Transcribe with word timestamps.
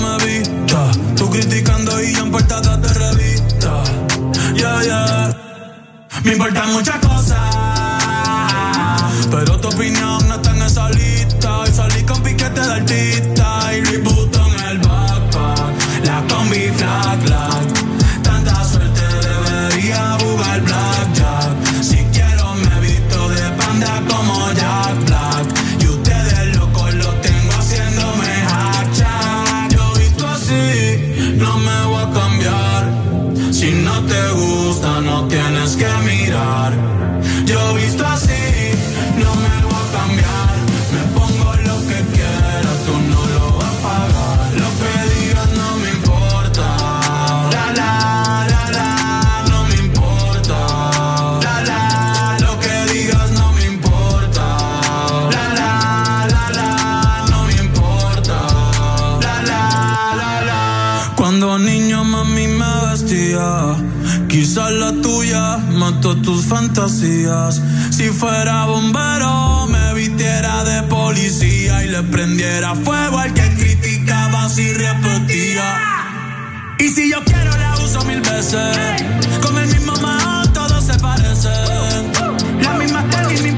me 0.00 0.24
vista. 0.24 0.90
Tú 1.16 1.30
criticando 1.30 2.00
y 2.02 2.14
yo 2.14 2.24
en 2.24 2.30
portadas 2.30 2.80
de 2.80 2.88
revista. 2.94 3.82
Yeah, 4.54 4.82
yeah. 4.82 5.36
Me 6.24 6.32
importan 6.32 6.72
muchas 6.72 6.98
cosas. 6.98 7.38
Pero 9.30 9.60
tu 9.60 9.68
opinión 9.68 10.28
no 10.28 10.34
está 10.34 10.50
en 10.50 10.62
esa 10.62 10.90
lista. 10.90 11.64
Y 11.68 11.72
salí 11.72 12.02
con 12.04 12.22
piquete 12.22 12.60
de 12.60 12.72
artista. 12.72 13.37
Si 67.90 68.08
fuera 68.08 68.64
bombero, 68.64 69.66
me 69.66 69.92
vistiera 69.92 70.64
de 70.64 70.82
policía 70.84 71.84
y 71.84 71.88
le 71.88 72.02
prendiera 72.04 72.74
fuego 72.74 73.18
al 73.18 73.34
que 73.34 73.54
criticaba 73.54 74.48
si 74.48 74.72
repetía. 74.72 75.76
Y 76.78 76.88
si 76.88 77.10
yo 77.10 77.22
quiero 77.24 77.54
la 77.54 77.74
uso 77.84 78.02
mil 78.06 78.22
veces, 78.22 79.04
con 79.42 79.58
el 79.58 79.66
mismo 79.68 79.92
mao 80.00 80.48
todo 80.54 80.80
se 80.80 80.98
parece. 80.98 81.50
La 82.62 82.72
misma 82.78 83.04
y 83.36 83.42
mi 83.42 83.52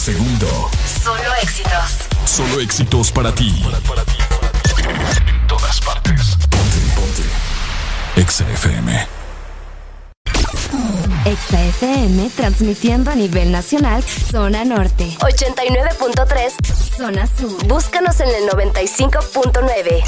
segundo. 0.00 0.70
Solo 1.04 1.34
éxitos. 1.42 2.08
Solo 2.24 2.60
éxitos 2.60 3.12
para 3.12 3.34
ti. 3.34 3.62
En 5.26 5.46
todas 5.46 5.80
partes. 5.82 6.36
Ponte, 6.48 6.78
ponte. 6.96 7.22
Exa 8.16 8.48
FM. 8.48 9.06
Exa 11.26 11.62
FM 11.64 12.30
transmitiendo 12.34 13.10
a 13.10 13.14
nivel 13.14 13.52
nacional, 13.52 14.02
zona 14.02 14.64
norte. 14.64 15.16
89.3. 15.20 16.96
Zona 16.96 17.26
sur. 17.26 17.66
Búscanos 17.66 18.20
en 18.20 18.28
el 18.28 18.48
95.9. 18.48 20.02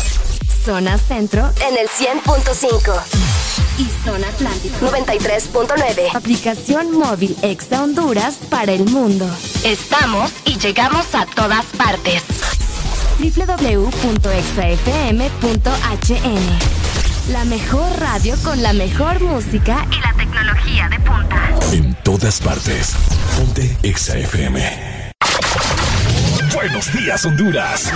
Zona 0.64 0.96
centro. 0.96 1.50
En 1.68 1.76
el 1.76 1.88
100.5. 1.88 3.31
Y 3.78 3.86
zona 4.04 4.28
atlántica. 4.28 4.78
93.9. 4.80 6.14
Aplicación 6.14 6.92
móvil 6.98 7.36
Exa 7.42 7.82
Honduras 7.82 8.38
para 8.50 8.72
el 8.72 8.84
mundo. 8.84 9.26
Estamos 9.64 10.30
y 10.44 10.58
llegamos 10.58 11.14
a 11.14 11.26
todas 11.26 11.64
partes. 11.76 12.22
www.exafm.hn 13.18 14.12
La 17.32 17.44
mejor 17.44 18.00
radio 18.00 18.36
con 18.42 18.62
la 18.62 18.72
mejor 18.72 19.20
música 19.20 19.86
Y 19.90 20.00
la 20.00 20.12
tecnología 20.16 20.88
de 20.88 21.00
punta. 21.00 21.50
En 21.72 21.94
todas 22.02 22.40
partes. 22.40 22.94
Ponte 23.36 23.76
Exa 23.82 24.18
FM. 24.18 25.12
Buenos 26.54 26.92
días, 26.92 27.24
Honduras. 27.24 27.92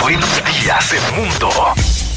Buenos 0.00 0.42
días, 0.44 0.92
el 0.92 1.12
mundo. 1.16 1.50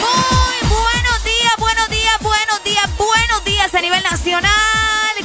Muy 0.00 0.68
buenos 0.68 1.24
días, 1.24 1.52
buenos 1.56 1.88
días, 1.88 2.18
buenos 2.20 2.64
días, 2.64 2.90
buenos 2.98 3.44
días 3.44 3.74
a 3.74 3.80
nivel 3.80 4.02
nacional. 4.02 4.50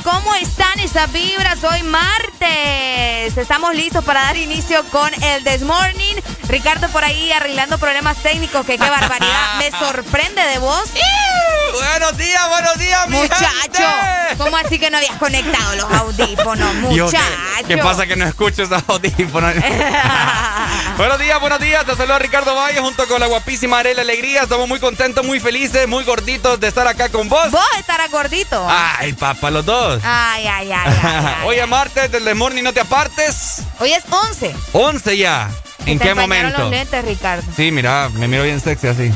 ¿Cómo 0.04 0.36
están 0.36 0.80
esas 0.80 1.12
vibras? 1.12 1.64
Hoy 1.64 1.82
martes. 1.82 3.36
Estamos 3.36 3.74
listos 3.74 4.06
para 4.06 4.22
dar 4.22 4.38
inicio 4.38 4.84
con 4.92 5.12
el 5.24 5.44
This 5.44 5.64
Morning. 5.64 6.18
Ricardo 6.48 6.88
por 6.90 7.04
ahí 7.04 7.32
arreglando 7.32 7.78
problemas 7.78 8.18
técnicos, 8.18 8.66
que 8.66 8.78
qué 8.78 8.90
barbaridad. 8.90 9.58
Me 9.60 9.72
sorprende 9.72 10.42
de 10.42 10.60
vos. 10.60 10.84
Buenos 11.74 12.18
días, 12.18 12.50
buenos 12.50 12.78
días, 12.80 13.08
mi 13.10 13.18
Muchacho, 13.18 13.46
gente. 13.62 14.38
¿cómo 14.38 14.58
así 14.58 14.80
que 14.80 14.90
no 14.90 14.98
habías 14.98 15.18
conectado 15.18 15.76
los 15.76 15.92
audífonos, 15.92 16.74
muchacho? 16.76 17.18
¿qué, 17.68 17.76
qué 17.76 17.78
pasa 17.78 18.08
que 18.08 18.16
no 18.16 18.26
escucho 18.26 18.64
esos 18.64 18.82
audífonos? 18.88 19.54
buenos 20.98 21.20
días, 21.20 21.40
buenos 21.40 21.60
días. 21.60 21.86
Te 21.86 21.96
saluda 21.96 22.20
Ricardo 22.20 22.56
Valle 22.56 22.80
junto 22.80 23.08
con 23.08 23.20
la 23.20 23.28
guapísima 23.28 23.80
Arela 23.80 24.02
Alegría. 24.02 24.44
Estamos 24.44 24.68
muy 24.68 24.80
contentos, 24.80 25.26
muy 25.26 25.40
felices, 25.40 25.88
muy 25.88 26.04
gorditos 26.04 26.60
de 26.60 26.68
estar 26.68 26.88
acá 26.88 27.10
con 27.10 27.28
vos. 27.28 27.52
Vos 27.52 27.66
estarás 27.78 28.10
gordito. 28.10 28.66
Ay, 28.70 29.14
papá, 29.14 29.52
los 29.52 29.66
dos. 29.66 30.02
Ay, 30.04 30.48
ay, 30.48 30.72
ay. 30.72 30.94
ay, 31.04 31.26
ay, 31.26 31.36
Hoy 31.46 31.58
es 31.58 31.68
martes 31.68 32.12
del 32.12 32.34
Morning, 32.36 32.64
no 32.64 32.74
te 32.74 32.80
apartes. 32.80 33.62
Hoy 33.80 33.92
es 33.92 34.04
11. 34.10 34.56
11 34.74 35.18
ya. 35.18 35.50
¿En 35.88 36.00
qué 36.00 36.13
momento? 36.13 36.60
los 36.60 36.69
lentes, 36.72 37.06
Ricardo. 37.06 37.44
Sí, 37.56 37.72
mira, 37.72 38.10
me 38.13 38.28
miro 38.28 38.44
bien 38.44 38.60
sexy 38.60 38.88
así. 38.88 39.12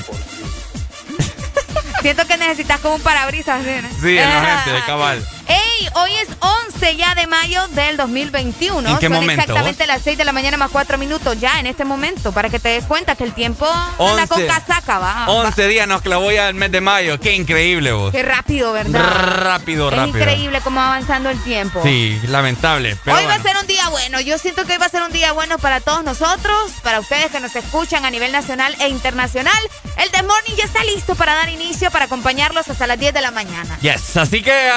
Siento 2.01 2.25
que 2.25 2.38
necesitas 2.38 2.79
como 2.79 2.95
un 2.95 3.01
parabrisas. 3.01 3.63
¿sí? 3.63 3.69
Sí, 4.01 4.18
en 4.18 4.29
la 4.29 4.57
gente, 4.63 4.71
de 4.71 4.81
cabal. 4.85 5.27
¡Ey! 5.51 5.89
Hoy 5.95 6.12
es 6.15 6.30
11 6.39 6.95
ya 6.95 7.13
de 7.15 7.27
mayo 7.27 7.68
del 7.69 7.98
2021. 7.98 8.88
¿En 8.89 8.98
qué 8.98 9.07
Son 9.07 9.13
momento? 9.13 9.42
exactamente 9.42 9.86
las 9.88 10.01
6 10.01 10.18
de 10.18 10.24
la 10.25 10.31
mañana 10.31 10.56
más 10.57 10.71
4 10.71 10.98
minutos 10.98 11.39
ya 11.39 11.59
en 11.59 11.68
este 11.68 11.83
momento 11.86 12.31
para 12.31 12.50
que 12.50 12.59
te 12.59 12.69
des 12.69 12.86
cuenta 12.86 13.15
que 13.15 13.24
el 13.25 13.33
tiempo 13.33 13.68
anda 14.00 14.27
con 14.27 14.45
casaca, 14.48 15.00
va. 15.00 15.25
11 15.27 15.68
días 15.68 15.88
nos 15.88 16.01
clavó 16.01 16.31
ya 16.31 16.48
el 16.48 16.56
mes 16.56 16.71
de 16.71 16.80
mayo. 16.81 17.19
Qué 17.19 17.36
increíble, 17.36 17.92
vos. 17.92 18.12
Qué 18.12 18.24
rápido, 18.24 18.71
¿verdad? 18.74 19.01
Rápido, 19.44 19.89
rápido. 19.89 20.18
Es 20.18 20.21
increíble 20.21 20.62
cómo 20.62 20.80
va 20.80 20.88
avanzando 20.88 21.30
el 21.30 21.42
tiempo. 21.44 21.81
Sí, 21.83 22.19
lamentable. 22.27 22.97
hoy 23.06 23.25
va 23.25 23.36
a 23.36 23.42
ser 23.42 23.57
un 23.57 23.68
día 23.68 23.89
bueno. 23.89 24.21
Yo 24.21 24.38
siento 24.38 24.65
que 24.65 24.74
hoy 24.74 24.77
va 24.77 24.86
a 24.86 24.89
ser 24.89 25.01
un 25.04 25.12
día 25.12 25.33
bueno 25.33 25.57
para 25.57 25.81
todos 25.81 26.04
nosotros, 26.04 26.71
para 26.83 27.00
ustedes 27.00 27.31
que 27.31 27.39
nos 27.39 27.56
escuchan 27.56 28.06
a 28.06 28.09
nivel 28.09 28.31
nacional 28.31 28.75
e 28.80 28.88
internacional. 28.88 29.59
El 29.97 30.09
The 30.12 30.24
Morning 30.24 30.56
ya 30.56 30.63
está 30.63 30.83
listo 30.83 31.15
para 31.15 31.33
dar 31.36 31.50
inicio, 31.50 31.92
para 31.92 32.06
acompañarlos 32.06 32.69
hasta 32.69 32.88
las 32.88 32.97
10 32.97 33.13
de 33.13 33.21
la 33.21 33.31
mañana. 33.31 33.77
Yes, 33.81 34.15
así 34.18 34.42
que 34.42 34.69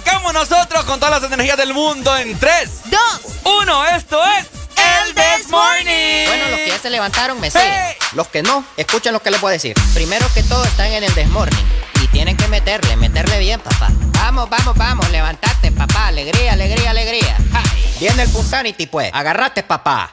arrancamos 0.00 0.32
nosotros 0.32 0.84
con 0.84 0.98
todas 0.98 1.20
las 1.20 1.32
energías 1.32 1.56
del 1.56 1.74
mundo 1.74 2.16
en 2.16 2.38
3, 2.38 2.70
2, 2.86 3.00
1. 3.62 3.86
Esto 3.96 4.20
es 4.24 4.46
el 4.76 5.14
This 5.14 5.48
Morning. 5.50 6.26
Bueno, 6.26 6.48
los 6.50 6.58
que 6.60 6.68
ya 6.68 6.78
se 6.78 6.90
levantaron 6.90 7.40
me 7.40 7.50
siguen. 7.50 7.70
Los 8.14 8.28
que 8.28 8.42
no, 8.42 8.64
escuchen 8.76 9.12
lo 9.12 9.22
que 9.22 9.30
les 9.30 9.40
voy 9.40 9.50
a 9.50 9.52
decir. 9.52 9.74
Primero 9.94 10.26
que 10.34 10.42
todo 10.42 10.64
están 10.64 10.86
en 10.86 11.04
el 11.04 11.14
This 11.14 11.28
Morning. 11.28 11.64
Y 12.02 12.06
tienen 12.08 12.36
que 12.36 12.48
meterle, 12.48 12.96
meterle 12.96 13.38
bien, 13.38 13.60
papá. 13.60 13.88
Vamos, 13.90 14.48
vamos, 14.48 14.76
vamos, 14.76 15.10
levantate, 15.10 15.70
papá. 15.72 16.08
Alegría, 16.08 16.52
alegría, 16.52 16.90
alegría. 16.90 17.36
Viene 17.98 18.22
el 18.22 18.30
Punsanity, 18.30 18.86
pues. 18.86 19.10
Agarrate, 19.12 19.62
papá. 19.62 20.12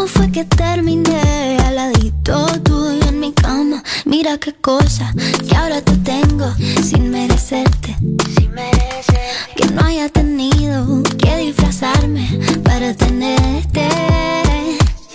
¿Cómo 0.00 0.08
fue 0.08 0.32
que 0.32 0.46
terminé 0.46 1.58
al 1.58 1.74
ladito 1.76 2.46
tuyo 2.62 3.06
en 3.06 3.20
mi 3.20 3.34
cama? 3.34 3.84
Mira 4.06 4.38
qué 4.38 4.54
cosa 4.54 5.12
que 5.46 5.54
ahora 5.54 5.82
te 5.82 5.94
tengo 5.98 6.50
sin 6.82 7.10
merecerte. 7.10 7.94
Sin 8.34 8.50
merecerte. 8.50 9.52
Que 9.56 9.66
no 9.66 9.84
haya 9.84 10.08
tenido 10.08 11.02
que 11.18 11.36
disfrazarme 11.36 12.26
para 12.64 12.94
tenerte. 12.94 13.90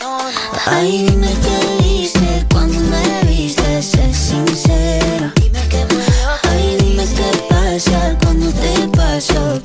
No. 0.02 0.20
Ay, 0.68 1.08
dime 1.10 1.34
qué 1.42 1.84
viste 1.84 2.46
cuando 2.52 2.80
me 2.80 3.32
viste, 3.32 3.82
sé 3.82 4.14
sincera. 4.14 5.34
Dime 5.36 5.62
qué 5.68 5.84
Ay, 6.44 6.78
dime 6.80 7.06
qué 7.06 7.32
pasa 7.50 8.16
cuando 8.22 8.52
te 8.52 8.88
paso 8.96 9.65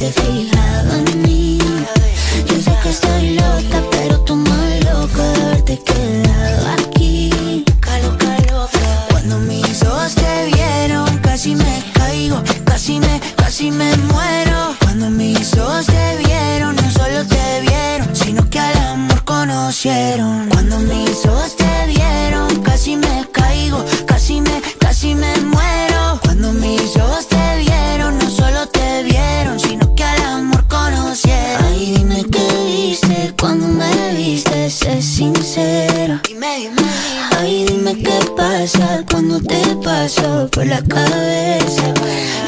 to 0.00 0.10
feel. 0.12 0.49
por 40.60 40.66
la 40.66 40.82
cabeza. 40.82 41.94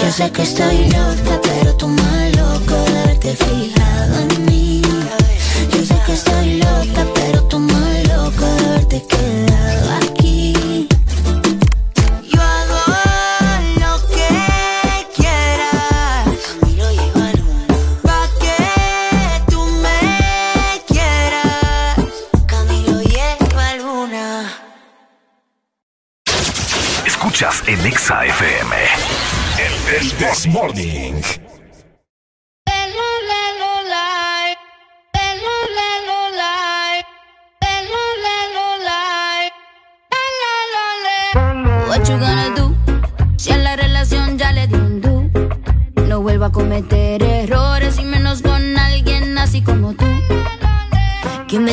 Yo 0.03 0.13
sé 0.13 0.31
que 0.31 0.43
estoy 0.43 0.85
loca, 0.91 1.41
pero 1.43 1.75
tú 1.77 1.89
más 1.89 2.37
loco 2.37 2.75
de 2.91 2.99
haberte 2.99 3.35
fijado 3.35 4.21
en 4.21 4.45
mí. 4.45 4.83
Yo 5.73 5.83
sé 5.83 5.97
que 6.05 6.13
estoy 6.13 6.59
loca, 6.59 7.07
pero 7.15 7.43
tú 7.45 7.59
más 7.59 8.09
loco 8.09 8.45
de 8.45 8.67
haberte 8.67 9.03
quedado. 9.07 9.52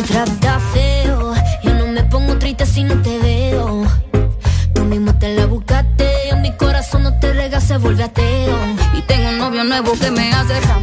me 0.01 0.59
feo. 0.73 1.33
Yo 1.63 1.73
no 1.73 1.87
me 1.87 2.03
pongo 2.03 2.37
triste 2.37 2.65
si 2.65 2.83
no 2.83 3.01
te 3.01 3.17
veo. 3.19 3.83
Tú 4.73 4.85
mismo 4.85 5.13
te 5.15 5.35
la 5.35 5.45
buscaste. 5.45 6.29
En 6.29 6.41
mi 6.41 6.51
corazón 6.53 7.03
no 7.03 7.19
te 7.19 7.33
rega, 7.33 7.59
se 7.59 7.77
vuelve 7.77 8.03
ateo. 8.03 8.57
Y 8.97 9.01
tengo 9.01 9.29
un 9.29 9.37
novio 9.39 9.63
nuevo 9.63 9.91
que 9.99 10.11
me 10.11 10.31
hace 10.31 10.59
raro 10.61 10.78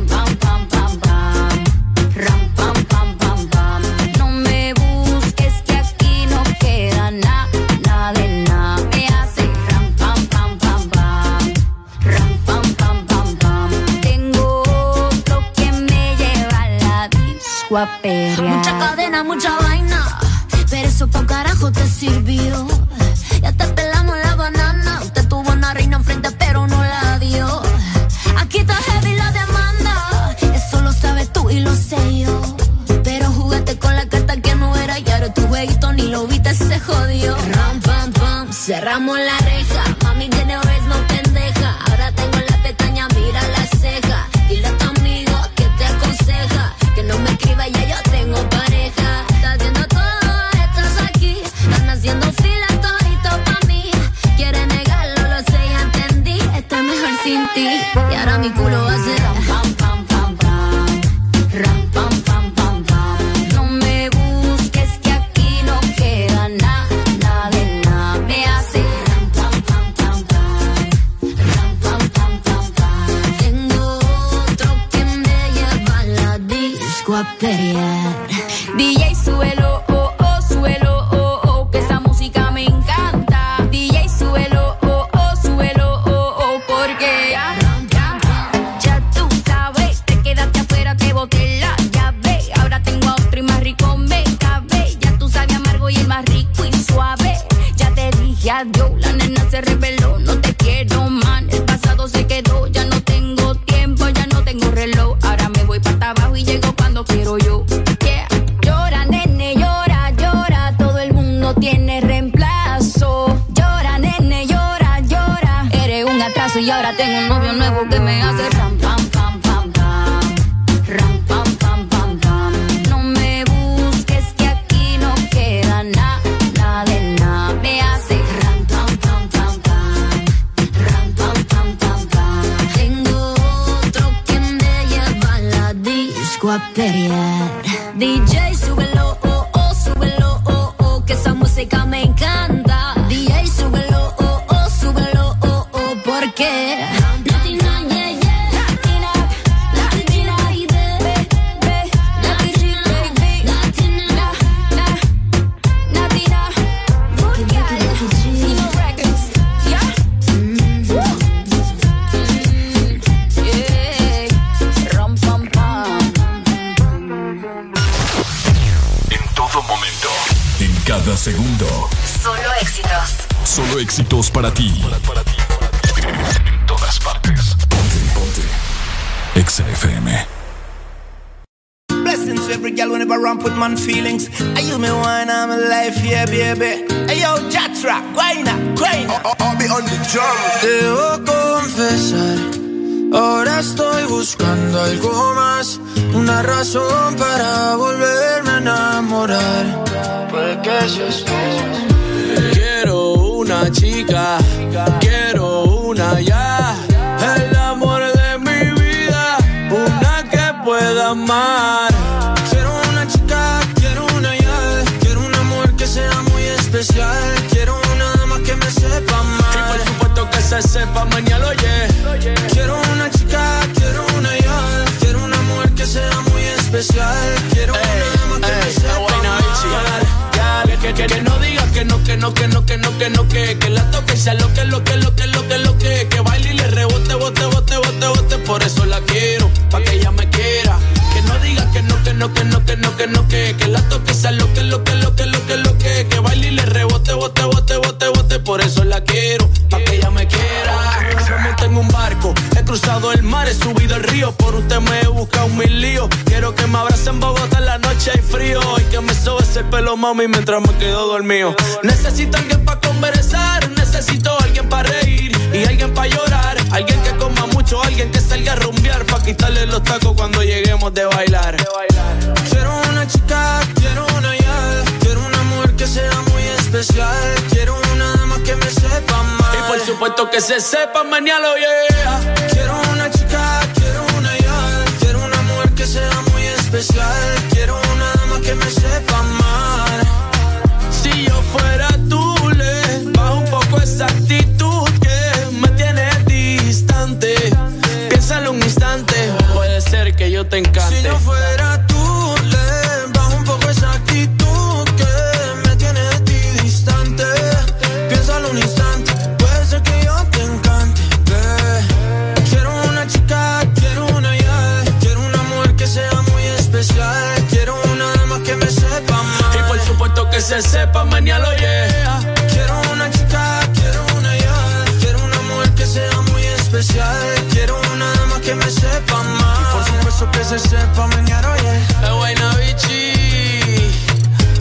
Quiero 326.77 327.81
una 327.95 328.13
dama 328.17 328.39
que 328.39 328.55
me 328.55 328.71
sepa 328.71 329.23
más. 329.23 329.59
Y 329.61 329.65
por 329.73 329.83
supuesto 329.83 330.31
que 330.31 330.45
se 330.45 330.59
sepa 330.59 331.07
mañana, 331.07 331.53
oye. 331.53 331.63
Yeah. 331.63 332.09
El 332.09 332.15
Guaynabichi, 332.17 333.13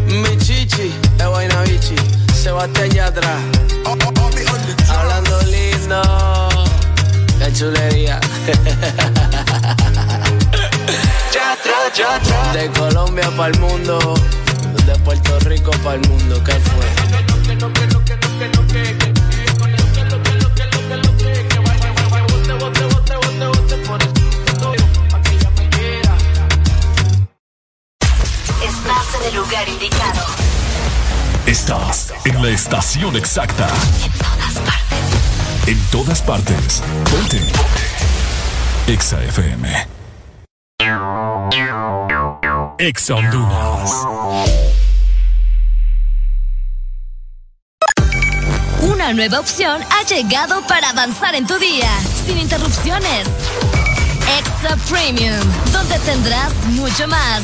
mi 0.07 0.37
chichi. 0.37 0.93
El 1.19 1.27
Guaynabichi, 1.27 1.95
se 2.33 2.51
bate 2.51 2.83
allá 2.83 3.07
atrás. 3.07 3.41
Hablando 4.87 5.41
lindo, 5.41 6.01
la 7.37 7.51
chulería. 7.51 8.21
yatra, 11.33 11.91
yatra. 11.93 12.53
De 12.53 12.69
Colombia 12.79 13.29
para 13.35 13.49
el 13.51 13.59
mundo, 13.59 14.13
de 14.85 14.95
Puerto 14.99 15.37
Rico 15.39 15.71
para 15.83 15.95
el 15.95 16.07
mundo, 16.07 16.41
¿qué 16.45 16.53
fue? 16.53 16.85
lugar 29.45 29.69
indicado. 29.69 30.21
Estás 31.45 32.13
en 32.25 32.41
la 32.41 32.49
estación 32.49 33.15
exacta. 33.15 33.67
En 34.03 34.11
todas 34.17 34.59
partes. 34.59 35.67
En 35.67 35.79
todas 35.91 36.21
partes. 36.21 36.83
Ponte. 37.11 37.37
Ponte. 37.37 38.93
Exa 38.93 39.23
FM. 39.23 39.87
Exa 42.79 43.15
Honduras. 43.15 43.91
Una 48.81 49.13
nueva 49.13 49.39
opción 49.39 49.81
ha 49.91 50.03
llegado 50.07 50.65
para 50.67 50.89
avanzar 50.89 51.35
en 51.35 51.45
tu 51.45 51.57
día, 51.59 51.89
sin 52.25 52.37
interrupciones. 52.37 53.27
Exa 54.39 54.75
Premium, 54.89 55.39
donde 55.71 55.99
tendrás 55.99 56.53
mucho 56.67 57.07
más 57.07 57.43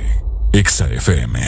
Exa 0.53 0.85
FM. 0.91 1.39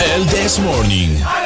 El 0.00 0.26
This 0.28 0.58
Morning. 0.58 1.39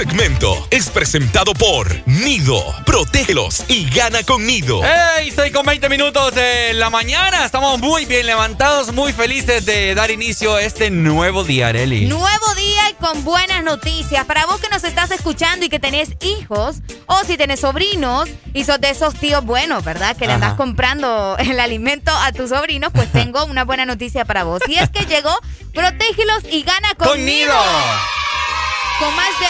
Segmento 0.00 0.66
es 0.70 0.88
presentado 0.88 1.52
por 1.52 1.94
Nido. 2.06 2.56
Protégelos 2.86 3.64
y 3.68 3.86
gana 3.90 4.22
con 4.22 4.46
Nido. 4.46 4.80
¡Hey! 4.82 5.30
6 5.36 5.52
con 5.52 5.66
20 5.66 5.90
minutos 5.90 6.34
de 6.34 6.72
la 6.72 6.88
mañana. 6.88 7.44
Estamos 7.44 7.78
muy 7.78 8.06
bien 8.06 8.24
levantados, 8.24 8.94
muy 8.94 9.12
felices 9.12 9.66
de 9.66 9.94
dar 9.94 10.10
inicio 10.10 10.54
a 10.54 10.62
este 10.62 10.88
nuevo 10.90 11.44
día, 11.44 11.68
Areli. 11.68 12.06
Nuevo 12.06 12.54
día 12.56 12.88
y 12.88 12.94
con 12.94 13.24
buenas 13.24 13.62
noticias. 13.62 14.24
Para 14.24 14.46
vos 14.46 14.58
que 14.58 14.70
nos 14.70 14.84
estás 14.84 15.10
escuchando 15.10 15.66
y 15.66 15.68
que 15.68 15.78
tenés 15.78 16.12
hijos, 16.22 16.76
o 17.04 17.22
si 17.26 17.36
tenés 17.36 17.60
sobrinos 17.60 18.26
y 18.54 18.64
sos 18.64 18.80
de 18.80 18.88
esos 18.88 19.12
tíos 19.16 19.44
buenos, 19.44 19.84
¿verdad? 19.84 20.16
Que 20.16 20.26
le 20.26 20.32
andas 20.32 20.52
Ajá. 20.52 20.56
comprando 20.56 21.36
el 21.40 21.60
alimento 21.60 22.10
a 22.10 22.32
tus 22.32 22.48
sobrinos, 22.48 22.90
pues 22.94 23.12
tengo 23.12 23.44
una 23.44 23.64
buena 23.64 23.84
noticia 23.84 24.24
para 24.24 24.44
vos. 24.44 24.62
Y 24.66 24.76
es 24.76 24.88
que 24.88 25.04
llegó 25.04 25.38
Protégelos 25.74 26.42
y 26.50 26.62
gana 26.62 26.94
con, 26.96 27.08
¡Con 27.08 27.24
Nido! 27.26 27.54
Con 29.00 29.16
más 29.16 29.30
de 29.40 29.46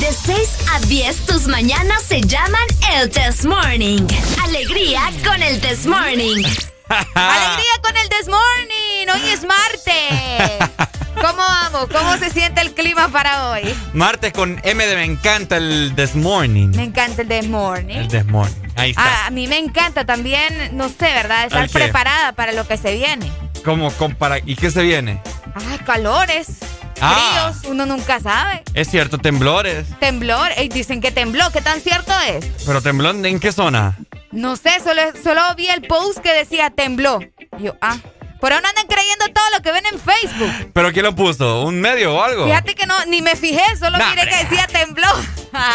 De 0.00 0.12
6 0.12 0.58
a 0.74 0.80
10, 0.80 1.26
tus 1.26 1.46
mañanas 1.46 2.02
se 2.02 2.20
llaman 2.20 2.60
el 2.94 3.10
Test 3.10 3.44
Morning. 3.44 4.06
Alegría 4.44 5.00
con 5.24 5.42
el 5.42 5.60
Test 5.60 5.86
Morning. 5.86 6.44
Alegría 7.14 7.80
con 7.82 7.96
el 7.96 8.08
This 8.08 8.28
Morning. 8.28 9.06
Hoy 9.12 9.30
es 9.30 9.42
martes. 9.44 10.70
¿Cómo 11.14 11.38
vamos? 11.38 11.88
¿Cómo 11.90 12.16
se 12.18 12.30
siente 12.30 12.60
el 12.60 12.74
clima 12.74 13.08
para 13.08 13.50
hoy? 13.50 13.74
Martes 13.92 14.32
con 14.32 14.60
M 14.62 14.86
de 14.86 14.94
me 14.96 15.04
encanta 15.04 15.56
el 15.56 15.94
This 15.96 16.14
Morning. 16.14 16.68
Me 16.76 16.84
encanta 16.84 17.22
el 17.22 17.28
This 17.28 17.48
Morning. 17.48 17.96
El 17.96 18.08
This 18.08 18.26
Morning. 18.26 18.54
Ahí 18.76 18.90
está. 18.90 19.02
Ah, 19.02 19.26
a 19.26 19.30
mí 19.30 19.48
me 19.48 19.58
encanta 19.58 20.04
también, 20.04 20.76
no 20.76 20.88
sé, 20.88 21.06
¿verdad? 21.12 21.46
Estar 21.46 21.68
preparada 21.70 22.32
para 22.32 22.52
lo 22.52 22.68
que 22.68 22.76
se 22.76 22.94
viene. 22.94 23.30
¿Cómo 23.64 23.90
compara? 23.92 24.38
¿Y 24.44 24.54
qué 24.54 24.70
se 24.70 24.82
viene? 24.82 25.20
Ah, 25.54 25.84
calores, 25.84 26.58
Ah. 27.00 27.50
fríos, 27.52 27.70
uno 27.72 27.86
nunca 27.86 28.20
sabe. 28.20 28.62
Es 28.74 28.88
cierto, 28.90 29.18
temblores. 29.18 29.86
Temblor, 30.00 30.48
dicen 30.72 31.00
que 31.00 31.10
tembló, 31.10 31.50
¿qué 31.52 31.60
tan 31.60 31.80
cierto 31.80 32.12
es? 32.28 32.44
Pero 32.64 32.80
temblón, 32.80 33.24
¿en 33.26 33.38
qué 33.40 33.52
zona? 33.52 33.96
No 34.32 34.56
sé, 34.56 34.70
solo, 34.82 35.02
solo 35.22 35.42
vi 35.56 35.68
el 35.68 35.82
post 35.82 36.18
que 36.18 36.32
decía 36.32 36.70
tembló. 36.70 37.20
Y 37.58 37.64
yo, 37.64 37.76
ah, 37.80 37.96
por 38.40 38.52
ahora 38.52 38.62
no 38.62 38.68
andan 38.68 38.86
creyendo 38.86 39.26
todo 39.34 39.44
lo 39.54 39.62
que 39.62 39.72
ven 39.72 39.84
en 39.86 39.98
Facebook. 39.98 40.70
¿Pero 40.72 40.92
quién 40.92 41.04
lo 41.04 41.14
puso? 41.14 41.62
¿Un 41.62 41.80
medio 41.80 42.14
o 42.16 42.22
algo? 42.22 42.44
Fíjate 42.46 42.74
que 42.74 42.86
no, 42.86 42.94
ni 43.06 43.22
me 43.22 43.34
fijé, 43.36 43.62
solo 43.78 43.96
Nah, 43.98 44.10
miré 44.10 44.22
hombre. 44.22 44.36
que 44.36 44.44
decía 44.44 44.66
tembló. 44.66 45.08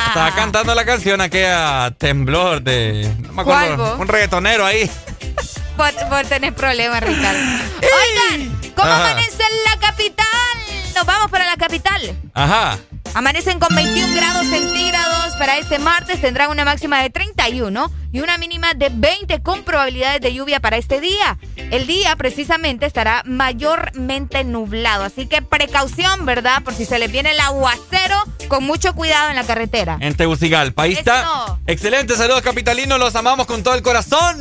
Estaba 0.08 0.32
cantando 0.36 0.76
la 0.76 0.86
canción 0.86 1.22
aquella 1.22 1.92
temblor 1.98 2.62
de. 2.62 3.12
No 3.20 3.34
me 3.34 3.44
¿Cuál, 3.44 3.74
acuerdo. 3.74 3.98
Un 3.98 4.08
reggaetonero 4.08 4.66
ahí. 4.66 4.90
Por, 5.76 5.92
por 6.10 6.26
tener 6.28 6.54
problemas, 6.54 7.02
Ricardo. 7.02 7.40
Oigan, 7.82 8.62
¿cómo 8.76 8.92
amanece 8.92 9.42
en 9.42 9.72
la 9.72 9.88
capital? 9.88 10.28
Nos 10.96 11.06
vamos 11.06 11.32
para 11.32 11.46
la 11.46 11.56
capital. 11.56 12.16
Ajá. 12.34 12.78
Amanecen 13.14 13.60
con 13.60 13.74
21 13.76 14.16
grados 14.16 14.48
centígrados. 14.48 15.36
Para 15.38 15.58
este 15.58 15.80
martes 15.80 16.22
tendrán 16.22 16.50
una 16.50 16.66
máxima 16.66 17.02
de 17.02 17.10
31 17.10 17.92
y 18.12 18.20
una 18.20 18.38
mínima 18.38 18.74
de 18.74 18.90
20 18.92 19.42
con 19.42 19.64
probabilidades 19.64 20.22
de 20.22 20.34
lluvia 20.34 20.60
para 20.60 20.78
este 20.78 21.00
día. 21.02 21.38
El 21.56 21.88
día 21.88 22.16
precisamente 22.16 22.86
estará 22.86 23.24
mayormente 23.26 24.44
nublado, 24.44 25.04
así 25.04 25.26
que 25.26 25.42
precaución, 25.42 26.26
¿verdad? 26.26 26.62
Por 26.64 26.74
si 26.74 26.86
se 26.86 27.00
les 27.00 27.12
viene 27.12 27.32
el 27.32 27.40
aguacero, 27.40 28.18
con 28.48 28.64
mucho 28.64 28.94
cuidado 28.94 29.30
en 29.30 29.36
la 29.36 29.44
carretera. 29.44 29.98
En 30.02 30.16
Tegucigalpa. 30.16 30.84
Ahí 30.84 30.94
está. 30.94 31.58
Excelente. 31.68 32.16
Saludos, 32.16 32.42
capitalinos. 32.42 33.00
Los 33.00 33.16
amamos 33.16 33.48
con 33.48 33.64
todo 33.64 33.76
el 33.76 33.82
corazón. 33.82 34.38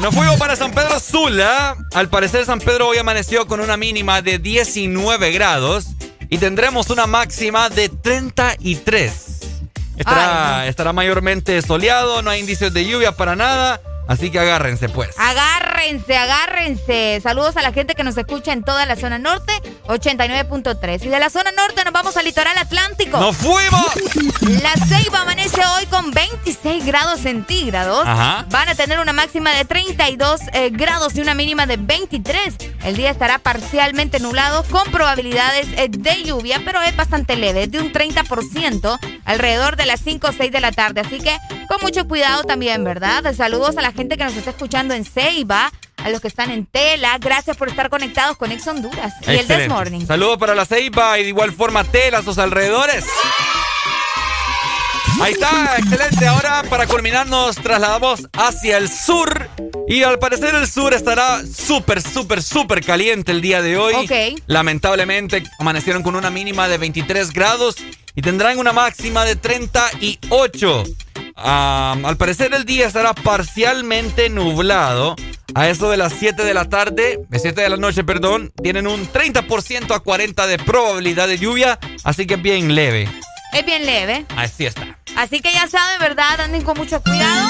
Nos 0.00 0.14
fuimos 0.14 0.36
para 0.36 0.56
San 0.56 0.72
Pedro 0.72 0.98
Sula. 0.98 1.76
Al 1.94 2.08
parecer, 2.08 2.44
San 2.44 2.58
Pedro 2.58 2.88
hoy 2.88 2.98
amaneció 2.98 3.46
con 3.46 3.60
una 3.60 3.76
mínima 3.76 4.22
de 4.22 4.38
19 4.38 5.32
grados 5.32 5.88
y 6.28 6.38
tendremos 6.38 6.90
una 6.90 7.06
máxima 7.06 7.68
de 7.68 7.88
33. 7.88 9.12
Estará, 9.96 10.66
estará 10.66 10.92
mayormente 10.94 11.60
soleado, 11.60 12.22
no 12.22 12.30
hay 12.30 12.40
indicios 12.40 12.72
de 12.72 12.86
lluvia 12.86 13.12
para 13.12 13.36
nada, 13.36 13.80
así 14.10 14.30
que 14.30 14.38
agárrense 14.38 14.88
pues. 14.88 15.10
Agárrense, 15.16 16.16
agárrense. 16.16 17.20
Saludos 17.22 17.56
a 17.56 17.62
la 17.62 17.72
gente 17.72 17.94
que 17.94 18.04
nos 18.04 18.16
escucha 18.18 18.52
en 18.52 18.62
toda 18.64 18.84
la 18.84 18.96
zona 18.96 19.18
norte, 19.18 19.52
89.3. 19.86 21.04
Y 21.04 21.08
de 21.08 21.18
la 21.18 21.30
zona 21.30 21.52
norte 21.52 21.84
nos 21.84 21.92
vamos 21.92 22.16
al 22.16 22.24
litoral 22.24 22.56
atlántico. 22.58 23.18
¡Nos 23.18 23.36
fuimos! 23.36 23.86
La 24.62 24.74
Ceiba 24.86 25.22
amanece 25.22 25.60
hoy 25.76 25.86
con 25.86 26.10
26 26.10 26.84
grados 26.84 27.20
centígrados. 27.20 28.04
Ajá. 28.06 28.46
Van 28.50 28.68
a 28.68 28.74
tener 28.74 28.98
una 28.98 29.12
máxima 29.12 29.52
de 29.52 29.64
32 29.64 30.40
eh, 30.52 30.70
grados 30.70 31.14
y 31.16 31.20
una 31.20 31.34
mínima 31.34 31.66
de 31.66 31.76
23. 31.76 32.56
El 32.84 32.96
día 32.96 33.10
estará 33.10 33.38
parcialmente 33.38 34.18
nublado 34.20 34.64
con 34.64 34.90
probabilidades 34.90 35.68
eh, 35.76 35.88
de 35.88 36.24
lluvia, 36.24 36.60
pero 36.64 36.82
es 36.82 36.96
bastante 36.96 37.36
leve, 37.36 37.64
es 37.64 37.70
de 37.70 37.78
un 37.78 37.92
30% 37.92 38.98
alrededor 39.24 39.76
de 39.76 39.86
las 39.86 40.00
5 40.00 40.28
o 40.28 40.32
6 40.32 40.50
de 40.50 40.60
la 40.60 40.72
tarde. 40.72 41.00
Así 41.00 41.18
que 41.18 41.36
con 41.68 41.78
mucho 41.82 42.08
cuidado 42.08 42.42
también, 42.44 42.82
¿verdad? 42.82 43.32
Saludos 43.34 43.76
a 43.76 43.82
la 43.82 43.92
gente 43.92 43.99
que 44.08 44.24
nos 44.24 44.36
está 44.36 44.50
escuchando 44.50 44.94
en 44.94 45.04
Ceiba, 45.04 45.70
a 45.96 46.08
los 46.08 46.20
que 46.20 46.28
están 46.28 46.50
en 46.50 46.66
Tela. 46.66 47.18
Gracias 47.18 47.56
por 47.56 47.68
estar 47.68 47.90
conectados 47.90 48.36
con 48.36 48.50
Ex 48.50 48.66
Honduras 48.66 49.12
y 49.26 49.30
el. 49.30 49.46
This 49.46 49.68
Morning. 49.68 50.06
Saludos 50.06 50.38
para 50.38 50.54
la 50.54 50.64
Ceiba 50.64 51.18
y 51.18 51.24
de 51.24 51.28
igual 51.28 51.52
forma 51.52 51.84
Tela 51.84 52.22
sus 52.22 52.38
alrededores. 52.38 53.04
Ahí 55.20 55.32
está, 55.34 55.76
excelente. 55.76 56.26
Ahora 56.26 56.62
para 56.70 56.86
culminar 56.86 57.26
nos 57.26 57.56
trasladamos 57.56 58.26
hacia 58.32 58.78
el 58.78 58.88
sur. 58.88 59.50
Y 59.86 60.02
al 60.02 60.18
parecer 60.18 60.54
el 60.54 60.66
sur 60.66 60.94
estará 60.94 61.42
súper, 61.44 62.00
súper, 62.00 62.42
súper 62.42 62.82
caliente 62.82 63.32
el 63.32 63.42
día 63.42 63.60
de 63.60 63.76
hoy. 63.76 63.94
Ok. 63.94 64.40
Lamentablemente 64.46 65.42
amanecieron 65.58 66.02
con 66.02 66.16
una 66.16 66.30
mínima 66.30 66.68
de 66.68 66.78
23 66.78 67.32
grados 67.32 67.76
y 68.14 68.22
tendrán 68.22 68.58
una 68.58 68.72
máxima 68.72 69.24
de 69.24 69.36
38. 69.36 70.84
Al 71.40 72.16
parecer 72.16 72.54
el 72.54 72.64
día 72.64 72.86
estará 72.86 73.14
parcialmente 73.14 74.28
nublado. 74.28 75.16
A 75.54 75.68
eso 75.68 75.90
de 75.90 75.96
las 75.96 76.12
7 76.12 76.44
de 76.44 76.54
la 76.54 76.66
tarde, 76.66 77.18
de 77.28 77.38
7 77.38 77.60
de 77.60 77.68
la 77.68 77.76
noche, 77.76 78.04
perdón, 78.04 78.52
tienen 78.62 78.86
un 78.86 79.10
30% 79.10 79.92
a 79.94 79.98
40 79.98 80.46
de 80.46 80.58
probabilidad 80.58 81.26
de 81.26 81.38
lluvia, 81.38 81.78
así 82.04 82.26
que 82.26 82.36
bien 82.36 82.74
leve. 82.76 83.08
Es 83.52 83.66
bien 83.66 83.84
leve. 83.84 84.26
Así 84.36 84.66
está. 84.66 84.98
Así 85.16 85.40
que 85.40 85.52
ya 85.52 85.66
saben, 85.66 85.98
¿verdad? 85.98 86.40
Anden 86.40 86.62
con 86.62 86.78
mucho 86.78 87.02
cuidado. 87.02 87.48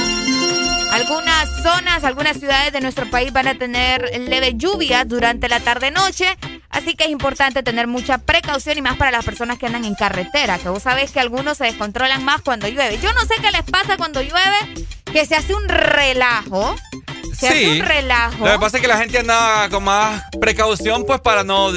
Algunas 0.93 1.63
zonas, 1.63 2.03
algunas 2.03 2.39
ciudades 2.39 2.73
de 2.73 2.81
nuestro 2.81 3.09
país 3.11 3.33
van 3.33 3.47
a 3.47 3.55
tener 3.55 4.11
leve 4.19 4.55
lluvia 4.57 5.05
durante 5.05 5.49
la 5.49 5.61
tarde-noche, 5.61 6.37
así 6.71 6.95
que 6.95 7.05
es 7.05 7.11
importante 7.11 7.63
tener 7.63 7.87
mucha 7.87 8.19
precaución 8.19 8.79
y 8.79 8.83
más 8.83 8.97
para 8.97 9.11
las 9.11 9.25
personas 9.25 9.59
que 9.59 9.67
andan 9.67 9.85
en 9.85 9.95
carretera, 9.95 10.59
que 10.59 10.69
vos 10.69 10.83
sabés 10.83 11.13
que 11.13 11.21
algunos 11.21 11.59
se 11.59 11.65
descontrolan 11.65 12.25
más 12.25 12.41
cuando 12.43 12.69
llueve. 12.69 12.99
Yo 12.99 13.13
no 13.13 13.21
sé 13.23 13.35
qué 13.41 13.51
les 13.51 13.63
pasa 13.65 13.97
cuando 13.97 14.23
llueve, 14.23 14.87
que 15.13 15.27
se 15.27 15.37
hace 15.37 15.55
un 15.55 15.69
relajo. 15.69 16.75
Se 17.37 17.49
hace 17.49 17.81
un 17.81 17.87
relajo. 17.87 18.45
Lo 18.45 18.53
que 18.53 18.59
pasa 18.59 18.77
es 18.77 18.81
que 18.83 18.89
la 18.89 18.99
gente 18.99 19.19
anda 19.19 19.69
con 19.71 19.85
más 19.85 20.23
precaución, 20.41 21.05
pues 21.07 21.21
para 21.21 21.45
no, 21.45 21.71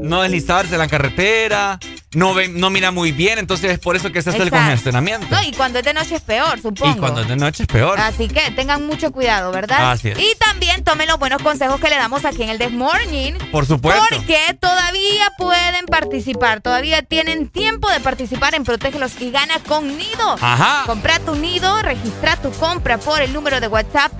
no 0.00 0.22
deslizarse 0.22 0.74
en 0.74 0.78
la 0.78 0.88
carretera 0.88 1.78
no, 2.14 2.34
no 2.34 2.70
mira 2.70 2.90
muy 2.90 3.12
bien, 3.12 3.38
entonces 3.38 3.70
es 3.70 3.78
por 3.78 3.94
eso 3.94 4.10
que 4.10 4.22
se 4.22 4.30
hace 4.30 4.42
el 4.42 4.50
congestionamiento. 4.50 5.26
No, 5.30 5.42
y 5.42 5.52
cuando 5.52 5.80
es 5.80 5.84
de 5.84 5.92
noche 5.92 6.14
es 6.14 6.22
peor, 6.22 6.58
supongo. 6.60 6.96
Y 6.96 6.98
cuando 6.98 7.20
es 7.20 7.28
de 7.28 7.36
noche 7.36 7.64
es 7.64 7.66
peor. 7.66 8.00
Así 8.00 8.28
que 8.28 8.50
tengan 8.52 8.86
mucho 8.86 9.12
cuidado, 9.12 9.52
¿verdad? 9.52 9.92
Así 9.92 10.08
es. 10.08 10.18
Y 10.18 10.34
también 10.38 10.84
tomen 10.84 11.06
los 11.06 11.18
buenos 11.18 11.42
consejos 11.42 11.78
que 11.78 11.90
le 11.90 11.96
damos 11.96 12.24
aquí 12.24 12.42
en 12.42 12.48
el 12.48 12.58
This 12.58 12.72
Morning. 12.72 13.34
Por 13.52 13.66
supuesto. 13.66 14.02
Porque 14.10 14.38
todavía 14.58 15.32
pueden 15.36 15.84
participar, 15.84 16.62
todavía 16.62 17.02
tienen 17.02 17.48
tiempo 17.48 17.90
de 17.90 18.00
participar 18.00 18.54
en 18.54 18.64
Protégelos 18.64 19.20
y 19.20 19.30
Gana 19.30 19.58
con 19.66 19.98
Nido. 19.98 20.36
Ajá. 20.40 20.84
Compra 20.86 21.20
tu 21.20 21.34
nido, 21.34 21.82
registra 21.82 22.36
tu 22.36 22.50
compra 22.52 22.96
por 22.96 23.20
el 23.20 23.34
número 23.34 23.60
de 23.60 23.68
WhatsApp 23.68 24.12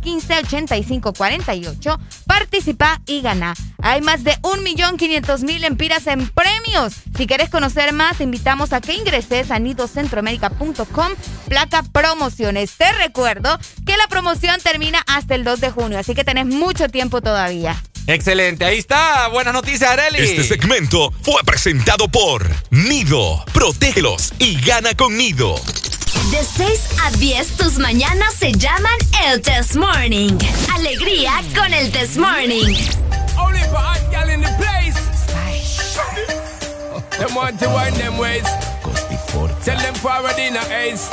3215-8548. 0.00 1.98
Participa 2.26 3.00
y 3.06 3.20
gana. 3.20 3.54
Hay 3.82 4.00
más 4.00 4.24
de 4.24 4.32
1.500.000 4.42 5.64
empiras 5.64 6.06
en 6.06 6.28
premios. 6.28 6.94
Si 7.16 7.26
quieres 7.26 7.50
conocer 7.50 7.92
más, 7.92 8.18
te 8.18 8.24
invitamos 8.24 8.72
a 8.72 8.80
que 8.80 8.94
ingreses 8.94 9.50
a 9.50 9.58
nidocentroamérica.com, 9.58 11.12
placa 11.48 11.82
promociones. 11.92 12.72
Te 12.76 12.92
recuerdo 12.92 13.58
que 13.86 13.96
la 13.96 14.06
promoción 14.08 14.60
termina 14.62 15.02
hasta 15.06 15.34
el 15.34 15.44
2 15.44 15.60
de 15.60 15.70
junio, 15.70 15.98
así 15.98 16.14
que 16.14 16.24
tenés 16.24 16.46
mucho 16.46 16.88
tiempo 16.88 17.20
todavía. 17.20 17.76
Excelente, 18.06 18.64
ahí 18.64 18.78
está. 18.78 19.28
Buenas 19.28 19.54
noticias, 19.54 19.90
Areli. 19.90 20.18
Este 20.18 20.44
segmento 20.44 21.10
fue 21.22 21.42
presentado 21.44 22.08
por 22.08 22.46
Nido. 22.70 23.44
Protégelos 23.52 24.34
y 24.38 24.60
gana 24.60 24.94
con 24.94 25.16
Nido. 25.16 25.54
De 26.30 26.44
6 26.44 26.80
a 27.04 27.10
10, 27.10 27.56
tus 27.56 27.78
mañanas 27.78 28.34
se 28.38 28.52
llaman 28.52 28.98
el 29.26 29.40
Test 29.40 29.76
Morning. 29.76 30.38
Alegría 30.74 31.32
con 31.54 31.72
el 31.72 31.90
Test 31.90 32.16
Morning. 32.16 32.76
Only 33.38 33.60
for 33.70 34.30
in 34.30 34.40
the 34.40 34.50
place. 34.58 34.94
Them 37.18 37.34
want 37.34 37.58
to 37.60 37.68
wind 37.68 37.96
them 37.96 38.18
ways. 38.18 38.44
Tell 39.64 39.78
them 39.78 39.94
forward 39.94 40.38
in 40.38 40.56
a 40.56 40.64
ace. 40.74 41.08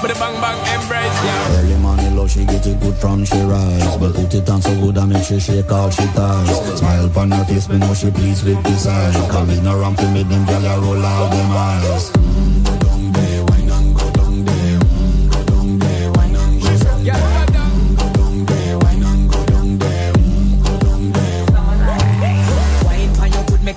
But 0.00 0.08
the 0.08 0.18
bang 0.20 0.40
bang 0.40 0.58
embrace, 0.72 1.18
yeah. 1.24 1.58
Early 1.58 1.76
money 1.76 2.10
low, 2.10 2.26
she 2.26 2.44
get 2.44 2.66
it 2.66 2.80
good 2.80 2.94
from 2.96 3.24
she 3.24 3.40
rise. 3.40 3.96
But 3.98 4.14
put 4.14 4.32
it 4.32 4.48
on 4.48 4.62
so 4.62 4.74
good 4.80 4.96
I 4.96 5.04
make 5.04 5.24
she 5.24 5.38
shake 5.40 5.70
all 5.70 5.90
she 5.90 6.06
ties. 6.16 6.78
Smile 6.78 7.06
upon 7.06 7.30
her 7.30 7.44
face, 7.44 7.68
me 7.68 7.78
know 7.78 7.92
she 7.94 8.10
pleased 8.10 8.44
with 8.46 8.62
design. 8.64 9.12
Come 9.30 9.50
in 9.50 9.66
around 9.66 9.96
to 9.98 10.08
me, 10.08 10.22
them 10.22 10.46
gyal 10.46 10.64
a 10.64 10.80
roll 10.80 11.04
out 11.04 11.30
them 11.30 11.50
eyes. 11.52 12.10
Mm, 12.10 12.63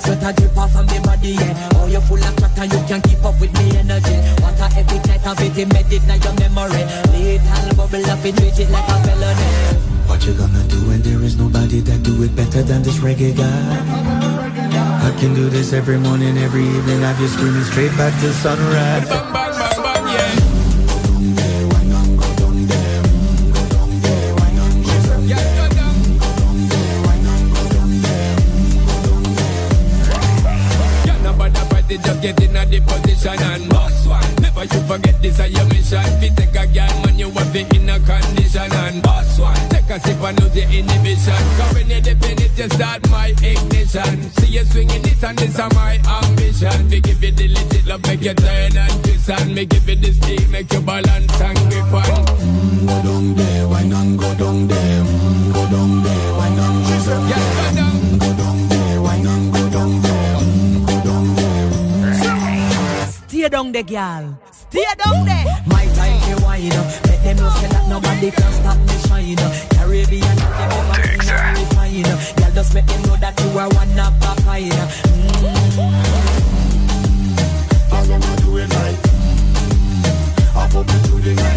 sweat 0.08 0.24
a 0.24 0.32
drip 0.40 0.58
off 0.58 0.76
of 0.76 0.88
me 0.88 1.00
body, 1.04 1.32
yeah. 1.36 1.70
Oh, 1.76 1.88
you 1.88 2.00
full 2.00 2.24
of 2.24 2.34
chatter, 2.40 2.66
you 2.66 2.82
can't 2.88 3.04
keep 3.04 3.24
up 3.24 3.36
with 3.42 3.52
me 3.60 3.78
energy. 3.78 4.16
What 4.40 4.60
a 4.64 4.68
epic 4.80 5.04
night 5.08 5.28
of 5.28 5.40
it, 5.44 5.58
embedded 5.58 6.04
in 6.08 6.22
your 6.24 6.36
memory. 6.40 6.84
Little 7.12 7.76
bubble 7.76 8.08
up, 8.08 8.24
it 8.24 8.36
treat 8.38 8.60
it 8.60 8.70
like 8.72 8.88
a 8.88 8.96
felony. 9.04 9.48
What 10.08 10.24
you 10.26 10.34
gonna 10.34 10.64
do 10.72 10.80
when 10.88 11.02
there 11.02 11.22
is 11.22 11.38
nobody 11.38 11.82
that 11.82 12.04
do 12.04 12.24
it 12.24 12.34
better 12.36 12.64
than 12.64 12.84
this 12.84 12.98
reggae 13.00 13.36
guy? 13.36 13.60
I 15.08 15.12
can 15.20 15.34
do 15.36 15.50
this 15.50 15.74
every 15.74 15.98
morning, 15.98 16.38
every 16.38 16.64
evening. 16.64 17.04
I've 17.04 17.20
you 17.20 17.28
screaming 17.28 17.64
straight 17.64 17.96
back 17.98 18.14
to 18.22 18.32
sunrise. 18.34 19.87
Just 32.04 32.22
get 32.22 32.40
in 32.42 32.56
a 32.56 32.66
the 32.66 32.80
position 32.82 33.40
and 33.42 33.70
boss 33.70 34.06
one. 34.08 34.36
Never 34.42 34.64
you 34.64 34.82
forget 34.88 35.22
this 35.22 35.40
is 35.40 35.52
your 35.52 35.66
mission. 35.70 36.04
Fi 36.20 36.30
take 36.36 36.56
a 36.56 36.66
girl, 36.68 36.96
man, 37.06 37.20
you 37.20 37.30
want 37.30 37.50
fi 37.54 37.62
in 37.76 37.90
a 37.90 37.98
condition 38.00 38.72
and 38.72 39.02
boss 39.04 39.40
one. 39.40 39.70
Take 39.70 39.90
a 39.90 40.00
sip 40.00 40.22
and 40.22 40.40
lose 40.42 40.56
your 40.56 40.70
inhibition. 40.70 41.44
Cause 41.58 41.74
when 41.74 41.90
you 41.90 42.02
dip 42.02 42.24
in 42.24 42.42
it, 42.42 42.58
you 42.58 42.70
start 42.70 43.10
my 43.10 43.28
ignition. 43.42 44.32
See 44.38 44.52
you 44.58 44.66
swinging 44.66 45.06
it 45.06 45.24
and 45.24 45.38
this 45.38 45.58
is 45.58 45.74
my 45.76 46.00
ambition. 46.06 46.90
Fi 46.90 47.00
give 47.00 47.24
you 47.24 47.32
the 47.32 47.48
legit 47.48 47.86
love, 47.86 48.04
make 48.08 48.22
you 48.22 48.34
turn 48.34 48.78
and 48.78 49.04
twist 49.04 49.30
and 49.30 49.56
me 49.56 49.66
give 49.66 49.88
you 49.90 49.96
the 49.96 50.12
steam, 50.14 50.52
make 50.52 50.72
you 50.72 50.82
balance 50.82 51.42
and 51.42 51.58
grip 51.70 51.94
on. 51.94 52.26
Mm, 52.38 52.88
go 52.88 52.96
down 53.04 53.36
there, 53.36 53.68
wine 53.68 53.94
and 53.94 54.20
go 54.20 54.34
down 54.36 54.68
there. 54.68 55.04
Mm, 55.04 55.54
go 55.54 55.62
down 55.70 56.04
there, 56.04 56.34
wine 56.38 56.60
and 56.60 56.86
go 56.86 56.96
down 57.06 57.30
there. 57.30 57.67
Stay 63.48 63.56
down 63.56 63.72
there, 63.72 63.84
girl. 63.84 64.38
Stay 64.52 64.84
down 65.06 65.24
there. 65.24 65.46
My 65.68 65.86
time 65.96 66.20
to 66.20 66.44
wine 66.44 66.70
up. 66.74 66.86
Let 67.08 67.24
them 67.24 67.38
know 67.38 67.50
say 67.52 67.68
that 67.70 67.88
nobody 67.88 68.30
can 68.30 68.52
stop 68.52 68.78
me 68.78 68.98
shine 69.08 69.40
up. 69.40 69.54
Caribbean, 69.72 70.36
them 70.36 71.18
never 71.24 71.56
refine 71.56 72.06
up. 72.12 72.20
Girl, 72.36 72.52
just 72.52 72.74
make 72.74 72.86
them 72.88 73.02
know 73.04 73.16
that 73.16 73.40
you 73.40 73.58
are 73.58 73.70
one 73.70 73.98
of 73.98 74.20
a 74.20 74.36
kind. 74.44 74.68
I 77.88 78.04
wanna 78.10 78.36
do 78.44 78.58
it 78.58 78.68
like 78.68 79.00
mm, 79.08 80.04
I 80.54 80.68
put 80.68 80.86
me 80.86 81.00
through 81.08 81.22
the 81.22 81.34
night 81.36 81.57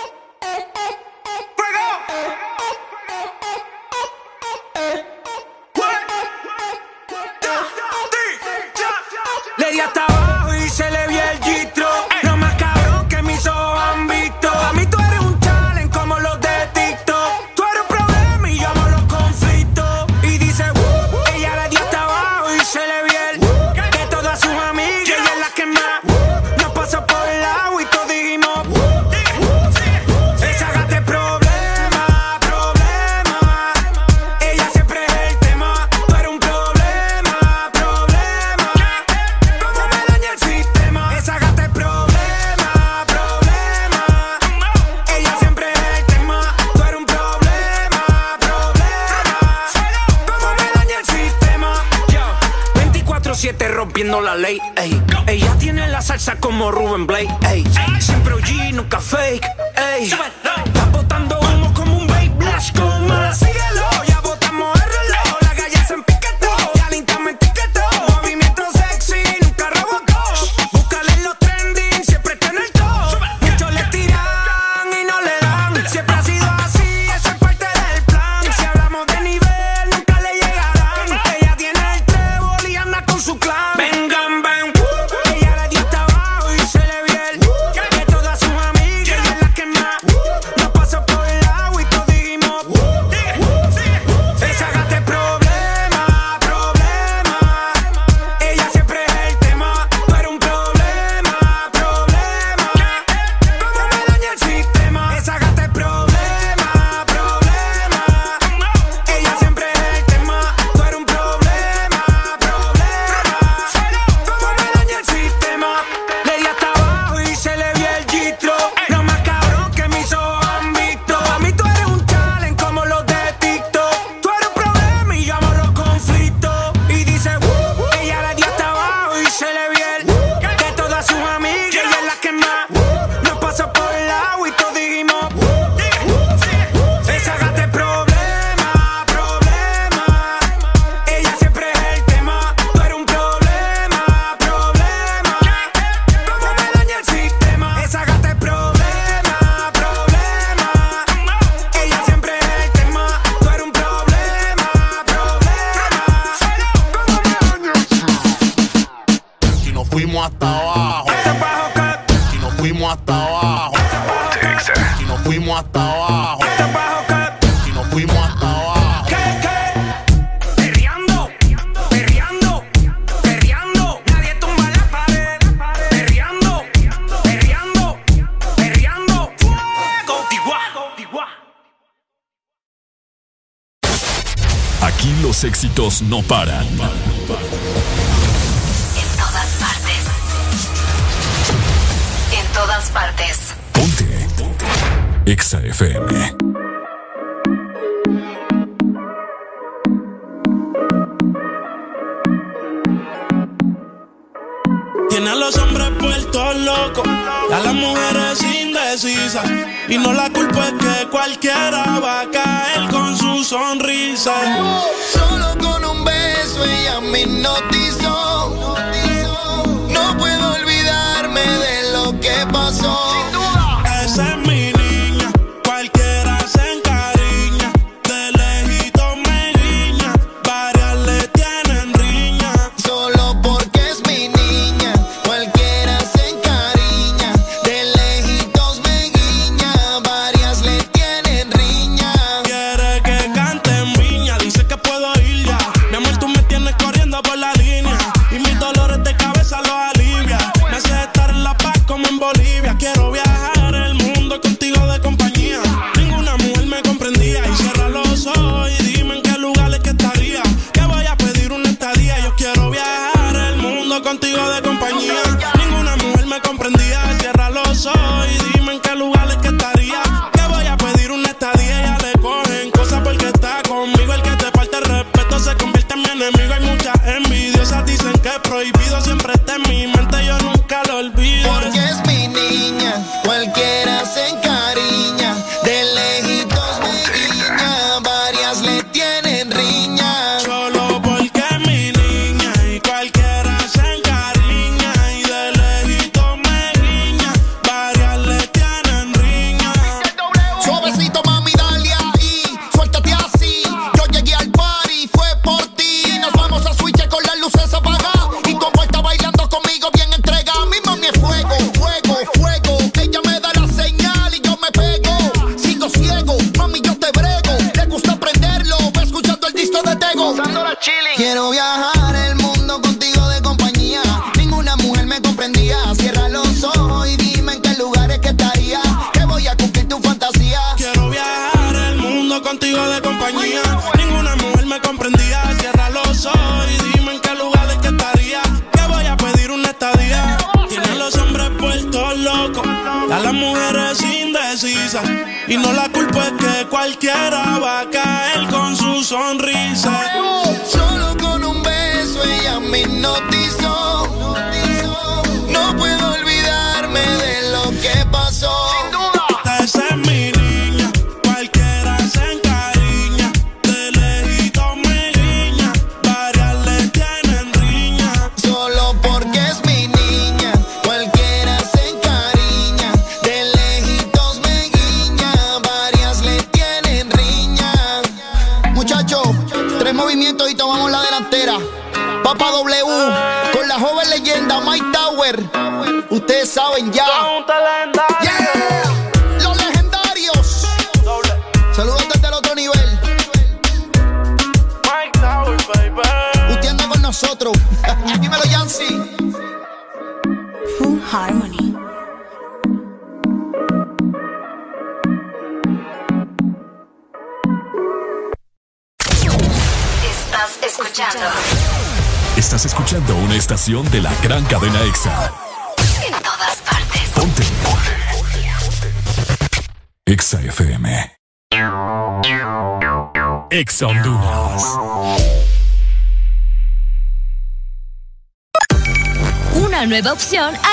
No 186.09 186.21
paran. 186.23 186.60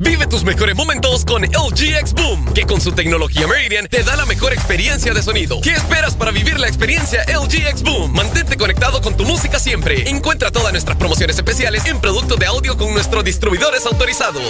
Vive 0.00 0.26
tus 0.26 0.44
mejores 0.44 0.74
momentos 0.74 1.26
con 1.26 1.42
LG 1.42 1.98
X 2.00 2.14
Boom, 2.14 2.54
que 2.54 2.62
con 2.62 2.80
su 2.80 2.92
tecnología 2.92 3.46
Meridian 3.46 3.86
te 3.86 4.02
da 4.02 4.16
la 4.16 4.24
mejor 4.24 4.54
experiencia 4.54 5.12
de 5.12 5.22
sonido. 5.22 5.60
¿Qué 5.60 5.72
esperas 5.72 6.14
para 6.14 6.30
vivir 6.30 6.58
la 6.58 6.68
experiencia 6.68 7.22
LG 7.24 7.68
X 7.68 7.82
Boom? 7.82 8.10
Mantente 8.14 8.56
conectado 8.56 9.02
con 9.02 9.14
tu 9.14 9.24
música 9.24 9.58
siempre. 9.58 10.08
Encuentra 10.08 10.50
todas 10.50 10.72
nuestras 10.72 10.96
promociones 10.96 11.36
especiales 11.36 11.84
en 11.84 12.00
productos 12.00 12.38
de 12.38 12.46
audio 12.46 12.78
con 12.78 12.94
nuestros 12.94 13.22
distribuidores 13.24 13.84
autorizados. 13.84 14.42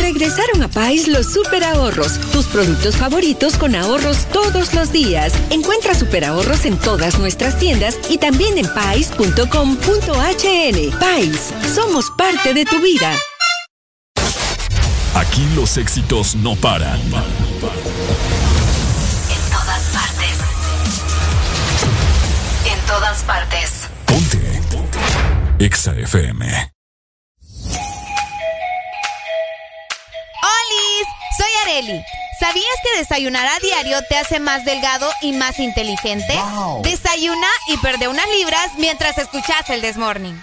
Regresaron 0.00 0.62
a 0.62 0.68
Pais 0.68 1.06
los 1.06 1.30
super 1.30 1.62
ahorros, 1.62 2.18
tus 2.32 2.46
productos 2.46 2.96
favoritos 2.96 3.58
con 3.58 3.74
ahorros 3.74 4.24
todos 4.32 4.72
los 4.72 4.92
días. 4.92 5.34
Encuentra 5.50 5.94
super 5.94 6.24
ahorros 6.24 6.64
en 6.64 6.78
todas 6.78 7.18
nuestras 7.18 7.58
tiendas 7.58 7.98
y 8.08 8.16
también 8.16 8.56
en 8.56 8.66
pais.com.hn. 8.72 9.38
Pais, 10.98 11.52
somos 11.74 12.10
parte 12.16 12.54
de 12.54 12.64
tu 12.64 12.80
vida. 12.80 13.14
Aquí 15.14 15.46
los 15.54 15.76
éxitos 15.76 16.34
no 16.36 16.56
paran. 16.56 16.98
En 16.98 17.10
todas 19.50 19.82
partes. 19.92 20.38
En 22.64 22.80
todas 22.86 23.22
partes. 23.22 23.88
Ponte. 24.06 24.60
EXA 25.58 25.92
FM. 25.92 26.72
¡Holis! 30.42 31.06
Soy 31.36 31.50
Areli. 31.62 32.02
¿Sabías 32.40 32.64
que 32.82 32.98
desayunar 32.98 33.46
a 33.46 33.58
diario 33.60 33.98
te 34.08 34.16
hace 34.16 34.40
más 34.40 34.64
delgado 34.64 35.08
y 35.20 35.32
más 35.32 35.60
inteligente? 35.60 36.40
Desayuna 36.82 37.48
y 37.68 37.76
perde 37.76 38.08
unas 38.08 38.26
libras 38.30 38.72
mientras 38.78 39.18
escuchas 39.18 39.68
el 39.68 39.82
Desmorning. 39.82 40.42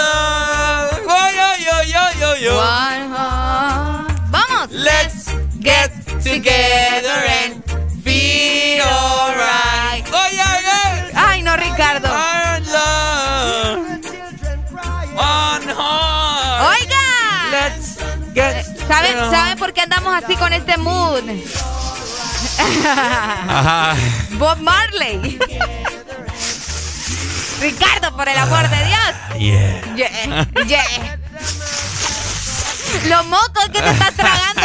One 2.49 3.09
heart. 3.13 4.12
Vamos. 4.63 4.75
Let's 4.75 5.33
get 5.59 5.91
together 6.23 7.19
and 7.43 7.63
feel 8.03 8.85
alright. 8.85 10.05
Oye, 10.07 10.39
oye. 10.39 11.11
Ay, 11.15 11.41
no, 11.43 11.55
Ricardo. 11.57 12.07
Oiga. 16.69 17.03
Let's 17.51 17.97
get 18.33 18.65
¿Saben, 18.87 19.31
¿Saben 19.31 19.57
por 19.57 19.73
qué 19.73 19.81
andamos 19.81 20.23
así 20.23 20.35
con 20.35 20.53
este 20.53 20.77
mood? 20.77 21.23
Ajá. 22.85 23.95
Bob 24.31 24.59
Marley. 24.59 25.39
Ricardo, 27.59 28.15
por 28.15 28.27
el 28.27 28.37
amor 28.37 28.69
de 28.69 28.85
Dios. 28.85 29.13
Yeah. 29.39 29.95
Yeah, 29.95 30.47
yeah. 30.65 31.17
Los 33.07 33.25
mocos 33.25 33.65
que 33.71 33.81
te 33.81 33.89
estás 33.89 34.13
tragando. 34.13 34.61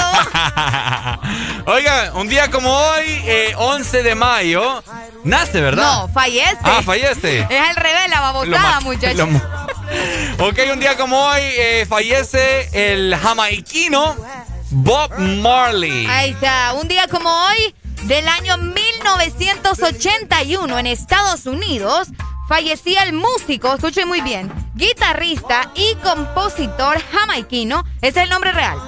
Oiga, 1.67 2.13
un 2.15 2.29
día 2.29 2.51
como 2.51 2.71
hoy, 2.71 3.07
eh, 3.25 3.53
11 3.57 4.03
de 4.03 4.15
mayo, 4.15 4.83
nace, 5.25 5.61
¿verdad? 5.61 5.83
No, 5.83 6.09
fallece. 6.09 6.57
Ah, 6.63 6.81
fallece. 6.85 7.41
Es 7.49 7.69
al 7.69 7.77
revés, 7.77 8.09
la 8.11 8.21
babosada, 8.21 8.81
muchachos. 8.81 9.29
ok, 10.39 10.59
un 10.73 10.81
día 10.81 10.97
como 10.97 11.19
hoy 11.19 11.41
eh, 11.43 11.87
fallece 11.89 12.69
el 12.73 13.15
jamaiquino 13.17 14.17
Bob 14.71 15.19
Marley. 15.19 16.07
Ahí 16.07 16.31
está. 16.31 16.73
Un 16.75 16.89
día 16.89 17.07
como 17.09 17.31
hoy, 17.31 17.75
del 18.05 18.29
año 18.29 18.57
1981, 18.59 20.79
en 20.79 20.87
Estados 20.87 21.47
Unidos, 21.47 22.09
fallecía 22.49 23.03
el 23.05 23.13
músico, 23.13 23.75
escuchen 23.75 24.09
muy 24.09 24.21
bien, 24.23 24.51
guitarrista 24.75 25.71
y 25.75 25.95
compositor 25.97 27.01
jamaiquino, 27.13 27.85
ese 28.01 28.21
es 28.21 28.25
el 28.25 28.31
nombre 28.31 28.53
real. 28.53 28.79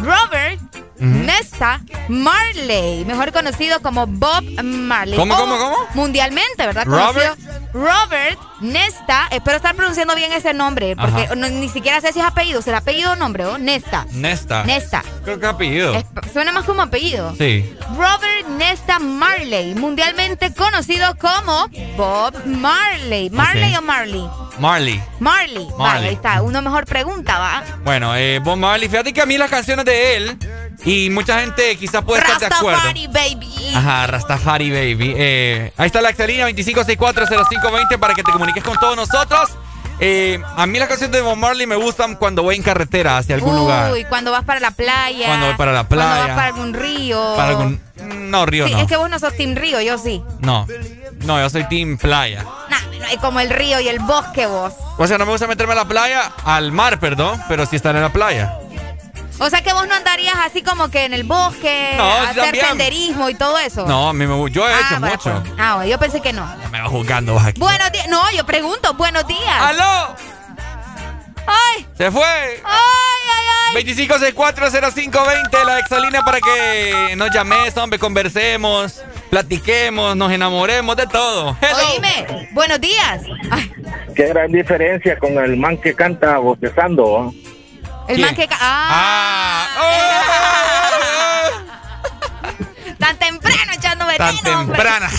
Robert 0.00 0.60
Nesta 0.98 1.80
Marley, 2.08 3.04
mejor 3.06 3.32
conocido 3.32 3.80
como 3.80 4.06
Bob 4.06 4.44
Marley. 4.62 5.18
¿Cómo, 5.18 5.34
O 5.34 5.38
cómo, 5.38 5.58
cómo? 5.58 5.76
Mundialmente, 5.94 6.66
¿verdad? 6.66 6.84
Robert. 6.86 7.38
Conocido- 7.38 7.70
Robert 7.72 8.38
Nesta, 8.60 9.26
espero 9.30 9.56
estar 9.56 9.74
pronunciando 9.74 10.14
bien 10.14 10.32
ese 10.32 10.52
nombre, 10.54 10.94
porque 10.96 11.28
no- 11.36 11.48
ni 11.48 11.68
siquiera 11.68 12.00
sé 12.00 12.12
si 12.12 12.20
es 12.20 12.26
apellido, 12.26 12.60
será 12.62 12.78
apellido 12.78 13.12
o 13.12 13.16
nombre, 13.16 13.44
¿o? 13.46 13.58
Nesta. 13.58 14.06
Nesta. 14.12 14.64
Nesta. 14.64 15.02
Creo 15.24 15.38
que 15.40 15.46
es 15.46 15.52
apellido. 15.52 15.94
Es- 15.94 16.04
suena 16.32 16.52
más 16.52 16.64
como 16.64 16.82
apellido. 16.82 17.34
Sí. 17.38 17.74
Robert 17.96 18.46
Nesta 18.58 18.98
Marley, 18.98 19.74
mundialmente 19.74 20.52
conocido 20.54 21.16
como 21.16 21.68
Bob 21.96 22.34
Marley. 22.46 23.30
¿Marley 23.30 23.74
o 23.76 23.82
Marley? 23.82 24.28
Marley. 24.58 25.02
Marley. 25.20 25.64
Vale, 25.64 25.74
Marley. 25.78 26.08
ahí 26.08 26.14
está. 26.14 26.42
Uno 26.42 26.60
mejor 26.60 26.84
pregunta, 26.84 27.38
¿va? 27.38 27.62
Bueno, 27.82 28.14
eh, 28.14 28.40
Bob 28.42 28.58
Marley, 28.58 28.88
fíjate 28.88 29.12
que 29.12 29.22
a 29.22 29.26
mí 29.26 29.38
las 29.38 29.48
canciones 29.50 29.84
de 29.86 30.16
él, 30.16 30.38
y 30.84 31.08
mucha 31.10 31.40
gente 31.40 31.76
quizás 31.76 32.04
puede 32.04 32.20
estar 32.22 32.38
de 32.38 32.46
acuerdo. 32.46 32.70
Rastafari, 32.78 33.06
baby. 33.06 33.72
Ajá, 33.74 34.06
Rastafari 34.08 34.70
Baby. 34.70 35.14
Eh, 35.16 35.72
ahí 35.76 35.86
está 35.86 36.00
la 36.02 36.10
excelina 36.10 36.44
25640520 36.48 37.98
para 37.98 38.14
que 38.14 38.22
te 38.24 38.32
comuniques 38.32 38.49
con 38.60 38.76
todos 38.78 38.96
nosotros. 38.96 39.50
Eh, 40.02 40.40
a 40.56 40.66
mí 40.66 40.78
las 40.78 40.88
canciones 40.88 41.14
de 41.14 41.20
Bob 41.20 41.36
Marley 41.36 41.66
me 41.66 41.76
gustan 41.76 42.16
cuando 42.16 42.42
voy 42.42 42.56
en 42.56 42.62
carretera 42.62 43.18
hacia 43.18 43.34
algún 43.34 43.54
lugar. 43.54 43.92
Uy, 43.92 44.04
cuando 44.06 44.32
vas 44.32 44.44
para 44.44 44.58
la 44.58 44.70
playa. 44.70 45.26
Cuando 45.26 45.46
voy 45.46 45.54
para 45.56 45.72
la 45.72 45.84
Cuando 45.84 46.06
playa. 46.06 46.26
vas 46.26 46.34
para 46.36 46.46
algún 46.46 46.72
río. 46.74 47.34
Para 47.36 47.48
algún... 47.50 47.80
No, 48.30 48.46
Río 48.46 48.66
Sí, 48.66 48.72
no. 48.72 48.78
es 48.80 48.86
que 48.86 48.96
vos 48.96 49.10
no 49.10 49.18
sos 49.18 49.36
Team 49.36 49.54
Río, 49.56 49.80
yo 49.82 49.98
sí. 49.98 50.22
No. 50.40 50.66
No, 51.26 51.38
yo 51.38 51.50
soy 51.50 51.64
Team 51.68 51.98
Playa. 51.98 52.44
Nah, 52.70 52.78
no 53.14 53.20
como 53.20 53.40
el 53.40 53.50
río 53.50 53.78
y 53.80 53.88
el 53.88 53.98
bosque 53.98 54.46
vos. 54.46 54.72
O 54.96 55.06
sea, 55.06 55.18
no 55.18 55.26
me 55.26 55.32
gusta 55.32 55.46
meterme 55.46 55.74
a 55.74 55.76
la 55.76 55.84
playa, 55.84 56.32
al 56.44 56.72
mar, 56.72 56.98
perdón, 56.98 57.38
pero 57.48 57.66
sí 57.66 57.76
estar 57.76 57.94
en 57.94 58.00
la 58.02 58.08
playa. 58.10 58.58
O 59.42 59.48
sea 59.48 59.62
que 59.62 59.72
vos 59.72 59.88
no 59.88 59.94
andarías 59.94 60.36
así 60.44 60.62
como 60.62 60.90
que 60.90 61.06
en 61.06 61.14
el 61.14 61.24
bosque, 61.24 61.94
No, 61.96 62.04
a 62.10 62.20
sí, 62.20 62.26
hacer 62.40 62.42
también. 62.44 62.66
senderismo 62.66 63.30
y 63.30 63.34
todo 63.34 63.58
eso. 63.58 63.86
No, 63.86 64.10
a 64.10 64.12
mí 64.12 64.26
me 64.26 64.50
yo 64.50 64.68
he 64.68 64.72
Ah, 64.72 64.80
hecho 64.86 65.00
mucho. 65.00 65.40
pues. 65.42 65.54
Ah, 65.58 65.76
bueno, 65.76 65.90
yo 65.90 65.98
pensé 65.98 66.20
que 66.20 66.32
no. 66.34 66.46
Me 66.70 66.80
va 66.80 66.88
juzgando 66.88 67.32
vos 67.32 67.44
aquí. 67.44 67.58
Buenos 67.58 67.90
días. 67.90 68.06
No, 68.08 68.30
yo 68.32 68.44
pregunto, 68.44 68.92
buenos 68.94 69.26
días. 69.26 69.60
¡Aló! 69.60 70.14
¡Ay! 71.46 71.86
¡Se 71.96 72.10
fue! 72.10 72.22
¡Ay, 72.22 72.60
ay, 72.64 73.46
ay! 73.76 73.84
25640520, 73.84 75.64
la 75.64 75.78
exalina 75.78 76.24
para 76.24 76.38
que 76.40 77.14
nos 77.16 77.30
llames, 77.30 77.76
hombre, 77.76 77.98
conversemos, 77.98 79.00
platiquemos, 79.30 80.16
nos 80.16 80.30
enamoremos 80.32 80.96
de 80.96 81.06
todo. 81.06 81.56
Hello. 81.60 81.88
Oíme, 81.92 82.48
buenos 82.52 82.80
días. 82.80 83.22
Ay, 83.50 83.72
Qué 84.14 84.26
gran 84.28 84.52
diferencia 84.52 85.18
con 85.18 85.32
el 85.38 85.56
man 85.56 85.78
que 85.78 85.94
canta 85.94 86.38
bostezando. 86.38 87.32
¿no? 87.32 87.34
El 88.10 88.16
¿Quién? 88.16 88.26
man 88.26 88.34
que... 88.34 88.48
ca- 88.48 88.58
Ah, 88.60 89.66
Tan 92.98 93.16
temprano 93.18 93.72
echando 93.72 94.06
veneno, 94.06 94.40
Tan 94.42 94.54
hombre. 94.54 94.76
temprana. 94.76 95.10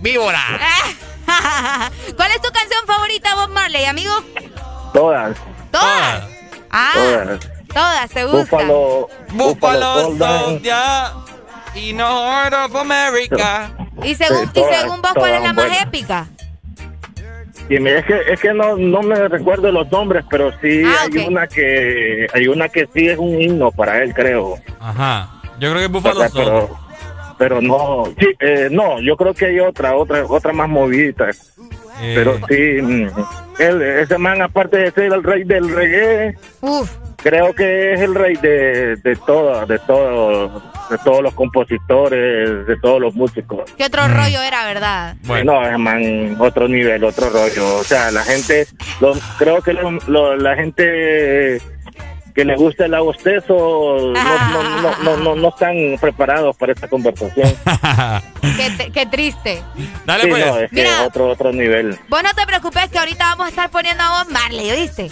Víbora. 0.00 0.40
¿Cuál 2.16 2.30
es 2.30 2.40
tu 2.42 2.50
canción 2.52 2.86
favorita, 2.86 3.34
Bob 3.34 3.50
Marley, 3.50 3.84
amigo? 3.86 4.12
Todas, 4.92 5.36
Todas. 5.70 6.24
Ah, 6.70 6.90
todas. 6.94 7.40
todas, 7.72 8.10
te 8.10 8.24
gustan. 8.24 8.68
Búfalo, 8.68 9.08
Búfalo. 9.30 10.16
Soldier 10.18 11.04
y 11.74 11.92
no 11.92 12.30
Heart 12.30 12.54
of 12.54 12.76
America. 12.76 13.70
Y 14.02 14.14
según, 14.14 14.44
Sí, 14.44 14.50
y 14.54 14.60
todas, 14.62 14.80
según 14.80 15.02
vos, 15.02 15.12
¿cuál 15.14 15.34
es 15.34 15.42
la 15.42 15.52
más 15.52 15.66
buenas. 15.66 15.82
épica? 15.82 16.26
Y 17.68 17.78
me- 17.80 17.96
es 17.98 18.04
que, 18.04 18.20
es 18.30 18.40
que 18.40 18.52
no, 18.52 18.76
no 18.76 19.02
me 19.02 19.28
recuerdo 19.28 19.70
los 19.72 19.90
nombres, 19.90 20.24
pero 20.30 20.50
sí 20.60 20.82
Ah, 20.84 21.04
hay 21.04 21.26
una 21.26 21.46
que 21.46 22.26
hay 22.34 22.46
una 22.48 22.68
que 22.68 22.88
sí 22.92 23.08
es 23.08 23.18
un 23.18 23.40
himno 23.40 23.70
para 23.72 24.02
él, 24.02 24.12
creo. 24.12 24.56
Ajá. 24.80 25.28
Yo 25.58 25.70
creo 25.70 25.74
que 25.74 25.82
es 25.84 25.88
O 25.88 25.92
Búfalo 25.92 26.20
sea, 26.20 26.28
Soldier. 26.28 26.52
pero, 26.54 26.78
pero 27.38 27.60
no, 27.62 28.04
sí, 28.18 28.26
eh, 28.40 28.68
no, 28.70 29.00
yo 29.00 29.16
creo 29.16 29.32
que 29.32 29.46
hay 29.46 29.60
otra, 29.60 29.94
otra, 29.96 30.24
otra 30.26 30.52
más 30.52 30.68
movidita. 30.68 31.28
Eh, 32.00 32.12
Pero 32.16 32.36
sí, 32.48 32.82
mm, 32.82 33.08
él, 33.60 33.82
ese 33.82 34.18
man, 34.18 34.42
aparte 34.42 34.76
de 34.78 34.90
ser 34.90 35.12
el 35.12 35.22
rey 35.22 35.44
del 35.44 35.72
reggae, 35.72 36.34
Uf, 36.62 36.90
creo 37.22 37.54
que 37.54 37.94
es 37.94 38.00
el 38.00 38.14
rey 38.14 38.34
de, 38.36 38.96
de 38.96 39.16
todo, 39.16 39.64
de 39.66 39.78
todo, 39.80 40.62
de 40.90 40.98
todos 41.04 41.22
los 41.22 41.34
compositores, 41.34 42.66
de 42.66 42.76
todos 42.80 43.00
los 43.00 43.14
músicos. 43.14 43.70
qué 43.76 43.84
otro 43.84 44.08
Mm. 44.08 44.14
rollo 44.14 44.42
era, 44.42 44.64
¿verdad? 44.66 45.16
Bueno. 45.24 45.52
No, 45.54 45.66
ese 45.66 45.78
man, 45.78 46.36
otro 46.40 46.68
nivel, 46.68 47.04
otro 47.04 47.30
rollo. 47.30 47.76
O 47.76 47.84
sea, 47.84 48.10
la 48.10 48.22
gente, 48.22 48.66
lo- 49.00 49.14
creo 49.38 49.62
que 49.62 49.72
lo- 49.72 49.90
lo- 50.08 50.36
la 50.36 50.54
gente 50.56 51.60
que 52.34 52.44
le 52.46 52.56
gusta 52.56 52.86
el 52.86 52.94
agostezo 52.94 54.12
no, 54.12 54.12
no, 54.14 54.80
no, 54.82 54.96
no, 55.04 55.16
no, 55.18 55.34
no 55.36 55.48
están 55.50 55.74
preparados 56.00 56.56
para 56.56 56.72
esta 56.72 56.88
conversación. 56.88 57.54
Qué, 58.56 58.70
te- 58.76 58.90
qué 58.90 59.06
triste. 59.06 59.62
Dale 60.06 60.24
Sí, 60.24 60.30
pues. 60.30 60.46
no, 60.46 60.58
es 60.58 60.70
que 60.70 60.76
Mira. 60.76 61.02
otro, 61.06 61.28
otro 61.28 61.52
nivel. 61.52 61.98
Vos 62.08 62.22
no 62.22 62.30
te 62.34 62.46
preocupes 62.46 62.88
que 62.90 62.98
ahorita 62.98 63.24
vamos 63.26 63.46
a 63.46 63.50
estar 63.50 63.70
poniendo 63.70 64.02
a 64.02 64.22
Bob 64.24 64.32
Marley, 64.32 64.70
¿oíste? 64.70 65.10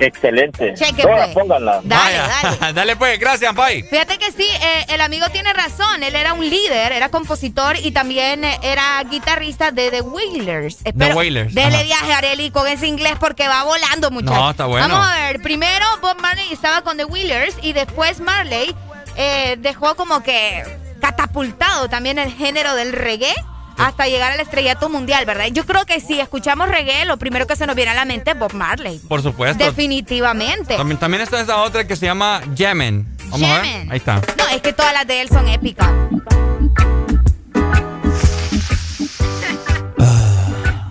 Excelente. 0.00 0.74
Cheque, 0.74 1.02
Todas, 1.02 1.26
pues. 1.26 1.34
pónganla. 1.34 1.80
Dale, 1.84 2.18
Vaya. 2.18 2.28
dale. 2.58 2.72
Dale 2.78 2.96
pues, 2.96 3.18
gracias, 3.18 3.54
Pai. 3.54 3.82
Fíjate 3.82 4.18
que 4.18 4.30
sí, 4.32 4.46
eh, 4.48 4.86
el 4.90 5.00
amigo 5.00 5.26
tiene 5.30 5.52
razón. 5.52 6.02
Él 6.02 6.14
era 6.14 6.32
un 6.32 6.48
líder, 6.48 6.92
era 6.92 7.08
compositor 7.08 7.76
y 7.78 7.90
también 7.90 8.44
eh, 8.44 8.58
era 8.62 9.02
guitarrista 9.10 9.70
de 9.72 9.90
The 9.90 10.00
Wailers. 10.02 10.78
Espero- 10.84 11.16
Wailers, 11.16 11.54
Dele 11.54 11.82
viaje, 11.84 12.12
Areli, 12.12 12.50
con 12.50 12.66
ese 12.68 12.86
inglés 12.86 13.14
porque 13.18 13.48
va 13.48 13.64
volando, 13.64 14.10
muchachos. 14.10 14.36
No, 14.38 14.50
está 14.50 14.66
bueno. 14.66 14.88
Vamos 14.88 15.06
a 15.08 15.16
ver. 15.26 15.42
Primero, 15.42 15.84
Bob 16.00 16.20
Marley 16.20 16.52
estaba 16.52 16.82
con 16.82 16.96
The 16.96 17.04
Wailers 17.04 17.56
y 17.62 17.72
después 17.72 18.20
Marley 18.20 18.74
eh, 19.16 19.56
dejó 19.58 19.94
como 19.96 20.22
que 20.22 20.62
catapultado 21.00 21.88
también 21.88 22.18
el 22.18 22.32
género 22.32 22.74
del 22.74 22.92
reggae 22.92 23.34
hasta 23.78 24.06
llegar 24.06 24.32
al 24.32 24.40
estrellato 24.40 24.88
mundial, 24.88 25.24
¿verdad? 25.24 25.46
Yo 25.52 25.64
creo 25.64 25.86
que 25.86 26.00
si 26.00 26.20
escuchamos 26.20 26.68
reggae, 26.68 27.04
lo 27.04 27.16
primero 27.16 27.46
que 27.46 27.56
se 27.56 27.66
nos 27.66 27.76
viene 27.76 27.92
a 27.92 27.94
la 27.94 28.04
mente 28.04 28.32
es 28.32 28.38
Bob 28.38 28.52
Marley. 28.52 28.98
Por 29.08 29.22
supuesto. 29.22 29.64
Definitivamente. 29.64 30.76
También, 30.76 30.98
también 30.98 31.22
está 31.22 31.40
esa 31.40 31.58
otra 31.62 31.86
que 31.86 31.96
se 31.96 32.06
llama 32.06 32.42
Yemen. 32.54 33.06
Vamos 33.30 33.48
a 33.50 33.60
ver. 33.60 33.90
Ahí 33.90 33.96
está. 33.98 34.16
No, 34.36 34.48
es 34.52 34.60
que 34.62 34.72
todas 34.72 34.92
las 34.92 35.06
de 35.06 35.20
él 35.20 35.28
son 35.28 35.48
épicas. 35.48 35.88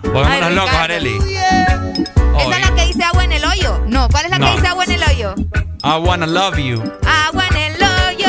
Pongámonos 0.02 0.52
locos, 0.52 0.74
Areli. 0.74 1.16
¿Esa 1.18 2.54
es 2.56 2.60
la 2.70 2.74
que 2.74 2.86
dice 2.86 3.04
agua 3.04 3.24
en 3.24 3.32
el 3.32 3.44
hoyo? 3.44 3.84
No, 3.86 4.08
¿cuál 4.08 4.24
es 4.24 4.30
la 4.30 4.38
No. 4.38 4.46
que 4.46 4.52
dice 4.56 4.66
agua 4.66 4.84
en 4.84 4.92
el 4.92 5.02
hoyo? 5.02 5.34
I 5.84 5.98
wanna 6.00 6.26
love 6.26 6.56
you. 6.58 6.82
Agua 7.06 7.44
en 7.50 7.56
el 7.56 7.82
hoyo. 7.82 8.28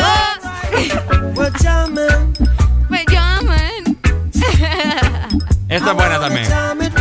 Esta 5.70 5.90
es 5.92 5.96
buena 5.96 6.20
también. 6.20 6.48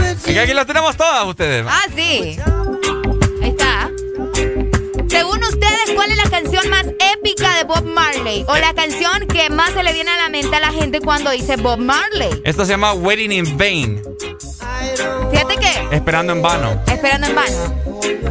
Es 0.04 0.22
que 0.22 0.38
aquí 0.40 0.52
las 0.52 0.66
tenemos 0.66 0.96
todas 0.96 1.24
ustedes. 1.26 1.64
Ah, 1.68 1.82
sí. 1.94 2.38
Ahí 3.42 3.48
está. 3.48 3.90
Según 5.08 5.42
ustedes, 5.42 5.90
¿cuál 5.94 6.10
es 6.10 6.16
la 6.18 6.30
canción 6.30 6.68
más 6.68 6.84
épica 7.14 7.56
de 7.56 7.64
Bob 7.64 7.84
Marley? 7.84 8.44
O 8.46 8.56
la 8.56 8.74
canción 8.74 9.26
que 9.26 9.48
más 9.50 9.70
se 9.72 9.82
le 9.82 9.92
viene 9.94 10.10
a 10.10 10.16
la 10.18 10.28
mente 10.28 10.54
a 10.54 10.60
la 10.60 10.70
gente 10.72 11.00
cuando 11.00 11.30
dice 11.30 11.56
Bob 11.56 11.78
Marley. 11.78 12.42
Esta 12.44 12.64
se 12.66 12.72
llama 12.72 12.92
Waiting 12.92 13.32
in 13.32 13.56
Vain. 13.58 14.02
Fíjate 15.30 15.56
que, 15.56 15.96
Esperando 15.96 16.32
en 16.34 16.42
vano. 16.42 16.82
esperando 16.86 17.26
en 17.26 17.34
vano. 17.34 17.74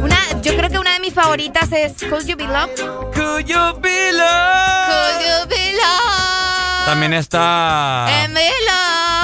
Una, 0.02 0.18
yo 0.42 0.56
creo 0.56 0.70
que 0.70 0.78
una 0.78 0.92
de 0.94 1.00
mis 1.00 1.12
favoritas 1.14 1.70
es 1.72 1.94
Could 2.08 2.26
You 2.26 2.36
Be 2.36 2.44
Love? 2.44 2.70
Could 3.12 3.44
You 3.46 3.80
Be 3.80 4.12
Love? 4.12 4.86
Could 4.86 5.20
You 5.26 5.48
Be 5.48 5.72
Love? 5.72 6.86
También 6.86 7.12
está. 7.12 8.06
Be 8.28 8.28
love. 8.34 9.17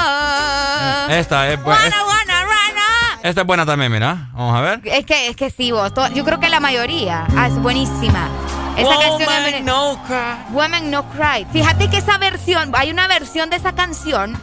Esta 1.11 1.49
es, 1.53 1.59
bu- 1.61 1.73
es- 1.75 1.83
Wanna, 1.85 2.05
wanna, 2.05 3.21
esta 3.23 3.41
es 3.41 3.47
buena 3.47 3.65
también, 3.65 3.91
mira. 3.91 4.29
Vamos 4.35 4.55
a 4.57 4.61
ver. 4.61 4.81
Es 4.85 5.07
que, 5.07 5.29
es 5.29 5.37
que 5.37 5.51
sí, 5.51 5.73
vos. 5.73 5.93
yo 6.15 6.25
creo 6.25 6.41
que 6.41 6.49
la 6.51 6.61
mayoría. 6.61 7.27
Ah, 7.37 7.47
es 7.47 7.55
buenísima. 7.55 8.29
Esa 8.77 8.89
Woman 8.89 9.09
canción 9.19 9.47
es 9.55 9.65
No 9.65 10.03
Cry. 10.07 10.53
Woman 10.55 10.91
No 10.91 11.05
Cry. 11.11 11.47
Fíjate 11.53 11.89
que 11.89 11.99
esa 11.99 12.19
versión, 12.19 12.71
hay 12.75 12.91
una 12.91 13.07
versión 13.09 13.49
de 13.51 13.57
esa 13.57 13.75
canción 13.75 14.39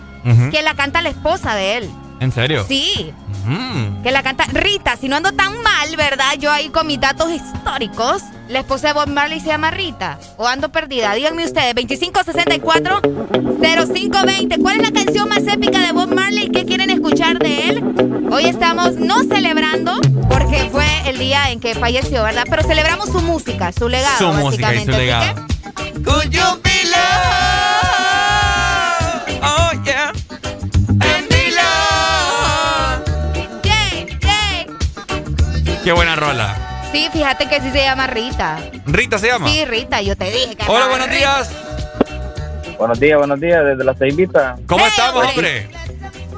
que 0.51 0.62
la 0.62 0.74
canta 0.76 1.01
la 1.01 1.09
esposa 1.09 1.53
de 1.55 1.78
él. 1.78 1.89
¿En 2.20 2.32
serio? 2.32 2.64
Sí, 2.68 3.14
Que 4.04 4.12
la 4.12 4.22
canta 4.24 4.46
Rita. 4.46 4.98
Si 4.98 5.08
no 5.08 5.16
ando 5.16 5.32
tan 5.32 5.54
mal, 5.62 5.96
¿verdad? 5.96 6.34
Yo 6.38 6.52
ahí 6.52 6.70
con 6.70 6.88
mis 6.88 7.00
datos 7.00 7.32
históricos. 7.32 8.24
La 8.50 8.60
esposa 8.60 8.88
de 8.88 8.94
Bob 8.94 9.08
Marley 9.08 9.39
se 9.39 9.48
llama 9.48 9.72
Rita. 9.72 10.20
O 10.38 10.48
ando 10.48 10.72
perdida. 10.72 11.14
Díganme 11.14 11.46
ustedes, 11.46 11.74
2564-0520. 11.76 14.62
¿Cuál 14.62 14.76
es 14.78 14.82
la 14.82 14.92
canción 14.92 15.30
más 15.30 15.46
épica 15.48 15.80
de 15.80 15.94
Bob 15.94 16.14
Marley? 16.14 16.50
¿Qué 16.50 16.66
quieren 16.66 16.89
escuchar 16.89 17.39
de 17.39 17.70
él? 17.70 18.28
Hoy 18.32 18.46
estamos 18.46 18.96
no 18.96 19.24
celebrando, 19.24 20.00
porque 20.30 20.70
fue 20.72 20.86
el 21.06 21.18
día 21.18 21.52
en 21.52 21.60
que 21.60 21.76
falleció, 21.76 22.24
¿verdad? 22.24 22.46
Pero 22.50 22.64
celebramos 22.64 23.10
su 23.10 23.22
música, 23.22 23.72
su 23.72 23.88
legado. 23.88 24.18
Su 24.18 24.34
música 24.34 24.74
y 24.74 24.86
su 24.86 24.92
legado. 24.92 25.46
que, 26.62 26.71
Qué 35.84 35.92
buena 35.92 36.16
rola. 36.16 36.56
Sí, 36.92 37.08
fíjate 37.12 37.48
que 37.48 37.60
sí 37.62 37.72
se 37.72 37.84
llama 37.84 38.08
Rita. 38.08 38.58
Rita 38.86 39.18
se 39.18 39.28
llama. 39.28 39.48
Sí, 39.50 39.66
Rita, 39.66 40.02
yo 40.02 40.16
te 40.16 40.26
dije 40.26 40.56
que 40.56 40.64
Hola, 40.68 40.88
buenos 40.88 41.08
Rita. 41.08 41.18
días. 41.18 41.52
Buenos 42.78 43.00
días, 43.00 43.18
buenos 43.18 43.40
días, 43.40 43.64
desde 43.64 43.84
la 43.84 43.94
Ceibita. 43.94 44.58
¿Cómo 44.68 44.86
estamos, 44.86 45.26
hombre? 45.26 45.70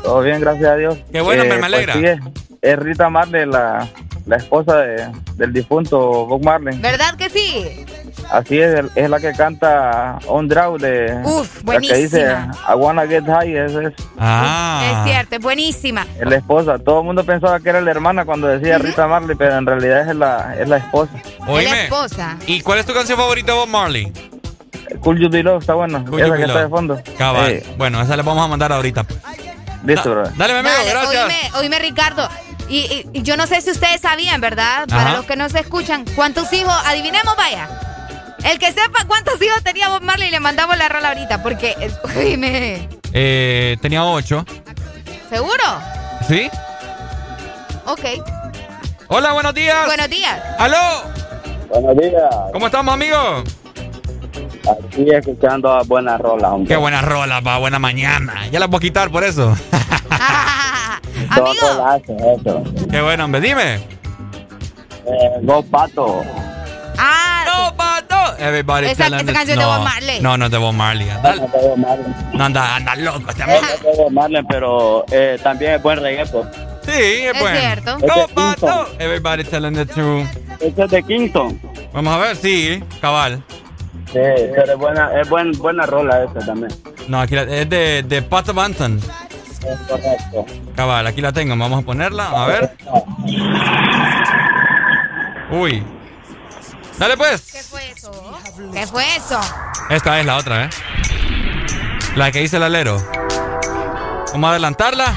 Todo 0.04 0.22
bien, 0.22 0.40
gracias 0.42 0.70
a 0.70 0.76
Dios. 0.76 0.98
Qué 1.12 1.22
bueno, 1.22 1.44
me- 1.44 1.50
me 1.50 1.56
pues 1.56 1.66
alegra. 1.66 1.94
sí, 1.94 2.06
es, 2.06 2.20
es 2.62 2.80
Rita 2.80 3.10
Marley, 3.10 3.46
la, 3.46 3.88
la 4.26 4.36
esposa 4.36 4.78
de- 4.78 5.08
del 5.36 5.54
difunto 5.54 6.26
Bob 6.26 6.44
Marley. 6.44 6.78
¿Verdad 6.80 7.16
que 7.16 7.30
sí? 7.30 7.86
Así 8.34 8.60
es, 8.60 8.84
es 8.96 9.10
la 9.12 9.20
que 9.20 9.32
canta 9.34 10.18
On 10.26 10.48
Draw 10.48 10.78
de... 10.80 11.22
Uf, 11.24 11.64
La 11.66 11.80
que 11.80 11.94
dice 11.98 12.26
buenísima. 12.26 12.52
I 12.68 12.74
wanna 12.76 13.06
get 13.06 13.24
high, 13.28 13.56
esa 13.56 13.82
es, 13.84 13.94
Ah. 14.18 15.04
Es 15.06 15.12
cierto, 15.12 15.36
es 15.36 15.42
buenísima. 15.42 16.08
es 16.20 16.28
la 16.28 16.38
esposa. 16.38 16.80
Todo 16.80 17.02
el 17.02 17.06
mundo 17.06 17.24
pensaba 17.24 17.60
que 17.60 17.70
era 17.70 17.80
la 17.80 17.92
hermana 17.92 18.26
cuando 18.26 18.48
decía 18.48 18.80
Rita 18.80 19.06
Marley, 19.06 19.36
pero 19.38 19.56
en 19.56 19.68
realidad 19.68 20.10
es 20.10 20.16
la, 20.16 20.56
es 20.60 20.68
la 20.68 20.78
esposa. 20.78 21.12
Es 21.16 21.40
la 21.40 21.52
Oíme. 21.52 21.84
esposa. 21.84 22.38
¿Y 22.48 22.62
cuál 22.62 22.80
es 22.80 22.88
tu 22.88 22.94
canción 22.96 23.20
favorita 23.20 23.54
Bob 23.54 23.68
Marley? 23.70 24.12
Cool 25.02 25.20
You 25.20 25.30
Be 25.30 25.44
Love, 25.44 25.62
está 25.62 25.76
bueno. 25.76 26.00
Esa 26.18 26.36
que 26.36 26.44
está 26.44 26.62
de 26.64 26.70
fondo. 26.70 27.00
Cabal. 27.18 27.52
Eh, 27.52 27.64
Bueno, 27.78 28.02
esa 28.02 28.16
le 28.18 28.24
vamos 28.24 28.44
a 28.44 28.48
mandar 28.48 28.72
ahorita. 28.74 29.06
listo, 29.86 30.10
bro. 30.10 30.24
Dale, 30.38 30.54
mi 30.54 30.60
amigo, 30.60 30.76
Dale, 30.76 30.90
gracias. 30.90 31.24
Oíme, 31.24 31.52
oíme, 31.60 31.80
Ricardo. 31.80 32.28
Y, 32.68 32.78
y- 32.80 33.06
y 33.14 33.22
yo 33.22 33.38
no 33.38 33.46
sé 33.46 33.62
si 33.62 33.70
ustedes 33.70 34.02
sabían, 34.02 34.42
¿verdad? 34.42 34.88
Para 34.88 35.02
Ajá. 35.10 35.18
los 35.18 35.26
que 35.26 35.36
no 35.36 35.48
se 35.50 35.60
escuchan, 35.60 36.04
¿cuántos 36.16 36.52
hijos? 36.54 36.74
Adivinemos, 36.86 37.36
vaya. 37.36 37.68
El 38.44 38.60
que 38.60 38.68
sepa 38.68 39.06
cuántos 39.08 39.42
hijos 39.42 39.64
tenía 39.64 39.90
Bob 39.90 40.02
Marley, 40.02 40.30
le 40.30 40.40
mandamos 40.40 40.78
la 40.78 40.90
rola 40.90 41.10
ahorita, 41.10 41.42
porque, 41.42 41.76
eh, 41.80 41.92
oíme, 42.18 42.90
Eh, 43.14 43.78
tenía 43.82 44.04
ocho. 44.04 44.46
¿seguro? 45.30 45.64
¿Sí? 46.28 46.50
Ok. 47.86 48.00
Hola, 49.08 49.34
buenos 49.34 49.54
días. 49.54 49.86
Buenos 49.86 50.10
días. 50.10 50.40
¡Aló! 50.60 51.04
Buenos 51.70 51.98
días. 51.98 52.34
¿Cómo 52.52 52.66
estamos, 52.68 52.94
amigo? 52.94 53.44
Aquí 54.88 55.06
escuchando 55.12 55.72
a 55.72 55.84
buena 55.84 56.18
rola, 56.18 56.52
hombre. 56.54 56.70
Qué 56.70 56.78
buena 56.78 57.02
rola, 57.02 57.42
pa, 57.42 57.58
buena 57.58 57.80
mañana. 57.80 58.48
Ya 58.52 58.60
la 58.60 58.68
puedo 58.68 58.80
quitar 58.80 59.10
por 59.12 59.24
eso. 59.24 59.56
Eso. 61.34 62.64
Qué 62.92 63.02
bueno, 63.02 63.26
hombre. 63.26 63.42
Dime. 63.42 63.76
Eh, 63.76 63.82
Go 65.42 65.64
Pato. 65.64 66.22
Ah. 66.98 67.33
Everybody 68.44 68.88
Esa- 68.88 69.04
telling 69.06 69.16
esa 69.20 69.26
the- 69.28 69.34
canción 69.34 69.58
de 69.60 69.64
no, 69.66 69.70
Bob 69.78 69.84
Marley. 69.84 70.20
No, 70.22 70.38
no 70.38 70.46
es 70.46 70.52
de 70.52 70.58
Bob 70.58 70.74
Marley. 70.74 71.10
Anda, 71.10 71.36
No, 71.36 71.42
no 71.42 71.46
es 71.46 71.52
de 71.64 71.76
Marley. 71.78 72.06
no, 72.34 72.44
anda, 72.46 72.76
anda 72.76 72.96
loco. 72.98 73.30
este 73.30 73.46
No, 73.46 73.54
es 73.54 73.82
de 73.84 74.04
Bob 74.04 74.12
Marley, 74.12 74.44
pero 74.50 75.06
eh, 75.12 75.40
también 75.42 75.74
es 75.76 75.82
buen 75.84 76.00
reggae, 76.00 76.26
pues. 76.26 76.46
Sí, 76.84 76.92
es 76.92 77.34
Es 77.34 77.40
bueno. 77.40 77.60
cierto. 77.60 77.98
¡No! 78.00 78.86
Everybody 79.00 79.44
telling 79.46 79.74
the 79.74 79.86
truth. 79.86 80.28
Este 80.60 80.84
es 80.84 80.92
de 80.92 81.04
Kingston. 81.04 81.60
Vamos 81.94 82.14
a 82.14 82.18
ver, 82.18 82.36
sí, 82.36 82.84
cabal. 83.00 83.42
Sí, 84.08 84.20
pero 84.56 84.74
es 84.74 84.78
buena, 84.78 85.10
es 85.20 85.30
buen, 85.30 85.52
buena 85.54 85.86
rola 85.86 86.24
esa 86.26 86.46
también. 86.46 86.72
No, 87.08 87.22
aquí 87.22 87.36
la- 87.36 87.44
es 87.44 87.70
de, 87.70 88.04
de 88.04 88.22
Pato 88.22 88.54
Banton. 88.54 88.98
Es 88.98 89.80
correcto. 89.88 90.46
Cabal, 90.76 91.08
aquí 91.08 91.22
la 91.22 91.32
tengo. 91.32 91.56
Vamos 91.56 91.84
a 91.84 91.86
ponerla. 91.86 92.30
A 92.30 92.48
ver. 92.48 92.76
Uy. 95.52 95.84
Dale 96.98 97.18
pues. 97.18 97.42
¿Qué 97.52 97.64
fue 97.64 97.92
eso? 97.92 98.12
¿Qué 98.72 98.88
fue 98.88 99.16
eso? 99.16 99.40
Esta 99.90 100.20
es 100.20 100.26
la 100.26 100.38
otra, 100.38 100.66
¿eh? 100.66 100.70
La 102.16 102.32
que 102.32 102.40
dice 102.40 102.58
el 102.58 102.64
alero. 102.64 102.98
Vamos 104.32 104.48
a 104.48 104.52
adelantarla. 104.52 105.14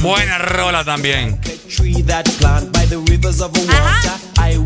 Buena 0.00 0.38
rola 0.38 0.84
también. 0.84 1.40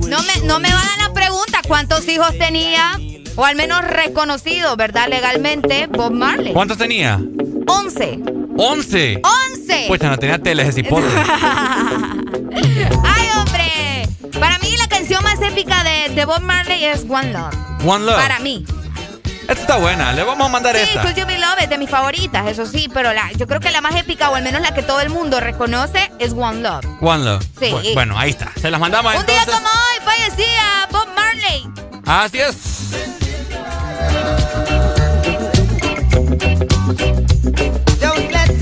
No 0.08 0.22
me, 0.22 0.36
no 0.44 0.58
me 0.58 0.72
van 0.72 0.88
a 0.88 1.08
la 1.08 1.12
pregunta 1.12 1.60
cuántos 1.66 2.08
hijos 2.08 2.36
tenía, 2.38 2.98
o 3.36 3.44
al 3.44 3.56
menos 3.56 3.82
reconocido, 3.82 4.76
¿verdad? 4.76 5.08
Legalmente, 5.08 5.86
Bob 5.86 6.12
Marley. 6.12 6.52
¿Cuántos 6.52 6.78
tenía? 6.78 7.20
11. 7.66 8.43
¡Once! 8.56 9.20
¡11! 9.20 9.88
Pues 9.88 10.00
no 10.02 10.18
tenía 10.18 10.38
tele 10.38 10.62
ese 10.62 10.72
cipote. 10.72 11.06
¡Ay, 13.04 13.28
hombre! 13.36 14.08
Para 14.38 14.58
mí 14.58 14.76
la 14.78 14.86
canción 14.88 15.22
más 15.24 15.40
épica 15.42 15.82
de, 15.84 16.14
de 16.14 16.24
Bob 16.24 16.40
Marley 16.40 16.84
es 16.84 17.04
One 17.08 17.32
Love. 17.32 17.54
One 17.86 18.04
Love. 18.06 18.16
Para 18.16 18.38
mí. 18.40 18.64
Esta 19.48 19.52
está 19.52 19.76
buena. 19.76 20.12
Le 20.12 20.22
vamos 20.22 20.46
a 20.48 20.50
mandar 20.50 20.74
Sí, 20.74 20.82
esta. 20.82 21.02
Could 21.02 21.16
You 21.16 21.26
Be 21.26 21.38
Love 21.38 21.58
es 21.62 21.68
de 21.68 21.76
mis 21.78 21.90
favoritas, 21.90 22.46
eso 22.46 22.64
sí, 22.64 22.88
pero 22.92 23.12
la, 23.12 23.30
yo 23.32 23.46
creo 23.46 23.60
que 23.60 23.70
la 23.70 23.80
más 23.82 23.94
épica, 23.96 24.30
o 24.30 24.34
al 24.36 24.42
menos 24.42 24.62
la 24.62 24.72
que 24.72 24.82
todo 24.82 25.00
el 25.00 25.10
mundo 25.10 25.38
reconoce, 25.40 26.10
es 26.18 26.32
One 26.32 26.62
Love. 26.62 26.86
One 27.02 27.24
Love. 27.24 27.44
Sí. 27.60 27.66
Bu- 27.70 27.94
Bueno, 27.94 28.18
ahí 28.18 28.30
está. 28.30 28.50
Se 28.60 28.70
las 28.70 28.80
mandamos 28.80 29.14
Un 29.16 29.26
día 29.26 29.44
como 29.44 29.66
hoy 29.66 30.02
fallecía 30.04 30.88
Bob 30.90 31.08
Marley. 31.14 31.68
Así 32.06 32.38
es. 32.40 32.54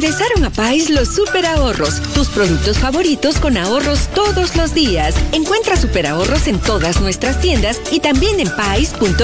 Regresaron 0.00 0.44
a 0.44 0.50
Pais 0.50 0.90
los 0.90 1.12
super 1.12 1.44
ahorros, 1.44 2.00
tus 2.14 2.28
productos 2.28 2.78
favoritos 2.78 3.38
con 3.40 3.56
ahorros 3.56 4.06
todos 4.14 4.54
los 4.54 4.72
días. 4.72 5.16
Encuentra 5.32 5.76
super 5.76 6.06
ahorros 6.06 6.46
en 6.46 6.60
todas 6.60 7.00
nuestras 7.00 7.40
tiendas 7.40 7.80
y 7.90 7.98
también 7.98 8.38
en 8.38 8.48
pais.com.hn. 8.48 9.20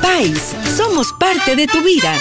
Pais, 0.00 0.54
somos 0.76 1.12
parte 1.18 1.56
de 1.56 1.66
tu 1.66 1.82
vida. 1.82 2.14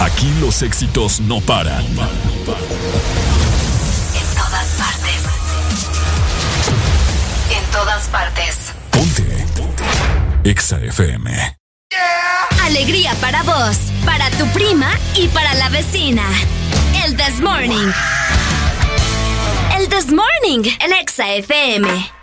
Aquí 0.00 0.32
los 0.40 0.62
éxitos 0.62 1.20
no 1.20 1.42
paran. 1.42 1.84
En 1.84 1.96
todas 4.34 4.66
partes. 4.78 5.20
En 7.50 7.70
todas 7.70 8.08
partes. 8.08 8.56
Ponte. 8.92 9.44
Exa 10.42 10.78
FM. 10.78 11.56
Alegría 12.66 13.14
para 13.20 13.44
vos, 13.44 13.78
tu 14.38 14.46
prima 14.48 14.90
y 15.16 15.28
para 15.28 15.54
la 15.54 15.68
vecina. 15.68 16.22
El 17.04 17.16
This 17.16 17.40
Morning. 17.40 17.90
El 19.76 19.88
This 19.88 20.12
Morning, 20.12 20.70
el 20.80 20.92
Exa 20.92 21.34
FM. 21.34 22.15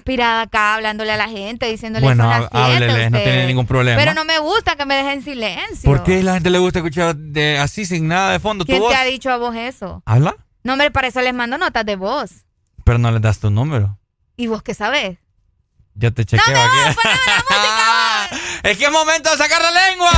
inspirada 0.00 0.42
acá 0.42 0.74
hablándole 0.74 1.12
a 1.12 1.16
la 1.16 1.28
gente, 1.28 1.66
diciéndole 1.66 2.04
bueno, 2.04 2.24
son 2.24 2.48
no 2.50 3.18
tiene 3.18 3.46
ningún 3.46 3.66
problema. 3.66 3.98
Pero 3.98 4.14
no 4.14 4.24
me 4.24 4.38
gusta 4.38 4.76
que 4.76 4.86
me 4.86 4.94
dejen 4.96 5.22
silencio. 5.22 5.90
¿Por 5.90 6.02
qué 6.02 6.20
a 6.20 6.22
la 6.22 6.34
gente 6.34 6.50
le 6.50 6.58
gusta 6.58 6.78
escuchar 6.80 7.16
así 7.60 7.84
sin 7.84 8.08
nada 8.08 8.32
de 8.32 8.40
fondo? 8.40 8.64
¿Quién 8.64 8.80
¿Tu 8.80 8.88
te 8.88 8.94
ha 8.94 9.04
dicho 9.04 9.30
a 9.30 9.36
vos 9.36 9.54
eso? 9.54 10.02
¿Habla? 10.06 10.36
No, 10.64 10.72
hombre, 10.72 10.90
para 10.90 11.08
eso 11.08 11.20
les 11.20 11.34
mando 11.34 11.58
notas 11.58 11.84
de 11.84 11.96
voz. 11.96 12.44
Pero 12.84 12.98
no 12.98 13.10
les 13.10 13.20
das 13.20 13.38
tu 13.38 13.50
número. 13.50 13.98
¿Y 14.36 14.46
vos 14.46 14.62
qué 14.62 14.74
sabés? 14.74 15.18
Yo 15.94 16.12
te 16.12 16.24
chequeo 16.24 16.46
no, 16.46 16.52
no, 16.54 16.60
aquí. 16.60 16.76
La 16.78 16.86
música, 16.88 18.38
es 18.70 18.78
que 18.78 18.84
es 18.84 18.90
momento 18.90 19.30
de 19.30 19.36
sacar 19.36 19.60
la 19.60 19.70
lengua. 19.88 20.10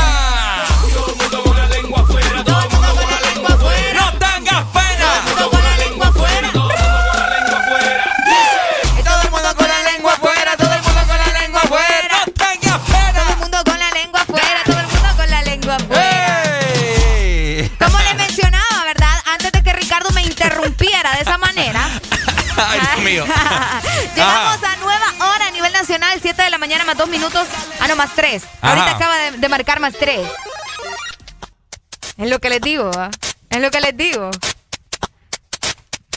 mañana 26.62 26.84
más 26.84 26.96
dos 26.96 27.08
minutos. 27.08 27.48
Ah, 27.80 27.88
no, 27.88 27.96
más 27.96 28.14
tres. 28.14 28.44
Ahorita 28.60 28.92
acaba 28.92 29.16
de, 29.18 29.48
marcar 29.48 29.80
más 29.80 29.94
tres. 29.94 30.20
Es 32.16 32.30
lo 32.30 32.38
que 32.38 32.50
les 32.50 32.60
digo. 32.60 32.88
¿ah? 32.96 33.10
Es 33.50 33.60
lo 33.60 33.68
que 33.72 33.80
les 33.80 33.96
digo. 33.96 34.30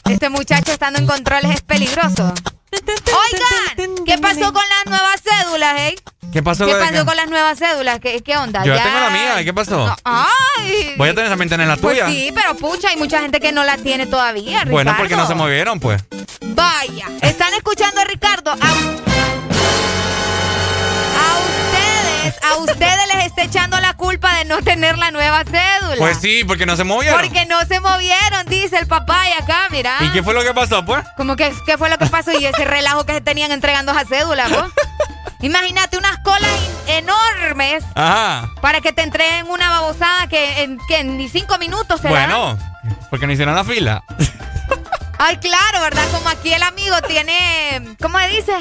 Este 0.08 0.30
muchacho 0.30 0.72
estando 0.72 1.00
en 1.00 1.08
controles 1.08 1.56
es 1.56 1.62
peligroso. 1.62 2.32
Oigan, 2.72 4.06
¿qué 4.06 4.20
pasó 4.20 4.54
con 4.54 4.64
las 4.70 4.86
nuevas 4.86 5.22
cédulas, 5.24 5.80
eh? 5.80 5.96
¿Qué 6.32 6.44
pasó, 6.44 6.68
¿Qué 6.68 6.76
pasó 6.76 7.06
con 7.06 7.16
las 7.16 7.28
nuevas 7.28 7.58
cédulas? 7.58 8.00
¿Qué, 8.00 8.38
onda? 8.38 8.64
Yo 8.64 8.76
tengo 8.76 9.00
la 9.00 9.10
mía, 9.10 9.44
¿qué 9.44 9.54
pasó? 9.54 9.96
Ay. 10.04 10.94
Voy 10.96 11.10
a 11.10 11.16
tener 11.16 11.30
también 11.30 11.50
tener 11.50 11.68
la 11.68 11.78
pues 11.78 11.96
tuya. 11.96 12.06
Pues 12.06 12.18
sí, 12.18 12.32
pero 12.36 12.56
pucha, 12.56 12.90
hay 12.90 12.98
mucha 12.98 13.20
gente 13.20 13.40
que 13.40 13.52
no 13.52 13.64
la 13.64 13.78
tiene 13.78 14.06
todavía. 14.06 14.60
Ricardo. 14.60 14.72
Bueno, 14.72 14.96
porque 14.96 15.16
no 15.16 15.26
se 15.26 15.34
movieron, 15.34 15.80
pues. 15.80 16.04
Tener 24.76 24.98
la 24.98 25.10
nueva 25.10 25.46
cédula. 25.46 25.96
Pues 25.98 26.18
sí, 26.20 26.44
porque 26.44 26.66
no 26.66 26.76
se 26.76 26.84
movieron. 26.84 27.22
Porque 27.22 27.46
no 27.46 27.62
se 27.66 27.80
movieron, 27.80 28.46
dice 28.48 28.78
el 28.78 28.88
papá 28.88 29.30
y 29.30 29.32
acá, 29.42 29.68
mira. 29.72 29.96
¿Y 30.02 30.10
qué 30.10 30.22
fue 30.22 30.34
lo 30.34 30.44
que 30.44 30.54
pasó, 30.54 30.84
pues? 30.84 31.02
Como 31.16 31.38
que, 31.38 31.54
¿qué 31.66 31.78
fue 31.78 31.90
lo 31.90 31.98
que 31.98 32.08
pasó? 32.08 32.38
Y 32.38 32.46
ese 32.46 32.66
relajo 32.66 33.06
que 33.06 33.14
se 33.14 33.22
tenían 33.22 33.54
entregando 33.54 33.94
esa 33.94 34.04
cédula, 34.04 34.50
¿vos? 34.50 34.70
Imagínate 35.40 35.98
unas 35.98 36.18
colas 36.20 36.52
enormes 36.88 37.86
Ajá. 37.96 38.52
para 38.62 38.82
que 38.82 38.92
te 38.92 39.04
entreguen 39.04 39.48
una 39.50 39.70
babosada 39.70 40.28
que 40.28 40.64
en, 40.64 40.78
que 40.90 41.00
en 41.00 41.18
ni 41.18 41.30
cinco 41.30 41.58
minutos 41.58 42.02
se. 42.02 42.10
Bueno, 42.10 42.58
porque 43.10 43.28
no 43.28 43.32
hicieron 43.32 43.56
la 43.56 43.64
fila. 43.64 44.04
Ay, 45.18 45.38
claro, 45.38 45.80
¿verdad? 45.82 46.04
Como 46.12 46.28
aquí 46.28 46.52
el 46.52 46.64
amigo 46.64 47.02
tiene. 47.08 47.96
¿Cómo 48.02 48.20
se 48.20 48.28
dice? 48.28 48.54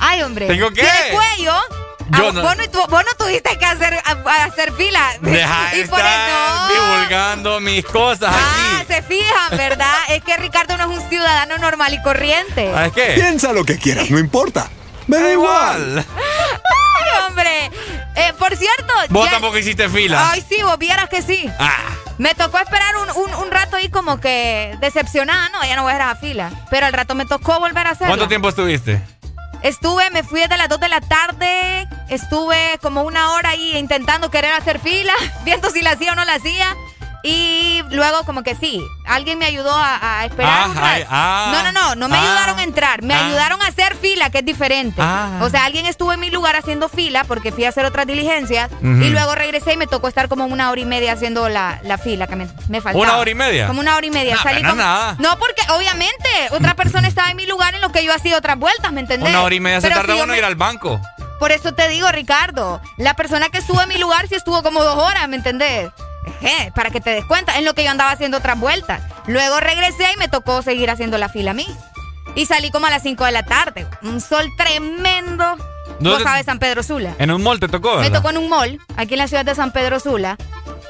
Ay, 0.00 0.22
hombre. 0.22 0.46
¿Tengo 0.46 0.70
qué? 0.70 0.80
Tiene 0.82 1.10
cuello. 1.12 1.83
Yo 2.10 2.28
Ah, 2.28 2.32
no- 2.32 2.42
vos, 2.42 2.56
no, 2.56 2.86
vos 2.88 3.04
no 3.04 3.12
tuviste 3.24 3.56
que 3.58 3.64
hacer, 3.64 3.98
hacer 4.42 4.72
fila. 4.74 5.00
Deja 5.20 5.70
de 5.72 5.80
y 5.80 5.84
por 5.86 5.98
estar 6.00 6.28
eso. 6.28 6.74
divulgando 6.74 7.60
mis 7.60 7.84
cosas 7.86 8.34
Ah, 8.34 8.78
aquí. 8.80 8.92
se 8.92 9.02
fijan, 9.02 9.56
¿verdad? 9.56 9.94
Es 10.10 10.22
que 10.22 10.36
Ricardo 10.36 10.76
no 10.76 10.92
es 10.92 10.98
un 11.00 11.08
ciudadano 11.08 11.56
normal 11.58 11.94
y 11.94 12.02
corriente. 12.02 12.70
¿Sabes 12.72 12.92
qué? 12.92 13.12
Piensa 13.14 13.52
lo 13.52 13.64
que 13.64 13.78
quieras, 13.78 14.10
no 14.10 14.18
importa. 14.18 14.68
Me 15.06 15.18
da 15.18 15.30
igual. 15.32 16.04
Ay, 16.06 17.26
hombre. 17.26 17.70
Eh, 18.16 18.32
por 18.38 18.54
cierto. 18.56 18.92
Vos 19.10 19.26
ya- 19.26 19.32
tampoco 19.32 19.58
hiciste 19.58 19.88
fila. 19.88 20.30
Ay, 20.30 20.44
sí, 20.48 20.62
vos 20.62 20.78
vieras 20.78 21.08
que 21.08 21.22
sí. 21.22 21.50
Ah, 21.58 21.72
Me 22.16 22.32
tocó 22.34 22.58
esperar 22.60 22.94
un, 22.98 23.10
un- 23.24 23.34
un 23.34 23.50
rato 23.50 23.74
ahí 23.76 23.88
como 23.88 24.20
que 24.20 24.76
decepcionada. 24.80 25.48
No, 25.48 25.64
ya 25.64 25.74
no 25.74 25.82
voy 25.82 25.92
a 25.92 25.96
ir 25.96 26.02
a 26.02 26.06
la 26.06 26.14
fila. 26.16 26.50
Pero 26.70 26.86
al 26.86 26.92
rato 26.92 27.16
me 27.16 27.26
tocó 27.26 27.58
volver 27.58 27.86
a 27.88 27.90
hacerlo. 27.90 28.06
¿Cuánto 28.12 28.28
tiempo 28.28 28.48
estuviste? 28.48 29.02
Estuve, 29.64 30.10
me 30.10 30.22
fui 30.22 30.40
desde 30.40 30.58
las 30.58 30.68
2 30.68 30.78
de 30.78 30.88
la 30.90 31.00
tarde, 31.00 31.88
estuve 32.10 32.78
como 32.82 33.02
una 33.02 33.32
hora 33.32 33.48
ahí 33.48 33.78
intentando 33.78 34.30
querer 34.30 34.52
hacer 34.52 34.78
fila, 34.78 35.14
viendo 35.46 35.70
si 35.70 35.80
la 35.80 35.92
hacía 35.92 36.12
o 36.12 36.14
no 36.14 36.22
la 36.26 36.34
hacía. 36.34 36.76
Y 37.26 37.82
luego 37.90 38.22
como 38.24 38.42
que 38.42 38.54
sí, 38.54 38.82
alguien 39.06 39.38
me 39.38 39.46
ayudó 39.46 39.72
a, 39.74 40.20
a 40.20 40.26
esperar. 40.26 40.52
Ah, 40.54 40.66
un 40.68 40.74
rato. 40.74 40.86
ay, 40.86 41.04
ah, 41.08 41.52
no, 41.54 41.72
no, 41.72 41.72
no, 41.72 41.94
no 41.94 42.08
me 42.08 42.16
ah, 42.18 42.20
ayudaron 42.20 42.58
a 42.58 42.62
entrar, 42.62 43.02
me 43.02 43.14
ah. 43.14 43.26
ayudaron 43.26 43.62
a 43.62 43.68
hacer 43.68 43.96
fila, 43.96 44.28
que 44.28 44.38
es 44.40 44.44
diferente. 44.44 45.00
O 45.40 45.48
sea, 45.48 45.64
alguien 45.64 45.86
estuvo 45.86 46.12
en 46.12 46.20
mi 46.20 46.28
lugar 46.30 46.54
haciendo 46.54 46.90
fila 46.90 47.24
porque 47.24 47.50
fui 47.50 47.64
a 47.64 47.70
hacer 47.70 47.86
otras 47.86 48.06
diligencias 48.06 48.70
y 48.82 49.08
luego 49.08 49.34
regresé 49.34 49.72
y 49.72 49.76
me 49.78 49.86
tocó 49.86 50.06
estar 50.08 50.28
como 50.28 50.44
una 50.44 50.70
hora 50.70 50.80
y 50.82 50.84
media 50.84 51.12
haciendo 51.14 51.48
la, 51.48 51.80
la 51.82 51.96
fila 51.96 52.26
que 52.26 52.36
me, 52.36 52.46
me 52.68 52.82
faltaba. 52.82 53.02
¿Una 53.02 53.16
hora 53.16 53.30
y 53.30 53.34
media? 53.34 53.66
Como 53.68 53.80
una 53.80 53.96
hora 53.96 54.04
y 54.06 54.10
media. 54.10 54.34
No, 54.36 54.42
Salí 54.42 54.62
no 54.62 54.70
como- 54.70 54.82
nada. 54.82 55.16
No, 55.18 55.38
porque 55.38 55.62
obviamente 55.72 56.28
otra 56.50 56.74
persona 56.74 57.08
estaba 57.08 57.30
en 57.30 57.36
mi 57.38 57.46
lugar 57.46 57.74
en 57.74 57.80
lo 57.80 57.90
que 57.90 58.04
yo 58.04 58.12
hacía 58.14 58.36
otras 58.36 58.58
vueltas, 58.58 58.92
¿me 58.92 59.00
entendés? 59.00 59.30
Una 59.30 59.42
hora 59.44 59.54
y 59.54 59.60
media 59.60 59.80
se 59.80 59.88
tarda 59.88 60.14
si 60.14 60.20
uno 60.20 60.32
me- 60.32 60.38
ir 60.38 60.44
al 60.44 60.56
banco. 60.56 61.00
por 61.38 61.52
eso 61.52 61.72
te 61.72 61.88
digo, 61.88 62.10
Ricardo, 62.12 62.82
la 62.98 63.14
persona 63.14 63.48
que 63.48 63.58
estuvo 63.58 63.80
en 63.80 63.88
mi 63.88 63.96
lugar 63.98 64.28
sí 64.28 64.34
estuvo 64.34 64.62
como 64.62 64.84
dos 64.84 64.96
horas, 64.98 65.26
¿me 65.28 65.36
entendés? 65.36 65.90
Para 66.74 66.90
que 66.90 67.00
te 67.00 67.10
des 67.10 67.24
cuenta, 67.24 67.58
en 67.58 67.64
lo 67.64 67.74
que 67.74 67.84
yo 67.84 67.90
andaba 67.90 68.10
haciendo 68.10 68.38
otras 68.38 68.58
vueltas. 68.58 69.00
Luego 69.26 69.60
regresé 69.60 70.04
y 70.14 70.18
me 70.18 70.28
tocó 70.28 70.62
seguir 70.62 70.90
haciendo 70.90 71.16
la 71.18 71.28
fila 71.28 71.52
a 71.52 71.54
mí. 71.54 71.66
Y 72.34 72.46
salí 72.46 72.70
como 72.70 72.86
a 72.86 72.90
las 72.90 73.02
5 73.02 73.24
de 73.24 73.32
la 73.32 73.44
tarde. 73.44 73.86
Un 74.02 74.20
sol 74.20 74.46
tremendo. 74.56 75.56
Vos 75.56 75.96
¿Dónde- 76.00 76.24
sabes, 76.24 76.46
San 76.46 76.58
Pedro 76.58 76.82
Sula. 76.82 77.14
En 77.18 77.30
un 77.30 77.42
mall 77.42 77.60
te 77.60 77.68
tocó, 77.68 77.96
Me 77.96 78.02
¿verdad? 78.02 78.18
tocó 78.18 78.30
en 78.30 78.38
un 78.38 78.48
mall, 78.48 78.80
aquí 78.96 79.14
en 79.14 79.18
la 79.18 79.28
ciudad 79.28 79.44
de 79.44 79.54
San 79.54 79.70
Pedro 79.70 80.00
Sula. 80.00 80.36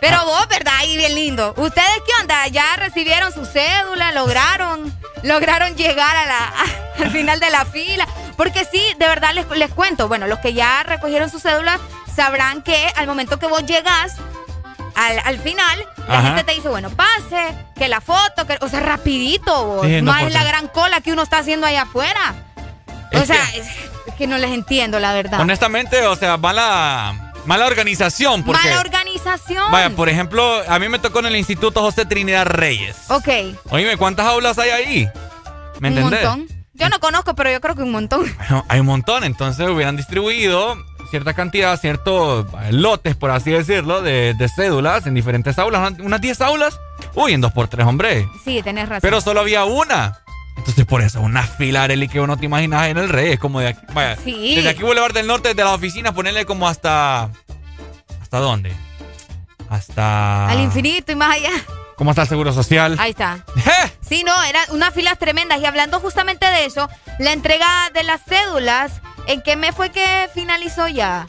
Pero 0.01 0.17
Ah. 0.19 0.25
vos, 0.25 0.49
¿verdad? 0.49 0.73
Ahí 0.79 0.97
bien 0.97 1.15
lindo. 1.15 1.55
¿Ustedes 1.57 1.89
qué 2.07 2.13
onda? 2.23 2.47
¿Ya 2.49 2.65
recibieron 2.77 3.33
su 3.33 3.45
cédula? 3.45 4.13
¿Lograron? 4.13 4.93
¿Lograron 5.23 5.77
llegar 5.77 6.17
a 6.17 6.27
la, 6.27 6.53
al 7.05 7.11
final 7.11 7.39
de 7.41 7.51
la 7.51 7.65
fila? 7.65 8.07
Porque 8.37 8.65
sí, 8.71 8.83
de 8.99 9.07
verdad 9.07 9.33
les, 9.35 9.49
les 9.51 9.71
cuento. 9.73 10.09
Bueno, 10.09 10.27
los 10.27 10.39
que 10.41 10.53
ya 10.55 10.83
recogieron 10.83 11.31
su 11.31 11.39
cédula 11.39 11.79
sabrán 12.15 12.63
que 12.63 12.91
al 12.97 13.07
momento 13.07 13.39
que 13.39 13.47
vos 13.47 13.65
llegas 13.67 14.15
al, 14.95 15.19
al 15.25 15.39
final, 15.39 15.87
la 16.09 16.19
Ajá. 16.19 16.27
gente 16.29 16.45
te 16.45 16.53
dice, 16.55 16.69
bueno, 16.69 16.91
pase, 16.91 17.55
que 17.77 17.89
la 17.89 18.01
foto, 18.01 18.47
que, 18.47 18.57
o 18.61 18.69
sea, 18.69 18.81
rapidito, 18.81 19.65
vos. 19.67 19.87
Sí, 19.87 20.01
no 20.03 20.13
no, 20.13 20.19
es 20.27 20.33
la 20.33 20.45
gran 20.45 20.69
cola 20.69 21.01
que 21.01 21.13
uno 21.13 21.23
está 21.23 21.39
haciendo 21.39 21.67
allá 21.67 21.83
afuera. 21.83 22.35
O 23.13 23.25
sea, 23.25 23.45
que- 23.53 23.59
es, 23.61 23.69
que 24.17 24.27
no 24.27 24.39
les 24.39 24.51
entiendo, 24.51 24.99
la 25.01 25.13
verdad. 25.13 25.41
Honestamente, 25.41 26.07
o 26.07 26.17
sea, 26.17 26.37
mala, 26.37 27.33
mala 27.47 27.67
organización. 27.67 28.43
Porque, 28.45 28.63
Mala 28.69 28.81
organización. 28.81 29.71
Vaya, 29.73 29.91
por 29.91 30.09
ejemplo, 30.09 30.63
a 30.69 30.79
mí 30.79 30.89
me 30.89 30.99
tocó 30.99 31.19
en 31.21 31.27
el 31.27 31.37
Instituto 31.37 31.81
José 31.81 32.07
Trinidad 32.07 32.47
Reyes. 32.47 32.97
Ok. 33.09 33.29
Oíme, 33.71 33.97
¿cuántas 33.97 34.27
aulas 34.27 34.59
hay 34.59 34.71
ahí? 34.71 35.09
¿Me 35.81 35.89
un 35.91 35.99
entendés? 35.99 36.25
montón. 36.25 36.49
Yo 36.77 36.89
no 36.89 36.99
conozco, 36.99 37.35
pero 37.35 37.51
yo 37.53 37.61
creo 37.61 37.77
que 37.77 37.83
un 37.83 37.93
montón. 37.93 38.23
Bueno, 38.37 38.65
hay 38.69 38.81
un 38.81 38.87
montón, 38.87 39.23
entonces 39.25 39.69
hubieran 39.69 39.97
distribuido 39.97 40.77
cierta 41.11 41.35
cantidad, 41.35 41.79
ciertos 41.81 42.47
eh, 42.63 42.73
lotes, 42.73 43.15
por 43.17 43.31
así 43.31 43.51
decirlo, 43.51 44.03
de, 44.03 44.35
de 44.35 44.49
cédulas 44.49 45.07
en 45.07 45.15
diferentes 45.15 45.59
aulas, 45.59 45.81
unas- 45.91 46.01
unas 46.01 46.21
10 46.21 46.41
aulas. 46.41 46.79
Uy, 47.15 47.33
en 47.33 47.43
2x3, 47.43 47.87
hombre. 47.87 48.29
Sí, 48.45 48.61
tenés 48.63 48.89
razón. 48.89 49.01
Pero 49.03 49.21
solo 49.21 49.41
había 49.41 49.65
una. 49.65 50.21
Entonces, 50.57 50.85
por 50.87 51.03
eso, 51.03 51.21
una 51.21 51.43
fila, 51.43 51.83
Arely, 51.85 52.09
que 52.09 52.21
uno 52.21 52.37
te 52.37 52.47
imaginas 52.47 52.87
en 52.89 52.99
el 52.99 53.09
Rey. 53.09 53.33
Es 53.33 53.39
como 53.41 53.61
de 53.61 53.69
aquí. 53.69 53.81
Vaya, 53.93 54.17
Sí. 54.23 54.55
desde 54.55 54.69
aquí, 54.71 54.83
Boulevard 54.83 55.13
del 55.13 55.27
Norte, 55.27 55.49
desde 55.49 55.65
las 55.65 55.75
oficinas, 55.75 56.13
ponerle 56.15 56.47
como 56.47 56.69
hasta. 56.69 57.31
¿Hasta 58.23 58.39
dónde? 58.39 58.73
Hasta. 59.69 60.49
Al 60.49 60.61
infinito 60.61 61.13
y 61.13 61.17
más 61.17 61.35
allá. 61.37 61.51
¿Cómo 61.97 62.11
está 62.11 62.23
el 62.23 62.29
Seguro 62.29 62.53
Social? 62.53 62.97
Ahí 62.99 63.11
está. 63.11 63.39
Sí, 64.07 64.23
no, 64.23 64.43
eran 64.43 64.63
unas 64.69 64.93
filas 64.93 65.19
tremendas. 65.19 65.59
Y 65.61 65.65
hablando 65.65 65.99
justamente 65.99 66.45
de 66.45 66.67
eso, 66.67 66.91
la 67.19 67.33
entrega 67.33 67.91
de 67.95 68.03
las 68.03 68.21
cédulas, 68.23 68.93
¿en 69.27 69.41
qué 69.41 69.57
mes 69.57 69.75
fue 69.75 69.89
que 69.91 70.29
finalizó 70.35 70.89
ya? 70.89 71.27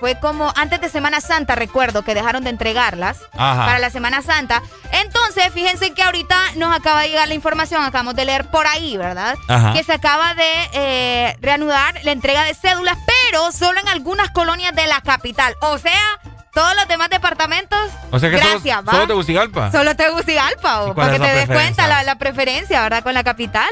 Fue 0.00 0.18
como 0.20 0.52
antes 0.54 0.80
de 0.80 0.88
Semana 0.90 1.20
Santa, 1.20 1.54
recuerdo 1.54 2.02
que 2.02 2.14
dejaron 2.14 2.44
de 2.44 2.50
entregarlas 2.50 3.18
Ajá. 3.36 3.66
para 3.66 3.78
la 3.78 3.90
Semana 3.90 4.22
Santa. 4.22 4.62
Entonces, 4.92 5.50
fíjense 5.52 5.92
que 5.92 6.02
ahorita 6.02 6.36
nos 6.56 6.74
acaba 6.74 7.02
de 7.02 7.08
llegar 7.08 7.28
la 7.28 7.34
información, 7.34 7.82
acabamos 7.82 8.14
de 8.16 8.24
leer 8.26 8.50
por 8.50 8.66
ahí, 8.66 8.96
¿verdad? 8.98 9.36
Ajá. 9.48 9.72
Que 9.72 9.82
se 9.82 9.92
acaba 9.92 10.34
de 10.34 10.70
eh, 10.72 11.36
reanudar 11.40 12.02
la 12.02 12.12
entrega 12.12 12.44
de 12.44 12.54
cédulas, 12.54 12.96
pero 13.06 13.50
solo 13.52 13.80
en 13.80 13.88
algunas 13.88 14.30
colonias 14.30 14.74
de 14.74 14.86
la 14.86 15.00
capital. 15.02 15.54
O 15.60 15.78
sea, 15.78 16.18
todos 16.52 16.74
los 16.76 16.88
demás 16.88 17.08
departamentos, 17.10 17.78
O 18.10 18.18
sea 18.18 18.30
que 18.30 18.38
solo- 18.38 18.50
gracias, 18.50 18.78
¿va? 18.86 18.92
solo 18.92 19.06
Tegucigalpa. 19.06 19.70
Solo 19.72 19.96
Tegucigalpa, 19.96 20.84
¿Y 20.86 20.90
o, 20.90 20.94
cuál 20.94 21.06
para 21.08 21.12
que 21.12 21.18
te 21.20 21.34
des 21.34 21.46
cuenta 21.46 21.86
la, 21.86 22.02
la 22.02 22.16
preferencia, 22.18 22.82
¿verdad? 22.82 23.02
Con 23.02 23.14
la 23.14 23.22
capital. 23.24 23.68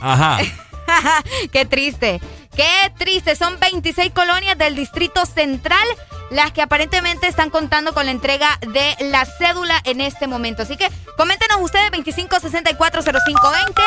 Ajá. 0.00 0.38
Qué 1.52 1.64
triste. 1.64 2.20
Qué 2.58 2.92
triste. 2.98 3.36
Son 3.36 3.58
26 3.60 4.10
colonias 4.12 4.58
del 4.58 4.74
Distrito 4.74 5.24
Central 5.26 5.86
las 6.30 6.50
que 6.50 6.60
aparentemente 6.60 7.28
están 7.28 7.50
contando 7.50 7.94
con 7.94 8.06
la 8.06 8.10
entrega 8.10 8.58
de 8.72 8.96
la 9.10 9.24
cédula 9.24 9.80
en 9.84 10.00
este 10.00 10.26
momento. 10.26 10.64
Así 10.64 10.76
que 10.76 10.88
coméntenos 11.16 11.58
ustedes 11.60 11.92
25640520 11.92 13.80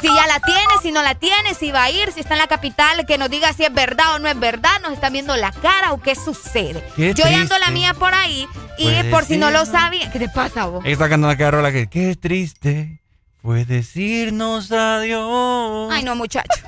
si 0.00 0.08
ya 0.08 0.26
la 0.26 0.40
tiene, 0.40 0.72
si 0.80 0.90
no 0.90 1.02
la 1.02 1.14
tiene, 1.16 1.54
si 1.54 1.70
va 1.70 1.84
a 1.84 1.90
ir, 1.90 2.10
si 2.12 2.20
está 2.20 2.32
en 2.34 2.38
la 2.38 2.46
capital, 2.46 3.04
que 3.06 3.18
nos 3.18 3.28
diga 3.28 3.52
si 3.52 3.64
es 3.64 3.72
verdad 3.72 4.14
o 4.14 4.18
no 4.18 4.28
es 4.28 4.40
verdad, 4.40 4.80
nos 4.80 4.94
están 4.94 5.12
viendo 5.12 5.36
la 5.36 5.52
cara 5.52 5.92
o 5.92 6.00
qué 6.00 6.14
sucede. 6.14 6.82
Qué 6.96 7.12
Yo 7.12 7.24
ya 7.28 7.42
ando 7.42 7.58
la 7.58 7.70
mía 7.70 7.92
por 7.94 8.14
ahí 8.14 8.48
y 8.78 8.84
Puede 8.84 9.04
por 9.10 9.24
si 9.26 9.36
no 9.36 9.50
lo 9.50 9.66
sabía, 9.66 10.10
¿qué 10.10 10.18
te 10.18 10.30
pasa 10.30 10.64
vos? 10.64 10.82
Está 10.86 11.10
cantando 11.10 11.28
aquella 11.28 11.50
rola 11.50 11.70
que. 11.70 11.88
Qué 11.88 12.16
triste 12.16 13.01
fue 13.42 13.64
decirnos 13.64 14.70
adiós. 14.70 15.90
Ay, 15.92 16.04
no, 16.04 16.14
muchacho. 16.14 16.62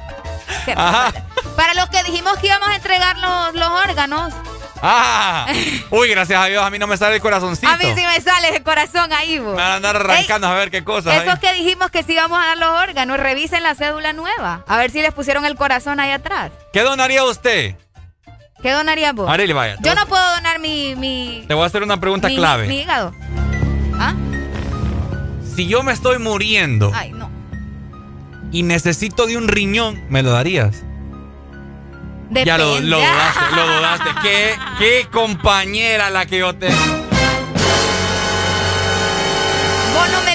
Ajá. 0.77 1.13
Para 1.57 1.75
los 1.75 1.89
que 1.89 2.03
dijimos 2.05 2.37
que 2.39 2.49
íbamos 2.49 2.69
a 2.69 2.77
entregar 2.77 3.17
los, 3.19 3.55
los 3.55 3.69
órganos, 3.71 4.35
¡Ah! 4.87 5.47
Uy, 5.91 6.09
gracias 6.11 6.39
a 6.39 6.45
Dios, 6.45 6.63
a 6.63 6.69
mí 6.69 6.79
no 6.79 6.87
me 6.87 6.99
sale 6.99 7.17
el 7.17 7.23
corazoncito. 7.23 7.73
a 7.73 7.79
mí 7.79 7.85
sí 7.97 8.03
me 8.05 8.21
sale 8.21 8.55
el 8.55 8.63
corazón 8.63 9.13
ahí, 9.15 9.39
vos. 9.39 9.57
Me 9.57 9.63
van 9.63 9.73
a 9.73 9.75
andar 9.77 9.97
arrancando 9.97 10.47
a 10.47 10.55
ver 10.55 10.71
qué 10.71 10.85
cosas. 10.85 11.15
Esos 11.23 11.35
ahí. 11.35 11.41
que 11.41 11.53
dijimos 11.55 11.91
que 11.91 12.03
sí 12.03 12.13
íbamos 12.13 12.39
a 12.39 12.49
dar 12.49 12.59
los 12.59 12.69
órganos, 12.83 13.19
revisen 13.19 13.63
la 13.63 13.75
cédula 13.75 14.13
nueva. 14.13 14.63
A 14.67 14.77
ver 14.77 14.91
si 14.91 15.01
les 15.01 15.15
pusieron 15.15 15.47
el 15.47 15.57
corazón 15.57 16.01
ahí 16.01 16.11
atrás. 16.11 16.51
¿Qué 16.73 16.83
donaría 16.83 17.25
usted? 17.25 17.77
¿Qué 18.63 18.73
donarías 18.73 19.15
vos? 19.15 19.31
Arely, 19.31 19.53
vaya. 19.55 19.77
Yo 19.81 19.95
no 19.95 20.07
puedo 20.07 20.35
donar 20.35 20.59
mi, 20.59 20.95
mi, 20.97 21.45
Te 21.49 21.55
voy 21.55 21.63
a 21.65 21.67
hacer 21.67 21.83
una 21.83 21.99
pregunta 21.99 22.29
mi, 22.29 22.37
clave. 22.37 22.67
mi 22.67 22.81
hígado. 22.81 23.15
¿Ah? 23.99 24.15
si 25.55 25.67
yo 25.67 25.83
me 25.83 25.93
estoy 25.93 26.19
muriendo 26.19 26.93
y 28.51 28.63
necesito 28.63 29.27
de 29.27 29.37
un 29.37 29.49
riñón, 29.49 30.03
¿me 30.09 30.23
lo 30.23 30.31
darías? 30.31 30.83
Ya 32.31 32.59
lo, 32.59 32.81
dudaste, 32.81 34.11
¿Qué, 34.23 34.55
qué 34.79 35.07
compañera 35.11 36.11
la 36.11 36.27
que 36.27 36.39
yo 36.39 36.55
tengo. 36.55 36.75
Vos 39.95 40.11
no 40.11 40.23
me 40.25 40.34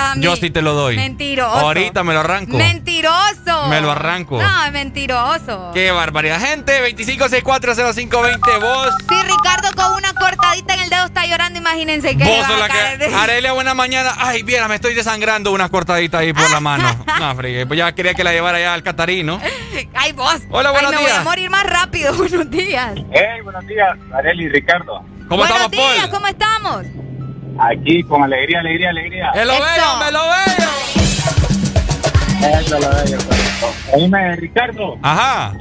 a 0.00 0.14
mí. 0.14 0.22
Yo 0.22 0.36
sí 0.36 0.50
te 0.50 0.62
lo 0.62 0.74
doy. 0.74 0.96
Mentiroso. 0.96 1.50
Ahorita 1.56 2.02
me 2.04 2.14
lo 2.14 2.20
arranco. 2.20 2.56
Mentiroso. 2.56 3.66
Me 3.68 3.80
lo 3.80 3.90
arranco. 3.90 4.40
No, 4.40 4.64
es 4.64 4.72
mentiroso. 4.72 5.70
Qué 5.74 5.90
barbaridad. 5.90 6.40
Gente, 6.40 6.80
25640520, 6.96 8.60
vos. 8.60 8.94
Si 9.08 9.22
Ricardo 9.22 9.68
con 9.76 9.92
una 9.94 10.12
cortadita 10.14 10.74
en 10.74 10.80
el 10.80 10.90
dedo 10.90 11.06
está 11.06 11.26
llorando, 11.26 11.58
imagínense 11.58 12.16
que. 12.16 12.24
Vos 12.24 12.46
la 12.58 12.68
que. 12.68 13.14
Arelia, 13.14 13.52
buena 13.52 13.74
mañana. 13.74 14.12
Ay, 14.18 14.42
viera, 14.42 14.68
me 14.68 14.74
estoy 14.76 14.94
desangrando 14.94 15.52
unas 15.52 15.70
cortaditas 15.70 16.20
ahí 16.20 16.32
por 16.32 16.50
la 16.50 16.60
mano. 16.60 17.04
No, 17.20 17.34
fregué. 17.34 17.66
Pues 17.66 17.76
ya 17.76 17.92
quería 17.92 18.14
que 18.14 18.24
la 18.24 18.32
llevara 18.32 18.58
ya 18.58 18.72
al 18.72 18.82
Catarino. 18.82 19.38
Ay, 19.94 20.12
vos. 20.12 20.36
Hola, 20.50 20.70
buenos 20.70 20.90
Ay, 20.92 20.96
me 20.98 21.02
días. 21.04 21.12
voy 21.12 21.20
a 21.20 21.24
morir 21.24 21.50
más 21.50 21.64
rápido. 21.64 22.14
Buenos 22.16 22.50
días. 22.50 22.92
Hey, 23.12 23.42
buenos 23.44 23.66
días, 23.66 23.90
Areli 24.14 24.44
y 24.44 24.48
Ricardo. 24.48 25.00
¿Cómo 25.28 25.42
Buenos 25.42 25.48
estamos, 25.50 25.70
días, 25.70 25.98
Paul? 25.98 26.10
¿cómo 26.10 26.26
estamos? 26.28 26.86
Aquí 27.60 28.02
con 28.04 28.22
alegría, 28.22 28.60
alegría, 28.60 28.90
alegría. 28.90 29.30
¡Me 29.34 29.44
lo 29.44 29.52
Eso. 29.52 29.62
veo, 29.62 29.96
me 30.04 30.12
lo 30.12 30.20
veo! 30.22 30.70
Eso 32.60 32.78
lo 32.78 32.88
veo, 32.88 33.18
pues. 33.28 33.64
Oíme, 33.92 34.36
Ricardo. 34.36 34.96
Ajá. 35.02 35.52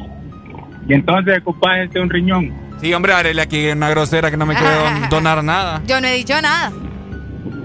Y 0.87 0.93
entonces 0.93 1.39
ocupás 1.41 1.79
este 1.79 1.99
un 1.99 2.09
riñón. 2.09 2.53
Sí, 2.81 2.93
hombre, 2.93 3.11
Arelia 3.13 3.43
aquí 3.43 3.65
es 3.65 3.75
una 3.75 3.89
grosera 3.89 4.31
que 4.31 4.37
no 4.37 4.45
me 4.45 4.55
quiere 4.55 4.73
don- 4.73 5.09
donar 5.09 5.43
nada. 5.43 5.81
Yo 5.85 5.99
no 5.99 6.07
he 6.07 6.13
dicho 6.13 6.41
nada. 6.41 6.71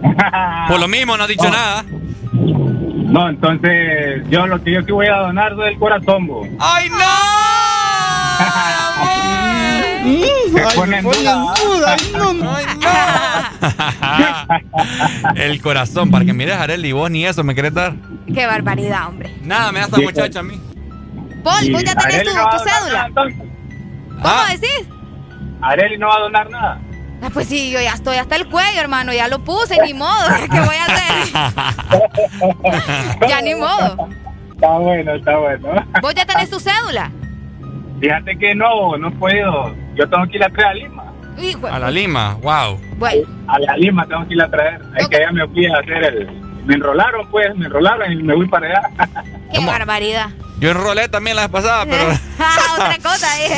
Por 0.69 0.81
lo 0.81 0.89
mismo, 0.89 1.16
no 1.16 1.23
ha 1.24 1.28
dicho 1.28 1.48
nada. 1.48 1.85
No, 2.32 3.28
entonces 3.28 4.24
yo 4.28 4.47
lo 4.48 4.61
que 4.62 4.73
yo 4.73 4.85
que 4.85 4.93
voy 4.93 5.06
a 5.06 5.16
donar 5.19 5.52
es 5.52 5.59
el 5.74 5.78
corazón, 5.78 6.27
bo. 6.27 6.44
¡Ay, 6.59 6.89
no! 6.90 6.97
El 15.36 15.60
corazón, 15.62 16.10
para 16.10 16.24
que 16.24 16.32
mires, 16.32 16.56
Areli, 16.56 16.93
vos 16.93 17.09
ni 17.10 17.24
eso 17.24 17.43
me 17.44 17.55
querés 17.55 17.74
dar. 17.74 17.94
Qué 18.32 18.47
barbaridad, 18.47 19.09
hombre. 19.09 19.35
Nada, 19.43 19.72
me 19.72 19.81
da 19.81 19.86
esta 19.86 19.98
muchacha 19.98 20.40
a 20.40 20.43
mí. 20.43 20.60
Paul, 21.43 21.72
vos 21.72 21.85
ya 21.85 21.94
tenés 21.94 22.24
tu, 22.24 22.31
tu 22.31 22.59
cédula. 22.59 23.09
nada. 23.09 23.10
¿Cómo 23.14 24.24
Ah. 24.24 24.47
decís? 24.51 24.89
Areli 25.60 25.98
no 25.98 26.09
va 26.09 26.16
a 26.16 26.20
donar 26.20 26.48
nada. 26.51 26.81
Ah, 27.22 27.28
pues 27.32 27.47
sí, 27.48 27.70
yo 27.70 27.81
ya 27.81 27.93
estoy 27.94 28.16
hasta 28.16 28.35
el 28.36 28.48
cuello, 28.48 28.81
hermano. 28.81 29.12
Ya 29.12 29.28
lo 29.28 29.43
puse, 29.44 29.78
ni 29.82 29.94
modo. 29.94 30.28
¿Qué 30.51 30.60
voy 30.60 30.76
a 30.76 30.85
hacer? 30.85 31.28
ya 33.28 33.40
ni 33.40 33.55
modo. 33.55 34.09
Está 34.52 34.68
bueno, 34.78 35.14
está 35.14 35.36
bueno. 35.39 35.68
¿Vos 36.02 36.14
ya 36.14 36.26
tenés 36.26 36.51
tu 36.51 36.60
cédula? 36.60 37.10
Fíjate 38.01 38.36
que 38.39 38.55
no, 38.55 38.97
no 38.98 39.10
puedo. 39.12 39.74
Yo 39.94 40.08
tengo 40.08 40.26
que 40.28 40.36
ir 40.36 40.44
a 40.44 40.48
traer 40.50 40.68
a 40.68 40.74
Lima. 40.74 41.04
Hijo. 41.38 41.66
A 41.66 41.78
la 41.78 41.90
Lima, 41.90 42.34
wow. 42.42 42.80
Bueno, 42.96 43.26
A 43.48 43.58
la 43.58 43.76
Lima 43.76 44.06
tengo 44.06 44.26
que 44.28 44.34
ir 44.34 44.42
a 44.42 44.48
traer. 44.50 44.80
Es 44.96 45.08
que 45.08 45.16
allá 45.16 45.32
me 45.32 45.46
fui 45.48 45.66
a 45.66 45.78
hacer 45.78 46.04
el... 46.04 46.28
Me 46.64 46.74
enrolaron, 46.74 47.28
pues, 47.30 47.54
me 47.56 47.66
enrolaron 47.66 48.10
y 48.12 48.16
me 48.22 48.34
voy 48.34 48.48
para 48.48 48.66
allá. 48.68 48.82
qué 49.52 49.64
barbaridad. 49.66 50.30
Yo 50.60 50.70
enrolé 50.70 51.08
también 51.08 51.36
la 51.36 51.42
vez 51.42 51.50
pasada, 51.50 51.84
pero. 51.90 52.04
Ah, 52.38 52.56
Otra 52.74 52.96
cosa. 53.02 53.26
eh. 53.44 53.50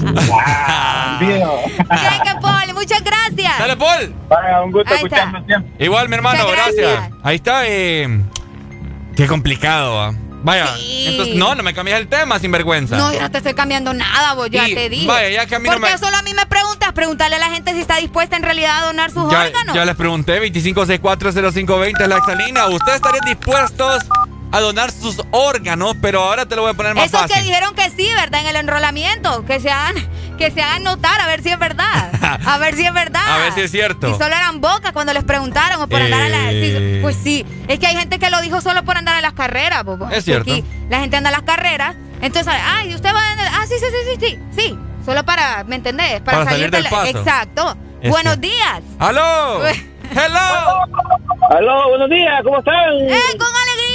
Bandido. 0.00 1.58
Bien, 1.66 2.22
que 2.22 2.40
Paul, 2.40 2.74
muchas 2.74 3.02
gracias. 3.02 3.58
Dale, 3.58 3.76
Paul. 3.76 4.14
Vaya, 4.28 4.62
un 4.62 4.70
gusto 4.72 4.94
escucharme 4.94 5.42
siempre. 5.46 5.84
Igual, 5.84 6.08
mi 6.08 6.14
hermano, 6.14 6.46
gracias. 6.46 6.76
gracias. 6.76 7.10
Ahí 7.24 7.36
está. 7.36 7.62
Eh, 7.66 8.20
qué 9.16 9.26
complicado, 9.26 9.96
¿va? 9.96 10.14
Vaya, 10.46 10.76
Sí. 10.76 11.06
entonces 11.08 11.34
no, 11.34 11.56
no 11.56 11.64
me 11.64 11.74
cambies 11.74 11.96
el 11.96 12.06
tema, 12.06 12.38
sin 12.38 12.52
vergüenza. 12.52 12.96
No, 12.96 13.12
yo 13.12 13.20
no 13.20 13.28
te 13.32 13.38
estoy 13.38 13.52
cambiando 13.54 13.92
nada, 13.92 14.34
vos 14.34 14.48
ya 14.48 14.68
Y, 14.68 14.76
te 14.76 14.88
dije. 14.88 15.04
vaya, 15.08 15.28
ya 15.28 15.46
que 15.46 15.56
a 15.56 15.58
mí 15.58 15.68
no 15.68 15.74
Porque 15.74 15.90
me- 15.90 15.98
solo 15.98 16.16
a 16.16 16.22
mí 16.22 16.32
me 16.34 16.46
preguntas, 16.46 16.92
preguntarle 16.92 17.34
a 17.34 17.38
la 17.40 17.50
gente 17.50 17.72
si 17.74 17.80
está 17.80 17.96
dispuesta 17.96 18.36
en 18.36 18.44
realidad 18.44 18.78
a 18.84 18.86
donar 18.86 19.10
sus 19.10 19.28
Ya, 19.28 19.40
órganos. 19.40 19.74
ya 19.74 19.84
les 19.84 19.96
pregunté, 19.96 20.38
25640520 20.38 22.00
es 22.04 22.08
la 22.08 22.16
exalina. 22.18 22.68
¿Ustedes 22.68 22.94
estarían 22.96 23.24
dispuestos 23.26 24.04
a 24.52 24.60
donar 24.60 24.90
sus 24.90 25.20
órganos? 25.30 25.96
Pero 26.00 26.22
ahora 26.22 26.46
te 26.46 26.56
lo 26.56 26.62
voy 26.62 26.70
a 26.72 26.74
poner 26.74 26.94
más 26.94 27.06
Esos 27.06 27.26
que 27.26 27.40
dijeron 27.42 27.74
que 27.74 27.90
sí, 27.90 28.08
¿verdad? 28.14 28.40
En 28.40 28.46
el 28.48 28.56
enrolamiento, 28.56 29.44
que 29.44 29.60
se 29.60 29.70
hagan, 29.70 29.94
que 30.38 30.50
se 30.50 30.62
hagan 30.62 30.82
notar 30.84 31.20
a 31.20 31.26
ver 31.26 31.42
si 31.42 31.50
es 31.50 31.58
verdad. 31.58 32.10
A 32.46 32.58
ver 32.58 32.74
si 32.76 32.84
es 32.86 32.92
verdad. 32.92 33.22
A 33.26 33.38
ver 33.38 33.52
si 33.52 33.60
es 33.62 33.70
cierto. 33.70 34.08
Y 34.08 34.12
solo 34.12 34.26
eran 34.26 34.60
bocas 34.60 34.92
cuando 34.92 35.12
les 35.12 35.24
preguntaron 35.24 35.80
o 35.80 35.88
por 35.88 36.00
andar 36.00 36.22
a 36.22 36.28
la. 36.28 36.52
Eh. 36.52 36.98
pues 37.02 37.16
sí, 37.16 37.44
es 37.68 37.78
que 37.78 37.86
hay 37.86 37.96
gente 37.96 38.18
que 38.18 38.30
lo 38.30 38.40
dijo 38.40 38.60
solo 38.60 38.84
por 38.84 38.96
andar 38.96 39.16
a 39.16 39.20
las 39.20 39.32
carreras, 39.32 39.84
bobo. 39.84 40.08
Es 40.10 40.24
cierto. 40.24 40.50
Aquí 40.50 40.64
la 40.88 41.00
gente 41.00 41.16
anda 41.16 41.30
a 41.30 41.32
las 41.32 41.42
carreras, 41.42 41.96
entonces, 42.20 42.52
ay, 42.64 42.94
usted 42.94 43.10
va 43.14 43.18
a. 43.20 43.60
Ah, 43.62 43.66
sí, 43.66 43.74
sí, 43.78 43.86
sí, 43.90 44.16
sí, 44.20 44.26
sí. 44.26 44.38
Sí, 44.68 44.78
solo 45.04 45.24
para, 45.24 45.64
¿me 45.64 45.76
entendés? 45.76 46.20
Para, 46.20 46.38
Para 46.38 46.50
salir 46.50 46.70
de 46.70 46.76
del 46.78 46.84
la- 46.84 46.90
paso. 46.90 47.06
Exacto. 47.18 47.76
Buenos 48.08 48.40
días. 48.40 48.82
¡Aló! 48.98 49.66
¡Hello! 50.10 50.84
Aló, 51.50 51.88
buenos 51.90 52.08
días, 52.10 52.40
¿cómo 52.44 52.58
están? 52.58 52.74
¡Eh, 53.08 53.36
con 53.38 53.48
alegría! 53.48 53.85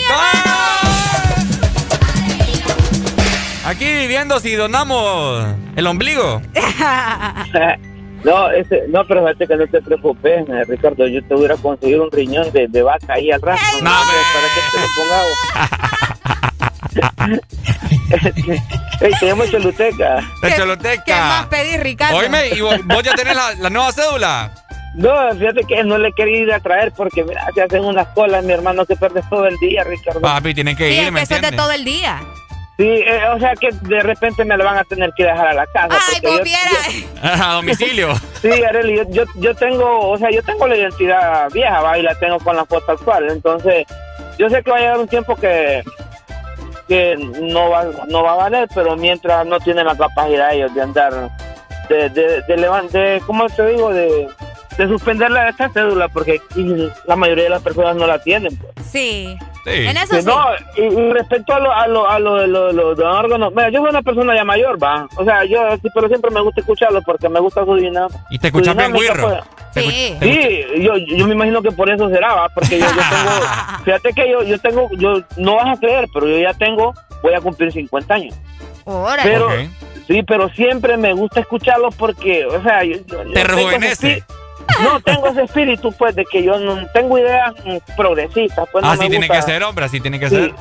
Aquí 3.65 4.07
viendo 4.07 4.39
si 4.39 4.55
donamos 4.55 5.45
el 5.75 5.87
ombligo. 5.87 6.41
No, 8.23 8.51
ese, 8.51 8.83
no, 8.87 9.03
pero 9.07 9.21
fíjate 9.25 9.47
que 9.47 9.55
no 9.55 9.65
te 9.67 9.81
preocupes, 9.81 10.47
eh, 10.47 10.63
Ricardo. 10.67 11.07
Yo 11.07 11.23
te 11.23 11.33
voy 11.33 11.41
a 11.41 11.45
ir 11.45 11.51
a 11.53 11.57
conseguir 11.57 11.99
un 11.99 12.11
riñón 12.11 12.51
de, 12.51 12.67
de 12.67 12.83
vaca 12.83 13.13
ahí 13.13 13.31
al 13.31 13.41
rato. 13.41 13.59
No, 13.81 13.89
para 13.89 14.47
que 14.53 14.61
te 14.71 14.79
lo 14.79 14.87
pongamos. 14.95 16.21
Ey, 19.01 19.11
te 19.19 19.25
llamo 19.25 19.45
Choluteca. 19.47 20.17
De 20.41 21.01
¿Qué 21.03 21.13
más 21.15 21.47
pedís, 21.47 21.79
Ricardo? 21.79 22.17
Oíme, 22.17 22.49
¿y 22.49 22.61
vos, 22.61 22.75
vos 22.85 23.01
ya 23.01 23.13
tenés 23.15 23.35
la, 23.35 23.55
la 23.55 23.69
nueva 23.71 23.91
cédula? 23.91 24.51
No, 24.93 25.31
fíjate 25.37 25.63
que 25.63 25.83
no 25.83 25.97
le 25.97 26.11
querido 26.11 26.43
ir 26.47 26.53
a 26.53 26.59
traer 26.59 26.91
porque, 26.91 27.23
mira, 27.23 27.47
se 27.55 27.61
hacen 27.63 27.83
unas 27.85 28.07
colas, 28.09 28.43
mi 28.43 28.51
hermano, 28.53 28.85
que 28.85 28.95
pierdes 28.95 29.23
todo 29.29 29.45
el 29.47 29.57
día, 29.57 29.83
Ricardo. 29.85 30.19
Papi, 30.21 30.53
tienen 30.53 30.75
que 30.75 30.89
Sí, 30.89 30.97
ir, 30.99 31.05
es 31.05 31.11
¿me 31.11 31.25
que 31.25 31.33
es 31.35 31.41
de 31.41 31.51
todo 31.53 31.71
el 31.71 31.85
día. 31.85 32.19
Sí, 32.77 32.87
eh, 32.87 33.21
o 33.33 33.39
sea 33.39 33.53
que 33.55 33.69
de 33.71 33.99
repente 34.01 34.43
me 34.43 34.57
lo 34.57 34.63
van 34.65 34.77
a 34.79 34.83
tener 34.83 35.11
que 35.15 35.23
dejar 35.23 35.47
a 35.47 35.53
la 35.53 35.65
casa. 35.67 35.97
Ay, 36.09 36.19
porque 36.21 36.37
vos 36.39 36.49
yo-. 36.49 37.07
A 37.23 37.53
domicilio. 37.53 38.15
Sí, 38.41 38.49
Arely, 38.51 38.97
yo, 38.97 39.03
yo, 39.09 39.23
yo 39.35 39.55
tengo, 39.55 40.09
o 40.09 40.17
sea, 40.17 40.29
yo 40.31 40.41
tengo 40.43 40.67
la 40.67 40.75
identidad 40.75 41.49
vieja, 41.51 41.79
va, 41.81 41.97
y 41.97 42.01
la 42.01 42.15
tengo 42.15 42.39
con 42.39 42.55
la 42.55 42.65
foto 42.65 42.91
actual. 42.93 43.29
Entonces, 43.29 43.85
yo 44.39 44.49
sé 44.49 44.63
que 44.63 44.71
va 44.71 44.77
a 44.77 44.79
llegar 44.79 44.97
un 44.99 45.07
tiempo 45.07 45.35
que 45.35 45.83
que 46.87 47.15
no 47.15 47.69
va, 47.69 47.85
no 48.09 48.23
va 48.23 48.33
a 48.33 48.35
valer, 48.35 48.67
pero 48.75 48.97
mientras 48.97 49.45
no 49.45 49.59
tienen 49.59 49.85
la 49.85 49.95
capacidad 49.95 50.53
ellos 50.53 50.73
de 50.75 50.81
andar, 50.81 51.29
de, 51.87 52.09
de, 52.09 52.41
de, 52.41 52.57
levan- 52.57 52.89
de 52.89 53.21
¿cómo 53.25 53.47
te 53.47 53.65
digo? 53.67 53.93
De, 53.93 54.27
de 54.81 54.87
suspender 54.87 55.29
la, 55.31 55.49
esta 55.49 55.69
cédula, 55.69 56.07
porque 56.07 56.41
la 57.07 57.15
mayoría 57.15 57.45
de 57.45 57.49
las 57.51 57.61
personas 57.61 57.95
no 57.95 58.07
la 58.07 58.19
tienen. 58.21 58.55
Pues. 58.57 58.73
Sí. 58.91 59.37
Sí. 59.63 59.69
En 59.87 59.95
eso 59.95 60.15
sí. 60.19 60.25
No, 60.25 60.43
y, 60.75 60.81
y 60.81 61.13
respecto 61.13 61.53
a 61.53 61.59
lo, 61.59 61.71
a 61.71 61.87
lo, 61.87 62.09
a 62.09 62.17
lo 62.19 62.35
de 62.37 62.47
los 62.47 62.73
lo, 62.73 62.95
de 62.95 63.03
los 63.03 63.15
órganos, 63.15 63.53
mira, 63.53 63.69
yo 63.69 63.79
soy 63.81 63.89
una 63.91 64.01
persona 64.01 64.35
ya 64.35 64.43
mayor, 64.43 64.81
va. 64.81 65.07
O 65.17 65.23
sea, 65.23 65.43
yo 65.45 65.59
sí, 65.81 65.87
pero 65.93 66.07
siempre 66.07 66.31
me 66.31 66.41
gusta 66.41 66.61
escucharlo 66.61 66.99
porque 67.03 67.29
me 67.29 67.39
gusta 67.39 67.63
su 67.63 67.75
dinámica. 67.75 68.25
Y 68.31 68.39
te 68.39 68.47
escuchas 68.47 68.75
bien 68.75 68.91
guirro. 68.93 69.27
pues. 69.27 69.39
Sí. 69.85 70.17
Sí, 70.21 70.65
yo, 70.81 70.97
yo 70.97 71.27
me 71.27 71.33
imagino 71.35 71.61
que 71.61 71.71
por 71.71 71.89
eso 71.91 72.09
será, 72.09 72.33
¿va? 72.33 72.49
porque 72.49 72.79
yo, 72.79 72.85
yo 72.87 72.91
tengo, 72.95 73.47
fíjate 73.85 74.13
que 74.13 74.31
yo, 74.31 74.43
yo 74.43 74.59
tengo, 74.59 74.89
yo 74.97 75.21
no 75.37 75.55
vas 75.55 75.77
a 75.77 75.79
creer, 75.79 76.07
pero 76.13 76.27
yo 76.27 76.37
ya 76.39 76.53
tengo, 76.55 76.93
voy 77.23 77.33
a 77.35 77.39
cumplir 77.39 77.71
50 77.71 78.13
años. 78.13 78.35
Órale. 78.83 79.29
Pero, 79.31 79.49
sí, 80.07 80.23
pero 80.23 80.49
siempre 80.49 80.97
me 80.97 81.13
gusta 81.13 81.39
escucharlo 81.39 81.89
porque, 81.91 82.45
o 82.47 82.61
sea, 82.63 82.83
yo, 82.83 82.97
yo- 83.05 83.31
Te 83.31 83.43
rejuvenece. 83.43 84.23
No, 84.83 84.99
tengo 85.01 85.27
ese 85.27 85.43
espíritu, 85.43 85.91
pues, 85.93 86.15
de 86.15 86.25
que 86.25 86.43
yo 86.43 86.57
no 86.59 86.85
tengo 86.93 87.17
ideas 87.17 87.53
progresistas, 87.95 88.67
pues, 88.71 88.83
no 88.83 88.91
Así 88.91 89.01
Ah, 89.05 89.09
tiene 89.09 89.27
gusta- 89.27 89.35
que 89.45 89.51
ser, 89.51 89.63
hombre, 89.63 89.85
así 89.85 89.99
tiene 89.99 90.19
que 90.19 90.29
Sí. 90.29 90.35
ser. 90.35 90.53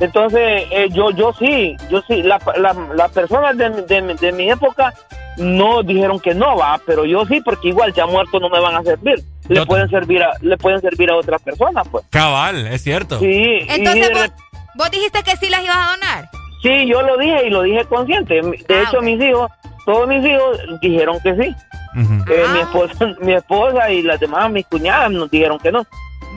Entonces, 0.00 0.64
eh, 0.70 0.88
yo 0.90 1.10
yo 1.10 1.32
sí, 1.38 1.76
yo 1.88 2.02
sí, 2.08 2.22
las 2.22 2.42
la, 2.56 2.74
las 2.94 3.10
personas 3.12 3.56
de, 3.56 3.70
de, 3.70 4.02
de 4.14 4.32
mi 4.32 4.50
época 4.50 4.92
no 5.36 5.82
dijeron 5.82 6.18
que 6.18 6.34
no 6.34 6.56
va, 6.56 6.80
pero 6.84 7.04
yo 7.04 7.24
sí, 7.26 7.40
porque 7.40 7.68
igual 7.68 7.92
ya 7.92 8.06
muertos 8.06 8.40
no 8.40 8.48
me 8.48 8.58
van 8.60 8.74
a 8.74 8.82
servir. 8.82 9.22
Le 9.48 9.56
Yo- 9.56 9.66
pueden 9.66 9.88
servir 9.90 10.22
a, 10.22 10.32
le 10.40 10.56
pueden 10.56 10.80
servir 10.80 11.10
a 11.10 11.16
otras 11.16 11.40
personas, 11.42 11.86
pues. 11.88 12.04
Cabal, 12.10 12.66
es 12.66 12.82
cierto. 12.82 13.18
Sí, 13.20 13.58
Entonces 13.68 14.08
de 14.08 14.14
vos, 14.14 14.28
vos 14.74 14.90
dijiste 14.90 15.22
que 15.22 15.36
sí 15.36 15.48
las 15.50 15.62
ibas 15.62 15.76
a 15.76 15.90
donar. 15.92 16.30
sí, 16.62 16.86
yo 16.86 17.02
lo 17.02 17.16
dije 17.18 17.46
y 17.46 17.50
lo 17.50 17.62
dije 17.62 17.84
consciente. 17.84 18.34
De 18.40 18.74
Ah, 18.74 18.84
hecho, 18.88 19.00
mis 19.02 19.20
hijos, 19.20 19.50
todos 19.84 20.08
mis 20.08 20.24
hijos 20.24 20.58
dijeron 20.80 21.18
que 21.22 21.34
sí. 21.34 21.56
Eh, 21.94 22.46
mi 22.52 22.58
Ah. 22.58 22.62
esposa, 22.62 23.06
mi 23.20 23.32
esposa 23.34 23.90
y 23.90 24.02
las 24.02 24.18
demás, 24.20 24.50
mis 24.50 24.66
cuñadas, 24.66 25.10
nos 25.10 25.30
dijeron 25.30 25.58
que 25.58 25.72
no. 25.72 25.84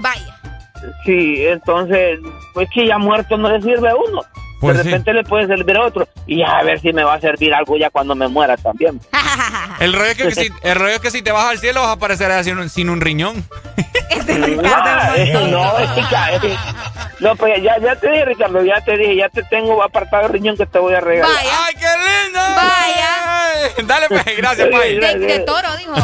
Vaya. 0.01 0.35
Sí, 1.05 1.45
entonces, 1.47 2.19
pues 2.53 2.67
que 2.73 2.85
ya 2.87 2.97
muerto 2.97 3.37
no 3.37 3.49
le 3.49 3.61
sirve 3.61 3.89
a 3.89 3.95
uno. 3.95 4.21
Pues 4.65 4.77
de 4.77 4.83
sí. 4.83 4.89
repente 4.89 5.13
le 5.13 5.23
puede 5.23 5.47
servir 5.47 5.77
a 5.77 5.85
otro. 5.85 6.07
Y 6.27 6.41
a 6.43 6.63
ver 6.63 6.79
si 6.81 6.91
me 6.93 7.03
va 7.03 7.13
a 7.15 7.19
servir 7.21 7.53
algo 7.53 7.77
ya 7.77 7.89
cuando 7.89 8.15
me 8.15 8.27
muera 8.27 8.57
también. 8.57 8.99
El 9.79 9.93
rollo, 9.93 10.05
es 10.11 10.17
que, 10.17 10.31
si, 10.31 10.49
el 10.63 10.75
rollo 10.75 10.93
es 10.95 10.99
que 11.01 11.11
si 11.11 11.21
te 11.21 11.31
vas 11.31 11.45
al 11.45 11.59
cielo 11.59 11.81
vas 11.81 11.89
a 11.89 11.93
aparecer 11.93 12.31
así 12.31 12.49
sin 12.49 12.57
un, 12.59 12.69
sin 12.69 12.89
un 12.89 13.01
riñón. 13.01 13.45
Ricardo 14.25 14.65
Ah, 14.73 15.13
es 15.17 15.33
no. 15.33 15.73
No, 17.19 17.35
pues 17.35 17.61
ya, 17.61 17.77
ya 17.79 17.95
te 17.95 18.09
dije, 18.09 18.25
Ricardo, 18.25 18.63
ya 18.63 18.81
te 18.81 18.97
dije, 18.97 19.15
ya 19.17 19.29
te 19.29 19.43
tengo 19.43 19.81
apartado 19.83 20.27
el 20.27 20.33
riñón 20.33 20.57
que 20.57 20.65
te 20.65 20.79
voy 20.79 20.93
a 20.93 20.99
regalar. 21.01 21.33
Vaya. 21.35 21.49
¡Ay, 21.65 21.73
qué 21.75 22.25
lindo! 22.25 22.39
Vaya. 22.39 23.71
Dale, 23.93 24.07
pues, 24.09 24.37
gracias, 24.37 24.67
Pai. 24.69 24.97
De, 24.99 25.19
de 25.19 25.39
toro, 25.39 25.75
dijo. 25.77 25.95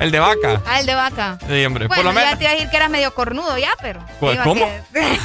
El 0.00 0.10
de 0.10 0.18
vaca. 0.18 0.62
Ah, 0.66 0.80
el 0.80 0.86
de 0.86 0.94
vaca. 0.94 1.38
Sí, 1.48 1.64
hombre. 1.64 1.86
Bueno, 1.86 2.02
Por 2.02 2.04
lo 2.04 2.12
menos. 2.12 2.30
ya 2.30 2.36
te 2.36 2.44
iba 2.44 2.50
a 2.52 2.54
decir 2.54 2.70
que 2.70 2.76
eras 2.76 2.90
medio 2.90 3.14
cornudo 3.14 3.56
ya, 3.58 3.72
pero. 3.82 4.00
Pues, 4.18 4.38
¿cómo? 4.40 4.66
que- 4.92 5.18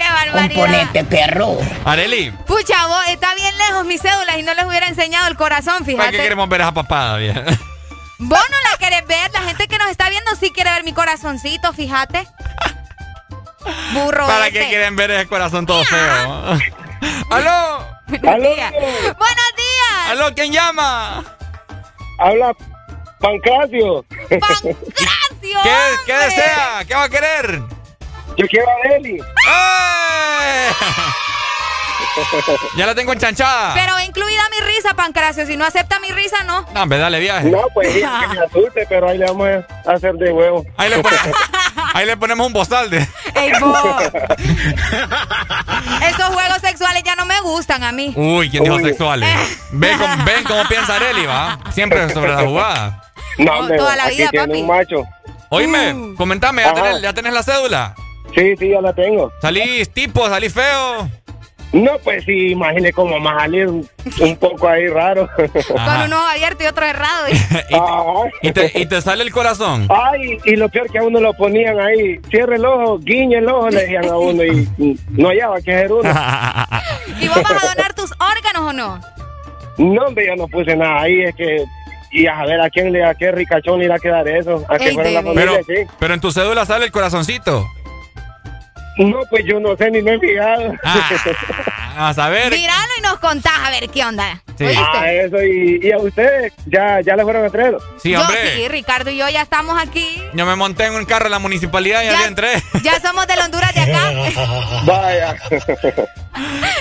Qué 0.00 0.08
barbaridad. 0.08 0.54
Componente 0.54 1.04
perro. 1.04 1.58
Areli, 1.84 2.30
Pucha, 2.46 2.86
vos, 2.86 3.04
está 3.08 3.34
bien 3.34 3.56
lejos 3.58 3.84
mis 3.84 4.00
cédulas 4.00 4.38
y 4.38 4.42
no 4.42 4.54
les 4.54 4.64
hubiera 4.64 4.86
enseñado 4.88 5.28
el 5.28 5.36
corazón, 5.36 5.74
¿para 5.74 5.84
qué 5.84 5.92
fíjate. 5.92 6.16
queremos 6.16 6.48
ver 6.48 6.62
esa 6.62 6.72
papada? 6.72 7.18
Vos 8.18 8.40
no 8.50 8.70
la 8.70 8.78
querés 8.78 9.06
ver, 9.06 9.30
la 9.32 9.42
gente 9.42 9.68
que 9.68 9.76
nos 9.76 9.90
está 9.90 10.08
viendo 10.08 10.34
sí 10.36 10.50
quiere 10.52 10.70
ver 10.70 10.84
mi 10.84 10.94
corazoncito, 10.94 11.74
fíjate. 11.74 12.26
Burro 13.92 14.26
¿Para 14.26 14.46
este. 14.46 14.60
qué 14.60 14.68
quieren 14.68 14.96
ver 14.96 15.10
ese 15.10 15.26
corazón 15.26 15.66
todo 15.66 15.84
feo? 15.84 16.58
¡Aló! 17.30 17.86
Buenos 18.08 18.40
días. 18.56 18.72
Buenos 18.72 19.52
días. 19.56 20.08
¿Aló? 20.08 20.34
¿Quién 20.34 20.52
llama? 20.52 21.24
Habla 22.18 22.52
Pancracio. 23.20 24.04
¿Qué, 24.30 24.40
¿Qué 26.06 26.12
desea? 26.16 26.84
¿Qué 26.88 26.94
va 26.94 27.04
a 27.04 27.08
querer? 27.10 27.60
Yo 28.40 28.46
quiero 28.48 28.66
a 28.70 28.88
Deli. 28.88 29.18
¡Eh! 29.18 30.70
Ya 32.76 32.86
la 32.86 32.94
tengo 32.94 33.12
enchanchada. 33.12 33.72
Pero 33.74 33.98
incluida 34.00 34.42
mi 34.50 34.60
risa, 34.66 34.94
Pancracio. 34.94 35.46
Si 35.46 35.56
no 35.56 35.64
acepta 35.64 36.00
mi 36.00 36.10
risa, 36.10 36.42
no. 36.44 36.66
No, 36.74 36.82
hombre, 36.82 36.98
dale 36.98 37.20
viaje. 37.20 37.48
No, 37.50 37.62
pues 37.72 37.92
sí, 37.92 38.00
que 38.00 38.28
me 38.28 38.40
asuste, 38.44 38.86
pero 38.88 39.08
ahí 39.08 39.18
le 39.18 39.26
vamos 39.26 39.48
a 39.86 39.92
hacer 39.92 40.14
de 40.14 40.32
huevo. 40.32 40.64
Ahí 40.76 40.90
le, 40.90 40.98
pon- 41.02 41.12
ahí 41.94 42.06
le 42.06 42.16
ponemos 42.16 42.46
un 42.46 42.52
bozal 42.52 42.90
de. 42.90 42.98
Ey. 43.34 43.52
Esos 46.08 46.28
juegos 46.34 46.58
sexuales 46.62 47.02
ya 47.04 47.14
no 47.14 47.24
me 47.26 47.40
gustan 47.42 47.84
a 47.84 47.92
mí. 47.92 48.12
Uy, 48.16 48.50
¿quién 48.50 48.64
dijo 48.64 48.76
Uy. 48.76 48.82
sexuales? 48.84 49.28
Ven, 49.72 49.98
cómo- 49.98 50.24
ven 50.24 50.44
cómo 50.44 50.64
piensa 50.68 50.96
Areli, 50.96 51.26
¿va? 51.26 51.58
Siempre 51.72 52.08
sobre 52.12 52.32
la 52.34 52.42
jugada. 52.42 53.02
No, 53.38 53.52
hombre, 53.60 53.78
toda 53.78 53.96
la 53.96 54.04
aquí 54.04 54.16
vida, 54.16 54.30
tiene 54.30 54.46
papi. 54.48 54.60
un 54.60 54.66
macho. 54.66 55.02
Oíme, 55.50 56.14
comentame, 56.16 56.62
¿ya 56.62 56.74
tenés, 56.74 57.02
¿ya 57.02 57.12
tenés 57.12 57.32
la 57.32 57.42
cédula? 57.42 57.94
Sí, 58.34 58.54
sí, 58.56 58.68
ya 58.70 58.80
la 58.80 58.92
tengo. 58.92 59.32
¿Salís 59.40 59.88
tipo, 59.90 60.28
salís 60.28 60.52
feo? 60.54 61.08
No, 61.72 61.92
pues 62.02 62.24
sí, 62.24 62.48
imagine 62.50 62.92
cómo 62.92 63.16
a 63.30 63.38
salir 63.40 63.68
un, 63.68 63.88
un 64.20 64.36
poco 64.38 64.68
ahí 64.68 64.88
raro. 64.88 65.28
Ajá. 65.76 65.98
Con 65.98 66.06
un 66.06 66.12
ojo 66.14 66.26
abierto 66.26 66.64
y 66.64 66.66
otro 66.66 66.84
cerrado. 66.84 67.26
¿Y 68.42 68.50
te, 68.50 68.72
y 68.74 68.86
te 68.86 69.00
sale 69.00 69.22
el 69.22 69.30
corazón? 69.30 69.86
Ay, 69.88 70.38
y 70.44 70.56
lo 70.56 70.68
peor 70.68 70.90
que 70.90 70.98
a 70.98 71.04
uno 71.04 71.20
lo 71.20 71.32
ponían 71.34 71.78
ahí, 71.78 72.18
cierre 72.28 72.56
el 72.56 72.64
ojo, 72.64 72.98
guiñe 72.98 73.38
el 73.38 73.48
ojo, 73.48 73.70
le 73.70 73.82
decían 73.82 74.06
a 74.06 74.16
uno 74.18 74.42
y 74.42 74.68
no 75.10 75.28
hallaba 75.28 75.60
que 75.60 75.72
hacer 75.74 75.92
uno. 75.92 76.10
¿Y 77.20 77.28
vos 77.28 77.40
vas 77.42 77.64
a 77.64 77.68
donar 77.74 77.94
tus 77.94 78.10
órganos 78.12 78.70
o 78.70 78.72
no? 78.72 79.00
No, 79.78 80.06
hombre, 80.06 80.26
yo 80.26 80.34
no 80.36 80.48
puse 80.48 80.74
nada 80.76 81.02
ahí, 81.02 81.22
es 81.22 81.34
que, 81.36 81.64
y 82.10 82.26
a 82.26 82.44
ver 82.46 82.60
a 82.60 82.68
quién 82.68 82.92
le, 82.92 83.04
a 83.04 83.14
qué 83.14 83.30
ricachón 83.30 83.78
le 83.78 83.84
irá 83.84 83.94
a 83.94 83.98
quedar 84.00 84.26
eso, 84.26 84.64
a 84.68 84.76
que 84.76 84.90
fuera 84.92 85.10
la 85.10 85.22
familia, 85.22 85.44
Pero, 85.44 85.64
sí. 85.64 85.90
pero 86.00 86.14
en 86.14 86.20
tu 86.20 86.32
cédula 86.32 86.66
sale 86.66 86.84
el 86.86 86.90
corazoncito. 86.90 87.64
No, 89.06 89.20
pues 89.30 89.44
yo 89.46 89.58
no 89.60 89.76
sé, 89.76 89.90
ni 89.90 90.02
me 90.02 90.14
he 90.14 90.18
fijado. 90.20 90.72
Vamos 91.96 92.18
a 92.18 92.28
ver. 92.28 92.52
Míralo 92.52 92.92
y 92.98 93.02
nos 93.02 93.18
contás 93.18 93.52
a 93.64 93.70
ver 93.70 93.88
qué 93.88 94.04
onda. 94.04 94.42
Sí. 94.58 94.66
Ah, 94.76 95.10
eso, 95.10 95.42
y, 95.42 95.80
y 95.82 95.90
a 95.92 95.96
ustedes, 95.98 96.52
ya, 96.66 97.00
ya 97.00 97.16
le 97.16 97.22
fueron 97.22 97.44
a 97.46 97.50
traer. 97.50 97.76
Sí, 98.02 98.10
Yo 98.10 98.20
hombre. 98.20 98.56
sí, 98.56 98.68
Ricardo 98.68 99.10
y 99.10 99.16
yo 99.16 99.26
ya 99.30 99.40
estamos 99.42 99.80
aquí. 99.80 100.22
Yo 100.34 100.44
me 100.44 100.54
monté 100.54 100.84
en 100.84 100.94
un 100.94 101.04
carro 101.06 101.26
en 101.26 101.30
la 101.32 101.38
municipalidad 101.38 102.02
y 102.02 102.06
ya, 102.06 102.12
Ya- 102.12 102.20
le 102.20 102.26
entré. 102.26 102.62
Ya 102.82 103.00
somos 103.00 103.26
de 103.26 103.34
Honduras 103.40 103.74
de 103.74 103.80
acá. 103.80 104.12
Vaya. 104.84 105.36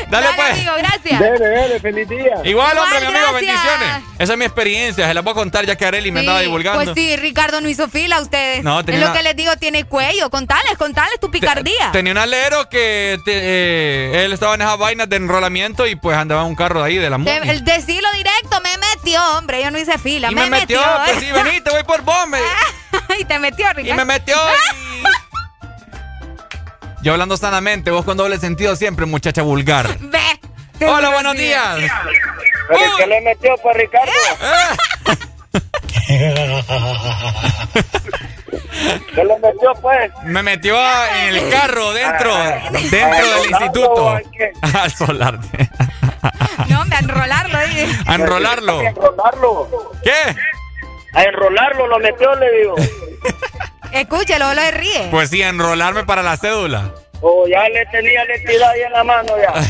Dale, 0.09 0.27
pues. 0.35 0.51
amigo, 0.51 0.71
gracias. 0.77 1.19
Dele, 1.19 1.45
dele, 1.47 1.79
feliz 1.79 2.09
día. 2.09 2.35
Igual, 2.43 2.77
hombre, 2.77 2.99
mi 2.99 3.05
Igual, 3.07 3.15
amigo, 3.17 3.33
bendiciones. 3.33 4.03
Esa 4.19 4.33
es 4.33 4.39
mi 4.39 4.45
experiencia, 4.45 5.07
se 5.07 5.13
la 5.13 5.21
voy 5.21 5.31
a 5.31 5.33
contar 5.35 5.65
ya 5.65 5.75
que 5.75 5.85
Areli 5.85 6.11
me 6.11 6.19
Sí, 6.21 6.25
andaba 6.25 6.41
divulgando. 6.41 6.83
Pues 6.83 6.95
sí, 6.95 7.15
Ricardo 7.17 7.59
no 7.61 7.67
hizo 7.69 7.87
fila 7.89 8.17
a 8.17 8.21
ustedes. 8.21 8.63
No, 8.63 8.79
es 8.81 8.85
tenía 8.85 9.01
lo 9.01 9.07
una- 9.07 9.17
que 9.17 9.23
les 9.23 9.35
digo, 9.35 9.55
tiene 9.57 9.83
cuello. 9.85 10.29
Contales, 10.29 10.77
contales 10.77 11.19
tu 11.19 11.31
picardía. 11.31 11.89
Tenía 12.09 12.23
un 12.23 12.27
alero 12.33 12.67
que 12.69 13.19
te- 13.23 13.31
eh, 13.39 14.25
él 14.25 14.33
estaba 14.33 14.55
en 14.55 14.61
esas 14.61 14.79
vainas 14.79 15.07
de 15.09 15.17
enrolamiento 15.17 15.85
y 15.85 15.95
pues 15.95 16.17
andaba 16.17 16.41
en 16.41 16.47
un 16.47 16.55
carro 16.55 16.79
de 16.81 16.87
ahí 16.87 16.97
de 16.97 17.07
la 17.07 17.19
muni. 17.19 17.29
el 17.29 17.63
decirlo 17.63 18.11
directo 18.13 18.59
me 18.63 18.71
metió, 18.79 19.21
hombre. 19.37 19.61
Yo 19.61 19.69
no 19.69 19.77
hice 19.77 19.95
fila. 19.99 20.31
Y 20.31 20.33
me, 20.33 20.45
me 20.49 20.61
metió, 20.61 20.81
pues 21.05 21.19
sí, 21.19 21.31
vení, 21.31 21.61
te 21.61 21.69
voy 21.69 21.83
por 21.83 22.01
bombe. 22.01 22.39
y 23.19 23.25
te 23.25 23.37
metió, 23.37 23.67
Y 23.69 23.73
Ricardo. 23.73 23.95
me 23.97 24.05
metió 24.05 24.35
y... 24.35 25.03
Yo 27.03 27.11
hablando 27.13 27.37
sanamente, 27.37 27.91
vos 27.91 28.03
con 28.05 28.17
doble 28.17 28.39
sentido 28.39 28.75
siempre, 28.75 29.05
muchacha 29.05 29.43
vulgar. 29.43 29.95
Ve. 29.99 30.87
Hola, 30.87 31.09
buenos 31.09 31.35
días. 31.35 31.77
¿Pero 32.69 32.97
qué 32.97 33.05
le 33.05 33.21
metió 33.21 33.55
para 33.57 33.77
Ricardo? 33.77 34.11
¿Qué 39.13 39.23
le 39.23 39.37
metió, 39.39 39.73
pues? 39.81 40.11
Me 40.23 40.43
metió 40.43 40.75
en 40.77 41.35
el 41.35 41.49
carro 41.49 41.93
dentro, 41.93 42.33
Ah, 42.33 42.69
dentro 42.71 43.05
¿al 43.07 43.41
del 43.41 43.49
instituto. 43.51 44.19
al 44.81 44.91
solar. 44.91 45.39
No, 46.67 46.81
hombre, 46.81 46.97
a 46.97 46.99
enrolarlo 46.99 47.57
ahí. 47.57 48.01
A 48.05 48.15
enrolarlo. 48.15 48.79
A 48.79 48.83
enrolarlo. 48.89 49.91
¿Qué? 50.03 50.35
A 51.13 51.23
enrolarlo 51.23 51.87
lo 51.87 51.99
metió, 51.99 52.35
le 52.35 52.51
digo. 52.59 52.75
Escúchelo, 53.91 54.53
lo 54.53 54.71
ríe. 54.71 55.07
Pues 55.11 55.29
sí, 55.29 55.41
a 55.41 55.49
enrolarme 55.49 56.03
para 56.05 56.21
la 56.21 56.37
cédula. 56.37 56.91
O 57.21 57.45
ya 57.47 57.67
le 57.69 57.85
tenía 57.87 58.23
la 58.25 58.35
entidad 58.35 58.69
ahí 58.69 58.81
en 58.81 58.93
la 58.93 59.03
mano 59.03 59.33
ya. 59.41 59.53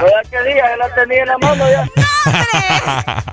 O 0.00 0.06
ya 0.06 0.30
que 0.30 0.42
día, 0.42 0.64
ya 0.70 0.76
la 0.76 0.94
tenía 0.94 1.22
en 1.22 1.28
la 1.28 1.38
mano 1.38 1.64
ya. 1.70 3.24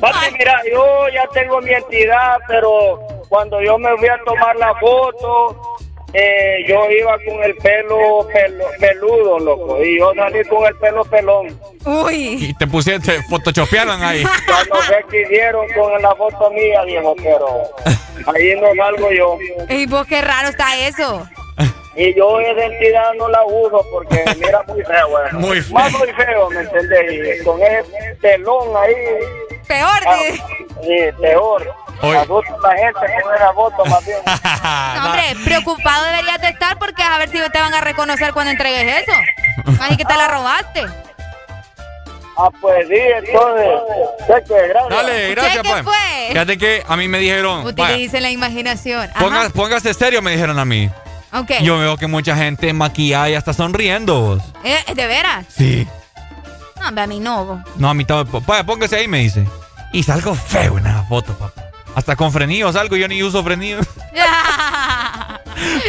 Papi, 0.00 0.32
mira, 0.38 0.60
yo 0.72 1.08
ya 1.08 1.26
tengo 1.32 1.60
mi 1.60 1.70
entidad, 1.70 2.38
pero 2.48 3.00
cuando 3.28 3.60
yo 3.62 3.78
me 3.78 3.96
fui 3.98 4.08
a 4.08 4.18
tomar 4.24 4.56
la 4.56 4.74
foto, 4.76 5.78
eh, 6.12 6.64
yo 6.66 6.90
iba 6.90 7.16
con 7.24 7.42
el 7.44 7.54
pelo, 7.56 8.26
pelo 8.32 8.64
peludo, 8.80 9.38
loco, 9.38 9.82
y 9.82 9.98
yo 9.98 10.12
salí 10.14 10.44
con 10.44 10.64
el 10.64 10.76
pelo 10.76 11.04
pelón. 11.04 11.60
Uy. 11.84 12.46
Y 12.46 12.54
te 12.54 12.66
pusieron, 12.66 13.00
te 13.00 13.22
photoshopearon 13.22 14.02
ahí. 14.02 14.22
Ya 14.22 14.64
no 14.72 14.82
sé 14.82 15.04
qué 15.08 15.22
hicieron 15.22 15.66
con 15.72 16.02
la 16.02 16.14
foto 16.16 16.50
mía, 16.50 16.82
viejo, 16.84 17.14
pero 17.22 17.62
ahí 18.34 18.60
no 18.60 18.74
salgo 18.74 19.12
yo. 19.12 19.38
Y 19.68 19.86
vos 19.86 20.06
qué 20.06 20.20
raro 20.20 20.48
está 20.48 20.76
eso. 20.78 21.28
Y 21.96 22.14
yo 22.16 22.38
esa 22.40 22.64
entidad 22.66 23.12
no 23.18 23.28
la 23.28 23.44
uso 23.44 23.84
porque 23.90 24.22
mira 24.38 24.62
muy 24.68 24.82
feo, 24.84 25.08
güey. 25.08 25.32
Muy 25.32 25.60
feo. 25.60 25.74
Más 25.74 25.92
muy 25.92 26.08
feo, 26.12 26.50
¿me 26.50 26.60
entendés? 26.60 27.40
Y 27.40 27.44
con 27.44 27.60
ese 27.60 28.14
pelón 28.20 28.68
ahí. 28.76 28.94
Peor, 29.66 30.00
ah, 30.06 30.16
sí, 30.82 30.98
peor. 31.20 31.74
Asusta 32.02 32.52
a 32.64 32.68
la 32.74 32.78
gente 32.78 33.22
con 33.22 33.34
esa 33.34 33.52
foto 33.52 33.84
más 33.86 34.06
bien. 34.06 34.18
No, 34.96 35.06
hombre, 35.06 35.22
preocupado 35.44 36.04
deberías 36.06 36.40
de 36.40 36.48
estar 36.48 36.78
porque 36.78 37.02
a 37.02 37.18
ver 37.18 37.28
si 37.28 37.38
te 37.50 37.60
van 37.60 37.74
a 37.74 37.80
reconocer 37.80 38.32
cuando 38.32 38.50
entregues 38.52 39.02
eso. 39.02 39.12
Así 39.80 39.96
que 39.96 40.04
te 40.04 40.16
la 40.16 40.28
robaste. 40.28 40.84
Ah, 42.36 42.48
pues 42.60 42.88
sí, 42.88 42.94
entonces. 42.96 43.66
Sé 44.26 44.44
que 44.46 44.68
gracias. 44.68 44.88
Dale, 44.90 45.30
gracias, 45.30 45.62
¿Qué 45.62 45.68
pues. 45.70 45.82
fue? 45.84 46.28
Fíjate 46.28 46.58
que 46.58 46.82
a 46.86 46.96
mí 46.96 47.08
me 47.08 47.18
dijeron, 47.18 47.66
Utilicen 47.66 48.22
la 48.22 48.30
imaginación. 48.30 49.10
Ponga- 49.18 49.50
póngase 49.50 49.92
serio, 49.94 50.22
me 50.22 50.32
dijeron 50.32 50.58
a 50.58 50.64
mí. 50.64 50.90
Yo 51.62 51.78
veo 51.78 51.96
que 51.96 52.06
mucha 52.06 52.36
gente 52.36 52.72
maquillada 52.72 53.30
y 53.30 53.34
hasta 53.34 53.52
sonriendo. 53.52 54.20
vos. 54.20 54.42
Eh, 54.64 54.78
¿De 54.94 55.06
veras? 55.06 55.46
Sí. 55.48 55.86
No, 56.92 57.00
a 57.02 57.06
mí 57.06 57.20
no. 57.20 57.44
vos. 57.44 57.60
No, 57.76 57.88
a 57.90 57.94
mí 57.94 58.04
tampoco. 58.04 58.44
Póngase 58.64 58.96
ahí, 58.96 59.08
me 59.08 59.18
dice. 59.20 59.46
Y 59.92 60.02
salgo 60.02 60.34
feo 60.34 60.78
en 60.78 60.86
esa 60.86 61.02
foto, 61.04 61.34
papá. 61.36 61.64
Hasta 61.94 62.14
con 62.16 62.32
frenillo 62.32 62.72
salgo, 62.72 62.96
yo 62.96 63.08
ni 63.08 63.22
uso 63.22 63.42
frenillo. 63.44 63.78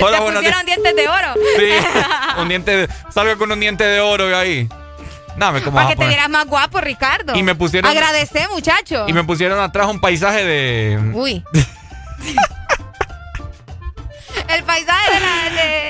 Hola, 0.02 0.18
Te 0.20 0.32
pusieron 0.34 0.66
dientes 0.66 0.96
de 0.96 1.08
oro. 1.08 1.34
Sí, 1.58 1.70
un 2.42 2.50
diente 2.50 2.76
de- 2.76 2.90
salgo 3.14 3.38
con 3.38 3.52
un 3.52 3.60
diente 3.60 3.84
de 3.84 4.00
oro 4.02 4.36
ahí. 4.38 4.68
Dame, 5.38 5.62
¿cómo 5.62 5.76
Para 5.76 5.88
que 5.90 5.94
te 5.94 5.98
poner? 5.98 6.10
vieras 6.10 6.30
más 6.30 6.46
guapo, 6.46 6.82
Ricardo. 6.82 7.36
Y 7.36 7.44
me 7.44 7.56
pusieron- 7.56 7.90
Agradecé, 7.90 8.48
muchacho. 8.50 9.06
Y 9.08 9.14
me 9.14 9.24
pusieron 9.24 9.60
atrás 9.62 9.88
un 9.88 10.02
paisaje 10.02 10.44
de. 10.44 11.12
Uy. 11.14 11.44
El 14.56 14.64
paisaje 14.64 15.12
de. 15.12 15.20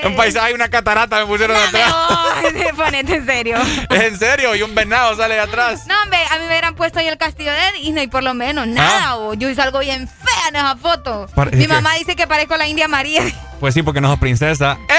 Un 0.08 0.16
paisaje 0.16 0.50
y 0.50 0.54
una 0.54 0.68
catarata 0.68 1.18
me 1.20 1.26
pusieron 1.26 1.56
atrás. 1.56 1.88
No, 1.88 2.76
ponete 2.76 3.16
en 3.16 3.26
serio. 3.26 3.56
Es 3.90 4.00
en 4.02 4.18
serio, 4.18 4.54
y 4.54 4.62
un 4.62 4.74
venado 4.74 5.16
sale 5.16 5.34
de 5.34 5.40
atrás. 5.40 5.86
No, 5.86 5.94
hombre, 6.02 6.18
a 6.30 6.34
mí 6.34 6.40
me 6.40 6.46
hubieran 6.48 6.74
puesto 6.74 6.98
ahí 6.98 7.06
el 7.08 7.18
castillo 7.18 7.52
de 7.52 7.72
Disney, 7.80 8.06
por 8.08 8.22
lo 8.22 8.34
menos. 8.34 8.66
Nada, 8.66 9.16
o 9.16 9.34
yo 9.34 9.54
salgo 9.54 9.78
bien 9.80 10.08
fea 10.08 10.48
en 10.48 10.56
esa 10.56 10.76
foto. 10.76 11.28
Mi 11.36 11.42
es 11.44 11.50
que- 11.66 11.68
mamá 11.68 11.94
dice 11.94 12.16
que 12.16 12.26
parezco 12.26 12.56
la 12.56 12.66
India 12.66 12.88
María. 12.88 13.22
Pues 13.60 13.74
sí, 13.74 13.82
porque 13.82 14.00
no 14.00 14.08
sos 14.08 14.18
princesa. 14.18 14.76
¡Eh! 14.88 14.94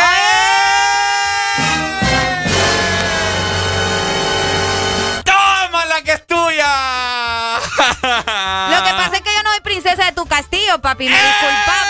¡Toma 5.23 5.85
la 5.85 6.01
que 6.01 6.13
es 6.13 6.25
tuya! 6.27 7.57
Lo 7.59 8.83
que 8.83 8.91
pasa 8.93 9.11
es 9.15 9.21
que 9.21 9.33
yo 9.35 9.43
no 9.43 9.51
soy 9.51 9.61
princesa 9.61 10.05
de 10.05 10.11
tu 10.13 10.25
castillo, 10.25 10.79
papi. 10.79 11.05
Me 11.09 11.15
disculpaba. 11.15 11.82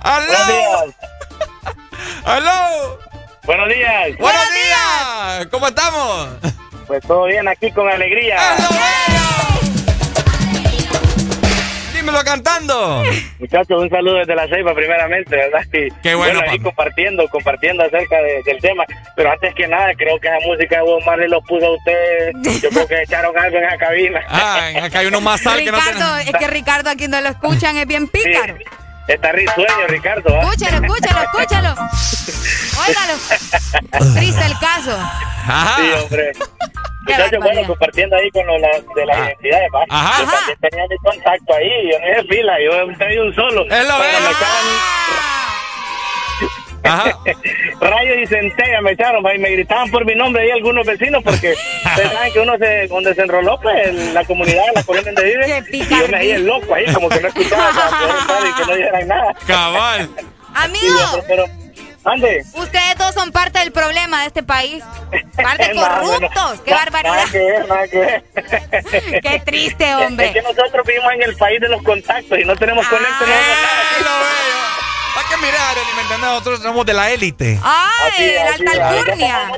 ¡Aló! 0.00 0.26
Buenos 0.26 0.48
días. 0.48 0.96
¡Aló! 2.24 2.98
Buenos 3.44 3.68
días. 3.68 4.18
¡Buenos 4.18 4.46
días! 4.54 5.46
¿Cómo 5.50 5.66
estamos? 5.68 6.28
Pues 6.86 7.02
todo 7.06 7.24
bien 7.24 7.46
aquí 7.48 7.70
con 7.72 7.88
alegría. 7.88 8.36
Dímelo 11.94 12.22
cantando. 12.24 13.02
Muchachos, 13.38 13.80
un 13.82 13.88
saludo 13.88 14.16
desde 14.16 14.34
la 14.34 14.48
Ceiba 14.48 14.74
primeramente, 14.74 15.36
¿verdad? 15.36 15.60
Y, 15.72 15.88
Qué 16.02 16.14
bueno, 16.16 16.40
ahí 16.40 16.46
papi. 16.46 16.60
compartiendo, 16.60 17.28
compartiendo 17.28 17.84
acerca 17.84 18.16
de- 18.16 18.42
del 18.44 18.58
tema. 18.60 18.84
Pero 19.14 19.30
antes 19.30 19.54
que 19.54 19.68
nada, 19.68 19.88
creo 19.96 20.18
que 20.18 20.26
esa 20.28 20.44
música 20.46 20.76
de 20.76 20.82
Bob 20.82 21.02
Marley 21.04 21.28
lo 21.28 21.40
puso 21.42 21.66
a 21.66 21.70
usted. 21.76 22.32
Yo 22.60 22.70
creo 22.70 22.88
que 22.88 23.02
echaron 23.02 23.38
algo 23.38 23.56
en 23.58 23.64
esa 23.64 23.76
cabina. 23.78 24.20
Ah, 24.28 24.68
acá 24.84 24.98
hay 25.00 25.06
uno 25.06 25.20
más 25.20 25.40
sal 25.40 25.60
que 25.62 25.70
no 25.70 25.78
Ricardo, 25.78 26.16
tiene. 26.16 26.30
es 26.30 26.36
que 26.36 26.46
Ricardo 26.48 26.90
aquí 26.90 27.08
no 27.08 27.20
lo 27.20 27.28
escuchan, 27.28 27.76
es 27.78 27.86
bien 27.86 28.08
pícaro. 28.08 28.56
Está 29.08 29.32
risueño, 29.32 29.86
Ricardo. 29.88 30.34
¿ah? 30.34 30.40
Escúchalo, 30.42 30.86
escúchalo, 30.86 31.20
escúchalo. 31.22 31.74
Óigalo. 32.88 34.14
Triste 34.14 34.44
el 34.46 34.58
caso. 34.58 34.98
Sí, 35.76 35.90
hombre. 36.02 36.32
Muchachos, 37.04 37.40
bueno, 37.42 37.66
compartiendo 37.66 38.14
ahí 38.16 38.30
con 38.30 38.46
lo 38.46 38.58
la- 38.58 38.68
de 38.94 39.06
la 39.06 39.18
identidad, 39.18 39.58
¿va? 39.74 39.84
Ajá. 39.88 40.22
Yo 40.22 40.30
también 40.30 40.58
tenía 40.60 40.84
mi 40.88 40.96
contacto 40.98 41.54
ahí, 41.54 41.90
yo 41.90 41.98
no 41.98 42.06
hice 42.12 42.22
fila, 42.28 42.52
yo 42.64 42.96
traía 42.96 43.22
un 43.22 43.34
solo. 43.34 43.62
Es 43.68 43.88
lo 43.88 43.94
Pero 43.98 44.18
echaban 46.82 47.12
Rayos 47.80 48.18
y 48.22 48.26
centella 48.26 48.80
me 48.80 48.92
echaron, 48.92 49.24
y 49.34 49.38
me 49.38 49.50
gritaban 49.50 49.90
por 49.90 50.04
mi 50.04 50.14
nombre 50.14 50.42
ahí 50.42 50.50
algunos 50.50 50.86
vecinos 50.86 51.22
porque 51.22 51.54
pensaban 51.96 52.32
que 52.32 52.40
uno 52.40 52.56
se, 52.58 52.86
donde 52.88 53.14
se 53.14 53.22
enroló, 53.22 53.58
pues, 53.60 53.88
en 53.88 54.14
la 54.14 54.24
comunidad, 54.24 54.68
en 54.68 54.74
la 54.74 54.82
colonia 54.82 55.12
donde 55.12 55.24
vive, 55.24 55.64
y 55.70 55.86
yo 55.86 56.08
me 56.08 56.30
el 56.30 56.46
loco 56.46 56.74
ahí, 56.74 56.92
como 56.92 57.08
que 57.08 57.20
no 57.20 57.28
escuchaba 57.28 57.70
para 57.72 57.90
poder 57.98 58.16
estar 58.16 58.46
y 58.46 58.52
que 58.54 58.70
no 58.70 58.76
dijeran 58.76 59.08
nada. 59.08 59.34
Cabal. 59.46 60.10
Amigo, 60.54 61.24
Pero, 61.26 61.46
ande. 62.04 62.44
ustedes 62.54 62.98
dos 62.98 63.14
son 63.14 63.32
parte 63.32 63.58
del 63.60 63.72
problema 63.72 64.20
de 64.20 64.26
este 64.26 64.42
país. 64.42 64.84
Parte 65.34 65.72
corruptos. 65.74 66.60
Qué 66.64 66.72
barbaridad. 66.72 67.14
Nada 67.14 67.30
que 67.30 67.38
ver, 67.38 67.68
nada 67.68 67.88
que 67.88 67.98
ver. 67.98 68.24
Qué 69.22 69.42
triste, 69.44 69.94
hombre. 69.94 70.26
Es 70.26 70.32
que 70.32 70.42
nosotros 70.42 70.86
vivimos 70.86 71.12
en 71.14 71.22
el 71.22 71.36
país 71.36 71.60
de 71.60 71.68
los 71.68 71.82
contactos 71.82 72.38
y 72.38 72.44
no 72.44 72.54
tenemos 72.56 72.86
conecto. 72.86 73.24
no 73.26 74.61
mirar, 75.42 75.76
Eli, 75.76 75.96
¿me 75.96 76.02
entiendes? 76.02 76.28
Nosotros 76.30 76.60
somos 76.62 76.86
de 76.86 76.94
la 76.94 77.10
élite. 77.10 77.60
Ay, 77.62 78.32
la 78.34 78.50
así, 78.50 78.64
alta 78.66 78.70
así. 78.88 78.98
alcurnia. 78.98 79.50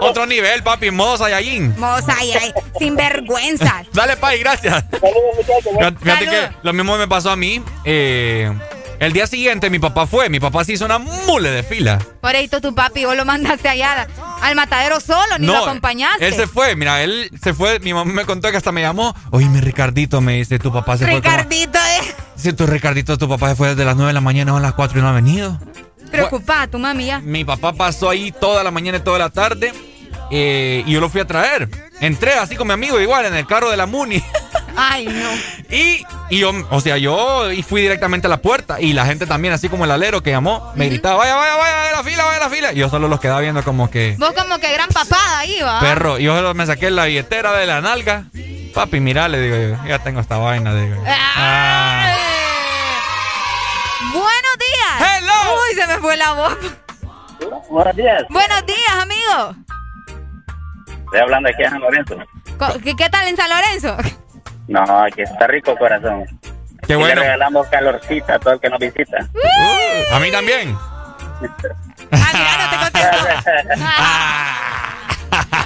Otro 0.00 0.26
nivel, 0.26 0.62
papi, 0.62 0.90
modo 0.90 1.16
Saiyajin. 1.18 1.74
Moza, 1.78 2.14
ay, 2.18 2.32
ay, 2.32 2.52
sin 2.78 2.94
vergüenza. 2.96 3.82
Dale, 3.92 4.16
Pai, 4.16 4.38
gracias. 4.38 4.84
Saludos, 4.90 5.12
muchachos. 5.36 6.00
Fíjate 6.02 6.24
que 6.26 6.50
lo 6.62 6.72
mismo 6.72 6.96
me 6.98 7.08
pasó 7.08 7.30
a 7.30 7.36
mí. 7.36 7.62
Eh, 7.84 8.52
el 9.00 9.12
día 9.12 9.26
siguiente 9.26 9.68
mi 9.70 9.78
papá 9.80 10.06
fue. 10.06 10.28
Mi 10.28 10.38
papá 10.38 10.64
se 10.64 10.74
hizo 10.74 10.84
una 10.84 10.98
mule 10.98 11.50
de 11.50 11.62
fila. 11.64 11.98
Por 12.20 12.36
ahí 12.36 12.46
tu 12.48 12.74
papi, 12.74 13.04
vos 13.04 13.16
lo 13.16 13.24
mandaste 13.24 13.68
allá 13.68 14.06
al 14.42 14.54
matadero 14.54 15.00
solo, 15.00 15.38
ni 15.38 15.46
lo 15.46 15.56
acompañaste. 15.56 16.26
él 16.26 16.34
se 16.34 16.46
fue. 16.46 16.76
Mira, 16.76 17.02
él 17.02 17.30
se 17.42 17.52
fue. 17.54 17.80
Mi 17.80 17.92
mamá 17.94 18.12
me 18.12 18.24
contó 18.24 18.50
que 18.50 18.56
hasta 18.58 18.70
me 18.72 18.80
llamó. 18.82 19.14
Oye, 19.30 19.46
mi 19.48 19.60
Ricardito 19.60 20.20
me 20.20 20.34
dice, 20.34 20.58
tu 20.60 20.72
papá 20.72 20.96
se 20.98 21.04
fue. 21.04 21.20
como- 21.20 21.22
Ricardito, 21.36 21.78
eh. 21.78 22.14
Dice, 22.42 22.54
tu 22.56 22.66
Ricardito, 22.66 23.16
tu 23.18 23.28
papá 23.28 23.50
se 23.50 23.54
fue 23.54 23.68
desde 23.68 23.84
las 23.84 23.94
9 23.94 24.08
de 24.08 24.14
la 24.14 24.20
mañana 24.20 24.56
a 24.56 24.60
las 24.60 24.72
4 24.72 24.98
y 24.98 25.02
no 25.02 25.08
ha 25.08 25.12
venido. 25.12 25.60
Preocupada, 26.10 26.66
tu 26.66 26.76
mami 26.78 27.06
ya. 27.06 27.20
Mi 27.20 27.44
papá 27.44 27.72
pasó 27.72 28.10
ahí 28.10 28.32
toda 28.32 28.64
la 28.64 28.72
mañana 28.72 28.98
y 28.98 29.00
toda 29.00 29.18
la 29.20 29.30
tarde. 29.30 29.72
eh, 30.32 30.82
y 30.86 30.92
yo 30.92 31.00
lo 31.00 31.08
fui 31.08 31.20
a 31.20 31.24
traer. 31.26 31.68
Entré 32.00 32.34
así 32.34 32.56
con 32.56 32.66
mi 32.66 32.72
amigo 32.74 32.98
igual 33.00 33.26
en 33.26 33.34
el 33.34 33.46
carro 33.46 33.70
de 33.70 33.76
la 33.76 33.86
Muni. 33.86 34.20
Ay, 34.76 35.06
no. 35.06 35.28
Y, 35.76 36.04
y 36.30 36.38
yo, 36.40 36.50
o 36.70 36.80
sea, 36.80 36.96
yo 36.98 37.44
fui 37.68 37.82
directamente 37.82 38.26
a 38.26 38.30
la 38.30 38.38
puerta. 38.38 38.80
Y 38.80 38.92
la 38.92 39.06
gente 39.06 39.26
también, 39.26 39.54
así 39.54 39.68
como 39.68 39.84
el 39.84 39.90
alero 39.92 40.20
que 40.22 40.30
llamó, 40.30 40.72
me 40.74 40.88
gritaba, 40.88 41.16
vaya, 41.18 41.36
vaya, 41.36 41.54
vaya, 41.56 41.76
vaya 41.76 41.90
a 41.90 41.96
la 41.98 42.02
fila, 42.02 42.24
vaya 42.24 42.36
a 42.38 42.48
la 42.48 42.50
fila. 42.50 42.72
Y 42.72 42.76
yo 42.78 42.88
solo 42.90 43.06
los 43.06 43.20
quedaba 43.20 43.40
viendo 43.40 43.62
como 43.62 43.88
que, 43.88 44.16
Vos 44.18 44.32
como 44.32 44.58
que 44.58 44.72
gran 44.72 44.88
papada 44.88 45.38
ahí, 45.38 45.60
va. 45.62 45.78
perro. 45.78 46.18
Y 46.18 46.24
yo 46.24 46.34
solo 46.34 46.54
me 46.54 46.66
saqué 46.66 46.90
la 46.90 47.04
billetera 47.04 47.52
de 47.56 47.66
la 47.66 47.80
nalga. 47.80 48.24
Papi, 48.74 49.00
mira, 49.00 49.28
le 49.28 49.38
digo 49.38 49.76
yo, 49.76 49.88
ya 49.88 49.98
tengo 49.98 50.18
esta 50.20 50.38
vaina, 50.38 50.74
digo. 50.74 50.96
yo. 50.96 51.02
Ah. 51.06 52.01
Buenos 54.10 54.56
días. 54.58 55.18
Hello. 55.18 55.32
Uy, 55.54 55.74
se 55.74 55.86
me 55.86 55.98
fue 55.98 56.16
la 56.16 56.32
voz. 56.32 56.56
Buenos 57.70 57.96
días. 57.96 58.22
Buenos 58.28 58.66
días, 58.66 58.90
amigo. 59.00 59.54
Estoy 61.04 61.20
hablando 61.20 61.48
aquí 61.48 61.62
de 61.62 61.68
San 61.70 61.80
Lorenzo. 61.80 62.16
¿Qué, 62.82 62.96
qué 62.96 63.08
tal 63.10 63.28
en 63.28 63.36
San 63.36 63.48
Lorenzo? 63.50 63.96
No, 64.68 65.02
aquí 65.04 65.22
está 65.22 65.46
rico 65.46 65.76
corazón. 65.76 66.24
Qué 66.86 66.94
Y 66.94 66.96
bueno. 66.96 67.14
Le 67.16 67.20
regalamos 67.22 67.66
calorcita 67.68 68.34
a 68.34 68.38
todo 68.38 68.54
el 68.54 68.60
que 68.60 68.70
nos 68.70 68.78
visita. 68.80 69.16
Uh, 69.34 70.14
a 70.14 70.18
mí 70.20 70.30
también. 70.30 70.76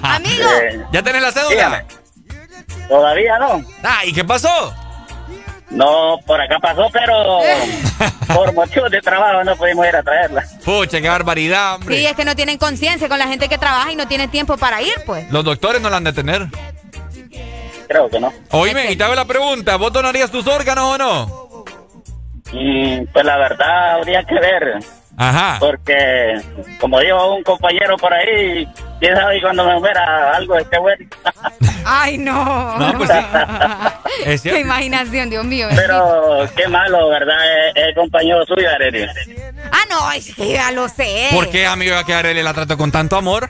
Amigo. 0.02 0.48
Eh, 0.62 0.84
¿Ya 0.92 1.02
tenés 1.02 1.22
la 1.22 1.32
cédula? 1.32 1.50
dígame. 1.54 1.84
Todavía 2.88 3.38
no. 3.38 3.62
Ah, 3.82 4.04
¿y 4.04 4.12
qué 4.12 4.24
pasó? 4.24 4.74
No, 5.70 6.18
por 6.24 6.40
acá 6.40 6.58
pasó, 6.60 6.88
pero 6.92 7.40
por 8.34 8.54
motivos 8.54 8.90
de 8.90 9.00
trabajo 9.00 9.42
no 9.44 9.56
pudimos 9.56 9.86
ir 9.86 9.96
a 9.96 10.02
traerla. 10.02 10.44
Pucha, 10.64 11.00
qué 11.00 11.08
barbaridad, 11.08 11.76
hombre. 11.76 11.96
Sí, 11.96 12.06
es 12.06 12.14
que 12.14 12.24
no 12.24 12.36
tienen 12.36 12.56
conciencia 12.58 13.08
con 13.08 13.18
la 13.18 13.26
gente 13.26 13.48
que 13.48 13.58
trabaja 13.58 13.90
y 13.90 13.96
no 13.96 14.06
tiene 14.06 14.28
tiempo 14.28 14.56
para 14.56 14.80
ir, 14.80 14.94
pues. 15.04 15.30
Los 15.30 15.44
doctores 15.44 15.80
no 15.82 15.90
la 15.90 15.96
han 15.96 16.04
de 16.04 16.12
tener. 16.12 16.46
Creo 17.88 18.08
que 18.08 18.20
no. 18.20 18.32
Oíme, 18.50 18.90
y 18.90 18.96
te 18.96 19.04
hago 19.04 19.14
la 19.14 19.24
pregunta, 19.24 19.76
¿vos 19.76 19.92
donarías 19.92 20.30
tus 20.30 20.46
órganos 20.46 20.94
o 20.94 20.98
no? 20.98 21.46
Mm, 22.52 23.06
pues 23.12 23.24
la 23.24 23.36
verdad 23.36 23.94
habría 23.96 24.22
que 24.24 24.34
ver. 24.34 24.78
Ajá. 25.16 25.56
Porque, 25.58 26.40
como 26.78 27.00
dijo 27.00 27.34
un 27.34 27.42
compañero 27.42 27.96
por 27.96 28.12
ahí, 28.12 28.68
quién 29.00 29.14
sabe 29.16 29.40
cuando 29.40 29.64
me 29.66 29.78
muera 29.78 30.36
algo 30.36 30.56
esté 30.58 30.78
bueno. 30.78 31.04
Ay, 31.84 32.18
no. 32.18 32.78
No, 32.78 32.98
pues 32.98 33.10
sí. 33.10 33.16
Es 34.24 34.42
Qué 34.42 34.60
imaginación, 34.60 35.30
Dios 35.30 35.44
mío. 35.44 35.68
Pero 35.76 36.48
qué 36.56 36.66
malo, 36.68 37.08
¿verdad? 37.10 37.36
Es, 37.74 37.88
es 37.88 37.94
compañero 37.94 38.44
suyo, 38.46 38.68
Arely. 38.70 39.06
Ah, 39.70 39.84
no, 39.90 40.10
es 40.12 40.34
que 40.34 40.52
ya 40.52 40.72
lo 40.72 40.88
sé. 40.88 41.28
¿Por 41.32 41.48
qué, 41.50 41.66
amigo, 41.66 41.94
va 41.94 42.00
a 42.00 42.04
quedar 42.04 42.26
él 42.26 42.42
la 42.42 42.54
trato 42.54 42.76
con 42.76 42.90
tanto 42.90 43.16
amor? 43.16 43.48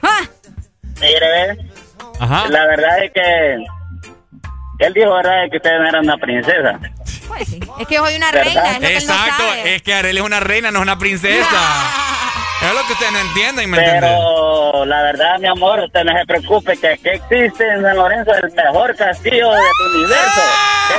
Mire, 1.01 1.21
ve, 1.21 1.59
Ajá. 2.19 2.49
la 2.49 2.67
verdad 2.67 3.05
es 3.05 3.13
que 3.13 3.55
él 4.87 4.93
dijo, 4.95 5.15
¿verdad? 5.15 5.45
Que 5.51 5.57
ustedes 5.59 5.81
no 5.81 5.89
eran 5.89 6.05
una 6.05 6.17
princesa. 6.19 6.81
Pues 7.29 7.49
sí. 7.49 7.61
Es 7.79 7.87
que 7.87 7.97
soy 7.97 8.17
una 8.17 8.33
¿Verdad? 8.33 8.45
reina, 8.55 8.71
es 8.71 8.75
lo 8.75 8.81
que 8.81 8.97
él 8.97 9.07
no 9.07 9.13
Exacto, 9.15 9.43
sabe. 9.49 9.75
es 9.77 9.83
que 9.83 9.95
Arely 9.95 10.19
es 10.19 10.25
una 10.25 10.41
reina, 10.41 10.71
no 10.71 10.79
es 10.79 10.83
una 10.83 10.99
princesa. 10.99 11.59
Es 12.69 12.75
lo 12.75 12.87
que 12.87 12.93
ustedes 12.93 13.13
no 13.13 13.19
entienden, 13.19 13.71
¿me 13.71 13.79
entienden? 13.79 14.01
Pero 14.01 14.85
la 14.85 15.03
verdad, 15.03 15.39
mi 15.39 15.47
amor, 15.47 15.81
usted 15.81 16.05
no 16.05 16.13
se 16.19 16.27
preocupe 16.27 16.77
que 16.77 16.89
aquí 16.89 17.09
existe 17.09 17.69
en 17.69 17.83
San 17.83 17.97
Lorenzo 17.97 18.33
el 18.33 18.53
mejor 18.53 18.97
castillo 18.97 19.51
de 19.51 19.61
tu 19.79 19.97
universo. 19.97 20.41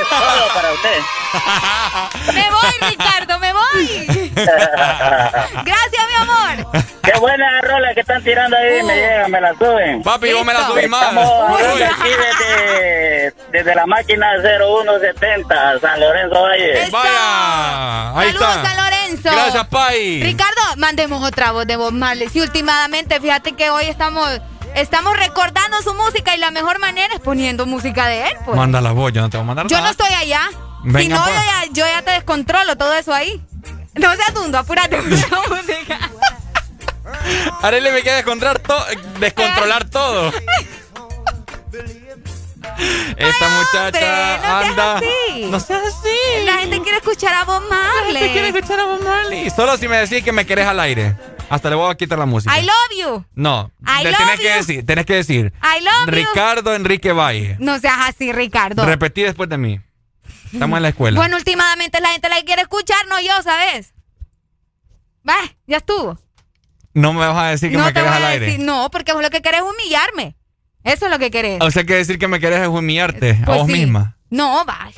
Es 0.00 0.08
todo 0.08 0.54
para 0.54 0.72
usted. 0.72 2.32
Me 2.34 2.50
voy, 2.50 2.90
Ricardo, 2.90 3.38
me 3.38 3.52
voy. 3.52 4.27
Gracias, 4.44 6.04
mi 6.08 6.14
amor. 6.22 6.84
Qué 7.02 7.18
buena 7.18 7.60
rola 7.62 7.94
que 7.94 8.00
están 8.00 8.22
tirando 8.22 8.56
ahí, 8.56 8.82
me 8.82 8.94
llega, 8.94 9.28
me 9.28 9.40
la 9.40 9.54
suben. 9.54 10.02
Papi, 10.02 10.32
vos 10.32 10.44
me 10.44 10.52
la 10.52 10.66
subís 10.66 10.88
más. 10.88 11.02
Estamos 11.04 11.82
aquí 11.82 12.08
desde, 12.08 13.34
desde 13.52 13.74
la 13.74 13.86
máquina 13.86 14.26
0170, 14.42 15.80
San 15.80 16.00
Lorenzo 16.00 16.42
Valle. 16.42 16.88
Vaya, 16.90 18.18
ahí 18.18 18.32
Saludos, 18.32 18.56
está. 18.56 18.64
San 18.64 18.76
Lorenzo. 18.76 19.30
Gracias, 19.30 19.66
Pai. 19.68 20.22
Ricardo, 20.22 20.60
mandemos 20.76 21.22
otra 21.22 21.52
voz 21.52 21.66
de 21.66 21.76
Bob 21.76 21.92
Marley. 21.92 22.28
Sí, 22.28 22.40
últimamente, 22.40 23.20
fíjate 23.20 23.52
que 23.52 23.70
hoy 23.70 23.86
estamos, 23.86 24.28
estamos 24.74 25.16
recordando 25.18 25.80
su 25.82 25.94
música 25.94 26.34
y 26.36 26.38
la 26.38 26.50
mejor 26.50 26.78
manera 26.78 27.14
es 27.14 27.20
poniendo 27.20 27.64
música 27.66 28.06
de 28.06 28.24
él, 28.28 28.32
pues. 28.44 28.56
Manda 28.56 28.80
la 28.80 28.92
voz, 28.92 29.12
yo 29.12 29.22
no 29.22 29.30
te 29.30 29.36
voy 29.38 29.44
a 29.44 29.46
mandar 29.46 29.66
Yo 29.66 29.80
no 29.80 29.88
estoy 29.88 30.12
allá. 30.12 30.42
si 30.84 31.08
no, 31.08 31.22
pues. 31.22 31.34
yo 31.34 31.42
ya, 31.42 31.64
yo 31.72 31.84
ya 31.86 32.02
te 32.02 32.10
descontrolo 32.12 32.76
todo 32.76 32.92
eso 32.94 33.14
ahí. 33.14 33.42
No 34.00 34.14
seas 34.16 34.34
tundo, 34.34 34.58
apúrate 34.58 34.96
la 34.96 35.02
música. 35.48 35.98
Arely 37.62 37.90
me 37.90 38.02
quiere 38.02 38.16
descontrolar, 38.18 38.58
to- 38.60 38.86
descontrolar 39.18 39.88
todo. 39.88 40.32
Esta 43.16 43.48
muchacha 43.48 43.90
no 43.90 43.92
seas 43.98 44.44
anda. 44.44 44.96
así. 44.96 45.44
No 45.50 45.60
seas 45.60 45.82
así. 45.86 46.44
La 46.44 46.58
gente 46.58 46.80
quiere 46.82 46.98
escuchar 46.98 47.34
a 47.34 47.44
Bob 47.44 47.62
Marley. 47.68 48.12
La 48.12 48.18
gente 48.20 48.32
quiere 48.32 48.48
escuchar 48.48 48.80
a 48.80 48.84
Bob 48.84 49.02
Marley. 49.02 49.50
Solo 49.50 49.76
si 49.76 49.88
me 49.88 49.96
decís 49.98 50.22
que 50.22 50.32
me 50.32 50.46
querés 50.46 50.66
al 50.66 50.78
aire. 50.80 51.16
Hasta 51.50 51.70
le 51.70 51.76
voy 51.76 51.90
a 51.90 51.94
quitar 51.94 52.18
la 52.18 52.26
música. 52.26 52.56
I 52.58 52.62
love 52.62 52.98
you. 53.00 53.24
No, 53.34 53.70
I 53.86 54.04
le 54.04 54.10
love 54.12 54.18
tenés 54.20 54.38
que 54.40 54.48
you. 54.50 54.54
decir, 54.58 54.86
tenés 54.86 55.06
que 55.06 55.14
decir. 55.14 55.52
I 55.62 55.82
love 55.82 56.06
you. 56.06 56.12
Ricardo 56.12 56.74
Enrique 56.74 57.12
Valle. 57.12 57.56
No 57.58 57.78
seas 57.78 57.96
así, 58.06 58.32
Ricardo. 58.32 58.84
Repetí 58.84 59.22
después 59.22 59.48
de 59.48 59.56
mí. 59.56 59.80
Estamos 60.52 60.76
en 60.76 60.82
la 60.82 60.88
escuela. 60.90 61.18
Bueno, 61.18 61.36
últimamente 61.36 62.00
la 62.00 62.10
gente 62.10 62.28
la 62.28 62.40
quiere 62.42 62.62
escuchar, 62.62 63.06
no 63.08 63.20
yo, 63.20 63.42
¿sabes? 63.42 63.92
Va, 65.28 65.36
ya 65.66 65.78
estuvo. 65.78 66.18
no 66.94 67.12
me 67.12 67.26
vas 67.26 67.36
a 67.36 67.46
decir 67.50 67.70
que 67.70 67.76
no 67.76 67.84
me 67.84 67.92
te 67.92 68.00
querés 68.00 68.12
al 68.12 68.24
aire. 68.24 68.46
decir, 68.46 68.60
no, 68.64 68.90
porque 68.90 69.12
vos 69.12 69.22
lo 69.22 69.30
que 69.30 69.42
querés 69.42 69.60
es 69.60 69.66
humillarme. 69.66 70.36
Eso 70.84 71.06
es 71.06 71.10
lo 71.10 71.18
que 71.18 71.30
querés. 71.30 71.60
O 71.60 71.70
sea 71.70 71.84
que 71.84 71.94
decir 71.96 72.18
que 72.18 72.28
me 72.28 72.40
querés 72.40 72.60
es 72.62 72.68
humillarte 72.68 73.38
a 73.42 73.44
Pues 73.44 73.58
vos 73.58 73.66
sí. 73.66 73.72
misma. 73.72 74.16
No, 74.30 74.64
va. 74.64 74.90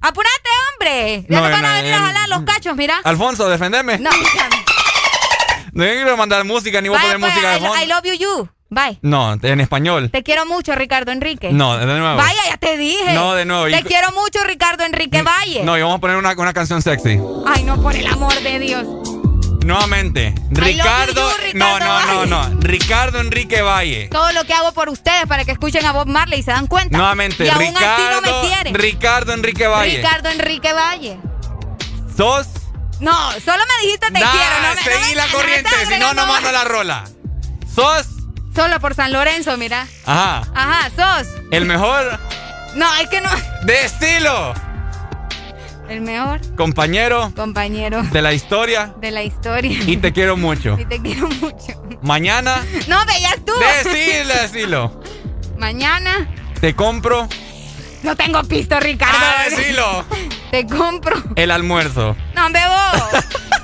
Apúrate, 0.00 0.50
hombre. 0.74 1.26
Ya 1.28 1.36
no, 1.36 1.42
van 1.42 1.64
a 1.64 1.74
venir 1.74 1.94
a 1.94 1.98
jalar 1.98 2.28
los 2.28 2.42
cachos, 2.42 2.76
mira. 2.76 3.00
Alfonso, 3.04 3.48
defendeme. 3.48 3.98
No, 3.98 4.10
no 5.72 5.82
quiero 5.84 6.16
mandar 6.16 6.44
música 6.44 6.80
ni 6.80 6.88
voy 6.88 6.98
a 6.98 7.00
poner 7.00 7.18
pues, 7.18 7.32
música 7.32 7.50
de 7.52 7.58
fondo. 7.60 7.82
I, 7.82 7.86
love 7.86 8.04
you, 8.04 8.14
you. 8.14 8.48
Bye. 8.74 8.98
No, 9.02 9.38
en 9.40 9.60
español. 9.60 10.10
Te 10.10 10.22
quiero 10.22 10.46
mucho, 10.46 10.74
Ricardo 10.74 11.12
Enrique. 11.12 11.50
No, 11.52 11.78
de 11.78 11.86
nuevo. 11.86 12.16
Vaya, 12.16 12.40
ya 12.48 12.56
te 12.56 12.76
dije. 12.76 13.14
No, 13.14 13.34
de 13.34 13.44
nuevo. 13.44 13.66
Te 13.66 13.82
quiero 13.82 14.12
mucho, 14.12 14.42
Ricardo 14.44 14.84
Enrique 14.84 15.22
Valle. 15.22 15.62
No, 15.64 15.78
y 15.78 15.82
vamos 15.82 15.98
a 15.98 16.00
poner 16.00 16.16
una, 16.16 16.32
una 16.32 16.52
canción 16.52 16.82
sexy. 16.82 17.18
Ay, 17.46 17.64
no, 17.64 17.80
por 17.80 17.94
el 17.94 18.06
amor 18.06 18.34
de 18.40 18.58
Dios. 18.58 18.86
Nuevamente, 19.64 20.34
Ricardo, 20.50 21.30
no, 21.54 21.78
no, 21.78 22.06
no, 22.06 22.26
no, 22.26 22.60
Ricardo 22.60 23.18
Enrique 23.20 23.62
Valle. 23.62 24.08
Todo 24.10 24.30
lo 24.32 24.44
que 24.44 24.52
hago 24.52 24.72
por 24.72 24.90
ustedes 24.90 25.26
para 25.26 25.46
que 25.46 25.52
escuchen 25.52 25.86
a 25.86 25.92
Bob 25.92 26.06
Marley 26.06 26.40
y 26.40 26.42
se 26.42 26.50
dan 26.50 26.66
cuenta. 26.66 26.98
Nuevamente, 26.98 27.46
y 27.46 27.48
aún 27.48 27.60
Ricardo, 27.60 27.94
así 27.94 28.02
no 28.10 28.20
me 28.20 28.46
quieren. 28.46 28.74
Ricardo 28.74 29.32
Enrique 29.32 29.66
Valle. 29.66 29.96
Ricardo 29.96 30.28
Enrique 30.28 30.72
Valle. 30.74 31.18
¿Sos? 32.14 32.46
No, 33.00 33.32
solo 33.44 33.62
me 33.66 33.86
dijiste 33.86 34.06
te 34.06 34.12
quiero. 34.12 34.28
No 34.62 34.74
me, 34.74 34.82
seguí 34.82 35.14
la 35.14 35.26
corriente, 35.28 35.70
si 35.88 35.98
no, 35.98 36.12
no 36.12 36.26
mando 36.26 36.52
la 36.52 36.64
rola. 36.64 37.04
¿Sos? 37.74 38.06
Solo 38.54 38.78
por 38.80 38.94
San 38.94 39.12
Lorenzo, 39.12 39.56
mira. 39.56 39.86
Ajá. 40.06 40.42
Ajá, 40.54 40.90
sos. 40.96 41.28
¿El 41.50 41.64
mejor? 41.64 42.18
No, 42.76 42.86
es 42.96 43.08
que 43.08 43.20
no. 43.20 43.30
De 43.64 43.84
estilo. 43.84 44.54
El 45.88 46.00
mejor. 46.00 46.40
Compañero. 46.56 47.32
Compañero. 47.34 48.02
De 48.04 48.22
la 48.22 48.32
historia. 48.32 48.94
De 49.00 49.10
la 49.10 49.22
historia. 49.22 49.78
Y 49.86 49.96
te 49.96 50.12
quiero 50.12 50.36
mucho. 50.36 50.76
Y 50.78 50.84
te 50.84 51.00
quiero 51.02 51.28
mucho. 51.28 51.82
Mañana. 52.02 52.64
No, 52.88 53.04
veías 53.06 53.36
tú. 53.44 53.52
Decilo, 53.82 54.34
decilo. 54.34 55.00
Mañana. 55.58 56.28
Te 56.60 56.74
compro. 56.74 57.28
No 58.02 58.16
tengo 58.16 58.42
pisto, 58.44 58.78
Ricardo. 58.80 59.18
Ah, 59.18 59.44
decilo. 59.48 60.04
Te 60.50 60.66
compro. 60.66 61.22
El 61.36 61.50
almuerzo. 61.50 62.16
No, 62.34 62.50
bebo. 62.50 63.24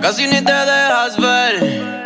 Casi 0.00 0.26
ni 0.26 0.40
te 0.40 0.52
dejas 0.52 1.16
ver. 1.18 1.99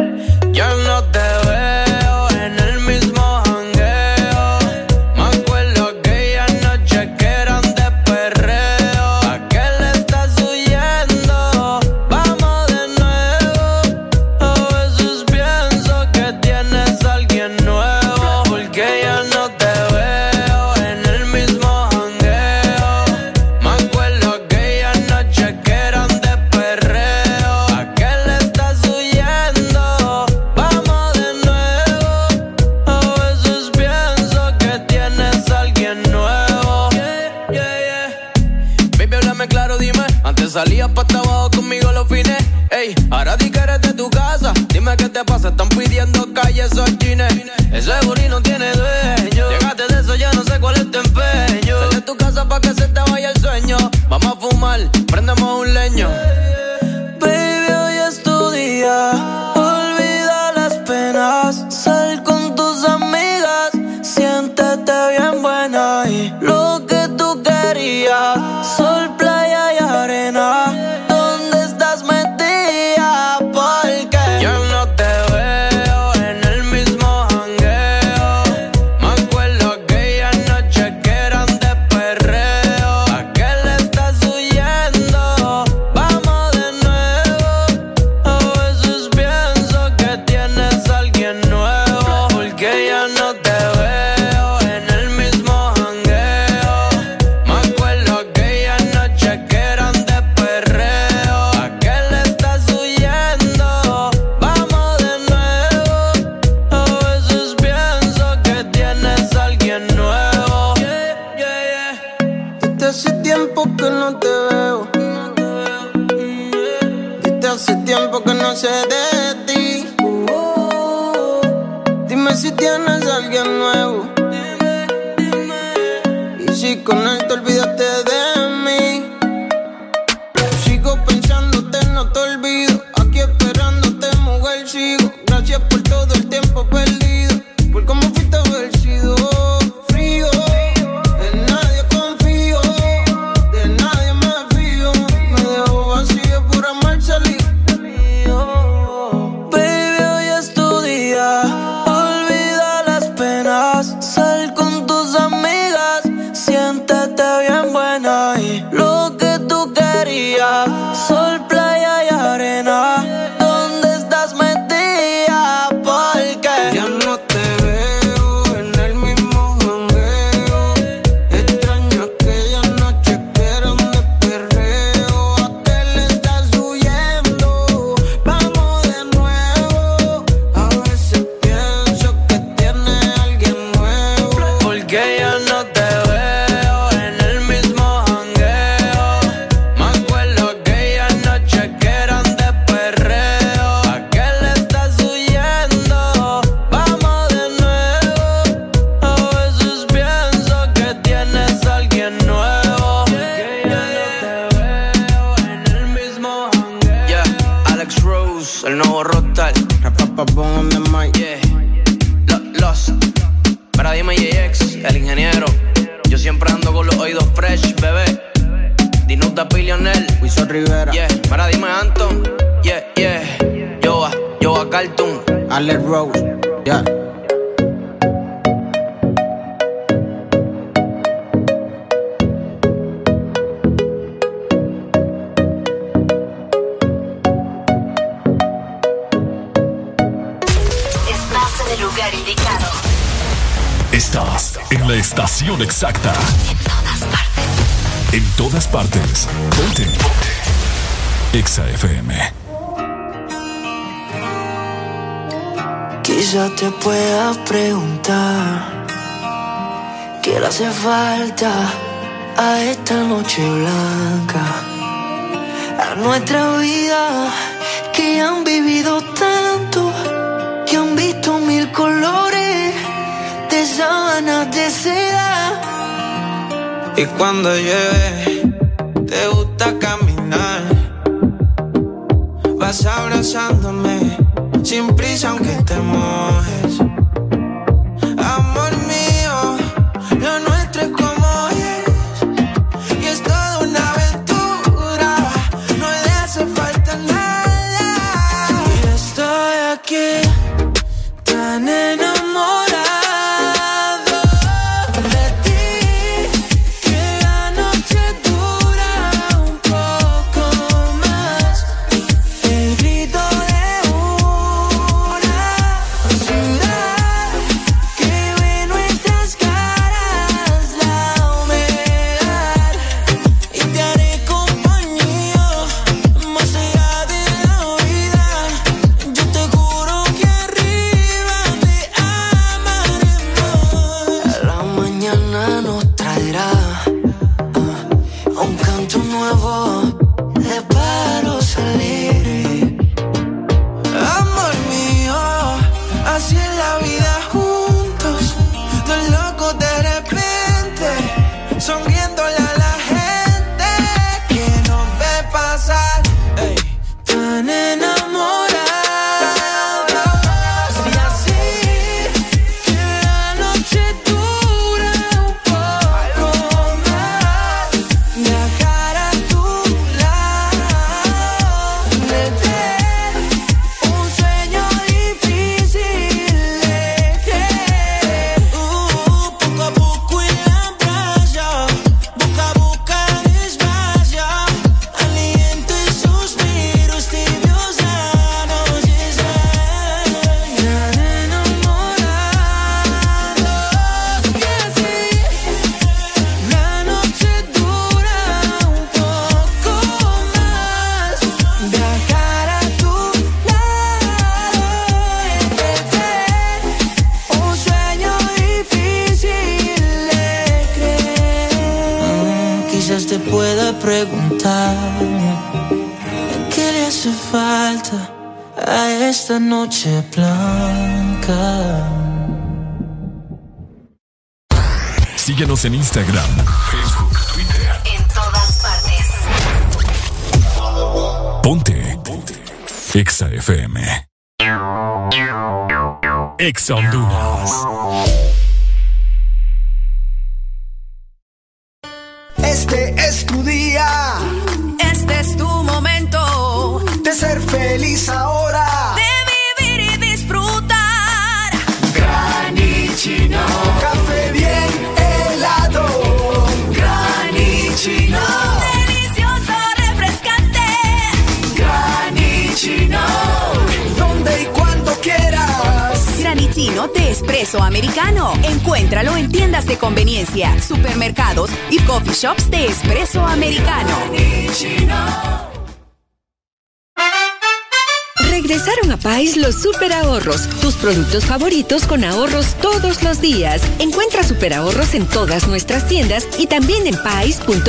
Con 481.83 482.05
ahorros 482.05 482.55
todos 482.63 483.03
los 483.03 483.21
días. 483.21 483.61
Encuentra 483.81 484.23
super 484.23 484.55
ahorros 484.55 484.95
en 484.95 485.07
todas 485.09 485.49
nuestras 485.49 485.89
tiendas 485.89 486.29
y 486.39 486.47
también 486.47 486.87
en 486.87 486.95
pais.com.hn. 487.03 487.69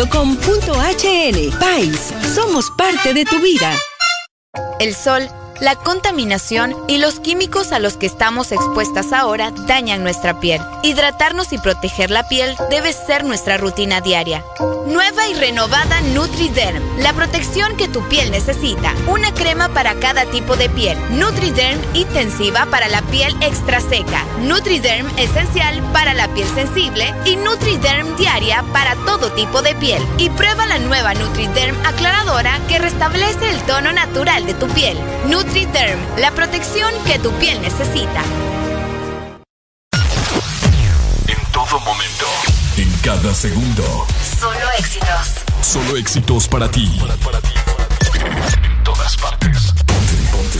Pais, 1.59 2.13
somos 2.35 2.69
parte 2.77 3.15
de 3.15 3.25
tu 3.25 3.39
vida. 3.39 3.75
El 4.79 4.93
sol, 4.93 5.27
la 5.59 5.75
contaminación 5.75 6.75
y 6.87 6.99
los 6.99 7.19
químicos 7.19 7.71
a 7.71 7.79
los 7.79 7.97
que 7.97 8.05
estamos 8.05 8.51
expuestas 8.51 9.11
ahora 9.11 9.51
dañan 9.65 10.03
nuestra 10.03 10.39
piel. 10.39 10.61
Hidratarnos 10.83 11.51
y 11.51 11.57
proteger 11.57 12.11
la 12.11 12.27
piel 12.27 12.55
debe 12.69 12.93
ser 12.93 13.23
nuestra 13.23 13.57
rutina 13.57 14.01
diaria. 14.01 14.45
Nueva 14.95 15.27
y 15.27 15.33
renovada 15.33 15.99
NutriDerm, 15.99 16.81
la 16.99 17.11
protección 17.11 17.75
que 17.75 17.89
tu 17.89 18.01
piel 18.07 18.31
necesita. 18.31 18.93
Una 19.07 19.33
crema 19.33 19.67
para 19.67 19.93
cada 19.95 20.23
tipo 20.23 20.55
de 20.55 20.69
piel. 20.69 20.97
NutriDerm 21.19 21.81
intensiva 21.93 22.65
para 22.67 22.87
la 22.87 23.01
piel 23.01 23.35
extra 23.41 23.81
seca. 23.81 24.23
NutriDerm 24.39 25.05
esencial 25.17 25.83
para 25.91 26.13
la 26.13 26.29
piel 26.29 26.47
sensible 26.55 27.13
y 27.25 27.35
NutriDerm 27.35 28.15
diaria 28.15 28.63
para 28.71 28.95
todo 29.05 29.33
tipo 29.33 29.61
de 29.61 29.75
piel. 29.75 30.01
Y 30.17 30.29
prueba 30.29 30.65
la 30.65 30.79
nueva 30.79 31.13
NutriDerm 31.13 31.75
aclaradora 31.85 32.57
que 32.69 32.79
restablece 32.79 33.49
el 33.49 33.61
tono 33.63 33.91
natural 33.91 34.45
de 34.45 34.53
tu 34.53 34.69
piel. 34.69 34.97
NutriDerm, 35.27 35.99
la 36.19 36.31
protección 36.31 36.89
que 37.05 37.19
tu 37.19 37.33
piel 37.33 37.61
necesita. 37.61 38.23
En 41.27 41.51
todo 41.51 41.81
momento. 41.81 42.25
En 42.77 42.91
cada 43.01 43.33
segundo. 43.33 44.05
Solo 44.37 44.54
éxitos. 44.77 45.45
Solo 45.61 45.97
éxitos 45.97 46.47
para 46.47 46.69
ti. 46.69 46.99
En 48.15 48.83
todas 48.83 49.15
partes. 49.17 49.73
Ponte, 49.85 50.13
ponte. 50.31 50.59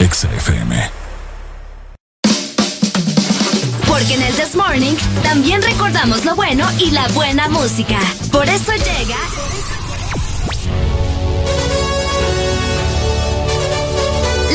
Exa 0.00 0.28
FM. 0.34 0.90
Porque 3.86 4.14
en 4.14 4.22
el 4.22 4.34
This 4.34 4.54
Morning 4.54 4.94
también 5.22 5.62
recordamos 5.62 6.24
lo 6.24 6.34
bueno 6.34 6.66
y 6.78 6.90
la 6.90 7.06
buena 7.08 7.48
música. 7.48 7.98
Por 8.30 8.48
eso 8.48 8.72
llega. 8.72 9.18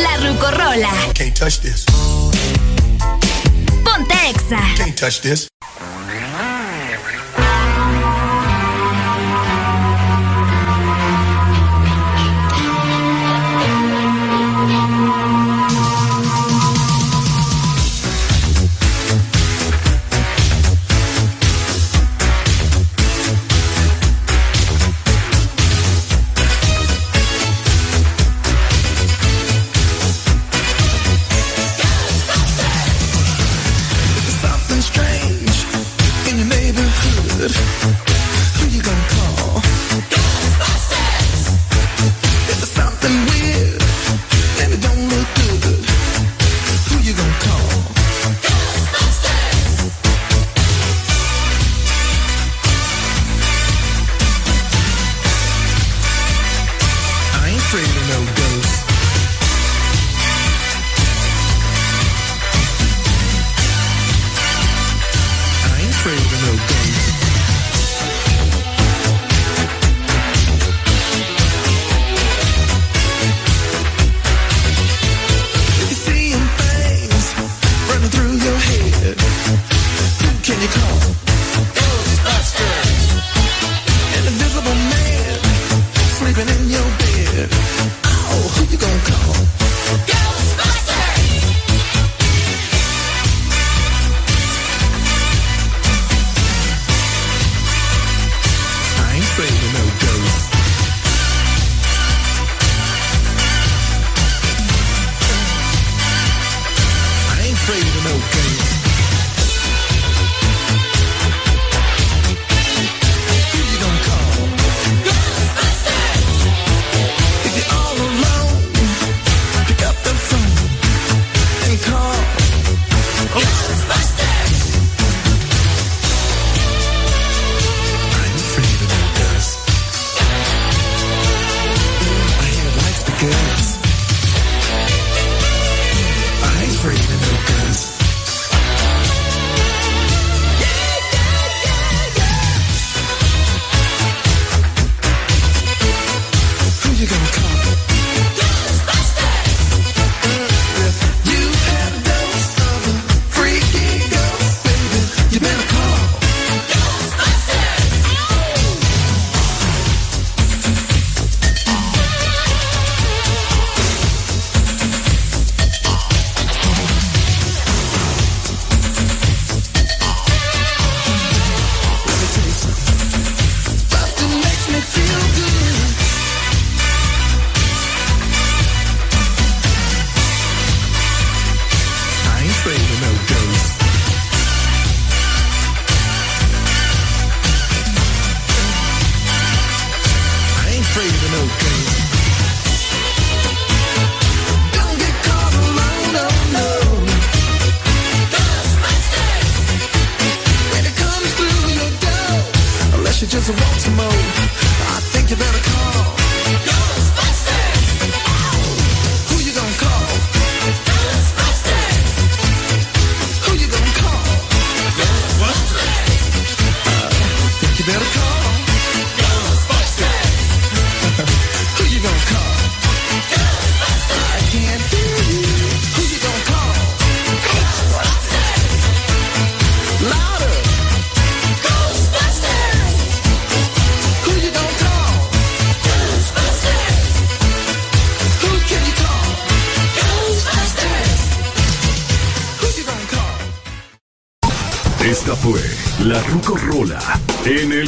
La 0.01 0.17
Rucorola. 0.17 0.91
Can't 1.13 1.37
touch 1.37 1.59
this. 1.59 1.85
Ponte 3.83 4.15
Exa. 4.29 4.59
Can't 4.75 4.95
touch 4.99 5.21
this. 5.21 5.47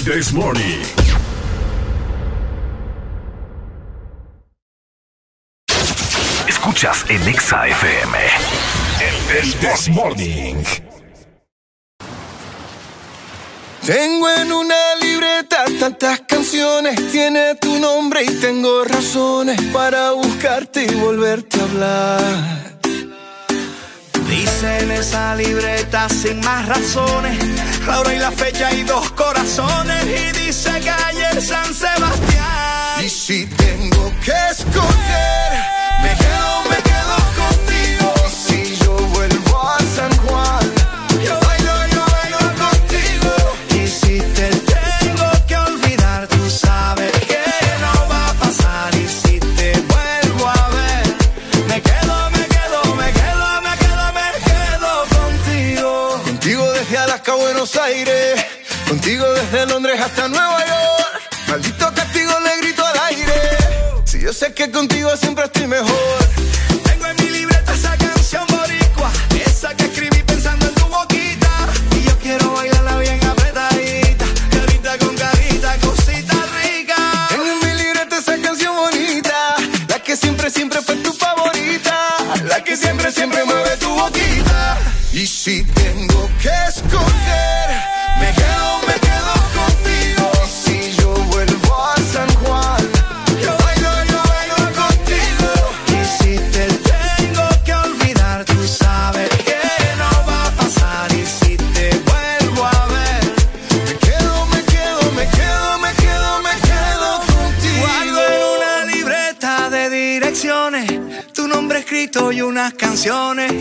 this 0.10 0.34
morning. 0.34 0.69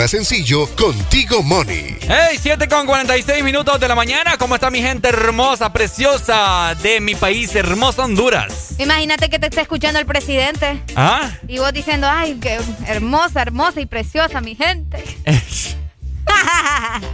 más 0.00 0.12
sencillo 0.12 0.66
con 0.76 0.98
Tigo 1.10 1.42
Money. 1.42 1.98
Hey, 2.00 2.38
7 2.40 2.68
con 2.68 2.86
46 2.86 3.44
minutos 3.44 3.78
de 3.78 3.86
la 3.86 3.94
mañana. 3.94 4.38
¿Cómo 4.38 4.54
está 4.54 4.70
mi 4.70 4.80
gente 4.80 5.10
hermosa, 5.10 5.74
preciosa 5.74 6.74
de 6.82 7.02
mi 7.02 7.14
país, 7.14 7.54
hermoso 7.54 8.04
Honduras? 8.04 8.76
Imagínate 8.78 9.28
que 9.28 9.38
te 9.38 9.48
esté 9.48 9.60
escuchando 9.60 9.98
el 9.98 10.06
presidente. 10.06 10.82
¿Ah? 10.96 11.30
Y 11.46 11.58
vos 11.58 11.70
diciendo, 11.74 12.08
ay, 12.10 12.38
qué 12.40 12.58
hermosa, 12.86 13.42
hermosa 13.42 13.82
y 13.82 13.84
preciosa 13.84 14.40
mi 14.40 14.54
gente. 14.54 15.04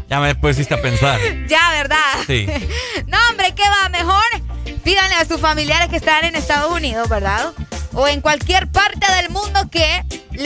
Ya 0.08 0.20
me 0.20 0.36
pusiste 0.36 0.74
a 0.74 0.80
pensar. 0.80 1.18
ya, 1.48 1.70
¿verdad? 1.72 1.96
Sí. 2.28 2.46
No, 3.08 3.18
hombre, 3.30 3.52
¿qué 3.56 3.62
va? 3.68 3.88
Mejor 3.88 4.22
pídanle 4.84 5.16
a 5.16 5.24
sus 5.24 5.40
familiares 5.40 5.88
que 5.88 5.96
están 5.96 6.24
en 6.24 6.36
Estados 6.36 6.70
Unidos, 6.70 7.08
¿verdad? 7.08 7.52
O 7.92 8.06
en 8.06 8.20
cualquier 8.20 8.68
parte 8.68 8.95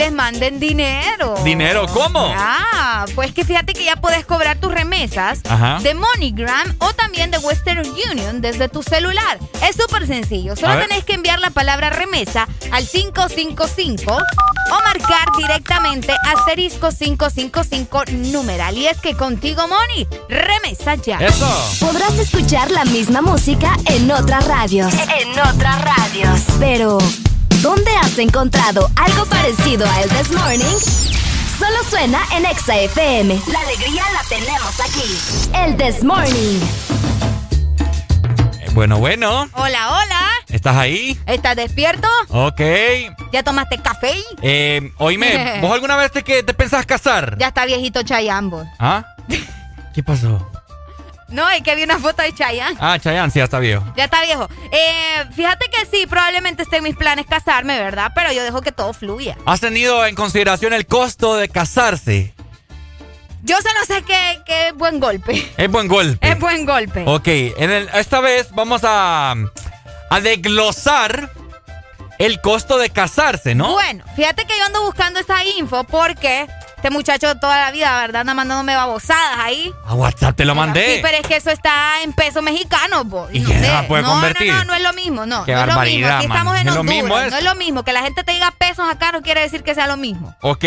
les 0.01 0.11
manden 0.11 0.59
dinero. 0.59 1.35
¿Dinero? 1.43 1.85
¿Cómo? 1.93 2.33
Ah, 2.35 3.05
pues 3.13 3.31
que 3.33 3.45
fíjate 3.45 3.73
que 3.73 3.83
ya 3.83 3.97
puedes 3.97 4.25
cobrar 4.25 4.57
tus 4.57 4.73
remesas 4.73 5.41
Ajá. 5.47 5.77
de 5.83 5.93
MoneyGram 5.93 6.75
o 6.79 6.91
también 6.93 7.29
de 7.29 7.37
Western 7.37 7.87
Union 8.11 8.41
desde 8.41 8.67
tu 8.67 8.81
celular. 8.81 9.37
Es 9.69 9.75
súper 9.75 10.07
sencillo. 10.07 10.55
Solo 10.55 10.79
tenés 10.79 11.03
que 11.03 11.13
enviar 11.13 11.37
la 11.39 11.51
palabra 11.51 11.91
remesa 11.91 12.47
al 12.71 12.87
555 12.87 14.11
o 14.11 14.75
marcar 14.83 15.27
directamente 15.37 16.13
asterisco 16.35 16.89
555 16.89 18.05
numeral. 18.31 18.75
Y 18.79 18.87
es 18.87 18.97
que 18.97 19.13
contigo, 19.13 19.67
Money, 19.67 20.07
remesa 20.29 20.95
ya. 20.95 21.19
Podrás 21.79 22.17
escuchar 22.17 22.71
la 22.71 22.85
misma 22.85 23.21
música 23.21 23.75
en 23.85 24.09
otras 24.09 24.47
radios. 24.47 24.91
En 25.19 25.29
otras 25.39 25.79
radios. 25.83 26.41
Pero, 26.59 26.97
¿dónde 27.61 27.91
has 28.01 28.17
encontrado 28.17 28.89
algo 28.95 29.25
parecido 29.25 29.85
a 29.87 30.01
El 30.01 30.09
This 30.09 30.31
Morning? 30.31 30.77
Solo 31.59 31.83
suena 31.89 32.19
en 32.35 32.45
Exa 32.45 32.75
FM. 32.77 33.39
La 33.51 33.59
alegría 33.59 34.03
la 34.13 34.23
tenemos 34.27 34.79
aquí. 34.79 35.53
El 35.55 35.77
This 35.77 36.03
Morning. 36.03 36.59
Eh, 38.59 38.67
Bueno, 38.73 38.97
bueno. 38.99 39.47
Hola, 39.53 39.91
hola. 39.91 40.27
¿Estás 40.47 40.75
ahí? 40.75 41.19
¿Estás 41.25 41.55
despierto? 41.55 42.07
Ok. 42.29 42.61
¿Ya 43.31 43.43
tomaste 43.43 43.77
café? 43.77 44.13
Eh, 44.41 44.91
oíme, 44.97 45.59
¿vos 45.61 45.71
alguna 45.71 45.95
vez 45.97 46.11
te, 46.11 46.23
que 46.23 46.43
te 46.43 46.53
pensás 46.53 46.85
casar? 46.85 47.37
Ya 47.37 47.47
está 47.49 47.65
viejito 47.65 48.01
Chayambo. 48.03 48.65
¿Ah? 48.79 49.05
¿Qué 49.93 50.01
pasó? 50.03 50.47
No, 51.29 51.49
es 51.49 51.61
que 51.63 51.75
vi 51.77 51.83
una 51.83 51.97
foto 51.97 52.21
de 52.23 52.33
Chayanne. 52.33 52.75
Ah, 52.81 52.99
Chayanne, 52.99 53.31
sí, 53.31 53.39
ya 53.39 53.45
está 53.45 53.59
viejo. 53.59 53.81
Ya 53.95 54.03
está 54.03 54.21
viejo. 54.21 54.49
Eh, 54.69 55.25
fíjate 55.33 55.60
sí, 56.01 56.07
probablemente 56.07 56.63
esté 56.63 56.77
en 56.77 56.83
mis 56.83 56.95
planes 56.95 57.25
casarme, 57.27 57.77
¿verdad? 57.79 58.11
Pero 58.15 58.31
yo 58.31 58.43
dejo 58.43 58.61
que 58.61 58.71
todo 58.71 58.93
fluya. 58.93 59.37
¿Has 59.45 59.59
tenido 59.61 60.05
en 60.05 60.15
consideración 60.15 60.73
el 60.73 60.85
costo 60.85 61.35
de 61.37 61.49
casarse? 61.49 62.33
Yo 63.43 63.57
solo 63.57 63.79
sé 63.87 64.03
que, 64.03 64.41
que 64.45 64.67
es 64.67 64.75
buen 64.75 64.99
golpe. 64.99 65.51
Es 65.57 65.69
buen 65.71 65.87
golpe. 65.87 66.29
Es 66.29 66.39
buen 66.39 66.65
golpe. 66.65 67.03
Ok, 67.07 67.27
en 67.27 67.71
el- 67.71 67.89
esta 67.93 68.19
vez 68.19 68.51
vamos 68.51 68.81
a, 68.83 69.33
a 70.09 70.19
desglosar 70.21 71.31
el 72.19 72.39
costo 72.39 72.77
de 72.77 72.91
casarse, 72.91 73.55
¿no? 73.55 73.71
Bueno, 73.73 74.03
fíjate 74.15 74.45
que 74.45 74.55
yo 74.57 74.65
ando 74.65 74.83
buscando 74.83 75.19
esa 75.19 75.43
info 75.43 75.83
porque 75.85 76.47
este 76.81 76.89
muchacho 76.89 77.35
toda 77.37 77.59
la 77.61 77.69
vida, 77.71 77.95
¿verdad? 78.01 78.21
Anda 78.21 78.33
mandándome 78.33 78.75
babosadas 78.75 79.37
ahí. 79.37 79.71
A 79.85 79.93
WhatsApp 79.93 80.35
te 80.35 80.45
lo 80.45 80.55
mandé. 80.55 80.95
Sí, 80.95 80.99
pero 81.03 81.17
es 81.17 81.27
que 81.27 81.35
eso 81.35 81.51
está 81.51 82.01
en 82.03 82.11
pesos 82.11 82.41
mexicanos, 82.41 83.05
po. 83.07 83.27
¿Y 83.31 83.39
No 83.41 83.49
qué 83.49 83.59
sé. 83.59 83.67
la 83.67 83.87
puede 83.87 84.01
no, 84.01 84.09
convertir? 84.09 84.47
No, 84.51 84.57
no, 84.59 84.63
no 84.65 84.73
es 84.73 84.81
lo 84.81 84.93
mismo, 84.93 85.25
no. 85.27 85.45
Qué 85.45 85.53
no 85.53 85.61
es 85.61 85.67
lo 85.67 85.79
mismo. 85.81 86.07
Aquí 86.07 86.27
man. 86.27 86.37
estamos 86.37 86.59
en 86.59 86.67
¿Es 86.67 86.73
lo 86.73 86.79
Honduras. 86.81 87.31
no 87.31 87.37
es 87.37 87.43
lo 87.43 87.55
mismo. 87.55 87.83
Que 87.83 87.93
la 87.93 88.01
gente 88.01 88.23
te 88.23 88.31
diga 88.31 88.49
pesos 88.57 88.89
acá 88.89 89.11
no 89.11 89.21
quiere 89.21 89.41
decir 89.41 89.61
que 89.61 89.75
sea 89.75 89.85
lo 89.85 89.95
mismo. 89.95 90.35
Ok. 90.41 90.65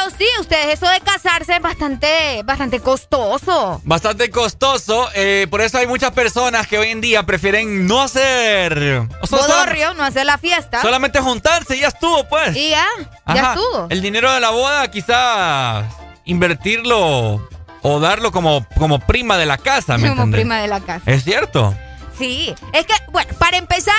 Pero 0.00 0.10
sí, 0.16 0.26
ustedes, 0.40 0.74
eso 0.74 0.88
de 0.88 1.00
casarse 1.00 1.56
es 1.56 1.60
bastante, 1.62 2.42
bastante 2.44 2.78
costoso. 2.80 3.80
Bastante 3.84 4.30
costoso, 4.30 5.08
eh, 5.14 5.46
por 5.50 5.60
eso 5.60 5.78
hay 5.78 5.86
muchas 5.88 6.12
personas 6.12 6.66
que 6.68 6.78
hoy 6.78 6.88
en 6.90 7.00
día 7.00 7.24
prefieren 7.24 7.86
no 7.86 8.02
hacer... 8.02 8.78
o 9.20 9.26
sea, 9.26 9.38
solam- 9.40 9.48
Bodorrio, 9.48 9.94
no 9.94 10.04
hacer 10.04 10.24
la 10.24 10.38
fiesta. 10.38 10.82
solamente 10.82 11.18
juntarse 11.20 11.76
y 11.76 11.80
ya 11.80 11.88
estuvo, 11.88 12.22
pues. 12.28 12.54
Y 12.56 12.70
ya, 12.70 12.86
ya 13.34 13.52
estuvo. 13.54 13.86
El 13.90 14.00
dinero 14.00 14.32
de 14.32 14.38
la 14.40 14.50
boda 14.50 14.88
quizás 14.88 15.84
invertirlo 16.24 17.48
o 17.82 18.00
darlo 18.00 18.30
como, 18.30 18.64
como 18.76 19.00
prima 19.00 19.36
de 19.36 19.46
la 19.46 19.58
casa, 19.58 19.96
¿me 19.98 20.08
Como 20.08 20.22
entendés? 20.22 20.40
prima 20.42 20.58
de 20.60 20.68
la 20.68 20.80
casa. 20.80 21.02
Es 21.06 21.24
cierto. 21.24 21.74
Sí, 22.16 22.54
es 22.72 22.86
que, 22.86 22.94
bueno, 23.10 23.32
para 23.38 23.56
empezar, 23.56 23.94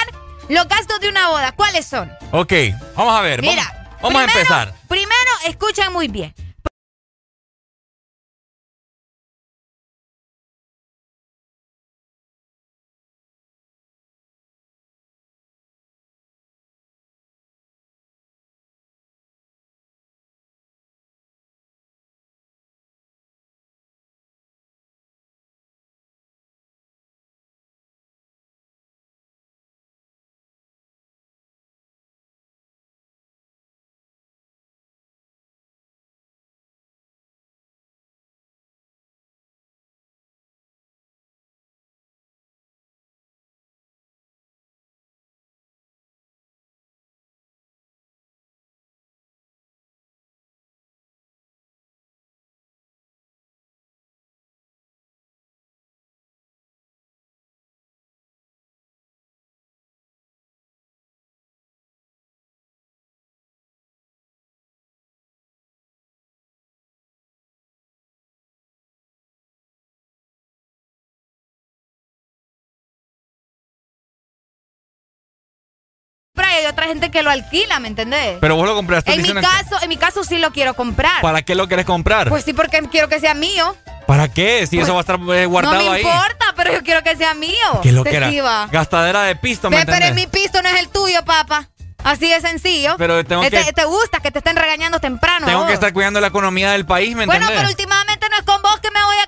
los 0.47 0.65
gastos 0.67 0.99
de 1.01 1.09
una 1.09 1.27
boda, 1.29 1.51
¿cuáles 1.51 1.85
son? 1.85 2.09
Ok, 2.31 2.53
vamos 2.95 3.17
a 3.17 3.21
ver. 3.21 3.41
Mira, 3.41 3.63
vamos, 3.65 3.78
vamos 4.01 4.21
a 4.21 4.25
empezar. 4.25 4.73
Primero, 4.87 5.31
escuchen 5.45 5.91
muy 5.93 6.07
bien. 6.07 6.33
Hay 76.59 76.65
otra 76.65 76.87
gente 76.87 77.09
que 77.11 77.23
lo 77.23 77.29
alquila, 77.29 77.79
¿me 77.79 77.87
entendés? 77.87 78.37
Pero 78.41 78.55
vos 78.55 78.67
lo 78.67 78.75
compraste. 78.75 79.13
en 79.13 79.21
mi 79.21 79.29
que- 79.33 79.41
caso, 79.41 79.77
en 79.81 79.89
mi 79.89 79.97
caso 79.97 80.23
sí 80.23 80.37
lo 80.39 80.51
quiero 80.51 80.73
comprar. 80.73 81.21
¿Para 81.21 81.41
qué 81.41 81.55
lo 81.55 81.67
querés 81.67 81.85
comprar? 81.85 82.29
Pues 82.29 82.43
sí, 82.43 82.53
porque 82.53 82.81
quiero 82.91 83.07
que 83.09 83.19
sea 83.19 83.33
mío. 83.33 83.75
¿Para 84.07 84.27
qué? 84.27 84.65
Si 84.67 84.79
eso 84.79 84.93
va 84.93 84.99
a 84.99 85.01
estar 85.01 85.19
eh, 85.35 85.45
guardado 85.45 85.75
no 85.83 85.91
me 85.91 85.97
ahí. 85.97 86.01
importa, 86.01 86.53
pero 86.55 86.73
yo 86.73 86.81
quiero 86.83 87.03
que 87.03 87.15
sea 87.15 87.33
mío. 87.35 87.79
¿Qué 87.83 87.91
lo 87.91 88.03
que 88.03 88.15
era? 88.15 88.67
Gastadera 88.71 89.23
de 89.23 89.35
pisto, 89.35 89.69
¿me 89.69 89.77
Ve, 89.77 89.85
pero 89.85 89.97
en 89.97 90.03
entendés? 90.03 90.25
mi 90.33 90.41
pisto 90.41 90.61
no 90.61 90.69
es 90.69 90.79
el 90.79 90.89
tuyo, 90.89 91.23
papá. 91.25 91.69
Así 92.03 92.29
de 92.29 92.39
sencillo. 92.41 92.95
Pero 92.97 93.23
tengo 93.25 93.43
Eh, 93.43 93.51
que- 93.51 93.61
te, 93.63 93.73
te 93.73 93.83
gusta 93.85 94.19
que 94.21 94.31
te 94.31 94.39
estén 94.39 94.55
regañando 94.55 94.99
temprano. 94.99 95.45
Tengo 95.45 95.59
vos. 95.59 95.67
que 95.67 95.73
estar 95.73 95.91
cuidando 95.93 96.21
la 96.21 96.27
economía 96.27 96.71
del 96.71 96.85
país, 96.85 97.09
¿me 97.15 97.25
Bueno, 97.25 97.41
entendés? 97.45 97.57
pero 97.57 97.69
últimamente 97.69 98.27
no 98.29 98.37
es 98.37 98.43
con 98.43 98.61
vos 98.61 98.79
que 98.79 98.89
me 98.89 99.03
voy 99.03 99.17
a 99.17 99.27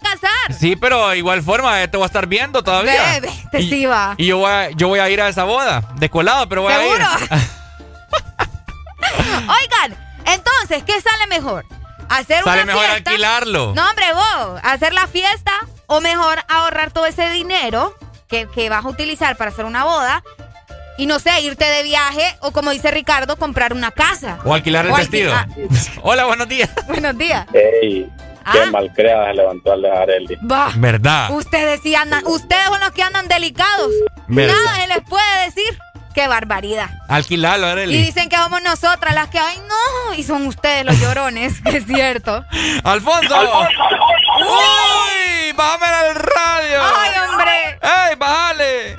Sí, 0.58 0.76
pero 0.76 1.10
de 1.10 1.18
igual 1.18 1.42
forma 1.44 1.82
eh, 1.82 1.88
te 1.88 1.98
voy 1.98 2.04
a 2.04 2.08
estar 2.08 2.28
viendo 2.28 2.64
todavía. 2.64 3.20
Bebe, 3.20 3.32
te 3.52 3.62
sí 3.62 3.86
va. 3.86 4.16
Y 4.18 4.28
yo 4.28 4.38
voy, 4.40 4.52
a, 4.52 4.70
yo 4.72 4.88
voy 4.88 5.00
a 5.00 5.10
ir 5.10 5.22
a 5.22 5.30
esa 5.30 5.44
boda, 5.44 5.82
descolado, 5.96 6.48
pero 6.50 6.64
voy 6.64 6.74
¿Seguro? 6.74 7.06
a 7.06 7.20
ir. 7.20 7.30
Oigan, 9.50 9.98
entonces, 10.26 10.84
¿qué 10.86 11.00
sale 11.02 11.28
mejor? 11.28 11.66
¿Hacer 12.10 12.44
Sale 12.44 12.64
una 12.64 12.74
mejor 12.74 12.86
fiesta? 12.86 13.10
alquilarlo. 13.12 13.74
No, 13.76 13.90
hombre, 13.90 14.06
vos, 14.14 14.60
hacer 14.64 14.94
la 14.94 15.08
fiesta 15.08 15.54
o 15.88 16.02
mejor 16.02 16.40
ahorrar 16.50 16.92
todo 16.92 17.06
ese 17.06 17.30
dinero 17.30 17.96
que, 18.28 18.48
que 18.54 18.70
vas 18.70 18.84
a 18.86 18.88
utilizar 18.90 19.38
para 19.38 19.52
hacer 19.52 19.66
una 19.66 19.84
boda 19.86 20.24
y 20.98 21.06
no 21.06 21.20
sé, 21.20 21.42
irte 21.42 21.66
de 21.66 21.84
viaje 21.84 22.38
o 22.42 22.52
como 22.52 22.72
dice 22.72 22.92
Ricardo, 22.92 23.38
comprar 23.38 23.74
una 23.74 23.92
casa. 23.92 24.40
O 24.44 24.54
alquilar 24.54 24.86
el 24.86 24.92
O 24.92 24.96
vestido. 24.96 25.34
Hola, 26.04 26.26
buenos 26.26 26.48
días. 26.48 26.70
Buenos 26.88 27.18
días. 27.18 27.48
Ey, 28.46 28.52
Qué 28.54 28.66
malcriada 28.72 29.28
se 29.28 29.34
levantó 29.36 29.74
al 29.74 29.82
dejar 29.82 30.10
el 30.10 30.26
Va. 30.52 30.72
¿Verdad? 30.76 31.32
Ustedes 31.32 31.80
sí 31.82 31.96
andan, 31.96 32.26
ustedes 32.26 32.66
son 32.66 32.80
los 32.80 32.92
que 32.92 33.04
andan 33.04 33.28
delicados. 33.28 33.92
¿Verdad? 34.28 34.56
Nada 34.66 34.76
se 34.76 34.88
les 34.88 35.02
puede 35.08 35.46
decir. 35.46 35.80
Qué 36.14 36.28
barbaridad. 36.28 36.90
Alquilarlo, 37.08 37.68
Y 37.68 37.72
Areli. 37.72 37.98
dicen 38.04 38.28
que 38.28 38.36
somos 38.36 38.62
nosotras 38.62 39.16
las 39.16 39.30
que, 39.30 39.40
ay 39.40 39.58
no, 39.68 40.14
y 40.14 40.24
son 40.24 40.46
ustedes 40.46 40.84
los 40.86 41.00
llorones, 41.00 41.54
es 41.66 41.86
cierto. 41.86 42.44
¡Alfonso! 42.84 43.34
¡Uy! 44.40 45.52
¡Bájame 45.54 45.86
el 46.10 46.16
radio! 46.16 46.82
¡Ay, 46.98 47.12
hombre! 47.30 47.80
¡Ey, 47.82 48.16
bájale! 48.18 48.98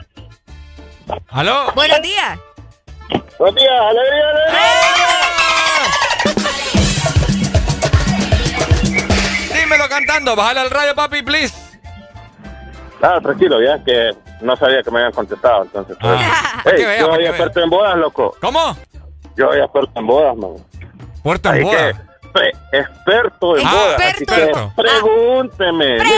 ¿Aló? 1.31 1.71
Buenos 1.75 2.01
días. 2.01 2.39
Buenos 3.39 3.57
días, 3.61 3.73
alegría, 3.91 4.25
Dímelo 4.47 5.32
cantando, 9.93 10.35
bájale 10.37 10.61
al 10.61 10.71
radio, 10.71 10.95
papi, 10.95 11.23
please. 11.23 11.55
Ah, 13.03 13.19
tranquilo, 13.21 13.61
ya 13.61 13.83
que 13.83 14.11
no 14.41 14.57
sabía 14.57 14.83
que 14.83 14.91
me 14.91 14.99
habían 14.99 15.13
contestado, 15.13 15.65
entonces. 15.65 15.97
pues. 16.01 16.13
para 16.65 16.77
Ey, 16.77 16.83
que 16.83 16.87
vea, 16.87 17.01
yo 17.01 17.15
soy 17.15 17.27
experto 17.27 17.61
en 17.61 17.71
bodas, 17.71 17.97
loco. 17.97 18.37
¿Cómo? 18.41 18.77
Yo 19.37 19.49
soy 19.49 19.61
experto 19.61 19.93
en 20.01 20.07
bodas, 20.07 20.37
man. 20.37 20.51
Puerto 21.23 21.53
en 21.53 21.63
bodas. 21.65 21.97
experto 22.73 23.57
en 23.59 23.67
Ah, 23.67 23.73
bodas. 23.75 24.01
Así 24.15 24.25
que 24.27 24.35
experto. 24.35 24.73
pregúnteme. 24.77 25.99
Mire, 25.99 26.15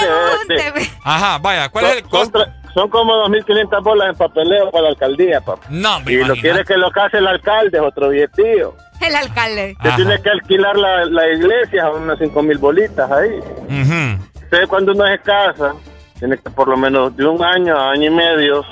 este, 0.49 0.91
Ajá, 1.05 1.39
vaya, 1.39 1.69
¿cuál 1.71 1.85
es 1.87 1.93
el 1.97 2.01
son, 2.03 2.11
costo? 2.11 2.39
son, 2.41 2.53
son 2.75 2.89
como 2.91 3.15
2.500 3.29 3.83
bolas 3.83 4.09
en 4.11 4.15
papeleo 4.17 4.71
para 4.71 4.83
la 4.85 4.89
alcaldía, 4.91 5.41
papá. 5.41 5.63
No, 5.71 5.97
hombre, 5.97 6.15
Y 6.15 6.25
lo 6.25 6.35
quiere 6.35 6.65
que 6.65 6.77
lo 6.77 6.91
case 6.91 7.19
el 7.19 7.27
alcalde, 7.27 7.79
es 7.79 7.83
otro 7.85 8.11
billetío. 8.11 8.77
El 9.07 9.15
alcalde. 9.17 9.77
Se 9.83 9.91
tiene 9.93 10.21
que 10.23 10.31
alquilar 10.31 10.77
la, 10.77 11.05
la 11.07 11.29
iglesia, 11.29 11.91
unas 11.91 12.19
5.000 12.19 12.59
bolitas 12.59 13.11
ahí. 13.11 13.39
Entonces, 13.69 14.69
cuando 14.69 14.93
uno 14.93 15.05
se 15.07 15.19
casa, 15.19 15.75
tiene 16.19 16.39
que 16.39 16.51
por 16.51 16.69
lo 16.69 16.77
menos 16.77 17.17
de 17.17 17.27
un 17.27 17.43
año 17.45 17.77
a 17.79 17.91
año 17.91 18.07
y 18.11 18.15
medio 18.15 18.65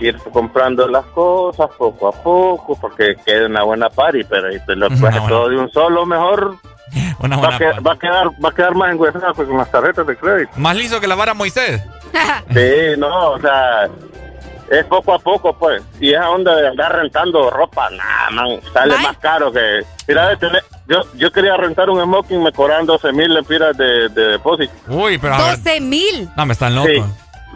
ir 0.00 0.16
comprando 0.32 0.88
las 0.88 1.04
cosas 1.06 1.68
poco 1.78 2.08
a 2.08 2.12
poco, 2.12 2.76
porque 2.80 3.14
quede 3.24 3.46
una 3.46 3.62
buena 3.62 3.88
party, 3.88 4.24
pero 4.24 4.50
si 4.52 4.58
te 4.66 4.74
lo 4.74 4.88
coges 4.88 5.26
todo 5.28 5.48
de 5.48 5.56
un 5.56 5.70
solo, 5.70 6.04
mejor 6.04 6.56
Una 7.20 7.36
va, 7.36 7.42
buena 7.42 7.56
a 7.56 7.58
que- 7.58 7.80
va 7.80 7.92
a 7.92 7.98
quedar 7.98 8.26
va 8.44 8.48
a 8.48 8.52
quedar 8.54 8.74
más 8.74 8.92
enguesado 8.92 9.32
pues, 9.34 9.48
con 9.48 9.56
las 9.56 9.70
tarjetas 9.70 10.06
de 10.06 10.16
crédito. 10.16 10.50
Más 10.56 10.76
liso 10.76 11.00
que 11.00 11.06
la 11.06 11.14
vara 11.14 11.32
Moisés. 11.32 11.80
Sí, 12.52 12.98
no, 12.98 13.30
o 13.30 13.40
sea, 13.40 13.88
es 14.70 14.84
poco 14.86 15.14
a 15.14 15.18
poco, 15.18 15.52
pues. 15.56 15.82
Y 16.00 16.12
esa 16.14 16.30
onda 16.30 16.54
de 16.56 16.68
andar 16.68 16.94
rentando 16.96 17.50
ropa, 17.50 17.88
nada, 17.90 18.30
man, 18.30 18.60
sale 18.72 18.96
más 18.98 19.16
caro 19.18 19.52
que... 19.52 19.80
Mira, 20.08 20.28
de 20.30 20.36
tener- 20.36 20.64
yo, 20.86 21.00
yo 21.14 21.30
quería 21.32 21.56
rentar 21.56 21.88
un 21.90 22.02
smoking, 22.02 22.42
me 22.42 22.52
cobran 22.52 22.84
12 22.86 23.12
mil 23.12 23.32
lempiras 23.32 23.76
de, 23.76 24.08
de 24.10 24.28
depósito. 24.32 24.72
Uy, 24.88 25.18
pero 25.18 25.34
a 25.34 25.38
ver. 25.38 25.56
12 25.58 25.80
mil. 25.80 26.28
No, 26.36 26.46
me 26.46 26.52
están 26.52 26.74
locos. 26.74 26.90
Sí, 26.92 27.02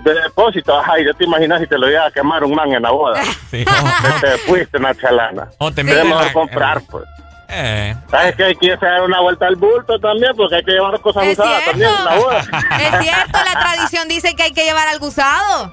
de 0.04 0.14
depósito, 0.14 0.78
ajá, 0.78 0.98
y 1.00 1.04
ya 1.06 1.12
te 1.12 1.24
imaginas 1.24 1.60
si 1.60 1.66
te 1.66 1.76
lo 1.76 1.90
iba 1.90 2.06
a 2.06 2.10
quemar 2.10 2.42
un 2.44 2.54
man 2.54 2.72
en 2.72 2.82
la 2.82 2.90
boda. 2.90 3.20
Sí. 3.50 3.64
Que 4.20 4.26
te 4.26 4.38
fuiste 4.38 4.76
una 4.78 4.94
chalana. 4.94 5.48
O 5.58 5.70
te 5.72 5.82
la- 5.84 6.32
comprar, 6.32 6.80
pues. 6.90 7.04
Eh. 7.50 7.94
¿Sabes 8.10 8.36
que 8.36 8.44
hay 8.44 8.54
que 8.56 8.76
dar 8.76 9.02
una 9.02 9.20
vuelta 9.20 9.46
al 9.46 9.56
bulto 9.56 9.98
también? 9.98 10.32
Porque 10.36 10.56
hay 10.56 10.62
que 10.64 10.72
llevar 10.72 11.00
cosas 11.00 11.24
Es 11.24 11.38
usadas 11.38 11.62
cierto. 11.62 11.70
también 11.70 11.90
en 11.98 12.04
la 12.04 12.14
boda. 12.16 12.38
Es 12.78 13.00
cierto, 13.02 13.38
la 13.54 13.60
tradición 13.60 14.06
dice 14.08 14.36
que 14.36 14.42
hay 14.42 14.52
que 14.52 14.64
llevar 14.64 14.86
al 14.88 14.98
gusado. 14.98 15.72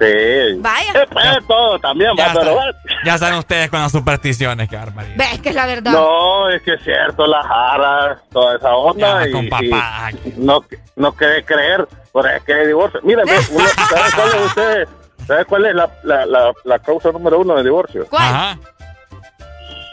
Sí. 0.00 0.56
Vaya. 0.60 0.92
Se 0.92 1.06
puede 1.08 1.40
todo 1.46 1.78
también, 1.78 2.10
Ya, 2.16 2.28
va, 2.28 2.32
pero 2.32 2.42
está- 2.46 2.54
bueno. 2.54 2.78
ya 3.04 3.18
saben 3.18 3.38
ustedes 3.38 3.68
con 3.70 3.80
las 3.80 3.92
supersticiones, 3.92 4.68
qué 4.68 4.76
barbaridad. 4.76 5.14
Ves 5.16 5.40
que 5.40 5.48
es 5.50 5.54
la 5.54 5.66
verdad. 5.66 5.92
No, 5.92 6.48
es 6.48 6.62
que 6.62 6.72
es 6.74 6.82
cierto, 6.82 7.26
las 7.26 7.46
jaras, 7.46 8.18
toda 8.32 8.56
esa 8.56 8.74
onda. 8.74 9.20
Ya, 9.24 9.28
y, 9.28 9.32
con 9.32 9.44
y 9.44 9.48
papá. 9.50 10.10
no, 10.38 10.64
no 10.96 11.12
quiere 11.12 11.44
creer, 11.44 11.86
por 12.12 12.26
es 12.26 12.42
que 12.44 12.66
divorcio. 12.66 13.00
Miren, 13.02 13.26
ve, 13.26 13.38
uno, 13.50 13.66
¿sabe 13.90 14.10
cuál 14.16 14.28
es 14.28 14.46
usted? 14.46 14.88
¿Sabe 15.26 15.44
cuál 15.44 15.66
es 15.66 15.74
la, 15.74 15.90
la, 16.02 16.24
la, 16.26 16.52
la 16.64 16.78
causa 16.78 17.12
número 17.12 17.38
uno 17.38 17.54
de 17.56 17.62
divorcio? 17.62 18.06
Ajá. 18.10 18.58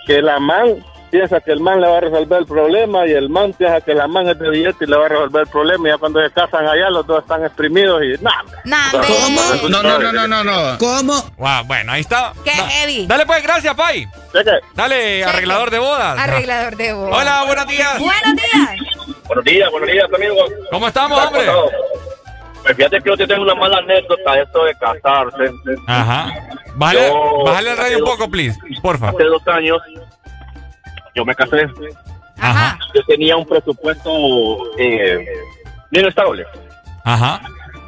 Que 0.06 0.22
la 0.22 0.40
man 0.40 0.78
piensa 1.10 1.40
que 1.42 1.52
el 1.52 1.60
man 1.60 1.82
le 1.82 1.88
va 1.88 1.98
a 1.98 2.02
resolver 2.02 2.40
el 2.40 2.46
problema 2.46 3.06
y 3.08 3.12
el 3.12 3.30
man 3.30 3.54
piensa 3.54 3.82
que 3.82 3.94
la 3.94 4.08
man 4.08 4.28
es 4.28 4.38
de 4.40 4.50
billete 4.50 4.86
y 4.86 4.88
le 4.88 4.98
va 4.98 5.06
a 5.06 5.10
resolver 5.10 5.42
el 5.44 5.48
problema. 5.50 5.88
Y 5.88 5.92
ya 5.92 5.98
cuando 5.98 6.22
se 6.24 6.32
casan 6.32 6.68
allá, 6.68 6.90
los 6.90 7.06
dos 7.08 7.22
están 7.24 7.44
exprimidos 7.46 8.02
y 8.04 8.24
nada. 8.24 8.44
¿Cómo? 8.92 9.70
No, 9.70 9.84
no, 9.84 10.00
no, 10.00 10.12
no, 10.12 10.28
no, 10.28 10.44
no. 10.44 10.78
¿Cómo? 10.78 11.14
bueno, 11.66 11.92
ahí 11.92 12.02
está. 12.02 12.34
Qué 12.44 12.52
Da- 12.52 12.68
heavy. 12.68 13.08
Dale 13.08 13.26
pues, 13.26 13.44
gracias, 13.44 13.74
Pai. 13.76 14.08
Dale, 14.76 15.24
arreglador 15.26 15.72
de 15.72 15.80
bodas. 15.80 16.20
Arreglador 16.20 16.76
de 16.78 16.94
bodas. 16.94 17.22
Hola, 17.22 17.44
buenos 17.46 17.68
días. 17.68 18.00
Buenos 18.00 18.34
días. 18.36 18.70
Buenos 19.28 19.44
días, 19.46 19.72
buenos 19.72 19.90
días, 19.90 20.06
amigos. 20.14 20.52
¿Cómo 20.72 20.88
estamos, 20.88 21.20
hombre? 21.26 21.44
Pues 22.64 22.76
fíjate 22.76 23.00
que 23.02 23.10
yo 23.10 23.18
te 23.18 23.28
tengo 23.28 23.44
una 23.44 23.56
mala 23.56 23.78
anécdota 23.78 24.34
de 24.34 24.42
esto 24.42 24.64
de 24.66 24.74
casarse. 24.76 25.52
Ajá. 25.88 26.34
Bájale, 26.76 27.08
Yo- 27.08 27.44
bájale 27.46 27.72
el 27.72 27.78
radio 27.78 27.98
un 28.00 28.04
poco, 28.06 28.30
please. 28.30 28.58
Porfa. 28.82 29.10
Hace 29.10 29.24
dos 29.24 29.42
años 29.48 29.80
yo 31.18 31.26
me 31.26 31.35
casé. 31.35 31.68
Ajá. 32.39 32.77
Yo 32.94 33.03
tenía 33.06 33.35
un 33.35 33.45
presupuesto 33.45 34.11
eh, 34.77 35.26
bien 35.89 36.06
estable. 36.06 36.45
Ajá. 37.03 37.41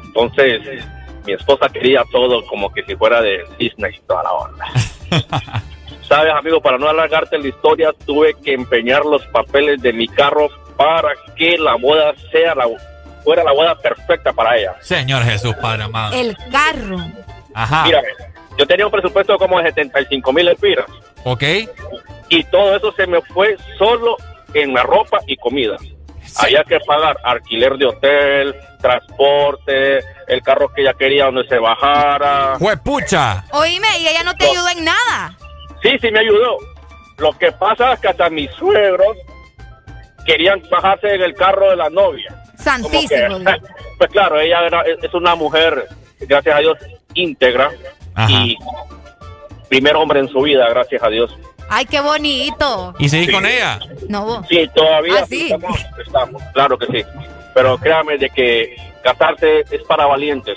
Entonces, 0.04 0.60
mi 1.24 1.32
esposa 1.32 1.68
quería 1.68 2.02
todo 2.10 2.44
como 2.46 2.72
que 2.72 2.82
si 2.82 2.96
fuera 2.96 3.22
de 3.22 3.44
Disney 3.58 3.94
y 3.96 4.00
toda 4.00 4.24
la 4.24 4.32
onda. 4.32 4.66
Sabes, 6.08 6.32
amigo, 6.34 6.60
para 6.60 6.76
no 6.76 6.88
alargarte 6.88 7.38
la 7.38 7.46
historia, 7.46 7.92
tuve 8.04 8.34
que 8.42 8.52
empeñar 8.52 9.04
los 9.04 9.24
papeles 9.28 9.80
de 9.80 9.92
mi 9.92 10.08
carro 10.08 10.48
para 10.76 11.10
que 11.36 11.56
la 11.56 11.76
boda 11.76 12.14
sea 12.32 12.54
la 12.56 12.66
fuera 13.22 13.44
la 13.44 13.52
boda 13.52 13.76
perfecta 13.76 14.32
para 14.32 14.56
ella. 14.56 14.74
Señor 14.80 15.22
Jesús, 15.22 15.54
Padre 15.60 15.84
amado. 15.84 16.16
El 16.16 16.36
carro. 16.50 16.98
Ajá. 17.54 17.84
Mira, 17.84 18.02
yo 18.58 18.66
tenía 18.66 18.86
un 18.86 18.92
presupuesto 18.92 19.36
como 19.38 19.58
de 19.58 19.68
75 19.68 20.32
mil 20.32 20.48
empiras 20.48 20.86
Ok. 21.24 21.42
y 22.28 22.44
todo 22.44 22.76
eso 22.76 22.92
se 22.92 23.06
me 23.06 23.20
fue 23.22 23.56
solo 23.78 24.16
en 24.54 24.74
la 24.74 24.82
ropa 24.82 25.18
y 25.26 25.36
comida. 25.36 25.76
Había 26.36 26.62
que 26.64 26.78
pagar 26.80 27.16
alquiler 27.24 27.74
de 27.76 27.86
hotel, 27.86 28.54
transporte, 28.80 29.98
el 30.28 30.42
carro 30.42 30.68
que 30.72 30.82
ella 30.82 30.94
quería 30.94 31.26
donde 31.26 31.46
se 31.48 31.58
bajara. 31.58 32.54
¡Juepucha! 32.58 33.44
Oíme, 33.52 33.88
y 33.98 34.08
ella 34.08 34.22
no 34.24 34.34
te 34.34 34.44
ayudó 34.48 34.68
en 34.70 34.84
nada. 34.84 35.36
Sí, 35.82 35.90
sí 36.00 36.10
me 36.10 36.20
ayudó. 36.20 36.56
Lo 37.18 37.32
que 37.38 37.50
pasa 37.52 37.92
es 37.94 38.00
que 38.00 38.08
hasta 38.08 38.30
mis 38.30 38.50
suegros 38.52 39.16
querían 40.24 40.62
bajarse 40.70 41.14
en 41.14 41.22
el 41.22 41.34
carro 41.34 41.70
de 41.70 41.76
la 41.76 41.90
novia. 41.90 42.28
Como 42.64 42.90
que, 42.90 43.08
Santísimo. 43.08 43.38
pues 43.98 44.10
claro, 44.10 44.38
ella 44.40 44.66
era- 44.66 44.82
es 44.82 45.14
una 45.14 45.34
mujer, 45.34 45.86
gracias 46.20 46.54
a 46.56 46.58
Dios, 46.60 46.78
íntegra 47.14 47.70
y 48.28 48.56
primer 49.68 49.96
hombre 49.96 50.20
en 50.20 50.28
su 50.28 50.40
vida, 50.42 50.68
gracias 50.68 51.02
a 51.02 51.08
Dios. 51.08 51.36
Ay, 51.68 51.86
qué 51.86 52.00
bonito. 52.00 52.94
¿Y 52.98 53.08
seguís 53.08 53.26
Sí. 53.28 53.32
con 53.32 53.46
ella? 53.46 53.78
No, 54.08 54.24
vos. 54.24 54.46
Sí, 54.48 54.68
todavía 54.74 55.20
Ah, 55.22 55.26
sí. 55.28 55.44
estamos, 55.52 55.80
estamos, 56.04 56.42
claro 56.52 56.76
que 56.78 56.86
sí. 56.86 57.04
Pero 57.54 57.78
créame 57.78 58.18
de 58.18 58.28
que 58.30 58.76
casarse 59.04 59.60
es 59.70 59.82
para 59.84 60.06
valientes. 60.06 60.56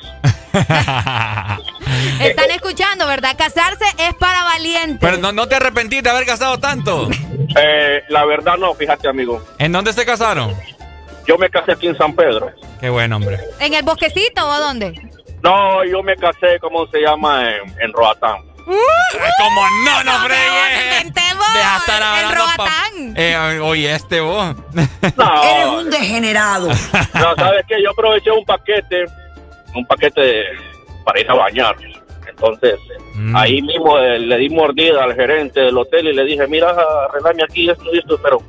Están 0.53 2.51
escuchando, 2.51 3.07
¿verdad? 3.07 3.35
Casarse 3.37 3.85
es 3.97 4.13
para 4.15 4.43
valientes. 4.43 4.99
Pero 5.01 5.17
no, 5.17 5.31
no 5.31 5.47
te 5.47 5.55
arrepentiste 5.55 6.03
de 6.03 6.09
haber 6.09 6.25
casado 6.25 6.57
tanto. 6.59 7.09
Eh, 7.55 8.01
la 8.09 8.25
verdad 8.25 8.57
no, 8.57 8.73
fíjate 8.73 9.07
amigo. 9.07 9.39
¿En 9.59 9.71
dónde 9.71 9.93
se 9.93 10.03
casaron? 10.07 10.55
Yo 11.27 11.37
me 11.37 11.47
casé 11.51 11.73
aquí 11.73 11.85
en 11.85 11.95
San 11.95 12.15
Pedro. 12.15 12.49
Qué 12.79 12.89
buen 12.89 13.13
hombre. 13.13 13.37
¿En 13.59 13.75
el 13.75 13.83
bosquecito 13.83 14.43
o 14.49 14.57
dónde? 14.59 14.99
No, 15.43 15.83
yo 15.83 16.01
me 16.01 16.15
casé, 16.15 16.57
¿cómo 16.59 16.87
se 16.87 17.05
ama? 17.05 17.49
En, 17.51 17.75
en 17.81 17.93
Roatán. 17.93 18.37
Como 18.65 19.61
no, 19.85 20.03
no 20.05 20.11
fregues. 20.19 21.13
Deja 21.13 21.77
estar 21.77 22.01
hablando 22.01 22.35
Roatán. 22.35 23.13
Eh, 23.17 23.59
oye, 23.61 23.93
este 23.93 24.21
vos. 24.21 24.55
No. 25.17 25.43
Eres 25.43 25.65
un 25.67 25.89
degenerado. 25.89 26.69
No, 27.13 27.35
¿sabes 27.35 27.65
qué? 27.67 27.81
Yo 27.83 27.91
aproveché 27.91 28.31
un 28.31 28.45
paquete, 28.45 29.05
un 29.75 29.85
paquete 29.85 30.43
para 31.05 31.19
ir 31.19 31.29
a 31.29 31.33
bañar. 31.35 31.75
Entonces, 32.27 32.75
Mm. 33.15 33.35
ahí 33.35 33.61
mismo 33.61 33.99
eh, 33.99 34.17
le 34.17 34.37
di 34.39 34.49
mordida 34.49 35.03
al 35.03 35.13
gerente 35.13 35.59
del 35.59 35.77
hotel 35.77 36.07
y 36.07 36.13
le 36.13 36.23
dije, 36.25 36.47
mira, 36.47 36.75
arreglame 37.07 37.43
aquí 37.43 37.69
esto 37.69 37.83
y 37.93 37.99
esto, 37.99 38.19
pero 38.23 38.41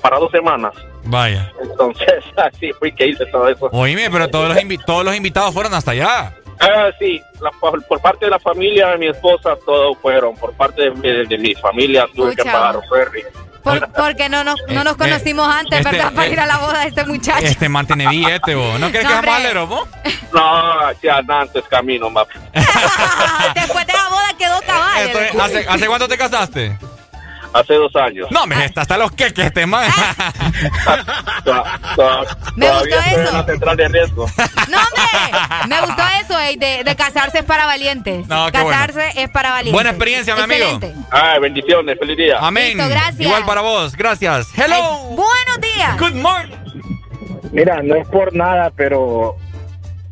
para 0.00 0.18
dos 0.18 0.30
semanas. 0.30 0.72
Vaya. 1.10 1.52
Entonces, 1.62 2.24
así 2.36 2.72
fui 2.78 2.92
que 2.92 3.08
hice 3.08 3.26
todo 3.26 3.48
eso. 3.48 3.68
Oíme, 3.72 4.10
pero 4.10 4.28
todos 4.28 4.48
los, 4.48 4.56
invi- 4.58 4.82
todos 4.84 5.04
los 5.04 5.14
invitados 5.14 5.52
fueron 5.52 5.74
hasta 5.74 5.90
allá. 5.90 6.32
Ah, 6.60 6.90
sí, 6.98 7.20
la- 7.40 7.50
por, 7.52 7.82
por 7.86 8.00
parte 8.00 8.26
de 8.26 8.30
la 8.30 8.38
familia 8.38 8.88
de 8.88 8.98
mi 8.98 9.08
esposa, 9.08 9.56
todos 9.66 9.96
fueron. 10.00 10.36
Por 10.36 10.52
parte 10.54 10.82
de, 10.82 10.90
mi- 10.90 11.26
de 11.26 11.38
mi 11.38 11.54
familia, 11.54 12.06
tuve 12.14 12.36
que 12.36 12.44
pagar 12.44 12.76
un 12.76 12.82
ferry. 12.88 13.22
Por- 13.62 13.92
porque 13.92 14.28
no 14.30 14.42
nos, 14.42 14.56
no 14.68 14.84
nos 14.84 14.94
Eh, 14.94 14.98
conocimos 14.98 15.46
antes, 15.46 15.80
este, 15.80 15.90
¿verdad? 15.92 16.12
Para 16.14 16.28
eh, 16.28 16.32
ir 16.32 16.40
a 16.40 16.46
la 16.46 16.58
boda 16.58 16.80
de 16.80 16.88
este 16.88 17.04
muchacho. 17.04 17.44
Este 17.46 17.68
mantiene 17.68 18.08
billete, 18.08 18.54
vos. 18.54 18.80
¿No 18.80 18.88
crees 18.90 19.04
No, 19.04 19.20
que 19.20 19.26
malero, 19.26 19.66
vos? 19.66 19.88
No, 20.32 20.92
ya 21.02 21.20
antes 21.28 21.64
camino, 21.68 22.08
más. 22.08 22.26
Después 23.54 23.86
de 23.86 23.92
la 23.92 24.08
boda 24.08 24.28
quedó 24.38 24.60
cabal. 24.66 25.10
¿hace, 25.40 25.66
¿Hace 25.68 25.86
cuánto 25.86 26.08
te 26.08 26.16
casaste? 26.16 26.78
Hace 27.52 27.74
dos 27.74 27.94
años. 27.96 28.28
No, 28.30 28.46
me 28.46 28.64
está 28.64 28.82
hasta 28.82 28.96
los 28.98 29.10
queques 29.12 29.46
este 29.46 29.66
man. 29.66 29.90
Me 32.56 32.66
Todavía 32.66 32.80
gustó 32.80 32.98
estoy 32.98 33.14
en 33.14 33.20
eso. 33.20 33.32
la 33.32 33.44
central 33.44 33.76
de 33.76 33.88
riesgo. 33.88 34.26
No, 34.68 34.78
hombre, 34.78 35.68
me 35.68 35.80
gustó 35.80 36.02
eso, 36.22 36.38
ey, 36.38 36.56
de, 36.56 36.84
de 36.84 36.96
casarse 36.96 37.38
es 37.40 37.44
para 37.44 37.66
valientes. 37.66 38.26
No, 38.28 38.50
qué 38.52 38.60
bueno. 38.60 38.70
casarse 38.78 39.20
es 39.22 39.30
para 39.30 39.50
valientes. 39.50 39.72
Buena 39.74 39.90
experiencia, 39.90 40.34
mi 40.36 40.42
amigo. 40.42 40.80
Ah, 41.10 41.34
bendiciones, 41.40 41.98
feliz 41.98 42.16
día. 42.16 42.36
Amén. 42.40 42.76
Listo, 42.76 42.88
gracias. 42.88 43.20
Igual 43.20 43.44
para 43.44 43.60
vos, 43.62 43.96
gracias. 43.96 44.48
Hello. 44.56 44.98
Buenos 45.10 45.60
días. 45.60 45.98
Good 45.98 46.14
morning. 46.14 46.56
Mira, 47.52 47.82
no 47.82 47.96
es 47.96 48.06
por 48.08 48.32
nada, 48.34 48.70
pero, 48.76 49.36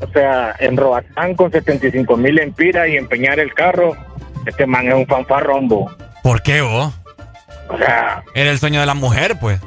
o 0.00 0.08
sea, 0.12 0.56
en 0.58 0.76
Roatán 0.76 1.34
con 1.34 1.52
75 1.52 2.16
mil 2.16 2.38
empiras 2.40 2.88
y 2.88 2.96
empeñar 2.96 3.38
el 3.38 3.54
carro, 3.54 3.96
este 4.44 4.66
man 4.66 4.88
es 4.88 4.94
un 4.94 5.06
fanfarrombo. 5.06 5.90
¿Por 6.22 6.42
qué 6.42 6.60
vos? 6.62 6.92
O 7.68 7.76
sea, 7.78 8.22
Era 8.34 8.50
el 8.50 8.58
sueño 8.58 8.80
de 8.80 8.86
la 8.86 8.94
mujer, 8.94 9.36
pues. 9.40 9.60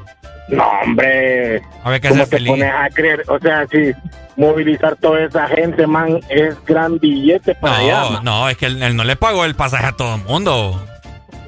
no, 0.50 0.64
hombre. 0.84 1.62
A 1.84 1.90
ver 1.90 2.02
qué 2.02 2.10
¿Cómo 2.10 2.24
te 2.24 2.30
feliz. 2.38 2.50
pones 2.52 2.72
a 2.74 2.90
creer? 2.90 3.24
O 3.28 3.40
sea, 3.40 3.66
si 3.72 3.92
movilizar 4.38 4.96
toda 4.96 5.24
esa 5.24 5.48
gente, 5.48 5.86
man, 5.88 6.20
es 6.30 6.56
gran 6.66 6.98
billete 7.00 7.54
para 7.56 7.78
allá. 7.78 8.02
No, 8.12 8.22
no, 8.24 8.50
es 8.50 8.58
que 8.58 8.66
él, 8.68 8.82
él 8.82 8.96
no 8.96 9.04
le 9.04 9.16
pagó 9.16 9.46
el 9.46 9.56
pasaje 9.56 9.86
a 9.88 9.92
todo 9.92 10.16
el 10.16 10.24
mundo. 10.24 10.84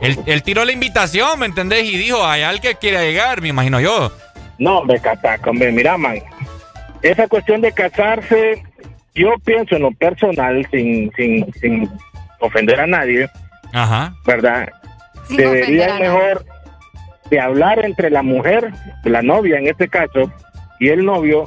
Él, 0.02 0.20
él 0.26 0.44
tiró 0.44 0.66
la 0.66 0.74
invitación, 0.74 1.40
¿me 1.40 1.46
entendés? 1.46 1.86
Y 1.86 1.98
dijo, 1.98 2.26
hay 2.26 2.42
alguien 2.44 2.74
que 2.74 2.80
quiere 2.80 3.10
llegar, 3.10 3.42
me 3.42 3.48
imagino 3.50 3.80
yo. 3.80 4.12
No, 4.60 4.80
hombre, 4.80 5.00
cataca, 5.00 5.50
hombre, 5.50 5.72
mira, 5.72 5.98
man. 5.98 6.20
Esa 7.02 7.28
cuestión 7.28 7.62
de 7.62 7.72
casarse, 7.72 8.64
yo 9.16 9.32
pienso 9.44 9.76
en 9.76 9.82
lo 9.84 9.92
personal, 9.92 10.66
sin, 10.72 11.12
sin, 11.16 11.52
sin 11.54 11.90
ofender 12.40 12.80
a 12.82 12.88
nadie, 12.88 13.30
Ajá. 13.74 14.14
¿verdad? 14.26 14.70
Sin 15.28 15.40
ofender 15.46 15.46
a 15.46 15.66
Debería 15.66 15.88
nadie. 15.88 16.02
mejor 16.10 16.46
de 17.30 17.40
hablar 17.40 17.86
entre 17.86 18.10
la 18.10 18.22
mujer, 18.22 18.72
la 19.06 19.22
novia 19.22 19.58
en 19.58 19.68
este 19.68 19.88
caso, 19.88 20.32
y 20.80 20.90
el 20.90 21.06
novio, 21.06 21.46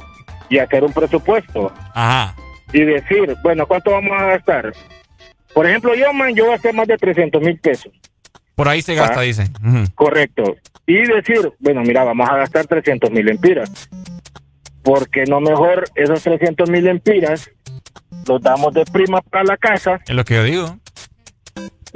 y 0.49 0.57
hacer 0.59 0.83
un 0.83 0.91
presupuesto. 0.93 1.71
Ajá. 1.93 2.35
Y 2.73 2.81
decir, 2.83 3.35
bueno, 3.43 3.65
¿cuánto 3.67 3.91
vamos 3.91 4.11
a 4.19 4.25
gastar? 4.25 4.73
Por 5.53 5.65
ejemplo, 5.67 5.95
yo, 5.95 6.11
man, 6.13 6.33
yo 6.35 6.49
gasté 6.49 6.73
más 6.73 6.87
de 6.87 6.97
300 6.97 7.41
mil 7.41 7.57
pesos. 7.59 7.91
Por 8.55 8.67
ahí 8.67 8.81
se 8.81 8.95
gasta, 8.95 9.19
Ah. 9.19 9.23
dicen. 9.23 9.53
Ujú. 9.63 9.85
Correcto. 9.95 10.55
Y 10.85 10.95
decir, 11.05 11.51
bueno, 11.59 11.81
mira, 11.83 12.03
vamos 12.03 12.27
a 12.29 12.37
gastar 12.37 12.65
300 12.65 13.11
mil 13.11 13.29
empiras. 13.29 13.89
Porque 14.83 15.23
no 15.25 15.39
mejor 15.41 15.85
esos 15.95 16.23
300 16.23 16.69
mil 16.69 16.87
empiras 16.87 17.51
los 18.27 18.41
damos 18.41 18.73
de 18.73 18.85
prima 18.85 19.21
para 19.21 19.43
la 19.43 19.57
casa, 19.57 19.99
Es 20.07 20.15
lo 20.15 20.23
que 20.25 20.35
yo 20.35 20.43
digo. 20.43 20.77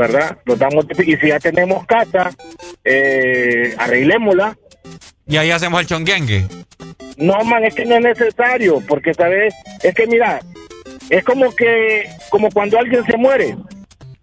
¿Verdad? 0.01 0.37
Los 0.45 0.57
damos 0.57 0.87
de, 0.87 1.03
y 1.05 1.15
si 1.17 1.27
ya 1.27 1.39
tenemos 1.39 1.85
casa, 1.85 2.31
eh, 2.83 3.75
arreglémosla. 3.77 4.57
Y 5.27 5.37
ahí 5.37 5.51
hacemos 5.51 5.79
el 5.81 5.85
chonguengue. 5.87 6.47
No, 7.17 7.43
man, 7.43 7.63
es 7.63 7.75
que 7.75 7.85
no 7.85 7.95
es 7.97 8.01
necesario, 8.01 8.81
porque, 8.87 9.13
¿sabes? 9.13 9.53
Es 9.83 9.93
que, 9.93 10.07
mira, 10.07 10.39
es 11.09 11.23
como 11.23 11.51
que, 11.55 12.09
como 12.29 12.49
cuando 12.49 12.79
alguien 12.79 13.05
se 13.05 13.15
muere, 13.15 13.55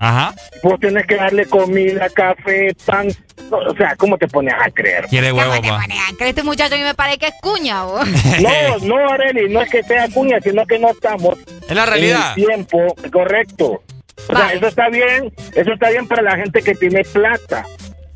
Ajá. 0.00 0.34
vos 0.64 0.80
tenés 0.80 1.06
que 1.06 1.14
darle 1.14 1.46
comida, 1.46 2.08
café, 2.10 2.74
pan, 2.84 3.06
o 3.50 3.74
sea, 3.76 3.94
¿cómo 3.96 4.18
te 4.18 4.26
pones 4.26 4.54
a 4.54 4.68
creer? 4.70 5.04
Quiere 5.06 5.30
huevo, 5.32 5.50
¿Cómo 5.50 5.62
te 5.62 5.68
pones 5.68 5.98
a 6.00 6.16
creer? 6.16 6.30
Este 6.30 6.42
muchacho 6.42 6.74
a 6.74 6.78
mí 6.78 6.84
me 6.84 6.94
parece 6.94 7.18
que 7.18 7.26
es 7.28 7.34
cuña, 7.40 7.84
vos. 7.84 8.06
No, 8.42 8.78
no, 8.96 9.10
Areli, 9.12 9.48
no 9.48 9.62
es 9.62 9.70
que 9.70 9.82
sea 9.84 10.08
cuña, 10.08 10.40
sino 10.42 10.66
que 10.66 10.78
no 10.80 10.90
estamos 10.90 11.38
Es 11.68 11.76
la 11.76 11.86
realidad. 11.86 12.32
en 12.36 12.42
el 12.42 12.46
tiempo 12.46 12.78
correcto. 13.12 13.82
O 14.28 14.36
sea, 14.36 14.52
eso 14.52 14.66
está 14.66 14.88
bien, 14.88 15.32
eso 15.54 15.72
está 15.72 15.90
bien 15.90 16.06
para 16.06 16.22
la 16.22 16.36
gente 16.36 16.62
que 16.62 16.74
tiene 16.74 17.02
plata. 17.04 17.64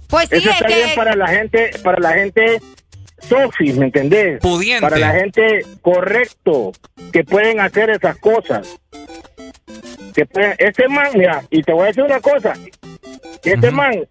Pues 0.09 0.29
sí, 0.29 0.37
eso 0.37 0.51
es 0.51 0.57
está 0.57 0.67
bien 0.67 0.89
que... 0.91 0.97
para 0.97 1.15
la 1.15 1.29
gente, 1.29 1.71
para 1.83 1.99
la 2.01 2.13
gente 2.13 2.61
sofis, 3.29 3.77
¿me 3.77 3.87
entendés? 3.87 4.41
Pudiente. 4.41 4.83
Para 4.83 4.99
la 4.99 5.13
gente 5.13 5.65
correcto, 5.81 6.73
que 7.13 7.25
pueden 7.25 7.61
hacer 7.61 7.91
esas 7.91 8.17
cosas. 8.19 8.79
Que 10.15 10.27
pueden, 10.27 10.55
este 10.59 10.89
man, 10.89 11.09
mira, 11.15 11.43
y 11.51 11.63
te 11.63 11.73
voy 11.73 11.85
a 11.85 11.87
decir 11.87 12.03
una 12.03 12.21
cosa, 12.21 12.53
este 13.43 13.71
man 13.71 14.07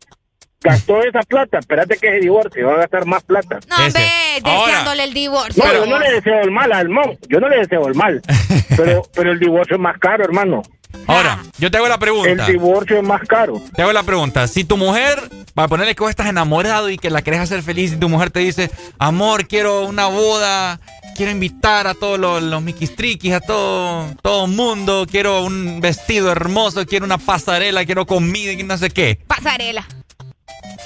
gastó 0.64 1.02
esa 1.02 1.22
plata, 1.22 1.60
espérate 1.60 1.98
que 1.98 2.10
se 2.10 2.20
divorcie, 2.20 2.64
va 2.64 2.74
a 2.74 2.78
gastar 2.78 3.06
más 3.06 3.24
plata. 3.24 3.60
No, 3.68 3.76
hombre, 3.86 4.02
deseándole 4.44 5.04
el 5.04 5.14
divorcio. 5.14 5.64
No, 5.64 5.74
yo 5.74 5.86
no 5.86 6.00
le 6.00 6.12
deseo 6.14 6.42
el 6.42 6.52
mal 6.52 6.72
al 6.72 6.90
mon, 6.90 7.18
yo 7.28 7.40
no 7.40 7.50
le 7.50 7.58
deseo 7.58 7.88
el 7.88 7.96
mal, 7.96 8.22
pero, 8.78 9.04
pero 9.14 9.32
el 9.32 9.40
divorcio 9.40 9.76
es 9.76 9.82
más 9.82 9.98
caro, 10.00 10.24
hermano. 10.24 10.62
Ahora, 11.08 11.44
yo 11.58 11.70
te 11.70 11.78
hago 11.78 11.88
la 11.88 11.98
pregunta. 11.98 12.46
El 12.46 12.54
divorcio 12.54 12.98
es 12.98 13.04
más 13.04 13.22
caro. 13.28 13.62
Te 13.76 13.82
hago 13.82 13.92
la 13.92 14.04
pregunta. 14.04 14.48
Si 14.48 14.64
tu 14.64 14.78
mujer, 14.78 15.20
para 15.54 15.68
ponerle 15.68 15.96
que 15.96 16.04
vos 16.04 16.10
estás 16.10 16.28
enamorado 16.28 16.90
y 16.90 16.98
que 16.98 17.10
la 17.10 17.22
querés 17.22 17.42
hacer 17.42 17.62
feliz, 17.64 17.94
y 17.94 17.98
tu 17.98 18.10
mujer 18.10 18.32
te 18.32 18.40
dice, 18.40 18.72
amor, 18.98 19.48
quiero 19.48 19.86
una 19.86 20.08
boda, 20.08 20.80
quiero 21.16 21.32
invitar 21.32 21.88
a 21.88 21.94
todos 21.94 22.20
los, 22.20 22.42
los 22.42 22.62
miquistriquis, 22.62 23.34
a 23.34 23.40
todo, 23.40 24.08
todo 24.22 24.48
mundo, 24.48 25.06
quiero 25.10 25.44
un 25.44 25.82
vestido 25.82 26.32
hermoso, 26.32 26.86
quiero 26.86 27.06
una 27.06 27.18
pasarela, 27.18 27.86
quiero 27.86 28.06
comida 28.06 28.52
y 28.52 28.64
no 28.64 28.78
sé 28.78 28.90
qué. 28.90 29.20
Pasarela. 29.28 29.86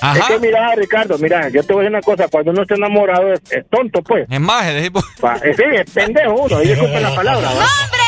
Ajá. 0.02 0.19
Es 0.19 0.26
que 0.26 0.40
mira, 0.40 0.76
Ricardo, 0.76 1.18
mira, 1.18 1.49
yo 1.49 1.64
te 1.64 1.73
voy 1.73 1.86
a 1.86 1.90
decir 1.90 1.98
una 1.98 2.02
cosa, 2.02 2.27
cuando 2.30 2.52
uno 2.52 2.64
está 2.64 2.76
enamorado 2.76 3.34
es, 3.34 3.41
es 3.49 3.65
tonto, 3.69 4.02
pues. 4.02 4.27
Es 4.30 4.40
más, 4.40 4.65
es 4.68 4.88
eh, 4.88 5.53
sí, 5.56 5.64
es 5.72 5.91
pendejo 5.91 6.34
uno, 6.34 6.61
y 6.61 6.68
disculpen 6.68 7.02
la 7.02 7.15
palabra. 7.15 7.53
¿va? 7.53 7.65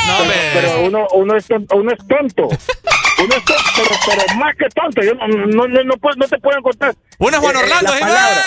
No. 0.08 0.32
Pero 0.54 0.82
uno, 0.84 1.08
uno, 1.14 1.36
es 1.38 1.46
tonto, 1.48 1.76
uno 1.76 1.92
es 1.92 2.08
tonto. 2.08 2.44
Uno 2.48 3.36
es 3.36 3.46
tonto, 3.46 3.64
pero, 3.76 3.90
pero 4.06 4.36
más 4.40 4.56
que 4.56 4.66
tonto. 4.70 5.02
Yo 5.04 5.14
no, 5.16 5.28
no, 5.28 5.68
no, 5.68 5.84
no, 5.84 5.94
puedo- 5.98 6.16
no 6.18 6.28
te 6.28 6.38
puedo 6.40 6.62
contar. 6.62 6.96
Uno 7.20 7.32
es 7.32 7.38
Juan 7.38 7.56
eh, 7.56 7.60
Orlando, 7.60 7.92
la 7.92 7.98
¿sí? 7.98 8.02
palabra. 8.04 8.42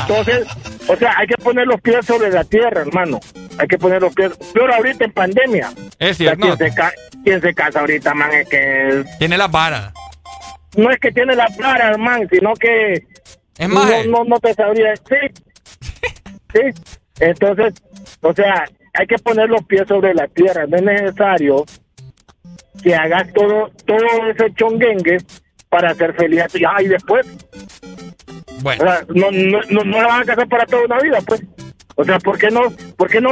Entonces, 0.00 0.46
o 0.88 0.96
sea, 0.96 1.14
hay 1.18 1.26
que 1.26 1.36
poner 1.42 1.66
los 1.66 1.80
pies 1.80 2.04
sobre 2.06 2.30
la 2.30 2.44
tierra, 2.44 2.82
hermano. 2.82 3.20
Hay 3.58 3.66
que 3.68 3.78
poner 3.78 4.00
los 4.02 4.14
pies. 4.14 4.32
Pero 4.52 4.74
ahorita 4.74 5.04
en 5.04 5.12
pandemia. 5.12 5.68
Es 5.98 6.12
O 6.12 6.14
sea, 6.14 6.34
cierto. 6.34 6.40
quien, 6.40 6.58
se 6.58 6.74
ca- 6.74 6.92
quien 7.24 7.40
se 7.40 7.54
casa 7.54 7.80
ahorita, 7.80 8.14
man, 8.14 8.32
es 8.32 8.48
que. 8.48 9.04
Tiene 9.18 9.36
la 9.38 9.48
vara. 9.48 9.92
No 10.76 10.90
es 10.90 10.98
que 10.98 11.10
tiene 11.12 11.34
la 11.34 11.48
para, 11.58 11.88
hermano, 11.90 12.26
sino 12.30 12.52
que. 12.54 13.04
Es 13.58 13.68
más, 13.68 13.90
eh. 13.90 14.04
No, 14.06 14.18
no, 14.18 14.24
no 14.24 14.40
te 14.40 14.54
sabría. 14.54 14.94
Sí. 14.96 15.14
Sí. 16.54 16.60
Entonces, 17.20 17.74
o 18.22 18.32
sea, 18.32 18.64
hay 18.98 19.06
que 19.06 19.18
poner 19.18 19.48
los 19.48 19.64
pies 19.64 19.82
sobre 19.88 20.14
la 20.14 20.26
tierra. 20.28 20.66
No 20.66 20.76
es 20.76 20.82
necesario 20.82 21.64
que 22.82 22.94
hagas 22.94 23.32
todo, 23.32 23.70
todo 23.86 24.30
ese 24.30 24.52
chonguengue 24.54 25.18
para 25.68 25.94
ser 25.94 26.14
feliz 26.14 26.42
a 26.42 26.48
tu 26.48 26.58
hija. 26.58 26.82
Y 26.82 26.88
después, 26.88 27.26
Bueno. 28.62 28.84
o 28.84 28.86
sea, 28.86 29.04
no, 29.14 29.30
no, 29.30 29.60
no, 29.70 29.84
no 29.84 30.00
la 30.02 30.06
van 30.08 30.22
a 30.22 30.24
casar 30.24 30.48
para 30.48 30.66
toda 30.66 30.84
una 30.84 30.98
vida, 31.00 31.18
pues. 31.26 31.42
O 31.96 32.04
sea, 32.04 32.18
¿por 32.18 32.38
qué 32.38 32.48
no, 32.50 32.60
por 32.98 33.08
qué 33.08 33.20
no, 33.22 33.30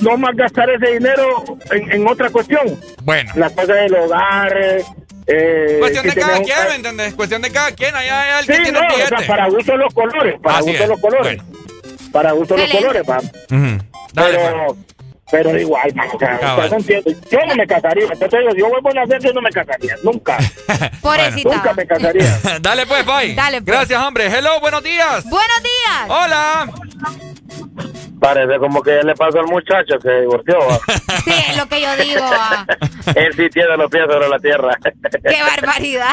no 0.00 0.16
más 0.16 0.36
gastar 0.36 0.70
ese 0.70 0.92
dinero 0.92 1.44
en, 1.72 1.90
en 1.92 2.06
otra 2.06 2.30
cuestión? 2.30 2.62
Bueno. 3.02 3.30
La 3.36 3.50
cosa 3.50 3.74
del 3.74 3.94
hogar. 3.94 4.56
eh, 4.56 4.84
eh, 5.26 5.76
Cuestión 5.80 6.06
de 6.06 6.14
cada 6.14 6.40
quien, 6.42 6.56
¿me 6.68 6.74
entendés? 6.76 7.14
Cuestión 7.14 7.42
de 7.42 7.50
cada 7.50 7.72
quien. 7.72 7.94
Allá 7.94 8.22
hay 8.22 8.30
alguien 8.38 8.56
Sí, 8.58 8.62
que 8.64 8.72
no, 8.72 8.80
o 8.80 9.06
sea, 9.08 9.26
para 9.26 9.48
gusto 9.48 9.76
los 9.76 9.92
colores, 9.94 10.40
para 10.40 10.58
Así 10.58 10.68
gusto 10.68 10.82
es. 10.84 10.88
los 10.88 11.00
colores. 11.00 11.42
Para 12.12 12.32
gusto 12.32 12.56
los 12.56 12.70
colores, 12.70 13.02
va. 13.08 13.18
Ujú. 13.18 13.84
Dale, 14.12 14.38
pero, 14.38 14.76
pero 15.30 15.58
igual, 15.58 15.94
man, 15.94 16.08
o 16.12 16.18
sea, 16.18 16.38
no 16.70 16.76
entiendo. 16.76 17.10
Yo 17.30 17.38
no 17.46 17.54
me 17.54 17.66
casaría, 17.66 18.04
entonces 18.04 18.40
yo, 18.48 18.56
yo 18.56 18.68
vuelvo 18.68 18.90
a 18.90 18.92
nacer, 18.92 19.22
yo 19.22 19.32
no 19.32 19.40
me 19.40 19.50
casaría, 19.50 19.96
nunca. 20.02 20.38
Pobrecita. 21.00 21.54
Nunca 21.54 21.72
me 21.74 21.86
casaría. 21.86 22.38
Dale 22.60 22.86
pues, 22.86 23.06
bye. 23.06 23.34
Dale, 23.34 23.62
pues. 23.62 23.76
Gracias, 23.76 24.02
hombre. 24.02 24.26
Hello, 24.26 24.60
buenos 24.60 24.82
días. 24.82 25.24
Buenos 25.24 25.62
días. 25.62 26.08
Hola. 26.08 26.72
Parece 28.22 28.56
como 28.60 28.80
que 28.80 29.02
le 29.02 29.16
pasó 29.16 29.40
al 29.40 29.46
muchacho 29.46 29.98
que 29.98 30.08
se 30.08 30.20
divorció. 30.20 30.56
¿va? 30.60 30.78
Sí, 31.24 31.32
es 31.50 31.56
lo 31.56 31.66
que 31.66 31.80
yo 31.82 31.96
digo. 31.96 32.24
Él 33.16 33.32
sí 33.34 33.48
tiene 33.50 33.76
los 33.76 33.90
pies 33.90 34.04
sobre 34.08 34.28
la 34.28 34.38
tierra. 34.38 34.78
Qué 35.28 35.42
barbaridad. 35.42 36.12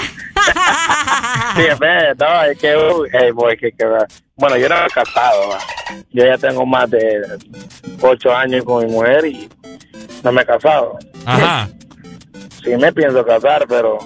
Sí, 1.55 1.61
es 1.69 1.77
verdad, 1.77 2.15
no, 2.17 2.43
es 2.45 2.57
que, 2.57 2.75
uy, 2.75 3.09
hey, 3.11 3.29
boy, 3.31 3.55
que, 3.57 3.71
que 3.71 3.85
va. 3.85 4.07
bueno, 4.35 4.57
yo 4.57 4.67
no 4.69 4.75
me 4.75 4.85
he 4.85 4.89
casado, 4.89 5.49
va. 5.49 5.59
yo 6.09 6.25
ya 6.25 6.37
tengo 6.37 6.65
más 6.65 6.89
de 6.89 7.21
ocho 8.01 8.35
años 8.35 8.65
con 8.65 8.85
mi 8.85 8.91
mujer 8.91 9.25
y 9.25 9.47
no 10.23 10.31
me 10.31 10.41
he 10.41 10.45
casado. 10.45 10.97
Ajá. 11.25 11.69
Sí 12.63 12.75
me 12.75 12.91
pienso 12.91 13.23
casar, 13.23 13.65
pero 13.69 13.99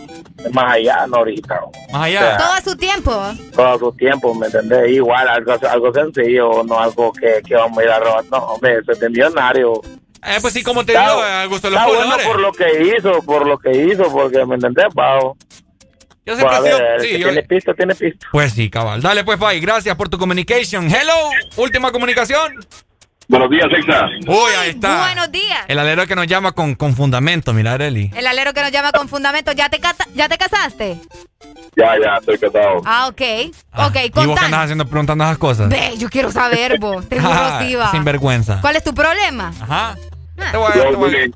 más 0.52 0.74
allá, 0.74 1.06
no 1.08 1.18
ahorita. 1.18 1.60
Más 1.92 2.04
allá. 2.04 2.38
Todo 2.38 2.52
a 2.54 2.62
su 2.62 2.76
tiempo. 2.78 3.24
Todo 3.56 3.80
su 3.80 3.92
tiempo, 3.94 4.34
¿me 4.36 4.48
entendés? 4.48 4.92
Igual, 4.92 5.28
algo, 5.28 5.54
algo 5.70 5.94
sencillo, 5.94 6.64
no 6.64 6.80
algo 6.80 7.12
que, 7.14 7.42
que 7.46 7.56
vamos 7.56 7.78
a 7.80 7.84
ir 7.84 7.90
a 7.90 8.00
robar. 8.00 8.26
No, 8.32 8.38
hombre, 8.38 8.80
eso 8.80 8.92
es 8.92 9.00
de 9.00 9.10
millonario. 9.10 9.74
Eh, 10.26 10.38
pues 10.42 10.54
sí, 10.54 10.64
como 10.64 10.86
te 10.86 10.94
Está- 10.94 11.10
digo, 11.10 11.22
a 11.22 11.46
gusto 11.48 11.68
de 11.70 11.76
los 11.76 11.84
Está 11.86 11.96
bueno 11.98 12.16
por 12.26 12.40
lo 12.40 12.52
que 12.54 12.84
hizo, 12.96 13.22
por 13.24 13.46
lo 13.46 13.58
que 13.60 13.72
hizo, 13.72 14.04
porque, 14.12 14.46
¿me 14.46 14.56
entendés, 14.56 14.86
Pau? 14.94 15.36
Yo 16.26 16.38
siempre 16.38 16.58
Pues, 16.58 16.72
he 16.72 16.74
a 16.74 16.78
sido- 16.78 16.78
ver, 16.80 16.94
el 16.96 17.02
sí, 17.02 17.08
que 17.10 17.20
yo- 17.20 17.28
tiene 17.28 17.44
pisto, 17.44 17.74
tiene 17.76 17.96
pisto. 17.96 18.28
Pues 18.32 18.54
sí, 18.54 18.70
cabal. 18.70 19.02
Dale 19.02 19.26
pues, 19.26 19.38
bye. 19.38 19.60
Gracias 19.60 19.94
por 19.98 20.08
tu 20.08 20.18
communication. 20.18 20.90
Hello. 20.90 21.14
Última 21.58 21.92
comunicación. 21.92 22.66
Buenos 23.34 23.50
días, 23.50 23.66
Exa. 23.76 24.06
Uy, 24.28 24.52
ahí 24.60 24.70
está. 24.70 25.06
Buenos 25.06 25.32
días. 25.32 25.62
El 25.68 25.80
alero 25.80 26.06
que 26.06 26.14
nos 26.16 26.28
llama 26.28 26.52
con, 26.52 26.76
con 26.76 26.96
fundamento, 26.96 27.52
mira, 27.52 27.74
Areli. 27.74 28.12
El 28.16 28.28
alero 28.28 28.54
que 28.54 28.62
nos 28.62 28.72
llama 28.72 28.92
con 28.92 29.10
fundamento. 29.10 29.52
¿Ya 29.54 29.70
te, 29.70 29.80
¿Ya 30.14 30.30
te 30.30 30.38
casaste? 30.38 30.98
Ya, 31.76 31.96
ya, 32.00 32.18
estoy 32.20 32.38
casado. 32.38 32.84
Ah, 32.86 33.08
ok. 33.08 33.22
ok, 33.22 33.22
¿Y 33.24 33.50
vos 33.50 33.56
qué 33.66 34.20
andas 34.22 34.26
contanos. 34.28 34.60
haciendo 34.60 34.86
preguntando 34.86 35.24
esas 35.24 35.40
cosas? 35.40 35.70
Ve, 35.70 35.98
yo 35.98 36.10
quiero 36.10 36.30
saber, 36.32 36.78
vos. 36.80 37.10
Te 37.10 37.20
juro, 37.20 37.34
Ah. 37.34 37.90
Sin 37.92 38.04
vergüenza. 38.04 38.62
¿Cuál 38.62 38.76
es 38.76 38.84
tu 38.84 38.94
problema? 38.94 39.52
Ajá. 39.60 39.98
Yo, 40.54 40.68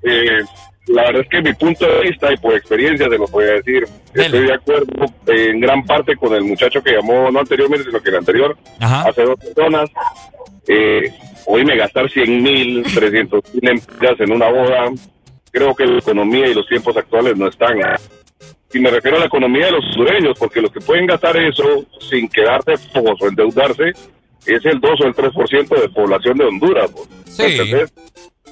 eh, 0.04 0.44
la 0.90 1.02
verdad 1.02 1.22
es 1.24 1.30
que 1.30 1.42
mi 1.42 1.54
punto 1.56 1.84
de 1.88 2.02
vista 2.02 2.32
y 2.32 2.38
por 2.38 2.54
experiencia 2.54 3.10
te 3.10 3.18
lo 3.18 3.26
voy 3.26 3.46
a 3.46 3.54
decir, 3.54 3.88
estoy 4.14 4.46
de 4.46 4.54
acuerdo 4.54 4.86
en 5.26 5.60
gran 5.62 5.84
parte 5.84 6.16
con 6.16 6.32
el 6.36 6.44
muchacho 6.44 6.80
que 6.84 6.92
llamó, 6.92 7.32
no 7.32 7.40
anteriormente, 7.40 7.86
sino 7.88 8.00
que 8.00 8.10
el 8.10 8.18
anterior, 8.18 8.56
hace 8.80 9.24
dos 9.24 9.40
personas. 9.40 9.90
Eh, 10.68 11.12
oíme, 11.48 11.76
gastar 11.78 12.10
100 12.10 12.44
mil, 12.44 12.84
300 12.84 13.54
mil 13.54 13.70
empleadas 13.70 14.20
en 14.20 14.34
una 14.34 14.50
boda, 14.50 14.92
creo 15.52 15.74
que 15.74 15.86
la 15.86 15.98
economía 15.98 16.48
y 16.48 16.54
los 16.54 16.68
tiempos 16.68 16.96
actuales 16.96 17.38
no 17.38 17.48
están. 17.48 17.78
Y 18.74 18.80
me 18.80 18.92
refiero 18.92 19.18
a 19.18 19.22
la 19.22 19.28
economía 19.28 19.68
de 19.68 19.72
los 19.72 19.86
sureños, 19.94 20.38
porque 20.38 20.62
los 20.62 20.72
que 20.72 20.82
pueden 20.82 21.08
gastar 21.08 21.38
eso 21.38 21.86
sin 22.00 22.28
quedarse 22.28 22.74
o 22.94 23.28
endeudarse 23.28 23.94
es 24.46 24.66
el 24.66 24.80
2 24.80 25.02
o 25.02 25.08
el 25.08 25.14
3% 25.14 25.82
de 25.82 25.90
población 25.90 26.38
de 26.38 26.46
Honduras. 26.46 26.92
pues. 26.92 27.40
¿Entendés? 27.40 27.94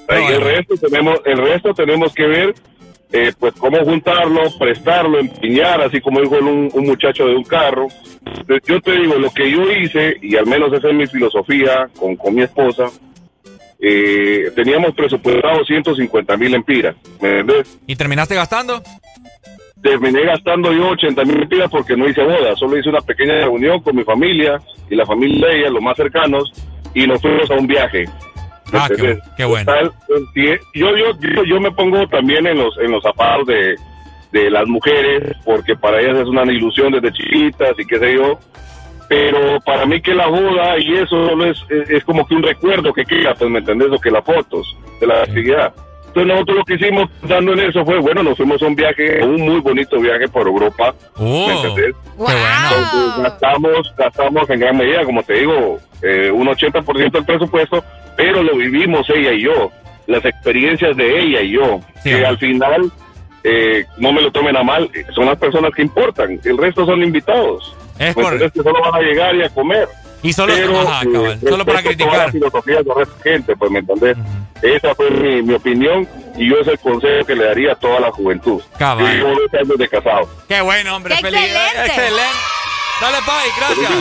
El 0.08 0.40
resto 0.40 0.76
tenemos 0.76 1.20
el 1.24 1.38
resto 1.38 1.74
tenemos 1.74 2.14
que 2.14 2.26
ver 2.26 2.54
eh, 3.12 3.32
pues 3.38 3.54
cómo 3.54 3.78
juntarlo 3.84 4.42
prestarlo 4.58 5.18
empiñar 5.18 5.80
así 5.80 6.00
como 6.00 6.20
dijo 6.20 6.36
un, 6.38 6.70
un 6.72 6.86
muchacho 6.86 7.26
de 7.26 7.36
un 7.36 7.44
carro 7.44 7.86
Entonces, 8.24 8.62
yo 8.66 8.80
te 8.80 8.92
digo 8.92 9.14
lo 9.14 9.30
que 9.30 9.50
yo 9.50 9.70
hice 9.70 10.16
y 10.20 10.36
al 10.36 10.46
menos 10.46 10.72
esa 10.72 10.88
es 10.88 10.94
mi 10.94 11.06
filosofía 11.06 11.88
con, 11.98 12.16
con 12.16 12.34
mi 12.34 12.42
esposa 12.42 12.86
eh, 13.78 14.50
teníamos 14.56 14.94
presupuestado 14.94 15.64
150 15.64 16.36
mil 16.36 16.54
empiras 16.54 16.96
¿me 17.20 17.40
entendés? 17.40 17.78
¿Y 17.86 17.94
terminaste 17.94 18.34
gastando? 18.34 18.82
terminé 19.82 20.24
gastando 20.24 20.72
yo 20.72 20.88
80 20.88 21.24
mil 21.24 21.42
empiras 21.42 21.70
porque 21.70 21.96
no 21.96 22.08
hice 22.08 22.22
boda 22.22 22.56
solo 22.56 22.76
hice 22.76 22.88
una 22.88 23.02
pequeña 23.02 23.34
reunión 23.34 23.80
con 23.80 23.94
mi 23.94 24.02
familia 24.02 24.60
y 24.90 24.96
la 24.96 25.06
familia 25.06 25.46
de 25.46 25.60
ella 25.60 25.70
los 25.70 25.82
más 25.82 25.96
cercanos 25.96 26.52
y 26.92 27.06
nos 27.06 27.20
fuimos 27.20 27.48
a 27.50 27.54
un 27.54 27.66
viaje 27.68 28.04
¿Me 28.04 28.35
Ah, 28.76 28.88
qué, 29.36 29.44
bueno. 29.44 29.72
Yo, 30.34 30.54
yo, 30.74 30.96
yo, 30.96 31.44
yo 31.44 31.60
me 31.60 31.70
pongo 31.70 32.06
también 32.08 32.46
en 32.46 32.58
los, 32.58 32.76
en 32.78 32.90
los 32.90 33.02
zapatos 33.02 33.46
de, 33.46 33.76
de 34.32 34.50
las 34.50 34.66
mujeres, 34.66 35.36
porque 35.44 35.76
para 35.76 36.00
ellas 36.00 36.18
es 36.18 36.26
una 36.26 36.44
ilusión 36.44 36.92
desde 36.92 37.12
chiquitas 37.12 37.74
y 37.78 37.86
qué 37.86 37.98
sé 37.98 38.14
yo. 38.14 38.38
Pero 39.08 39.60
para 39.60 39.86
mí 39.86 40.00
que 40.00 40.14
la 40.14 40.26
boda 40.26 40.78
y 40.78 40.94
eso 40.94 41.28
solo 41.28 41.44
es, 41.44 41.58
es, 41.70 41.90
es 41.90 42.04
como 42.04 42.26
que 42.26 42.34
un 42.34 42.42
recuerdo 42.42 42.92
que 42.92 43.04
queda, 43.04 43.34
pues 43.34 43.50
me 43.50 43.60
entendés, 43.60 43.88
o 43.92 44.00
que 44.00 44.10
las 44.10 44.24
fotos 44.24 44.76
de 45.00 45.06
la 45.06 45.22
actividad. 45.22 45.72
Entonces 46.16 46.32
nosotros 46.32 46.56
lo 46.56 46.64
que 46.64 46.74
hicimos 46.74 47.10
dando 47.28 47.52
en 47.52 47.60
eso 47.60 47.84
fue, 47.84 47.98
bueno, 47.98 48.22
nos 48.22 48.38
fuimos 48.38 48.62
a 48.62 48.66
un 48.66 48.74
viaje, 48.74 49.22
un 49.22 49.42
muy 49.42 49.60
bonito 49.60 50.00
viaje 50.00 50.26
por 50.28 50.46
Europa. 50.46 50.94
Oh, 51.16 51.46
¿Me 51.46 51.54
entendés? 51.54 51.94
Entonces 52.18 53.22
gastamos, 53.22 53.94
gastamos 53.98 54.48
en 54.48 54.60
gran 54.60 54.76
medida, 54.78 55.04
como 55.04 55.22
te 55.22 55.34
digo, 55.34 55.78
eh, 56.02 56.30
un 56.30 56.46
80% 56.46 57.10
del 57.10 57.24
presupuesto, 57.24 57.84
pero 58.16 58.42
lo 58.42 58.56
vivimos 58.56 59.08
ella 59.10 59.32
y 59.32 59.42
yo, 59.42 59.70
las 60.06 60.24
experiencias 60.24 60.96
de 60.96 61.20
ella 61.22 61.40
y 61.42 61.52
yo, 61.52 61.80
que 62.02 62.24
al 62.24 62.38
final, 62.38 62.90
eh, 63.44 63.84
no 63.98 64.12
me 64.12 64.22
lo 64.22 64.30
tomen 64.32 64.56
a 64.56 64.62
mal, 64.62 64.90
son 65.14 65.26
las 65.26 65.38
personas 65.38 65.70
que 65.74 65.82
importan, 65.82 66.40
el 66.44 66.58
resto 66.58 66.84
son 66.86 67.02
invitados. 67.02 67.74
Es 67.98 68.16
¿Me 68.16 68.22
entendés? 68.24 68.52
Que 68.52 68.62
solo 68.62 68.80
van 68.82 68.94
a 68.94 69.00
llegar 69.00 69.34
y 69.36 69.42
a 69.42 69.48
comer. 69.48 69.88
Y 70.22 70.32
solo- 70.32 70.52
Pero, 70.54 70.80
ajá, 70.80 71.02
eh, 71.04 71.12
cabal, 71.12 71.40
solo 71.40 71.64
para 71.64 71.82
criticar. 71.82 72.18
la 72.18 72.32
filosofía 72.32 72.76
de 72.78 72.84
la 72.84 73.06
gente, 73.22 73.56
pues, 73.56 73.70
¿me 73.70 73.78
entendés? 73.80 74.16
Esa 74.62 74.94
fue 74.94 75.10
mi, 75.10 75.42
mi 75.42 75.54
opinión 75.54 76.08
y 76.36 76.48
yo 76.50 76.56
es 76.60 76.66
el 76.68 76.78
consejo 76.78 77.24
que 77.26 77.34
le 77.36 77.44
daría 77.44 77.72
a 77.72 77.74
toda 77.76 78.00
la 78.00 78.10
juventud. 78.10 78.60
Cabal. 78.78 79.04
Yo 79.06 79.28
llevo 79.28 79.40
dos 79.40 79.60
años 79.60 79.78
de 79.78 79.88
casado. 79.88 80.28
Qué 80.48 80.60
bueno, 80.62 80.96
hombre. 80.96 81.14
¡Qué 81.16 81.22
feliz- 81.26 81.40
excelente! 81.40 81.86
excelente. 81.86 82.22
Dale, 83.00 83.18
Pai, 83.26 83.48
gracias. 83.58 83.92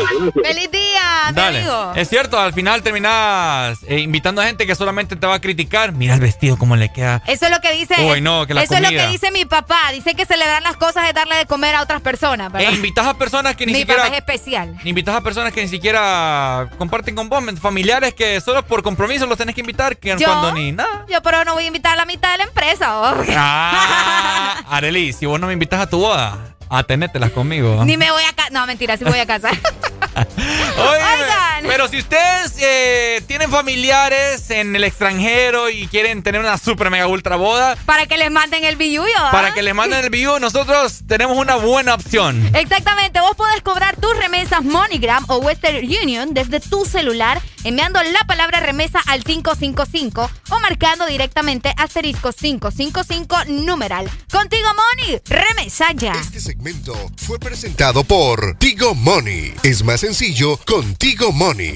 ¡Feliz 0.41 0.71
día, 0.71 1.31
Dale. 1.33 1.59
amigo! 1.59 1.91
Es 1.95 2.07
cierto, 2.09 2.39
al 2.39 2.53
final 2.53 2.81
terminas 2.81 3.79
eh, 3.87 3.99
invitando 3.99 4.41
a 4.41 4.45
gente 4.45 4.65
que 4.65 4.73
solamente 4.73 5.17
te 5.17 5.27
va 5.27 5.35
a 5.35 5.41
criticar. 5.41 5.91
Mira 5.91 6.13
el 6.13 6.21
vestido 6.21 6.57
cómo 6.57 6.77
le 6.77 6.91
queda. 6.93 7.21
Eso 7.27 7.45
es 7.45 7.51
lo 7.51 7.59
que 7.59 7.73
dice. 7.73 7.93
Uy, 8.05 8.21
no, 8.21 8.47
que 8.47 8.53
la 8.53 8.63
eso 8.63 8.75
es 8.75 8.81
lo 8.81 8.89
que 8.89 9.07
dice 9.07 9.31
mi 9.31 9.43
papá. 9.43 9.91
Dice 9.91 10.15
que 10.15 10.25
celebrar 10.25 10.61
las 10.61 10.77
cosas 10.77 11.07
es 11.09 11.13
darle 11.13 11.35
de 11.35 11.45
comer 11.45 11.75
a 11.75 11.81
otras 11.81 12.01
personas, 12.01 12.51
E 12.57 12.63
invitas 12.71 13.05
a 13.05 13.15
personas 13.17 13.55
que 13.57 13.65
ni 13.65 13.73
mi 13.73 13.79
siquiera 13.79 14.03
papá 14.03 14.13
es 14.15 14.19
especial. 14.19 14.77
invitas 14.85 15.15
a 15.15 15.21
personas 15.21 15.51
que 15.51 15.61
ni 15.61 15.67
siquiera 15.67 16.69
comparten 16.77 17.15
con 17.15 17.27
vos, 17.27 17.43
familiares 17.61 18.13
que 18.13 18.39
solo 18.39 18.63
por 18.65 18.81
compromiso 18.81 19.25
los 19.25 19.37
tenés 19.37 19.55
que 19.55 19.61
invitar, 19.61 19.97
que 19.97 20.15
Yo, 20.17 20.25
cuando 20.25 20.53
ni 20.53 20.71
nada. 20.71 21.05
yo 21.09 21.21
pero 21.21 21.43
no 21.43 21.53
voy 21.53 21.65
a 21.65 21.67
invitar 21.67 21.93
a 21.93 21.95
la 21.97 22.05
mitad 22.05 22.31
de 22.31 22.37
la 22.39 22.43
empresa. 22.45 22.97
oh. 23.01 23.15
Ah, 23.35 24.63
Areli, 24.69 25.11
si 25.11 25.25
vos 25.25 25.37
no 25.39 25.47
me 25.47 25.53
invitas 25.53 25.81
a 25.81 25.89
tu 25.89 25.99
boda, 25.99 26.54
atenételas 26.69 27.31
conmigo. 27.31 27.83
Ni 27.85 27.97
me 27.97 28.11
voy 28.11 28.23
a 28.23 28.33
casar. 28.33 28.51
No, 28.51 28.65
mentira, 28.67 28.97
sí 28.97 29.03
voy 29.03 29.19
a 29.19 29.25
casar. 29.25 29.55
Oye, 30.15 31.67
Pero 31.67 31.87
si 31.87 31.97
ustedes 31.97 32.55
eh, 32.59 33.21
tienen 33.27 33.49
familiares 33.49 34.49
en 34.49 34.75
el 34.75 34.83
extranjero 34.83 35.69
y 35.69 35.87
quieren 35.87 36.23
tener 36.23 36.39
una 36.41 36.57
super 36.57 36.89
mega 36.89 37.07
ultra 37.07 37.35
boda, 37.35 37.75
Para 37.85 38.05
que 38.05 38.17
les 38.17 38.31
manden 38.31 38.63
el 38.63 38.75
billuyo. 38.75 39.13
¿ah? 39.17 39.31
para 39.31 39.53
que 39.53 39.61
les 39.61 39.73
manden 39.75 40.03
el 40.03 40.09
video, 40.09 40.39
nosotros 40.39 41.01
tenemos 41.07 41.37
una 41.37 41.55
buena 41.55 41.93
opción. 41.95 42.49
Exactamente, 42.55 43.19
vos 43.19 43.35
podés 43.35 43.61
cobrar 43.61 43.95
tus 43.97 44.15
remesas 44.17 44.63
MoneyGram 44.63 45.25
o 45.27 45.37
Western 45.37 45.77
Union 45.77 46.33
desde 46.33 46.59
tu 46.59 46.85
celular 46.85 47.41
enviando 47.65 48.01
la 48.03 48.19
palabra 48.27 48.59
remesa 48.59 49.01
al 49.07 49.23
555 49.23 50.29
o 50.51 50.59
marcando 50.59 51.05
directamente 51.07 51.73
asterisco 51.77 52.31
555 52.31 53.45
numeral. 53.65 54.09
Contigo 54.31 54.67
Money, 54.69 55.19
remesa 55.25 55.91
ya. 55.93 56.13
Este 56.13 56.54
segmento 56.55 56.95
fue 57.17 57.37
presentado 57.39 58.03
por 58.03 58.57
Tigo 58.57 58.95
Money. 58.95 59.53
Es 59.63 59.83
más 59.83 60.01
sencillo 60.01 60.57
contigo 60.57 61.31
Money. 61.31 61.75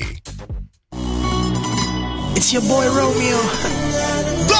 It's 2.35 2.51
your 2.51 2.63
boy 2.63 2.87
Romeo. 2.87 3.39
W 4.47 4.57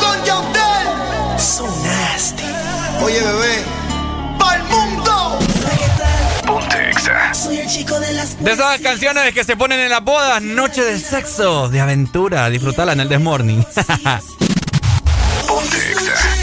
con 0.00 0.24
Yandel. 0.24 1.38
So 1.38 1.66
nasty. 1.82 2.44
Oye, 3.02 3.20
bebé. 3.20 3.64
Pa'l 4.38 4.62
mundo. 4.64 5.38
Ponte 6.46 6.90
Exa. 6.90 7.32
Soy 7.32 7.58
el 7.58 7.68
chico 7.68 7.98
de 8.00 8.12
las 8.12 8.42
De 8.42 8.52
esas 8.52 8.80
canciones 8.80 9.32
que 9.32 9.44
se 9.44 9.56
ponen 9.56 9.80
en 9.80 9.88
las 9.90 10.04
bodas, 10.04 10.42
noche 10.42 10.82
de 10.82 10.98
sexo, 10.98 11.68
de 11.70 11.80
aventura, 11.80 12.50
disfrutarla 12.50 12.92
en 12.92 13.00
el 13.00 13.08
Desmorning. 13.08 13.64
Ponte 15.46 15.92
Exa. 15.92 16.33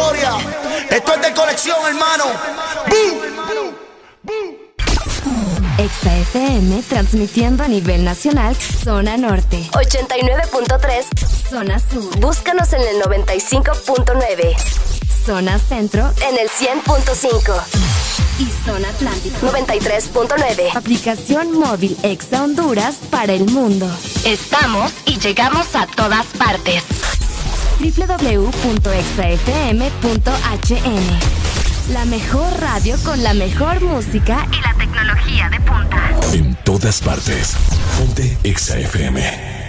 Historia. 0.00 0.32
Esto 0.90 1.14
es 1.14 1.22
de 1.22 1.34
colección, 1.34 1.76
hermano. 1.86 2.24
Exa 5.78 6.16
FM 6.16 6.82
transmitiendo 6.88 7.64
a 7.64 7.68
nivel 7.68 8.04
nacional, 8.04 8.54
zona 8.56 9.16
norte. 9.16 9.68
89.3 9.72 11.48
Zona 11.48 11.78
sur. 11.78 12.18
Búscanos 12.20 12.72
en 12.72 12.82
el 12.82 13.02
95.9. 13.02 14.56
Zona 15.24 15.58
centro. 15.58 16.12
En 16.28 16.38
el 16.38 16.48
100.5. 16.48 17.62
Y 18.38 18.46
zona 18.64 18.88
atlántica. 18.88 19.38
93.9. 19.40 20.76
Aplicación 20.76 21.58
móvil 21.58 21.96
Exa 22.02 22.42
Honduras 22.42 22.96
para 23.10 23.32
el 23.32 23.46
mundo. 23.46 23.90
Estamos 24.24 24.92
y 25.06 25.18
llegamos 25.18 25.74
a 25.74 25.86
todas 25.86 26.26
partes. 26.38 26.84
www.exafm.hn 27.80 28.32
La 31.92 32.04
mejor 32.04 32.60
radio 32.60 32.96
con 33.04 33.22
la 33.22 33.32
mejor 33.34 33.80
música 33.80 34.46
Y 34.52 34.60
la 34.60 34.74
tecnología 34.74 35.48
de 35.48 35.60
punta. 35.60 36.10
En 36.34 36.54
todas 36.64 37.00
partes. 37.00 37.56
Ponte 37.98 38.36
Exa 38.44 38.78
FM. 38.78 39.59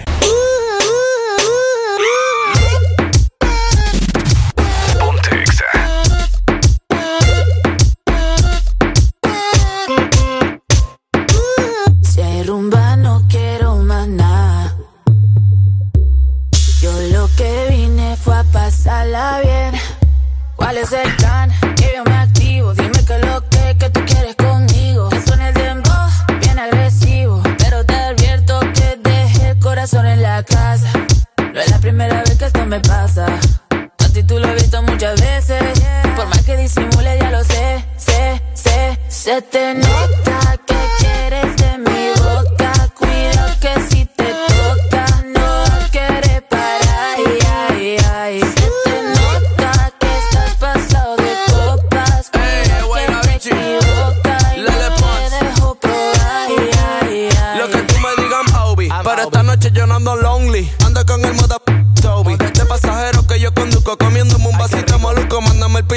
¿Cuál 20.56 20.78
es 20.78 20.90
el 20.90 21.16
plan? 21.16 21.50
Que 21.76 21.92
yo 21.96 22.02
me 22.04 22.14
activo. 22.16 22.72
Dime 22.72 23.04
que 23.04 23.18
lo 23.18 23.46
que, 23.50 23.76
que 23.78 23.90
tú 23.90 24.00
quieres 24.06 24.34
conmigo. 24.36 25.10
Que 25.10 25.20
suene 25.20 25.48
el 25.50 25.54
dembow, 25.54 26.08
bien 26.40 26.58
agresivo. 26.58 27.42
Pero 27.58 27.84
te 27.84 27.94
advierto 27.94 28.60
que 28.72 28.98
dejé 29.02 29.50
el 29.50 29.58
corazón 29.58 30.06
en 30.06 30.22
la 30.22 30.42
casa. 30.42 30.90
No 31.36 31.60
es 31.60 31.70
la 31.70 31.78
primera 31.78 32.20
vez 32.22 32.38
que 32.38 32.46
esto 32.46 32.64
me 32.64 32.80
pasa. 32.80 33.26
A 33.98 34.08
ti 34.14 34.22
tú 34.22 34.38
lo 34.38 34.48
has 34.48 34.54
visto 34.54 34.82
muchas 34.82 35.20
veces. 35.20 35.62
Por 36.16 36.26
más 36.28 36.42
que 36.42 36.56
disimule, 36.56 37.18
ya 37.18 37.30
lo 37.30 37.44
sé, 37.44 37.84
sé, 37.98 38.40
sé. 38.54 38.98
Se 39.08 39.42
te 39.42 39.74
nota 39.74 40.31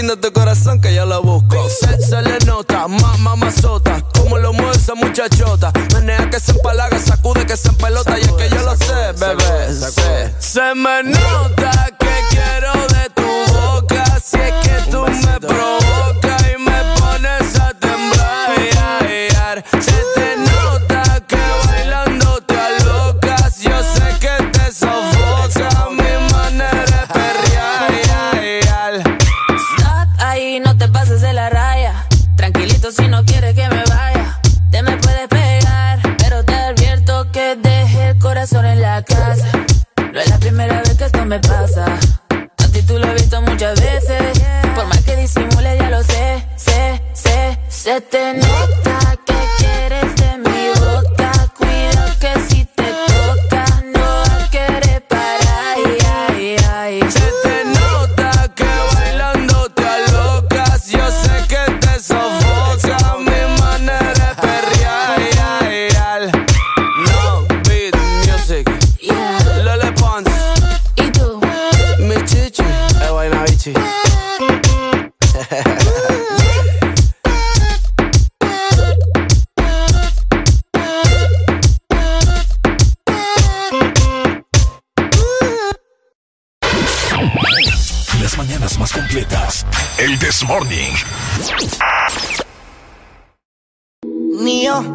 De 0.06 0.18
tu 0.18 0.32
corazón 0.34 0.80
que 0.82 0.94
yo 0.94 1.04
lo 1.08 1.24
busco. 1.24 1.68
Se, 1.68 2.00
se 2.00 2.22
le 2.22 2.38
nota, 2.46 2.88
mamá 2.88 3.36
mazota. 3.36 4.04
Como 4.14 4.38
lo 4.38 4.54
mueve 4.54 4.76
esa 4.76 4.94
muchachota. 4.94 5.72
Menea 5.96 6.30
que 6.30 6.40
se 6.40 6.52
empalaga, 6.52 7.00
sacude 7.00 7.44
que 7.48 7.58
se 7.58 7.70
empelota. 7.70 8.20
Y 8.20 8.22
es 8.22 8.32
que 8.34 8.50
yo 8.50 8.62
lo 8.62 8.76
sé, 8.76 9.14
bebé. 9.18 9.74
sé. 9.74 10.36
Se 10.38 10.76
me 10.76 11.02
nota 11.02 11.90
que 11.98 12.14
quiero 12.30 12.72
de 12.88 13.10
tu 13.16 13.54
boca. 13.54 14.06
Si 14.24 14.38
es 14.38 14.54
que 14.62 14.92
tú 14.92 15.06
me 15.08 15.40
provocas 15.40 15.75
Se 48.16 48.55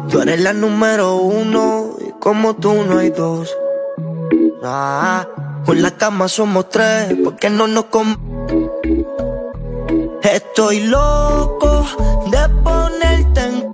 Tú 0.09 0.21
eres 0.21 0.41
la 0.41 0.53
número 0.53 1.17
uno 1.17 1.95
y 1.99 2.11
como 2.19 2.55
tú 2.55 2.73
no 2.73 2.99
hay 2.99 3.09
dos. 3.09 3.49
Ah, 4.63 5.27
con 5.65 5.81
la 5.81 5.91
cama 5.91 6.27
somos 6.27 6.69
tres, 6.69 7.15
porque 7.23 7.49
no 7.49 7.67
nos 7.67 7.85
com 7.85 8.15
Estoy 10.21 10.81
loco 10.81 11.85
de 12.31 12.49
ponerte 12.63 13.41
en 13.41 13.71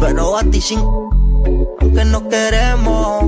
pero 0.00 0.36
a 0.36 0.42
ti 0.44 0.60
sin 0.60 0.80
aunque 1.80 2.04
no 2.04 2.28
queremos. 2.28 3.24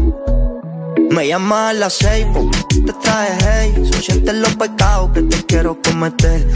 Me 1.11 1.29
llamas 1.29 1.71
a 1.71 1.73
las 1.75 1.93
seis, 1.95 2.27
porque 2.33 2.59
te 2.87 2.93
traje 2.95 3.39
hey. 3.45 3.89
Son 3.91 4.03
siete 4.03 4.33
los 4.33 4.55
pecados 4.57 5.11
que 5.13 5.23
te 5.23 5.45
quiero 5.45 5.79
cometer. 5.83 6.47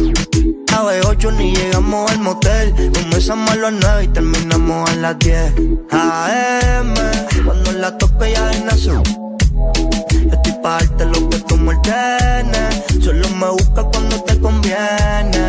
Las 0.77 1.07
ocho 1.07 1.32
ni 1.32 1.55
llegamos 1.55 2.11
al 2.11 2.19
motel. 2.19 2.93
Comenzamos 2.93 3.51
a 3.51 3.57
las 3.57 3.73
nueve 3.73 4.05
y 4.05 4.09
terminamos 4.09 4.90
a 4.90 4.94
las 4.97 5.19
diez. 5.19 5.51
AM, 5.90 6.94
cuando 7.47 7.73
la 7.73 7.97
tope 7.97 8.32
ya 8.32 8.51
es 8.51 8.62
nazo. 8.62 9.03
Estoy 10.31 10.53
pa' 10.62 10.73
darte 10.73 11.07
lo 11.07 11.31
que 11.31 11.39
tú 11.39 11.57
me 11.57 11.70
ordenes. 11.70 12.85
Solo 13.03 13.27
me 13.31 13.48
busca 13.53 13.85
cuando 13.85 14.23
te 14.24 14.39
conviene. 14.39 15.48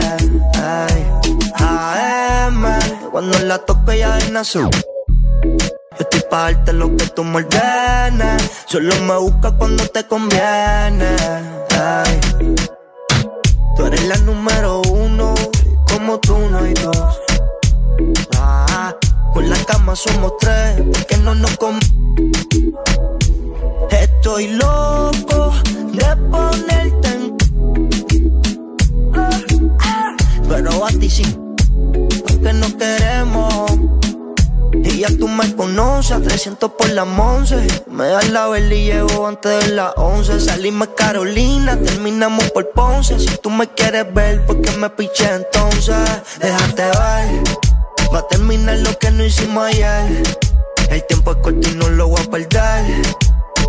Ay, 0.63 1.05
AM, 1.55 2.63
cuando 3.11 3.37
la 3.39 3.57
toque 3.57 3.99
ya 3.99 4.17
en 4.19 4.37
azul. 4.37 4.69
Estoy 5.99 6.21
pa' 6.29 6.43
darte 6.53 6.71
lo 6.71 6.95
que 6.95 7.05
tú 7.07 7.25
me 7.25 7.39
ordenes. 7.39 8.49
Solo 8.65 8.95
me 9.01 9.17
busca 9.17 9.51
cuando 9.57 9.85
te 9.89 10.07
conviene. 10.07 11.17
Ay. 11.77 12.17
Tú 13.77 13.85
eres 13.85 14.05
la 14.07 14.17
número 14.17 14.81
uno, 14.91 15.35
como 15.91 16.19
tú 16.19 16.35
no 16.49 16.57
hay 16.57 16.73
dos. 16.73 17.19
Ah, 18.37 18.95
con 19.33 19.47
la 19.49 19.57
cama 19.65 19.95
somos 19.95 20.33
tres, 20.39 20.81
porque 20.91 21.17
no 21.17 21.35
nos 21.35 21.55
com 21.57 21.79
Estoy 23.91 24.47
loco 24.47 25.53
de 25.93 26.15
ponerte 26.31 27.07
en. 27.07 27.37
Pero 30.49 30.85
a 30.85 30.89
ti 30.89 31.09
sí, 31.09 31.23
porque 32.27 32.53
no 32.53 32.77
queremos. 32.77 33.86
Y 34.83 34.99
ya 34.99 35.07
tú 35.07 35.27
me 35.27 35.55
conoces, 35.55 36.11
a 36.11 36.21
300 36.21 36.71
por 36.71 36.89
la 36.89 37.03
11. 37.03 37.83
Me 37.87 38.07
das 38.07 38.29
la 38.29 38.47
vela 38.47 38.73
y 38.73 38.85
llego 38.85 39.27
antes 39.27 39.65
de 39.65 39.75
las 39.75 39.93
11. 39.95 40.39
Salimos 40.39 40.89
Carolina, 40.95 41.77
terminamos 41.77 42.49
por 42.51 42.69
Ponce. 42.71 43.19
Si 43.19 43.37
tú 43.37 43.49
me 43.49 43.67
quieres 43.67 44.13
ver, 44.13 44.45
¿por 44.45 44.61
qué 44.61 44.71
me 44.77 44.89
piché 44.89 45.29
entonces? 45.33 45.95
Déjate 46.39 46.83
ver, 46.83 47.43
va 48.13 48.19
a 48.19 48.27
terminar 48.27 48.77
lo 48.79 48.97
que 48.97 49.11
no 49.11 49.23
hicimos 49.23 49.65
ayer. 49.65 50.23
El 50.89 51.05
tiempo 51.05 51.31
es 51.31 51.37
corto 51.37 51.69
y 51.69 51.75
no 51.75 51.89
lo 51.89 52.07
voy 52.09 52.21
a 52.21 52.29
perder. 52.29 52.85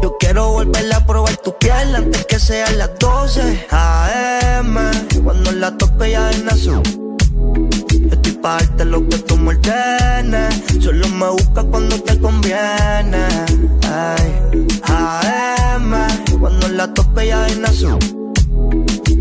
Yo 0.02 0.16
quiero 0.18 0.50
volver 0.50 0.92
a 0.92 1.04
probar 1.04 1.36
tu 1.38 1.56
piel 1.58 1.96
antes 1.96 2.24
que 2.26 2.38
sean 2.38 2.78
las 2.78 2.96
12 2.98 3.66
AM. 3.70 4.76
Cuando 5.24 5.52
la 5.52 5.76
tope 5.76 6.12
ya 6.12 6.30
en 6.30 6.48
azul. 6.48 7.07
Estoy 8.38 8.50
pa' 8.50 8.58
darte 8.58 8.84
lo 8.84 9.08
que 9.08 9.18
tú 9.18 9.36
me 9.36 9.48
ordenes. 9.48 10.62
Solo 10.80 11.08
me 11.08 11.28
busca 11.28 11.64
cuando 11.64 12.00
te 12.00 12.20
conviene. 12.20 13.26
Ay, 13.82 14.62
AM, 14.84 15.92
cuando 16.38 16.68
la 16.68 16.94
tope 16.94 17.26
ya 17.26 17.48
en 17.48 17.64
azul. 17.64 17.98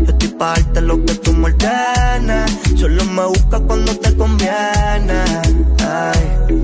Estoy 0.06 0.28
pa' 0.38 0.54
darte 0.54 0.80
lo 0.82 1.04
que 1.04 1.14
tú 1.16 1.32
me 1.32 1.46
ordenes. 1.46 2.58
Solo 2.76 3.04
me 3.06 3.26
busca 3.26 3.58
cuando 3.58 3.92
te 3.96 4.16
conviene. 4.16 5.24
Ay, 5.84 6.54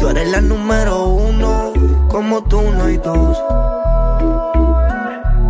tú 0.00 0.08
eres 0.08 0.28
la 0.32 0.40
número 0.40 1.10
uno, 1.10 1.72
como 2.08 2.42
tú 2.42 2.60
no 2.60 2.84
hay 2.86 2.96
dos. 2.96 3.38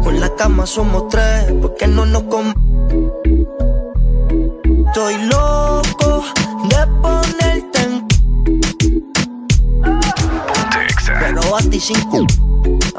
Con 0.05 0.21
la 0.21 0.29
cama 0.37 0.67
somos 0.67 1.09
tres, 1.09 1.55
porque 1.63 1.87
no 1.87 2.05
nos 2.05 2.25
com 2.25 2.53
Estoy 4.87 5.15
loco 5.25 5.70
de 5.99 6.87
ponerte 7.03 7.83
en. 7.83 8.09
Pero 11.19 11.57
a 11.57 11.61
ti 11.63 11.81
sin 11.81 12.01
cu- 12.11 12.27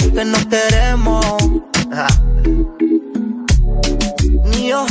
aunque 0.02 0.26
no 0.26 0.38
queremos. 0.50 1.26
Ajá. 1.92 2.08
Ni 4.46 4.70
yo. 4.70 4.86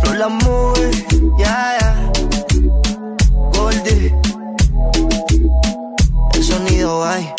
Flow 0.00 0.14
la 0.14 0.28
movie, 0.28 1.06
ya, 1.38 1.78
ya. 1.80 2.12
Goldie. 3.52 4.14
El 6.34 6.42
sonido 6.44 7.04
hay. 7.04 7.32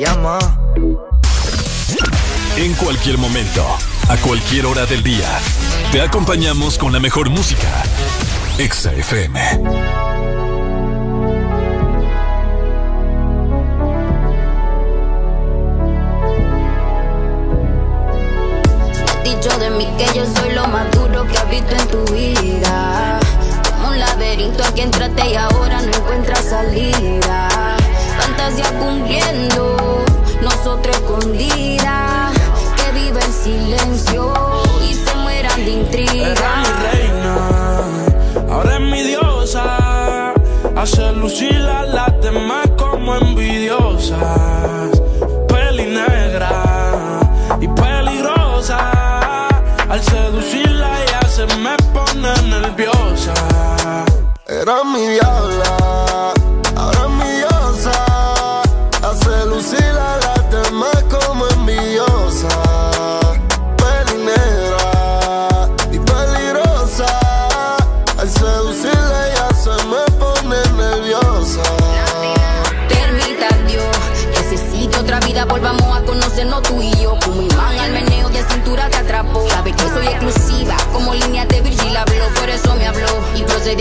Llama. 0.00 0.38
En 2.56 2.72
cualquier 2.72 3.18
momento, 3.18 3.62
a 4.08 4.16
cualquier 4.16 4.64
hora 4.64 4.86
del 4.86 5.02
día, 5.02 5.28
te 5.92 6.00
acompañamos 6.00 6.78
con 6.78 6.90
la 6.90 7.00
mejor 7.00 7.28
música. 7.28 7.68
Exa 8.56 8.94
FM. 8.94 9.38
dicho 19.22 19.58
de 19.58 19.70
mí 19.70 19.86
que 19.98 20.06
yo 20.18 20.24
soy 20.34 20.54
lo 20.54 20.66
más 20.68 20.90
duro 20.92 21.26
que 21.26 21.36
has 21.36 21.50
visto 21.50 21.74
en 21.74 21.88
tu 21.88 22.04
vida. 22.12 23.20
Como 23.70 23.88
un 23.88 23.98
laberinto 23.98 24.64
aquí 24.64 24.80
entraste 24.80 25.28
y 25.28 25.36
ahora 25.36 25.82
no 25.82 25.94
encuentras 25.94 26.44
salida. 26.46 27.76
Fantasía 28.18 28.78
cumpliendo, 28.78 29.79
demás 42.30 42.66
como 42.76 43.16
envidiosas. 43.16 44.90
Peli 45.48 45.86
negra 45.86 47.20
y 47.60 47.68
peligrosa. 47.68 49.48
Al 49.88 50.02
seducirla 50.02 50.90
ya 51.06 51.28
se 51.28 51.46
me 51.56 51.76
pone 51.92 52.32
nerviosa. 52.48 53.34
Era 54.46 54.84
mi 54.84 55.06
diabla, 55.06 55.69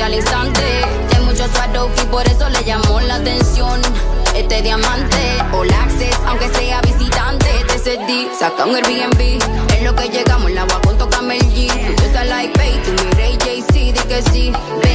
al 0.10 0.16
instante. 0.16 0.62
De 1.14 1.20
muchos 1.22 1.50
suados 1.52 1.90
y 2.02 2.06
por 2.08 2.28
eso 2.28 2.50
le 2.50 2.64
llamó 2.64 3.00
la 3.02 3.16
atención. 3.16 3.80
Este 4.36 4.62
diamante, 4.62 5.38
all 5.54 5.72
access, 5.72 6.18
aunque 6.26 6.50
sea 6.50 6.82
visitante, 6.82 7.48
te 7.68 7.78
cedí, 7.78 8.30
saca 8.38 8.66
un 8.66 8.76
Airbnb. 8.76 9.40
En 9.78 9.86
lo 9.86 9.96
que 9.96 10.10
llegamos, 10.10 10.52
la 10.52 10.64
agua 10.64 10.82
con 10.82 10.98
tócame 10.98 11.38
el 11.38 11.46
G. 11.54 11.68
Tú 11.96 12.04
like, 12.28 12.58
baby, 12.58 12.80
tú 12.86 12.92
mi 13.04 13.12
Ray 13.12 13.34
J.C., 13.34 13.74
di 13.74 14.00
que 14.08 14.22
sí. 14.32 14.89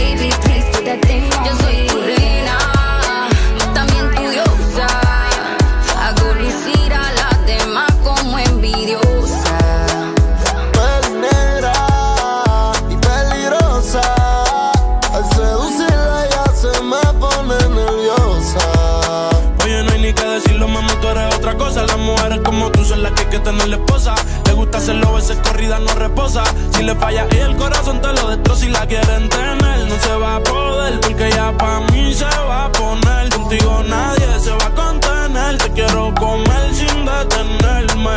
Si 26.27 26.83
le 26.83 26.94
falla 26.94 27.27
y 27.31 27.36
el 27.36 27.55
corazón 27.55 28.01
te 28.01 28.11
lo 28.15 28.31
destroza 28.31 28.65
y 28.65 28.70
la 28.70 28.86
quieren 28.86 29.28
tener, 29.28 29.78
no 29.86 29.97
se 30.01 30.17
va 30.17 30.36
a 30.36 30.41
poder. 30.41 30.99
Porque 31.01 31.31
ya 31.31 31.53
pa' 31.53 31.81
mí 31.93 32.15
se 32.15 32.25
va 32.25 32.65
a 32.65 32.73
poner. 32.73 33.28
Contigo 33.28 33.83
nadie 33.86 34.41
se 34.41 34.51
va 34.53 34.67
a 34.67 34.70
contener. 34.70 35.59
Te 35.59 35.70
quiero 35.73 36.15
comer 36.15 36.75
sin 36.75 37.05
detenerme. 37.05 38.15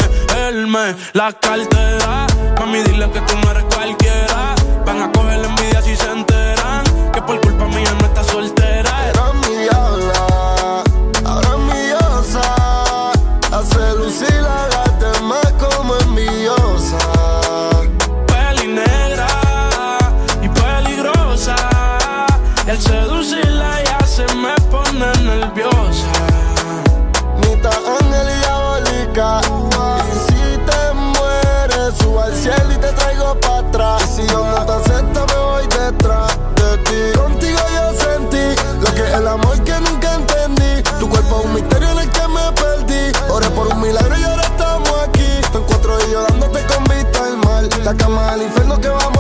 Él 0.48 0.68
me 0.68 0.96
la 1.14 1.34
cartera. 1.34 2.28
Mami, 2.60 2.80
dile 2.84 3.12
que 3.12 3.20
tú 3.22 3.34
no 3.44 3.52
eres 3.52 3.66
cualquiera. 3.76 4.56
Van 4.86 5.02
a 5.02 5.12
coger 5.12 5.40
la 5.40 5.48
envidia 5.48 5.82
si 5.82 5.96
se 5.98 6.10
enteran. 6.10 6.84
Que 7.12 7.22
por 7.22 7.42
culpa 7.42 7.66
mía 7.66 7.94
no 8.00 8.06
está 8.06 8.24
soltera. 8.24 8.87
La 47.88 47.96
cama 47.96 48.34
al 48.34 48.42
infierno 48.42 48.82
que 48.82 48.90
vamos 48.90 49.17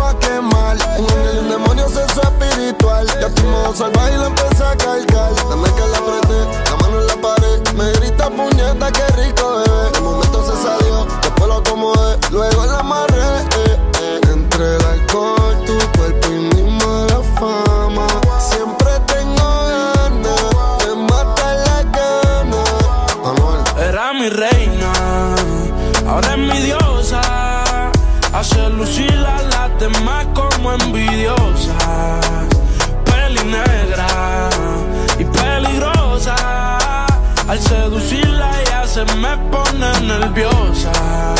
nerviosa. 40.27 41.36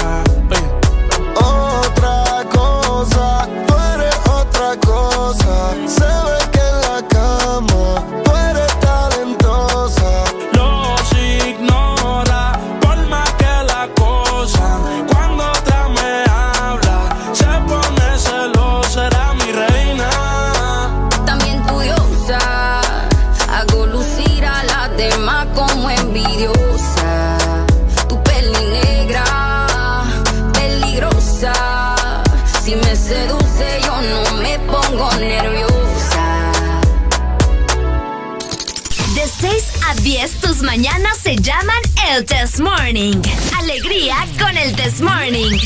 Morning. 42.59 43.21
Alegría 43.57 44.15
con 44.39 44.57
el 44.57 44.75
Test 44.75 45.01
Morning. 45.01 45.57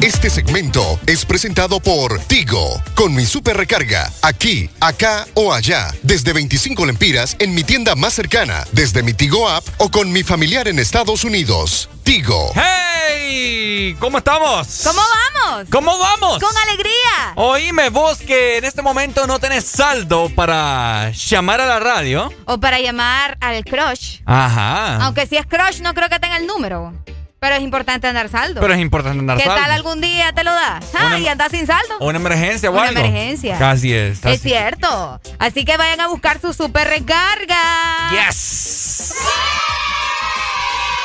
Este 0.00 0.28
segmento 0.28 1.00
es 1.06 1.24
presentado 1.24 1.80
por 1.80 2.18
Tigo, 2.20 2.82
con 2.94 3.14
mi 3.14 3.24
super 3.24 3.56
recarga, 3.56 4.12
aquí, 4.22 4.68
acá 4.80 5.26
o 5.34 5.52
allá, 5.52 5.94
desde 6.02 6.32
25 6.32 6.84
lempiras 6.84 7.36
en 7.38 7.54
mi 7.54 7.64
tienda 7.64 7.94
más 7.94 8.12
cercana, 8.12 8.66
desde 8.72 9.02
mi 9.02 9.14
Tigo 9.14 9.48
app 9.48 9.64
o 9.78 9.90
con 9.90 10.12
mi 10.12 10.22
familiar 10.22 10.68
en 10.68 10.78
Estados 10.78 11.24
Unidos. 11.24 11.88
Tigo. 12.02 12.52
¡Hey! 12.54 13.96
¿Cómo 13.98 14.18
estamos? 14.18 14.82
¿Cómo 14.84 15.00
vamos? 15.00 15.68
¿Cómo 15.70 15.98
vamos? 15.98 16.38
Con 16.38 16.56
alegría. 16.68 16.93
Oíme 17.36 17.88
vos 17.90 18.18
que 18.18 18.58
en 18.58 18.64
este 18.64 18.82
momento 18.82 19.26
no 19.26 19.38
tenés 19.38 19.64
saldo 19.64 20.28
para 20.34 21.10
llamar 21.10 21.60
a 21.60 21.66
la 21.66 21.80
radio. 21.80 22.32
O 22.46 22.58
para 22.60 22.78
llamar 22.80 23.36
al 23.40 23.64
crush. 23.64 24.20
Ajá. 24.24 24.96
Aunque 25.04 25.26
si 25.26 25.36
es 25.36 25.46
crush, 25.46 25.80
no 25.80 25.94
creo 25.94 26.08
que 26.08 26.18
tenga 26.18 26.36
el 26.36 26.46
número. 26.46 26.92
Pero 27.40 27.56
es 27.56 27.62
importante 27.62 28.06
andar 28.06 28.28
saldo. 28.30 28.60
Pero 28.62 28.72
es 28.72 28.80
importante 28.80 29.18
andar 29.18 29.36
¿Qué 29.36 29.44
saldo. 29.44 29.60
tal 29.60 29.70
algún 29.72 30.00
día 30.00 30.32
te 30.32 30.44
lo 30.44 30.52
das? 30.54 30.84
Ah, 30.94 31.18
y 31.18 31.28
andas 31.28 31.50
sin 31.50 31.66
saldo. 31.66 31.98
Una 32.00 32.16
emergencia 32.18 32.70
o 32.70 32.72
Una 32.72 32.84
algo. 32.88 33.00
emergencia. 33.00 33.58
Casi 33.58 33.92
es. 33.92 34.24
Es 34.24 34.40
cierto. 34.40 35.20
Así 35.38 35.64
que 35.66 35.76
vayan 35.76 36.00
a 36.00 36.06
buscar 36.08 36.40
su 36.40 36.54
super 36.54 36.88
recarga. 36.88 38.10
Yes. 38.28 39.14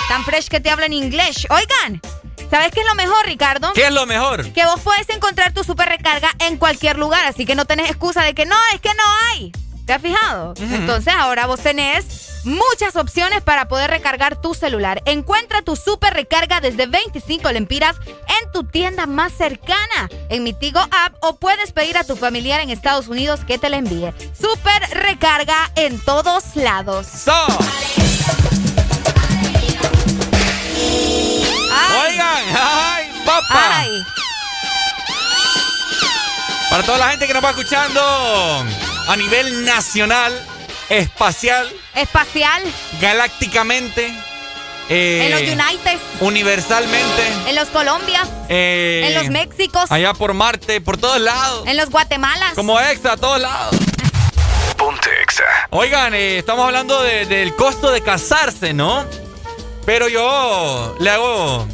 Tan 0.08 0.24
fresh 0.24 0.48
que 0.48 0.60
te 0.60 0.70
habla 0.70 0.86
en 0.86 0.94
inglés. 0.94 1.46
Oigan, 1.50 2.02
¿sabes 2.50 2.72
qué 2.72 2.82
es 2.82 2.88
lo 2.88 2.96
mejor, 2.96 3.26
Ricardo? 3.26 3.74
¿Qué 3.74 3.88
es 3.88 3.94
lo 3.94 4.06
mejor? 4.06 4.52
Que 4.52 4.66
vos 4.66 4.80
podés 4.82 5.10
encontrar 5.10 5.54
tu 5.54 5.64
super 5.64 5.88
recarga 5.88 6.30
en 6.40 6.58
cualquier 6.58 6.98
lugar, 6.98 7.26
así 7.26 7.46
que 7.46 7.56
no 7.56 7.66
tenés 7.66 7.90
excusa 7.90 8.24
de 8.24 8.34
que 8.34 8.46
no, 8.46 8.56
es 8.74 8.82
que 8.82 8.94
no 8.94 9.04
hay. 9.32 9.52
¿Te 9.86 9.94
has 9.94 10.02
fijado? 10.02 10.54
Entonces 10.60 11.14
ahora 11.18 11.48
vos 11.48 11.62
tenés 11.62 12.30
muchas 12.44 12.96
opciones 12.96 13.42
para 13.42 13.68
poder 13.68 13.90
recargar 13.90 14.40
tu 14.40 14.54
celular. 14.54 15.02
Encuentra 15.06 15.62
tu 15.62 15.76
super 15.76 16.14
recarga 16.14 16.62
desde 16.62 16.86
25 16.86 17.52
lempiras 17.52 17.96
en 18.08 18.52
tu 18.52 18.64
tienda 18.64 19.06
más 19.08 19.34
cercana, 19.34 20.10
en 20.30 20.44
mi 20.44 20.54
Tigo 20.54 20.80
app 20.80 21.16
o 21.22 21.38
puedes 21.38 21.72
pedir 21.72 21.98
a 21.98 22.04
tu 22.04 22.16
familiar 22.16 22.62
en 22.62 22.70
Estados 22.70 23.08
Unidos 23.08 23.42
que 23.46 23.58
te 23.58 23.70
la 23.70 23.78
envíe. 23.78 24.14
Super 24.40 24.82
recarga 24.92 25.72
en 25.76 26.00
todos 26.00 26.56
lados. 26.56 27.08
Oigan, 32.10 32.44
ay, 32.58 33.12
papá. 33.26 33.78
Ay. 33.80 34.04
Para 36.70 36.84
toda 36.84 36.98
la 37.00 37.10
gente 37.10 37.28
que 37.28 37.34
nos 37.34 37.44
va 37.44 37.50
escuchando 37.50 38.02
a 39.08 39.16
nivel 39.16 39.66
nacional, 39.66 40.46
espacial, 40.90 41.72
Espacial, 41.96 42.62
galácticamente, 43.02 44.14
eh, 44.90 45.26
en 45.26 45.32
los 45.32 45.42
United, 45.42 46.00
universalmente, 46.22 47.28
en 47.48 47.56
los 47.56 47.68
Colombias, 47.70 48.28
eh, 48.50 49.04
en 49.08 49.16
los 49.16 49.30
Méxicos, 49.30 49.92
allá 49.92 50.14
por 50.14 50.34
Marte, 50.34 50.80
por 50.82 50.98
todos 50.98 51.20
lados, 51.20 51.68
en 51.68 51.76
los 51.78 51.90
Guatemalas. 51.90 52.54
como 52.54 52.80
extra, 52.80 53.14
a 53.14 53.18
todos 53.18 53.40
lados. 53.42 53.76
Ponte 54.78 55.10
Exa. 55.24 55.44
Oigan, 55.72 56.14
eh, 56.14 56.38
estamos 56.38 56.66
hablando 56.66 57.02
de- 57.04 57.26
del 57.26 57.56
costo 57.56 57.92
de 57.92 58.02
casarse, 58.02 58.74
¿no? 58.74 59.06
Pero 59.86 60.08
yo 60.08 60.96
le 61.00 61.10
hago... 61.10 61.68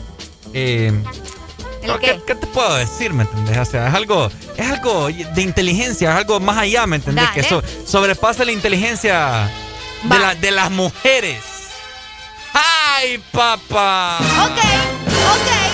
eh, 0.55 0.91
¿El 1.81 1.87
no, 1.87 1.99
qué? 1.99 2.19
¿qué, 2.25 2.33
te 2.33 2.47
puedo 2.47 2.73
decir, 2.75 3.13
me 3.13 3.23
entendés? 3.23 3.57
O 3.59 3.65
sea, 3.65 3.87
es 3.89 3.93
algo, 3.93 4.31
es 4.57 4.71
algo 4.71 5.07
de 5.09 5.41
inteligencia, 5.41 6.09
es 6.11 6.15
algo 6.17 6.39
más 6.39 6.57
allá, 6.57 6.87
¿me 6.87 6.95
entendés? 6.95 7.25
Dale. 7.25 7.41
Que 7.41 7.47
so- 7.47 7.61
sobrepasa 7.85 8.43
la 8.45 8.51
inteligencia 8.53 9.49
de, 10.03 10.09
Va. 10.09 10.19
la- 10.19 10.35
de 10.35 10.49
las 10.51 10.71
mujeres. 10.71 11.43
¡Ay, 12.53 13.21
papá! 13.31 14.17
Ok, 14.45 14.57
ok. 14.57 15.64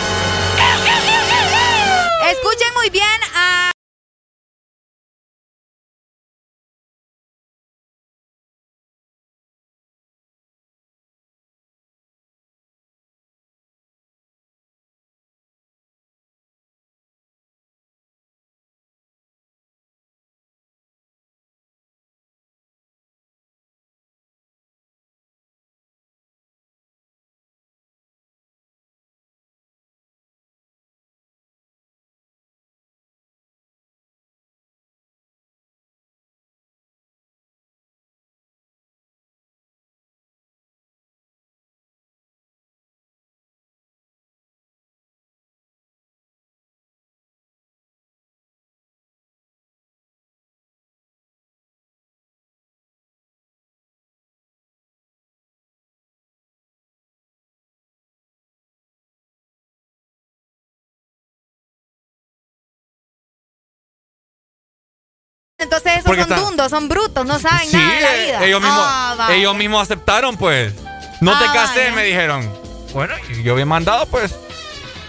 Entonces 65.62 65.92
esos 65.94 66.06
Porque 66.06 66.24
son 66.24 66.32
está- 66.34 66.44
dundos, 66.46 66.70
son 66.72 66.90
brutos, 66.90 67.26
no 67.26 67.40
saben 67.40 67.70
Sí, 67.70 67.78
nada 67.78 67.94
de 67.94 68.02
la 68.02 68.16
eh, 68.16 68.26
vida. 68.26 68.46
ellos 68.46 68.62
mismos, 68.62 68.86
Ah, 68.88 69.28
ellos 69.32 69.56
mismos 69.56 69.82
aceptaron, 69.84 70.38
pues. 70.38 70.74
No 71.22 71.38
te 71.38 71.46
Ah, 71.46 71.54
casé, 71.54 71.92
me 71.92 72.04
dijeron. 72.04 72.52
Bueno, 72.94 73.14
yo 73.44 73.54
había 73.54 73.66
mandado, 73.66 74.06
pues. 74.08 74.36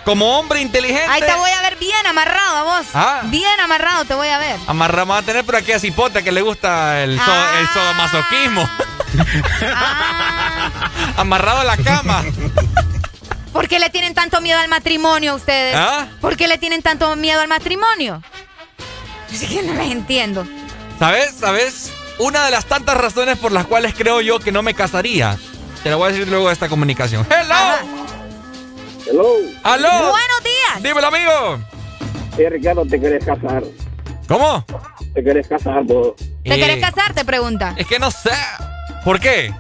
Como 0.05 0.37
hombre 0.39 0.61
inteligente. 0.61 1.07
Ahí 1.09 1.23
te 1.23 1.33
voy 1.33 1.51
a 1.51 1.63
ver 1.63 1.77
bien 1.77 2.07
amarrado 2.07 2.57
a 2.57 2.63
vos. 2.65 2.87
Ah. 2.93 3.21
Bien 3.27 3.59
amarrado 3.61 4.05
te 4.05 4.15
voy 4.15 4.29
a 4.29 4.39
ver. 4.39 4.59
Amarramos 4.67 5.17
a 5.17 5.23
tener 5.23 5.45
por 5.45 5.55
aquí 5.57 5.73
a 5.73 5.79
Cipota 5.79 6.23
que 6.23 6.33
le 6.33 6.43
gusta 6.43 7.03
el, 7.05 7.17
so- 7.19 7.25
Ah. 7.27 7.59
el 7.61 7.69
sodomasoquismo. 7.69 8.69
Amarrado 11.17 11.61
a 11.61 11.65
la 11.65 11.77
cama. 11.77 12.25
¿Por 13.53 13.69
qué 13.69 13.79
le 13.79 13.91
tienen 13.91 14.15
tanto 14.15 14.41
miedo 14.41 14.59
al 14.59 14.69
matrimonio 14.69 15.33
a 15.33 15.35
ustedes? 15.35 15.77
¿Ah? 15.77 16.07
¿Por 16.21 16.37
qué 16.37 16.49
le 16.49 16.59
tienen 16.59 16.83
tanto 16.83 17.15
miedo 17.17 17.41
al 17.41 17.49
matrimonio? 17.49 18.23
Es 19.43 19.45
que 19.45 19.63
no 19.63 19.75
les 19.75 19.91
entiendo. 19.91 20.47
¿Sabes? 20.99 21.33
¿Sabes? 21.35 21.93
Una 22.19 22.45
de 22.45 22.51
las 22.51 22.67
tantas 22.67 22.97
razones 22.97 23.39
por 23.39 23.51
las 23.53 23.67
cuales 23.67 23.95
creo 23.97 24.21
yo 24.21 24.39
que 24.39 24.53
no 24.53 24.63
me 24.63 24.75
casaría. 24.75 25.37
Te 25.83 25.91
lo 25.91 25.99
voy 25.99 26.09
a 26.09 26.13
decir 26.13 26.29
luego 26.29 26.47
de 26.49 26.53
esta 26.53 26.69
comunicación. 26.69 27.27
¡Hello! 27.31 27.89
Hello. 29.09 29.25
¡Aló! 29.65 29.89
Buenos 29.89 30.45
días. 30.45 30.83
Dímelo, 30.83 31.07
amigo. 31.09 31.59
Sí, 32.37 32.49
Ricardo, 32.49 32.85
te 32.87 33.01
querés 33.01 33.25
casar. 33.25 33.63
¿Cómo? 34.29 34.65
Te 35.15 35.25
querés 35.25 35.49
casar, 35.49 35.83
vos. 35.85 36.15
¿Te 36.17 36.55
Eh, 36.55 36.59
querés 36.61 36.81
casar? 36.81 37.13
Te 37.15 37.25
pregunta. 37.25 37.75
Es 37.77 37.87
que 37.87 37.99
no 37.99 38.11
sé. 38.11 38.31
¿Por 39.05 39.19
qué? 39.19 39.53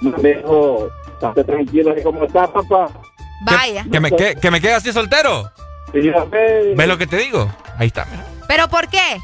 me 0.00 0.32
dijo, 0.34 0.88
estate 1.12 1.44
tranquilo, 1.44 1.94
y 1.98 2.02
¿cómo 2.02 2.24
estás, 2.24 2.48
papá? 2.48 2.88
Vaya. 3.42 3.84
¿Que 3.92 4.00
me, 4.00 4.10
que, 4.10 4.34
que 4.36 4.50
me 4.50 4.60
quede 4.60 4.74
así 4.74 4.92
soltero? 4.92 5.50
Ve, 5.92 6.72
¿Ves 6.74 6.88
lo 6.88 6.96
que 6.96 7.06
te 7.06 7.18
digo? 7.18 7.52
Ahí 7.78 7.88
está. 7.88 8.06
mira. 8.06 8.24
¿Pero 8.50 8.66
por 8.68 8.88
qué? 8.88 9.20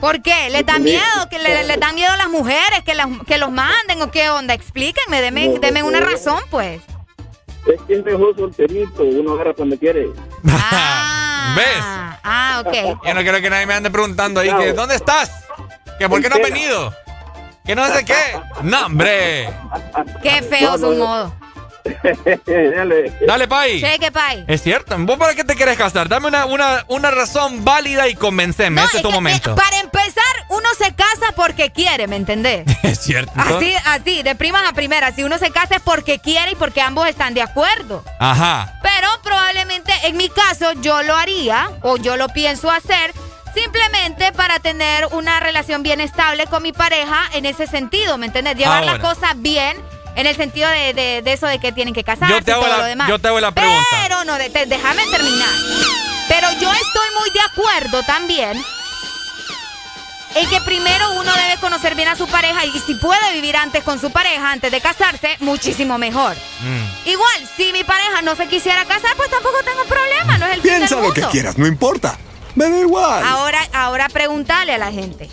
¿Por 0.00 0.22
qué? 0.22 0.48
¿Les 0.48 0.64
da 0.64 0.78
miedo? 0.78 1.28
¿Que 1.28 1.38
le, 1.38 1.64
les 1.64 1.78
dan 1.78 1.94
miedo 1.94 2.10
a 2.10 2.16
las 2.16 2.30
mujeres 2.30 2.80
que, 2.82 2.94
las- 2.94 3.08
que 3.26 3.36
los 3.36 3.50
manden 3.50 4.00
o 4.00 4.10
qué 4.10 4.30
onda? 4.30 4.54
Explíquenme, 4.54 5.20
denme, 5.20 5.48
No, 5.48 5.86
una 5.86 6.00
no. 6.00 6.06
razón, 6.06 6.42
pues. 6.50 6.80
es 7.66 7.80
que 7.86 7.92
es 7.96 8.04
mejor 8.06 8.34
solterito, 8.34 9.02
uno 9.02 9.34
agarra 9.34 9.52
cuando 9.52 9.76
quiere. 9.78 10.06
¿Ves? 10.42 11.82
Ah, 12.24 12.62
ok. 12.64 12.72
Yo 13.04 13.12
no 13.14 13.20
quiero 13.20 13.40
que 13.42 13.50
nadie 13.50 13.66
me 13.66 13.74
ande 13.74 13.90
preguntando 13.90 14.40
ahí 14.40 14.50
que 14.58 14.72
¿dónde 14.72 14.94
estás? 14.94 15.30
¿Que 15.98 16.08
por 16.08 16.22
qué 16.22 16.30
no 16.30 16.36
has 16.36 16.42
venido? 16.42 16.94
Que 17.66 17.74
no 17.74 17.86
sé 17.88 18.02
qué. 18.02 18.40
No, 18.62 18.86
hombre. 18.86 19.50
Qué 20.22 20.40
feo 20.40 20.78
su 20.78 20.90
modo. 20.92 21.34
Dale. 22.46 23.12
Dale, 23.26 23.48
Pai. 23.48 23.80
Cheque, 23.80 24.12
pay. 24.12 24.44
Es 24.48 24.62
cierto. 24.62 24.96
¿Vos 24.98 25.18
para 25.18 25.34
qué 25.34 25.44
te 25.44 25.54
quieres 25.54 25.76
casar? 25.76 26.08
Dame 26.08 26.28
una, 26.28 26.46
una, 26.46 26.84
una 26.88 27.10
razón 27.10 27.64
válida 27.64 28.08
y 28.08 28.14
convenceme. 28.14 28.82
este 28.82 28.98
es 28.98 29.02
tu 29.02 29.10
momento. 29.10 29.54
Para 29.54 29.78
empezar, 29.80 30.24
uno 30.48 30.68
se 30.78 30.94
casa 30.94 31.32
porque 31.34 31.70
quiere, 31.70 32.06
¿me 32.06 32.16
entendés? 32.16 32.64
Es 32.82 33.00
cierto. 33.00 33.32
Así, 33.36 33.72
así, 33.86 34.22
de 34.22 34.34
primas 34.34 34.68
a 34.68 34.72
primeras. 34.72 35.14
Si 35.14 35.22
uno 35.22 35.38
se 35.38 35.50
casa 35.50 35.76
es 35.76 35.82
porque 35.82 36.18
quiere 36.18 36.52
y 36.52 36.54
porque 36.54 36.80
ambos 36.80 37.06
están 37.08 37.34
de 37.34 37.42
acuerdo. 37.42 38.04
Ajá. 38.18 38.78
Pero 38.82 39.08
probablemente 39.22 39.92
en 40.04 40.16
mi 40.16 40.28
caso 40.28 40.72
yo 40.82 41.02
lo 41.02 41.14
haría 41.16 41.70
o 41.82 41.96
yo 41.96 42.16
lo 42.16 42.28
pienso 42.28 42.70
hacer 42.70 43.12
simplemente 43.54 44.32
para 44.32 44.58
tener 44.60 45.06
una 45.12 45.40
relación 45.40 45.82
bien 45.82 46.00
estable 46.00 46.46
con 46.46 46.62
mi 46.62 46.72
pareja 46.72 47.22
en 47.32 47.46
ese 47.46 47.66
sentido, 47.66 48.18
¿me 48.18 48.26
entiendes? 48.26 48.56
Llevar 48.56 48.84
las 48.84 48.98
cosas 48.98 49.32
bien 49.36 49.76
en 50.20 50.26
el 50.26 50.36
sentido 50.36 50.68
de, 50.68 50.92
de- 50.94 51.22
de 51.22 51.32
eso 51.32 51.46
de 51.46 51.58
que 51.58 51.72
tienen 51.72 51.94
que 51.94 52.04
casarse 52.04 52.34
Yo 52.34 52.42
te 52.44 52.52
hago 52.52 52.62
y 52.62 52.64
todo 52.64 52.76
la- 52.76 52.82
lo 52.82 52.84
demás. 52.88 53.08
yo 53.08 53.18
te 53.18 53.28
hago 53.28 53.40
la 53.40 53.52
pregunta. 53.52 53.86
Pero 54.02 54.24
no, 54.24 54.34
de- 54.38 54.48
déjame 54.66 55.02
terminar. 55.10 55.48
Pero 56.28 56.48
yo 56.60 56.70
estoy 56.72 57.08
muy 57.18 57.30
de 57.30 57.40
acuerdo 57.40 58.02
también 58.04 58.62
en 60.36 60.48
que 60.48 60.60
primero 60.60 61.10
uno 61.14 61.32
debe 61.34 61.56
conocer 61.60 61.96
bien 61.96 62.06
a 62.08 62.14
su 62.14 62.26
pareja 62.28 62.64
y 62.64 62.78
si 62.78 62.94
puede 62.94 63.32
vivir 63.32 63.56
antes 63.56 63.82
con 63.82 64.00
su 64.00 64.10
pareja 64.12 64.52
antes 64.52 64.70
de 64.70 64.80
casarse, 64.80 65.36
muchísimo 65.40 65.98
mejor. 65.98 66.36
Mm. 66.60 67.08
Igual, 67.08 67.48
si 67.56 67.72
mi 67.72 67.82
pareja 67.82 68.22
no 68.22 68.36
se 68.36 68.46
quisiera 68.46 68.84
casar, 68.84 69.16
pues 69.16 69.28
tampoco 69.28 69.56
tengo 69.64 69.82
problema, 69.86 70.38
no 70.38 70.46
es 70.46 70.54
el 70.54 70.60
fin 70.62 70.70
Piensa 70.76 70.94
del 70.96 71.04
lo 71.06 71.12
que 71.12 71.22
quieras, 71.22 71.58
no 71.58 71.66
importa. 71.66 72.16
Me 72.54 72.68
da 72.70 72.78
igual. 72.78 73.24
Ahora, 73.26 73.60
ahora 73.72 74.08
pregúntale 74.08 74.72
a 74.74 74.78
la 74.78 74.92
gente. 74.92 75.28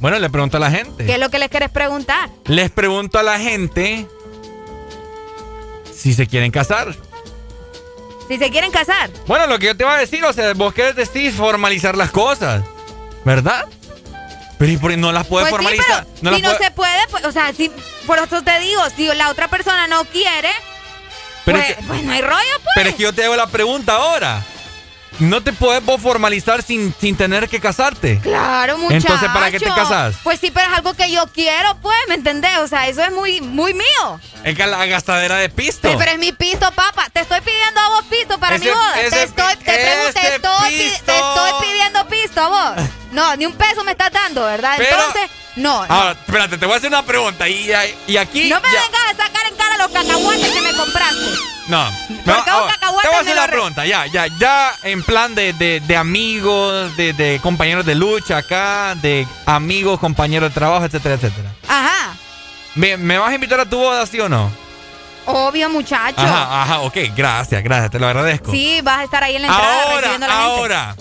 Bueno, 0.00 0.18
le 0.18 0.30
pregunto 0.30 0.56
a 0.56 0.60
la 0.60 0.70
gente. 0.70 1.06
¿Qué 1.06 1.12
es 1.14 1.18
lo 1.20 1.30
que 1.30 1.38
les 1.38 1.48
quieres 1.48 1.70
preguntar? 1.70 2.28
Les 2.46 2.70
pregunto 2.70 3.18
a 3.20 3.22
la 3.22 3.38
gente 3.38 4.08
si 6.00 6.14
se 6.14 6.26
quieren 6.26 6.50
casar. 6.50 6.94
Si 8.28 8.38
se 8.38 8.50
quieren 8.50 8.70
casar. 8.70 9.10
Bueno, 9.26 9.46
lo 9.46 9.58
que 9.58 9.66
yo 9.66 9.76
te 9.76 9.82
iba 9.82 9.94
a 9.94 9.98
decir, 9.98 10.24
o 10.24 10.32
sea, 10.32 10.52
vos 10.54 10.72
querés 10.72 10.94
decir 10.96 11.32
formalizar 11.32 11.96
las 11.96 12.10
cosas, 12.10 12.62
¿verdad? 13.24 13.66
Pero 14.58 14.72
¿y 14.72 14.76
por 14.76 14.90
qué 14.90 14.96
no 14.96 15.10
las 15.10 15.26
puedes 15.26 15.48
Pues 15.48 15.62
formalizar? 15.62 16.06
las 16.22 16.36
si 16.36 16.42
no 16.42 16.48
puede- 16.50 16.64
se 16.64 16.70
puede, 16.70 17.08
pues, 17.10 17.24
o 17.24 17.32
sea, 17.32 17.52
si, 17.52 17.70
por 18.06 18.18
eso 18.18 18.42
te 18.42 18.60
digo, 18.60 18.82
si 18.96 19.06
la 19.14 19.30
otra 19.30 19.48
persona 19.48 19.86
no 19.88 20.04
quiere, 20.04 20.50
Pero 21.44 21.58
pues, 21.58 21.70
es 21.70 21.76
que- 21.76 21.82
pues 21.84 22.02
no 22.04 22.12
hay 22.12 22.20
rollo, 22.20 22.54
pues. 22.62 22.72
Pero 22.76 22.88
es 22.90 22.94
que 22.96 23.02
yo 23.02 23.12
te 23.14 23.24
hago 23.24 23.36
la 23.36 23.46
pregunta 23.48 23.96
ahora. 23.96 24.44
¿No 25.20 25.42
te 25.42 25.52
puedes 25.52 25.84
vos 25.84 26.00
formalizar 26.00 26.62
sin, 26.62 26.94
sin 26.98 27.16
tener 27.16 27.48
que 27.48 27.60
casarte? 27.60 28.18
Claro, 28.20 28.78
muchacho. 28.78 28.96
Entonces, 28.96 29.28
¿para 29.30 29.50
qué 29.50 29.58
te 29.58 29.66
casas? 29.66 30.16
Pues 30.22 30.40
sí, 30.40 30.50
pero 30.50 30.70
es 30.70 30.76
algo 30.78 30.94
que 30.94 31.10
yo 31.10 31.26
quiero, 31.28 31.76
pues, 31.82 31.96
¿me 32.08 32.14
entendés? 32.14 32.56
O 32.58 32.66
sea, 32.68 32.88
eso 32.88 33.02
es 33.02 33.12
muy, 33.12 33.40
muy 33.42 33.74
mío. 33.74 34.20
Es 34.44 34.56
que 34.56 34.66
la 34.66 34.86
gastadera 34.86 35.36
de 35.36 35.48
pisto. 35.50 35.88
Sí, 35.90 35.94
pero 35.98 36.12
es 36.12 36.18
mi 36.18 36.32
pisto, 36.32 36.70
papá. 36.72 37.08
Te 37.12 37.20
estoy 37.20 37.40
pidiendo 37.42 37.80
a 37.80 37.88
vos 37.90 38.04
pisto 38.08 38.38
para 38.38 38.56
Ese- 38.56 38.64
mi 38.64 38.70
boda. 38.70 39.00
ese 39.00 39.10
te 39.16 39.22
estoy, 39.24 39.56
te 39.56 39.64
pregunto, 39.64 40.12
te 40.12 40.20
ese 40.20 40.34
estoy, 40.36 40.70
te 41.04 41.16
estoy 41.18 41.52
pidiendo 41.60 42.08
pisto 42.08 42.40
a 42.40 42.48
vos. 42.48 42.84
No, 43.12 43.36
ni 43.36 43.44
un 43.46 43.52
peso 43.54 43.84
me 43.84 43.92
estás 43.92 44.12
dando, 44.12 44.42
¿verdad? 44.44 44.74
Pero- 44.78 44.96
Entonces, 44.96 45.30
no. 45.56 45.86
no. 45.86 45.94
Ahora, 45.94 46.12
espérate, 46.12 46.56
te 46.56 46.64
voy 46.64 46.74
a 46.74 46.78
hacer 46.78 46.88
una 46.88 47.04
pregunta. 47.04 47.46
Y, 47.48 47.70
y 48.06 48.16
aquí. 48.16 48.48
No 48.48 48.60
me 48.60 48.68
ya- 48.72 48.80
vengas 48.82 49.02
a 49.12 49.16
sacar 49.26 49.46
en 49.50 49.56
cara 49.56 49.76
los 49.76 49.88
cacahuates 49.88 50.50
que 50.50 50.60
me 50.62 50.72
compraste. 50.72 51.59
No. 51.70 51.78
Ahora, 51.82 52.74
te 52.78 52.86
voy 52.86 53.04
a 53.14 53.20
hacer 53.20 53.36
re- 53.36 53.48
pregunta. 53.48 53.86
Ya, 53.86 54.06
ya, 54.06 54.26
ya 54.38 54.72
en 54.82 55.02
plan 55.02 55.34
de, 55.34 55.52
de- 55.52 55.80
de 55.80 55.96
amigos, 55.96 56.96
de, 56.96 57.12
de 57.12 57.38
compañeros 57.40 57.86
de 57.86 57.94
lucha 57.94 58.38
acá, 58.38 58.94
de 58.96 59.26
amigos, 59.46 60.00
compañeros 60.00 60.50
de 60.50 60.54
trabajo, 60.54 60.84
etcétera, 60.84 61.14
etcétera. 61.14 61.52
Ajá. 61.68 62.14
¿Me, 62.74 62.96
me 62.96 63.18
vas 63.18 63.30
a 63.30 63.34
invitar 63.34 63.60
a 63.60 63.64
tu 63.64 63.78
boda, 63.78 64.04
sí 64.06 64.18
o 64.20 64.28
no? 64.28 64.50
Obvio, 65.26 65.68
muchacho. 65.70 66.20
Ajá, 66.20 66.62
ajá, 66.62 66.80
ok, 66.80 66.96
gracias, 67.14 67.62
gracias, 67.62 67.90
te 67.90 67.98
lo 68.00 68.06
agradezco. 68.08 68.50
Sí, 68.50 68.80
vas 68.82 68.98
a 69.00 69.04
estar 69.04 69.22
ahí 69.22 69.36
en 69.36 69.42
la 69.42 69.48
entrada 69.48 69.82
ahora, 69.84 69.96
recibiendo 70.00 70.26
a 70.26 70.28
la 70.28 70.34
gente. 70.34 70.50
ahora, 70.58 70.96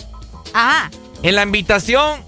Ajá. 0.53 0.91
en 1.23 1.35
la 1.35 1.43
invitación, 1.43 2.23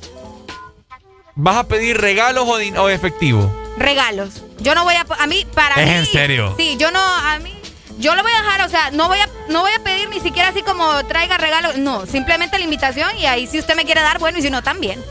¿vas 1.35 1.57
a 1.57 1.63
pedir 1.67 1.99
regalos 1.99 2.47
o, 2.47 2.81
o 2.81 2.89
efectivo? 2.89 3.55
Regalos. 3.77 4.41
Yo 4.59 4.73
no 4.75 4.83
voy 4.83 4.95
a 4.95 5.05
a 5.19 5.27
mí 5.27 5.45
para 5.53 5.75
¿Es 5.75 5.87
mí. 5.87 5.93
en 5.95 6.05
serio? 6.05 6.53
Sí, 6.57 6.75
yo 6.79 6.91
no 6.91 6.99
a 7.03 7.39
mí 7.39 7.53
yo 8.01 8.15
lo 8.15 8.23
voy 8.23 8.31
a 8.33 8.41
dejar, 8.41 8.61
o 8.65 8.69
sea, 8.69 8.91
no 8.91 9.07
voy 9.07 9.19
a 9.19 9.29
no 9.47 9.61
voy 9.61 9.71
a 9.71 9.79
pedir 9.83 10.09
ni 10.09 10.19
siquiera 10.19 10.49
así 10.49 10.61
como 10.63 11.05
traiga 11.05 11.37
regalos, 11.37 11.77
no, 11.77 12.05
simplemente 12.05 12.57
la 12.57 12.63
invitación 12.65 13.17
y 13.17 13.25
ahí 13.25 13.47
si 13.47 13.59
usted 13.59 13.75
me 13.75 13.85
quiere 13.85 14.01
dar, 14.01 14.19
bueno, 14.19 14.37
y 14.37 14.41
si 14.41 14.49
no 14.49 14.61
también. 14.61 15.03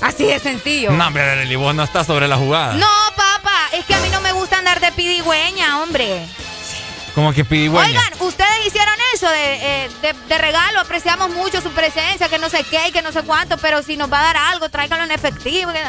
Así 0.00 0.24
de 0.24 0.38
sencillo. 0.38 0.92
No, 0.92 1.10
pero 1.12 1.32
Arely, 1.32 1.56
vos 1.56 1.74
no 1.74 1.82
estás 1.82 2.06
sobre 2.06 2.26
la 2.26 2.36
jugada. 2.38 2.72
No, 2.74 2.86
papá, 3.16 3.68
es 3.72 3.84
que 3.84 3.94
a 3.94 4.00
mí 4.00 4.08
no 4.10 4.20
me 4.22 4.32
gusta 4.32 4.58
andar 4.58 4.80
de 4.80 4.90
pidigüeña, 4.92 5.82
hombre. 5.82 6.26
Como 7.14 7.32
que 7.34 7.44
pidigüeña. 7.44 7.86
Oigan, 7.88 8.12
ustedes 8.20 8.66
hicieron 8.66 8.94
eso 9.14 9.28
de, 9.28 9.84
eh, 9.84 9.90
de, 10.00 10.14
de 10.28 10.38
regalo, 10.38 10.80
apreciamos 10.80 11.28
mucho 11.30 11.60
su 11.60 11.70
presencia, 11.72 12.28
que 12.30 12.38
no 12.38 12.48
sé 12.48 12.64
qué 12.64 12.88
y 12.88 12.92
que 12.92 13.02
no 13.02 13.12
sé 13.12 13.22
cuánto, 13.24 13.58
pero 13.58 13.82
si 13.82 13.96
nos 13.98 14.10
va 14.10 14.20
a 14.20 14.22
dar 14.22 14.36
algo, 14.38 14.68
tráigalo 14.70 15.04
en 15.04 15.10
efectivo. 15.10 15.70
que- 15.72 15.82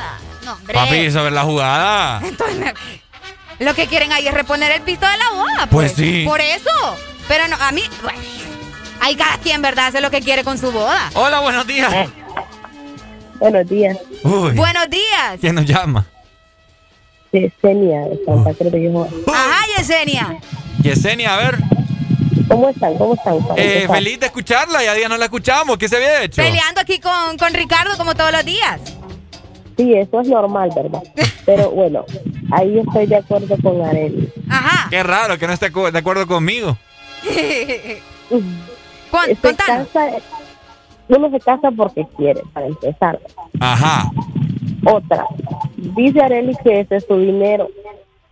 No, 0.46 0.54
hombre. 0.54 0.74
Papi, 0.74 1.12
sobre 1.12 1.32
la 1.32 1.44
jugada. 1.44 2.20
Entonces, 2.26 2.58
me- 2.58 2.74
lo 3.62 3.76
que 3.76 3.88
quieren 3.88 4.12
ahí 4.12 4.28
es 4.28 4.34
reponer 4.34 4.72
el 4.72 4.82
pisto 4.82 5.06
de 5.06 5.18
la 5.18 5.30
boda. 5.32 5.68
Pues 5.70 5.94
Pues, 5.94 5.94
sí. 5.94 6.24
Por 6.26 6.42
eso. 6.42 6.70
Pero 7.28 7.48
no, 7.48 7.56
a 7.58 7.72
mí, 7.72 7.84
bueno, 8.02 8.20
hay 9.00 9.16
cada 9.16 9.38
quien, 9.38 9.62
¿verdad? 9.62 9.88
Hace 9.88 10.02
lo 10.02 10.10
que 10.10 10.20
quiere 10.20 10.44
con 10.44 10.58
su 10.58 10.72
boda. 10.72 11.10
Hola, 11.14 11.40
buenos 11.40 11.66
días. 11.68 11.94
Buenos 13.40 13.68
días. 13.70 13.98
Uy, 14.24 14.52
Buenos 14.52 14.90
días. 14.90 15.40
¿quién 15.40 15.56
nos 15.56 15.66
llama? 15.66 16.06
Yesenia, 17.32 18.02
de 18.10 18.20
Santa 18.26 18.54
Cruz 18.54 18.72
de. 18.72 19.08
Ajá, 19.28 19.66
Yesenia. 19.78 20.40
Yesenia, 20.82 21.34
a 21.36 21.38
ver. 21.38 21.58
¿Cómo 22.48 22.70
están? 22.70 22.98
¿Cómo 22.98 23.14
están? 23.14 23.38
Eh, 23.56 23.88
feliz 23.90 24.20
de 24.20 24.26
escucharla, 24.26 24.84
ya 24.84 24.94
día 24.94 25.08
no 25.08 25.18
la 25.18 25.26
escuchamos. 25.26 25.78
¿Qué 25.78 25.88
se 25.88 25.96
había 25.96 26.24
hecho? 26.24 26.42
Peleando 26.42 26.82
aquí 26.82 27.00
con, 27.00 27.38
con 27.38 27.54
Ricardo 27.54 27.96
como 27.96 28.14
todos 28.16 28.32
los 28.32 28.44
días. 28.44 28.82
Sí, 29.82 29.96
eso 29.96 30.22
es 30.22 30.28
normal, 30.28 30.70
¿verdad? 30.76 31.02
Pero 31.44 31.72
bueno, 31.72 32.06
ahí 32.52 32.78
estoy 32.78 33.08
de 33.08 33.16
acuerdo 33.16 33.56
con 33.64 33.82
Arely. 33.82 34.32
Ajá. 34.48 34.88
Qué 34.92 35.02
raro 35.02 35.40
que 35.40 35.48
no 35.48 35.54
esté 35.54 35.72
de 35.72 35.98
acuerdo 35.98 36.28
conmigo. 36.28 36.78
Se 39.42 39.56
casa, 39.56 40.08
uno 41.10 41.30
se 41.32 41.40
casa 41.42 41.70
porque 41.72 42.08
quiere, 42.16 42.42
para 42.54 42.68
empezar. 42.68 43.20
Ajá. 43.60 44.10
Otra, 44.86 45.26
dice 45.76 46.22
Arely 46.22 46.56
que 46.64 46.82
ese 46.82 46.98
es 46.98 47.06
su 47.06 47.18
dinero. 47.18 47.68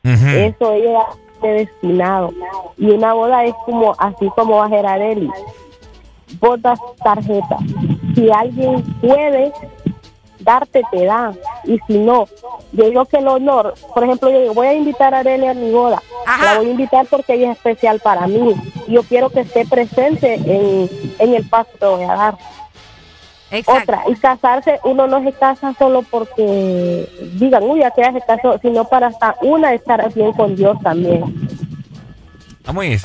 Eso 0.03 0.73
ella 0.73 1.07
de 1.41 1.49
destinado. 1.49 2.31
Y 2.77 2.91
una 2.91 3.13
boda 3.13 3.43
es 3.43 3.55
como, 3.65 3.93
así 3.97 4.29
como 4.35 4.57
va 4.57 4.67
a 4.67 4.69
ser 4.69 4.85
Arely. 4.85 5.29
Bodas 6.39 6.79
tarjeta. 7.03 7.57
Si 8.15 8.29
alguien 8.31 8.83
puede 9.01 9.51
darte, 10.39 10.83
te 10.91 11.05
da. 11.05 11.33
Y 11.63 11.79
si 11.87 11.97
no, 11.97 12.27
yo 12.71 12.85
digo 12.85 13.05
que 13.05 13.17
el 13.17 13.27
honor, 13.27 13.73
por 13.93 14.03
ejemplo, 14.03 14.29
yo 14.29 14.41
digo, 14.41 14.53
voy 14.53 14.67
a 14.67 14.73
invitar 14.73 15.13
a 15.13 15.19
Arely 15.19 15.47
a 15.47 15.53
mi 15.53 15.71
boda. 15.71 16.01
La 16.41 16.57
voy 16.57 16.67
a 16.67 16.71
invitar 16.71 17.05
porque 17.07 17.33
ella 17.33 17.51
es 17.51 17.57
especial 17.57 17.99
para 17.99 18.27
mí. 18.27 18.55
Yo 18.87 19.03
quiero 19.03 19.29
que 19.29 19.41
esté 19.41 19.65
presente 19.65 20.35
en, 20.35 20.89
en 21.19 21.33
el 21.33 21.47
paso 21.47 21.69
que 21.79 21.85
voy 21.85 22.03
a 22.03 22.15
dar. 22.15 22.37
Otra, 23.65 24.03
y 24.07 24.13
casarse, 24.15 24.79
uno 24.83 25.07
no 25.07 25.23
se 25.23 25.31
casa 25.33 25.73
solo 25.79 26.03
porque 26.03 27.09
digan, 27.33 27.63
uy, 27.63 27.81
aquella 27.81 28.13
se 28.13 28.21
casó, 28.21 28.59
sino 28.61 28.85
para 28.85 29.07
hasta 29.07 29.35
una 29.41 29.73
estar 29.73 30.13
bien 30.13 30.33
con 30.33 30.55
Dios 30.55 30.77
también. 30.83 31.23
Vamos 32.63 32.83
a 32.83 32.87
ir. 32.87 32.99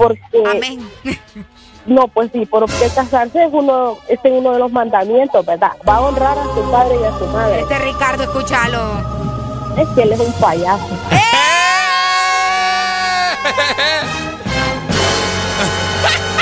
No, 1.86 2.08
pues 2.08 2.30
sí, 2.32 2.46
porque 2.46 2.88
casarse 2.94 3.44
es 3.44 3.50
uno, 3.52 3.98
es 4.08 4.18
uno 4.24 4.52
de 4.52 4.58
los 4.58 4.72
mandamientos, 4.72 5.44
¿verdad? 5.44 5.72
Va 5.86 5.96
a 5.96 6.00
honrar 6.00 6.38
a 6.38 6.44
su 6.44 6.70
padre 6.70 6.96
y 7.00 7.04
a 7.04 7.18
su 7.18 7.26
madre. 7.26 7.60
Este 7.60 7.78
Ricardo, 7.78 8.22
escúchalo. 8.24 8.80
Es 9.76 9.88
que 9.88 10.02
él 10.02 10.12
es 10.12 10.20
un 10.20 10.32
payaso. 10.34 10.88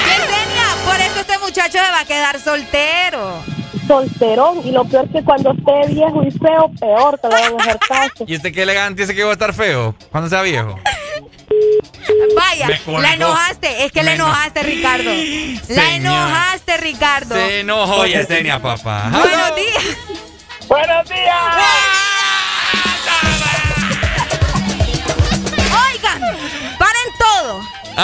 Yesenia, 0.06 0.68
por 0.84 1.00
eso 1.00 1.20
este 1.20 1.38
muchacho 1.38 1.78
se 1.78 1.90
va 1.90 2.00
a 2.00 2.04
quedar 2.04 2.38
soltero. 2.40 3.42
solterón. 3.86 4.60
Y 4.64 4.70
lo 4.70 4.84
peor 4.84 5.08
que 5.08 5.22
cuando 5.24 5.52
esté 5.52 5.92
viejo 5.92 6.22
y 6.22 6.30
feo, 6.30 6.70
peor 6.78 7.18
que 7.20 7.28
le 7.28 7.34
van 7.34 7.52
a 7.60 7.62
hacer 7.62 7.78
caso. 7.88 8.24
¿Y 8.26 8.36
usted 8.36 8.52
qué 8.52 8.62
elegante 8.62 9.02
dice 9.02 9.14
que 9.14 9.24
va 9.24 9.30
a 9.30 9.34
estar 9.34 9.52
feo 9.52 9.94
cuando 10.10 10.28
sea 10.28 10.42
viejo? 10.42 10.78
Vaya, 12.36 12.68
la 12.86 13.14
enojaste. 13.14 13.84
Es 13.84 13.92
que 13.92 14.02
la 14.02 14.14
enojaste, 14.14 14.62
Ricardo. 14.62 15.10
La 15.12 15.82
Señor. 15.82 16.14
enojaste, 16.14 16.76
Ricardo. 16.78 17.34
Se 17.34 17.60
enojó 17.60 18.06
Yesenia, 18.06 18.60
papá. 18.60 19.08
Buenos 19.10 19.56
días. 19.56 19.84
¡Buenos 20.68 21.08
días! 21.08 22.11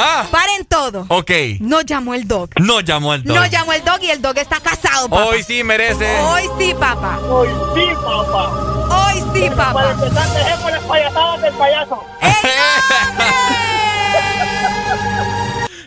Ah, 0.00 0.24
Paren 0.30 0.64
todo. 0.66 1.06
ok. 1.08 1.30
No 1.60 1.80
llamó 1.80 2.14
el 2.14 2.28
dog. 2.28 2.50
No 2.60 2.80
llamó 2.80 3.14
el 3.14 3.24
dog. 3.24 3.34
No 3.36 3.46
llamó 3.46 3.72
el 3.72 3.84
dog 3.84 3.98
y 4.00 4.10
el 4.10 4.22
dog 4.22 4.38
está 4.38 4.60
casado, 4.60 5.08
papá. 5.08 5.24
Hoy 5.24 5.42
sí 5.42 5.64
merece. 5.64 6.20
Hoy 6.20 6.48
sí, 6.58 6.72
papá. 6.78 7.18
Hoy 7.28 7.48
sí, 7.74 7.88
papá. 7.96 8.48
Hoy 8.90 9.24
sí, 9.34 9.50
Para 9.50 9.72
papá. 9.72 9.90
empezar, 9.90 10.28
dejemos 10.34 10.70
las 10.72 10.82
payasadas 10.84 11.42
del 11.42 11.54
payaso. 11.54 12.04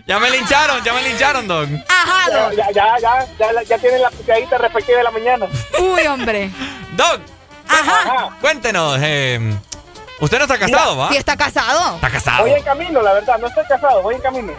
Ya 0.07 0.19
me 0.19 0.29
lincharon, 0.29 0.83
ya 0.83 0.93
me 0.93 1.03
lincharon, 1.03 1.47
dog. 1.47 1.69
Ajá, 1.87 2.29
Ya, 2.29 2.37
dog. 2.39 2.51
ya, 2.57 2.71
ya, 2.73 2.99
ya, 2.99 3.27
ya, 3.53 3.63
ya 3.63 3.77
tienen 3.77 4.01
la 4.01 4.09
picadita 4.09 4.57
respectiva 4.57 4.97
de 4.97 5.03
la 5.05 5.11
mañana. 5.11 5.45
Uy, 5.79 6.05
hombre. 6.07 6.49
Dog, 6.97 7.21
Ajá. 7.67 8.35
cuéntenos. 8.41 8.97
eh, 9.01 9.39
usted 10.21 10.37
no 10.37 10.43
está 10.45 10.57
casado, 10.57 10.95
¿va? 10.97 11.09
Sí 11.09 11.17
está 11.17 11.35
casado. 11.35 11.95
Está 11.95 12.09
casado. 12.09 12.41
Voy 12.43 12.51
en 12.51 12.63
camino, 12.63 13.01
la 13.01 13.13
verdad, 13.13 13.37
no 13.39 13.47
estoy 13.47 13.65
casado, 13.65 14.01
voy 14.01 14.15
en 14.15 14.21
camino. 14.21 14.53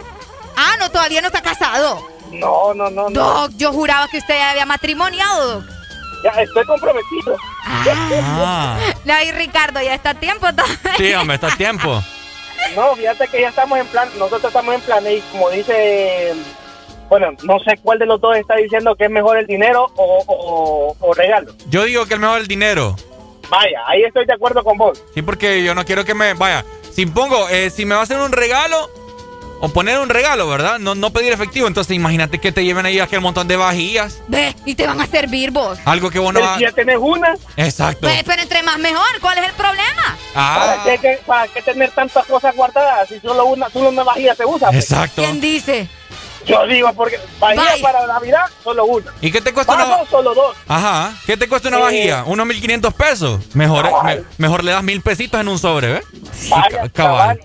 Ah, 0.55 0.75
no, 0.79 0.91
todavía 0.91 1.19
no 1.21 1.27
está 1.27 1.41
casado. 1.41 2.07
No, 2.31 2.73
no, 2.75 2.89
no, 2.91 3.09
no. 3.09 3.19
Doc, 3.19 3.51
yo 3.57 3.71
juraba 3.73 4.07
que 4.07 4.17
usted 4.19 4.39
había 4.39 4.65
matrimoniado, 4.65 5.55
Doc. 5.61 5.65
Ya 6.23 6.29
estoy 6.41 6.65
comprometido. 6.65 7.35
Ah, 7.65 8.77
No, 9.05 9.21
y 9.23 9.31
Ricardo, 9.31 9.81
ya 9.81 9.93
está 9.95 10.11
a 10.11 10.13
tiempo 10.13 10.47
todavía. 10.53 10.77
sí, 10.97 11.13
hombre, 11.13 11.35
está 11.35 11.47
a 11.47 11.55
tiempo. 11.57 12.01
No, 12.77 12.95
fíjate 12.95 13.27
que 13.27 13.41
ya 13.41 13.49
estamos 13.49 13.77
en 13.77 13.85
plan, 13.87 14.07
nosotros 14.17 14.45
estamos 14.45 14.73
en 14.73 14.79
plan 14.81 15.03
y 15.05 15.19
como 15.33 15.49
dice, 15.49 16.33
bueno, 17.09 17.31
no 17.43 17.59
sé 17.59 17.77
cuál 17.83 17.99
de 17.99 18.05
los 18.05 18.21
dos 18.21 18.37
está 18.37 18.55
diciendo 18.55 18.95
que 18.95 19.03
es 19.03 19.11
mejor 19.11 19.37
el 19.37 19.45
dinero 19.47 19.91
o, 19.97 20.23
o, 20.25 20.95
o 20.97 21.13
regalo. 21.13 21.53
Yo 21.67 21.83
digo 21.83 22.05
que 22.05 22.13
el 22.13 22.21
mejor 22.21 22.39
el 22.39 22.47
dinero. 22.47 22.95
Vaya, 23.53 23.81
ahí 23.87 24.01
estoy 24.03 24.25
de 24.25 24.33
acuerdo 24.33 24.63
con 24.63 24.77
vos. 24.77 25.03
Sí, 25.13 25.21
porque 25.21 25.63
yo 25.63 25.75
no 25.75 25.85
quiero 25.85 26.03
que 26.03 26.15
me. 26.15 26.33
Vaya, 26.33 26.65
si 26.91 27.05
pongo, 27.05 27.47
eh, 27.49 27.69
si 27.69 27.85
me 27.85 27.93
va 27.93 28.01
a 28.01 28.03
hacer 28.03 28.17
un 28.17 28.31
regalo. 28.31 28.89
O 29.65 29.69
poner 29.69 29.97
un 29.99 30.09
regalo, 30.09 30.45
¿verdad? 30.49 30.77
No, 30.77 30.93
no 30.93 31.11
pedir 31.13 31.31
efectivo. 31.31 31.67
Entonces 31.67 31.95
imagínate 31.95 32.37
que 32.39 32.51
te 32.51 32.65
lleven 32.65 32.85
ahí 32.85 32.99
aquel 32.99 33.21
montón 33.21 33.47
de 33.47 33.55
vajillas. 33.55 34.21
Ve, 34.27 34.53
y 34.65 34.75
te 34.75 34.85
van 34.85 34.99
a 34.99 35.07
servir 35.07 35.51
vos. 35.51 35.79
Algo 35.85 36.09
que 36.09 36.19
vos 36.19 36.33
no 36.33 36.41
vas- 36.41 36.57
si 36.57 36.63
ya 36.63 36.71
tenés 36.73 36.97
una, 36.99 37.33
Exacto. 37.55 38.05
Ve, 38.07 38.23
pero 38.25 38.41
entre 38.41 38.61
más 38.61 38.77
mejor, 38.79 39.07
¿cuál 39.21 39.37
es 39.37 39.45
el 39.45 39.53
problema? 39.53 40.17
Ah, 40.35 40.81
¿para, 40.83 40.97
qué, 40.97 41.17
para 41.25 41.47
qué 41.47 41.61
tener 41.61 41.91
tantas 41.91 42.25
cosas 42.25 42.53
guardadas 42.57 43.07
si 43.07 43.21
solo 43.21 43.45
una, 43.45 43.69
solo 43.69 43.87
una 43.87 44.03
vajilla 44.03 44.35
se 44.35 44.45
usa? 44.45 44.67
pues? 44.69 44.83
exacto. 44.83 45.21
¿Quién 45.21 45.39
dice? 45.39 45.87
Yo 46.45 46.65
digo, 46.67 46.91
porque 46.93 47.19
vajilla 47.39 47.63
Vaya. 47.63 47.81
para 47.83 48.07
Navidad, 48.07 48.45
solo 48.63 48.85
una. 48.85 49.11
¿Y 49.21 49.31
qué 49.31 49.41
te 49.41 49.53
cuesta 49.53 49.73
una 49.73 49.85
Vasos, 49.85 50.09
solo 50.09 50.33
dos. 50.33 50.55
Ajá. 50.67 51.13
¿Qué 51.25 51.37
te 51.37 51.47
cuesta 51.47 51.69
una 51.69 51.79
Eh. 51.79 51.81
vajilla? 51.81 52.23
Unos 52.25 52.45
1500 52.45 52.93
pesos. 52.93 53.55
Mejor, 53.55 53.85
Cabal. 53.89 54.25
me- 54.37 54.47
mejor 54.47 54.63
le 54.63 54.71
das 54.71 54.83
mil 54.83 55.01
pesitos 55.01 55.39
en 55.39 55.47
un 55.47 55.57
sobre, 55.59 55.93
¿ves? 55.93 56.05
Vaya, 56.49 56.81
Ca- 56.83 56.89
cabal. 56.89 57.39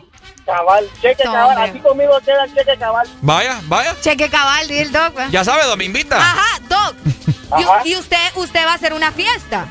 Cabal, 0.46 0.88
cheque 1.02 1.22
cabal. 1.24 1.58
Así 1.58 1.78
conmigo 1.80 2.18
queda 2.24 2.44
el 2.44 2.54
cheque 2.54 2.76
cabal. 2.78 3.06
Vaya, 3.20 3.60
vaya. 3.64 3.94
Cheque 4.00 4.30
cabal, 4.30 4.66
di 4.66 4.78
el 4.78 4.90
Doc. 4.92 5.14
¿ve? 5.14 5.24
Ya 5.30 5.44
sabes, 5.44 5.66
Doc, 5.66 5.76
me 5.76 5.84
invita. 5.84 6.16
Ajá, 6.16 6.58
Doc. 6.68 6.94
Ajá. 7.50 7.82
Y, 7.84 7.90
y 7.92 7.96
usted, 7.96 8.16
usted 8.36 8.64
va 8.66 8.72
a 8.72 8.74
hacer 8.74 8.94
una 8.94 9.12
fiesta. 9.12 9.66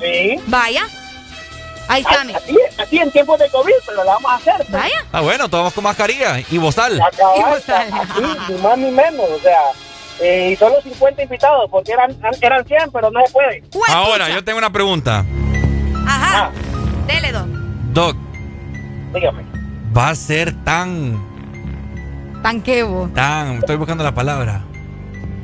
Sí. 0.00 0.40
Vaya. 0.46 0.84
Ahí 1.88 2.02
está, 2.02 2.22
mi. 2.24 2.34
Así, 2.34 2.56
así 2.78 2.98
en 2.98 3.10
tiempos 3.10 3.38
de 3.38 3.48
COVID, 3.50 3.72
pero 3.86 4.04
la 4.04 4.12
vamos 4.12 4.30
a 4.30 4.34
hacer. 4.36 4.54
pues. 4.58 4.70
Vaya. 4.70 5.04
Ah, 5.12 5.20
bueno, 5.22 5.48
todos 5.48 5.72
con 5.72 5.84
mascarilla 5.84 6.38
y 6.50 6.58
bozal. 6.58 7.00
A 7.00 7.10
cabal, 7.10 7.62
Y 7.66 7.72
así, 7.72 8.52
ni 8.52 8.58
más 8.60 8.78
ni 8.78 8.90
menos, 8.90 9.26
o 9.30 9.38
sea, 9.40 9.58
eh, 10.20 10.50
y 10.52 10.56
solo 10.56 10.80
50 10.82 11.22
invitados, 11.22 11.68
porque 11.70 11.92
eran, 11.92 12.14
eran 12.42 12.64
100, 12.66 12.90
pero 12.92 13.10
no 13.10 13.20
se 13.26 13.32
puede. 13.32 13.62
Ahora, 13.88 14.28
yo 14.28 14.44
tengo 14.44 14.58
una 14.58 14.70
pregunta. 14.70 15.24
Ajá. 16.06 16.44
Ah, 16.46 16.50
Dele, 17.06 17.32
Doc. 17.32 17.46
Doc, 17.92 18.16
dígame. 19.14 19.42
va 19.96 20.10
a 20.10 20.14
ser 20.14 20.52
tan, 20.64 21.16
Tanquebo. 22.42 23.08
tan, 23.14 23.56
estoy 23.58 23.76
buscando 23.76 24.04
la 24.04 24.12
palabra. 24.14 24.62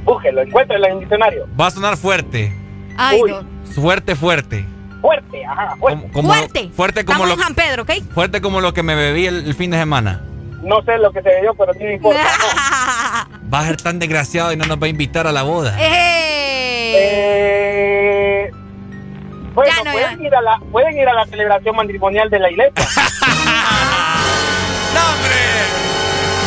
Búsquelo, 0.05 0.42
encuéntrelo 0.42 0.86
en 0.86 0.92
el 0.92 0.98
diccionario. 1.00 1.47
Va 1.58 1.68
a 1.68 1.70
sonar 1.70 1.97
fuerte. 1.97 2.52
Ay, 2.98 3.20
Uy. 3.23 3.31
Doc. 3.31 3.44
Fuerte, 3.74 4.14
fuerte. 4.14 4.66
Fuerte, 5.05 5.44
ajá, 5.44 5.76
fuerte. 5.76 6.00
Como, 6.00 6.12
como- 6.15 6.28
Fuerte. 6.34 6.70
Fuerte 6.74 7.05
como, 7.05 7.24
Estamos 7.24 7.28
lo, 7.28 7.34
en 7.34 7.41
San 7.41 7.55
Pedro, 7.55 7.83
¿ok? 7.83 7.91
fuerte 8.15 8.41
como 8.41 8.62
lo 8.62 8.73
que 8.73 8.83
me 8.83 8.94
bebí 8.94 9.26
el, 9.26 9.44
el 9.47 9.55
fin 9.55 9.70
de 9.70 9.76
semana. 9.76 10.23
No 10.62 10.81
sé 10.83 10.97
lo 10.97 11.12
que 11.12 11.20
se 11.20 11.42
dio, 11.42 11.52
pero 11.52 11.74
sí 11.74 11.81
me 11.84 11.92
importa. 11.97 12.23
no. 12.23 13.50
Va 13.52 13.58
a 13.60 13.65
ser 13.66 13.76
tan 13.76 13.99
desgraciado 13.99 14.50
y 14.55 14.57
no 14.57 14.65
nos 14.65 14.78
va 14.83 14.86
a 14.86 14.89
invitar 14.89 15.26
a 15.26 15.33
la 15.33 15.42
boda. 15.42 15.76
¡Eh! 15.78 16.94
Eh, 16.97 18.50
bueno, 19.52 19.70
Ya 19.70 19.84
no, 19.84 19.92
pueden, 19.92 20.18
ya. 20.20 20.26
Ir 20.26 20.34
a 20.34 20.41
la, 20.41 20.58
pueden 20.73 20.97
ir 20.99 21.07
a 21.07 21.12
la 21.12 21.26
celebración 21.26 21.76
matrimonial 21.76 22.31
de 22.31 22.39
la 22.39 22.50
iglesia. 22.50 22.73
¡No, 24.94 25.00
hombre! 25.12 25.34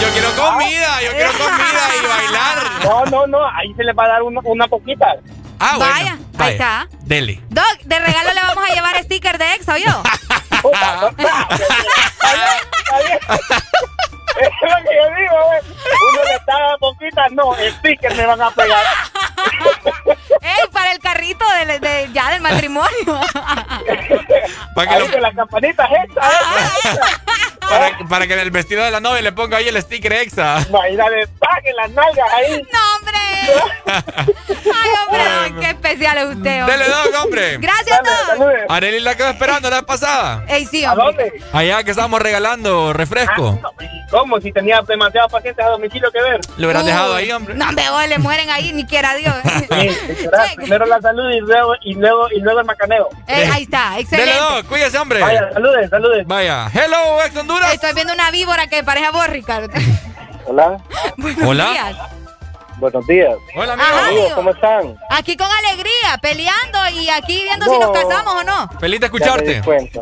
Yo 0.01 0.07
quiero 0.13 0.29
comida, 0.31 1.01
yo 1.05 1.11
quiero 1.11 1.31
comida 1.33 1.83
y 2.01 2.07
bailar. 2.07 2.57
No, 2.85 3.05
no, 3.05 3.27
no, 3.27 3.45
ahí 3.55 3.71
se 3.75 3.83
les 3.83 3.95
va 3.95 4.05
a 4.05 4.07
dar 4.07 4.23
una, 4.23 4.39
una 4.45 4.67
poquita. 4.67 5.15
Ah, 5.59 5.75
bueno. 5.77 5.93
Vaya, 5.93 6.17
ahí 6.39 6.53
está. 6.53 6.87
Dele. 7.07 7.39
Doc, 7.47 7.79
de 7.85 7.99
regalo 7.99 8.33
le 8.33 8.41
vamos 8.41 8.69
a 8.69 8.73
llevar 8.73 9.01
sticker 9.01 9.37
de 9.37 9.53
lo 14.61 14.75
que 14.83 14.95
yo 14.95 15.05
digo, 15.15 15.37
güey. 15.45 15.61
Uno 16.11 16.23
le 16.25 16.35
está 16.35 16.77
poquita, 16.79 17.27
no, 17.31 17.55
el 17.55 17.73
sticker 17.75 18.13
me 18.13 18.25
van 18.25 18.41
a 18.41 18.51
pegar. 18.51 18.83
¡Ey, 20.41 20.69
para 20.71 20.91
el 20.91 20.99
carrito 20.99 21.45
de, 21.65 21.79
de- 21.79 22.09
ya 22.13 22.31
del 22.31 22.41
matrimonio! 22.41 22.87
Para 24.75 24.91
que, 24.91 24.99
lo- 24.99 25.11
con 25.11 25.21
las 25.21 25.35
campanitas 25.35 25.89
estas, 26.07 26.33
¿eh? 26.33 26.99
para, 27.67 27.97
para 28.07 28.27
que 28.27 28.33
en 28.33 28.39
el 28.39 28.51
vestido 28.51 28.83
de 28.83 28.91
la 28.91 28.99
novia 28.99 29.21
le 29.23 29.31
ponga 29.31 29.57
ahí 29.57 29.67
el 29.67 29.81
sticker 29.81 30.13
exa. 30.13 30.63
Imagínate, 30.69 31.27
paguen 31.39 31.75
las 31.75 31.89
nalgas 31.91 32.33
ahí. 32.33 32.61
¡No, 32.71 32.95
hombre! 32.95 33.17
¡Ay, 34.73 34.89
hombre! 35.07 35.61
¡Qué 35.61 35.69
especial 35.71 36.17
es 36.19 36.25
usted, 36.35 36.61
hombre! 36.61 36.77
Dele, 36.77 36.89
Doc, 36.89 37.23
hombre. 37.23 37.57
¡Gracias, 37.57 37.99
Doc! 38.37 38.49
Arely 38.69 38.99
la 38.99 39.15
quedó 39.17 39.29
esperando 39.29 39.69
la 39.69 39.77
vez 39.77 39.85
pasada. 39.85 40.45
¡Ey, 40.47 40.65
sí, 40.65 40.85
¿A 40.85 40.93
hombre! 40.93 41.31
dónde? 41.31 41.45
Allá 41.53 41.83
que 41.83 41.91
estábamos 41.91 42.21
regalando 42.21 42.93
refresco. 42.93 43.59
Ah, 43.63 43.69
¿Cómo? 44.11 44.39
Si 44.39 44.51
tenía 44.53 44.81
demasiados 44.87 45.31
pacientes 45.31 45.65
a 45.65 45.69
domicilio 45.69 46.09
que 46.11 46.21
ver. 46.21 46.39
Lo 46.57 46.67
hubieras 46.67 46.85
dejado 46.85 47.15
ahí, 47.15 47.31
hombre. 47.31 47.55
No, 47.55 47.67
hombre, 47.67 47.89
hoy 47.89 48.07
le 48.07 48.19
mueren 48.19 48.49
ahí, 48.51 48.71
ni 48.73 48.85
quiera 48.85 49.15
Dios. 49.15 49.35
Sí, 49.43 49.89
Primero 50.55 50.85
la 50.85 51.01
salud 51.01 51.29
y 51.31 51.39
luego, 51.41 51.73
y 51.81 51.93
luego, 51.95 52.27
y 52.31 52.39
luego 52.39 52.59
el 52.61 52.65
macaneo. 52.65 53.09
Eh, 53.27 53.49
ahí 53.51 53.63
está, 53.63 53.89
Dele, 53.91 54.01
excelente. 54.01 54.33
Doc, 54.35 54.65
cuídese, 54.67 54.97
hombre. 54.97 55.19
Vaya, 55.21 55.49
saluden, 55.53 55.89
saluden. 55.89 56.27
Vaya. 56.27 56.67
Hello, 56.73 57.23
ex 57.25 57.35
Honduras. 57.35 57.73
Estoy 57.73 57.93
viendo 57.93 58.13
una 58.13 58.31
víbora 58.31 58.67
que 58.67 58.83
parece 58.83 59.05
a 59.07 59.11
vos, 59.11 59.27
Ricardo. 59.27 59.69
Hola, 60.45 60.77
Buenos 61.17 61.43
Hola. 61.43 61.71
días. 61.71 61.95
buenos 62.77 63.07
días. 63.07 63.35
Hola, 63.55 63.73
amigo. 63.73 63.87
Ajá. 63.89 64.07
Amigos, 64.07 64.21
amigo. 64.31 64.35
¿cómo 64.35 64.49
están? 64.51 64.97
Aquí 65.09 65.35
con 65.35 65.47
alegría, 65.51 66.17
peleando 66.21 66.79
y 66.93 67.09
aquí 67.09 67.43
viendo 67.43 67.65
si 67.65 67.71
No. 67.71 67.79
nos 67.79 67.91
casamos 67.91 68.33
o 68.35 68.43
no. 68.43 68.69
Feliz 68.79 68.99
de 69.01 69.07
Ya 69.07 69.11
me 69.11 69.17
escucharte. 69.17 69.53
di 69.55 69.61
cuenta. 69.61 70.01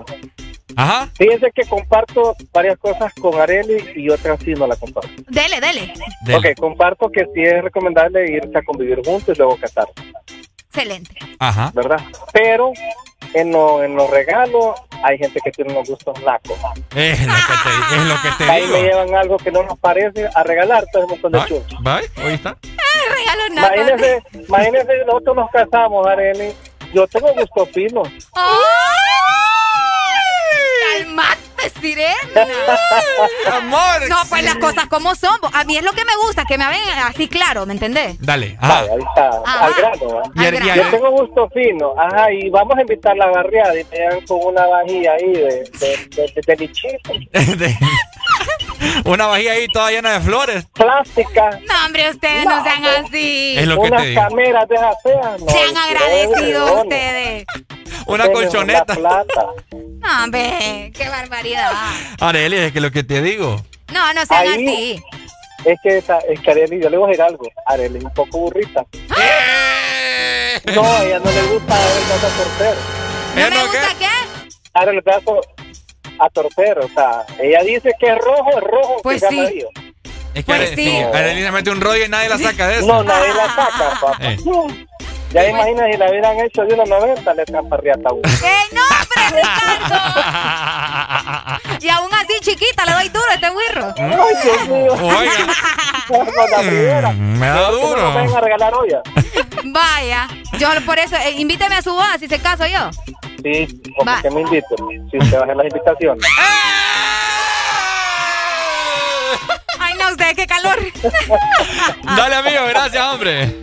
Ajá. 0.77 1.09
Fíjense 1.17 1.51
que 1.53 1.63
comparto 1.67 2.35
varias 2.53 2.77
cosas 2.77 3.13
con 3.15 3.39
Areli 3.39 3.77
y 3.95 4.09
otras 4.09 4.39
sí 4.43 4.53
no 4.53 4.67
la 4.67 4.75
comparto. 4.75 5.09
Dele, 5.27 5.59
dele. 5.61 5.93
Dele. 6.25 6.37
Ok, 6.51 6.59
comparto 6.59 7.09
que 7.09 7.25
sí 7.33 7.41
es 7.43 7.63
recomendable 7.63 8.29
irse 8.31 8.57
a 8.57 8.63
convivir 8.63 9.01
juntos 9.05 9.35
y 9.35 9.37
luego 9.37 9.57
casarse, 9.57 9.93
Excelente. 10.67 11.15
Ajá. 11.39 11.71
¿verdad? 11.73 11.99
Pero 12.33 12.71
en, 13.33 13.51
lo- 13.51 13.83
en 13.83 13.95
los 13.95 14.09
regalos 14.09 14.75
hay 15.03 15.17
gente 15.17 15.39
que 15.43 15.51
tiene 15.51 15.71
unos 15.71 15.87
gustos 15.89 16.19
nacos. 16.23 16.57
Es 16.95 17.25
lo 17.25 17.33
que 17.33 17.53
te, 17.63 17.95
es 17.95 18.03
lo 18.05 18.15
que 18.21 18.29
te 18.37 18.51
Ahí 18.51 18.61
me 18.67 18.67
digo. 18.67 18.81
llevan 18.89 19.15
algo 19.15 19.37
que 19.37 19.51
no 19.51 19.63
nos 19.63 19.77
parece 19.79 20.27
a 20.33 20.43
regalar 20.43 20.83
todo 20.91 21.03
un 21.03 21.09
montón 21.11 21.31
de 21.31 21.39
Bye. 21.39 21.47
chunchos. 21.47 21.79
Bye. 21.83 22.25
Ahí 22.25 22.33
está. 22.33 22.57
Regalo 23.17 23.53
nada. 23.53 23.75
Imagínense, 23.75 24.23
imagínense, 24.47 24.93
nosotros 25.05 25.35
nos 25.35 25.49
casamos, 25.51 26.05
Areli. 26.07 26.53
Yo 26.93 27.07
tengo 27.07 27.33
gusto 27.33 27.65
fino. 27.67 28.03
¡Calmate, 30.99 31.69
sirena! 31.81 32.15
Amor. 33.57 34.09
No, 34.09 34.17
pues 34.29 34.43
las 34.43 34.55
cosas 34.55 34.85
como 34.87 35.15
son. 35.15 35.35
A 35.53 35.63
mí 35.63 35.77
es 35.77 35.83
lo 35.83 35.93
que 35.93 36.03
me 36.05 36.15
gusta, 36.25 36.43
que 36.45 36.57
me 36.57 36.67
ven 36.67 36.79
así 37.03 37.27
claro, 37.27 37.65
¿me 37.65 37.73
entendés? 37.73 38.15
Dale. 38.19 38.57
Ajá. 38.61 38.81
Vaya, 38.81 38.93
ahí 38.93 38.99
está, 38.99 39.29
Ajá. 39.45 39.65
al 39.65 39.73
grano. 39.73 40.15
¿va? 40.15 40.23
Y, 40.35 40.45
Al 40.45 40.51
grano. 40.55 40.75
Yo 40.83 40.89
tengo 40.91 41.11
gusto 41.11 41.49
fino, 41.53 41.93
ajá, 41.97 42.31
y 42.31 42.49
vamos 42.49 42.77
a 42.77 42.81
invitar 42.81 43.15
la 43.17 43.27
barriada 43.27 43.79
y 43.79 43.83
me 43.91 43.99
dan 43.99 44.21
con 44.25 44.39
una 44.45 44.65
vajilla 44.67 45.13
ahí 45.13 45.31
de, 45.33 45.41
de, 45.79 46.07
de, 46.15 46.31
de, 46.35 46.41
de 46.45 46.55
lichito. 46.55 47.13
de- 47.31 47.77
Una 49.05 49.27
vajilla 49.27 49.51
ahí 49.53 49.67
toda 49.67 49.91
llena 49.91 50.13
de 50.13 50.19
flores. 50.21 50.65
Plástica. 50.73 51.59
No, 51.67 51.85
hombre, 51.85 52.09
ustedes 52.09 52.45
no 52.45 52.63
sean 52.63 52.85
así. 52.85 53.55
Es 53.57 53.67
lo 53.67 53.75
que 53.81 53.87
Unas 53.87 54.01
te 54.01 54.07
digo. 54.09 54.21
cameras 54.21 54.67
de 54.69 54.75
esas 54.75 54.95
feas. 55.03 55.41
No, 55.41 55.49
Sean 55.49 55.73
no, 55.73 55.79
agradecidos 55.83 56.69
no, 56.69 56.75
no. 56.75 56.81
ustedes. 56.83 57.45
Una 58.07 58.27
colchoneta. 58.31 58.95
No, 58.95 60.23
hombre, 60.23 60.91
qué 60.95 61.09
barbaridad. 61.09 61.71
Arely, 62.19 62.57
es 62.57 62.71
que 62.73 62.81
lo 62.81 62.91
que 62.91 63.03
te 63.03 63.21
digo. 63.21 63.61
No, 63.91 64.13
no 64.13 64.25
sean 64.25 64.47
Ahí- 64.47 64.53
así. 64.67 65.03
Es 65.65 65.79
que, 65.81 65.97
esa, 65.97 66.19
es 66.29 66.39
que 66.41 66.51
Arely, 66.51 66.79
yo 66.81 66.89
le 66.91 66.97
voy 66.97 67.07
a 67.07 67.09
decir 67.09 67.23
algo. 67.23 67.47
Arely 67.65 67.97
es 67.97 68.03
un 68.03 68.13
poco 68.13 68.37
burrita. 68.39 68.85
No, 70.73 70.83
a 70.83 71.03
ella 71.05 71.19
no 71.19 71.31
le 71.31 71.41
gusta 71.43 71.75
el 71.75 72.07
gato 72.07 72.27
a 72.27 72.29
torcer. 72.29 72.75
¿No 73.35 73.49
me 73.55 73.63
gusta 73.63 73.87
qué? 73.99 74.49
Arely 74.73 74.95
le 74.97 75.01
gato 75.01 75.41
a 76.19 76.29
torcer. 76.29 76.79
O 76.79 76.87
sea, 76.89 77.23
ella 77.39 77.61
dice 77.63 77.91
que 77.99 78.07
es 78.07 78.17
rojo, 78.17 78.49
es 78.57 78.63
rojo. 78.63 78.97
Pues 79.03 79.21
que 79.21 79.27
sí. 79.29 79.35
es 79.35 79.41
amarillo. 79.41 79.69
Es 80.33 80.43
que 80.43 80.53
Pues 80.53 80.71
Arely, 81.13 81.45
sí. 81.45 81.51
mete 81.51 81.69
un 81.69 81.79
rollo 81.81 82.05
y 82.05 82.09
nadie 82.09 82.27
la 82.29 82.37
saca 82.37 82.67
de 82.67 82.77
eso. 82.79 82.87
No, 82.87 83.03
nadie 83.03 83.33
la 83.33 83.47
saca, 83.47 83.99
papá. 84.01 84.17
Eh. 84.19 84.37
Ya 85.35 85.43
imagina 85.49 85.83
si 85.91 85.97
la 85.97 86.09
hubieran 86.09 86.39
hecho 86.39 86.63
de 86.63 86.73
unos 86.75 86.87
90, 86.87 87.33
le 87.33 87.43
escaparriata 87.43 88.09
uno. 88.13 88.21
¡Ey, 88.23 88.67
no, 88.71 88.81
hombre, 88.81 89.41
Ricardo! 89.41 89.95
Y 91.81 91.89
aún 91.89 92.09
así, 92.13 92.39
chiquita, 92.39 92.85
le 92.85 92.93
doy 92.93 93.09
duro 93.09 93.25
a 93.29 93.33
este 93.33 93.49
wirro. 93.51 93.93
Ay, 93.97 94.33
Dios 94.43 94.67
mío. 94.69 94.93
Oiga, 94.93 95.33
mm, 97.11 97.37
me 97.37 97.47
da 97.47 97.69
duro. 97.69 98.01
nos 98.01 98.15
vayan 98.15 98.33
a 98.37 98.39
regalar 98.39 98.73
olla. 98.75 99.01
Vaya, 99.65 100.29
yo 100.57 100.69
por 100.85 100.99
eso, 100.99 101.17
eh, 101.17 101.31
invíteme 101.31 101.75
a 101.75 101.81
su 101.81 101.91
boda 101.91 102.17
si 102.17 102.29
se 102.29 102.39
caso 102.39 102.65
yo. 102.67 102.89
Sí, 103.43 103.67
Va. 104.07 104.21
que 104.21 104.29
me 104.31 104.39
inviten. 104.41 104.77
Si 105.11 105.17
usted 105.17 105.37
baja 105.37 105.53
las 105.53 105.65
invitaciones. 105.67 106.25
Ay, 106.39 106.45
no, 110.15 110.25
ustedes, 110.25 110.35
qué 110.35 110.47
calor. 110.47 110.77
Dale, 112.15 112.35
amigo, 112.35 112.65
gracias, 112.69 113.03
hombre. 113.03 113.55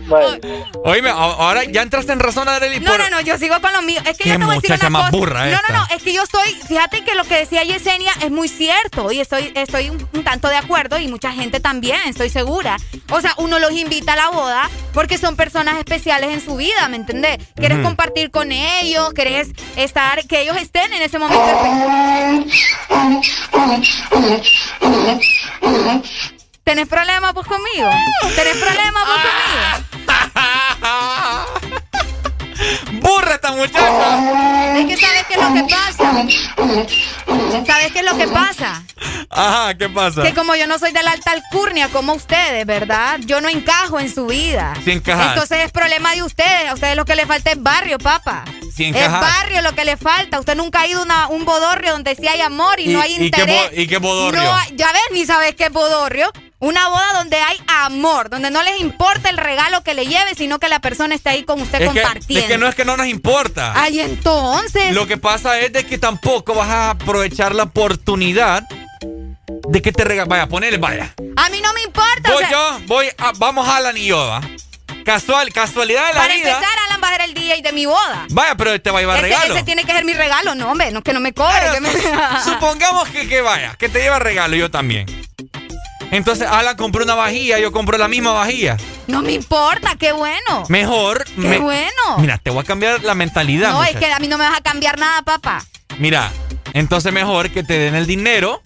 Oíme, 0.83 1.09
ahora 1.09 1.63
ya 1.65 1.81
entraste 1.81 2.11
en 2.13 2.19
razón, 2.19 2.47
Arely. 2.49 2.79
No, 2.79 2.91
por- 2.91 2.99
no, 2.99 3.09
no, 3.09 3.21
yo 3.21 3.37
sigo 3.37 3.59
con 3.61 3.71
lo 3.73 3.81
mío. 3.81 4.01
Es 4.05 4.17
que 4.17 4.29
yo 4.29 4.37
te 4.37 4.45
voy 4.45 4.55
a 4.55 4.59
decir 4.59 4.75
una 4.79 4.89
más 4.89 5.01
cosa. 5.09 5.17
burra 5.17 5.45
no, 5.45 5.59
no, 5.69 5.77
no, 5.79 5.87
es 5.95 6.03
que 6.03 6.13
yo 6.13 6.23
estoy, 6.23 6.53
fíjate 6.67 7.03
que 7.03 7.15
lo 7.15 7.23
que 7.23 7.35
decía 7.35 7.63
Yesenia 7.63 8.11
es 8.21 8.31
muy 8.31 8.47
cierto 8.47 9.11
y 9.11 9.19
estoy, 9.19 9.51
estoy 9.55 9.89
un, 9.89 10.07
un 10.13 10.23
tanto 10.23 10.47
de 10.49 10.55
acuerdo 10.57 10.97
y 10.99 11.07
mucha 11.07 11.31
gente 11.31 11.59
también, 11.59 11.99
estoy 12.05 12.29
segura. 12.29 12.77
O 13.09 13.21
sea, 13.21 13.33
uno 13.37 13.59
los 13.59 13.71
invita 13.71 14.13
a 14.13 14.15
la 14.15 14.29
boda 14.29 14.69
porque 14.93 15.17
son 15.17 15.35
personas 15.35 15.77
especiales 15.77 16.31
en 16.31 16.41
su 16.43 16.55
vida, 16.55 16.87
¿me 16.89 16.97
entendés? 16.97 17.37
Quieres 17.55 17.79
compartir 17.79 18.31
con 18.31 18.51
ellos, 18.51 19.13
querés 19.13 19.49
estar, 19.75 20.25
que 20.27 20.41
ellos 20.41 20.57
estén 20.57 20.91
en 20.93 21.01
ese 21.01 21.19
momento. 21.19 21.43
¿Tenés 26.63 26.87
problemas 26.87 27.33
vos 27.33 27.45
conmigo? 27.45 27.89
¿Tenés 28.35 28.55
problemas 28.57 29.03
vos 29.05 29.17
conmigo? 29.25 30.73
¡Burra 33.01 33.35
esta 33.35 33.51
muchacha! 33.51 34.77
Es 34.77 34.85
que 34.85 34.97
sabes 34.97 35.25
qué 35.27 35.33
es 35.33 35.41
lo 35.41 35.53
que 35.53 35.63
pasa. 35.63 36.13
¿Sabes 37.65 37.91
qué 37.91 37.99
es 37.99 38.05
lo 38.05 38.17
que 38.17 38.27
pasa? 38.27 38.81
Ajá, 39.29 39.75
¿qué 39.77 39.89
pasa? 39.89 40.23
Que 40.23 40.33
como 40.33 40.55
yo 40.55 40.65
no 40.67 40.79
soy 40.79 40.91
de 40.93 41.03
la 41.03 41.11
alta 41.11 41.31
alcurnia 41.31 41.89
como 41.89 42.13
ustedes, 42.13 42.65
¿verdad? 42.65 43.19
Yo 43.25 43.41
no 43.41 43.49
encajo 43.49 43.99
en 43.99 44.13
su 44.13 44.27
vida. 44.27 44.73
Sí 44.85 44.91
encajas. 44.91 45.29
Entonces 45.33 45.65
es 45.65 45.71
problema 45.71 46.13
de 46.13 46.23
ustedes. 46.23 46.69
A 46.69 46.73
ustedes 46.75 46.95
lo 46.95 47.03
que 47.03 47.15
les 47.15 47.25
falta 47.27 47.51
es 47.51 47.61
barrio, 47.61 47.97
papá. 47.97 48.45
Sí 48.73 48.85
es 48.95 49.11
barrio 49.11 49.61
lo 49.61 49.73
que 49.75 49.83
le 49.83 49.97
falta. 49.97 50.39
Usted 50.39 50.55
nunca 50.55 50.81
ha 50.81 50.87
ido 50.87 51.03
a 51.09 51.27
un 51.27 51.43
bodorrio 51.45 51.91
donde 51.91 52.15
sí 52.15 52.27
hay 52.27 52.39
amor 52.41 52.79
y, 52.79 52.87
no 52.87 53.01
hay 53.01 53.13
¿Y 53.13 53.17
qué, 53.17 53.25
interés. 53.25 53.69
bo- 53.71 53.81
y 53.81 53.87
qué 53.87 53.97
bodorrio? 53.97 54.41
No 54.43 54.57
ya 54.75 54.91
ves, 54.93 55.01
ni 55.11 55.25
sabes 55.25 55.55
qué 55.55 55.65
es 55.65 55.71
bodorrio. 55.71 56.31
Una 56.63 56.87
boda 56.87 57.13
donde 57.13 57.37
hay 57.37 57.57
amor, 57.67 58.29
donde 58.29 58.49
no 58.49 58.63
les 58.63 58.79
importa 58.79 59.29
el 59.29 59.35
regalo 59.37 59.83
que 59.83 59.93
le 59.93 60.05
lleve, 60.05 60.33
sino 60.35 60.59
que 60.59 60.69
la 60.69 60.79
persona 60.79 61.13
esté 61.13 61.29
ahí 61.31 61.43
con 61.43 61.61
usted 61.61 61.81
es, 61.81 61.91
que, 61.91 62.01
compartiendo. 62.01 62.45
es 62.45 62.51
que 62.51 62.57
no 62.57 62.67
es 62.69 62.75
que 62.75 62.85
no 62.85 62.95
nos 62.95 63.07
importa. 63.07 63.73
Ay, 63.75 63.99
entonces. 63.99 64.93
Lo 64.93 65.05
que 65.05 65.17
pasa 65.17 65.59
es 65.59 65.73
de 65.73 65.85
que 65.85 65.97
tampoco 65.97 66.55
vas 66.55 66.69
a 66.69 66.89
aprovechar 66.91 67.53
la 67.53 67.63
oportunidad 67.63 68.63
de 69.67 69.81
que 69.81 69.91
te 69.91 70.05
regalen. 70.05 70.29
Vaya, 70.29 70.47
ponele, 70.47 70.77
vaya. 70.77 71.13
A 71.35 71.49
mí 71.49 71.59
no 71.61 71.73
me 71.73 71.81
importa. 71.81 72.29
o 72.29 72.33
Voy 72.33 72.43
sea, 72.43 72.51
yo, 72.51 72.79
voy 72.85 73.07
a, 73.17 73.31
vamos 73.37 73.67
a 73.67 73.75
Alan 73.77 73.97
y 73.97 74.05
yo, 74.05 74.17
¿va? 74.25 74.41
Casual, 75.03 75.51
casualidad 75.51 76.07
de 76.07 76.13
la 76.13 76.19
Para 76.21 76.33
vida. 76.33 76.49
empezar, 76.51 76.77
Alan 76.87 77.01
va 77.03 77.09
a 77.09 77.11
ser 77.11 77.21
el 77.23 77.33
DJ 77.33 77.61
de 77.61 77.73
mi 77.73 77.85
boda. 77.85 78.25
Vaya, 78.29 78.55
pero 78.55 78.79
te 78.81 78.89
va 78.89 78.99
a 78.99 79.01
llevar 79.01 79.17
Ese, 79.17 79.27
regalo. 79.27 79.53
ese 79.55 79.63
tiene 79.65 79.83
que 79.83 79.91
ser 79.91 80.05
mi 80.05 80.13
regalo, 80.13 80.55
no, 80.55 80.71
hombre, 80.71 80.91
no, 80.91 81.01
que 81.03 81.11
no 81.11 81.19
me 81.19 81.33
cobre. 81.33 81.59
Pero 81.59 81.73
que 81.73 81.79
me- 81.81 81.91
su- 81.91 82.49
Supongamos 82.51 83.09
que, 83.09 83.27
que 83.27 83.41
vaya, 83.41 83.75
que 83.77 83.89
te 83.89 83.99
lleva 83.99 84.19
regalo, 84.19 84.55
yo 84.55 84.71
también. 84.71 85.05
Entonces, 86.13 86.47
Alan 86.49 86.77
compró 86.77 87.03
una 87.03 87.15
vajilla, 87.15 87.59
yo 87.59 87.71
compro 87.71 87.97
la 87.97 88.07
misma 88.07 88.31
vajilla. 88.33 88.77
no 89.07 89.21
me 89.21 89.33
importa, 89.33 89.95
qué 89.99 90.11
bueno. 90.11 90.63
Mejor. 90.69 91.25
Qué 91.25 91.57
bueno. 91.59 92.17
Mira, 92.19 92.37
te 92.37 92.51
voy 92.51 92.61
a 92.61 92.63
cambiar 92.63 93.03
la 93.03 93.15
mentalidad. 93.15 93.71
no, 93.71 93.83
es 93.83 93.93
muchacha. 93.93 94.07
que 94.07 94.13
a 94.13 94.19
mí 94.19 94.27
no 94.27 94.37
me 94.37 94.45
vas 94.47 94.57
a 94.59 94.61
cambiar 94.61 94.97
nada, 94.99 95.21
papá. 95.23 95.65
Mira, 95.97 96.31
entonces 96.73 97.11
mejor 97.11 97.49
que 97.49 97.63
te 97.63 97.77
den 97.77 97.95
el 97.95 98.05
dinero 98.07 98.61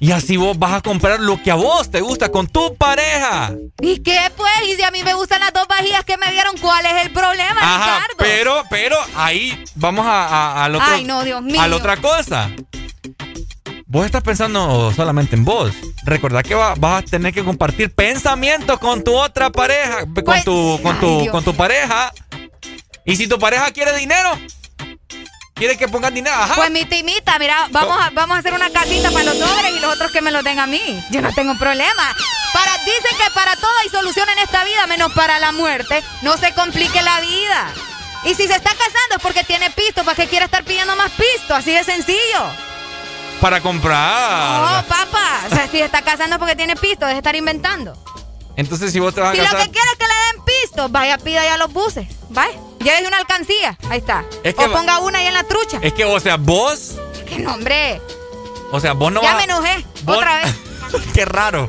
y 0.00 0.10
así 0.12 0.36
vos 0.36 0.58
vas 0.58 0.72
a 0.72 0.80
comprar 0.80 1.20
lo 1.20 1.40
que 1.42 1.50
a 1.50 1.54
vos 1.54 1.90
te 1.90 2.00
gusta 2.00 2.30
con 2.30 2.46
tu 2.48 2.74
pareja. 2.76 3.52
¿Y 3.80 4.00
qué 4.02 4.18
pues? 4.36 4.50
Y 4.66 4.74
si 4.76 4.82
a 4.82 4.90
mí 4.90 5.02
me 5.04 5.14
gustan 5.14 5.40
las 5.40 5.52
dos 5.52 5.66
vajillas 5.68 6.04
que 6.04 6.16
me 6.16 6.30
dieron, 6.32 6.56
¿cuál 6.58 6.84
es 6.86 7.04
el 7.06 7.12
problema, 7.12 7.60
Ajá, 7.60 7.94
Ricardo? 8.08 8.14
pero, 8.18 8.62
pero 8.70 8.96
ahí 9.16 9.62
vamos 9.76 10.04
a, 10.06 10.26
a, 10.26 10.64
al 10.64 10.74
otro, 10.76 10.86
Ay, 10.90 11.04
no, 11.04 11.22
Dios 11.24 11.42
mío. 11.42 11.60
a 11.60 11.68
la 11.68 11.76
otra 11.76 11.96
cosa. 11.98 12.50
Vos 13.92 14.06
estás 14.06 14.22
pensando 14.22 14.90
solamente 14.96 15.36
en 15.36 15.44
vos. 15.44 15.70
Recordad 16.04 16.42
que 16.42 16.54
va- 16.54 16.74
vas 16.78 17.02
a 17.02 17.04
tener 17.04 17.34
que 17.34 17.44
compartir 17.44 17.94
pensamientos 17.94 18.78
con 18.78 19.04
tu 19.04 19.14
otra 19.14 19.50
pareja, 19.50 20.00
con 20.06 20.14
Pues, 20.24 20.44
tu, 20.44 20.80
con 20.82 20.94
ay, 20.94 21.00
tu, 21.00 21.20
Dios. 21.20 21.30
con 21.30 21.44
tu 21.44 21.54
pareja. 21.54 22.10
Y 23.04 23.16
si 23.16 23.26
tu 23.28 23.38
pareja 23.38 23.70
quiere 23.70 23.94
dinero, 23.98 24.30
quiere 25.52 25.76
que 25.76 25.88
pongas 25.88 26.14
dinero, 26.14 26.34
ajá. 26.34 26.54
Pues 26.54 26.70
mi 26.70 26.86
timita, 26.86 27.38
mira, 27.38 27.66
vamos 27.70 27.98
a, 28.00 28.08
vamos 28.10 28.34
a 28.36 28.40
hacer 28.40 28.54
una 28.54 28.70
casita 28.70 29.10
para 29.10 29.24
los 29.24 29.36
sobres 29.36 29.72
y 29.76 29.80
los 29.80 29.92
otros 29.92 30.10
que 30.10 30.22
me 30.22 30.30
los 30.30 30.42
den 30.42 30.58
a 30.58 30.66
mí. 30.66 30.80
Yo 31.10 31.20
no 31.20 31.30
tengo 31.34 31.54
problema. 31.58 32.16
Para, 32.54 32.72
dicen 32.78 33.16
que 33.18 33.30
para 33.34 33.56
todo 33.56 33.70
hay 33.82 33.90
solución 33.90 34.26
en 34.30 34.38
esta 34.38 34.64
vida, 34.64 34.86
menos 34.86 35.12
para 35.12 35.38
la 35.38 35.52
muerte. 35.52 36.02
No 36.22 36.38
se 36.38 36.54
complique 36.54 37.02
la 37.02 37.20
vida. 37.20 37.68
Y 38.24 38.30
si 38.36 38.46
se 38.46 38.54
está 38.54 38.70
casando 38.70 39.16
es 39.16 39.22
porque 39.22 39.44
tiene 39.44 39.68
pisto, 39.70 40.02
¿para 40.02 40.14
qué 40.16 40.28
quiere 40.28 40.46
estar 40.46 40.64
pidiendo 40.64 40.96
más 40.96 41.10
pisto? 41.10 41.54
Así 41.54 41.72
de 41.72 41.84
sencillo. 41.84 42.71
Para 43.42 43.60
comprar. 43.60 44.82
No, 44.82 44.88
papá. 44.88 45.40
O 45.50 45.54
sea, 45.54 45.68
si 45.68 45.80
está 45.80 46.00
casando 46.00 46.38
porque 46.38 46.56
tiene 46.56 46.76
pisto, 46.76 47.04
deje 47.04 47.14
de 47.14 47.18
estar 47.18 47.36
inventando. 47.36 47.94
Entonces, 48.56 48.92
si 48.92 49.00
vos 49.00 49.14
te 49.14 49.20
vas 49.20 49.34
Si 49.34 49.40
a 49.40 49.42
lo 49.44 49.50
casar. 49.50 49.66
que 49.66 49.72
quiere 49.72 49.88
es 49.92 49.98
que 49.98 50.06
le 50.06 50.14
den 50.14 50.44
pisto, 50.44 50.88
vaya, 50.88 51.18
pida 51.18 51.44
ya 51.44 51.56
los 51.56 51.72
buses. 51.72 52.06
Vaya, 52.30 52.52
llévese 52.80 53.06
una 53.08 53.18
alcancía. 53.18 53.76
Ahí 53.90 53.98
está. 53.98 54.24
Es 54.44 54.54
que 54.54 54.64
o 54.64 54.72
ponga 54.72 54.98
una 55.00 55.18
ahí 55.18 55.26
en 55.26 55.34
la 55.34 55.42
trucha. 55.44 55.78
Es 55.82 55.92
que, 55.92 56.04
o 56.04 56.20
sea, 56.20 56.36
vos. 56.36 56.92
¡Qué 57.28 57.38
nombre! 57.40 58.00
O 58.70 58.78
sea, 58.80 58.92
vos 58.92 59.12
no 59.12 59.20
ya 59.22 59.34
vas. 59.34 59.36
me 59.38 59.44
enojé. 59.52 59.84
vos- 60.04 60.16
Otra 60.18 60.36
vez. 60.36 60.54
Qué 61.14 61.24
raro. 61.24 61.68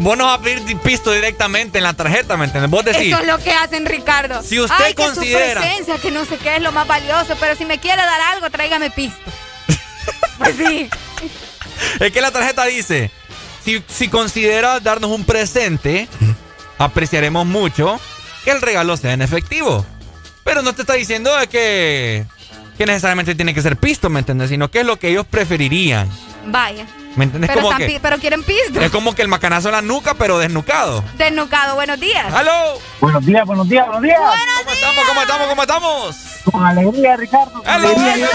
Vos 0.00 0.16
no 0.18 0.26
vas 0.26 0.38
a 0.40 0.42
pedir 0.42 0.76
pisto 0.78 1.10
directamente 1.12 1.78
en 1.78 1.84
la 1.84 1.94
tarjeta, 1.94 2.36
¿me 2.36 2.44
entiendes? 2.46 2.70
Vos 2.70 2.84
decís. 2.84 3.12
Eso 3.12 3.20
es 3.20 3.26
lo 3.26 3.38
que 3.38 3.52
hacen, 3.52 3.86
Ricardo. 3.86 4.42
Si 4.42 4.60
usted 4.60 4.74
Ay, 4.84 4.94
que 4.94 5.02
considera- 5.04 5.62
su 5.62 5.66
presencia, 5.68 5.98
que 5.98 6.10
no 6.10 6.24
sé 6.26 6.36
qué 6.38 6.56
es 6.56 6.62
lo 6.62 6.72
más 6.72 6.86
valioso, 6.86 7.34
pero 7.40 7.54
si 7.56 7.64
me 7.64 7.78
quiere 7.78 8.02
dar 8.02 8.20
algo, 8.20 8.50
tráigame 8.50 8.90
pisto. 8.90 9.18
pues 10.38 10.56
sí. 10.56 10.90
Es 12.00 12.12
que 12.12 12.20
la 12.20 12.30
tarjeta 12.30 12.64
dice: 12.64 13.10
si, 13.64 13.82
si 13.88 14.08
consideras 14.08 14.82
darnos 14.82 15.10
un 15.10 15.24
presente, 15.24 16.08
apreciaremos 16.78 17.46
mucho 17.46 17.98
que 18.44 18.50
el 18.50 18.60
regalo 18.60 18.96
sea 18.96 19.12
en 19.12 19.22
efectivo. 19.22 19.84
Pero 20.44 20.62
no 20.62 20.74
te 20.74 20.82
está 20.82 20.92
diciendo 20.94 21.34
de 21.38 21.46
que, 21.46 22.26
que 22.76 22.84
necesariamente 22.86 23.34
tiene 23.34 23.54
que 23.54 23.62
ser 23.62 23.76
pisto, 23.76 24.10
¿me 24.10 24.18
entiendes? 24.20 24.50
Sino 24.50 24.70
que 24.70 24.80
es 24.80 24.86
lo 24.86 24.98
que 24.98 25.08
ellos 25.08 25.24
preferirían. 25.26 26.08
Vaya. 26.46 26.84
¿Me 27.16 27.24
entiendes? 27.24 27.48
Pero, 27.48 27.62
Como 27.62 27.72
están 27.72 27.88
que, 27.88 28.00
pero 28.00 28.18
quieren 28.18 28.42
pisto. 28.42 28.80
es 28.80 28.90
como 28.90 29.14
que 29.14 29.22
el 29.22 29.28
macanazo 29.28 29.68
en 29.68 29.74
la 29.76 29.82
nuca, 29.82 30.14
pero 30.14 30.38
desnucado. 30.38 31.02
Desnucado, 31.16 31.76
buenos 31.76 31.98
días. 31.98 32.30
¡Aló! 32.34 32.78
Buenos 33.00 33.24
días, 33.24 33.46
buenos 33.46 33.68
días, 33.68 33.86
buenos 33.86 34.02
días. 34.02 34.18
¿Cómo 34.18 34.72
estamos? 34.72 35.04
¿Cómo 35.06 35.20
estamos? 35.22 35.46
¿Cómo 35.48 35.62
estamos? 35.62 36.16
Con 36.44 36.66
alegría, 36.66 37.16
Ricardo. 37.16 37.52
Con 37.62 37.66
¡Aló! 37.68 37.88
alegría, 37.88 38.28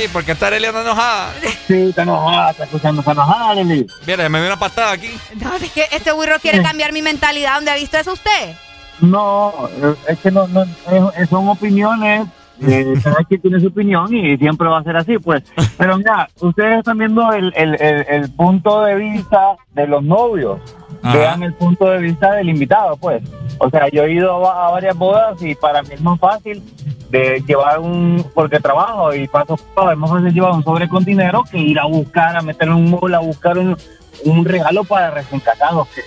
Sí, 0.00 0.08
porque 0.12 0.32
está 0.32 0.46
Arely 0.46 0.66
anda 0.66 0.80
enojada. 0.82 1.32
Sí, 1.66 1.88
está 1.90 2.02
enojada, 2.02 2.50
está 2.52 2.64
escuchando, 2.64 3.00
está 3.00 3.12
enojada, 3.12 3.50
Arely. 3.50 3.86
Mira, 4.06 4.28
me 4.28 4.38
dio 4.38 4.46
una 4.46 4.58
patada 4.58 4.92
aquí. 4.92 5.10
No, 5.40 5.54
es 5.56 5.70
que 5.72 5.86
este 5.92 6.12
burro 6.12 6.36
quiere 6.40 6.62
cambiar 6.62 6.92
mi 6.92 7.02
mentalidad. 7.02 7.56
¿Dónde 7.56 7.70
ha 7.70 7.76
visto 7.76 7.98
eso 7.98 8.12
usted? 8.14 8.54
No, 9.00 9.68
es 10.08 10.18
que 10.20 10.30
no, 10.30 10.46
no 10.48 10.62
es- 10.62 11.28
son 11.28 11.48
opiniones. 11.48 12.26
eh, 12.62 12.94
cada 13.02 13.24
quien 13.24 13.40
tiene 13.40 13.60
su 13.60 13.68
opinión 13.68 14.14
y 14.14 14.36
siempre 14.36 14.68
va 14.68 14.78
a 14.78 14.82
ser 14.82 14.96
así, 14.96 15.18
pues. 15.18 15.42
Pero 15.78 15.96
mira, 15.98 16.28
ustedes 16.40 16.78
están 16.78 16.98
viendo 16.98 17.32
el, 17.32 17.52
el, 17.56 17.74
el, 17.80 18.06
el 18.08 18.30
punto 18.32 18.82
de 18.82 18.94
vista 18.96 19.56
de 19.72 19.86
los 19.86 20.02
novios. 20.02 20.60
Ajá. 21.02 21.16
Vean 21.16 21.42
el 21.42 21.54
punto 21.54 21.86
de 21.86 21.98
vista 21.98 22.32
del 22.32 22.48
invitado, 22.48 22.96
pues. 22.96 23.22
O 23.58 23.70
sea, 23.70 23.88
yo 23.88 24.04
he 24.04 24.12
ido 24.12 24.48
a, 24.48 24.68
a 24.68 24.70
varias 24.70 24.96
bodas 24.96 25.40
y 25.42 25.54
para 25.54 25.82
mí 25.82 25.90
es 25.92 26.00
más 26.00 26.18
fácil 26.18 26.62
de 27.10 27.42
llevar 27.46 27.80
un, 27.80 28.24
porque 28.34 28.60
trabajo 28.60 29.12
y 29.14 29.26
paso 29.26 29.54
es 29.54 29.98
más 29.98 30.10
fácil 30.10 30.32
llevar 30.32 30.52
un 30.52 30.62
sobre 30.62 30.88
con 30.88 31.04
dinero 31.04 31.44
que 31.50 31.58
ir 31.58 31.78
a 31.78 31.86
buscar, 31.86 32.36
a 32.36 32.42
meter 32.42 32.70
un 32.70 32.90
mall, 32.90 33.14
a 33.14 33.18
buscar 33.18 33.58
un, 33.58 33.76
un 34.24 34.44
regalo 34.44 34.84
para 34.84 35.10
recién 35.10 35.40
casados, 35.40 35.88
que 35.88 36.02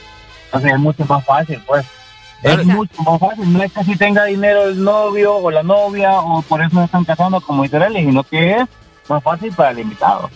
entonces 0.45 0.71
es 0.71 0.79
mucho 0.79 1.05
más 1.05 1.25
fácil, 1.25 1.61
pues. 1.65 1.85
Es 2.41 2.65
mucho 2.65 3.01
más 3.03 3.19
fácil, 3.19 3.53
no 3.53 3.63
es 3.63 3.71
que 3.71 3.83
si 3.85 3.95
tenga 3.95 4.25
dinero 4.25 4.65
el 4.65 4.83
novio 4.83 5.37
o 5.37 5.49
la 5.49 5.63
novia 5.63 6.19
o 6.19 6.41
por 6.41 6.61
eso 6.61 6.77
se 6.77 6.83
están 6.83 7.05
casando 7.05 7.39
como 7.39 7.63
Israel, 7.63 7.93
sino 7.95 8.21
que 8.23 8.57
es 8.57 8.67
más 9.07 9.23
fácil 9.23 9.53
para 9.53 9.71
el 9.71 9.79
invitado. 9.79 10.29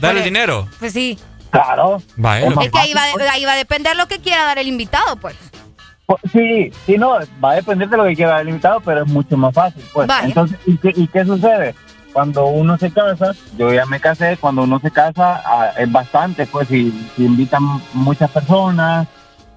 Dale 0.00 0.22
dinero. 0.22 0.66
Pues 0.78 0.92
sí. 0.92 1.18
Claro. 1.62 1.96
Es 1.98 2.70
que 2.70 2.78
ahí 2.78 2.94
va, 2.94 3.02
ahí 3.32 3.44
va 3.44 3.52
a 3.52 3.56
depender 3.56 3.96
lo 3.96 4.06
que 4.06 4.18
quiera 4.18 4.44
dar 4.44 4.58
el 4.58 4.66
invitado, 4.68 5.16
pues. 5.16 5.36
Pues, 6.06 6.20
Sí, 6.32 6.70
sí, 6.86 6.96
no, 6.98 7.18
va 7.44 7.50
a 7.52 7.54
depender 7.56 7.88
de 7.88 7.96
lo 7.96 8.04
que 8.04 8.14
quiera 8.14 8.40
el 8.40 8.48
invitado, 8.48 8.80
pero 8.80 9.02
es 9.02 9.08
mucho 9.08 9.36
más 9.36 9.52
fácil. 9.54 9.82
Pues. 9.92 10.08
Entonces, 10.22 10.58
¿y 10.66 10.76
qué, 10.78 10.92
y 10.94 11.08
qué 11.08 11.24
sucede? 11.24 11.74
Cuando 12.12 12.46
uno 12.46 12.78
se 12.78 12.90
casa, 12.92 13.32
yo 13.58 13.72
ya 13.72 13.84
me 13.86 14.00
casé, 14.00 14.38
cuando 14.38 14.62
uno 14.62 14.78
se 14.78 14.90
casa 14.90 15.42
ah, 15.44 15.72
es 15.76 15.90
bastante, 15.90 16.46
pues 16.46 16.68
si, 16.68 16.90
si 17.14 17.24
invitan 17.24 17.62
muchas 17.92 18.30
personas, 18.30 19.06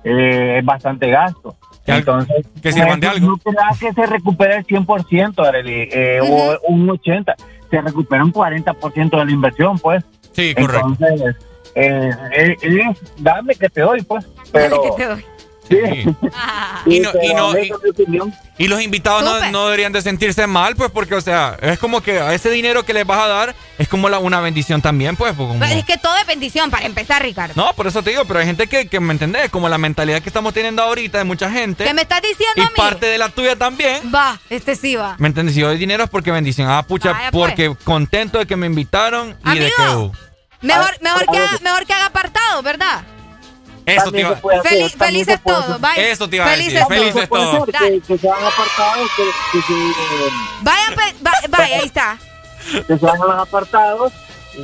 eh, 0.04 0.58
es 0.60 0.66
bastante 0.66 1.10
gasto. 1.10 1.56
Entonces, 1.86 2.46
que 2.62 2.72
sirvan 2.72 3.00
de 3.00 3.08
no- 3.08 3.14
algo. 3.14 3.28
No 3.28 3.38
crea 3.38 3.70
que 3.80 3.94
se 3.94 4.06
recupere 4.06 4.58
el 4.58 4.66
100%, 4.66 5.46
Arely, 5.48 5.90
eh, 5.92 6.20
o 6.22 6.58
un 6.68 6.88
80%, 6.88 7.36
se 7.70 7.82
recupera 7.82 8.24
un 8.24 8.34
40% 8.34 9.18
de 9.18 9.26
la 9.26 9.32
inversión, 9.32 9.80
pues. 9.80 10.04
Sí, 10.34 10.54
correcto. 10.56 10.88
Entonces, 11.00 11.36
eh, 11.76 12.12
eh, 12.36 12.56
es 12.62 12.98
dame 13.18 13.56
que 13.56 13.70
te 13.70 13.82
doy, 13.82 14.02
pues. 14.02 14.26
Pero, 14.52 14.96
Sí. 15.70 15.76
Y 16.88 17.00
no- 17.00 17.10
y 17.12 17.14
pero 17.14 17.38
no- 17.38 17.56
esa 17.56 17.76
y- 18.58 18.68
los 18.68 18.82
invitados 18.82 19.24
no, 19.24 19.52
no 19.52 19.66
deberían 19.66 19.92
de 19.94 20.02
sentirse 20.02 20.48
mal, 20.48 20.76
pues, 20.76 20.90
porque, 20.90 21.14
o 21.14 21.22
sea, 21.22 21.58
es 21.62 21.78
como 21.78 22.02
que 22.02 22.20
a 22.20 22.34
ese 22.34 22.50
dinero 22.50 22.84
que 22.84 22.92
les 22.94 23.06
vas 23.06 23.20
a 23.20 23.28
dar 23.28 23.56
es 23.78 23.88
como 23.88 24.10
la, 24.10 24.18
una 24.18 24.42
bendición 24.42 24.82
también, 24.82 25.16
pues. 25.16 25.34
pues, 25.36 25.48
como- 25.48 25.60
Pero 25.60 25.74
es 25.80 25.86
que 25.86 25.98
todo 25.98 26.18
es 26.18 26.26
bendición 26.26 26.72
para 26.72 26.88
empezar, 26.88 27.22
Ricardo. 27.22 27.54
No, 27.56 27.72
por 27.74 27.86
eso 27.86 28.02
te 28.02 28.10
digo, 28.10 28.26
pero 28.26 28.40
hay 28.40 28.48
gente 28.48 28.66
que, 28.66 28.88
que 28.88 29.00
¿me 29.00 29.14
entendés? 29.14 29.52
Como 29.52 29.70
la 29.70 29.78
mentalidad 29.78 30.24
que 30.24 30.30
estamos 30.30 30.56
teniendo 30.56 30.82
ahorita 30.82 31.20
de 31.20 31.24
mucha 31.24 31.52
gente. 31.52 31.84
¿Qué 31.84 31.94
me 31.94 32.02
estás 32.02 32.24
diciendo 32.24 32.54
y 32.56 32.62
a 32.62 32.66
mí? 32.66 32.74
parte 32.76 33.06
de 33.06 33.20
la 33.20 33.30
tuya 33.30 33.56
también. 33.56 34.12
Va, 34.14 34.40
este 34.50 34.76
sí 34.76 34.96
va. 34.96 35.18
¿Me 35.20 35.28
entiendes? 35.28 35.54
Si 35.54 35.62
doy 35.62 35.78
dinero 35.78 36.04
es 36.04 36.10
porque 36.10 36.32
bendición. 36.32 36.68
Ah, 36.68 36.82
pucha, 36.82 37.12
Vaya, 37.12 37.30
pues. 37.32 37.48
porque 37.52 37.76
contento 37.84 38.40
de 38.40 38.48
que 38.48 38.56
me 38.56 38.66
invitaron 38.66 39.38
y 39.46 39.60
de 39.60 39.68
que... 39.78 39.96
Uh, 39.96 40.12
Mejor, 40.62 40.98
mejor, 41.02 41.26
que 41.32 41.38
haga, 41.38 41.58
mejor 41.62 41.86
que 41.86 41.94
haga 41.94 42.06
apartado, 42.08 42.62
¿verdad? 42.62 43.02
eso 43.86 44.12
te 44.12 44.20
iba, 44.20 44.40
Feli- 44.40 44.90
felices 44.98 45.40
todos, 45.44 45.82
vaya. 45.82 46.04
Eso 46.10 46.30
te 46.30 46.36
iba 46.36 46.46
a 46.46 46.50
decir, 46.56 46.80
Felices 46.88 47.28
todos. 47.30 47.66
Que, 47.66 48.02
que 48.02 48.18
sean 48.20 48.36
apartados, 48.46 49.10
que, 49.16 49.24
que, 49.52 49.62
se, 49.66 49.74
eh, 49.74 50.30
Vayan, 50.62 50.94
pe- 50.96 51.16
va- 51.26 51.32
vaya, 51.58 51.78
ahí 51.80 51.86
está. 51.86 52.18
que 52.88 52.98
se 52.98 53.08
hagan 53.08 53.28
los 53.28 53.40
apartados 53.40 54.14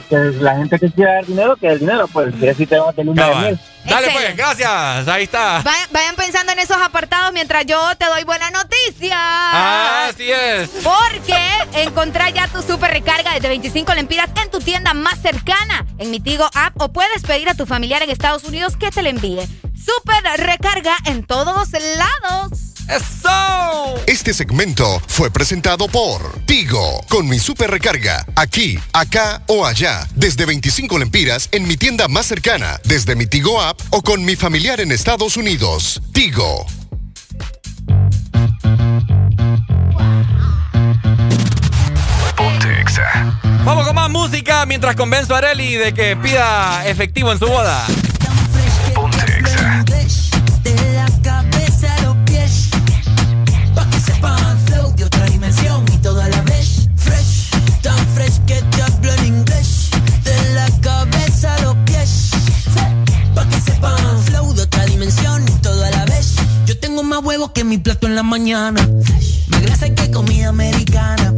que 0.10 0.18
la 0.40 0.56
gente 0.58 0.80
que 0.80 0.92
quiera 0.92 1.16
dar 1.16 1.26
dinero, 1.26 1.56
que 1.56 1.68
el 1.68 1.80
dinero, 1.80 2.08
pues, 2.08 2.34
que 2.36 2.54
si 2.54 2.66
te 2.66 2.78
va 2.80 2.90
a 2.90 2.94
tener 2.94 3.12
una 3.12 3.30
de 3.30 3.36
miel. 3.36 3.60
Dale 3.86 4.10
pues, 4.12 4.36
gracias. 4.36 5.08
Ahí 5.08 5.24
está. 5.24 5.62
Vayan, 5.64 5.90
vayan 5.92 6.16
pensando 6.16 6.52
en 6.52 6.60
esos 6.60 6.78
apartados 6.78 7.32
mientras 7.34 7.66
yo 7.66 7.80
te 7.98 8.06
doy 8.06 8.24
buena 8.24 8.50
noticia. 8.50 9.16
Ah, 9.18 10.08
así 10.10 10.32
es. 10.32 10.70
Porque 10.84 11.38
encontrá 11.84 12.30
ya 12.30 12.48
tu 12.48 12.62
super 12.62 12.92
recarga 12.92 13.34
desde 13.34 13.48
25 13.48 13.94
lempiras 13.94 14.30
en 14.42 14.50
tu 14.50 14.60
tienda 14.60 14.94
más 14.94 15.20
cercana, 15.22 15.86
en 16.00 16.10
mi 16.12 16.20
Tigo 16.20 16.50
App, 16.56 16.82
o 16.82 16.92
puedes 16.92 17.22
pedir 17.24 17.48
a 17.50 17.54
tu 17.54 17.66
familiar 17.66 18.02
en 18.02 18.10
Estados 18.10 18.44
Unidos 18.44 18.76
que 18.76 18.90
te 18.92 19.04
la 19.04 19.10
envíe. 19.10 19.48
Super 19.76 20.24
recarga 20.40 20.96
en 21.06 21.24
todos 21.24 21.70
lados. 21.72 22.75
¡Eso! 22.88 23.96
Este 24.08 24.34
segmento 24.34 25.02
fue 25.08 25.32
presentado 25.32 25.88
por 25.88 26.40
Tigo, 26.46 27.04
con 27.10 27.28
mi 27.28 27.40
super 27.40 27.72
recarga, 27.72 28.26
aquí, 28.36 28.80
acá 28.94 29.42
o 29.48 29.66
allá, 29.66 30.08
desde 30.16 30.46
25 30.46 31.00
lempiras 31.00 31.50
en 31.52 31.68
mi 31.68 31.78
tienda 31.78 32.08
más 32.08 32.28
cercana, 32.28 32.80
desde 32.84 33.16
mi 33.16 33.26
Tigo 33.26 33.62
app 33.62 33.80
o 33.90 34.02
con 34.02 34.24
mi 34.24 34.36
familiar 34.36 34.80
en 34.82 34.92
Estados 34.92 35.38
Unidos. 35.38 36.02
Tigo. 36.14 36.66
Vamos 43.66 43.88
con 43.88 43.96
más 43.96 44.12
música 44.12 44.66
mientras 44.68 44.96
convenzo 44.96 45.34
a 45.34 45.40
Areli 45.40 45.76
de 45.76 45.94
que 45.94 46.16
pida 46.16 46.86
efectivo 46.86 47.32
en 47.32 47.40
su 47.40 47.48
boda. 47.48 47.86
Que 67.54 67.64
mi 67.64 67.78
plato 67.78 68.08
en 68.08 68.16
la 68.16 68.24
mañana. 68.24 68.88
Más 69.48 69.62
grasa 69.62 69.90
que 69.94 70.12
comida 70.12 70.50
americana. 70.50 71.34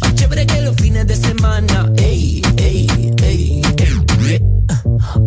Más 0.00 0.14
chévere 0.14 0.46
que 0.46 0.60
los 0.62 0.76
fines 0.76 1.06
de 1.06 1.16
semana. 1.16 1.90
Ey, 1.96 2.42
ey, 2.56 2.86
ey, 3.22 3.62
ey. 4.28 4.42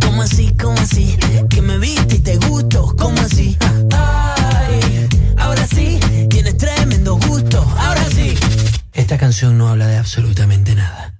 ¿Cómo 0.02 0.22
así? 0.22 0.54
¿Cómo 0.60 0.78
así? 0.80 1.18
Que 1.50 1.62
me 1.62 1.78
viste 1.78 2.16
y 2.16 2.20
te 2.20 2.38
gusto. 2.38 2.96
¿Cómo 2.98 3.20
así? 3.22 3.58
Ay, 3.92 5.08
ahora 5.38 5.66
sí, 5.68 6.00
tienes 6.30 6.58
tremendo 6.58 7.18
gusto. 7.28 7.62
Ahora 7.78 8.06
sí. 8.14 8.36
Esta 8.94 9.18
canción 9.18 9.58
no 9.58 9.70
habla 9.70 9.88
de 9.88 9.98
absolutamente 9.98 10.76
nada. 10.76 11.14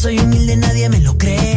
Soy 0.00 0.18
humilde, 0.18 0.56
nadie 0.56 0.88
me 0.88 0.98
lo 1.00 1.18
cree. 1.18 1.49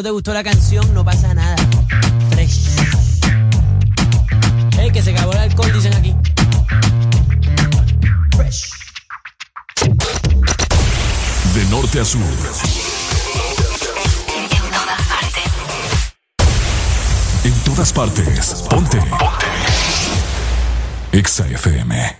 No 0.00 0.04
te 0.04 0.10
gustó 0.12 0.32
la 0.32 0.42
canción, 0.42 0.94
no 0.94 1.04
pasa 1.04 1.34
nada. 1.34 1.56
Fresh. 2.30 2.70
Hey, 4.78 4.90
que 4.90 5.02
se 5.02 5.10
acabó 5.10 5.32
el 5.32 5.38
alcohol, 5.40 5.70
dicen 5.74 5.92
aquí. 5.92 6.16
Fresh. 8.34 8.70
De 11.52 11.64
norte 11.66 12.00
a 12.00 12.04
sur. 12.06 12.22
En 17.44 17.54
todas 17.64 17.92
partes. 17.92 18.54
Ponte. 18.70 18.96
Ponte. 18.96 19.16
Exa 21.12 21.46
FM. 21.46 22.16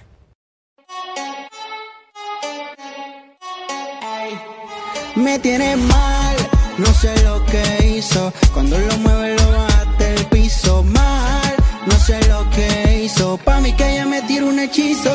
Me 5.17 5.39
tiene 5.39 5.77
mal, 5.77 6.37
no 6.77 6.93
sé 6.93 7.15
lo 7.25 7.40
que 7.51 7.97
hizo. 7.97 8.33
Cuando 8.53 8.79
lo 8.79 8.97
mueve 8.99 9.37
lo 9.39 9.53
bajaste 9.53 10.15
el 10.15 10.25
piso 10.27 10.83
mal. 10.85 11.55
No 11.87 11.97
sé 12.07 12.19
lo 12.29 12.49
que 12.51 13.03
hizo. 13.05 13.39
Pa' 13.39 13.61
mí 13.61 13.73
que 13.73 13.93
ella 13.93 14.07
me 14.07 14.23
tira 14.23 14.45
un 14.47 14.59
hechizo. 14.59 15.13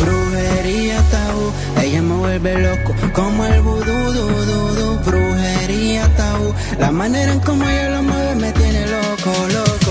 Brujería 0.00 0.98
tabú, 1.10 1.52
ella 1.82 2.02
me 2.02 2.14
vuelve 2.14 2.52
loco. 2.58 2.94
Como 3.12 3.44
el 3.44 3.60
vudú, 3.62 3.98
du, 4.16 4.26
du, 4.48 4.60
du. 4.78 4.98
brujería 5.04 6.08
tabú. 6.16 6.54
La 6.78 6.90
manera 6.90 7.32
en 7.32 7.40
cómo 7.40 7.64
ella 7.68 7.90
lo 7.90 8.02
mueve 8.02 8.34
me 8.36 8.52
tiene 8.52 8.86
loco, 8.86 9.30
loco. 9.48 9.81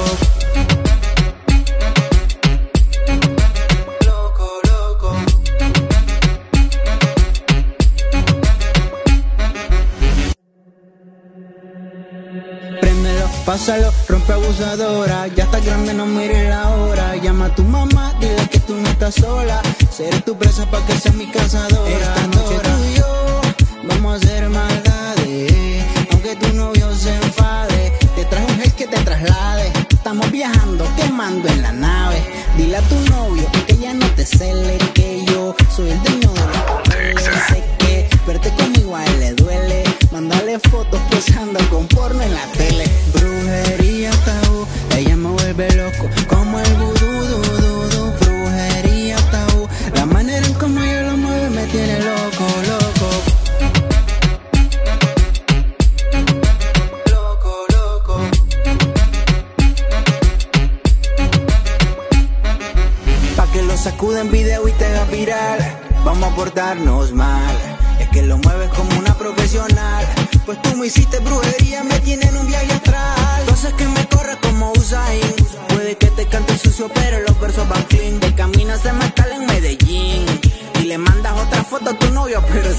Pásalo, 13.51 13.91
rompe 14.07 14.31
abusadora. 14.31 15.27
Ya 15.27 15.43
está 15.43 15.59
grande, 15.59 15.93
no 15.93 16.05
mires 16.05 16.47
la 16.47 16.69
hora. 16.69 17.17
Llama 17.17 17.47
a 17.47 17.53
tu 17.53 17.65
mamá, 17.65 18.15
dile 18.21 18.47
que 18.49 18.59
tú 18.59 18.77
no 18.77 18.88
estás 18.88 19.15
sola. 19.15 19.61
Seré 19.91 20.21
tu 20.21 20.38
presa 20.38 20.65
para 20.71 20.85
que 20.85 20.93
seas 20.93 21.15
mi 21.15 21.30
cazadora. 21.30 21.91
Esta 21.91 22.27
noche 22.27 22.55
tú 22.63 22.85
y 22.89 22.93
yo 22.95 23.41
vamos 23.89 24.13
a 24.13 24.15
hacer 24.15 24.47
maldades. 24.47 25.83
Aunque 26.11 26.38
tu 26.38 26.53
novio 26.53 26.95
se 26.95 27.13
enfade, 27.13 27.91
te 28.15 28.23
traje 28.23 28.45
un 28.53 28.57
gel 28.57 28.71
que 28.71 28.88
te 28.88 28.97
traslade. 28.99 29.73
Estamos 29.89 30.31
viajando, 30.31 30.88
quemando 30.95 31.49
en 31.49 31.61
la 31.61 31.73
nave. 31.73 32.23
Dile 32.55 32.77
a 32.77 32.81
tu 32.83 32.95
novio 33.09 33.49
que 33.67 33.77
ya 33.77 33.93
no 33.93 34.05
te 34.11 34.25
cele, 34.25 34.77
que 34.93 35.25
yo 35.25 35.53
soy 35.75 35.89
el 35.89 36.01
dueño 36.03 36.31
de 36.31 36.39
la 36.39 36.70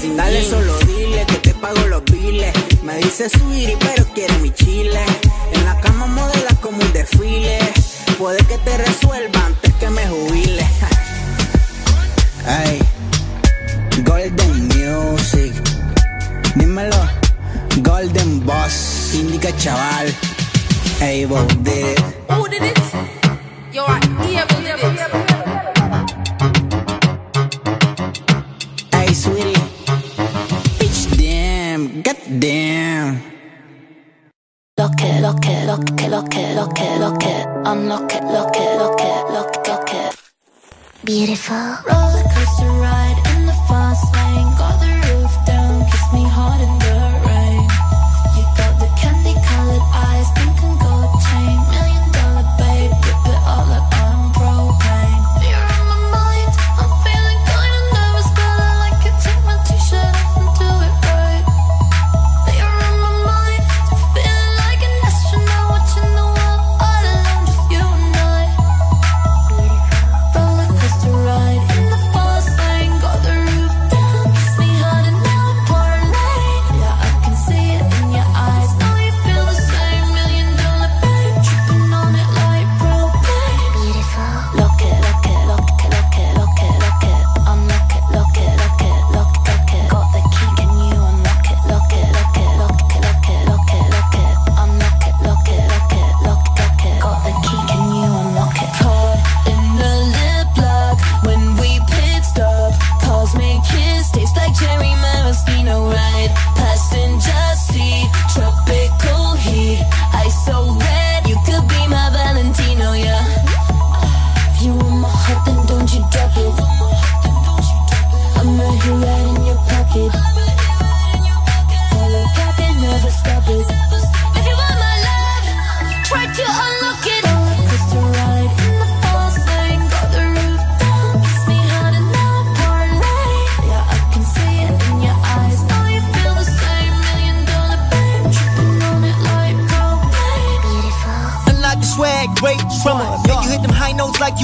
sin 0.03 0.17
Dale 0.17 0.43
solo 0.43 0.77
dile 0.79 1.25
que 1.25 1.37
te 1.37 1.53
pago 1.53 1.79
los 1.87 2.03
biles. 2.03 2.53
Me 2.83 2.97
dice 2.97 3.29
subir 3.29 3.77
pero 3.79 4.03
quiere 4.13 4.37
mi 4.39 4.51
chile. 4.51 4.99
En 5.53 5.65
la 5.65 5.79
cama 5.79 6.05
modela 6.07 6.53
como 6.61 6.77
un 6.77 6.91
desfile. 6.91 7.57
Puede 8.17 8.39
que 8.45 8.57
te 8.57 8.77
resuelva 8.77 9.45
antes 9.45 9.73
que 9.75 9.89
me 9.89 10.05
jubile. 10.07 10.65
Ay, 12.45 12.79
Golden 14.03 14.67
Music. 14.73 15.53
Dímelo, 16.55 17.01
Golden 17.77 18.45
Boss. 18.45 19.13
Indica 19.13 19.55
chaval. 19.55 20.07
Able 21.01 21.47
did 21.63 21.97
it. 21.97 21.99
Who 22.29 22.49
did 22.49 22.63
it? 22.63 22.79
Yo, 23.71 23.85
I 23.87 23.99
able 24.19 24.61
did 24.61 25.29
it. 25.29 25.32
Damn. 32.39 33.21
Lock 34.79 35.01
it, 35.01 35.21
lock 35.21 35.45
it, 35.45 35.67
lock 35.67 36.01
it, 36.01 36.09
lock 36.09 36.35
it, 36.35 36.55
lock 36.55 36.79
it, 36.79 36.99
lock 36.99 37.23
it. 37.23 37.47
Unlock 37.65 38.15
it, 38.15 38.23
lock 38.23 38.55
it, 38.55 38.79
lock 38.79 38.99
it, 38.99 39.31
lock 39.31 39.55
it, 39.55 39.67
lock 39.67 39.93
it. 39.93 40.15
Beautiful. 41.03 41.55
Roller 41.55 42.23
coaster 42.33 42.71
ride. 42.81 43.02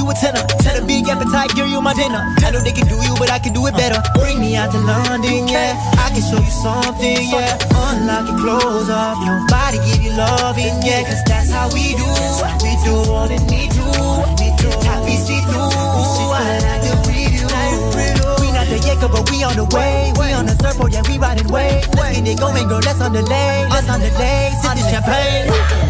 you 0.00 0.08
a 0.08 0.14
tenor. 0.16 0.44
Tell 0.64 0.76
a 0.80 0.84
big 0.86 1.08
appetite, 1.08 1.52
girl, 1.54 1.68
you 1.68 1.80
my 1.80 1.92
dinner. 1.92 2.24
I 2.40 2.50
know 2.50 2.60
they 2.64 2.72
can 2.72 2.88
do 2.88 2.96
you, 3.04 3.12
but 3.20 3.30
I 3.30 3.38
can 3.38 3.52
do 3.52 3.66
it 3.68 3.76
better. 3.76 4.00
Bring 4.16 4.40
me 4.40 4.56
out 4.56 4.72
to 4.72 4.80
London, 4.80 5.48
yeah. 5.48 5.76
I 6.00 6.08
can 6.08 6.24
show 6.24 6.40
you 6.40 6.54
something, 6.64 7.28
yeah. 7.28 7.60
Unlock 7.68 8.24
your 8.28 8.38
clothes 8.40 8.88
off 8.88 9.20
your 9.20 9.44
body, 9.52 9.78
give 9.84 10.00
you 10.00 10.16
loving, 10.16 10.80
yeah. 10.80 11.04
Cause 11.04 11.22
that's 11.28 11.52
how 11.52 11.68
we 11.76 11.92
do. 11.92 12.08
We 12.64 12.72
do 12.80 12.96
all 13.12 13.28
that 13.28 13.44
we 13.52 13.68
do. 13.68 13.84
We 14.40 14.48
do 14.56 14.68
how 14.88 15.04
we 15.04 15.14
see 15.20 15.40
through. 15.44 15.68
I 15.68 16.56
like 16.64 16.82
the 16.88 16.94
redo. 17.04 18.40
We 18.40 18.48
not 18.56 18.66
the 18.72 18.80
Jacob, 18.80 19.12
but 19.12 19.28
we 19.28 19.44
on 19.44 19.56
the 19.56 19.68
way. 19.76 20.12
We 20.16 20.32
on 20.32 20.46
the 20.46 20.56
surfboard, 20.56 20.92
yeah, 20.92 21.04
we 21.04 21.18
riding 21.18 21.48
way. 21.52 21.84
Let's 21.92 22.16
get 22.16 22.26
it 22.26 22.38
going, 22.40 22.68
girl, 22.68 22.80
let's 22.80 23.00
on 23.00 23.12
the 23.12 23.22
lane. 23.22 23.68
Let's 23.68 23.88
on 23.88 24.00
the 24.00 24.10
lane. 24.16 24.52
Sip 24.62 24.74
the 24.80 24.84
champagne. 24.88 25.89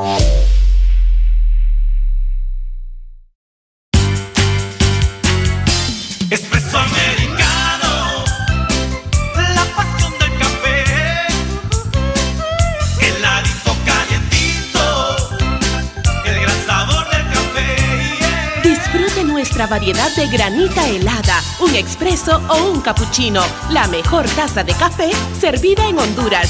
Variedad 19.71 20.13
de 20.17 20.27
granita 20.27 20.85
helada, 20.85 21.41
un 21.61 21.73
expreso 21.75 22.41
o 22.49 22.71
un 22.71 22.81
cappuccino. 22.81 23.41
La 23.69 23.87
mejor 23.87 24.27
taza 24.31 24.65
de 24.65 24.73
café 24.73 25.11
servida 25.39 25.87
en 25.87 25.97
Honduras. 25.97 26.49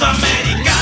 Americano, 0.00 0.81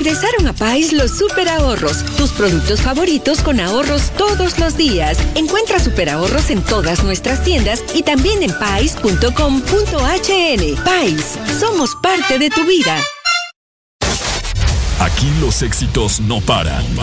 Regresaron 0.00 0.46
a 0.46 0.52
Pais 0.52 0.92
los 0.92 1.18
super 1.18 1.48
ahorros, 1.48 2.04
tus 2.16 2.30
productos 2.30 2.80
favoritos 2.80 3.40
con 3.42 3.60
ahorros 3.60 4.10
todos 4.16 4.58
los 4.58 4.76
días. 4.76 5.18
Encuentra 5.34 5.78
super 5.78 6.08
ahorros 6.08 6.50
en 6.50 6.62
todas 6.62 7.04
nuestras 7.04 7.44
tiendas 7.44 7.82
y 7.94 8.02
también 8.02 8.42
en 8.42 8.52
pais.com.hn. 8.58 9.64
Pais, 10.84 11.38
somos 11.58 11.96
parte 12.02 12.38
de 12.38 12.50
tu 12.50 12.64
vida. 12.64 12.96
Aquí 15.00 15.30
los 15.40 15.62
éxitos 15.62 16.20
no 16.20 16.40
paran. 16.40 16.84
En 16.84 16.96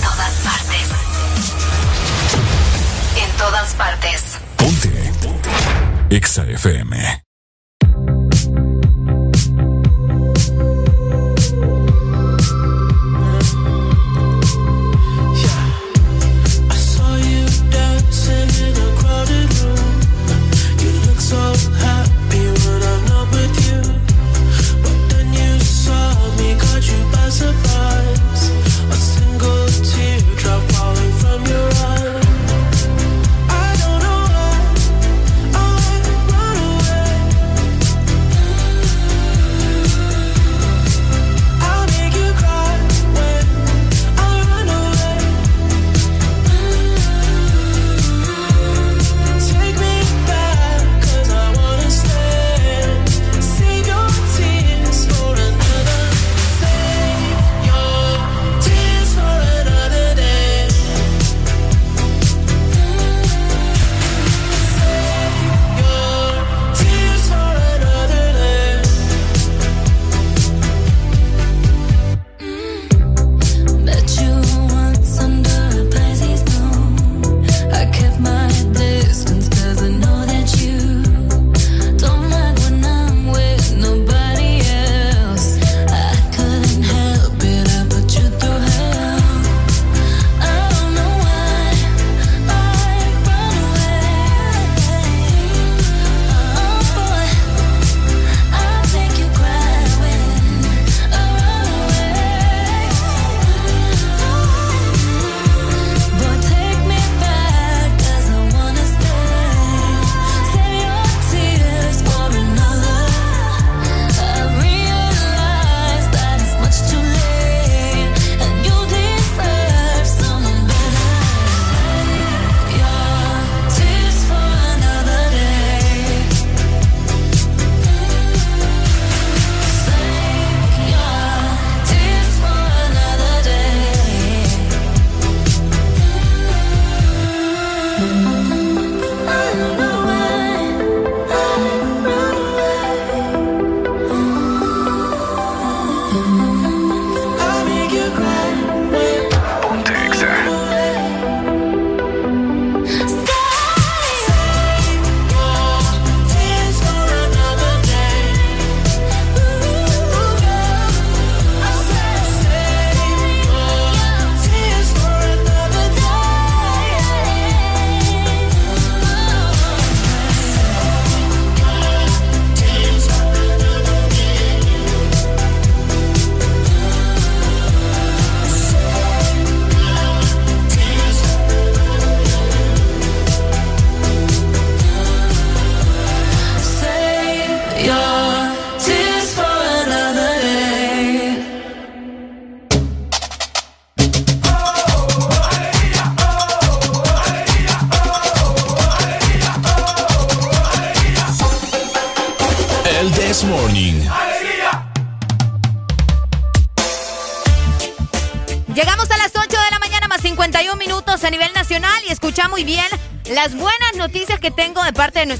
todas 0.00 0.34
partes. 0.44 0.88
En 3.22 3.36
todas 3.36 3.74
partes. 3.74 4.22
Ponte. 4.56 5.12
EXA 6.10 6.44
FM. 6.44 7.25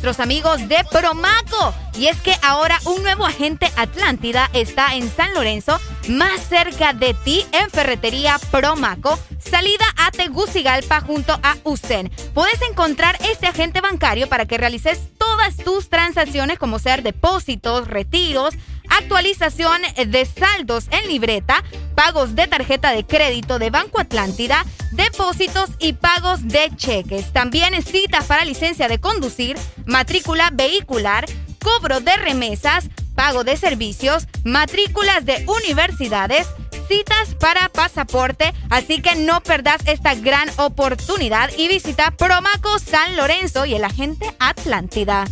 Amigos 0.07 0.69
de 0.69 0.85
Promaco. 0.93 1.75
Y 1.99 2.07
es 2.07 2.21
que 2.21 2.33
ahora 2.43 2.79
un 2.85 3.03
nuevo 3.03 3.27
agente 3.27 3.69
Atlántida 3.77 4.49
está 4.53 4.95
en 4.95 5.11
San 5.11 5.35
Lorenzo, 5.35 5.81
más 6.09 6.41
cerca 6.43 6.93
de 6.93 7.13
ti, 7.25 7.45
en 7.51 7.69
Ferretería 7.71 8.39
Promaco, 8.53 9.19
salida 9.41 9.85
a 9.97 10.13
Tegucigalpa 10.13 11.01
junto 11.01 11.33
a 11.43 11.57
USEN. 11.65 12.13
Puedes 12.35 12.63
encontrar 12.63 13.19
este 13.33 13.49
agente 13.49 13.81
bancario 13.81 14.29
para 14.29 14.47
que 14.47 14.59
realices 14.59 15.01
todas 15.19 15.57
tus 15.57 15.89
transacciones 15.89 16.59
como 16.61 16.79
ser 16.79 17.03
depósitos, 17.03 17.89
retiros, 17.89 18.55
actualización 18.89 19.83
de 20.07 20.25
saldos 20.25 20.87
en 20.91 21.09
libreta, 21.09 21.65
pagos 21.97 22.37
de 22.37 22.47
tarjeta 22.47 22.93
de 22.93 23.05
crédito 23.05 23.59
de 23.59 23.71
Banco 23.71 24.01
Atlántida, 24.01 24.65
depósitos 24.93 25.71
y 25.79 25.95
pagos 25.95 26.47
de 26.47 26.71
cheques. 26.77 27.33
También 27.33 27.83
citas 27.83 28.27
para 28.27 28.45
licencia 28.45 28.89
de 28.89 28.99
conducir, 28.99 29.57
matrícula 29.87 30.51
vehicular, 30.53 31.25
cobro 31.63 32.01
de 32.01 32.17
remesas, 32.17 32.85
pago 33.15 33.45
de 33.45 33.57
servicios, 33.57 34.27
matrículas 34.45 35.25
de 35.25 35.45
universidades, 35.47 36.47
citas 36.89 37.35
para 37.41 37.69
pasaporte, 37.69 38.53
así 38.71 39.01
que 39.01 39.17
no 39.17 39.43
perdas 39.43 39.81
esta 39.87 40.15
gran 40.15 40.49
oportunidad 40.59 41.51
y 41.57 41.69
visita 41.69 42.11
Promaco 42.13 42.79
San 42.79 43.17
Lorenzo 43.17 43.65
y 43.67 43.75
el 43.75 43.85
agente 43.85 44.27
Atlántida. 44.39 45.25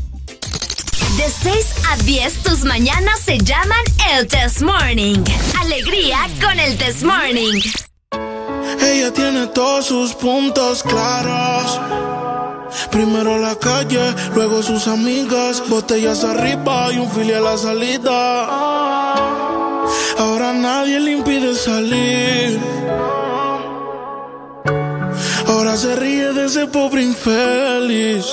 De 1.17 1.31
6 1.31 1.75
a 1.91 1.97
10, 1.99 2.43
tus 2.43 2.65
mañanas 2.65 3.21
se 3.21 3.39
llaman 3.39 3.85
el 4.13 4.27
Test 4.27 4.63
Morning. 4.63 5.23
Alegría 5.61 6.19
con 6.43 6.59
el 6.59 6.77
Test 6.77 7.03
Morning. 7.05 7.61
Ella 8.81 9.13
tiene 9.13 9.47
todos 9.47 9.87
sus 9.87 10.15
puntos 10.15 10.83
claros. 10.83 12.04
Primero 12.95 13.39
la 13.39 13.57
calle, 13.57 14.15
luego 14.37 14.63
sus 14.63 14.87
amigas, 14.87 15.69
botellas 15.69 16.23
arriba 16.23 16.93
y 16.93 16.99
un 16.99 17.11
filial 17.11 17.45
a 17.45 17.51
la 17.51 17.59
salida. 17.59 18.45
Ahora 20.17 20.53
nadie 20.53 21.01
le 21.01 21.11
impide 21.11 21.57
salir. 21.57 22.61
Ahora 25.49 25.77
se 25.77 25.97
ríe 25.97 26.33
de 26.35 26.47
ese 26.47 26.69
pobre 26.69 27.03
infeliz. 27.03 28.27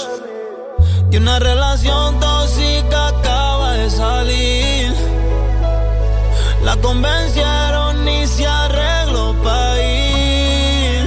Y 1.09 1.17
una 1.17 1.39
relación 1.39 2.19
tóxica 2.19 3.07
acaba 3.07 3.71
de 3.73 3.89
salir. 3.89 4.93
La 6.63 6.77
convencieron 6.77 8.07
y 8.07 8.27
se 8.27 8.45
arregló 8.45 9.33
para 9.41 9.81
ir. 9.81 11.05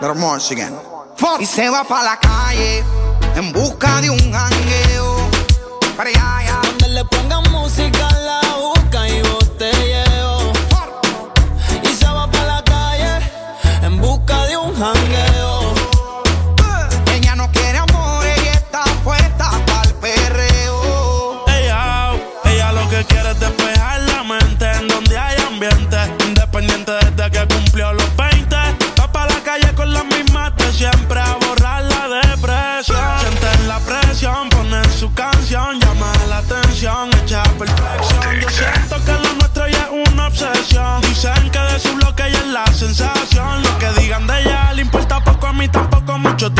Little 0.00 0.14
more 0.14 0.38
again. 0.38 0.93
Y 1.40 1.46
se 1.46 1.68
va 1.68 1.82
pa' 1.84 2.02
la 2.02 2.16
calle 2.18 2.84
en 3.34 3.50
busca 3.52 4.00
de 4.02 4.10
un 4.10 4.18
jangueo. 4.18 5.16
Para 5.96 6.10
allá, 6.10 6.36
allá. 6.36 6.60
Donde 6.62 6.88
le 6.90 7.04
pongan 7.06 7.42
música, 7.50 8.08
la 8.20 8.40
busca 8.58 9.08
y 9.08 9.22
botelleo. 9.22 10.52
Y 11.82 11.88
se 11.88 12.06
va 12.06 12.30
pa' 12.30 12.44
la 12.44 12.62
calle 12.62 13.20
en 13.82 14.00
busca 14.00 14.46
de 14.46 14.56
un 14.58 14.74
jangueo. 14.76 15.23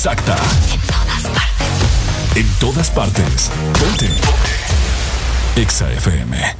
exacta. 0.00 0.34
En 0.72 0.80
todas 0.80 1.28
partes. 1.28 2.36
En 2.36 2.48
todas 2.58 2.90
partes. 2.90 3.50
Ponte. 3.78 4.08
Exa 5.60 5.92
FM. 5.92 6.56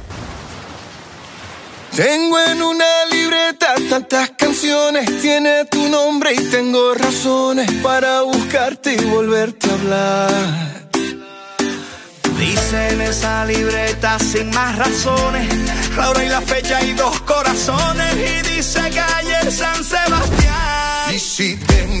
Tengo 1.95 2.39
en 2.39 2.61
una 2.61 3.05
libreta 3.09 3.73
tantas 3.89 4.29
canciones, 4.37 5.21
tiene 5.21 5.65
tu 5.65 5.89
nombre 5.89 6.35
y 6.35 6.51
tengo 6.51 6.93
razones 6.93 7.69
para 7.81 8.21
buscarte 8.21 8.93
y 8.93 9.05
volverte 9.05 9.69
a 9.69 9.73
hablar. 9.73 10.89
Dice 12.37 12.89
en 12.89 13.01
esa 13.01 13.45
libreta 13.45 14.19
sin 14.19 14.51
más 14.51 14.77
razones, 14.77 15.49
la 15.97 16.11
hora 16.11 16.23
y 16.23 16.29
la 16.29 16.41
fecha 16.41 16.79
y 16.83 16.93
dos 16.93 17.19
corazones. 17.21 18.13
Y 18.15 18.55
dice 18.55 18.81
calle 18.81 19.51
San 19.51 19.83
Sebastián. 19.83 21.15
Y 21.15 21.19
si 21.19 21.55
tengo 21.57 22.00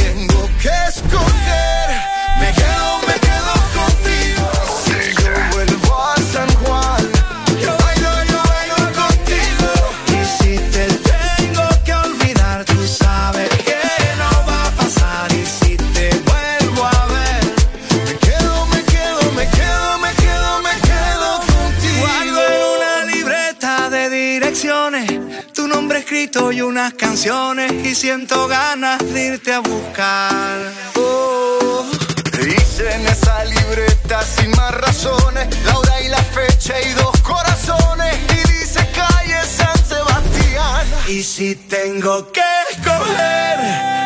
Y 27.91 27.95
siento 27.95 28.47
ganas 28.47 28.99
de 29.13 29.25
irte 29.25 29.51
a 29.51 29.59
buscar. 29.59 30.57
Oh, 30.95 31.85
dice 32.41 32.89
en 32.89 33.05
esa 33.05 33.43
libreta 33.43 34.21
sin 34.23 34.49
más 34.51 34.71
razones, 34.75 35.49
la 35.65 35.77
hora 35.77 36.01
y 36.01 36.07
la 36.07 36.23
fecha 36.23 36.79
y 36.79 36.93
dos 36.93 37.19
corazones. 37.19 38.15
Y 38.29 38.49
dice 38.49 38.87
calle 38.95 39.35
San 39.43 39.75
Sebastián. 39.85 40.87
Y 41.09 41.21
si 41.21 41.55
tengo 41.55 42.31
que 42.31 42.41
escoger, 42.69 44.00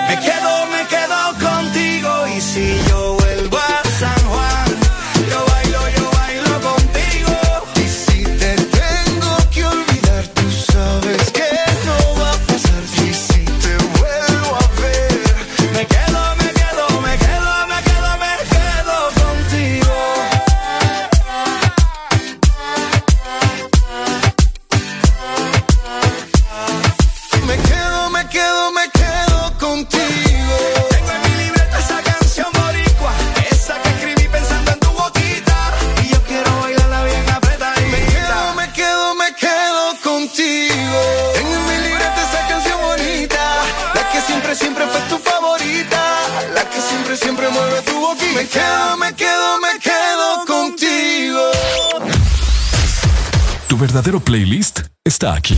verdadero 53.95 54.19
playlist 54.19 54.81
está 55.05 55.35
aquí. 55.35 55.57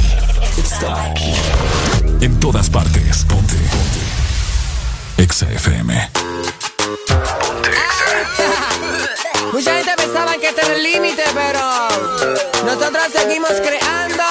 Está 0.57 1.05
aquí. 1.05 1.33
En 2.21 2.39
todas 2.39 2.69
partes. 2.69 3.25
Ponte. 3.27 3.55
Ponte. 3.55 5.23
Exa 5.23 5.51
FM. 5.53 5.91
Mucha 9.53 9.73
gente 9.77 9.91
pensaba 9.97 10.37
que 10.37 10.49
este 10.49 10.61
era 10.61 10.75
el 10.75 10.83
límite, 10.83 11.23
pero 11.33 11.87
nosotros 12.63 13.05
seguimos 13.11 13.53
creando. 13.53 14.23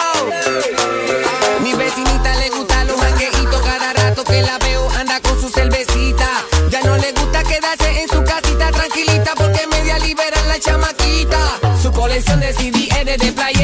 Mi 1.65 1.75
vecinita 1.75 2.37
le 2.37 2.51
gusta 2.51 2.85
los 2.85 2.97
mangueitos 2.99 3.61
cada 3.61 3.93
rato 3.93 4.23
que 4.23 4.41
la 4.41 4.57
veo 4.59 4.89
anda 5.01 5.21
con 5.21 5.41
su 5.41 5.49
cervecita. 5.49 6.29
Ya 6.71 6.81
no 6.83 6.97
le 6.97 7.11
gusta 7.11 7.43
quedarse 7.43 8.03
en 8.03 8.09
su 8.09 8.23
casita 8.23 8.71
tranquilita 8.71 9.35
porque 9.35 9.67
media 9.67 9.99
liberan 9.99 10.47
la 10.47 10.61
chamaquita. 10.61 11.59
Su 11.83 11.91
colección 11.91 12.39
de 12.39 12.53
CD 12.53 12.89
es 12.97 13.05
de 13.19 13.33
playero, 13.33 13.56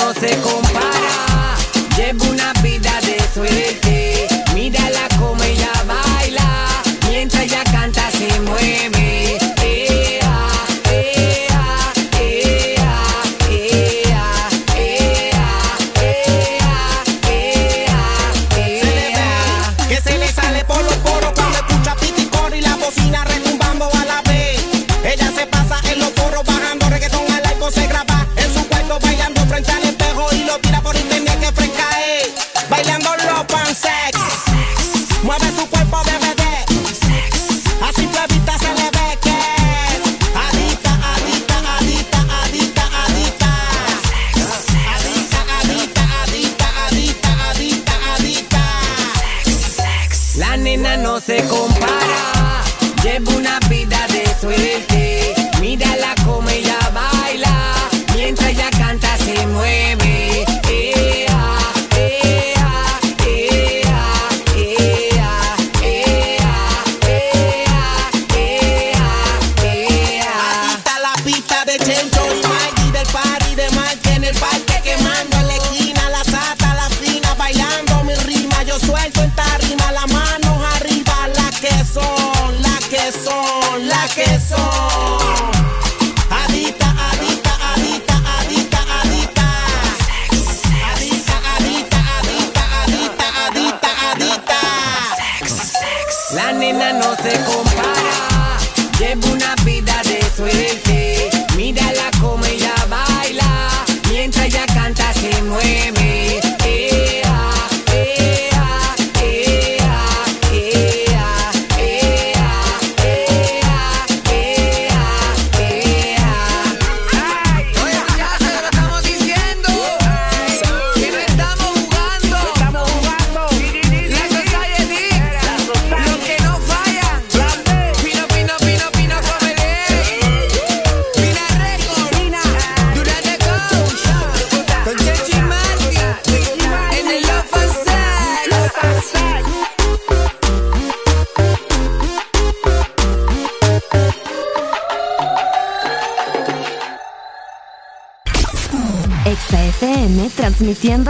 no 0.00 0.14
se 0.14 0.29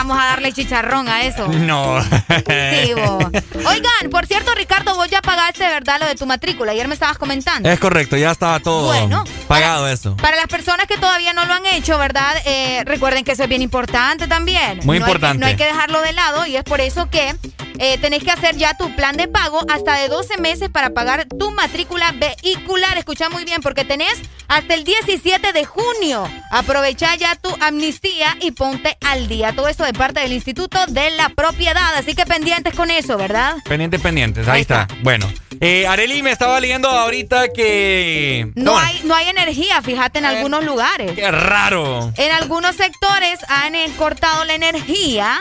vamos 0.00 0.18
a 0.18 0.26
darle 0.26 0.52
chicharrón 0.52 1.08
a 1.08 1.22
eso. 1.24 1.46
No. 1.48 2.02
Sí, 2.02 2.94
vos. 2.94 3.24
Oigan, 3.66 4.10
por 4.10 4.26
cierto, 4.26 4.54
Ricardo, 4.54 4.94
vos 4.94 5.08
ya 5.10 5.20
pagaste, 5.20 5.64
¿verdad? 5.68 5.98
Lo 6.00 6.06
de 6.06 6.14
tu 6.14 6.26
matrícula. 6.26 6.72
Ayer 6.72 6.88
me 6.88 6.94
estabas 6.94 7.18
comentando. 7.18 7.68
Es 7.70 7.78
correcto, 7.78 8.16
ya 8.16 8.30
estaba 8.30 8.60
todo 8.60 8.86
Bueno, 8.86 9.24
pagado 9.46 9.88
eso. 9.88 10.16
Para 10.16 10.36
las 10.36 10.46
personas 10.46 10.86
que 10.86 10.96
todavía 10.96 11.32
no 11.34 11.44
lo 11.44 11.52
han 11.52 11.66
hecho, 11.66 11.98
¿verdad? 11.98 12.34
Eh, 12.46 12.82
recuerden 12.86 13.24
que 13.24 13.32
eso 13.32 13.42
es 13.42 13.48
bien 13.48 13.62
importante 13.62 14.26
también. 14.26 14.80
Muy 14.84 14.98
No 14.98 15.04
hay 15.06 15.10
que- 15.12 15.16
importante. 15.16 15.38
no 15.38 15.46
hay 15.46 15.56
que 15.56 15.64
dejarlo 15.66 16.00
de 16.00 16.12
lado 16.12 16.46
y 16.46 16.56
es 16.56 16.64
por 16.64 16.80
eso 16.80 17.10
que 17.10 17.34
eh, 17.80 17.96
tenés 17.98 18.22
que 18.22 18.30
hacer 18.30 18.56
ya 18.56 18.74
tu 18.74 18.94
plan 18.94 19.16
de 19.16 19.26
pago 19.26 19.64
hasta 19.72 19.94
de 19.96 20.08
12 20.08 20.36
meses 20.36 20.68
para 20.68 20.90
pagar 20.90 21.26
tu 21.26 21.50
matrícula 21.50 22.12
vehicular. 22.12 22.98
Escucha 22.98 23.30
muy 23.30 23.44
bien 23.46 23.62
porque 23.62 23.86
tenés 23.86 24.12
hasta 24.48 24.74
el 24.74 24.84
17 24.84 25.54
de 25.54 25.64
junio. 25.64 26.28
Aprovecha 26.50 27.14
ya 27.14 27.36
tu 27.36 27.48
amnistía 27.60 28.36
y 28.42 28.50
ponte 28.50 28.98
al 29.00 29.28
día. 29.28 29.54
Todo 29.54 29.68
esto 29.68 29.84
de 29.84 29.94
parte 29.94 30.20
del 30.20 30.32
Instituto 30.32 30.78
de 30.88 31.10
la 31.12 31.30
Propiedad. 31.30 31.94
Así 31.96 32.14
que 32.14 32.26
pendientes 32.26 32.74
con 32.74 32.90
eso, 32.90 33.16
¿verdad? 33.16 33.56
Pendientes, 33.64 34.00
pendientes, 34.02 34.46
ahí, 34.46 34.60
está. 34.60 34.86
Bueno, 35.02 35.32
eh, 35.60 35.86
Areli 35.86 36.22
me 36.22 36.32
estaba 36.32 36.60
leyendo 36.60 36.90
ahorita 36.90 37.48
que... 37.48 38.52
No, 38.56 38.78
hay, 38.78 39.00
no 39.04 39.14
hay 39.14 39.28
energía, 39.28 39.80
fíjate, 39.80 40.18
en 40.18 40.26
algunos 40.26 40.66
lugares. 40.66 41.12
Qué 41.12 41.30
raro. 41.30 42.12
En 42.18 42.30
algunos 42.32 42.76
sectores 42.76 43.38
han 43.48 43.74
eh, 43.74 43.90
cortado 43.96 44.44
la 44.44 44.52
energía. 44.52 45.38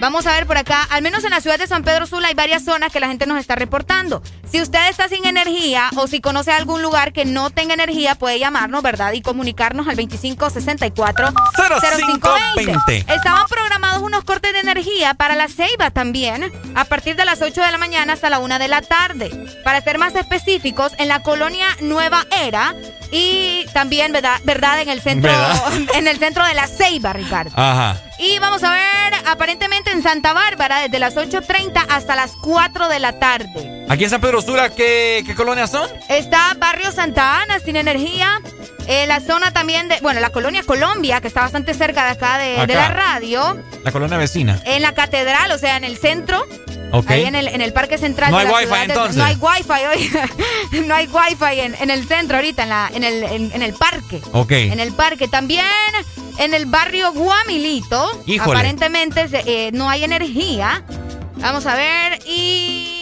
Vamos 0.00 0.26
a 0.28 0.32
ver 0.32 0.46
por 0.46 0.56
acá, 0.56 0.86
al 0.90 1.02
menos 1.02 1.24
en 1.24 1.30
la 1.30 1.40
ciudad 1.40 1.58
de 1.58 1.66
San 1.66 1.82
Pedro 1.82 2.06
Sula 2.06 2.28
hay 2.28 2.34
varias 2.34 2.64
zonas 2.64 2.92
que 2.92 3.00
la 3.00 3.08
gente 3.08 3.26
nos 3.26 3.38
está 3.38 3.56
reportando. 3.56 4.22
Si 4.48 4.60
usted 4.62 4.88
está 4.88 5.08
sin 5.08 5.26
energía 5.26 5.90
o 5.96 6.06
si 6.06 6.20
conoce 6.20 6.52
algún 6.52 6.82
lugar 6.82 7.12
que 7.12 7.24
no 7.24 7.50
tenga 7.50 7.74
energía, 7.74 8.14
puede 8.14 8.38
llamarnos, 8.38 8.80
¿verdad? 8.82 9.12
Y 9.12 9.22
comunicarnos 9.22 9.88
al 9.88 9.96
2564 9.96 11.30
0520. 11.56 13.12
Estaban 13.12 13.46
programados 13.48 14.02
unos 14.02 14.22
cortes 14.22 14.52
de 14.52 14.60
energía 14.60 15.14
para 15.14 15.34
la 15.34 15.48
Ceiba 15.48 15.90
también, 15.90 16.52
a 16.76 16.84
partir 16.84 17.16
de 17.16 17.24
las 17.24 17.42
8 17.42 17.60
de 17.60 17.72
la 17.72 17.78
mañana 17.78 18.12
hasta 18.12 18.30
la 18.30 18.38
1 18.38 18.58
de 18.60 18.68
la 18.68 18.82
tarde. 18.82 19.30
Para 19.64 19.80
ser 19.80 19.98
más 19.98 20.14
específicos, 20.14 20.92
en 20.98 21.08
la 21.08 21.24
colonia 21.24 21.66
Nueva 21.80 22.24
Era 22.30 22.72
y 23.10 23.66
también, 23.74 24.12
¿verdad? 24.12 24.40
¿verdad? 24.44 24.80
En 24.80 24.90
el 24.90 25.00
centro, 25.00 25.32
¿Verdad? 25.32 25.72
en 25.94 26.06
el 26.06 26.18
centro 26.18 26.46
de 26.46 26.54
la 26.54 26.68
Ceiba, 26.68 27.12
Ricardo. 27.12 27.50
Ajá. 27.56 27.96
Y 28.18 28.38
vamos 28.40 28.64
a 28.64 28.72
ver, 28.72 29.14
aparentemente 29.26 29.90
en 29.92 30.02
Santa 30.02 30.32
Bárbara, 30.32 30.80
desde 30.80 30.98
las 30.98 31.14
8.30 31.16 31.86
hasta 31.88 32.16
las 32.16 32.32
4 32.32 32.88
de 32.88 32.98
la 32.98 33.18
tarde. 33.20 33.86
Aquí 33.88 34.04
en 34.04 34.10
San 34.10 34.20
Pedro 34.20 34.42
Sula, 34.42 34.70
¿qué, 34.70 35.22
qué 35.24 35.34
colonias 35.34 35.70
son? 35.70 35.88
Está 36.08 36.54
Barrio 36.58 36.90
Santa 36.90 37.42
Ana 37.42 37.60
sin 37.60 37.76
energía. 37.76 38.40
Eh, 38.88 39.06
la 39.06 39.20
zona 39.20 39.52
también 39.52 39.88
de, 39.88 40.00
bueno, 40.00 40.18
la 40.18 40.30
colonia 40.30 40.62
Colombia, 40.62 41.20
que 41.20 41.28
está 41.28 41.42
bastante 41.42 41.74
cerca 41.74 42.04
de 42.06 42.10
acá 42.10 42.38
de, 42.38 42.66
la 42.74 42.88
radio. 42.88 43.62
La 43.84 43.92
colonia 43.92 44.16
vecina. 44.16 44.60
En 44.64 44.82
la 44.82 44.94
catedral, 44.94 45.52
o 45.52 45.58
sea, 45.58 45.76
en 45.76 45.84
el 45.84 45.96
centro. 45.96 46.44
Ahí 47.06 47.24
en 47.24 47.34
el, 47.34 47.48
en 47.48 47.60
el 47.60 47.72
parque 47.72 47.98
central. 47.98 48.30
No 48.30 48.38
de 48.38 48.44
hay 48.46 48.50
la 48.50 48.58
wifi, 48.58 48.74
de- 48.74 48.82
entonces. 48.84 49.16
No 49.16 49.24
hay 49.24 49.36
wifi 49.36 49.84
hoy. 49.86 50.80
no 50.86 50.94
hay 50.94 51.06
wifi 51.06 51.60
en, 51.60 51.74
en 51.80 51.90
el 51.90 52.06
centro 52.06 52.36
ahorita, 52.36 52.62
en, 52.64 52.68
la, 52.68 52.90
en, 52.92 53.04
el, 53.04 53.22
en, 53.24 53.52
en 53.52 53.62
el 53.62 53.74
parque. 53.74 54.20
Ok. 54.32 54.52
En 54.52 54.80
el 54.80 54.92
parque. 54.92 55.28
También 55.28 55.66
en 56.38 56.54
el 56.54 56.66
barrio 56.66 57.12
Guamilito. 57.12 58.22
Híjole. 58.26 58.58
Aparentemente 58.58 59.28
eh, 59.32 59.70
no 59.72 59.88
hay 59.90 60.04
energía. 60.04 60.82
Vamos 61.36 61.66
a 61.66 61.74
ver. 61.74 62.20
Y 62.26 63.00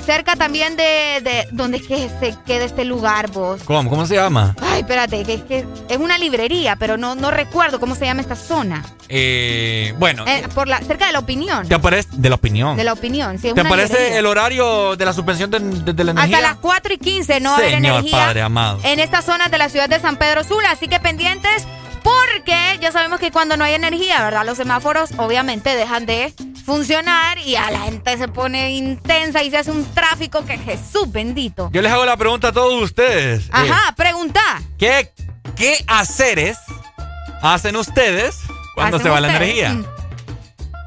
cerca 0.00 0.36
también 0.36 0.76
de, 0.76 1.20
de 1.22 1.48
¿dónde 1.52 1.78
es 1.78 1.86
que 1.86 2.08
se 2.20 2.34
queda 2.46 2.64
este 2.64 2.84
lugar 2.84 3.30
vos? 3.30 3.62
¿Cómo? 3.64 3.88
¿Cómo 3.90 4.06
se 4.06 4.14
llama? 4.16 4.54
Ay, 4.60 4.80
espérate, 4.80 5.22
que 5.24 5.34
es 5.34 5.42
que 5.42 5.66
es 5.88 5.98
una 5.98 6.18
librería, 6.18 6.76
pero 6.76 6.96
no, 6.96 7.14
no 7.14 7.30
recuerdo 7.30 7.80
cómo 7.80 7.94
se 7.94 8.04
llama 8.06 8.20
esta 8.20 8.36
zona. 8.36 8.84
Eh, 9.08 9.94
bueno. 9.98 10.24
Eh, 10.26 10.48
por 10.54 10.68
la, 10.68 10.78
cerca 10.80 11.06
de 11.06 11.12
la 11.12 11.18
opinión. 11.18 11.68
¿Te 11.68 11.74
aparece? 11.74 12.08
De 12.12 12.28
la 12.28 12.34
opinión. 12.36 12.76
De 12.76 12.84
la 12.84 12.92
opinión, 12.92 13.38
sí. 13.38 13.48
Es 13.48 13.54
¿Te 13.54 13.60
una 13.60 13.68
aparece 13.70 13.92
librería. 13.94 14.18
el 14.18 14.26
horario 14.26 14.96
de 14.96 15.04
la 15.04 15.12
suspensión 15.12 15.50
de, 15.50 15.58
de- 15.60 15.92
de 15.92 16.04
la 16.04 16.10
energía? 16.12 16.36
Hasta 16.38 16.48
las 16.48 16.58
4 16.58 16.94
y 16.94 16.98
15 16.98 17.40
no 17.40 17.54
haber 17.54 17.70
Señor 17.74 17.96
energía 17.98 18.18
Padre 18.26 18.42
amado. 18.42 18.80
en 18.84 19.00
esta 19.00 19.20
zona 19.22 19.48
de 19.48 19.58
la 19.58 19.68
ciudad 19.68 19.88
de 19.88 20.00
San 20.00 20.16
Pedro 20.16 20.44
Sula. 20.44 20.70
Así 20.70 20.88
que 20.88 20.98
pendientes 21.00 21.66
porque 22.02 22.78
ya 22.80 22.92
sabemos 22.92 23.20
que 23.20 23.30
cuando 23.30 23.56
no 23.56 23.64
hay 23.64 23.74
energía, 23.74 24.22
¿verdad? 24.22 24.44
Los 24.44 24.56
semáforos 24.56 25.10
obviamente 25.16 25.74
dejan 25.76 26.06
de 26.06 26.34
funcionar 26.64 27.38
y 27.38 27.56
a 27.56 27.70
la 27.70 27.80
gente 27.80 28.16
se 28.18 28.28
pone 28.28 28.72
intensa 28.72 29.42
y 29.42 29.50
se 29.50 29.58
hace 29.58 29.70
un 29.70 29.84
tráfico 29.94 30.44
que 30.44 30.58
Jesús 30.58 31.10
bendito. 31.10 31.70
Yo 31.72 31.82
les 31.82 31.92
hago 31.92 32.04
la 32.04 32.16
pregunta 32.16 32.48
a 32.48 32.52
todos 32.52 32.80
ustedes. 32.82 33.46
Eh, 33.46 33.50
Ajá, 33.52 33.94
pregunta. 33.96 34.40
¿qué, 34.78 35.12
¿Qué 35.56 35.84
haceres 35.86 36.58
hacen 37.42 37.76
ustedes 37.76 38.36
cuando 38.74 38.96
¿Hacen 38.96 39.06
se 39.06 39.10
va 39.10 39.20
la 39.20 39.36
energía? 39.36 39.70
Mm. 39.70 39.86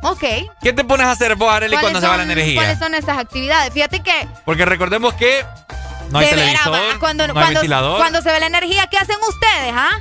Ok. 0.03 0.24
¿Qué 0.61 0.72
te 0.74 0.84
pones 0.84 1.08
a 1.08 1.11
hacer 1.11 1.35
vos, 1.35 1.52
Arely, 1.52 1.77
cuando 1.77 2.00
¿Cuáles 2.00 2.02
se 2.02 2.08
va 2.08 2.18
la 2.18 2.24
energía? 2.24 2.56
¿Cuáles 2.56 2.80
son 2.80 2.94
esas 2.94 3.18
actividades? 3.18 3.74
Fíjate 3.74 4.02
que 4.02 4.27
Porque 4.45 4.66
recordemos 4.66 5.14
que 5.16 5.44
no 6.11 6.19
hay 6.19 6.26
de 6.26 6.32
televisor, 6.32 6.74
va, 6.74 7.00
cuando, 7.00 7.27
no 7.27 7.34
hay 7.34 7.40
cuando, 7.40 7.60
ventilador. 7.60 7.98
cuando 7.98 8.22
se 8.22 8.32
ve 8.32 8.40
la 8.40 8.45
energía, 8.45 8.88
¿qué 8.88 8.98
hacen 8.98 9.18
ustedes, 9.27 9.74
ah? 9.74 9.92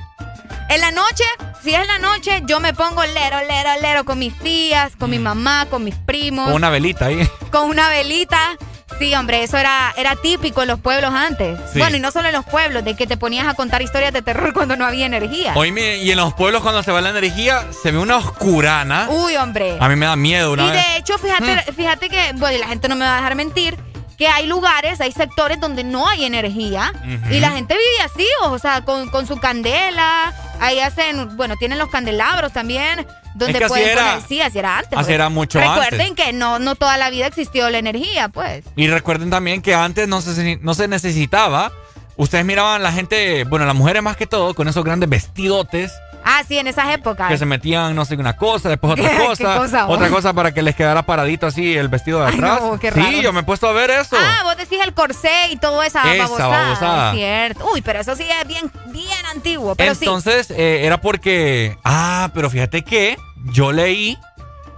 En 0.68 0.81
la 0.81 0.91
noche, 0.91 1.25
si 1.62 1.75
es 1.75 1.86
la 1.86 1.99
noche, 1.99 2.43
yo 2.47 2.59
me 2.60 2.73
pongo 2.75 3.05
lero, 3.05 3.39
lero, 3.47 3.70
lero 3.81 4.05
con 4.05 4.18
mis 4.18 4.36
tías, 4.39 4.93
con 4.99 5.10
mi 5.10 5.18
mamá, 5.18 5.67
con 5.70 5.84
mis 5.84 5.94
primos, 5.94 6.47
Con 6.47 6.55
una 6.55 6.70
velita 6.70 7.07
ahí. 7.07 7.28
con 7.52 7.68
una 7.70 7.89
velita. 7.89 8.57
Sí, 8.99 9.12
hombre, 9.15 9.43
eso 9.43 9.57
era, 9.57 9.93
era 9.97 10.15
típico 10.15 10.62
en 10.62 10.68
los 10.68 10.78
pueblos 10.81 11.12
antes. 11.12 11.59
Sí. 11.73 11.78
Bueno, 11.81 11.97
y 11.97 12.01
no 12.01 12.10
solo 12.12 12.28
en 12.28 12.34
los 12.34 12.44
pueblos, 12.44 12.84
de 12.84 12.94
que 12.94 13.07
te 13.09 13.17
ponías 13.17 13.47
a 13.49 13.55
contar 13.55 13.83
historias 13.83 14.12
de 14.12 14.23
terror 14.23 14.52
cuando 14.55 14.76
no 14.76 14.86
había 14.86 15.07
energía. 15.07 15.52
Oíme, 15.57 15.97
y 15.99 16.10
en 16.10 16.17
los 16.17 16.33
pueblos 16.34 16.62
cuando 16.62 16.83
se 16.83 16.93
va 16.93 17.01
la 17.01 17.10
energía 17.10 17.65
se 17.83 17.91
ve 17.91 17.99
una 17.99 18.17
oscurana. 18.18 19.07
Uy, 19.10 19.36
hombre. 19.36 19.76
A 19.81 19.89
mí 19.89 19.97
me 19.97 20.07
da 20.07 20.17
miedo 20.17 20.52
una 20.52 20.67
y 20.67 20.70
vez. 20.70 20.84
de 20.86 20.97
hecho, 20.99 21.18
fíjate, 21.18 21.73
fíjate 21.73 22.09
que, 22.09 22.33
bueno, 22.34 22.57
y 22.57 22.60
la 22.60 22.68
gente 22.68 22.89
no 22.89 22.94
me 22.97 23.05
va 23.05 23.15
a 23.15 23.17
dejar 23.17 23.34
mentir, 23.34 23.76
que 24.17 24.28
hay 24.28 24.47
lugares, 24.47 25.01
hay 25.01 25.12
sectores 25.12 25.59
donde 25.60 25.83
no 25.84 26.09
hay 26.09 26.25
energía 26.25 26.93
y 27.31 27.41
la 27.41 27.51
gente 27.51 27.75
vive 27.75 28.05
así, 28.05 28.26
o 28.43 28.59
sea, 28.59 28.83
con, 28.84 29.09
con 29.10 29.26
su 29.26 29.39
candela, 29.39 30.33
ahí 30.60 30.78
hacen, 30.81 31.36
bueno, 31.36 31.57
tienen 31.57 31.78
los 31.78 31.89
candelabros 31.91 32.52
también, 32.52 33.07
donde 33.34 33.52
Es 33.55 33.59
que 33.59 33.65
así 33.65 33.73
pueden 33.73 33.89
era- 33.89 34.05
poner, 34.15 34.28
sí, 34.28 34.41
así 34.41 34.59
era 34.59 34.78
antes. 34.78 34.93
así 34.93 35.05
pues. 35.07 35.15
era 35.15 35.28
mucho 35.28 35.59
Recuerden 35.59 36.01
antes. 36.10 36.26
que 36.26 36.33
no, 36.33 36.59
no 36.60 36.76
toda 36.76 36.97
la 36.97 37.10
vida 37.10 37.26
existió 37.26 37.68
la 37.70 37.78
energía, 37.78 38.28
pues. 38.28 38.65
Y 38.76 38.86
recuerden 38.86 39.31
también 39.31 39.60
que 39.62 39.75
antes 39.75 40.07
no 40.07 40.20
se, 40.20 40.59
no 40.62 40.75
se 40.75 40.86
necesitaba. 40.86 41.73
Ustedes 42.17 42.44
miraban 42.44 42.81
la 42.84 42.93
gente, 42.93 43.43
bueno, 43.43 43.67
las 43.67 43.75
mujeres 43.75 44.01
más 44.01 44.17
que 44.17 44.28
todo, 44.28 44.55
con 44.55 44.68
esos 44.68 44.84
grandes 44.84 45.09
vestidotes 45.09 45.91
Ah, 46.25 46.43
sí, 46.47 46.59
en 46.59 46.67
esas 46.67 46.89
épocas. 46.94 47.28
que 47.28 47.36
se 47.39 47.44
metían, 47.47 47.94
no 47.94 48.05
sé, 48.05 48.15
una 48.17 48.36
cosa, 48.36 48.69
después 48.70 48.94
otra 48.94 49.11
¿Qué 49.19 49.27
cosa, 49.27 49.57
cosa, 49.59 49.86
otra 49.86 50.09
cosa 50.09 50.33
para 50.33 50.53
que 50.53 50.62
les 50.62 50.75
quedara 50.75 51.03
paradito 51.05 51.47
así 51.47 51.77
el 51.77 51.89
vestido 51.89 52.20
de 52.20 52.28
Ay, 52.28 52.35
atrás. 52.35 52.61
no, 52.62 52.78
qué 52.81 52.91
sí, 52.93 53.20
yo 53.23 53.33
me 53.33 53.41
he 53.41 53.43
puesto 53.43 53.69
a 53.69 53.73
ver 53.73 53.91
eso. 53.91 54.17
Ah, 54.19 54.41
vos 54.44 54.57
decís 54.57 54.78
el 54.85 54.94
corsé 54.94 55.49
y 55.53 55.57
toda 55.57 55.86
esa, 55.86 56.01
Esa 56.15 56.25
babosada. 56.25 56.49
babosada. 56.62 57.11
es 57.12 57.17
Cierto. 57.19 57.67
Uy, 57.73 57.83
pero 57.83 58.01
eso 58.01 58.17
sí 58.17 58.25
es 58.41 58.49
bien, 58.49 58.70
bien 58.86 59.27
antiguo. 59.35 59.75
Pero 59.75 59.94
sí. 59.94 60.05
Entonces, 60.05 60.51
eh, 60.51 60.81
era 60.85 61.01
porque. 61.01 61.77
Ah, 61.85 62.31
pero 62.35 62.49
fíjate 62.51 62.83
que 62.83 63.17
yo 63.53 63.73
leí 63.73 64.19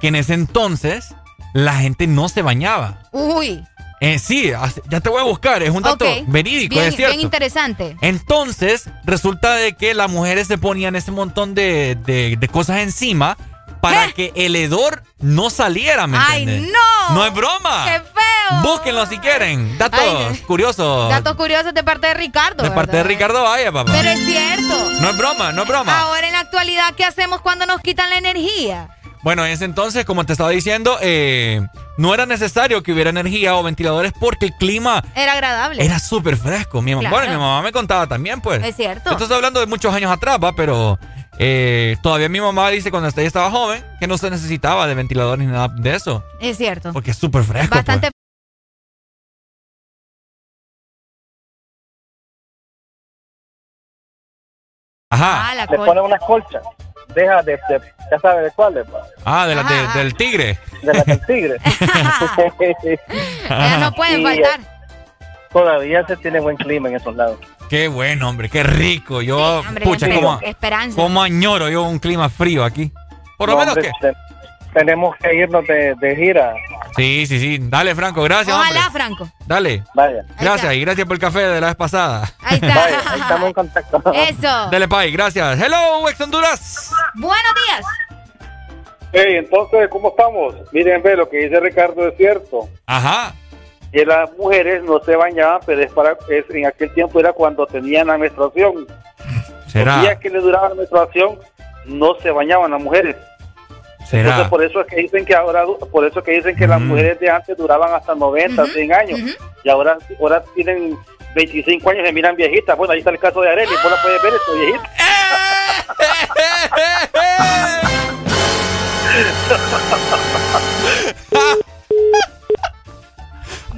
que 0.01 0.09
en 0.09 0.17
ese 0.17 0.35
entonces 0.35 1.15
la 1.55 1.75
gente 1.77 2.07
no 2.07 2.29
se 2.29 2.43
bañaba. 2.43 2.99
Uy. 3.13 3.65
Eh, 4.01 4.19
sí, 4.19 4.53
ya 4.91 5.01
te 5.01 5.09
voy 5.09 5.21
a 5.21 5.25
buscar, 5.25 5.63
es 5.63 5.71
un 5.71 5.83
dato 5.83 6.05
verídico, 6.27 6.75
bien, 6.75 6.87
es 6.89 6.97
cierto. 6.97 7.15
Bien 7.15 7.25
interesante. 7.25 7.97
Entonces, 8.03 8.91
resulta 9.05 9.55
de 9.55 9.75
que 9.75 9.95
las 9.95 10.11
mujeres 10.11 10.49
se 10.49 10.59
ponían 10.59 10.97
ese 10.97 11.13
montón 11.13 11.55
de, 11.55 11.97
de- 12.05 12.37
de 12.39 12.49
cosas 12.49 12.79
encima 12.81 13.37
para 13.81 14.11
que 14.13 14.33
el 14.35 14.55
hedor 14.57 15.03
no 15.19 15.49
saliera, 15.49 16.07
¿me 16.07 16.19
¿Eh? 16.19 16.21
¡Ay, 16.27 16.43
entiendes? 16.43 16.73
no! 16.73 17.15
No 17.15 17.25
es 17.27 17.33
broma. 17.33 17.85
¡Qué 17.87 18.01
feo! 18.01 18.63
Búsquenlo 18.63 19.07
si 19.07 19.19
quieren. 19.19 19.79
Datos 19.79 20.01
Ay, 20.03 20.37
curiosos. 20.47 21.09
Datos 21.09 21.35
curiosos 21.37 21.73
de 21.73 21.83
parte 21.85 22.09
de 22.09 22.15
Ricardo. 22.15 22.65
de 22.65 22.71
parte 22.73 22.97
de. 22.99 23.03
Ricardo 23.05 23.43
Vaya, 23.45 23.71
papá. 23.73 23.93
Pero 23.93 24.09
es 24.11 24.19
cierto. 24.27 24.91
No 25.01 25.11
es 25.11 25.17
broma, 25.17 25.53
no 25.53 25.63
es 25.63 25.69
broma. 25.69 26.01
Ahora 26.01 26.27
en 26.27 26.33
la 26.33 26.41
actualidad, 26.41 26.95
¿qué 26.97 27.05
hacemos 27.05 27.41
cuando 27.43 27.65
nos 27.67 27.81
quitan 27.81 28.11
la 28.11 28.19
energía? 28.19 28.89
Bueno, 29.27 29.45
en 29.45 29.51
ese 29.51 29.65
entonces, 29.65 30.05
como 30.05 30.25
te 30.25 30.35
estaba 30.35 30.51
diciendo, 30.51 30.99
eh, 31.03 31.61
no 31.97 32.15
era 32.15 32.27
necesario 32.27 32.85
que 32.85 32.93
hubiera 32.93 33.11
energía 33.11 33.57
o 33.57 33.63
ventiladores 33.65 34.13
porque 34.13 34.47
el 34.47 34.53
clima 34.53 35.03
Era 35.17 35.33
agradable. 35.33 35.85
era 35.85 35.99
súper 35.99 36.37
fresco. 36.37 36.81
Mi, 36.81 36.95
Claro. 36.95 37.11
Bueno, 37.11 37.33
mi 37.33 37.37
mamá 37.37 37.61
me 37.61 37.73
contaba 37.73 38.07
también, 38.07 38.41
pues. 38.41 38.65
Es 38.65 38.77
cierto. 38.77 39.11
Esto 39.11 39.25
estoy 39.25 39.35
hablando 39.35 39.59
de 39.59 39.67
muchos 39.67 39.93
años 39.93 40.13
atrás, 40.13 40.39
va, 40.41 40.53
pero 40.55 40.97
eh, 41.41 41.97
todavía 42.05 42.29
mi 42.29 42.41
mamá 42.41 42.71
dice 42.71 42.93
cuando 42.93 43.09
ella 43.09 43.27
estaba 43.27 43.51
joven 43.51 43.85
que 43.99 44.07
no 44.07 44.17
se 44.17 44.31
necesitaba 44.31 44.87
de 44.87 44.95
ventilador 44.95 45.41
ni 45.41 45.47
nada 45.47 45.75
de 45.77 45.97
eso. 45.97 46.23
Es 46.39 46.57
cierto. 46.57 46.93
Porque 46.93 47.11
es 47.11 47.17
súper 47.17 47.43
fresco. 47.43 47.71
pues. 47.71 47.85
Bastante. 47.85 48.16
Ajá. 55.11 55.51
Ah, 55.51 55.55
la 55.55 55.67
Le 55.67 55.77
col- 55.77 55.87
ponen 55.87 56.05
unas 56.05 56.21
colchas. 56.21 56.63
Deja 57.15 57.43
de, 57.43 57.53
de- 57.53 57.81
ya 58.11 58.19
sabes 58.21 58.45
de 58.45 58.51
cuáles. 58.51 58.87
Ah, 59.25 59.47
de 59.47 59.55
la, 59.55 59.63
de- 59.63 59.99
del 59.99 60.15
tigre. 60.15 60.59
de 60.83 60.93
las 60.93 61.07
del 61.07 61.25
tigre. 61.27 61.57
Ellas 63.49 63.81
no 63.81 63.93
pueden 63.93 64.21
Y, 64.21 64.25
faltar. 64.25 64.61
Todavía 65.53 66.05
se 66.07 66.17
tiene 66.17 66.41
buen 66.41 66.57
clima 66.57 66.89
en 66.89 66.97
esos 66.97 67.15
lados. 67.17 67.39
Qué 67.71 67.89
bueno, 67.89 68.29
hombre, 68.29 68.49
qué 68.49 68.63
rico. 68.63 69.23
Yo, 69.23 69.61
Hombre, 69.61 69.85
pucha, 69.85 70.09
como, 70.13 70.39
esperanza. 70.43 70.97
como 71.01 71.23
añoro 71.23 71.69
yo 71.69 71.83
un 71.85 71.99
clima 71.99 72.29
frío 72.29 72.65
aquí. 72.65 72.93
Por 73.39 73.49
lo 73.49 73.55
No, 73.55 73.61
menos 73.61 73.77
hombre, 73.77 73.93
que. 74.01 74.13
Te- 74.77 74.85
tenemos 74.85 75.17
que 75.17 75.35
irnos 75.35 75.67
de, 75.67 75.95
de 76.01 76.17
gira. 76.17 76.55
Sí, 76.97 77.27
sí, 77.27 77.39
sí. 77.39 77.59
Dale, 77.61 77.95
Franco, 77.95 78.23
gracias, 78.23 78.55
Ojalá, 78.57 78.87
hombre. 78.87 78.93
Franco. 78.93 79.29
Dale. 79.47 79.83
Vaya. 79.95 80.25
Gracias, 80.41 80.75
y 80.75 80.81
gracias 80.81 81.07
por 81.07 81.15
el 81.15 81.21
café 81.21 81.41
de 81.41 81.61
la 81.61 81.69
vez 81.69 81.77
pasada. 81.77 82.31
Ahí 82.43 82.55
está. 82.57 82.67
Vaya, 82.75 83.01
ahí 83.11 83.21
estamos 83.21 83.47
en 83.49 83.53
contacto. 83.55 84.03
Eso. 84.15 84.71
Dale, 84.71 84.89
Pai, 84.89 85.11
gracias. 85.13 85.61
Hello, 85.61 86.09
ex 86.09 86.21
Honduras. 86.21 86.91
Buenos 87.15 87.55
días. 87.67 87.85
Hey, 89.13 89.37
entonces, 89.39 89.89
¿cómo 89.89 90.09
estamos? 90.11 90.55
Miren, 90.73 91.03
ve, 91.03 91.17
lo 91.17 91.29
que 91.29 91.39
dice 91.39 91.59
Ricardo 91.61 92.09
es 92.09 92.17
cierto. 92.17 92.69
Ajá. 92.87 93.35
Que 93.93 94.05
las 94.05 94.31
mujeres 94.37 94.83
no 94.83 94.99
se 95.01 95.17
bañaban, 95.17 95.61
pero 95.65 95.81
es 95.83 95.91
para, 95.93 96.17
es, 96.29 96.45
en 96.51 96.67
aquel 96.67 96.93
tiempo 96.93 97.19
era 97.21 97.33
cuando 97.33 97.67
tenían 97.67 98.09
la 98.09 98.19
menstruación. 98.19 98.75
Los 98.87 98.87
días 99.73 99.73
¿Será? 99.73 100.19
que 100.21 100.29
le 100.31 100.41
duraba 100.41 100.69
la 100.71 100.75
menstruación, 100.75 101.39
no 101.87 102.15
se 102.21 102.31
bañaban 102.31 102.71
las 102.73 102.83
mujeres. 102.83 103.17
Entonces, 104.13 104.49
por 104.49 104.63
eso 104.63 104.81
es 104.81 104.87
que 104.87 104.97
dicen 104.97 105.25
que 105.25 105.35
ahora, 105.35 105.65
por 105.91 106.05
eso 106.05 106.21
es 106.21 106.25
que 106.25 106.33
dicen 106.33 106.57
que 106.57 106.67
las 106.67 106.81
mujeres 106.81 107.19
de 107.19 107.31
antes 107.31 107.57
duraban 107.57 107.93
hasta 107.93 108.15
90, 108.15 108.67
100 108.67 108.93
años. 108.93 109.21
Y 109.65 109.69
ahora, 109.69 109.99
ahora 110.21 110.45
tienen 110.55 110.97
25 111.35 111.91
años 111.91 112.05
y 112.05 112.07
se 112.07 112.13
miran 112.13 112.37
viejitas. 112.37 112.77
Bueno, 112.77 112.93
ahí 112.93 113.01
está 113.01 113.11
el 113.11 113.19
caso 113.19 113.41
de 113.41 113.51
Arely, 113.51 113.73
vos 113.83 113.91
la 113.91 114.03
puedes 114.03 114.23
ver, 114.23 114.35
estoy 114.35 114.61
viejita. 114.61 114.91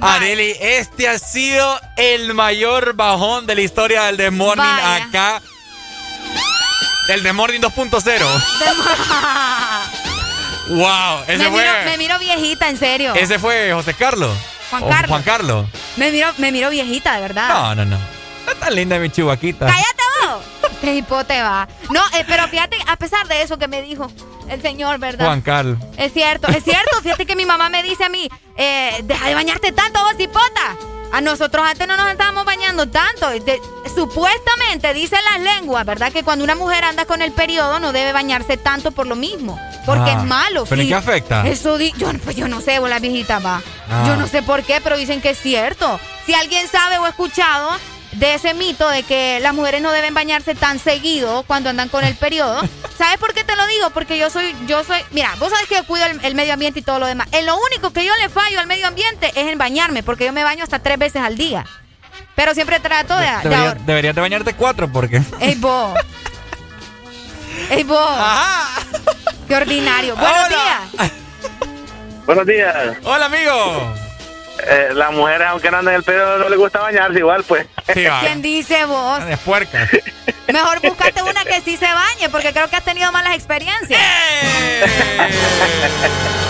Areli, 0.01 0.55
este 0.61 1.09
ha 1.09 1.19
sido 1.19 1.77
el 1.97 2.33
mayor 2.33 2.93
bajón 2.93 3.45
de 3.45 3.55
la 3.55 3.61
historia 3.61 4.03
del 4.03 4.15
The 4.17 4.31
Morning 4.31 4.63
Vaya. 4.63 4.95
acá. 4.95 5.41
Del 7.07 7.21
The 7.23 7.33
Morning 7.33 7.59
2.0. 7.59 9.83
wow, 10.69 11.23
ese 11.27 11.37
me, 11.37 11.49
fue. 11.49 11.61
miro, 11.61 11.73
me 11.85 11.97
miro 11.97 12.19
viejita, 12.19 12.69
en 12.69 12.77
serio. 12.77 13.13
Ese 13.15 13.39
fue 13.39 13.71
José 13.73 13.93
Carlos. 13.93 14.35
Juan 14.69 14.83
O 14.83 14.89
Carlos. 14.89 15.09
Juan 15.09 15.23
Carlos. 15.23 15.65
Me 15.97 16.11
miro, 16.11 16.29
me 16.37 16.51
miro 16.51 16.69
viejita, 16.69 17.15
de 17.15 17.21
verdad. 17.21 17.49
No, 17.49 17.75
no, 17.75 17.85
no. 17.85 17.97
Está 18.39 18.55
tan 18.65 18.75
linda 18.75 18.97
mi 18.99 19.09
chihuaquita. 19.09 19.65
¡Cállate 19.67 20.03
vos! 20.25 20.41
Qué 20.81 20.95
hipote 20.95 21.41
va. 21.41 21.67
No, 21.89 22.01
eh, 22.17 22.23
pero 22.27 22.47
fíjate, 22.47 22.77
a 22.87 22.95
pesar 22.95 23.27
de 23.27 23.41
eso 23.41 23.57
que 23.57 23.67
me 23.67 23.81
dijo 23.81 24.09
el 24.49 24.61
señor, 24.61 24.97
¿verdad? 24.99 25.25
Juan 25.25 25.41
Carlos. 25.41 25.77
Es 25.97 26.13
cierto, 26.13 26.47
es 26.47 26.63
cierto. 26.63 27.01
Fíjate 27.03 27.25
que 27.25 27.35
mi 27.35 27.45
mamá 27.45 27.69
me 27.69 27.83
dice 27.83 28.05
a 28.05 28.09
mí, 28.09 28.29
eh, 28.57 28.99
deja 29.03 29.27
de 29.27 29.35
bañarte 29.35 29.71
tanto 29.71 29.99
vos, 30.01 30.13
hipota. 30.17 30.75
A 31.11 31.21
nosotros 31.21 31.65
antes 31.67 31.87
no 31.87 31.97
nos 31.97 32.09
estábamos 32.11 32.45
bañando 32.45 32.87
tanto. 32.87 33.29
De- 33.31 33.59
supuestamente 33.95 34.93
dicen 34.93 35.19
las 35.33 35.41
lenguas, 35.41 35.85
¿verdad? 35.85 36.11
Que 36.11 36.23
cuando 36.23 36.43
una 36.43 36.55
mujer 36.55 36.83
anda 36.83 37.05
con 37.05 37.21
el 37.21 37.31
periodo 37.31 37.79
no 37.79 37.91
debe 37.91 38.11
bañarse 38.13 38.57
tanto 38.57 38.91
por 38.91 39.07
lo 39.07 39.15
mismo. 39.15 39.59
Porque 39.85 40.11
Ah, 40.11 40.19
es 40.19 40.23
malo. 40.23 40.65
¿pero 40.67 40.81
en 40.81 40.87
qué 40.87 40.95
afecta? 40.95 41.47
Eso 41.47 41.77
di 41.77 41.93
yo, 41.97 42.11
pues 42.23 42.35
yo 42.35 42.47
no 42.47 42.61
sé, 42.61 42.79
vos 42.79 42.89
la 42.89 42.99
viejita 42.99 43.39
va. 43.39 43.61
Ah. 43.89 44.03
Yo 44.07 44.15
no 44.17 44.27
sé 44.27 44.41
por 44.43 44.63
qué, 44.63 44.81
pero 44.83 44.97
dicen 44.97 45.19
que 45.21 45.31
es 45.31 45.39
cierto. 45.39 45.99
Si 46.25 46.33
alguien 46.33 46.67
sabe 46.67 46.97
o 46.99 47.05
ha 47.05 47.09
escuchado, 47.09 47.71
de 48.13 48.33
ese 48.33 48.53
mito 48.53 48.89
de 48.89 49.03
que 49.03 49.39
las 49.41 49.53
mujeres 49.53 49.81
no 49.81 49.91
deben 49.91 50.13
bañarse 50.13 50.55
tan 50.55 50.79
seguido 50.79 51.43
cuando 51.43 51.69
andan 51.69 51.89
con 51.89 52.03
el 52.03 52.15
periodo. 52.15 52.61
¿Sabes 52.97 53.17
por 53.19 53.33
qué 53.33 53.43
te 53.43 53.55
lo 53.55 53.65
digo? 53.67 53.89
Porque 53.91 54.17
yo 54.17 54.29
soy, 54.29 54.55
yo 54.67 54.83
soy, 54.83 54.99
mira, 55.11 55.35
vos 55.39 55.51
sabes 55.51 55.67
que 55.67 55.75
yo 55.75 55.83
cuido 55.85 56.05
el, 56.05 56.35
medio 56.35 56.53
ambiente 56.53 56.79
y 56.79 56.81
todo 56.81 56.99
lo 56.99 57.05
demás. 57.05 57.27
En 57.31 57.45
lo 57.45 57.55
único 57.57 57.91
que 57.91 58.03
yo 58.03 58.11
le 58.21 58.29
fallo 58.29 58.59
al 58.59 58.67
medio 58.67 58.87
ambiente 58.87 59.27
es 59.27 59.47
en 59.47 59.57
bañarme, 59.57 60.03
porque 60.03 60.25
yo 60.25 60.33
me 60.33 60.43
baño 60.43 60.63
hasta 60.63 60.79
tres 60.79 60.97
veces 60.97 61.21
al 61.21 61.37
día. 61.37 61.65
Pero 62.35 62.53
siempre 62.53 62.79
trato 62.79 63.15
de... 63.17 63.27
deberías 63.85 64.15
de 64.15 64.21
bañarte 64.21 64.53
cuatro 64.53 64.91
porque... 64.91 65.21
Ey, 65.39 65.55
vos. 65.55 65.93
Ey, 67.69 67.83
vos. 67.83 68.09
Ajá. 68.09 68.81
Qué 69.47 69.55
ordinario. 69.55 70.15
Buenos 70.15 70.49
días. 70.49 71.11
Buenos 72.25 72.45
días. 72.45 72.97
Hola, 73.03 73.25
amigo. 73.25 74.08
Eh, 74.67 74.89
las 74.93 75.11
mujeres, 75.11 75.47
aunque 75.47 75.71
no 75.71 75.77
anden 75.77 75.93
en 75.93 75.99
el 75.99 76.03
periodo, 76.03 76.37
no 76.37 76.49
les 76.49 76.59
gusta 76.59 76.79
bañarse 76.79 77.19
igual, 77.19 77.43
pues. 77.43 77.65
¿Quién 77.93 78.41
dice 78.41 78.85
vos? 78.85 79.25
De 79.25 79.37
puerca. 79.37 79.87
Mejor 80.51 80.81
búscate 80.81 81.23
una 81.23 81.43
que 81.45 81.61
sí 81.61 81.77
se 81.77 81.85
bañe, 81.85 82.29
porque 82.31 82.51
creo 82.51 82.67
que 82.69 82.75
has 82.75 82.83
tenido 82.83 83.11
malas 83.11 83.35
experiencias. 83.35 83.99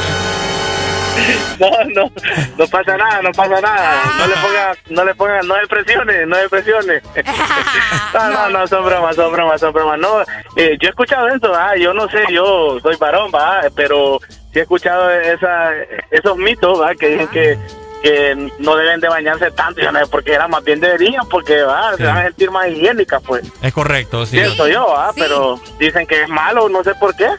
No, 1.60 1.70
no, 1.94 2.12
no 2.58 2.68
pasa 2.68 2.98
nada, 2.98 3.22
no 3.22 3.32
pasa 3.32 3.60
nada. 3.60 4.04
No 4.18 4.28
le 4.28 4.36
pongan, 4.36 4.78
no 4.90 5.04
le 5.04 5.16
pongan, 5.16 5.48
no 5.48 5.56
depresiones, 5.56 6.28
no 6.28 6.38
depresiones. 6.38 7.04
No, 8.14 8.30
no, 8.30 8.50
no, 8.50 8.68
son 8.68 8.86
bromas, 8.86 9.16
son 9.16 9.32
bromas, 9.32 9.60
son 9.60 9.72
bromas. 9.72 10.00
No, 10.00 10.22
eh, 10.56 10.78
yo 10.82 10.88
he 10.88 10.90
escuchado 10.90 11.28
eso, 11.28 11.54
ah, 11.54 11.76
yo 11.76 11.94
no 11.94 12.10
sé, 12.10 12.24
yo 12.32 12.80
soy 12.82 12.96
varón, 12.96 13.30
va, 13.34 13.62
pero 13.76 14.20
sí 14.52 14.60
he 14.60 14.62
escuchado 14.64 15.12
esa, 15.12 15.72
esos 16.10 16.36
mitos, 16.38 16.82
va, 16.82 16.96
que 16.96 17.10
dicen 17.10 17.28
que 17.28 17.58
que 18.02 18.52
no 18.60 18.76
deben 18.76 19.00
de 19.00 19.10
bañarse 19.10 19.52
tanto, 19.52 19.82
yo 19.82 19.92
no 19.92 20.00
sé 20.00 20.08
por 20.08 20.24
qué 20.24 20.34
era 20.34 20.48
más 20.48 20.64
bien 20.64 20.80
deberían, 20.80 21.28
porque 21.28 21.62
va, 21.62 21.96
se 21.98 22.04
van 22.04 22.18
a 22.18 22.24
sentir 22.24 22.52
más 22.52 22.68
higiénicas, 22.70 23.22
pues. 23.26 23.44
Es 23.62 23.74
correcto, 23.74 24.26
sí. 24.26 24.38
Siento 24.38 24.68
yo, 24.68 24.96
¿ah? 24.96 25.12
pero 25.16 25.60
dicen 25.80 26.08
que 26.08 26.24
es 26.24 26.30
malo, 26.30 26.70
no 26.70 26.84
sé 26.84 26.96
por 26.96 27.16
qué. 27.16 27.30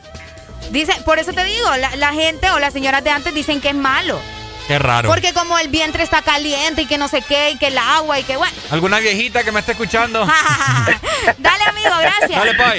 Dice, 0.71 0.95
por 1.05 1.19
eso 1.19 1.33
te 1.33 1.45
digo, 1.45 1.69
la, 1.97 2.13
gente 2.13 2.51
o 2.51 2.59
las 2.59 2.73
señoras 2.73 3.03
de 3.03 3.11
antes 3.11 3.35
dicen 3.35 3.61
que 3.61 3.71
es 3.71 3.75
malo. 3.75 4.21
Qué 4.69 4.79
raro. 4.79 5.09
Porque 5.09 5.33
como 5.33 5.59
el 5.59 5.69
vientre 5.69 6.05
está 6.05 6.23
caliente 6.23 6.83
y 6.83 6.87
que 6.87 6.97
no 6.97 7.09
sé 7.09 7.23
qué, 7.23 7.51
y 7.51 7.59
que 7.59 7.69
el 7.69 7.79
agua 7.79 8.21
y 8.21 8.23
que 8.23 8.37
bueno. 8.37 8.55
¿Alguna 8.71 9.01
viejita 9.01 9.43
que 9.43 9.51
me 9.51 9.61
esté 9.61 9.73
escuchando? 9.73 10.25
Dale, 11.39 11.65
amigo, 11.65 11.91
gracias. 12.01 12.31
Dale, 12.31 12.55
Pai. 12.55 12.79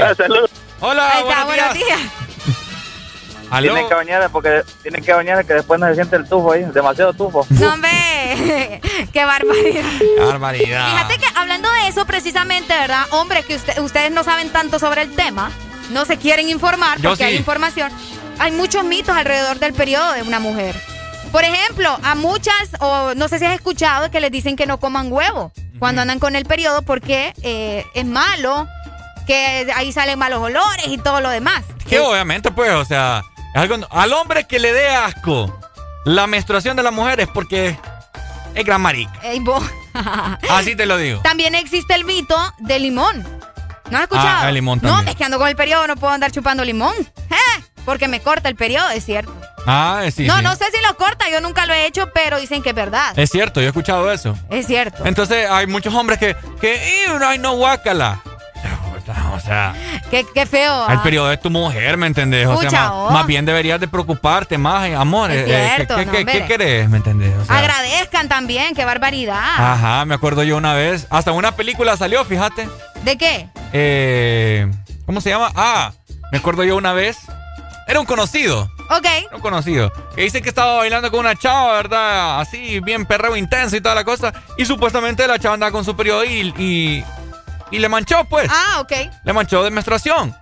Hola, 0.80 1.44
buenos, 1.46 1.74
días. 1.74 2.00
Tienen 3.60 3.88
que 3.88 3.94
bañar 3.94 4.30
porque 4.32 4.64
tienen 4.82 5.04
que 5.04 5.14
bañar 5.14 5.46
que 5.46 5.54
después 5.54 5.80
no 5.80 5.88
se 5.88 5.96
siente 5.96 6.16
el 6.16 6.28
tufo 6.28 6.52
ahí, 6.52 6.64
demasiado 6.74 7.14
tufo. 7.14 7.46
No, 7.62 7.74
hombre, 7.74 8.82
qué 9.14 9.26
barbaridad. 9.26 9.84
Qué 10.00 10.24
barbaridad. 10.24 10.92
Fíjate 10.92 11.18
que 11.18 11.26
hablando 11.36 11.70
de 11.72 11.88
eso 11.88 12.06
precisamente, 12.06 12.74
¿verdad? 12.74 13.06
Hombres 13.12 13.46
que 13.46 13.56
ustedes 13.82 14.12
no 14.12 14.24
saben 14.24 14.50
tanto 14.50 14.80
sobre 14.80 15.02
el 15.04 15.14
tema, 15.16 15.52
no 15.92 16.06
se 16.06 16.18
quieren 16.18 16.50
informar 16.50 17.00
porque 17.02 17.24
hay 17.24 17.36
información. 17.36 17.92
Hay 18.40 18.52
muchos 18.52 18.84
mitos 18.84 19.16
alrededor 19.16 19.60
del 19.60 19.74
periodo 19.74 20.14
de 20.14 20.24
una 20.24 20.40
mujer. 20.40 20.76
Por 21.32 21.44
ejemplo, 21.44 21.98
a 22.04 22.16
muchas, 22.16 22.56
o 22.80 23.14
no 23.16 23.28
sé 23.28 23.40
si 23.40 23.46
has 23.46 23.54
escuchado, 23.54 24.12
que 24.12 24.20
les 24.20 24.32
dicen 24.32 24.56
que 24.56 24.66
no 24.66 24.80
coman 24.80 25.12
huevo 25.12 25.52
cuando 25.80 26.02
andan 26.02 26.20
con 26.20 26.36
el 26.36 26.46
periodo 26.46 26.82
porque 26.82 27.34
eh, 27.42 27.86
es 27.94 28.06
malo, 28.06 28.68
que 29.26 29.72
ahí 29.76 29.92
salen 29.92 30.20
malos 30.20 30.42
olores 30.42 30.88
y 30.88 30.98
todo 30.98 31.22
lo 31.22 31.30
demás. 31.30 31.64
Que 31.88 32.00
obviamente, 32.00 32.52
pues, 32.52 32.72
o 32.72 32.86
sea, 32.86 33.24
al 33.54 34.14
hombre 34.14 34.46
que 34.48 34.60
le 34.60 34.74
dé 34.74 34.90
asco 34.90 35.60
la 36.06 36.28
menstruación 36.28 36.76
de 36.78 36.84
la 36.84 36.92
mujer 36.92 37.20
es 37.20 37.28
porque 37.28 37.78
es 38.56 38.66
gran 38.66 38.82
marica. 38.82 39.14
Así 40.50 40.76
te 40.76 40.86
lo 40.86 40.98
digo. 40.98 41.22
También 41.22 41.56
existe 41.56 41.94
el 41.94 42.06
mito 42.06 42.36
del 42.60 42.84
limón. 42.84 43.24
¿No 43.90 43.98
has 43.98 44.04
escuchado? 44.04 44.40
Ah, 44.44 44.48
el 44.50 44.56
limón 44.56 44.80
también. 44.80 45.06
No, 45.06 45.12
es 45.12 45.18
que 45.18 45.24
ando 45.26 45.38
con 45.38 45.50
el 45.50 45.56
periodo, 45.56 45.86
no 45.86 45.98
puedo 45.98 46.14
andar 46.14 46.32
chupando 46.32 46.64
limón. 46.64 46.96
¿Eh? 47.30 47.64
Porque 47.86 48.08
me 48.08 48.22
corta 48.22 48.48
el 48.48 48.56
periodo, 48.56 48.90
es 48.90 49.06
cierto. 49.06 49.36
Ah, 49.68 50.04
sí. 50.14 50.26
No, 50.26 50.42
no 50.42 50.56
sé 50.56 50.66
si 50.72 50.82
lo 50.82 50.96
corta, 50.96 51.30
yo 51.30 51.42
nunca 51.42 51.66
lo 51.66 51.74
he 51.74 51.86
hecho, 51.86 52.10
pero 52.14 52.40
dicen 52.40 52.64
que 52.64 52.70
es 52.70 52.76
verdad. 52.76 53.18
Es 53.18 53.30
cierto, 53.30 53.60
yo 53.60 53.66
he 53.66 53.70
escuchado 53.70 54.12
eso. 54.12 54.38
Es 54.50 54.66
cierto. 54.66 55.06
Entonces 55.06 55.50
hay 55.50 55.68
muchos 55.68 55.94
hombres 55.94 56.18
que, 56.20 56.36
que, 56.60 56.80
ay, 57.24 57.38
no, 57.38 57.56
guácala. 57.56 58.22
O 59.34 59.40
sea. 59.40 59.74
Qué, 60.10 60.26
qué 60.34 60.46
feo. 60.46 60.88
El 60.90 60.98
¿ah? 60.98 61.04
periodo 61.04 61.32
es 61.32 61.40
tu 61.40 61.50
mujer, 61.50 61.98
¿me 61.98 62.08
entendés? 62.08 62.48
O 62.48 62.62
sea, 62.62 62.92
más, 63.12 63.26
bien 63.26 63.46
deberías 63.46 63.80
de 63.80 63.88
preocuparte 63.88 64.58
más, 64.58 64.88
eh, 64.88 64.96
amor. 64.96 65.32
Es 65.32 65.48
eh, 65.48 65.72
cierto, 65.76 65.96
¿qué, 66.12 66.26
qué, 66.26 66.46
querés, 66.46 66.90
me 66.90 66.98
entendés? 66.98 67.34
Agradezcan 67.50 68.28
también, 68.28 68.76
qué 68.76 68.86
barbaridad. 68.86 69.42
Ajá, 69.58 70.06
me 70.06 70.16
acuerdo 70.16 70.44
yo 70.44 70.58
una 70.58 70.74
vez. 70.74 71.08
Hasta 71.10 71.32
una 71.32 71.54
película 71.54 71.98
salió, 71.98 72.24
fíjate. 72.26 72.68
¿De 73.04 73.18
qué? 73.18 73.50
Eh, 73.74 74.70
¿Cómo 75.06 75.22
se 75.22 75.30
llama? 75.30 75.52
Ah, 75.56 75.92
me 76.32 76.38
acuerdo 76.38 76.64
yo 76.64 76.76
una 76.76 76.94
vez. 76.94 77.18
Era 77.88 78.00
un 78.00 78.06
conocido. 78.06 78.72
Ok. 78.90 79.06
Era 79.06 79.36
un 79.36 79.42
conocido. 79.42 79.92
Que 80.16 80.22
dice 80.22 80.42
que 80.42 80.50
estaba 80.50 80.78
bailando 80.78 81.10
con 81.12 81.22
una 81.22 81.36
chava, 81.36 81.74
¿verdad? 81.74 82.40
Así, 82.40 82.80
bien 82.80 83.06
perreo 83.06 83.36
intenso 83.36 83.76
y 83.76 83.82
toda 83.82 83.96
la 83.96 84.04
cosa. 84.04 84.34
Y 84.58 84.66
supuestamente 84.66 85.28
la 85.28 85.40
chava 85.40 85.56
andaba 85.56 85.72
con 85.72 85.84
su 85.84 85.96
periodo 85.96 86.24
y 86.24 86.54
y 86.58 87.04
le 87.80 87.90
manchó, 87.90 88.26
pues. 88.26 88.50
Ah, 88.50 88.80
ok. 88.82 88.92
Le 89.24 89.34
manchó 89.34 89.64
de 89.64 89.72
menstruación. 89.72 90.36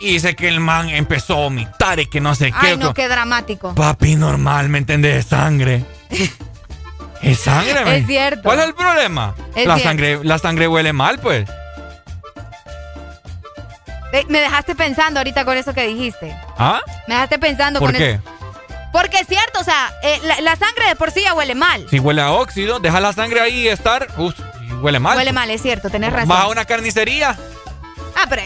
Y 0.00 0.14
dice 0.14 0.34
que 0.34 0.48
el 0.48 0.58
man 0.58 0.88
empezó 0.88 1.34
a 1.34 1.36
vomitar 1.36 2.00
y 2.00 2.06
que 2.06 2.20
no 2.20 2.34
sé 2.34 2.50
qué. 2.50 2.58
Ay, 2.68 2.76
no, 2.76 2.92
qué 2.92 3.08
dramático. 3.08 3.74
Papi, 3.74 4.16
normal, 4.16 4.68
¿me 4.68 4.78
entiendes? 4.78 5.26
Sangre. 5.26 5.84
es 7.22 7.38
sangre, 7.38 7.98
Es 7.98 8.06
cierto. 8.06 8.42
¿Cuál 8.42 8.60
es 8.60 8.64
el 8.66 8.74
problema? 8.74 9.34
la, 9.54 9.78
Sangre, 9.78 10.18
la 10.24 10.38
sangre 10.38 10.66
huele 10.66 10.92
mal, 10.92 11.18
pues. 11.18 11.48
Me 14.28 14.40
dejaste 14.40 14.74
pensando 14.74 15.20
ahorita 15.20 15.44
con 15.44 15.56
eso 15.56 15.72
que 15.72 15.86
dijiste. 15.86 16.36
¿Ah? 16.58 16.80
Me 17.08 17.14
dejaste 17.14 17.38
pensando 17.38 17.80
¿Por 17.80 17.92
con 17.92 17.98
qué? 17.98 18.20
Porque 18.92 19.18
es 19.18 19.26
cierto, 19.26 19.60
o 19.60 19.64
sea, 19.64 19.90
eh, 20.02 20.20
la, 20.42 20.54
sangre 20.56 20.86
de 20.86 20.96
por 20.96 21.10
sí 21.10 21.22
ya 21.22 21.32
huele 21.32 21.54
mal. 21.54 21.86
Si 21.88 21.98
huele 21.98 22.20
a 22.20 22.30
óxido, 22.32 22.78
deja 22.78 23.00
la 23.00 23.14
sangre 23.14 23.40
ahí 23.40 23.66
estar. 23.66 24.06
Uf, 24.18 24.34
huele 24.80 24.98
mal. 24.98 25.16
Huele 25.16 25.32
mal, 25.32 25.50
es 25.50 25.62
cierto, 25.62 25.90
tenés 25.90 26.12
razón. 26.12 26.28
Vas 26.28 26.42
a 26.44 26.48
una 26.48 26.64
carnicería. 26.64 27.36
Ah, 28.14 28.26
pero 28.28 28.42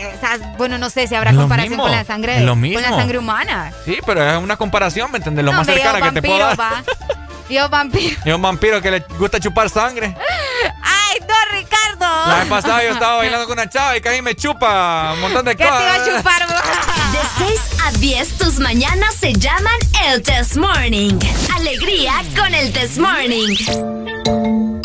bueno, 0.57 0.79
no 0.79 0.91
sé 0.91 1.07
si 1.07 1.15
habrá 1.15 1.35
comparación 1.35 1.79
con 1.79 1.91
la 1.91 2.05
sangre 2.05 2.41
lo 2.41 2.57
mismo. 2.57 2.81
con 2.81 2.91
la 2.91 2.97
sangre 2.97 3.19
humana. 3.19 3.73
Sí, 3.85 3.99
pero 4.07 4.23
es 4.29 4.37
una 4.43 4.57
comparación, 4.57 5.11
¿me 5.11 5.19
entiendes? 5.19 5.45
Lo 5.45 5.53
más 5.53 5.67
cercana 5.67 6.01
que 6.01 6.13
te 6.21 6.23
puedo 6.23 6.39
dar. 6.39 6.59
Va. 6.59 6.83
Yo 7.49 7.69
vampiro. 7.69 8.17
Yo 8.25 8.37
un 8.37 8.43
vampiro 8.43 8.81
que 8.83 8.91
le 8.91 9.01
gusta 9.19 9.39
chupar 9.39 9.71
sangre. 9.71 10.17
Ay, 10.83 11.19
no, 11.21 11.57
Ricardo. 11.57 12.29
La 12.29 12.39
vez 12.41 12.49
pasada 12.49 12.83
yo 12.83 12.91
estaba 12.91 13.17
bailando 13.19 13.47
con 13.47 13.53
una 13.59 13.69
chava 13.69 13.97
y 13.97 14.01
casi 14.01 14.21
me 14.21 14.35
chupa 14.35 15.13
un 15.15 15.21
montón 15.21 15.45
de 15.45 15.55
¿Qué 15.57 15.65
cosas. 15.65 15.79
te 15.79 15.85
iba 15.85 15.95
a 15.95 16.19
chupar? 16.19 16.47
De 16.49 17.47
6 17.47 17.61
a 17.85 17.91
10 17.93 18.39
tus 18.39 18.59
mañanas 18.59 19.15
se 19.15 19.33
llaman 19.33 19.75
el 20.07 20.23
Test 20.23 20.57
Morning. 20.57 21.19
Alegría 21.55 22.15
con 22.37 22.53
el 22.53 22.73
Test 22.73 22.99
Morning. 22.99 24.76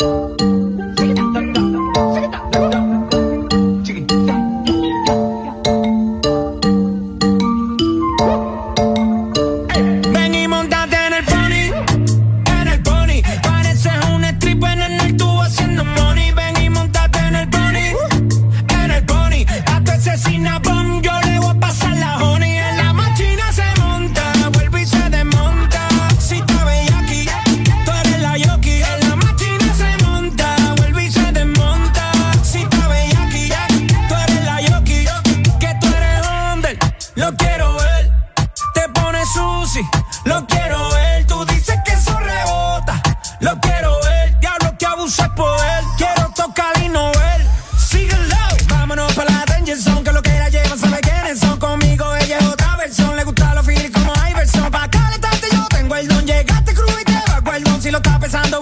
lo 57.92 57.98
estaba 57.98 58.18
pensando. 58.18 58.61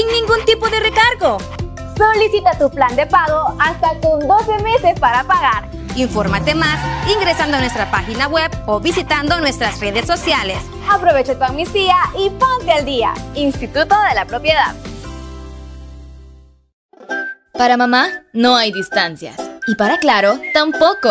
sin 0.00 0.08
ningún 0.12 0.44
tipo 0.46 0.68
de 0.68 0.80
recargo. 0.80 1.38
Solicita 1.96 2.56
tu 2.58 2.70
plan 2.70 2.96
de 2.96 3.06
pago 3.06 3.54
hasta 3.58 3.88
con 4.00 4.26
12 4.26 4.62
meses 4.62 4.98
para 4.98 5.24
pagar. 5.24 5.68
Infórmate 5.96 6.54
más 6.54 6.78
ingresando 7.12 7.56
a 7.58 7.60
nuestra 7.60 7.90
página 7.90 8.26
web 8.28 8.50
o 8.66 8.80
visitando 8.80 9.38
nuestras 9.40 9.80
redes 9.80 10.06
sociales. 10.06 10.58
Aprovecha 10.88 11.36
tu 11.36 11.44
amnistía 11.44 11.96
y 12.16 12.30
ponte 12.30 12.72
al 12.72 12.84
día. 12.84 13.12
Instituto 13.34 13.94
de 14.08 14.14
la 14.14 14.24
Propiedad. 14.24 14.74
Para 17.52 17.76
mamá 17.76 18.08
no 18.32 18.56
hay 18.56 18.72
distancias. 18.72 19.36
Y 19.66 19.74
para 19.74 19.98
Claro, 19.98 20.40
tampoco. 20.54 21.10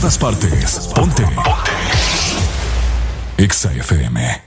Todas 0.00 0.16
partes. 0.16 0.88
Ponte. 0.94 1.22
Ponte. 1.22 1.70
Exa 3.36 3.70
FM. 3.72 4.42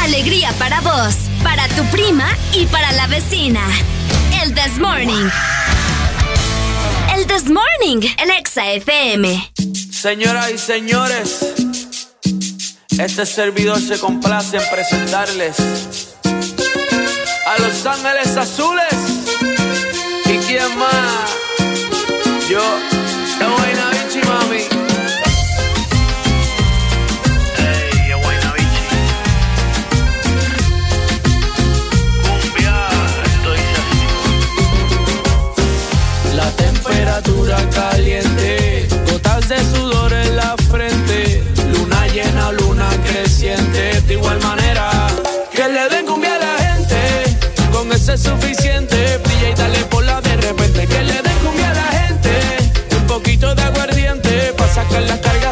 Alegría 0.00 0.52
para 0.58 0.80
vos, 0.80 1.14
para 1.44 1.68
tu 1.68 1.84
prima 1.86 2.26
y 2.52 2.66
para 2.66 2.90
la 2.92 3.06
vecina. 3.06 3.60
El 4.42 4.52
This 4.52 4.78
Morning. 4.78 5.28
El 7.14 7.26
This 7.26 7.44
Morning 7.44 8.08
en 8.18 8.30
Exa 8.32 8.72
FM. 8.72 9.52
Señoras 9.92 10.50
y 10.50 10.58
señores, 10.58 11.54
este 12.98 13.26
servidor 13.26 13.80
se 13.80 13.98
complace 14.00 14.56
en 14.56 14.70
presentarles 14.70 15.56
a 17.46 17.62
Los 17.62 17.86
Ángeles 17.86 18.36
Azules. 18.36 18.94
¿Y 20.26 20.38
quién 20.38 20.78
más? 20.78 21.30
Yo, 22.50 22.91
caliente, 37.74 38.88
gotas 39.10 39.48
de 39.48 39.58
sudor 39.58 40.12
en 40.12 40.36
la 40.36 40.54
frente, 40.70 41.42
luna 41.72 42.06
llena, 42.08 42.52
luna 42.52 42.88
creciente, 43.06 44.00
de 44.02 44.14
igual 44.14 44.40
manera 44.40 45.08
que 45.52 45.68
le 45.68 45.88
den 45.88 46.06
cumbia 46.06 46.34
a 46.36 46.38
la 46.38 46.58
gente, 46.64 47.36
con 47.72 47.92
eso 47.92 48.14
es 48.14 48.22
suficiente, 48.22 49.18
brilla 49.18 49.50
y 49.50 49.54
dale 49.54 49.84
por 49.86 50.04
la 50.04 50.20
de 50.20 50.36
repente, 50.36 50.86
que 50.86 51.02
le 51.02 51.22
den 51.22 51.38
cumbia 51.44 51.70
a 51.70 51.74
la 51.74 51.88
gente, 51.98 52.30
un 52.96 53.06
poquito 53.06 53.54
de 53.54 53.62
aguardiente, 53.62 54.54
para 54.56 54.72
sacar 54.72 55.02
las 55.02 55.18
cargas 55.18 55.51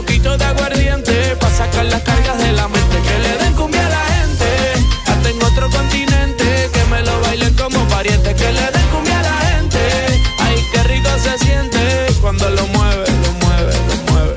poquito 0.00 0.38
de 0.38 0.44
aguardiente. 0.44 1.36
Pa' 1.40 1.50
sacar 1.50 1.86
las 1.86 2.02
cargas 2.02 2.38
de 2.38 2.52
la 2.52 2.68
mente. 2.68 2.96
Que 3.06 3.16
le 3.24 3.32
den 3.42 3.54
cumbia 3.54 3.84
a 3.84 3.90
la 3.96 4.04
gente, 4.14 4.48
hasta 5.10 5.28
en 5.30 5.42
otro 5.42 5.70
continente. 5.70 6.70
Que 6.72 6.84
me 6.92 7.00
lo 7.02 7.20
bailen 7.22 7.54
como 7.54 7.80
pariente. 7.88 8.34
Que 8.34 8.52
le 8.58 8.66
den 8.74 8.86
cumbia 8.92 9.18
a 9.18 9.22
la 9.22 9.36
gente, 9.50 9.80
ay, 10.44 10.56
qué 10.72 10.82
rico 10.84 11.10
se 11.24 11.34
siente 11.44 11.80
cuando 12.20 12.48
lo 12.50 12.64
mueve, 12.68 13.06
lo 13.24 13.32
mueve, 13.42 13.72
lo 13.88 13.96
mueve. 14.08 14.36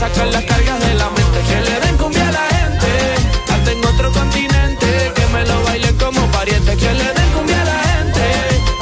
sacar 0.00 0.28
las 0.28 0.44
cargas 0.44 0.80
de 0.80 0.94
la 0.94 1.10
mente. 1.10 1.38
Que 1.48 1.60
le 1.60 1.80
den 1.80 1.96
cumbia 1.98 2.26
a 2.26 2.32
la 2.32 2.46
gente, 2.56 2.90
hasta 3.52 3.70
en 3.70 3.84
otro 3.84 4.10
continente, 4.12 5.12
que 5.14 5.26
me 5.26 5.44
lo 5.44 5.62
bailen 5.64 5.96
como 5.98 6.22
pariente. 6.32 6.74
Que 6.74 6.92
le 7.00 7.08
den 7.18 7.30
cumbia 7.34 7.60
a 7.60 7.64
la 7.72 7.78
gente, 7.92 8.24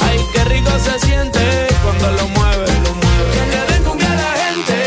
ay, 0.07 0.17
qué 0.33 0.43
rico 0.45 0.71
se 0.85 0.95
siente 1.05 1.41
cuando 1.83 2.09
lo 2.11 2.25
mueve, 2.29 2.67
lo 2.85 2.93
mueve. 3.03 3.29
Que 3.35 3.43
le 3.53 3.61
den 3.69 3.83
cumbia 3.83 4.11
a 4.13 4.15
la 4.23 4.31
gente, 4.43 4.77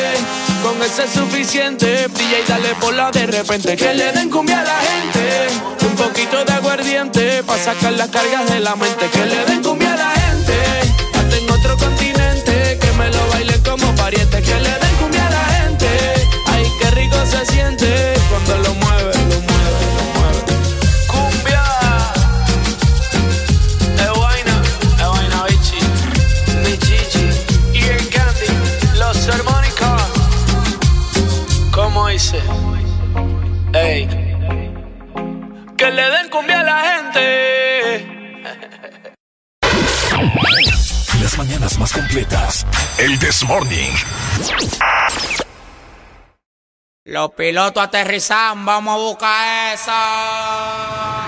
con 0.62 0.82
ese 0.82 1.04
es 1.04 1.12
suficiente. 1.12 2.06
Brilla 2.14 2.38
y 2.42 2.48
dale 2.48 2.74
por 2.80 2.94
la 2.94 3.10
de 3.10 3.26
repente. 3.26 3.76
Que 3.76 3.92
le 3.92 4.12
den 4.12 4.30
cumbia 4.30 4.60
a 4.60 4.64
la 4.64 4.78
gente, 4.88 5.24
un 5.86 5.94
poquito 5.96 6.42
de 6.46 6.52
aguardiente, 6.54 7.42
pa' 7.42 7.58
sacar 7.58 7.92
las 7.92 8.08
cargas 8.08 8.48
de 8.48 8.58
la 8.60 8.74
mente. 8.74 9.04
Que 9.10 9.26
le 9.26 9.44
den 9.44 9.62
cumbia 9.62 9.92
a 9.92 9.96
la 9.96 10.10
gente, 10.22 10.56
hasta 11.12 11.36
en 11.36 11.50
otro 11.50 11.76
continente, 11.76 12.21
se 17.32 17.46
siente 17.46 18.14
cuando 18.28 18.56
lo 18.58 18.74
mueve, 18.74 19.14
lo 19.14 19.40
mueve, 19.48 19.80
lo 19.96 20.04
mueve. 20.16 20.40
Cumbia, 21.06 21.64
es 24.04 24.12
vaina, 24.20 24.54
es 25.02 25.08
vaina, 25.14 25.38
bichi, 25.48 25.80
mi 26.62 26.74
chichi, 26.78 27.26
y 27.72 27.82
el 27.84 28.04
candy, 28.10 28.50
los 28.98 29.28
armónicos. 29.28 30.02
¿Cómo 31.72 32.08
dice? 32.08 32.38
Ey, 33.72 34.06
que 35.78 35.90
le 35.90 36.02
den 36.14 36.28
cumbia 36.30 36.60
a 36.60 36.64
la 36.64 36.80
gente. 36.90 37.24
Las 41.22 41.38
mañanas 41.38 41.78
más 41.78 41.92
completas. 41.92 42.66
El 42.98 43.18
This 43.18 43.42
Morning. 43.44 43.92
Los 47.04 47.32
pilotos 47.32 47.82
aterrizan, 47.82 48.64
vamos 48.64 48.94
a 48.94 48.96
buscar 48.96 49.74
esa. 49.74 51.26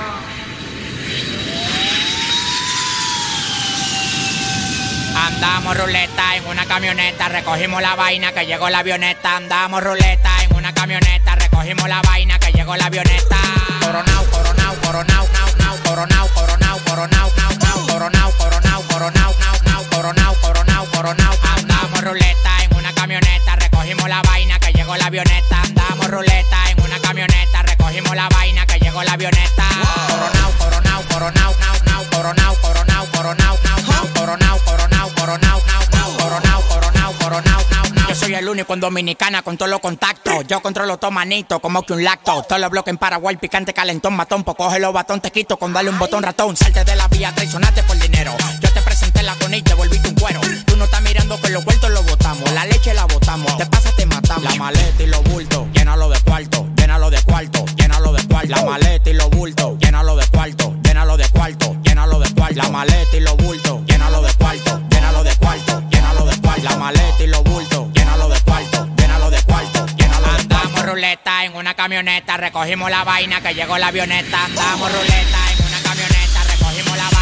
Andamos 5.27 5.77
ruleta 5.77 6.37
en 6.37 6.47
una 6.47 6.65
camioneta, 6.67 7.29
recogimos 7.29 7.83
la 7.83 7.97
vaina 7.97 8.31
que 8.31 8.47
llegó 8.47 8.71
la 8.71 8.79
avioneta. 8.79 9.35
Andamos 9.35 9.83
ruleta 9.83 10.45
en 10.45 10.55
una 10.55 10.73
camioneta, 10.73 11.35
recogimos 11.35 11.89
la 11.89 12.01
vaina 12.03 12.39
que 12.39 12.53
llegó 12.53 12.77
la 12.77 12.87
avioneta. 12.87 13.37
Coronao, 13.81 14.25
coronao, 14.31 14.75
coronao, 14.77 15.27
nao, 15.33 15.49
nao, 15.59 15.77
coronao, 15.83 16.29
coronao, 16.35 16.79
coronao, 16.85 17.33
nao, 17.37 17.51
nao, 17.65 17.87
coronao, 17.89 18.33
coronao, 18.39 18.83
coronao, 18.87 19.35
nao, 19.41 19.63
nao, 19.65 19.85
coronao, 19.91 20.35
coronao, 20.41 20.87
coronao. 20.93 21.35
Andamos 21.57 22.01
ruleta 22.01 22.63
en 22.63 22.77
una 22.77 22.95
camioneta, 22.95 23.57
recogimos 23.85 24.09
la 24.09 24.23
vaina 24.23 24.59
que 24.59 24.73
llegó 24.73 24.97
la 24.97 25.07
avioneta. 25.07 25.63
Andamos 25.63 26.09
ruleta 26.09 26.71
en 26.71 26.83
una 26.83 26.99
camioneta, 27.01 27.63
recogimos 27.63 28.17
la 28.17 28.29
vaina 28.31 28.67
que 28.67 28.79
llegó 28.79 29.03
la 29.03 29.13
avioneta. 29.13 29.65
Coronao, 30.09 30.53
coronao, 30.59 31.03
coronao, 31.03 31.55
nao, 31.61 31.77
nao, 31.85 32.05
coronao, 32.11 32.57
coronao, 32.63 33.07
coronao, 33.13 33.59
nao, 33.63 33.79
nao, 33.87 34.09
coronao, 34.15 34.59
coronao, 34.65 35.11
coronao, 35.15 35.63
nao, 35.67 35.83
nao, 35.93 36.17
coronao, 36.17 36.63
coronao, 36.63 37.13
coronao, 37.19 37.61
nao, 37.71 37.85
nao. 37.95 38.09
Yo 38.09 38.15
soy 38.15 38.35
el 38.35 38.49
único 38.49 38.73
en 38.73 38.81
Dominicana 38.81 39.43
con 39.43 39.59
todos 39.59 39.71
los 39.71 39.81
contactos. 39.81 40.47
Yo 40.49 40.63
controlo 40.63 40.97
todo 40.97 41.11
manito, 41.11 41.61
como 41.61 41.83
que 41.83 41.93
un 41.93 42.05
lacto. 42.05 42.43
Todos 42.43 42.61
los 42.61 42.71
bloques 42.71 42.91
en 42.91 42.97
Paraguay, 42.97 43.37
picante, 43.37 43.75
calentón, 43.75 44.15
matón. 44.15 44.45
Pues 44.45 44.57
coge 44.57 44.79
los 44.79 44.95
batón, 44.95 45.21
te 45.21 45.31
quito 45.31 45.59
con 45.59 45.75
darle 45.75 45.91
un 45.91 45.99
botón 45.99 46.23
ratón. 46.23 46.57
Salte 46.57 46.85
de 46.85 46.97
la 46.97 47.07
vía, 47.09 47.33
traicionaste 47.35 47.83
por 47.83 47.99
dinero. 47.99 48.35
Yo 48.61 48.73
te 48.73 48.81
presenté 48.81 49.04
la 49.25 49.35
con 49.37 49.55
y 49.55 49.63
te 49.63 49.75
volviste 49.75 50.09
un 50.09 50.15
cuero. 50.15 50.41
Tú 50.67 50.77
no 50.77 50.85
estás 50.85 51.03
mirando 51.03 51.41
que 51.41 51.51
los 51.51 51.65
vueltos 51.65 51.91
los 51.91 52.05
botamos. 52.07 52.51
La 52.53 52.67
leche 52.67 52.93
la 52.95 53.07
botamos. 53.07 53.57
Te 53.57 53.67
pasa, 53.67 53.91
te 53.97 54.07
matamos. 54.07 54.45
La 54.45 54.55
maleta 54.57 55.03
y 55.03 55.07
los 55.07 55.23
bultos, 55.25 55.67
llénalo 55.73 56.09
de 56.11 56.21
cuarto, 56.21 56.69
llénalo 56.77 57.11
de 57.11 57.23
cuarto, 57.23 57.65
llénalo 57.77 58.13
de 58.13 58.23
cuarto. 58.27 58.49
La 58.49 58.63
maleta 58.63 59.11
y 59.11 59.15
los 59.15 59.31
bultos, 59.31 59.79
llénalo 59.79 60.17
de 60.17 60.27
cuarto, 60.29 60.75
llénalo 60.85 61.17
de 61.17 61.29
cuarto, 61.29 61.77
llénalo 61.83 62.19
de 62.19 62.35
cuarto. 62.35 62.55
La 62.55 62.69
maleta 62.69 63.17
y 63.17 63.21
los 63.21 63.37
bultos, 63.37 63.81
llénalo 63.87 64.23
de 64.23 64.33
cuarto, 64.35 64.83
llénalo 64.91 65.25
de 65.25 65.35
cuarto, 65.37 65.83
llénalo 65.91 66.25
de 66.27 66.37
cuarto. 66.41 66.63
La 66.63 66.77
maleta 66.77 67.23
y 67.23 67.27
los 67.27 67.43
bultos, 67.45 67.87
llénalo 67.95 68.29
de 68.29 68.41
cuarto, 68.41 68.89
llénalo 68.97 69.31
de 69.31 69.43
cuarto, 69.43 69.87
llénalo 69.97 70.27
de 70.27 70.49
cuarto. 70.49 70.57
Andamos 70.57 70.87
ruleta 70.87 71.45
en 71.45 71.57
una 71.57 71.75
camioneta, 71.75 72.37
recogimos 72.37 72.91
la 72.91 73.05
vaina 73.05 73.41
que 73.41 73.55
llegó 73.55 73.79
la 73.79 73.89
avioneta. 73.89 74.45
Andamos 74.45 74.93
ruleta 74.93 75.39
en 75.57 75.67
una 75.67 75.83
camioneta, 75.83 76.45
recogimos 76.45 76.97
la 76.97 77.05
vaina 77.05 77.14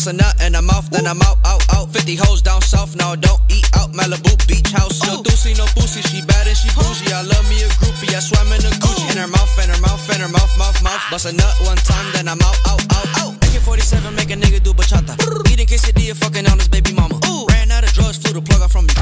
bust 0.00 0.14
a 0.14 0.16
nut 0.16 0.34
in 0.40 0.54
her 0.54 0.62
mouth, 0.62 0.88
then 0.90 1.06
I'm 1.06 1.20
out, 1.22 1.36
out, 1.44 1.62
out. 1.74 1.92
50 1.92 2.16
hoes 2.16 2.40
down 2.42 2.62
south, 2.62 2.96
now 2.96 3.14
don't 3.14 3.40
eat 3.50 3.68
out. 3.76 3.92
Malibu 3.92 4.32
beach 4.48 4.70
house. 4.72 5.02
No 5.04 5.20
oh. 5.20 5.22
doozy, 5.22 5.56
no 5.58 5.66
pussy, 5.76 6.00
she 6.02 6.22
bad 6.22 6.46
and 6.46 6.56
she 6.56 6.68
bougie. 6.72 7.12
I 7.12 7.22
love 7.22 7.44
me 7.48 7.60
a 7.62 7.68
groupie, 7.76 8.14
I 8.14 8.20
swam 8.20 8.48
in 8.52 8.64
a 8.64 8.72
Gucci. 8.80 9.04
Oh. 9.04 9.12
In 9.12 9.18
her 9.18 9.28
mouth, 9.28 9.52
in 9.60 9.68
her 9.68 9.80
mouth, 9.80 10.08
in 10.08 10.20
her 10.20 10.28
mouth, 10.28 10.52
mouth, 10.56 10.82
mouth. 10.82 11.02
Bust 11.10 11.26
a 11.26 11.32
nut 11.32 11.54
one 11.64 11.76
time, 11.76 12.06
then 12.14 12.28
I'm 12.28 12.40
out, 12.40 12.58
out, 12.68 12.80
out, 12.96 13.08
out. 13.20 13.34
AK-47 13.44 14.16
make 14.16 14.30
a 14.30 14.36
nigga 14.36 14.62
do 14.62 14.72
bachata. 14.72 15.14
Eating 15.52 15.66
quesadilla, 15.66 16.16
fucking 16.16 16.46
on 16.48 16.58
his 16.58 16.68
baby 16.68 16.92
mama. 16.92 17.20
Ooh. 17.28 17.44
Ran 17.52 17.70
out 17.70 17.84
of 17.84 17.92
drugs, 17.92 18.16
flew 18.16 18.32
the 18.32 18.42
plug 18.42 18.62
out 18.62 18.70
from 18.70 18.86
me. 18.86 18.94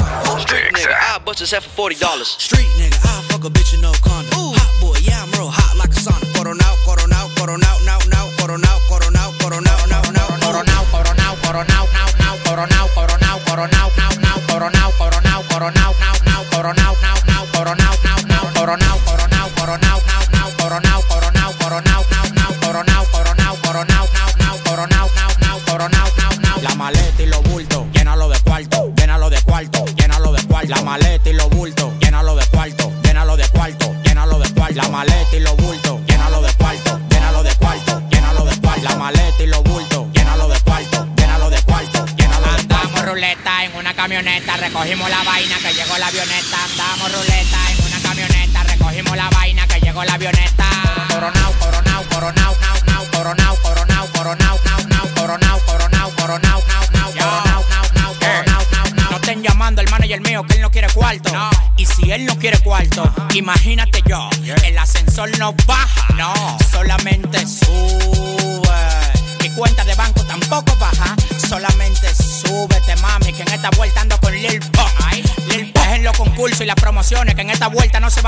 Street 0.42 0.66
nigga, 0.74 0.94
I 0.94 1.18
bust 1.24 1.38
his 1.38 1.50
head 1.50 1.62
for 1.62 1.70
forty 1.70 1.96
dollars. 1.96 2.28
Street 2.28 2.70
nigga, 2.80 2.98
I 3.06 3.22
fuck 3.30 3.44
a 3.44 3.50
bitch 3.50 3.74
in 3.74 3.82
no 3.82 3.92
condom. 4.02 4.27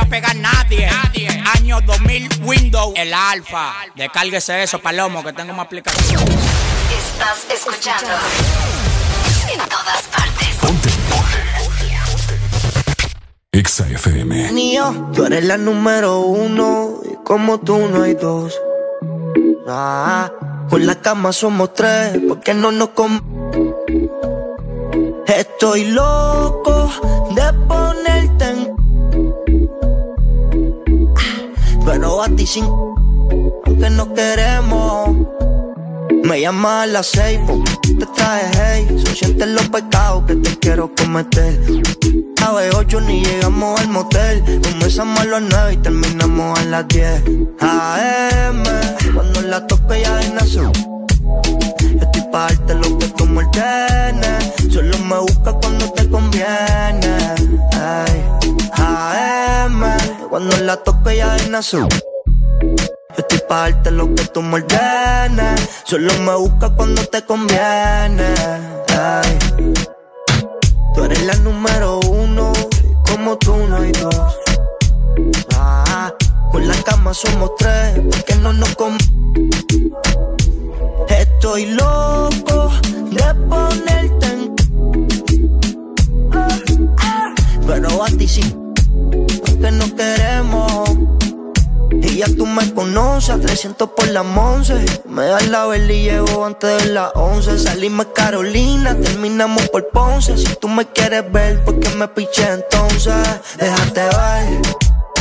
Va 0.00 0.06
a 0.06 0.08
pegar 0.08 0.36
nadie. 0.36 0.88
Año 1.56 1.80
2000 1.80 2.28
Windows, 2.42 2.92
el 2.96 3.12
alfa. 3.12 3.72
Descárguese 3.94 4.62
eso, 4.62 4.78
Palomo, 4.78 5.22
que 5.22 5.32
tengo 5.32 5.52
una 5.52 5.62
aplicación. 5.62 6.22
Estás 6.22 7.46
escuchando 7.52 8.10
en 9.52 9.58
todas 9.68 10.02
partes. 10.04 10.48
Exa 13.52 13.88
FM. 13.88 14.52
Mío, 14.52 15.10
tú 15.14 15.24
eres 15.24 15.44
la 15.44 15.58
número 15.58 16.20
uno 16.20 17.00
y 17.04 17.16
como 17.24 17.58
tú 17.58 17.78
no 17.88 18.04
hay 18.04 18.14
dos. 18.14 18.58
Ah, 19.68 20.30
por 20.68 20.80
la 20.80 21.00
cama 21.00 21.32
somos 21.32 21.74
tres, 21.74 22.18
porque 22.28 22.54
no 22.54 22.72
nos 22.72 22.90
com 22.90 23.20
Estoy 25.26 25.84
loco 25.84 26.90
de 27.34 27.52
ponerte 27.68 28.39
a 32.22 32.28
ti 32.28 32.46
sin 32.46 32.64
aunque 32.64 33.90
no 33.90 34.12
queremos. 34.12 35.16
Me 36.24 36.40
llama 36.40 36.82
a 36.82 36.86
las 36.86 37.06
seis, 37.06 37.40
te 37.98 38.06
traje 38.06 38.50
hey 38.54 39.02
So 39.04 39.46
los 39.46 39.68
pecados 39.68 40.24
que 40.26 40.36
te 40.36 40.58
quiero 40.58 40.90
cometer. 40.94 41.58
A 42.44 42.52
las 42.52 42.74
ocho 42.74 43.00
ni 43.00 43.24
llegamos 43.24 43.80
al 43.80 43.88
motel. 43.88 44.42
Comenzamos 44.62 45.20
a 45.20 45.24
las 45.24 45.42
nueve 45.42 45.72
y 45.74 45.76
terminamos 45.78 46.58
a 46.58 46.64
las 46.64 46.88
diez. 46.88 47.22
AM, 47.60 48.62
cuando 49.14 49.40
la 49.42 49.66
toque 49.66 50.02
ya 50.02 50.20
es 50.20 50.32
nació 50.32 50.70
Yo 50.72 52.00
estoy 52.00 52.22
pa' 52.30 52.48
darte 52.48 52.74
lo 52.74 52.98
que 52.98 53.08
tú 53.08 53.26
me 53.26 53.44
Solo 54.70 54.98
me 54.98 55.18
busca 55.20 55.52
cuando 55.52 55.90
te 55.92 56.08
conviene. 56.08 57.16
Ay, 57.72 58.24
AM, 58.72 59.82
cuando 60.28 60.56
la 60.58 60.76
toque 60.76 61.16
ya 61.16 61.36
es 61.36 61.70
yo 61.72 62.09
estoy 63.16 63.40
pa' 63.48 63.70
darte 63.70 63.90
lo 63.90 64.14
que 64.14 64.24
tú 64.26 64.42
me 64.42 64.56
ordenes. 64.56 65.68
Solo 65.84 66.12
me 66.20 66.34
buscas 66.36 66.70
cuando 66.76 67.02
te 67.04 67.24
conviene. 67.24 68.34
Tú 70.94 71.04
eres 71.04 71.22
la 71.24 71.34
número 71.36 72.00
uno, 72.00 72.52
como 73.08 73.36
tú 73.38 73.56
no 73.68 73.76
hay 73.76 73.92
dos. 73.92 74.38
Ah, 75.56 76.12
por 76.52 76.62
la 76.62 76.74
cama 76.82 77.14
somos 77.14 77.50
tres, 77.58 78.00
porque 78.10 78.34
no 78.36 78.52
nos 78.52 78.74
com 78.74 78.96
Estoy 81.08 81.66
loco 81.66 82.70
de 83.10 83.34
ponerte 83.48 84.26
en. 84.26 84.54
Pero 87.66 88.04
a 88.04 88.06
ti 88.08 88.28
sí, 88.28 88.54
aunque 89.48 89.70
no 89.70 89.96
queremos. 89.96 91.19
Y 92.02 92.16
ya 92.18 92.26
tú 92.26 92.46
me 92.46 92.72
conoces, 92.72 93.30
a 93.30 93.38
300 93.38 93.90
por 93.90 94.08
la 94.08 94.22
11. 94.22 95.02
Me 95.08 95.26
das 95.26 95.48
la 95.48 95.66
vela 95.66 95.92
y 95.92 96.02
llego 96.04 96.44
antes 96.44 96.82
de 96.82 96.92
las 96.92 97.10
11. 97.14 97.58
Salimos 97.58 98.06
Carolina, 98.14 98.96
terminamos 98.98 99.68
por 99.68 99.88
Ponce. 99.88 100.36
Si 100.36 100.54
tú 100.56 100.68
me 100.68 100.86
quieres 100.86 101.30
ver, 101.30 101.62
¿por 101.64 101.78
qué 101.78 101.88
me 101.90 102.08
piché 102.08 102.48
entonces? 102.48 103.14
Déjate 103.58 104.02
ver, 104.02 104.60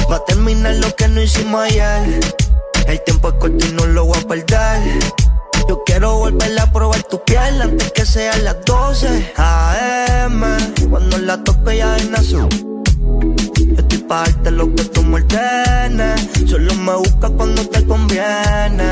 va 0.10 0.16
a 0.16 0.26
terminar 0.26 0.76
lo 0.76 0.96
que 0.96 1.08
no 1.08 1.22
hicimos 1.22 1.62
ayer. 1.62 2.20
El 2.88 3.02
tiempo 3.04 3.30
es 3.30 3.36
corto 3.36 3.66
y 3.66 3.72
no 3.74 3.86
lo 3.86 4.06
voy 4.06 4.18
a 4.18 4.28
perder. 4.28 5.00
Yo 5.68 5.84
quiero 5.86 6.16
volver 6.16 6.60
a 6.60 6.72
probar 6.72 7.04
tu 7.04 7.24
piel 7.24 7.62
antes 7.62 7.92
que 7.92 8.06
sean 8.06 8.44
las 8.44 8.64
12 8.66 9.34
AM. 9.36 10.44
Cuando 10.90 11.18
la 11.20 11.44
toque 11.44 11.78
ya 11.78 11.98
es 11.98 12.10
nació. 12.10 12.50
Yo 14.10 14.16
estoy 14.16 14.26
pa' 14.26 14.32
darte 14.32 14.52
lo 14.52 14.74
que 14.74 14.84
tú 14.86 15.04
me. 15.04 15.20
Solo 16.48 16.74
me 16.74 16.96
buscas 16.96 17.32
cuando 17.38 17.62
te 17.68 17.86
conviene. 17.86 18.92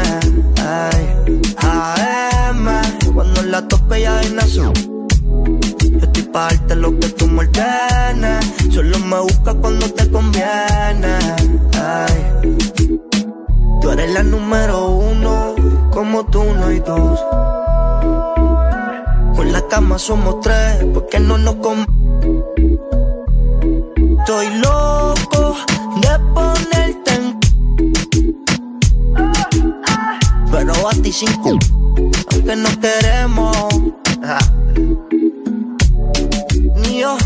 Ay, 0.63 1.33
AM, 1.57 2.67
cuando 3.15 3.41
la 3.41 3.67
toque 3.67 4.01
ya 4.01 4.21
es 4.21 4.31
nación. 4.33 4.73
Yo 4.75 6.05
estoy 6.05 6.23
pa' 6.23 6.49
darte 6.49 6.75
lo 6.75 6.99
que 6.99 7.09
tú 7.09 7.27
me. 7.27 7.49
Solo 8.71 8.99
me 8.99 9.19
buscas 9.21 9.55
cuando 9.55 9.91
te 9.91 10.07
conviene. 10.11 11.17
Ay, 11.81 12.57
tú 13.81 13.89
eres 13.89 14.13
la 14.13 14.21
número 14.21 14.87
uno, 14.87 15.55
como 15.89 16.25
tú 16.27 16.43
no 16.43 16.67
hay 16.67 16.79
dos. 16.79 17.19
Con 19.35 19.51
la 19.51 19.67
cama 19.67 19.97
somos 19.97 20.41
tres, 20.41 20.85
porque 20.93 21.19
no 21.19 21.39
nos 21.39 21.55
com 21.55 21.85
Estoy 24.19 24.49
loco 24.59 25.06
de 26.01 26.19
ponerte 26.33 27.35
Pero 30.51 30.73
a 30.89 30.93
ti 31.01 31.11
sin 31.11 31.33
cu 31.41 31.57
Aunque 32.31 32.55
no 32.55 32.69
queremos. 32.79 33.55
Ajá. 34.23 34.39
Ni 36.81 36.99
yo. 37.01 37.17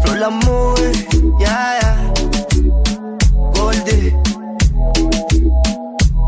Flor 0.00 0.18
la 0.18 0.30
movie 0.30 1.06
Ya, 1.38 1.78
ya 1.80 2.12
Goldie 3.54 4.16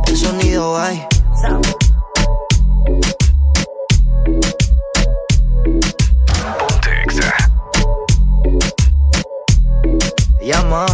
El 0.06 0.16
sonido 0.16 0.78
hay 0.78 1.11
Llama. 10.52 10.84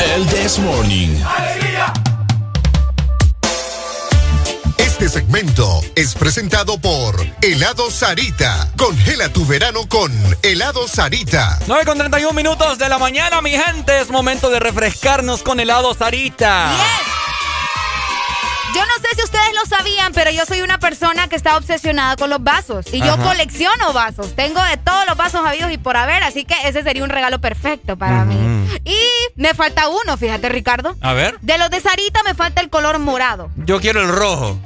El 0.00 0.26
This 0.26 0.58
Morning. 0.58 1.22
Este 4.78 5.08
segmento 5.08 5.80
es 5.94 6.14
presentado 6.14 6.78
por 6.78 7.24
Helado 7.42 7.92
Sarita. 7.92 8.68
Congela 8.76 9.28
tu 9.28 9.46
verano 9.46 9.88
con 9.88 10.12
Helado 10.42 10.88
Sarita. 10.88 11.60
9 11.68 11.84
con 11.84 11.98
31 11.98 12.32
minutos 12.32 12.78
de 12.78 12.88
la 12.88 12.98
mañana, 12.98 13.40
mi 13.40 13.52
gente. 13.52 14.00
Es 14.00 14.10
momento 14.10 14.50
de 14.50 14.58
refrescarnos 14.58 15.44
con 15.44 15.60
helado 15.60 15.94
Sarita. 15.94 16.72
Yo 18.74 18.80
no 18.80 18.94
sé 19.08 19.16
si 19.16 19.22
ustedes 19.22 19.54
lo 19.54 19.66
sabían, 19.76 20.12
pero 20.12 20.30
yo 20.30 20.44
soy 20.46 20.60
una 20.62 20.78
persona 20.78 21.28
que 21.28 21.36
está 21.36 21.56
obsesionada 21.56 22.16
con 22.16 22.28
los 22.30 22.42
vasos. 22.42 22.86
Y 22.92 23.00
yo 23.00 23.16
colecciono 23.18 23.92
vasos. 23.92 24.34
Tengo 24.34 24.60
de 24.62 24.76
todos 24.78 25.06
los 25.06 25.16
vasos 25.16 25.42
habidos 25.46 25.70
y 25.72 25.78
por 25.78 25.96
haber, 25.96 26.22
así 26.24 26.44
que 26.44 26.54
ese 26.64 26.82
sería 26.82 27.04
un 27.04 27.10
regalo 27.10 27.40
perfecto 27.40 27.96
para 27.96 28.24
mí. 28.24 28.36
Y 28.84 28.96
me 29.36 29.54
falta 29.54 29.88
uno, 29.88 30.16
fíjate, 30.16 30.48
Ricardo. 30.48 30.96
A 31.00 31.12
ver, 31.12 31.38
De 31.40 31.56
los 31.58 31.70
de 31.70 31.80
Sarita 31.80 32.22
me 32.24 32.34
falta 32.34 32.60
el 32.60 32.68
color 32.70 32.98
morado. 32.98 33.50
yo 33.56 33.80
quiero 33.80 34.00
el 34.02 34.08
rojo. 34.08 34.58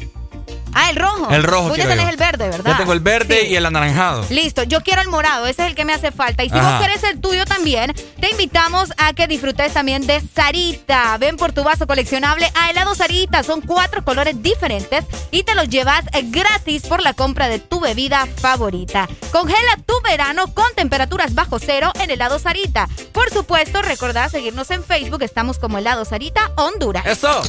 Ah, 0.74 0.90
el 0.90 0.97
rojo. 0.97 1.28
El 1.30 1.42
rojo 1.42 1.68
Tú 1.70 1.76
ya 1.76 1.84
quiero 1.86 1.90
tenés 1.90 2.05
yo. 2.06 2.10
el 2.10 2.16
verde, 2.16 2.48
¿verdad? 2.50 2.70
Yo 2.72 2.76
tengo 2.78 2.92
el 2.92 3.00
verde 3.00 3.47
y 3.47 3.56
el 3.56 3.66
anaranjado. 3.66 4.24
Listo, 4.30 4.62
yo 4.62 4.82
quiero 4.82 5.02
el 5.02 5.08
morado, 5.08 5.47
ese 5.47 5.62
es 5.62 5.68
el 5.68 5.74
que 5.74 5.84
me 5.84 5.92
hace 5.92 6.12
falta. 6.12 6.44
Y 6.44 6.50
si 6.50 6.56
Ajá. 6.58 6.78
vos 6.78 6.86
querés 6.86 7.02
el 7.05 7.20
tuyo 7.20 7.44
también, 7.47 7.92
te 8.20 8.30
invitamos 8.30 8.92
a 8.97 9.12
que 9.12 9.26
disfrutes 9.26 9.72
también 9.72 10.06
de 10.06 10.22
Sarita. 10.34 11.16
Ven 11.18 11.36
por 11.36 11.52
tu 11.52 11.64
vaso 11.64 11.86
coleccionable 11.86 12.50
a 12.55 12.70
helado 12.70 12.94
Sarita. 12.94 13.42
Son 13.42 13.60
cuatro 13.60 14.05
colores 14.05 14.42
diferentes 14.42 15.05
y 15.30 15.42
te 15.42 15.55
los 15.55 15.68
llevas 15.68 16.05
gratis 16.24 16.82
por 16.82 17.02
la 17.02 17.12
compra 17.14 17.48
de 17.48 17.58
tu 17.58 17.80
bebida 17.80 18.26
favorita. 18.40 19.08
Congela 19.32 19.76
tu 19.86 19.94
verano 20.02 20.52
con 20.55 20.72
temperaturas 20.74 21.34
bajo 21.34 21.58
cero 21.58 21.92
en 22.00 22.10
helado 22.10 22.38
Sarita. 22.38 22.88
Por 23.12 23.30
supuesto, 23.30 23.82
recordá 23.82 24.28
seguirnos 24.28 24.70
en 24.70 24.84
Facebook, 24.84 25.22
estamos 25.22 25.58
como 25.58 25.78
helado 25.78 26.05
Sarita 26.05 26.52
Honduras. 26.56 27.05
Eso. 27.06 27.42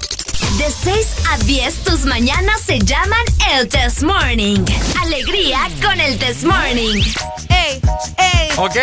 De 0.57 0.71
6 0.71 1.15
a 1.31 1.37
10 1.37 1.83
tus 1.83 2.05
mañanas 2.05 2.61
se 2.61 2.79
llaman 2.79 3.23
el 3.51 3.67
Test 3.69 4.01
Morning. 4.01 4.65
Alegría 5.01 5.59
con 5.81 5.99
el 6.01 6.17
Test 6.17 6.43
Morning. 6.43 7.03
¡Ey! 7.49 7.81
¡Ey! 8.17 8.49
Ok. 8.57 8.75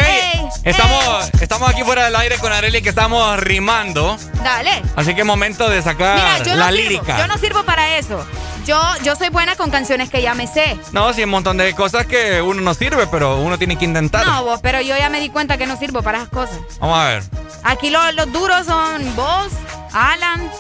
estamos, 0.65 1.31
estamos 1.41 1.69
aquí 1.69 1.83
fuera 1.83 2.05
del 2.05 2.17
aire 2.17 2.39
con 2.39 2.53
Areli 2.53 2.81
que 2.83 2.89
estamos 2.89 3.39
rimando. 3.41 4.17
Dale. 4.43 4.83
Así 4.95 5.15
que 5.15 5.25
momento 5.25 5.69
de 5.69 5.83
sacar 5.83 6.47
la 6.47 6.71
lírica. 6.71 7.19
Yo 7.19 7.27
no 7.27 7.37
sirvo 7.37 7.65
para 7.65 7.99
eso. 7.99 8.25
Yo, 8.65 8.81
yo 9.03 9.15
soy 9.15 9.29
buena 9.29 9.57
con 9.57 9.71
canciones 9.71 10.09
que 10.09 10.23
ya 10.23 10.35
me 10.35 10.47
sé. 10.47 10.79
No, 10.93 11.13
sí, 11.13 11.25
un 11.25 11.31
montón 11.31 11.57
de 11.57 11.75
cosas 11.75 12.07
que 12.07 12.41
uno 12.43 12.61
no 12.63 12.75
sirve, 12.75 13.07
pero 13.07 13.39
uno 13.39 13.59
tiene 13.59 13.77
que 13.77 13.85
intentar. 13.85 14.27
No, 14.27 14.45
vos, 14.45 14.61
pero 14.63 14.81
yo 14.81 14.97
ya 14.97 15.11
me 15.11 15.21
di 15.21 15.31
cuenta 15.31 15.59
que 15.59 15.67
no 15.67 15.77
sirvo 15.77 16.03
para 16.03 16.19
esas 16.19 16.31
cosas. 16.31 16.59
Vamos 16.81 16.99
a 16.99 17.05
ver. 17.09 17.23
Aquí 17.65 17.91
los 17.91 18.33
duros 18.33 18.67
son 18.67 19.15
vos, 19.15 19.49
Alan 19.93 20.51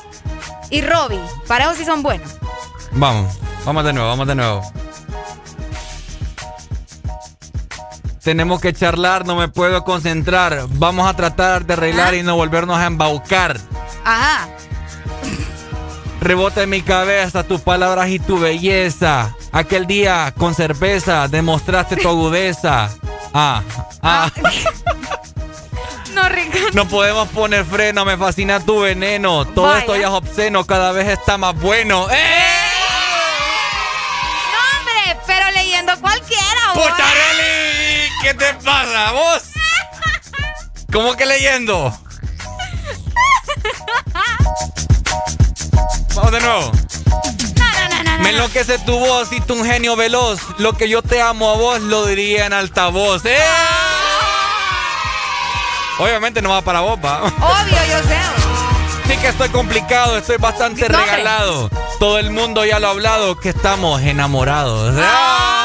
y 0.70 0.80
Robbie. 0.80 1.20
Para 1.46 1.64
eso 1.64 1.74
sí 1.74 1.84
son 1.84 2.02
buenos. 2.02 2.36
Vamos, 2.92 3.38
vamos 3.64 3.84
de 3.84 3.92
nuevo, 3.92 4.08
vamos 4.08 4.26
de 4.26 4.34
nuevo. 4.34 4.62
Tenemos 8.22 8.60
que 8.60 8.72
charlar, 8.72 9.24
no 9.24 9.36
me 9.36 9.48
puedo 9.48 9.84
concentrar. 9.84 10.66
Vamos 10.70 11.08
a 11.08 11.14
tratar 11.14 11.64
de 11.64 11.74
arreglar 11.74 12.14
y 12.14 12.24
no 12.24 12.34
volvernos 12.34 12.76
a 12.76 12.86
embaucar. 12.86 13.60
Ajá. 14.04 14.48
Rebota 16.20 16.64
en 16.64 16.70
mi 16.70 16.82
cabeza 16.82 17.44
tus 17.44 17.60
palabras 17.60 18.08
y 18.08 18.18
tu 18.18 18.40
belleza. 18.40 19.36
Aquel 19.52 19.86
día 19.86 20.34
con 20.36 20.54
cerveza 20.54 21.28
demostraste 21.28 21.96
tu 21.96 22.08
agudeza. 22.08 22.90
Ah, 23.32 23.62
ah. 24.02 24.30
No, 26.16 26.28
Ricardo. 26.30 26.68
No 26.72 26.88
podemos 26.88 27.28
poner 27.28 27.62
freno, 27.66 28.06
me 28.06 28.16
fascina 28.16 28.58
tu 28.58 28.80
veneno. 28.80 29.44
Todo 29.44 29.76
esto 29.76 29.96
ya 29.96 30.06
es 30.06 30.12
obsceno, 30.12 30.64
cada 30.64 30.90
vez 30.92 31.08
está 31.08 31.36
más 31.36 31.54
bueno. 31.54 32.08
¡Eh! 32.10 32.16
No, 34.50 34.78
hombre, 34.78 35.20
pero 35.26 35.50
leyendo 35.50 35.92
cualquiera, 36.00 36.72
¡Puchareli! 36.72 38.10
¿Qué 38.22 38.32
te 38.32 38.54
pasa, 38.64 39.12
vos? 39.12 39.42
¿Cómo 40.90 41.14
que 41.16 41.26
leyendo? 41.26 41.94
Vamos 46.14 46.32
de 46.32 46.40
nuevo. 46.40 46.72
No, 47.58 47.88
no, 47.90 48.02
no, 48.04 48.18
Me 48.22 48.30
enloquece 48.30 48.78
tu 48.78 48.98
voz 48.98 49.30
y 49.32 49.42
tu 49.42 49.52
un 49.52 49.66
genio 49.66 49.96
veloz. 49.96 50.40
Lo 50.56 50.72
que 50.72 50.88
yo 50.88 51.02
te 51.02 51.20
amo 51.20 51.50
a 51.50 51.56
vos 51.56 51.80
lo 51.82 52.06
diría 52.06 52.46
en 52.46 52.54
altavoz. 52.54 53.26
¡Eh! 53.26 53.36
Obviamente 55.98 56.42
no 56.42 56.50
va 56.50 56.62
para 56.62 56.80
vos, 56.80 56.98
¿va? 57.02 57.22
Obvio, 57.22 57.78
yo 57.90 57.98
sé. 58.08 58.18
Sí 59.08 59.16
que 59.18 59.28
estoy 59.28 59.48
complicado, 59.50 60.18
estoy 60.18 60.36
bastante 60.36 60.88
regalado. 60.88 61.70
Todo 61.98 62.18
el 62.18 62.30
mundo 62.30 62.64
ya 62.64 62.78
lo 62.80 62.88
ha 62.88 62.90
hablado, 62.90 63.38
que 63.38 63.50
estamos 63.50 64.02
enamorados. 64.02 64.94
¡Ah! 64.98 65.56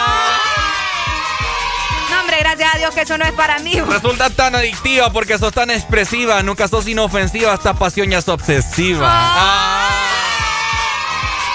gracias 2.42 2.76
a 2.76 2.78
Dios 2.80 2.94
que 2.94 3.02
eso 3.02 3.18
no 3.18 3.26
es 3.26 3.32
para 3.34 3.60
mí. 3.60 3.80
Resulta 3.80 4.30
tan 4.30 4.56
adictiva 4.56 5.12
porque 5.12 5.38
sos 5.38 5.54
tan 5.54 5.70
expresiva. 5.70 6.42
Nunca 6.44 6.68
sos 6.68 6.88
inofensiva, 6.88 7.54
esta 7.54 7.74
pasión 7.74 8.10
ya 8.10 8.18
es 8.18 8.28
obsesiva. 8.28 9.08
Ah. 9.10 9.90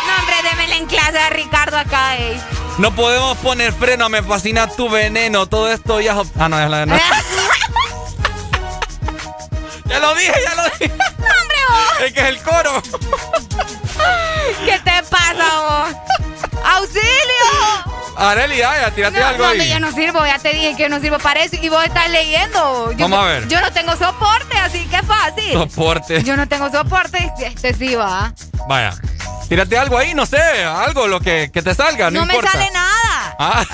No, 0.06 0.20
hombre, 0.20 0.36
démele 0.50 0.76
en 0.76 0.86
clase 0.86 1.18
a 1.18 1.30
Ricardo 1.30 1.76
acá, 1.76 2.16
eh. 2.16 2.40
No 2.78 2.94
podemos 2.94 3.36
poner 3.38 3.72
freno, 3.72 4.08
me 4.08 4.22
fascina 4.22 4.68
tu 4.68 4.88
veneno. 4.88 5.46
Todo 5.46 5.70
esto 5.70 6.00
ya 6.00 6.20
es. 6.20 6.28
Ah, 6.38 6.48
no, 6.48 6.58
ya 6.58 6.68
lo 6.68 6.86
no. 6.86 6.96
Ya 9.88 9.98
lo 10.00 10.14
dije, 10.14 10.34
ya 10.44 10.54
lo 10.54 10.64
dije. 10.64 10.92
¡Hombre, 10.92 11.58
vos! 11.68 12.00
Es 12.04 12.12
que 12.12 12.20
es 12.20 12.26
el 12.26 12.42
coro. 12.42 12.82
¿Qué 14.64 14.78
te 14.80 15.02
pasa, 15.08 15.60
vos? 15.60 15.96
¡Auxilio! 16.64 17.96
Areli, 18.16 18.56
ya, 18.56 18.90
tírate 18.92 19.22
algo 19.22 19.44
no, 19.44 19.50
ahí. 19.50 19.68
yo 19.68 19.78
no 19.78 19.92
sirvo, 19.92 20.24
ya 20.24 20.38
te 20.38 20.48
dije 20.54 20.74
que 20.74 20.88
no 20.88 21.00
sirvo 21.00 21.18
para 21.18 21.42
eso 21.42 21.56
y 21.60 21.68
vos 21.68 21.84
estás 21.84 22.10
leyendo. 22.10 22.90
Yo, 22.92 22.98
Vamos 22.98 23.18
a 23.18 23.24
ver. 23.24 23.48
Yo 23.48 23.60
no 23.60 23.70
tengo 23.72 23.94
soporte, 23.94 24.56
así 24.58 24.86
que 24.86 25.02
fácil. 25.02 25.52
Soporte. 25.52 26.22
Yo 26.22 26.36
no 26.36 26.48
tengo 26.48 26.70
soporte, 26.70 27.30
este 27.38 27.74
sí 27.74 27.94
va. 27.94 28.32
Vaya. 28.68 28.94
Tírate 29.48 29.78
algo 29.78 29.98
ahí, 29.98 30.14
no 30.14 30.26
sé, 30.26 30.40
algo 30.64 31.06
lo 31.06 31.20
que, 31.20 31.50
que 31.52 31.62
te 31.62 31.74
salga, 31.74 32.10
no, 32.10 32.20
no 32.20 32.26
me 32.26 32.40
sale 32.40 32.70
nada. 32.72 33.36
Ah. 33.38 33.64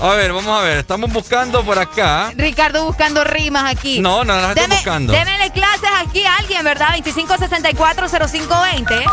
A 0.00 0.14
ver, 0.14 0.32
vamos 0.32 0.58
a 0.58 0.62
ver. 0.62 0.78
Estamos 0.78 1.12
buscando 1.12 1.64
por 1.64 1.78
acá. 1.78 2.32
Ricardo 2.36 2.84
buscando 2.84 3.24
rimas 3.24 3.70
aquí. 3.70 4.00
No, 4.00 4.24
no 4.24 4.36
las 4.36 4.56
estoy 4.56 4.76
buscando. 4.76 5.12
Démele 5.12 5.50
clases 5.50 5.90
aquí 5.98 6.24
a 6.24 6.36
alguien, 6.36 6.64
¿verdad? 6.64 6.94
25640520. 6.96 9.04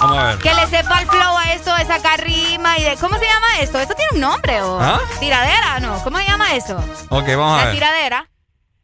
Vamos 0.00 0.18
a 0.18 0.26
ver. 0.26 0.38
Que 0.38 0.54
le 0.54 0.66
sepa 0.66 1.00
el 1.00 1.08
flow 1.08 1.38
a 1.38 1.52
esto 1.54 1.74
de 1.74 1.86
sacar 1.86 2.22
rima 2.22 2.78
y 2.78 2.82
de. 2.82 2.96
¿Cómo 2.96 3.18
se 3.18 3.24
llama 3.24 3.46
esto? 3.60 3.78
¿Esto 3.78 3.94
tiene 3.94 4.10
un 4.14 4.20
nombre 4.20 4.60
o? 4.62 4.80
¿Ah? 4.80 5.00
¿Tiradera? 5.20 5.80
No. 5.80 6.02
¿Cómo 6.04 6.18
se 6.18 6.26
llama 6.26 6.54
eso? 6.54 6.76
Ok, 7.08 7.26
vamos 7.28 7.60
a 7.60 7.64
ver. 7.64 7.66
La 7.66 7.72
tiradera. 7.72 8.28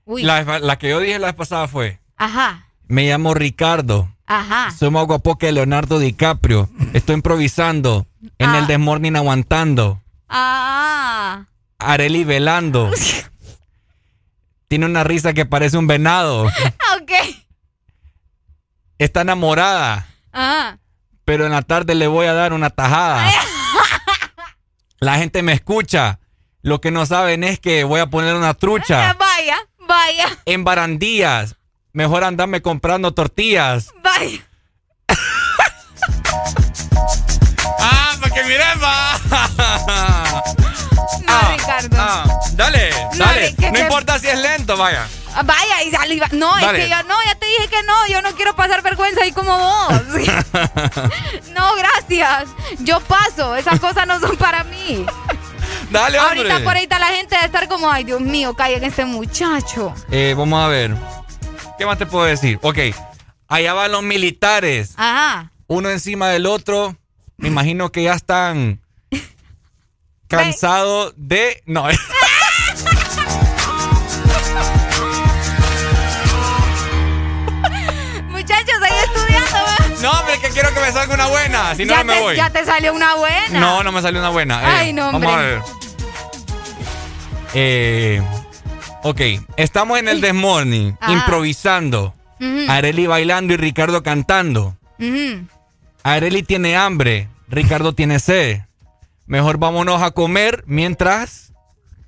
Uy. 0.06 0.22
La, 0.22 0.78
que 0.78 0.88
yo 0.88 1.00
dije 1.00 1.18
la 1.18 1.28
vez 1.28 1.36
pasada 1.36 1.68
fue. 1.68 2.00
Ajá. 2.16 2.66
Me 2.88 3.08
llamo 3.08 3.34
Ricardo. 3.34 4.08
Ajá. 4.26 4.70
Soy 4.76 4.90
más 4.90 5.06
guapo 5.06 5.38
que 5.38 5.52
Leonardo 5.52 5.98
DiCaprio. 5.98 6.68
Estoy 6.92 7.16
improvisando. 7.16 8.06
En 8.38 8.54
el 8.54 8.64
ah. 8.64 8.66
Desmorning 8.66 9.16
aguantando. 9.16 10.00
Ah. 10.30 11.46
Areli 11.78 12.24
velando. 12.24 12.90
Tiene 14.68 14.86
una 14.86 15.02
risa 15.02 15.32
que 15.32 15.46
parece 15.46 15.76
un 15.76 15.88
venado. 15.88 16.44
ok. 17.00 17.12
Está 18.98 19.22
enamorada. 19.22 20.06
Ah. 20.32 20.78
Pero 21.24 21.44
en 21.44 21.52
la 21.52 21.62
tarde 21.62 21.96
le 21.96 22.06
voy 22.06 22.26
a 22.26 22.34
dar 22.34 22.52
una 22.52 22.70
tajada. 22.70 23.28
la 25.00 25.18
gente 25.18 25.42
me 25.42 25.52
escucha. 25.52 26.20
Lo 26.62 26.80
que 26.80 26.90
no 26.90 27.04
saben 27.06 27.42
es 27.42 27.58
que 27.58 27.84
voy 27.84 28.00
a 28.00 28.06
poner 28.06 28.36
una 28.36 28.54
trucha. 28.54 29.14
Vaya, 29.14 29.58
vaya. 29.88 30.26
En 30.44 30.62
barandillas. 30.62 31.56
Mejor 31.92 32.22
andarme 32.22 32.62
comprando 32.62 33.12
tortillas. 33.12 33.92
Vaya. 34.04 34.46
Que 38.40 38.48
miren, 38.48 38.82
va! 38.82 40.44
No, 41.26 41.36
ah, 41.36 41.54
Ricardo. 41.56 41.96
Ah, 41.98 42.24
dale, 42.54 42.90
dale. 43.16 43.54
No, 43.58 43.78
importa 43.78 44.18
si 44.18 44.26
es 44.26 44.38
lento, 44.38 44.76
vaya. 44.76 45.06
Ah, 45.32 45.42
vaya, 45.44 45.82
y 45.84 45.90
saliva. 45.90 46.26
No, 46.32 46.58
es 46.58 46.66
que 46.72 46.88
ya, 46.88 47.04
no, 47.04 47.14
ya 47.24 47.36
te 47.36 47.46
dije 47.46 47.68
que 47.68 47.82
no. 47.84 48.06
Yo 48.08 48.20
no 48.20 48.34
quiero 48.34 48.56
pasar 48.56 48.82
vergüenza 48.82 49.22
ahí 49.22 49.30
como 49.30 49.56
vos. 49.56 49.92
no, 51.54 51.74
gracias. 51.76 52.48
Yo 52.80 52.98
paso. 53.00 53.54
Esas 53.54 53.78
cosas 53.78 54.08
no 54.08 54.18
son 54.18 54.36
para 54.36 54.64
mí. 54.64 55.06
Dale, 55.90 56.18
hombre. 56.18 56.40
Ahorita 56.40 56.64
por 56.64 56.76
ahí 56.76 56.82
está 56.84 56.98
la 56.98 57.08
gente 57.08 57.36
de 57.36 57.44
estar 57.44 57.68
como, 57.68 57.88
ay, 57.88 58.02
Dios 58.02 58.20
mío, 58.20 58.56
en 58.58 58.84
este 58.84 59.04
muchacho. 59.04 59.94
Eh, 60.10 60.34
vamos 60.36 60.60
a 60.60 60.66
ver. 60.66 60.96
¿Qué 61.78 61.86
más 61.86 61.96
te 61.96 62.06
puedo 62.06 62.24
decir? 62.24 62.58
Ok. 62.62 62.78
Allá 63.46 63.72
van 63.72 63.92
los 63.92 64.02
militares. 64.02 64.94
Ajá. 64.96 65.52
Uno 65.68 65.90
encima 65.90 66.28
del 66.30 66.46
otro 66.46 66.96
me 67.40 67.48
imagino 67.48 67.90
que 67.90 68.04
ya 68.04 68.14
están 68.14 68.80
cansados 70.28 71.14
de. 71.16 71.62
No. 71.66 71.86
Muchachos, 78.28 78.74
ahí 78.82 78.92
estudiando, 79.04 80.02
No, 80.02 80.10
hombre, 80.12 80.38
que 80.40 80.48
quiero 80.48 80.72
que 80.72 80.80
me 80.80 80.92
salga 80.92 81.14
una 81.14 81.26
buena. 81.26 81.74
Si 81.74 81.84
no, 81.84 81.96
no 81.96 82.04
me 82.04 82.20
voy. 82.20 82.36
Ya 82.36 82.50
te 82.50 82.64
salió 82.64 82.94
una 82.94 83.14
buena. 83.16 83.60
No, 83.60 83.82
no 83.82 83.92
me 83.92 84.00
salió 84.02 84.20
una 84.20 84.30
buena. 84.30 84.62
Eh, 84.62 84.66
Ay, 84.66 84.92
no, 84.92 85.08
hombre. 85.10 85.26
Vamos 85.26 85.40
a 85.40 85.42
ver. 85.42 85.60
Eh, 87.54 88.22
ok, 89.02 89.20
estamos 89.56 89.98
en 89.98 90.08
el 90.08 90.20
Desmorning, 90.20 90.96
improvisando. 91.08 92.14
Areli 92.68 93.06
bailando 93.06 93.52
y 93.52 93.56
Ricardo 93.58 94.02
cantando. 94.02 94.76
Areli 96.02 96.42
tiene 96.42 96.76
hambre, 96.76 97.28
Ricardo 97.48 97.92
tiene 97.92 98.18
sed. 98.18 98.60
Mejor 99.26 99.58
vámonos 99.58 100.02
a 100.02 100.12
comer 100.12 100.64
mientras 100.66 101.52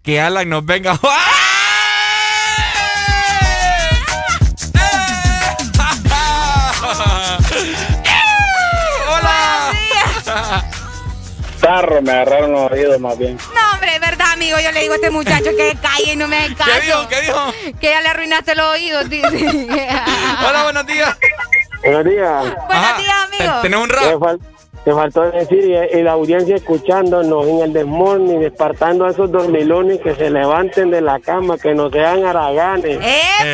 que 0.02 0.20
Alan 0.20 0.48
nos 0.48 0.64
venga. 0.64 0.98
¡Hola! 9.08 9.72
Carro, 11.60 12.02
me 12.02 12.10
agarraron 12.10 12.52
los 12.52 12.72
oídos 12.72 12.98
más 12.98 13.16
bien. 13.18 13.36
No, 13.54 13.72
hombre, 13.74 13.94
es 13.94 14.00
verdad, 14.00 14.32
amigo. 14.32 14.58
Yo 14.58 14.72
le 14.72 14.80
digo 14.80 14.94
a 14.94 14.96
este 14.96 15.10
muchacho 15.10 15.50
que 15.56 15.76
calle 15.80 16.14
y 16.14 16.16
no 16.16 16.26
me 16.26 16.52
caso. 16.56 16.70
¿Qué 16.72 16.80
dijo? 16.86 17.08
¿Qué 17.08 17.20
dijo? 17.20 17.52
Que 17.78 17.90
ya 17.90 18.00
le 18.00 18.08
arruinaste 18.08 18.54
los 18.56 18.66
oídos. 18.72 19.06
Hola, 20.48 20.62
buenos 20.64 20.86
días. 20.86 21.16
Buenos 21.82 22.04
días. 22.04 22.44
Buenos 22.68 22.98
días, 22.98 23.16
amigo. 23.24 23.60
¿Tenés 23.62 23.80
un 23.80 23.88
rap? 23.88 24.40
Te 24.84 24.92
faltó 24.92 25.30
decir, 25.30 25.64
y, 25.92 26.02
la 26.02 26.12
audiencia 26.12 26.56
escuchándonos 26.56 27.46
en 27.46 27.60
el 27.60 27.72
desmorning, 27.72 28.40
despertando 28.40 29.04
a 29.04 29.10
esos 29.10 29.30
dormilones 29.30 30.00
que 30.00 30.14
se 30.16 30.28
levanten 30.28 30.90
de 30.90 31.00
la 31.00 31.20
cama, 31.20 31.56
que 31.56 31.72
no 31.72 31.88
sean 31.88 32.24
araganes. 32.24 32.96
¡Epa! 32.96 33.04
Eh, 33.04 33.52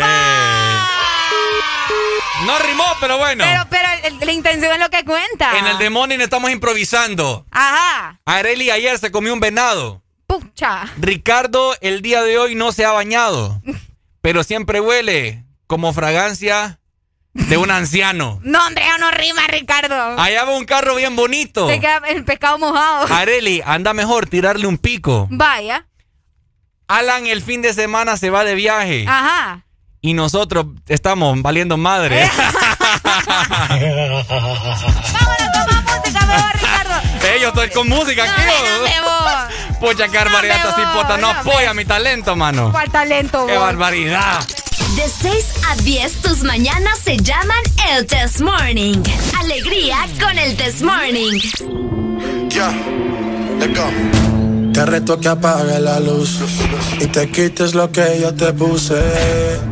no 2.46 2.58
rimó, 2.60 2.84
pero 2.98 3.18
bueno. 3.18 3.44
Pero, 3.46 3.62
pero 3.68 3.88
la 4.24 4.32
intención 4.32 4.72
es 4.72 4.78
lo 4.78 4.88
que 4.88 5.04
cuenta. 5.04 5.58
En 5.58 5.66
el 5.66 5.76
desmorning 5.76 6.20
estamos 6.22 6.50
improvisando. 6.50 7.44
Ajá. 7.50 8.18
Areli 8.24 8.70
ayer 8.70 8.98
se 8.98 9.10
comió 9.10 9.34
un 9.34 9.40
venado. 9.40 10.02
Pucha. 10.26 10.86
Ricardo 10.98 11.74
el 11.82 12.00
día 12.00 12.22
de 12.22 12.38
hoy 12.38 12.54
no 12.54 12.72
se 12.72 12.86
ha 12.86 12.92
bañado, 12.92 13.60
pero 14.22 14.44
siempre 14.44 14.80
huele 14.80 15.44
como 15.66 15.92
fragancia 15.92 16.78
de 17.34 17.56
un 17.56 17.70
anciano. 17.70 18.40
No, 18.42 18.66
hombre, 18.66 18.84
ya 18.84 18.98
no 18.98 19.10
rima, 19.10 19.46
Ricardo. 19.48 20.18
Allá 20.20 20.44
va 20.44 20.56
un 20.56 20.64
carro 20.64 20.94
bien 20.96 21.14
bonito. 21.16 21.66
Te 21.66 21.78
queda 21.80 22.00
el 22.08 22.24
pescado 22.24 22.58
mojado. 22.58 23.06
Areli, 23.14 23.62
anda 23.64 23.94
mejor 23.94 24.26
tirarle 24.26 24.66
un 24.66 24.78
pico. 24.78 25.28
Vaya. 25.30 25.86
Alan 26.88 27.26
el 27.26 27.42
fin 27.42 27.60
de 27.62 27.72
semana 27.74 28.16
se 28.16 28.30
va 28.30 28.44
de 28.44 28.54
viaje. 28.54 29.04
Ajá. 29.06 29.64
Y 30.00 30.14
nosotros 30.14 30.66
estamos 30.86 31.40
valiendo 31.42 31.76
madre. 31.76 32.30
Vámonos 33.68 34.26
con 34.26 34.42
más 34.42 35.84
música, 35.84 36.26
mejor, 36.26 36.52
Ricardo. 36.54 36.94
Eh, 37.26 37.38
yo 37.42 37.48
estoy 37.48 37.70
con 37.70 37.88
música 37.88 38.24
aquí. 38.24 38.42
¿o? 39.04 39.80
Pucha, 39.80 40.08
qué 40.08 40.18
barbaridad, 40.18 40.56
esta 40.56 40.74
cipota 40.74 41.16
no 41.18 41.30
apoya 41.30 41.72
mi 41.74 41.84
talento, 41.84 42.34
mano. 42.36 42.72
¿Cuál 42.72 42.90
talento, 42.90 43.46
Qué 43.46 43.52
vos? 43.54 43.62
barbaridad. 43.62 44.40
De 44.98 45.04
6 45.08 45.44
a 45.70 45.76
10, 45.76 46.12
tus 46.22 46.42
mañanas 46.42 46.98
se 47.04 47.16
llaman 47.18 47.62
el 47.88 48.04
Test 48.04 48.40
Morning. 48.40 49.00
Alegría 49.40 49.96
con 50.20 50.36
el 50.36 50.56
Test 50.56 50.82
Morning. 50.82 51.38
Ya, 52.48 52.72
let's 53.60 53.78
go. 53.78 54.72
Te 54.72 54.84
reto 54.84 55.20
que 55.20 55.28
apague 55.28 55.78
la 55.78 56.00
luz 56.00 56.40
y 57.00 57.06
te 57.06 57.30
quites 57.30 57.76
lo 57.76 57.92
que 57.92 58.18
yo 58.20 58.34
te 58.34 58.52
puse. 58.52 59.00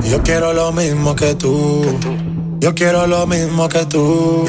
Yo 0.09 0.23
quiero 0.23 0.53
lo 0.53 0.71
mismo 0.71 1.17
que 1.17 1.35
tú. 1.35 1.99
Yo 2.61 2.73
quiero 2.77 3.09
lo 3.09 3.27
mismo 3.27 3.69
que 3.69 3.85
tú. 3.87 4.45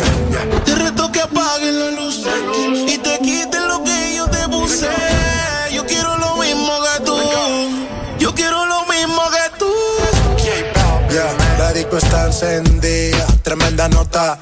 Encendida, 12.41 13.25
tremenda 13.41 13.87
nota. 13.89 14.39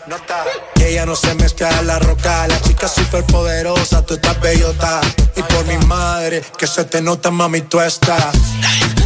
Y 0.75 0.83
ella 0.83 1.05
no 1.05 1.15
se 1.15 1.33
mezcla 1.35 1.69
en 1.79 1.87
la 1.87 1.99
roca. 1.99 2.47
La 2.47 2.61
chica 2.61 2.87
super 2.87 3.23
poderosa, 3.25 4.05
tú 4.05 4.15
estás 4.15 4.39
bellota. 4.41 5.01
Y 5.35 5.41
por 5.43 5.65
mi 5.65 5.77
madre, 5.85 6.43
que 6.57 6.67
se 6.67 6.83
te 6.85 7.01
nota, 7.01 7.31
mami, 7.31 7.61
tú 7.61 7.79
estás. 7.79 8.35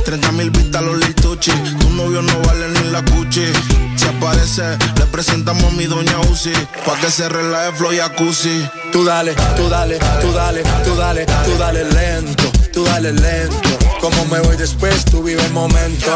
30 0.05 0.31
mil 0.31 0.49
vistas 0.49 0.81
los 0.81 0.97
lituchi. 0.97 1.51
Tu 1.51 1.89
novio 1.91 2.21
no 2.21 2.39
vale 2.41 2.69
ni 2.69 2.89
la 2.91 3.03
cuchi. 3.05 3.45
Si 3.95 4.07
aparece, 4.07 4.77
le 4.97 5.05
presentamos 5.11 5.65
a 5.65 5.71
mi 5.71 5.85
doña 5.85 6.19
Uzi. 6.31 6.53
Pa' 6.85 6.99
que 6.99 7.11
se 7.11 7.29
relaje 7.29 7.71
flow 7.73 7.91
jacuzzi. 7.91 8.67
Tú 8.91 9.05
dale, 9.05 9.35
tú 9.55 9.69
dale, 9.69 9.99
tú 10.21 10.31
dale, 10.31 10.63
tú 10.83 10.95
dale, 10.95 11.25
tú 11.45 11.57
dale 11.57 11.83
lento, 11.83 12.51
tú 12.73 12.83
dale 12.85 13.13
lento. 13.13 13.69
Como 14.01 14.25
me 14.25 14.39
voy 14.39 14.57
después, 14.57 15.05
tú 15.05 15.21
vive 15.21 15.43
el 15.45 15.51
momento. 15.51 16.15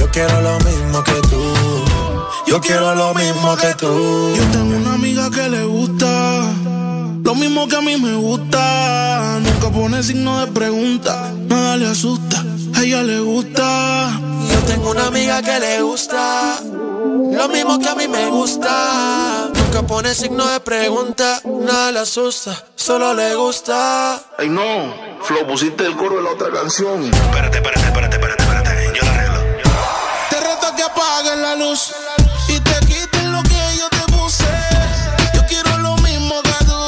Yo 0.00 0.10
quiero 0.10 0.40
lo 0.40 0.58
mismo 0.60 1.04
que 1.04 1.20
tú. 1.30 1.42
Yo 2.46 2.60
quiero 2.60 2.94
lo 2.94 3.14
mismo 3.14 3.56
que 3.56 3.74
tú. 3.74 4.34
Yo 4.34 4.44
tengo 4.50 4.76
una 4.76 4.94
amiga 4.94 5.30
que 5.30 5.48
le 5.48 5.64
gusta 5.64 6.42
lo 7.22 7.34
mismo 7.36 7.68
que 7.68 7.76
a 7.76 7.80
mí 7.80 7.96
me 7.96 8.16
gusta. 8.16 9.38
Nunca 9.40 9.70
pone 9.70 10.02
signo 10.02 10.40
de 10.40 10.50
pregunta, 10.50 11.32
nada 11.46 11.76
le 11.76 11.86
asusta. 11.86 12.44
A 12.74 12.82
ella 12.82 13.04
le 13.04 13.20
gusta. 13.20 14.18
Yo 14.50 14.58
tengo 14.66 14.90
una 14.90 15.06
amiga 15.06 15.40
que 15.40 15.60
le 15.60 15.80
gusta 15.82 16.58
lo 17.40 17.48
mismo 17.48 17.78
que 17.78 17.88
a 17.88 17.94
mí 17.94 18.08
me 18.08 18.26
gusta. 18.26 19.48
Nunca 19.54 19.82
pone 19.86 20.14
signo 20.14 20.46
de 20.46 20.60
pregunta, 20.60 21.40
nada 21.44 21.92
le 21.92 22.00
asusta, 22.00 22.66
solo 22.74 23.14
le 23.14 23.34
gusta. 23.34 24.20
Ay 24.36 24.48
no, 24.48 24.92
Flo, 25.22 25.46
pusiste 25.46 25.86
el 25.86 25.96
coro 25.96 26.16
de 26.16 26.22
la 26.22 26.30
otra 26.30 26.50
canción. 26.50 27.04
Espérate, 27.04 27.58
espérate, 27.58 27.86
espérate, 27.86 28.16
espérate, 28.16 28.16
espérate. 28.16 28.39
Que 30.80 30.86
apagues 30.86 31.36
la 31.36 31.54
luz 31.56 31.92
y 32.48 32.58
te 32.58 32.78
quites 32.86 33.24
lo 33.24 33.42
que 33.42 33.62
yo 33.78 33.86
te 33.90 34.12
puse. 34.12 34.46
Yo 35.34 35.44
quiero 35.46 35.76
lo 35.76 35.94
mismo 35.96 36.40
que 36.42 36.64
tú. 36.64 36.80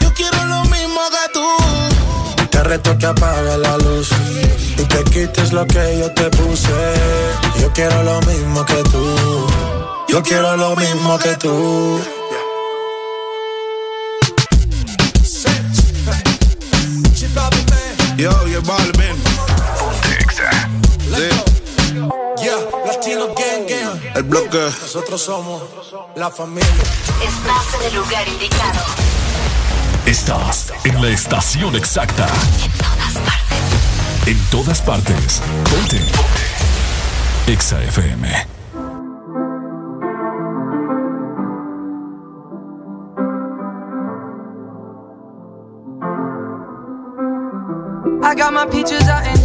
Yo 0.00 0.14
quiero 0.14 0.44
lo 0.44 0.62
mismo 0.66 1.00
que 1.14 1.32
tú. 1.32 2.46
Te 2.50 2.62
reto 2.62 2.96
que 2.96 3.06
apague 3.06 3.58
la 3.58 3.78
luz 3.78 4.10
y 4.78 4.84
te 4.84 5.02
quites 5.10 5.52
lo 5.52 5.66
que 5.66 5.98
yo 5.98 6.12
te 6.12 6.30
puse. 6.30 6.70
Yo 7.60 7.72
quiero 7.72 8.00
lo 8.04 8.20
mismo 8.22 8.64
que 8.64 8.80
tú. 8.84 9.46
Yo 10.08 10.22
quiero 10.22 10.56
lo 10.56 10.76
mismo 10.76 11.18
que 11.18 11.34
tú. 11.36 12.00
Yo, 18.16 18.46
yo, 18.46 18.62
Balvin. 18.62 19.33
El 24.14 24.22
bloque. 24.22 24.58
Nosotros 24.58 25.20
somos 25.20 25.62
la 26.14 26.30
familia. 26.30 26.68
Estás 27.20 27.74
en 27.80 27.86
el 27.88 27.94
lugar 27.94 28.28
indicado. 28.28 28.80
Estás 30.06 30.72
en 30.84 31.02
la 31.02 31.08
estación 31.08 31.74
exacta. 31.74 32.28
En 34.26 34.38
todas 34.50 34.80
partes. 34.80 35.42
Ponte. 35.70 36.00
Exa 37.48 37.82
FM. 37.82 38.54
I 48.22 48.34
got 48.36 48.52
my 48.52 48.66
peaches 48.66 49.08
out 49.08 49.26
in 49.26 49.44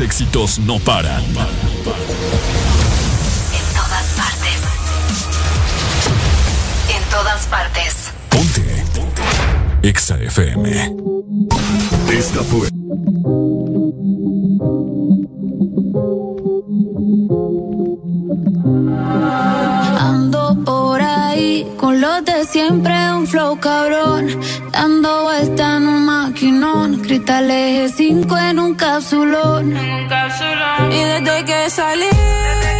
Los 0.00 0.06
éxitos 0.06 0.58
no 0.60 0.78
paran. 0.78 1.22
En 1.24 1.34
todas 3.74 4.06
partes. 4.16 4.58
En 6.88 7.02
todas 7.10 7.46
partes. 7.46 8.10
Ponte. 8.30 8.84
Exa 9.82 10.16
FM. 10.16 10.96
Esta 12.10 12.42
fue. 12.44 12.68
Ando 19.98 20.56
por 20.64 21.02
ahí 21.02 21.66
con 21.76 22.00
los 22.00 22.24
de 22.24 22.46
siempre, 22.46 22.94
un 23.12 23.26
flow 23.26 23.58
cabrón. 23.60 24.28
Dando 24.72 25.24
vuelta 25.24 25.76
en 25.76 25.88
un 25.88 26.06
maquinón. 26.40 27.00
Cristales 27.02 27.92
5 27.96 28.38
en 28.38 28.58
un 28.58 28.74
capsulón. 28.74 29.74
Y 30.90 31.04
desde 31.04 31.44
que 31.44 31.70
salí, 31.70 32.06
todos 32.08 32.79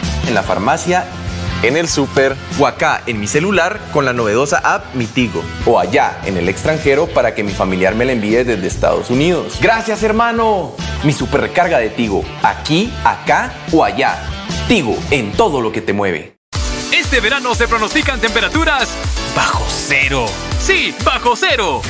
en 0.31 0.35
la 0.35 0.43
farmacia, 0.43 1.05
en 1.61 1.75
el 1.75 1.89
super 1.89 2.37
o 2.57 2.65
acá 2.65 3.03
en 3.05 3.19
mi 3.19 3.27
celular 3.27 3.79
con 3.91 4.05
la 4.05 4.13
novedosa 4.13 4.59
app 4.63 4.95
Mi 4.95 5.05
Tigo. 5.05 5.43
O 5.65 5.77
allá 5.77 6.19
en 6.25 6.37
el 6.37 6.47
extranjero 6.47 7.07
para 7.07 7.35
que 7.35 7.43
mi 7.43 7.51
familiar 7.51 7.95
me 7.95 8.05
la 8.05 8.13
envíe 8.13 8.43
desde 8.45 8.65
Estados 8.65 9.09
Unidos. 9.09 9.59
Gracias 9.61 10.01
hermano. 10.03 10.71
Mi 11.03 11.11
super 11.11 11.41
recarga 11.41 11.79
de 11.79 11.89
Tigo, 11.89 12.23
aquí, 12.43 12.91
acá 13.03 13.51
o 13.73 13.83
allá. 13.83 14.23
Tigo 14.67 14.97
en 15.11 15.33
todo 15.33 15.59
lo 15.61 15.71
que 15.71 15.81
te 15.81 15.91
mueve. 15.91 16.37
Este 16.93 17.19
verano 17.19 17.53
se 17.53 17.67
pronostican 17.67 18.21
temperaturas 18.21 18.87
bajo 19.35 19.65
cero. 19.67 20.25
Sí, 20.59 20.95
bajo 21.03 21.35
cero. 21.35 21.81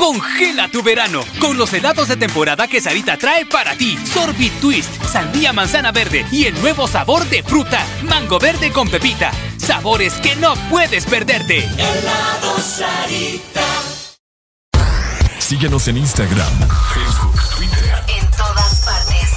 Congela 0.00 0.66
tu 0.68 0.82
verano 0.82 1.22
con 1.38 1.58
los 1.58 1.74
helados 1.74 2.08
de 2.08 2.16
temporada 2.16 2.66
que 2.66 2.80
Sarita 2.80 3.18
trae 3.18 3.44
para 3.44 3.76
ti. 3.76 3.98
Sorbit 3.98 4.58
Twist, 4.58 4.90
sandía 5.04 5.52
manzana 5.52 5.92
verde 5.92 6.24
y 6.32 6.46
el 6.46 6.58
nuevo 6.62 6.88
sabor 6.88 7.28
de 7.28 7.42
fruta, 7.42 7.84
mango 8.04 8.38
verde 8.38 8.72
con 8.72 8.88
pepita. 8.88 9.30
Sabores 9.58 10.14
que 10.14 10.36
no 10.36 10.54
puedes 10.70 11.04
perderte. 11.04 11.58
Helado 11.58 12.58
Sarita. 12.60 13.66
Síguenos 15.38 15.86
en 15.88 15.98
Instagram, 15.98 16.68
Facebook, 16.94 17.38
Twitter. 17.58 18.02
En 18.18 18.30
todas 18.30 18.86
partes. 18.86 19.28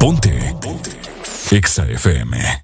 Ponte. 0.00 0.56
Ponte. 0.60 0.90
Exa 1.52 1.86
FM 1.86 2.63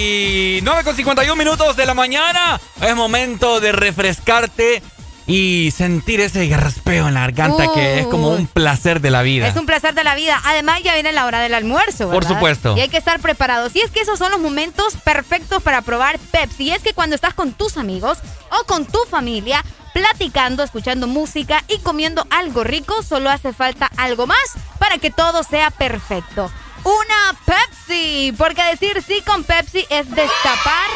¡Hey! 0.00 0.60
9 0.62 0.84
con 0.84 0.94
51 0.94 1.34
minutos 1.36 1.74
de 1.74 1.84
la 1.84 1.92
mañana. 1.92 2.60
Es 2.80 2.94
momento 2.94 3.58
de 3.58 3.72
refrescarte 3.72 4.80
y 5.26 5.72
sentir 5.76 6.20
ese 6.20 6.46
garraspeo 6.46 7.08
en 7.08 7.14
la 7.14 7.20
garganta 7.22 7.72
que 7.74 7.98
es 7.98 8.06
como 8.06 8.30
un 8.30 8.46
placer 8.46 9.00
de 9.00 9.10
la 9.10 9.22
vida. 9.22 9.48
Es 9.48 9.56
un 9.56 9.66
placer 9.66 9.94
de 9.94 10.04
la 10.04 10.14
vida. 10.14 10.40
Además, 10.44 10.82
ya 10.84 10.94
viene 10.94 11.10
la 11.10 11.26
hora 11.26 11.40
del 11.40 11.52
almuerzo. 11.52 12.10
Por 12.10 12.24
supuesto. 12.24 12.76
Y 12.76 12.80
hay 12.80 12.88
que 12.88 12.96
estar 12.96 13.18
preparados. 13.18 13.74
Y 13.74 13.80
es 13.80 13.90
que 13.90 14.00
esos 14.00 14.20
son 14.20 14.30
los 14.30 14.40
momentos 14.40 14.94
perfectos 15.02 15.62
para 15.64 15.82
probar 15.82 16.20
Pepsi. 16.30 16.64
Y 16.64 16.70
es 16.70 16.82
que 16.82 16.94
cuando 16.94 17.16
estás 17.16 17.34
con 17.34 17.52
tus 17.52 17.76
amigos 17.76 18.18
o 18.52 18.66
con 18.66 18.86
tu 18.86 19.00
familia, 19.10 19.64
platicando, 19.92 20.62
escuchando 20.62 21.08
música 21.08 21.64
y 21.66 21.78
comiendo 21.78 22.24
algo 22.30 22.62
rico, 22.62 23.02
solo 23.02 23.30
hace 23.30 23.52
falta 23.52 23.90
algo 23.96 24.28
más 24.28 24.54
para 24.78 24.98
que 24.98 25.10
todo 25.10 25.42
sea 25.42 25.72
perfecto 25.72 26.52
una 26.84 27.38
Pepsi. 27.44 28.34
Porque 28.36 28.62
decir 28.64 29.02
sí 29.06 29.22
con 29.26 29.44
Pepsi 29.44 29.86
es 29.90 30.08
destapar 30.10 30.90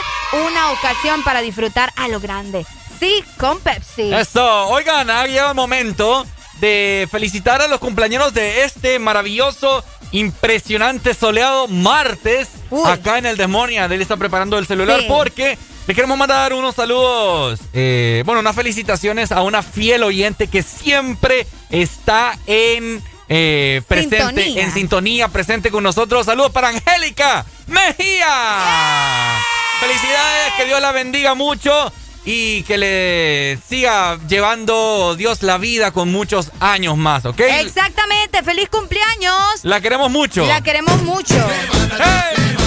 una 0.47 0.71
ocasión 0.73 1.23
para 1.23 1.41
disfrutar 1.41 1.93
a 1.97 2.09
lo 2.09 2.21
grande. 2.21 2.67
Sí 2.99 3.25
con 3.39 3.61
Pepsi. 3.61 4.13
Esto, 4.13 4.69
oigan, 4.69 5.11
ha 5.11 5.27
llegado 5.27 5.51
el 5.51 5.57
momento 5.57 6.25
de 6.61 7.09
felicitar 7.11 7.61
a 7.61 7.67
los 7.67 7.81
cumpleaños 7.81 8.33
de 8.33 8.63
este 8.63 9.01
maravilloso, 9.01 9.85
impresionante, 10.13 11.13
soleado 11.13 11.67
martes 11.67 12.49
acá 12.87 13.19
en 13.19 13.27
el 13.27 13.37
Demonia. 13.37 13.87
Él 13.87 14.01
está 14.01 14.17
preparando 14.17 14.57
el 14.59 14.67
celular 14.67 15.01
porque 15.09 15.59
le 15.89 15.95
queremos 15.97 16.17
mandar 16.17 16.53
unos 16.53 16.77
saludos, 16.77 17.59
eh, 17.73 18.23
bueno, 18.25 18.41
unas 18.41 18.55
felicitaciones 18.55 19.33
a 19.33 19.43
una 19.43 19.63
fiel 19.65 20.05
oyente 20.05 20.47
que 20.47 20.63
siempre 20.63 21.45
está 21.71 22.39
en 22.47 23.03
eh, 23.35 23.83
presente, 23.89 24.61
en 24.61 24.73
sintonía, 24.73 25.29
presente 25.29 25.71
con 25.71 25.83
nosotros. 25.83 26.27
Saludos 26.27 26.53
para 26.53 26.69
Angélica 26.69 27.47
Mejía. 27.67 29.39
Felicidades, 29.81 30.53
que 30.59 30.67
Dios 30.67 30.81
la 30.83 30.93
bendiga 30.93 31.35
mucho 31.35 31.91
y 32.27 32.63
que 32.65 32.77
le 32.77 33.59
siga 33.67 34.19
llevando 34.29 35.17
Dios 35.17 35.43
la 35.43 35.57
vida 35.57 35.93
con 35.93 36.13
muchos 36.13 36.53
años 36.61 36.99
más, 36.99 37.25
¿ok? 37.25 37.41
Exactamente, 37.41 38.43
feliz 38.43 38.69
cumpleaños. 38.69 39.61
La 39.63 39.81
queremos 39.81 40.11
mucho. 40.11 40.47
La 40.47 40.61
queremos 40.61 41.03
mucho. 41.03 41.35
¡Feliz 41.35 42.62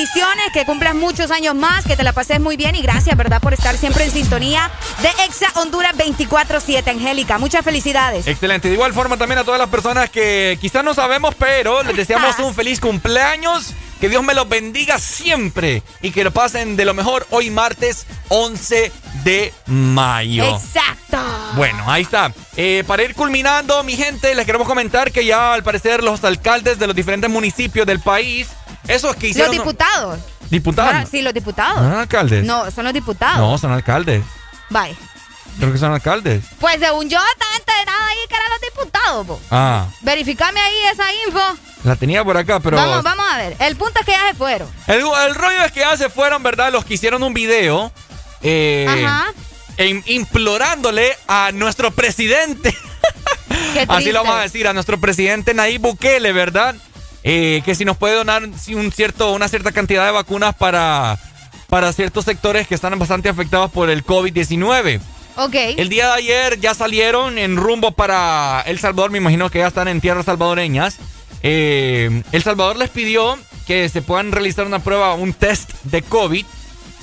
bendiciones, 0.00 0.46
que 0.54 0.64
cumplas 0.64 0.94
muchos 0.94 1.30
años 1.30 1.54
más, 1.54 1.84
que 1.84 1.94
te 1.94 2.02
la 2.02 2.14
pases 2.14 2.40
muy 2.40 2.56
bien 2.56 2.74
y 2.74 2.80
gracias, 2.80 3.14
¿verdad? 3.18 3.38
Por 3.38 3.52
estar 3.52 3.76
siempre 3.76 4.04
en 4.04 4.10
sintonía 4.10 4.70
de 5.02 5.08
Exa 5.26 5.52
Honduras 5.56 5.92
24-7, 5.94 6.88
Angélica. 6.88 7.36
Muchas 7.36 7.62
felicidades. 7.62 8.26
Excelente. 8.26 8.68
De 8.68 8.74
igual 8.74 8.94
forma 8.94 9.18
también 9.18 9.40
a 9.40 9.44
todas 9.44 9.60
las 9.60 9.68
personas 9.68 10.08
que 10.08 10.56
quizás 10.58 10.82
no 10.84 10.94
sabemos, 10.94 11.34
pero 11.34 11.82
les 11.82 11.96
deseamos 11.96 12.38
un 12.38 12.54
feliz 12.54 12.80
cumpleaños. 12.80 13.74
Que 14.00 14.08
Dios 14.08 14.24
me 14.24 14.32
los 14.32 14.48
bendiga 14.48 14.98
siempre 14.98 15.82
y 16.00 16.12
que 16.12 16.24
lo 16.24 16.30
pasen 16.30 16.74
de 16.74 16.86
lo 16.86 16.94
mejor 16.94 17.26
hoy 17.28 17.50
martes 17.50 18.06
11 18.28 18.90
de 19.24 19.52
mayo. 19.66 20.56
Exacto. 20.56 21.18
Bueno, 21.54 21.84
ahí 21.86 22.02
está. 22.02 22.32
Eh, 22.56 22.82
para 22.86 23.02
ir 23.02 23.14
culminando, 23.14 23.82
mi 23.82 23.96
gente, 23.96 24.34
les 24.34 24.46
queremos 24.46 24.66
comentar 24.66 25.12
que 25.12 25.26
ya 25.26 25.52
al 25.52 25.62
parecer 25.62 26.02
los 26.02 26.24
alcaldes 26.24 26.78
de 26.78 26.86
los 26.86 26.96
diferentes 26.96 27.28
municipios 27.28 27.86
del 27.86 28.00
país, 28.00 28.48
esos 28.88 29.16
que 29.16 29.28
hicieron... 29.28 29.54
Los 29.54 29.64
diputados. 29.64 30.20
¿Diputados? 30.50 31.08
sí, 31.10 31.22
los 31.22 31.32
diputados. 31.32 31.80
¿No 31.80 31.90
son 31.90 32.00
alcaldes? 32.00 32.44
No, 32.44 32.70
son 32.70 32.84
los 32.84 32.92
diputados. 32.92 33.38
No, 33.38 33.58
son 33.58 33.72
alcaldes. 33.72 34.24
Bye. 34.68 34.96
Creo 35.58 35.72
que 35.72 35.78
son 35.78 35.92
alcaldes. 35.92 36.44
Pues 36.58 36.78
según 36.80 37.08
yo, 37.08 37.18
estaba 37.32 37.56
enterada 37.56 38.06
ahí 38.08 38.18
que 38.28 38.34
eran 38.34 38.50
los 38.50 38.60
diputados, 38.60 39.26
po. 39.26 39.40
Ah. 39.50 39.86
Verificame 40.00 40.60
ahí 40.60 40.74
esa 40.92 41.04
info. 41.26 41.58
La 41.84 41.96
tenía 41.96 42.24
por 42.24 42.36
acá, 42.36 42.60
pero... 42.60 42.76
Vamos, 42.76 43.02
vamos 43.02 43.24
a 43.30 43.36
ver. 43.38 43.56
El 43.58 43.76
punto 43.76 44.00
es 44.00 44.06
que 44.06 44.12
ya 44.12 44.28
se 44.28 44.34
fueron. 44.34 44.68
El, 44.86 45.00
el 45.00 45.34
rollo 45.34 45.64
es 45.64 45.72
que 45.72 45.80
ya 45.80 45.96
se 45.96 46.08
fueron, 46.10 46.42
¿verdad? 46.42 46.72
Los 46.72 46.84
que 46.84 46.94
hicieron 46.94 47.22
un 47.22 47.34
video. 47.34 47.92
Eh, 48.42 48.86
Ajá. 48.88 49.32
e- 49.76 50.02
implorándole 50.06 51.16
a 51.28 51.50
nuestro 51.52 51.90
presidente. 51.90 52.76
Así 53.88 54.12
lo 54.12 54.22
vamos 54.22 54.36
a 54.38 54.42
decir, 54.42 54.66
a 54.66 54.72
nuestro 54.72 55.00
presidente 55.00 55.54
Nayib 55.54 55.80
Bukele, 55.82 56.32
¿verdad? 56.32 56.74
Eh, 57.22 57.62
que 57.64 57.74
si 57.74 57.84
nos 57.84 57.96
puede 57.96 58.14
donar 58.14 58.42
un 58.44 58.92
cierto, 58.92 59.32
una 59.32 59.48
cierta 59.48 59.72
cantidad 59.72 60.06
de 60.06 60.12
vacunas 60.12 60.54
para, 60.54 61.18
para 61.68 61.92
ciertos 61.92 62.24
sectores 62.24 62.66
que 62.66 62.74
están 62.74 62.98
bastante 62.98 63.28
afectados 63.28 63.70
por 63.70 63.90
el 63.90 64.04
COVID-19. 64.04 65.00
Ok. 65.36 65.54
El 65.54 65.88
día 65.88 66.08
de 66.08 66.12
ayer 66.14 66.60
ya 66.60 66.74
salieron 66.74 67.38
en 67.38 67.56
rumbo 67.56 67.92
para 67.92 68.62
El 68.66 68.78
Salvador, 68.78 69.10
me 69.10 69.18
imagino 69.18 69.50
que 69.50 69.58
ya 69.58 69.68
están 69.68 69.88
en 69.88 70.00
tierras 70.00 70.26
salvadoreñas. 70.26 70.98
Eh, 71.42 72.22
el 72.32 72.42
Salvador 72.42 72.76
les 72.76 72.90
pidió 72.90 73.38
que 73.66 73.88
se 73.88 74.02
puedan 74.02 74.32
realizar 74.32 74.66
una 74.66 74.80
prueba, 74.80 75.14
un 75.14 75.32
test 75.32 75.72
de 75.84 76.02
COVID, 76.02 76.44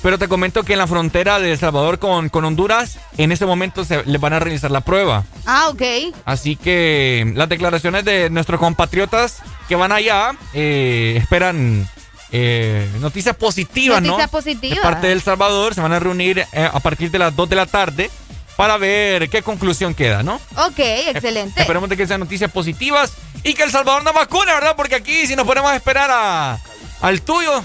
pero 0.02 0.18
te 0.18 0.28
comento 0.28 0.62
que 0.62 0.74
en 0.74 0.78
la 0.78 0.86
frontera 0.86 1.40
de 1.40 1.52
El 1.52 1.58
Salvador 1.58 1.98
con, 1.98 2.28
con 2.28 2.44
Honduras, 2.44 2.98
en 3.16 3.32
ese 3.32 3.46
momento 3.46 3.84
se 3.84 4.04
les 4.04 4.20
van 4.20 4.32
a 4.32 4.38
realizar 4.38 4.70
la 4.70 4.82
prueba. 4.82 5.24
Ah, 5.46 5.68
ok. 5.70 5.82
Así 6.24 6.56
que 6.56 7.32
las 7.34 7.48
declaraciones 7.48 8.04
de 8.04 8.30
nuestros 8.30 8.60
compatriotas 8.60 9.42
que 9.68 9.76
van 9.76 9.92
allá 9.92 10.32
eh, 10.54 11.14
esperan 11.20 11.88
eh, 12.32 12.88
noticias 13.00 13.36
positivas, 13.36 14.00
¿no? 14.02 14.08
Noticias 14.08 14.30
positivas. 14.30 14.76
De 14.78 14.82
parte 14.82 15.06
de 15.06 15.12
El 15.12 15.22
Salvador, 15.22 15.74
se 15.74 15.80
van 15.80 15.92
a 15.92 15.98
reunir 15.98 16.38
eh, 16.52 16.68
a 16.72 16.80
partir 16.80 17.10
de 17.10 17.18
las 17.18 17.34
2 17.36 17.48
de 17.48 17.56
la 17.56 17.66
tarde 17.66 18.10
para 18.56 18.76
ver 18.76 19.28
qué 19.30 19.42
conclusión 19.42 19.94
queda, 19.94 20.22
¿no? 20.22 20.40
Ok, 20.56 20.78
excelente. 20.78 21.60
Esperemos 21.60 21.88
de 21.88 21.96
que 21.96 22.06
sean 22.06 22.20
noticias 22.20 22.50
positivas 22.50 23.12
y 23.44 23.54
que 23.54 23.62
El 23.62 23.70
Salvador 23.70 24.02
nos 24.04 24.14
vacune, 24.14 24.52
¿verdad? 24.52 24.74
Porque 24.76 24.96
aquí 24.96 25.26
si 25.26 25.36
nos 25.36 25.46
ponemos 25.46 25.70
a 25.70 25.76
esperar 25.76 26.10
a, 26.10 26.58
al 27.00 27.22
tuyo, 27.22 27.62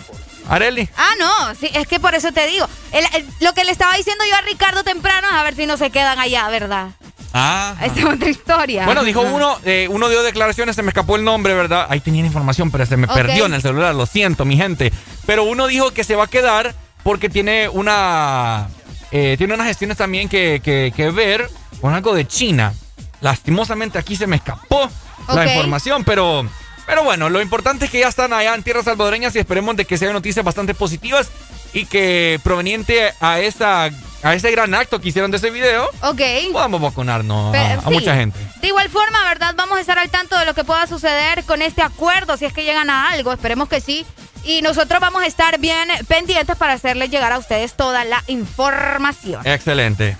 Areli. 0.49 0.87
Ah, 0.97 1.13
no, 1.19 1.55
sí, 1.55 1.69
es 1.73 1.87
que 1.87 1.99
por 1.99 2.13
eso 2.15 2.31
te 2.31 2.45
digo. 2.47 2.67
El- 2.91 3.05
el- 3.15 3.25
lo 3.39 3.53
que 3.53 3.63
le 3.63 3.71
estaba 3.71 3.95
diciendo 3.97 4.23
yo 4.29 4.35
a 4.35 4.41
Ricardo 4.41 4.83
temprano 4.83 5.27
es 5.29 5.33
a 5.35 5.43
ver 5.43 5.55
si 5.55 5.65
no 5.65 5.77
se 5.77 5.89
quedan 5.89 6.19
allá, 6.19 6.47
¿verdad? 6.49 6.89
Ah. 7.33 7.75
Esa 7.81 7.99
es 7.99 8.05
otra 8.05 8.29
historia. 8.29 8.85
Bueno, 8.85 9.03
dijo 9.03 9.21
uno, 9.21 9.57
eh, 9.65 9.87
uno 9.89 10.07
dio 10.09 10.21
declaraciones, 10.23 10.75
se 10.75 10.83
me 10.83 10.89
escapó 10.89 11.15
el 11.15 11.23
nombre, 11.23 11.53
¿verdad? 11.55 11.87
Ahí 11.89 11.99
tenía 11.99 12.21
la 12.21 12.27
información, 12.27 12.69
pero 12.71 12.85
se 12.85 12.95
me 12.95 13.07
perdió 13.07 13.45
en 13.47 13.53
el 13.55 13.61
celular, 13.61 13.95
lo 13.95 14.05
siento, 14.05 14.45
mi 14.45 14.55
gente. 14.55 14.93
Pero 15.25 15.43
uno 15.43 15.65
dijo 15.67 15.91
que 15.91 16.03
se 16.03 16.15
va 16.15 16.25
a 16.25 16.27
quedar 16.27 16.75
porque 17.03 17.29
tiene 17.29 17.69
una. 17.69 18.67
eh, 19.11 19.35
tiene 19.37 19.53
unas 19.55 19.67
gestiones 19.67 19.97
también 19.97 20.29
que, 20.29 20.61
que- 20.63 20.93
que 20.95 21.09
ver 21.11 21.49
con 21.81 21.93
algo 21.93 22.13
de 22.13 22.27
China. 22.27 22.73
Lastimosamente 23.21 23.97
aquí 23.97 24.15
se 24.15 24.27
me 24.27 24.35
escapó 24.37 24.89
la 25.27 25.45
información, 25.53 26.03
pero. 26.03 26.45
Pero 26.85 27.03
bueno, 27.05 27.29
lo 27.29 27.41
importante 27.41 27.85
es 27.85 27.91
que 27.91 27.99
ya 28.01 28.09
están 28.09 28.33
allá 28.33 28.53
en 28.55 28.61
tierras 28.61 28.83
salvadoreñas 28.85 29.33
y 29.35 29.39
esperemos 29.39 29.75
de 29.77 29.85
que 29.85 29.97
sean 29.97 30.11
noticias 30.11 30.43
bastante 30.43 30.73
positivas 30.73 31.29
y 31.71 31.85
que 31.85 32.39
proveniente 32.43 33.13
a 33.21 33.39
esta 33.39 33.89
a 34.23 34.33
ese 34.33 34.51
gran 34.51 34.73
acto 34.73 34.99
que 35.01 35.09
hicieron 35.09 35.31
de 35.31 35.37
ese 35.37 35.49
video, 35.51 35.89
Ok. 36.01 36.21
podamos 36.51 36.81
vacunarnos 36.81 37.49
a- 37.49 37.51
Pe- 37.51 37.73
a, 37.73 37.81
sí. 37.81 37.89
mucha 37.89 38.15
gente. 38.15 38.39
De 38.61 38.67
igual 38.67 38.89
forma, 38.89 39.23
¿verdad? 39.25 39.53
Vamos 39.57 39.77
a 39.77 39.81
estar 39.81 39.99
al 39.99 40.09
tanto 40.09 40.37
de 40.39 40.45
lo 40.45 40.53
que 40.53 40.63
pueda 40.63 40.87
suceder 40.87 41.43
con 41.43 41.61
este 41.61 41.81
acuerdo, 41.81 42.37
si 42.37 42.45
es 42.45 42.53
que 42.53 42.63
llegan 42.63 42.89
a 42.89 43.09
algo, 43.11 43.31
esperemos 43.33 43.67
que 43.69 43.81
sí. 43.81 44.05
Y 44.45 44.61
nosotros 44.61 44.99
vamos 44.99 45.23
a 45.23 45.25
estar 45.27 45.57
bien 45.59 45.87
pendientes 46.07 46.55
para 46.57 46.73
hacerles 46.73 47.09
llegar 47.09 47.31
a 47.31 47.37
ustedes 47.37 47.73
toda 47.75 48.03
la 48.05 48.23
información. 48.27 49.45
Excelente. 49.45 50.17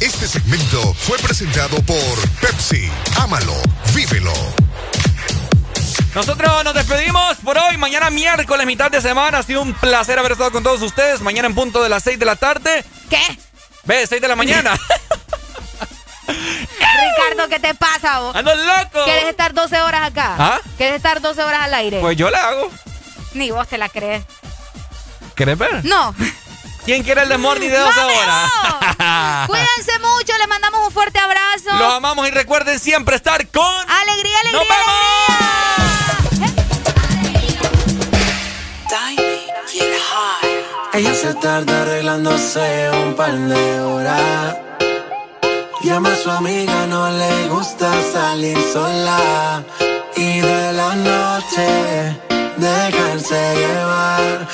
Este 0.00 0.26
segmento 0.26 0.94
fue 0.94 1.16
presentado 1.18 1.76
por 1.82 2.28
Pepsi. 2.40 2.90
Ámalo, 3.20 3.54
vívelo. 3.94 4.32
Nosotros 6.14 6.64
nos 6.64 6.74
despedimos 6.74 7.36
por 7.38 7.56
hoy. 7.56 7.78
Mañana 7.78 8.10
miércoles, 8.10 8.66
mitad 8.66 8.90
de 8.90 9.00
semana. 9.00 9.38
Ha 9.38 9.42
sido 9.42 9.62
un 9.62 9.72
placer 9.72 10.18
haber 10.18 10.32
estado 10.32 10.52
con 10.52 10.62
todos 10.62 10.82
ustedes. 10.82 11.20
Mañana 11.22 11.48
en 11.48 11.54
punto 11.54 11.82
de 11.82 11.88
las 11.88 12.02
6 12.02 12.18
de 12.18 12.26
la 12.26 12.36
tarde. 12.36 12.84
¿Qué? 13.08 13.22
Ve, 13.84 14.06
6 14.06 14.20
de 14.20 14.28
la 14.28 14.36
mañana. 14.36 14.78
Ricardo, 16.26 17.48
¿qué 17.48 17.58
te 17.58 17.74
pasa 17.74 18.20
vos? 18.20 18.36
¡Ando 18.36 18.54
loco! 18.54 19.04
¿Quieres 19.04 19.24
estar 19.24 19.54
12 19.54 19.80
horas 19.82 20.02
acá? 20.10 20.36
¿Ah? 20.38 20.60
¿Quieres 20.76 20.96
estar 20.96 21.20
12 21.20 21.42
horas 21.42 21.62
al 21.62 21.74
aire? 21.74 22.00
pues 22.00 22.16
yo 22.16 22.30
la 22.30 22.48
hago. 22.48 22.70
Ni 23.34 23.50
vos 23.50 23.66
te 23.66 23.78
la 23.78 23.88
crees. 23.88 24.22
¿Querés 25.34 25.56
ver? 25.58 25.84
No. 25.84 26.14
¿Quién 26.84 27.02
quiere 27.02 27.22
el 27.22 27.28
de 27.28 27.38
Morning 27.38 27.70
de 27.70 27.78
12 27.78 28.00
horas? 28.00 28.50
Cuídense 29.46 29.98
mucho, 30.00 30.36
les 30.38 30.48
mandamos 30.48 30.86
un 30.86 30.92
fuerte 30.92 31.18
abrazo. 31.18 31.72
Los 31.78 31.94
amamos 31.94 32.28
y 32.28 32.30
recuerden 32.30 32.78
siempre 32.78 33.16
estar 33.16 33.46
con. 33.48 33.64
Alegría, 33.64 34.40
alegría. 34.40 34.60
¡Nos 34.60 36.01
Ella 40.92 41.14
se 41.14 41.32
tarda 41.34 41.80
arreglándose 41.80 42.90
un 43.02 43.14
par 43.14 43.32
de 43.32 43.80
horas. 43.80 44.56
Llama 45.82 46.12
a 46.12 46.16
su 46.16 46.30
amiga, 46.30 46.86
no 46.88 47.10
le 47.10 47.48
gusta 47.48 47.90
salir 48.12 48.58
sola. 48.70 49.64
Y 50.14 50.40
de 50.40 50.72
la 50.74 50.94
noche, 50.94 52.18
dejarse 52.58 53.54
llevar. 53.56 54.46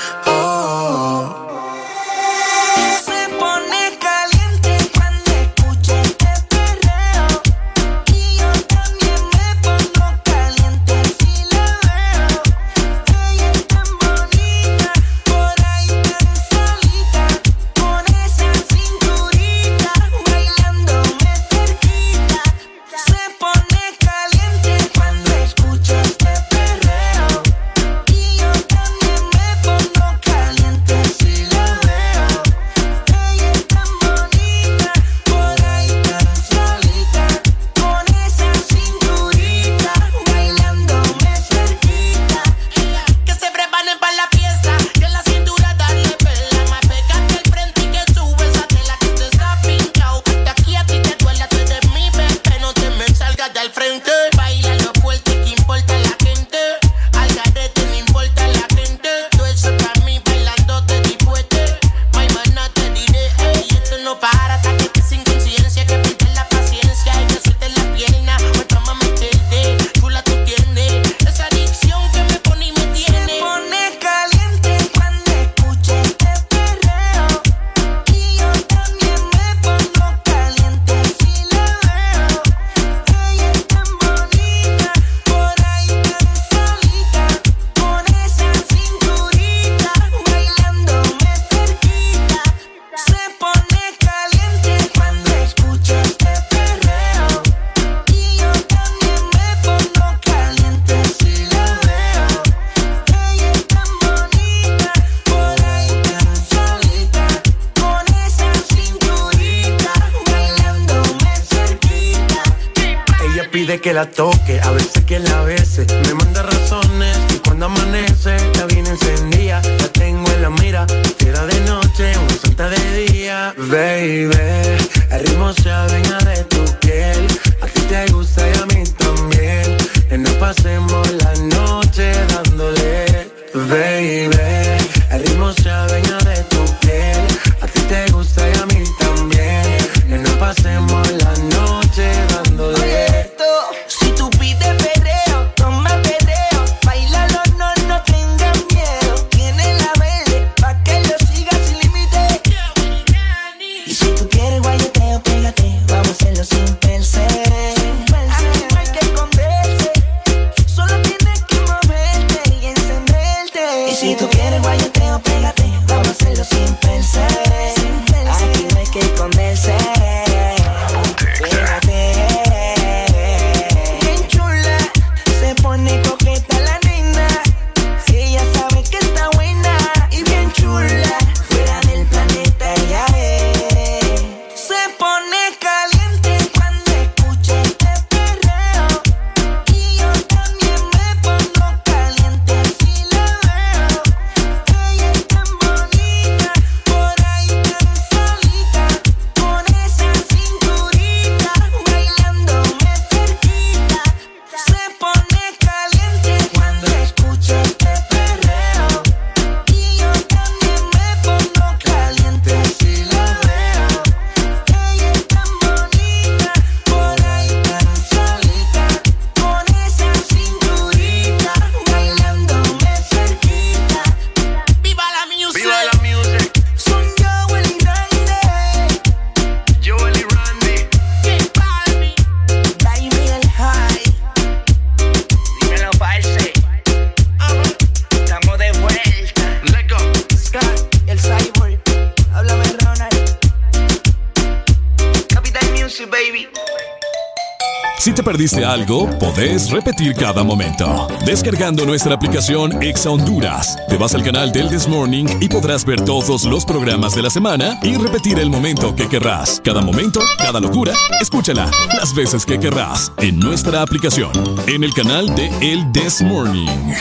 Podés 248.88 249.70
repetir 249.70 250.14
cada 250.14 250.42
momento. 250.42 251.08
Descargando 251.26 251.84
nuestra 251.84 252.14
aplicación 252.14 252.82
Exa 252.82 253.10
Honduras, 253.10 253.76
te 253.86 253.98
vas 253.98 254.14
al 254.14 254.22
canal 254.22 254.50
del 254.50 254.70
This 254.70 254.88
Morning 254.88 255.26
y 255.40 255.48
podrás 255.48 255.84
ver 255.84 256.00
todos 256.00 256.44
los 256.44 256.64
programas 256.64 257.14
de 257.14 257.20
la 257.20 257.28
semana 257.28 257.78
y 257.82 257.96
repetir 257.96 258.38
el 258.38 258.48
momento 258.48 258.96
que 258.96 259.06
querrás. 259.06 259.60
Cada 259.62 259.82
momento, 259.82 260.20
cada 260.38 260.58
locura, 260.58 260.94
escúchala 261.20 261.70
las 261.98 262.14
veces 262.14 262.46
que 262.46 262.58
querrás 262.58 263.12
en 263.18 263.38
nuestra 263.38 263.82
aplicación, 263.82 264.32
en 264.66 264.82
el 264.82 264.94
canal 264.94 265.34
de 265.34 265.48
El 265.60 265.92
This 265.92 266.22
Morning. 266.22 266.94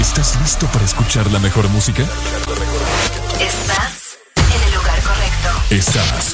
¿Estás 0.00 0.36
listo 0.40 0.66
para 0.72 0.84
escuchar 0.84 1.30
la 1.30 1.38
mejor 1.38 1.68
música? 1.68 2.02
Estás 3.38 4.18
en 4.34 4.68
el 4.68 4.74
lugar 4.74 5.00
correcto. 5.00 5.48
Estás. 5.70 6.31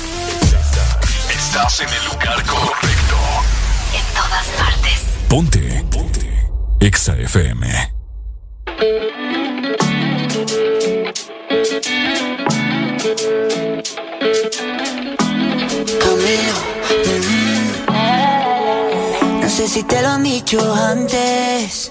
Estás 1.59 1.81
en 1.81 1.89
el 1.89 2.05
lugar 2.05 2.47
correcto. 2.47 3.17
En 3.93 4.05
todas 4.15 4.47
partes. 4.57 5.03
Ponte. 5.29 5.85
Ponte. 5.91 6.49
Exa 6.79 7.17
FM. 7.17 7.67
Mm. 17.91 19.41
No 19.41 19.49
sé 19.49 19.69
si 19.69 19.83
te 19.83 20.01
lo 20.01 20.11
han 20.11 20.23
dicho 20.23 20.61
antes. 20.73 21.91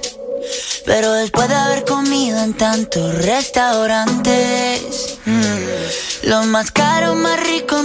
Pero 0.86 1.12
después 1.12 1.50
de 1.50 1.56
haber 1.56 1.84
comido 1.84 2.42
en 2.42 2.54
tantos 2.54 3.14
restaurantes, 3.16 5.18
mm, 5.26 6.30
lo 6.30 6.44
más 6.44 6.72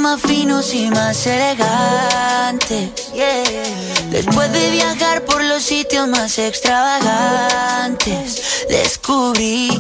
más 0.03 0.21
finos 0.21 0.75
y 0.75 0.91
más 0.91 1.27
elegantes. 1.27 2.91
Después 4.11 4.53
de 4.53 4.71
viajar 4.73 5.25
por 5.25 5.43
los 5.45 5.63
sitios 5.63 6.09
más 6.09 6.39
extravagantes, 6.39 8.67
descubrí. 8.69 9.71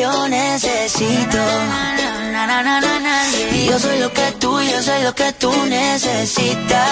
yo 0.00 0.28
necesito. 0.28 1.38
Yo 3.66 3.78
soy 3.78 3.98
lo 3.98 4.12
que 4.12 4.32
tú, 4.38 4.60
yo 4.60 4.82
soy 4.82 5.02
lo 5.02 5.14
que 5.14 5.32
tú 5.32 5.52
necesitas. 5.66 6.88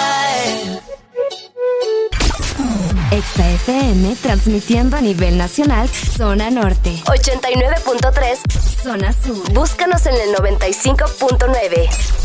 Exa 3.11 3.49
FM 3.51 4.15
transmitiendo 4.21 4.97
a 4.97 5.01
nivel 5.01 5.37
nacional 5.37 5.87
Zona 5.87 6.49
Norte 6.49 7.01
89.3 7.05 8.83
Zona 8.83 9.13
Sur 9.13 9.53
Búscanos 9.53 10.05
en 10.05 10.15
el 10.15 10.35
95.9 10.35 12.24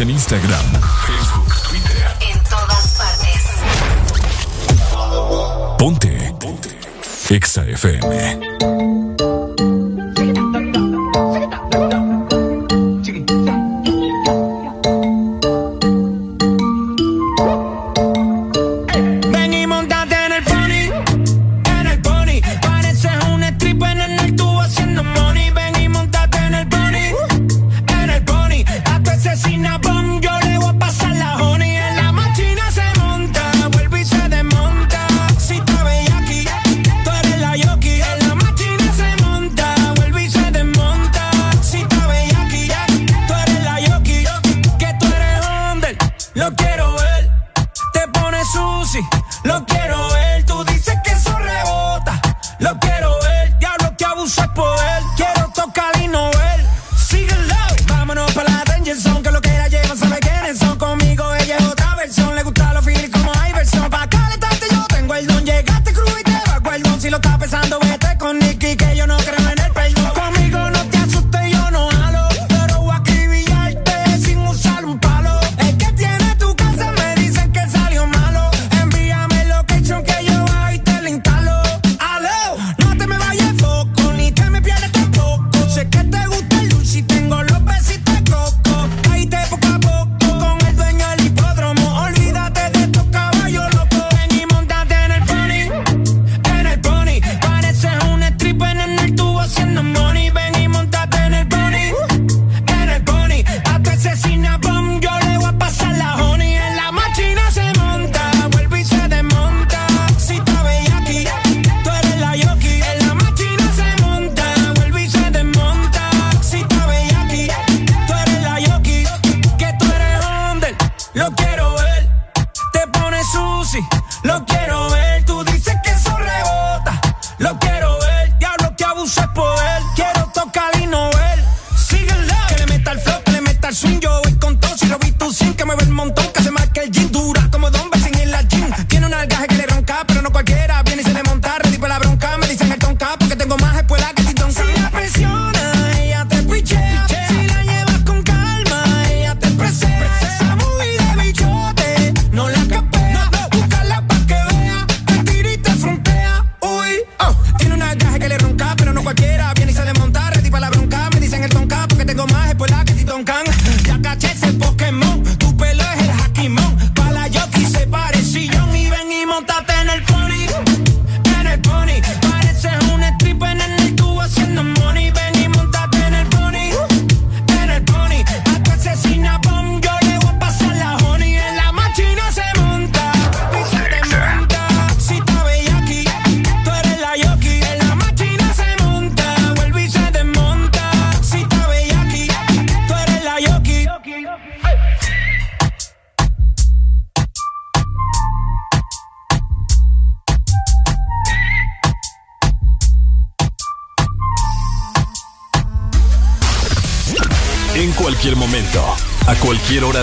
En 0.00 0.10
Instagram, 0.10 0.67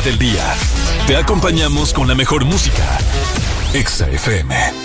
del 0.01 0.17
día, 0.17 0.56
te 1.07 1.15
acompañamos 1.15 1.93
con 1.93 2.07
la 2.07 2.15
mejor 2.15 2.43
música. 2.43 2.98
Exa 3.74 4.09
FM. 4.09 4.84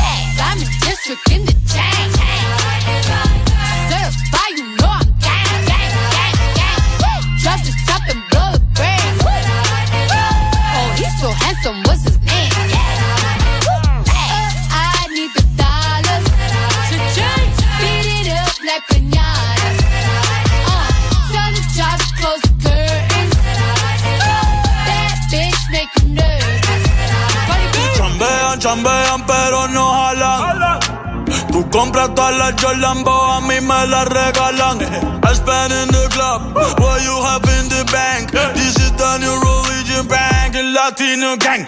Tú 31.71 31.77
compras 31.77 32.13
todas 32.13 32.35
las 32.35 32.61
Jordan, 32.61 33.03
a 33.07 33.39
mí 33.41 33.61
me 33.61 33.87
las 33.87 34.05
regalan. 34.05 34.81
I 35.23 35.33
spend 35.33 35.71
in 35.71 35.87
the 35.87 36.09
club, 36.09 36.53
what 36.79 37.01
you 37.01 37.15
have 37.23 37.47
in 37.59 37.69
the 37.69 37.85
bank. 37.91 38.31
This 38.53 38.75
is 38.75 38.91
the 38.91 39.17
new 39.19 39.31
religion 39.39 40.05
bank, 40.07 40.55
el 40.55 40.73
latino 40.73 41.37
gang. 41.37 41.65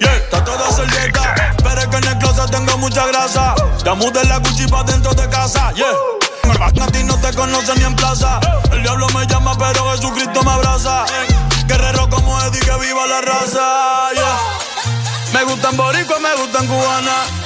Yeah, 0.00 0.16
está 0.16 0.42
toda 0.44 0.72
servieta, 0.72 1.54
pero 1.62 1.80
es 1.80 1.86
que 1.86 1.96
en 1.96 2.04
el 2.08 2.18
closet 2.18 2.50
tengo 2.50 2.76
mucha 2.78 3.06
grasa. 3.06 3.54
Ya 3.84 3.94
mudé 3.94 4.24
la 4.24 4.38
Gucci 4.38 4.66
dentro 4.86 5.14
de 5.14 5.28
casa, 5.28 5.72
yeah. 5.74 5.94
A 6.60 6.86
ti 6.90 7.04
no 7.04 7.16
te 7.18 7.32
conocen 7.32 7.78
ni 7.78 7.84
en 7.84 7.94
plaza. 7.94 8.40
El 8.72 8.82
diablo 8.82 9.06
me 9.14 9.26
llama, 9.26 9.56
pero 9.56 9.92
Jesucristo 9.92 10.42
me 10.42 10.50
abraza. 10.50 11.04
Guerrero 11.66 12.08
como 12.10 12.40
Eddie, 12.42 12.60
que 12.60 12.76
viva 12.78 13.06
la 13.06 13.20
raza, 13.20 14.10
yeah. 14.12 14.38
Me 15.32 15.44
gustan 15.44 15.76
boricua, 15.76 16.18
me 16.18 16.34
gustan 16.34 16.66
cubana. 16.66 17.45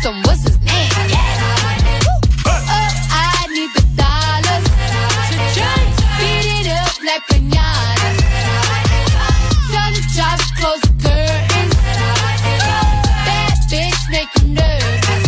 he's 0.00 0.06
so 0.06 0.12
handsome, 0.12 0.22
what's 0.22 0.42
his 0.42 0.58
name? 0.60 0.90
Oh, 2.46 2.60
I 3.10 3.46
need 3.48 3.70
the 3.74 3.82
dollars 3.96 4.64
to. 5.28 5.64
Beat 6.18 6.46
it 6.60 6.68
up 6.72 6.94
like 7.04 7.24
pinatas. 7.28 8.18
Tell 9.70 9.90
the 9.92 10.02
job 10.16 10.38
close 10.58 10.80
the 10.80 10.92
curtains. 11.02 11.76
That 13.26 13.54
bitch 13.70 14.02
make 14.10 14.30
you 14.40 14.48
nervous. 14.54 15.24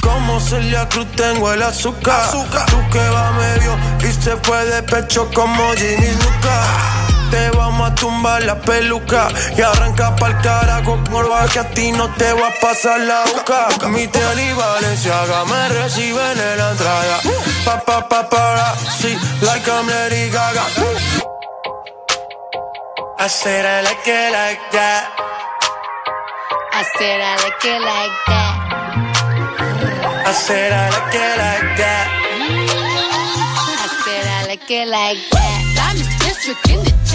Como 0.00 0.40
Celia 0.40 0.88
Cruz 0.88 1.06
tengo 1.16 1.52
el 1.52 1.62
azúcar. 1.62 2.30
Tú 2.30 2.78
que 2.92 3.08
va 3.08 3.32
medio 3.32 3.76
y 4.00 4.12
se 4.12 4.36
fue 4.38 4.64
de 4.66 4.82
pecho 4.82 5.28
como 5.34 5.72
Ginny 5.74 6.12
Luca. 6.22 7.05
Te 7.30 7.50
vamos 7.50 7.90
a 7.90 7.94
tumbar 7.94 8.42
la 8.44 8.60
peluca 8.60 9.28
y 9.56 9.60
arranca 9.60 10.14
pa'l 10.16 10.40
carajo 10.40 10.96
morba 11.10 11.46
que 11.48 11.58
a 11.58 11.68
ti 11.70 11.92
no 11.92 12.08
te 12.14 12.32
va 12.32 12.48
a 12.48 12.60
pasar 12.60 13.00
la 13.00 13.24
boca. 13.24 13.68
Mi 13.88 14.06
tele 14.06 14.44
y 14.50 14.52
Valenciaga 14.52 15.44
me 15.44 15.68
reciben 15.68 16.38
en 16.38 16.58
la 16.58 16.70
entrada. 16.70 17.20
Pa 17.64 17.80
pa 17.80 18.08
pa 18.08 18.28
para, 18.28 18.74
sí, 19.00 19.18
like 19.42 19.68
I'm 19.68 19.86
Lady 19.88 20.30
Gaga. 20.30 20.64
I 23.18 23.28
said 23.28 23.64
I 23.64 23.82
like 23.82 24.06
it 24.06 24.32
like 24.32 24.60
that. 24.72 25.10
I 26.72 26.84
said 26.96 27.20
I 27.20 27.36
like 27.42 27.64
it 27.64 27.80
like 27.80 28.16
that. 28.26 28.54
I 30.26 30.32
said 30.32 30.72
I 30.72 30.90
like 30.90 31.14
it 31.14 31.36
like 31.38 31.76
that. 31.78 32.06
I 33.82 33.88
said 34.04 34.26
I 34.26 34.46
like 34.46 34.70
it 34.70 34.86
like 34.88 35.30
that. 35.30 35.62
I'm 35.80 35.96
district 36.20 36.68
in 36.68 36.84
the 36.84 37.05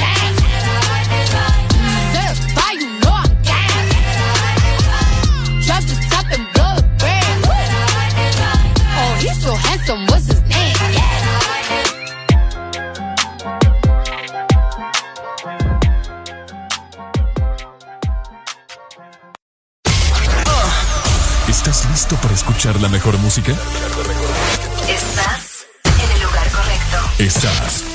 ¿Listo 22.12 22.28
para 22.28 22.36
escuchar 22.36 22.82
la 22.82 22.90
mejor 22.90 23.18
música? 23.20 23.54
Estás 24.90 25.66
en 25.86 26.12
el 26.12 26.22
lugar 26.22 26.50
correcto. 26.52 26.98
Estás. 27.20 27.86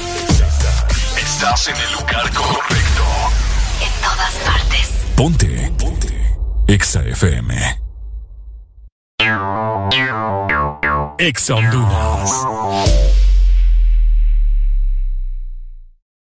Estás 1.19 1.69
en 1.69 1.77
el 1.77 1.93
lugar 1.93 2.33
correcto. 2.33 3.05
En 3.83 3.93
todas 4.01 4.33
partes. 4.36 4.91
Ponte. 5.17 5.70
Ponte. 5.78 6.35
Exa 6.67 7.03
FM. 7.03 7.78
Exa 11.19 11.55
Honduras. 11.57 12.47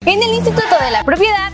En 0.01 0.23
el 0.23 0.33
Instituto 0.33 0.77
de 0.83 0.91
la 0.91 1.05
Propiedad 1.05 1.53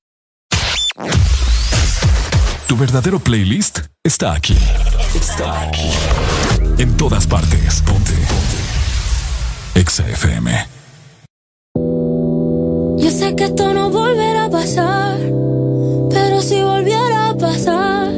Tu 2.67 2.77
verdadero 2.77 3.19
playlist 3.19 3.79
está 4.03 4.33
aquí. 4.33 4.57
Está 5.15 5.61
aquí. 5.63 5.89
En 6.77 6.97
todas 6.97 7.27
partes. 7.27 7.81
Ponte. 7.81 8.13
Exa 9.75 10.07
FM. 10.09 10.67
Yo 12.97 13.09
sé 13.09 13.35
que 13.35 13.45
esto 13.45 13.73
no 13.73 13.89
volverá 13.89 14.45
a 14.45 14.49
pasar, 14.49 15.17
pero 16.09 16.41
si 16.41 16.61
volviera 16.61 17.29
a 17.29 17.37
pasar, 17.37 18.11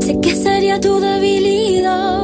sé 0.00 0.20
que 0.22 0.36
sería 0.36 0.80
tu 0.80 1.00
debilidad, 1.00 2.23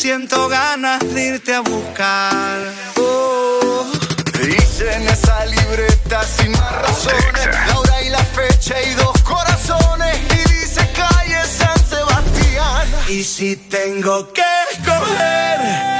siento 0.00 0.48
ganas 0.48 0.98
de 1.12 1.26
irte 1.26 1.54
a 1.54 1.60
buscar. 1.60 2.58
Oh. 2.96 3.84
Dice 4.40 4.94
en 4.94 5.06
esa 5.06 5.44
libreta 5.44 6.22
sin 6.22 6.52
más 6.52 6.72
razones, 6.72 7.46
la 7.66 7.78
hora 7.78 8.02
y 8.02 8.08
la 8.08 8.24
fecha 8.24 8.80
y 8.80 8.94
dos 8.94 9.20
corazones. 9.22 10.18
Y 10.30 10.54
dice 10.54 10.88
calle 10.96 11.44
San 11.44 11.78
Sebastián. 11.86 12.88
Y 13.10 13.22
si 13.22 13.56
tengo 13.56 14.32
que 14.32 14.42
escoger 14.72 15.99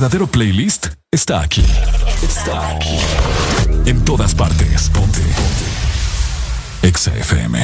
verdadero 0.00 0.26
playlist 0.26 0.86
está 1.10 1.42
aquí. 1.42 1.62
Está 2.22 2.70
aquí. 2.70 2.98
En 3.84 4.02
todas 4.02 4.34
partes. 4.34 4.88
Ponte. 4.88 5.20
Ponte. 5.20 6.88
Exa 6.88 7.14
FM. 7.14 7.58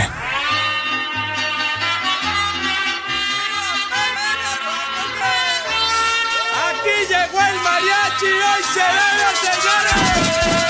Aquí 6.74 6.96
llegó 7.08 7.40
el 7.40 7.56
mariachi. 7.62 8.26
Hoy 8.26 8.62
celebra, 8.74 9.30
señores. 9.40 10.65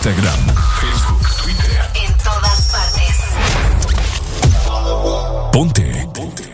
Instagram, 0.00 0.40
Facebook, 0.80 1.20
Twitter. 1.42 1.76
En 1.94 2.14
todas 2.24 2.72
partes. 2.72 3.16
Ponte. 5.52 6.08
Ponte. 6.14 6.44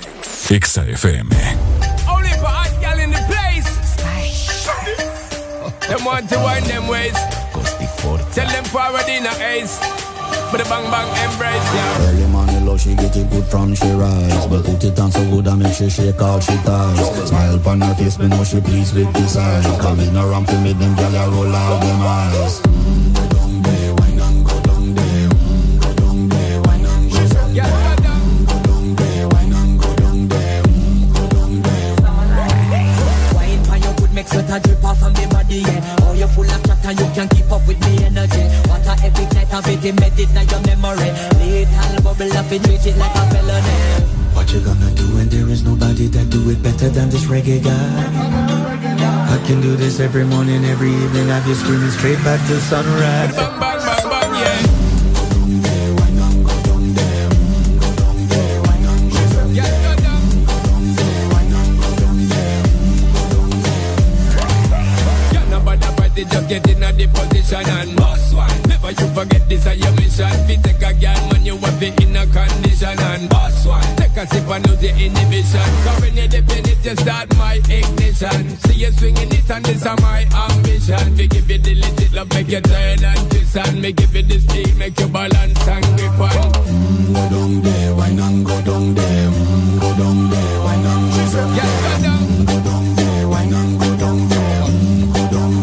Exa 0.50 0.82
FM. 0.82 1.30
Only 2.08 2.30
for 2.40 2.50
hot 2.50 2.98
in 2.98 3.12
the 3.12 3.22
place. 3.30 3.70
Them 5.86 6.04
want 6.04 6.28
to 6.28 6.38
wind 6.40 6.66
them 6.66 6.88
ways. 6.88 7.14
Tell 8.34 8.48
them 8.48 8.64
forward 8.64 9.08
in 9.08 9.26
ace. 9.26 9.78
But 10.50 10.58
the 10.58 10.68
bang 10.68 10.90
bang 10.90 11.30
embrace, 11.30 11.74
yeah. 11.74 12.16
She 12.76 12.94
get 12.94 13.16
it 13.16 13.30
good 13.30 13.44
from 13.46 13.74
she 13.74 13.90
rise. 13.92 14.46
But 14.48 14.64
put 14.64 14.84
it 14.84 14.98
on 14.98 15.10
so 15.10 15.24
good 15.30 15.48
I 15.48 15.54
make 15.54 15.72
she 15.72 15.88
shake 15.88 16.20
out 16.20 16.42
she 16.42 16.56
ties. 16.66 17.28
Smile 17.28 17.54
upon 17.54 17.80
her 17.80 17.94
face, 17.94 18.18
me 18.18 18.26
know 18.28 18.44
she 18.44 18.60
pleased 18.60 18.94
with 18.94 19.12
this 19.14 19.36
eyes. 19.36 19.64
Coming 19.80 20.16
around 20.16 20.46
to 20.48 20.60
me, 20.60 20.72
them 20.72 20.96
gal 20.96 21.30
roll 21.30 21.54
out 21.54 21.80
them 21.80 22.02
eyes. 22.02 22.65
reggae 47.36 47.62
guy. 47.62 49.34
I 49.34 49.46
can 49.46 49.60
do 49.60 49.76
this 49.76 50.00
every 50.00 50.24
morning, 50.24 50.64
every 50.64 50.90
evening. 50.90 51.30
I've 51.30 51.46
you 51.46 51.54
screaming 51.54 51.90
straight 51.90 52.22
back 52.24 52.40
to 52.48 52.56
sunrise. 52.60 53.55
me 83.86 83.92
give 83.92 84.16
you 84.16 84.22
this 84.22 84.44
deal, 84.44 84.74
make 84.76 84.98
you 84.98 85.06
balance 85.06 85.68
and 85.68 85.84
grip 85.96 86.18
on. 86.18 86.30
Mm, 86.30 87.14
go 87.14 87.22
down 87.30 87.62
there, 87.62 87.94
why 87.94 88.10
not 88.10 88.44
go 88.44 88.62
down 88.62 88.94
there? 88.94 89.30
Mm, 89.30 89.80
go 89.80 89.90
down 89.94 90.30
there, 90.30 90.58
why 90.64 90.76
not 90.86 91.02
go 91.14 91.24
down 91.38 91.46
there? 91.46 91.76
Yeah, 91.76 92.40
go 95.14 95.22
down. 95.30 95.56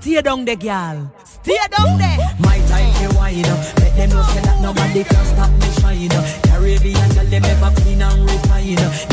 Stay 0.00 0.22
down 0.22 0.44
there, 0.44 0.56
girl. 0.56 1.12
Stay 1.24 1.58
down 1.76 1.98
there. 1.98 2.18
My 2.40 2.58
time 2.70 2.92
you 3.02 3.10
wider. 3.18 3.56
Let 3.80 3.96
them 3.96 4.10
know 4.10 4.22
that 4.22 4.58
nobody 4.62 5.04
can 5.04 5.24
stop 5.32 5.50
me 5.60 5.68
shining. 5.80 6.10
Caribbean 6.48 7.08
girl, 7.14 7.26
them 7.26 7.42
never 7.42 7.70
clean 7.80 8.02
and 8.02 8.30
refine. 8.30 9.11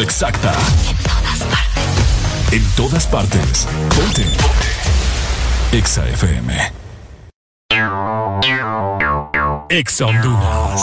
Exacta. 0.00 0.52
En 0.88 0.96
todas 1.04 1.42
partes. 1.44 2.52
En 2.52 2.64
todas 2.76 3.06
partes. 3.06 3.66
Ponte. 3.94 4.26
Exa 5.72 6.08
FM. 6.08 6.72
Exa 9.68 10.06
Honduras. 10.06 10.82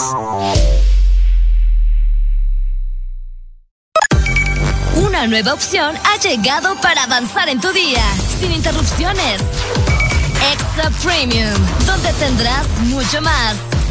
Una 4.96 5.26
nueva 5.26 5.54
opción 5.54 5.94
ha 6.04 6.18
llegado 6.18 6.74
para 6.80 7.04
avanzar 7.04 7.48
en 7.48 7.60
tu 7.60 7.70
día, 7.72 8.04
sin 8.40 8.52
interrupciones. 8.52 9.42
Exa 10.52 10.90
Premium, 11.02 11.54
donde 11.86 12.12
tendrás 12.14 12.66
mucho 12.80 13.20
más 13.20 13.56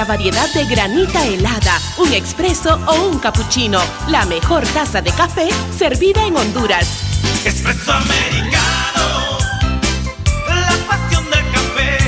nuestra 0.00 0.04
variedad 0.04 0.48
de 0.54 0.64
granita 0.64 1.26
helada, 1.26 1.78
un 1.98 2.12
expreso 2.12 2.78
o 2.86 3.08
un 3.08 3.18
cappuccino. 3.18 3.80
La 4.08 4.24
mejor 4.24 4.66
taza 4.68 5.02
de 5.02 5.10
café 5.12 5.48
servida 5.76 6.24
en 6.26 6.36
Honduras. 6.36 6.86
Expreso 7.44 7.92
americano. 7.92 9.38
La 10.48 10.72
pasión 10.88 11.24
del 11.24 11.44
café. 11.52 11.98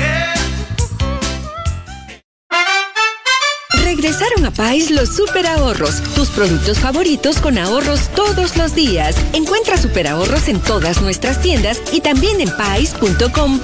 Regresaron 3.83 4.45
a 4.45 4.51
Pais 4.51 4.89
los 4.89 5.15
super 5.15 5.45
ahorros, 5.45 6.01
tus 6.15 6.29
productos 6.29 6.79
favoritos 6.79 7.39
con 7.39 7.57
ahorros 7.59 8.09
todos 8.15 8.57
los 8.57 8.73
días. 8.73 9.15
Encuentra 9.33 9.77
super 9.77 10.07
ahorros 10.07 10.47
en 10.47 10.59
todas 10.59 11.01
nuestras 11.01 11.41
tiendas 11.41 11.79
y 11.91 12.01
también 12.01 12.41
en 12.41 12.49
pais.com.hn. 12.57 13.61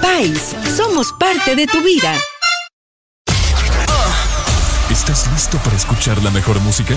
Pais, 0.00 0.56
somos 0.76 1.12
parte 1.18 1.56
de 1.56 1.66
tu 1.66 1.82
vida. 1.82 2.14
¿Estás 5.02 5.26
listo 5.32 5.58
para 5.58 5.74
escuchar 5.74 6.22
la 6.22 6.30
mejor 6.30 6.60
música? 6.60 6.94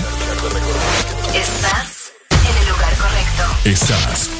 Estás 1.34 2.12
en 2.30 2.56
el 2.56 2.68
lugar 2.68 2.94
correcto. 2.98 3.42
Estás. 3.64 4.30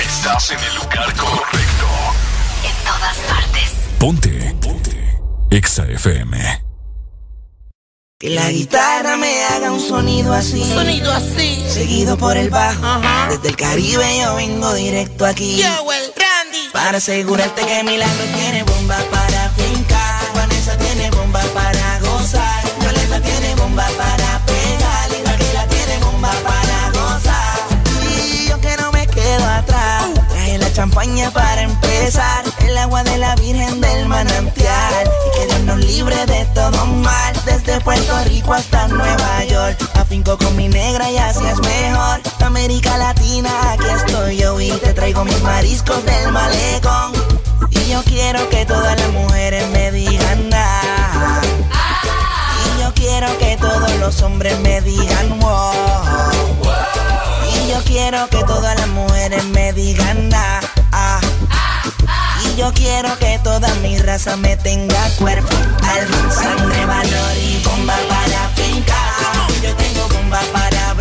Estás 0.00 0.50
en 0.52 0.58
el 0.58 0.74
lugar 0.76 1.14
correcto. 1.14 1.86
En 2.64 2.84
todas 2.86 3.16
partes. 3.28 3.74
Ponte. 3.98 4.56
Ponte. 4.62 5.20
Exa 5.50 5.84
FM. 5.88 6.64
Que 8.18 8.30
la 8.30 8.48
guitarra 8.48 9.18
me 9.18 9.44
haga 9.44 9.70
un 9.70 9.86
sonido 9.86 10.32
así. 10.32 10.64
Sonido 10.72 11.12
así. 11.12 11.62
Seguido 11.68 12.16
por 12.16 12.38
el 12.38 12.48
bajo. 12.48 13.02
Desde 13.28 13.48
el 13.50 13.56
Caribe 13.56 14.20
yo 14.22 14.36
vengo 14.36 14.72
directo 14.72 15.26
aquí. 15.26 15.58
Yo, 15.58 15.92
el 15.92 16.14
Randy. 16.16 16.70
Para 16.72 16.96
asegurarte 16.96 17.66
que 17.66 17.84
Milagro 17.84 18.24
tiene 18.34 18.62
bomba 18.62 18.96
para 19.10 19.50
fincar. 19.50 20.32
Vanessa 20.34 20.78
tiene 20.78 21.10
bomba 21.10 21.42
para 21.52 21.77
champaña 30.78 31.28
para 31.32 31.62
empezar. 31.62 32.44
El 32.60 32.78
agua 32.78 33.02
de 33.02 33.18
la 33.18 33.34
Virgen 33.34 33.80
del 33.80 34.06
manantial. 34.06 35.10
Y 35.26 35.36
que 35.36 35.46
Dios 35.46 35.60
nos 35.62 35.78
libre 35.78 36.14
de 36.26 36.44
todo 36.54 36.86
mal. 36.86 37.34
Desde 37.44 37.80
Puerto 37.80 38.16
Rico 38.26 38.54
hasta 38.54 38.86
Nueva 38.86 39.44
York. 39.44 39.76
Afinco 39.94 40.38
con 40.38 40.54
mi 40.54 40.68
negra 40.68 41.10
y 41.10 41.18
así 41.18 41.44
es 41.44 41.58
mejor. 41.58 42.20
América 42.44 42.96
Latina, 42.96 43.50
aquí 43.72 43.86
estoy 43.88 44.36
yo. 44.36 44.60
Y 44.60 44.70
te 44.70 44.94
traigo 44.94 45.24
mis 45.24 45.42
mariscos 45.42 46.04
del 46.04 46.30
malecón. 46.30 47.12
Y 47.70 47.90
yo 47.90 48.00
quiero 48.04 48.48
que 48.48 48.64
todas 48.64 48.96
las 49.00 49.10
mujeres 49.10 49.68
me 49.70 49.90
digan 49.90 50.48
nada. 50.48 51.40
Y 52.66 52.80
yo 52.82 52.94
quiero 52.94 53.36
que 53.38 53.56
todos 53.56 53.96
los 53.96 54.22
hombres 54.22 54.56
me 54.60 54.80
digan 54.82 55.40
wow. 55.40 55.72
Y 57.52 57.68
yo 57.68 57.82
quiero 57.84 58.28
que 58.28 58.44
todas 58.44 58.78
las 58.78 58.88
mujeres 58.88 59.44
me 59.46 59.72
digan 59.72 60.28
na, 60.28 60.60
ah. 60.60 60.67
Yo 62.58 62.72
quiero 62.74 63.16
que 63.18 63.38
toda 63.44 63.72
mi 63.76 63.96
raza 63.98 64.36
me 64.36 64.56
tenga 64.56 65.08
cuerpo, 65.16 65.54
alma, 65.80 66.30
sangre, 66.30 66.86
valor 66.86 67.36
y 67.36 67.62
bomba 67.62 67.94
para 68.08 68.48
fincar. 68.56 69.62
Yo 69.62 69.72
tengo 69.76 70.08
bomba 70.08 70.40
para 70.52 70.97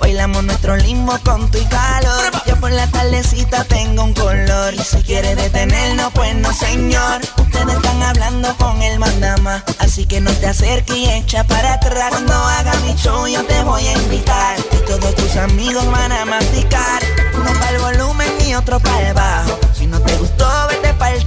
bailamos 0.00 0.44
nuestro 0.44 0.76
limbo 0.76 1.18
con 1.24 1.50
tu 1.50 1.58
calor. 1.68 2.32
Yo 2.46 2.56
por 2.56 2.70
la 2.70 2.86
tardecita 2.86 3.64
tengo 3.64 4.04
un 4.04 4.14
color. 4.14 4.74
Y 4.74 4.78
si 4.78 5.02
quiere 5.02 5.34
detenernos, 5.34 6.12
pues 6.12 6.34
no, 6.34 6.52
señor. 6.52 7.20
Ustedes 7.38 7.76
están 7.76 8.02
hablando 8.02 8.56
con 8.56 8.80
el 8.82 8.98
mandama. 8.98 9.64
Así 9.78 10.06
que 10.06 10.20
no 10.20 10.30
te 10.32 10.46
acerques 10.46 10.96
y 10.96 11.10
echa 11.10 11.44
para 11.44 11.74
atrás. 11.74 12.10
Cuando 12.10 12.34
haga 12.34 12.74
mi 12.80 12.94
show, 12.94 13.26
yo 13.26 13.44
te 13.44 13.62
voy 13.62 13.86
a 13.86 13.92
invitar. 13.92 14.58
Y 14.72 14.76
todos 14.86 15.14
tus 15.14 15.36
amigos 15.36 15.90
van 15.90 16.12
a 16.12 16.24
masticar. 16.24 17.02
Uno 17.34 17.52
para 17.60 17.70
el 17.70 17.78
volumen 17.78 18.28
y 18.46 18.54
otro 18.54 18.80
para 18.80 19.08
el 19.08 19.14
bajo. 19.14 19.58
Si 19.72 19.86
no 19.86 20.00
te 20.00 20.14
gustó, 20.16 20.48
vete 20.68 20.92
para 20.94 21.14
el 21.14 21.26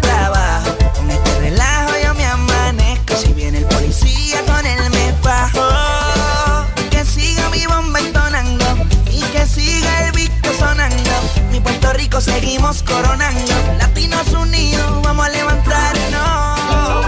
Rico 12.12 12.20
seguimos 12.20 12.84
coronando. 12.84 13.54
Latinos 13.80 14.28
unidos, 14.34 15.02
vamos 15.02 15.26
a 15.26 15.30
levantarnos. 15.30 17.08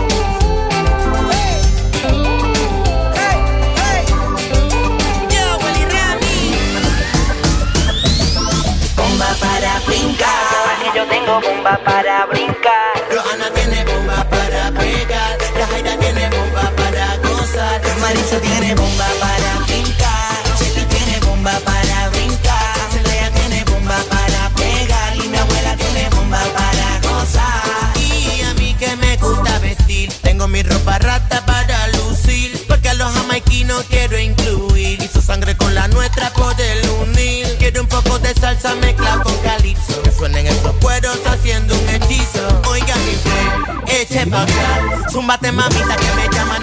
Bomba 8.96 9.28
para 9.42 9.80
brincar. 9.86 10.80
Que 10.80 10.98
yo 10.98 11.06
tengo 11.08 11.42
bomba 11.42 11.78
para 11.84 12.26
brincar. 12.28 12.94
Johanna 13.12 13.52
tiene 13.54 13.84
bomba 13.84 14.24
para 14.30 14.72
pegar. 14.72 15.38
La 15.60 15.68
Jaira 15.68 15.98
tiene 15.98 16.30
bomba 16.30 16.72
para 16.78 17.18
gozar. 17.18 17.82
Marisa 18.00 18.40
tiene 18.40 18.74
bomba 18.74 19.08
para 19.20 19.33
nuestra 35.88 36.30
poder 36.32 36.82
unir. 37.02 37.48
Quiero 37.60 37.82
un 37.82 37.88
poco 37.88 38.20
de 38.20 38.34
salsa 38.34 38.76
mezcla 38.76 39.20
con 39.24 39.36
calipso. 39.38 40.02
Que 40.04 40.12
suenen 40.12 40.48
esos 40.48 40.74
cueros 40.82 41.20
haciendo 41.26 41.76
un 41.76 41.90
hechizo. 41.90 42.62
Oiga 42.70 42.96
mi 42.96 43.16
friend, 43.16 43.90
eche 43.90 44.26
pa' 44.28 44.44
acá. 44.44 45.10
Zúmbate 45.12 45.52
mamita 45.52 45.96
que 45.96 46.14
me 46.16 46.36
llaman 46.36 46.63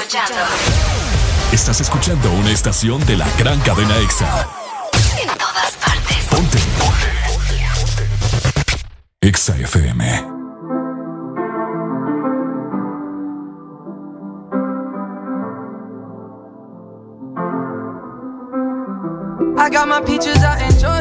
escuchando. 0.00 0.34
Estás 1.52 1.80
escuchando 1.80 2.30
una 2.32 2.50
estación 2.50 3.04
de 3.06 3.16
la 3.16 3.26
gran 3.36 3.58
cadena 3.60 3.96
EXA. 3.98 4.48
En 5.20 5.28
todas 5.36 5.76
partes. 5.84 6.16
Ponte. 6.30 6.58
EXA 9.20 9.56
FM. 9.56 10.38
I 19.60 19.70
got 19.70 19.88
my 19.88 20.00
peaches 20.00 20.42
out 20.44 20.62
in 20.62 20.78
Georgia. 20.78 20.97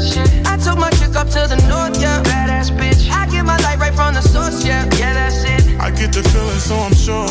Shit. 0.00 0.46
I 0.46 0.56
took 0.56 0.78
my 0.78 0.90
chick 0.90 1.14
up 1.14 1.28
to 1.36 1.46
the 1.46 1.56
north, 1.68 2.00
yeah. 2.00 2.22
Badass 2.22 2.70
bitch. 2.76 3.10
I 3.10 3.26
get 3.30 3.44
my 3.44 3.56
light 3.58 3.78
right 3.78 3.94
from 3.94 4.14
the 4.14 4.22
source, 4.22 4.64
yeah. 4.64 4.84
Yeah, 4.98 5.12
that's 5.14 5.44
it. 5.44 5.78
I 5.80 5.90
get 5.90 6.12
the 6.12 6.22
feeling, 6.22 6.58
so 6.58 6.76
I'm 6.76 6.94
sure. 6.94 7.28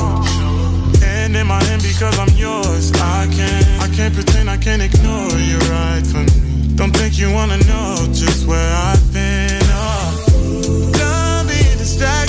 And 1.03 1.35
in 1.35 1.47
my 1.47 1.61
hand 1.63 1.81
because 1.81 2.17
I'm 2.19 2.33
yours. 2.37 2.91
I 2.93 3.27
can't, 3.31 3.65
I 3.81 3.87
can't 3.95 4.13
pretend, 4.13 4.49
I 4.49 4.57
can't 4.57 4.81
ignore 4.81 5.31
you 5.39 5.57
right 5.73 6.05
from 6.05 6.25
me. 6.25 6.75
Don't 6.75 6.95
think 6.95 7.19
you 7.19 7.31
wanna 7.33 7.57
know 7.69 8.07
just 8.13 8.47
where 8.47 8.71
I've 8.73 9.13
been. 9.13 9.59
Oh. 9.73 10.91
Done 10.93 11.47
being 11.47 11.77
distracted. 11.77 12.28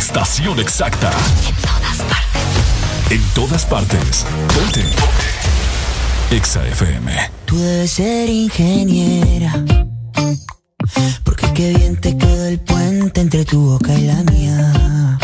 Estación 0.00 0.58
exacta. 0.58 1.10
En 1.46 1.54
todas 1.60 1.98
partes. 2.08 3.10
En 3.10 3.22
todas 3.34 3.64
partes. 3.66 4.26
Ponte. 4.54 4.82
Exa 6.30 6.66
FM. 6.68 7.12
Tú 7.44 7.58
debes 7.58 7.90
ser 7.90 8.30
ingeniera. 8.30 9.52
Porque 11.22 11.52
qué 11.52 11.74
bien 11.74 12.00
te 12.00 12.16
quedó 12.16 12.46
el 12.46 12.60
puente 12.60 13.20
entre 13.20 13.44
tu 13.44 13.60
boca 13.72 13.92
y 13.92 14.06
la 14.06 14.22
mía. 14.22 15.18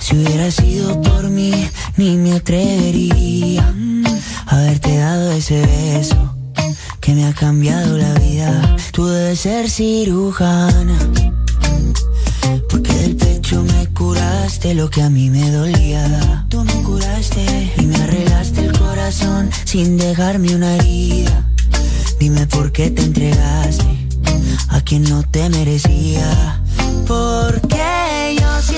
Si 0.00 0.16
hubiera 0.16 0.50
sido 0.50 1.00
por 1.00 1.30
mí, 1.30 1.52
ni 1.96 2.16
me 2.16 2.32
atrevería 2.32 3.62
a 4.46 4.56
haberte 4.56 4.98
dado 4.98 5.30
ese 5.30 5.64
beso 5.64 6.34
que 7.00 7.14
me 7.14 7.26
ha 7.26 7.32
cambiado 7.32 7.96
la 7.96 8.12
vida. 8.14 8.76
Tú 8.90 9.06
debes 9.06 9.38
ser 9.38 9.70
cirujana. 9.70 10.98
Curaste 14.48 14.72
lo 14.72 14.88
que 14.88 15.02
a 15.02 15.10
mí 15.10 15.28
me 15.28 15.50
dolía. 15.50 16.46
Tú 16.48 16.64
me 16.64 16.72
curaste 16.82 17.70
y 17.76 17.84
me 17.84 17.96
arreglaste 17.96 18.64
el 18.64 18.78
corazón 18.78 19.50
sin 19.64 19.98
dejarme 19.98 20.54
una 20.54 20.74
herida. 20.76 21.44
Dime 22.18 22.46
por 22.46 22.72
qué 22.72 22.90
te 22.90 23.02
entregaste 23.02 23.84
a 24.70 24.80
quien 24.80 25.02
no 25.02 25.22
te 25.22 25.50
merecía. 25.50 26.62
Porque 27.06 28.38
yo 28.40 28.62
si 28.62 28.76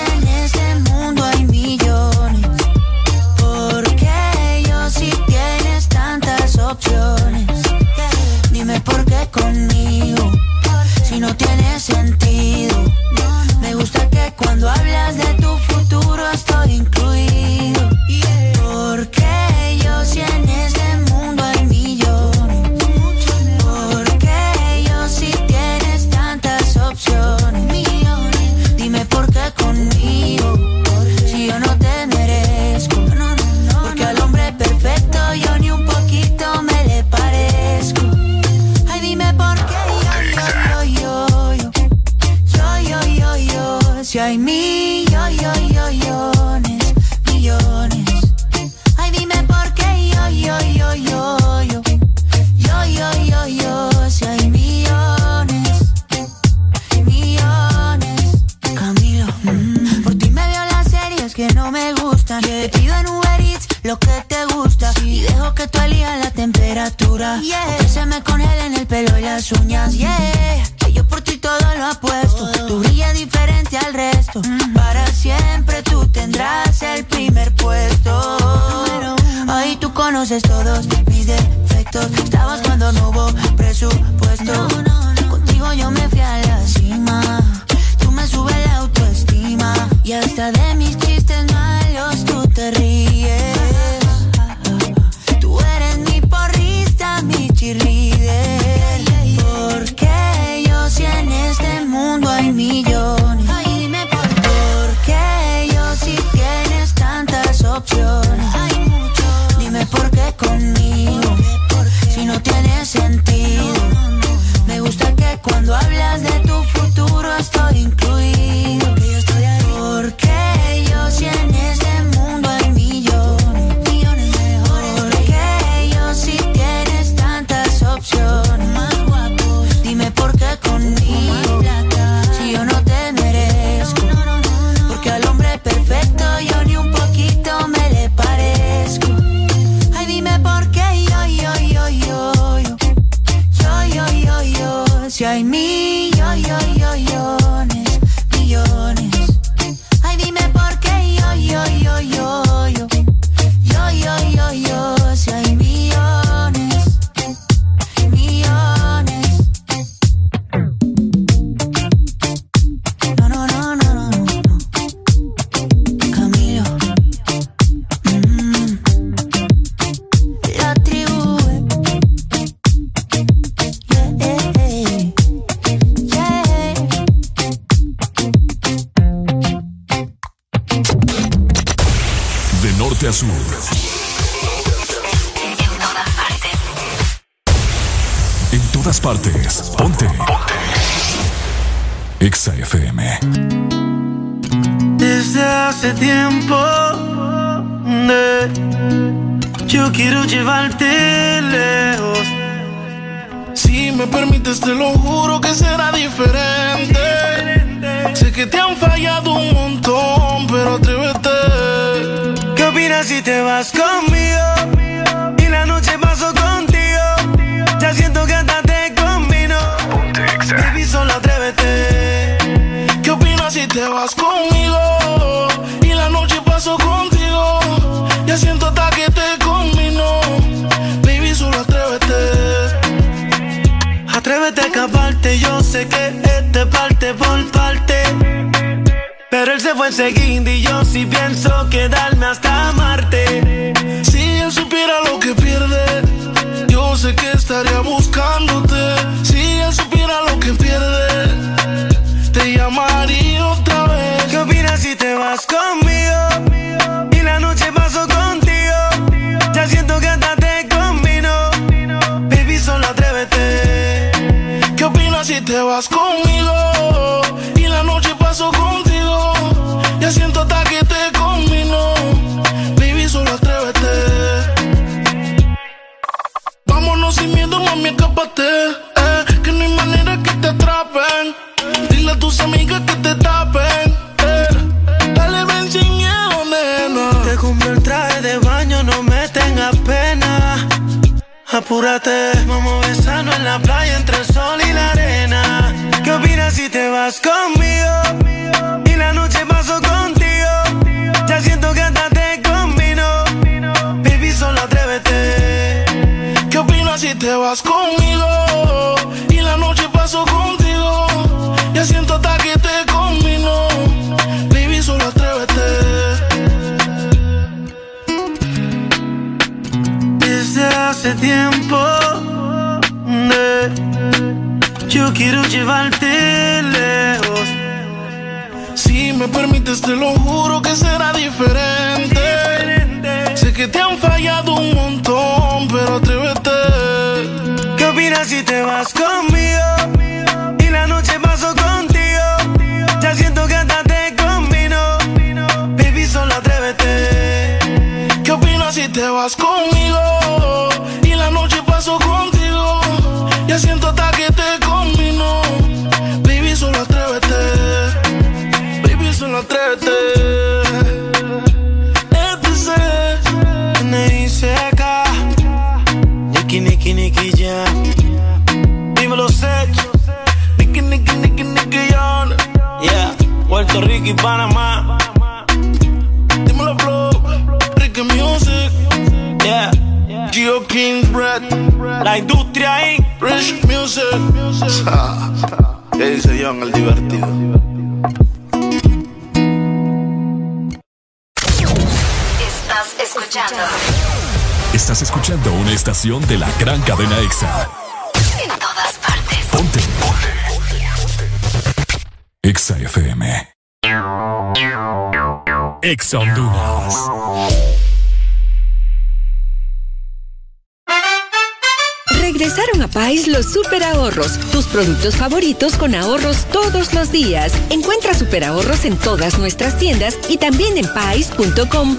En 418.82 418.96
todas 418.96 419.38
nuestras 419.38 419.76
tiendas 419.76 420.16
y 420.30 420.38
también 420.38 420.78
en 420.78 420.86
pais.com.hn. 420.94 421.98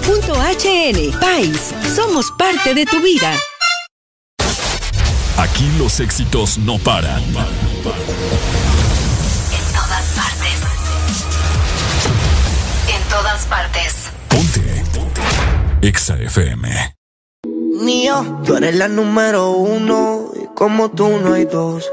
Pais, 1.20 1.76
somos 1.96 2.32
parte 2.32 2.74
de 2.74 2.86
tu 2.88 3.00
vida. 3.02 3.34
Aquí 5.38 5.72
los 5.78 6.00
éxitos 6.00 6.58
no 6.58 6.80
paran. 6.80 7.22
En 7.22 7.34
todas 9.74 10.06
partes. 10.16 10.60
En 12.88 13.10
todas 13.10 13.46
partes. 13.46 13.96
Ponte. 14.28 14.84
Ponte. 14.96 15.22
Exa 15.88 16.16
FM. 16.18 16.96
Mío, 17.80 18.42
tú 18.44 18.56
eres 18.56 18.76
la 18.76 18.88
número 18.88 19.52
uno. 19.52 20.32
Y 20.36 20.48
como 20.56 20.90
tú 20.90 21.10
no 21.20 21.36
hay 21.36 21.46
dos. 21.46 21.86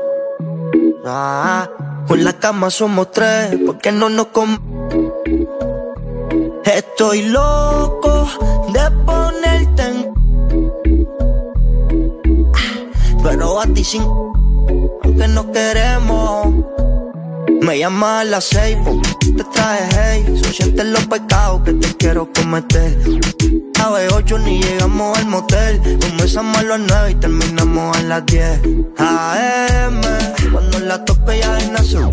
Ah, 1.04 1.68
por 2.06 2.18
la 2.18 2.32
cama 2.38 2.70
somos 2.70 3.12
tres. 3.12 3.54
Porque 3.66 3.92
no 3.92 4.08
nos 4.08 4.28
comemos 4.28 4.67
Estoy 7.00 7.22
loco 7.28 8.28
de 8.72 8.90
ponerte 9.06 9.82
en. 9.84 10.12
Pero 13.22 13.60
a 13.60 13.66
ti 13.66 13.84
sin. 13.84 14.02
Aunque 14.02 15.28
no 15.28 15.52
queremos. 15.52 16.54
Me 17.62 17.78
llama 17.78 18.22
a 18.22 18.24
las 18.24 18.46
seis, 18.46 18.76
te 19.36 19.44
traje 19.44 19.88
hey. 19.94 20.40
So 20.42 20.82
los 20.82 21.06
pecados 21.06 21.62
que 21.62 21.74
te 21.74 21.96
quiero 21.98 22.28
cometer. 22.32 22.98
A 23.80 23.90
las 23.90 24.12
ocho 24.14 24.36
ni 24.40 24.60
llegamos 24.60 25.16
al 25.18 25.26
motel. 25.26 25.80
Comenzamos 26.00 26.56
a 26.56 26.62
las 26.64 26.80
nueve 26.80 27.10
y 27.12 27.14
terminamos 27.14 27.96
a 27.96 28.02
las 28.02 28.26
diez. 28.26 28.60
AM, 28.98 30.00
cuando 30.50 30.80
la 30.80 31.04
tope 31.04 31.38
ya 31.38 31.58
es 31.58 31.70
nació. 31.70 32.10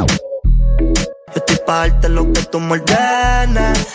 Yo 0.00 1.34
estoy 1.34 1.56
pa' 1.66 1.88
darte 1.88 2.08
lo 2.08 2.32
que 2.32 2.42
tú 2.44 2.60
me 2.60 2.82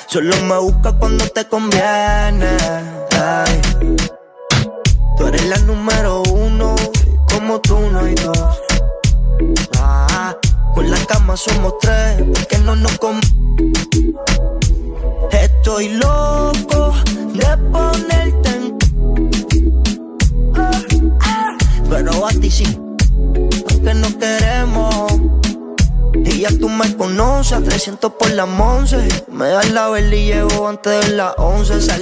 Solo 0.05 0.35
me 0.43 0.57
busca 0.59 0.91
cuando 0.93 1.27
te 1.27 1.43
conviene. 1.45 2.55
Ay. 3.19 3.72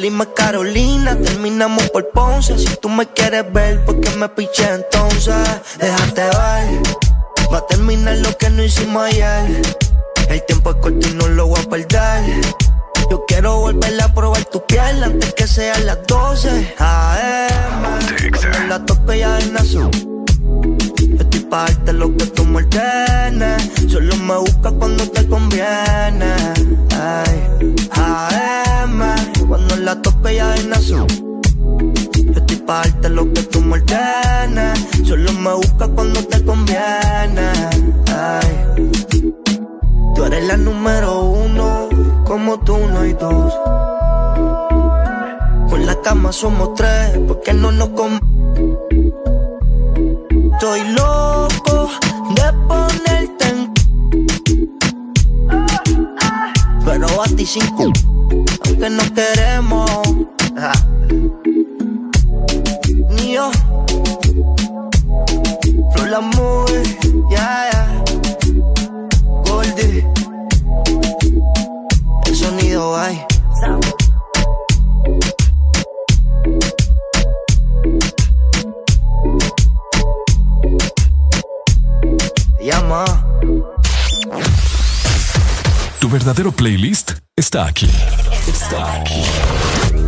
Salimos 0.02 0.30
Carolina, 0.36 1.16
terminamos 1.16 1.92
por 1.92 2.10
Ponce. 2.10 2.58
Si 2.58 2.76
tú 2.78 2.90
me 2.90 3.06
quieres 3.06 3.54
ver, 3.54 3.86
¿por 3.86 4.02
qué 4.02 4.10
me 4.16 4.28
piché 4.30 4.71
azul. 30.94 31.42
Estoy 32.36 32.58
pa' 32.58 32.82
darte 32.82 33.10
lo 33.10 33.32
que 33.34 33.44
tú 33.44 33.62
me 33.62 33.82
Solo 35.04 35.34
me 35.34 35.54
busca 35.54 35.88
cuando 35.90 36.24
te 36.26 36.44
conviene. 36.46 37.52
Tú 40.16 40.24
eres 40.26 40.48
la 40.48 40.58
número 40.58 41.24
uno 41.24 41.90
como 42.26 42.60
tú 42.60 42.78
no 42.78 43.02
hay 43.02 43.14
dos. 43.14 43.54
Con 45.70 45.86
la 45.86 45.96
cama 46.02 46.32
somos 46.32 46.74
tres, 46.76 47.20
porque 47.28 47.54
no 47.54 47.72
nos 47.72 47.90
com 47.90 48.20
Estoy 50.54 50.82
loco 50.92 51.90
de 52.36 52.54
ponerte 52.68 53.48
en. 53.50 53.74
Pero 56.86 57.08
a 57.22 57.26
ti 57.36 57.46
cinco, 57.46 57.92
aunque 58.66 58.90
no 58.90 59.04
queremos. 59.14 60.41
Yo. 63.26 63.50
Flor 65.92 66.08
la 66.08 66.20
ya, 67.30 67.32
yeah, 67.32 67.72
yeah. 67.72 68.04
Goldie 69.44 70.06
sonido 72.36 72.96
hay. 72.96 73.26
Llama. 82.62 83.06
Tu 86.00 86.08
verdadero 86.10 86.52
playlist 86.52 87.14
está 87.36 87.66
aquí. 87.66 87.90
Está 88.48 89.02
aquí. 89.02 89.24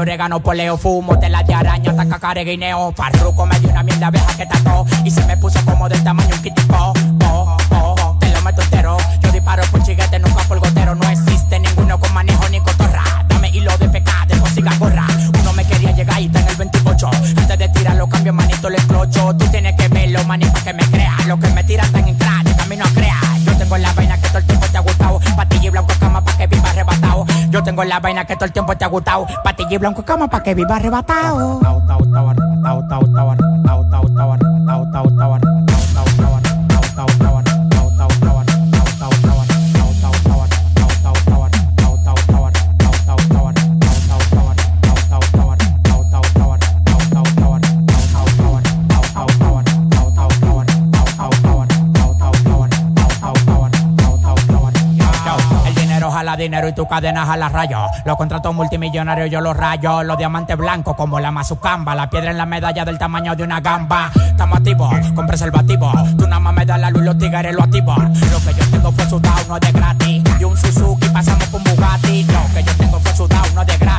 Orégano, 0.00 0.40
poleo, 0.40 0.76
fumo, 0.76 1.18
tela 1.18 1.42
de 1.42 1.54
araña, 1.54 1.94
taca, 1.94 2.34
guineo, 2.34 2.92
farruco, 2.92 3.46
me 3.46 3.58
dio 3.60 3.68
una 3.68 3.82
mierda 3.82 4.06
abeja 4.06 4.36
que 4.36 4.46
tató 4.46 4.86
y 5.04 5.10
se 5.10 5.24
me 5.26 5.36
puso 5.36 5.62
como 5.64 5.88
del 5.88 6.02
tamaño 6.02 6.34
un 6.34 6.42
kitipo, 6.42 6.92
oh, 7.24 7.56
oh, 7.70 8.16
te 8.18 8.30
lo 8.30 8.40
meto 8.40 8.62
entero, 8.62 8.96
yo 9.22 9.32
disparo 9.32 9.62
por 9.70 9.82
chiguete, 9.82 10.18
nunca 10.18 10.42
por 10.44 10.58
gotero, 10.58 10.94
no 10.94 11.08
existe 11.08 11.58
ninguno 11.60 11.98
con 12.00 12.12
manejo 12.14 12.48
ni 12.48 12.60
cotorra, 12.60 13.04
dame 13.28 13.50
hilo 13.50 13.76
de 13.76 13.88
pecado, 13.88 14.34
siga 14.54 14.74
gorra, 14.78 15.06
uno 15.38 15.52
me 15.52 15.66
quería 15.66 15.92
llegar 15.92 16.20
y 16.20 16.26
está 16.26 16.40
en 16.40 16.48
el 16.48 16.56
28, 16.56 17.10
antes 17.36 17.58
de 17.58 17.68
tirarlo 17.68 18.08
cambio 18.08 18.32
manito 18.32 18.70
le 18.70 18.76
explocho, 18.76 19.36
tú 19.36 19.46
tienes 19.48 19.76
que 19.76 19.88
verlo, 19.88 20.24
manito, 20.24 20.58
que 20.64 20.72
me 20.72 20.84
crea, 20.90 21.14
lo 21.26 21.38
que 21.38 21.48
me 21.48 21.62
tiran 21.64 21.92
tan 21.92 22.08
en 22.08 22.09
yo 27.50 27.62
tengo 27.62 27.84
la 27.84 28.00
vaina 28.00 28.24
que 28.24 28.34
todo 28.34 28.46
el 28.46 28.52
tiempo 28.52 28.76
te 28.76 28.84
ha 28.84 28.88
gustado, 28.88 29.26
patilla 29.42 29.74
y 29.74 29.78
blanco 29.78 30.02
cama 30.04 30.28
para 30.28 30.42
que 30.42 30.54
viva 30.54 30.76
arrebatado. 30.76 31.60
Y 56.50 56.72
tu 56.74 56.86
cadenas 56.86 57.28
a 57.28 57.36
la 57.36 57.48
raya. 57.48 57.86
Los 58.04 58.16
contratos 58.16 58.52
multimillonarios 58.54 59.30
yo 59.30 59.40
los 59.40 59.56
rayo. 59.56 60.02
Los 60.02 60.18
diamantes 60.18 60.56
blancos 60.56 60.96
como 60.96 61.20
la 61.20 61.30
mazucamba. 61.30 61.94
La 61.94 62.10
piedra 62.10 62.32
en 62.32 62.38
la 62.38 62.46
medalla 62.46 62.84
del 62.84 62.98
tamaño 62.98 63.36
de 63.36 63.44
una 63.44 63.60
gamba. 63.60 64.10
Estamos 64.26 64.58
activos 64.58 64.92
con 65.14 65.26
preservativo. 65.26 65.92
Tú 66.18 66.26
nada 66.26 66.40
más 66.40 66.54
me 66.54 66.66
das 66.66 66.80
la 66.80 66.90
luz 66.90 67.02
los 67.02 67.18
tigres 67.18 67.54
lo 67.54 67.62
activos. 67.62 67.98
Lo 67.98 68.40
que 68.40 68.58
yo 68.58 68.70
tengo 68.70 68.92
fue 68.92 69.06
sudado, 69.06 69.44
no 69.48 69.54
es 69.54 69.60
de 69.60 69.72
gratis. 69.72 70.22
Y 70.40 70.44
un 70.44 70.56
Suzuki 70.56 71.08
pasamos 71.08 71.52
un 71.52 71.62
Bugatti. 71.62 72.24
Lo 72.24 72.54
que 72.54 72.64
yo 72.64 72.76
tengo 72.76 72.98
fue 72.98 73.14
sudado, 73.14 73.46
no 73.54 73.60
es 73.60 73.66
de 73.68 73.76
gratis. 73.78 73.89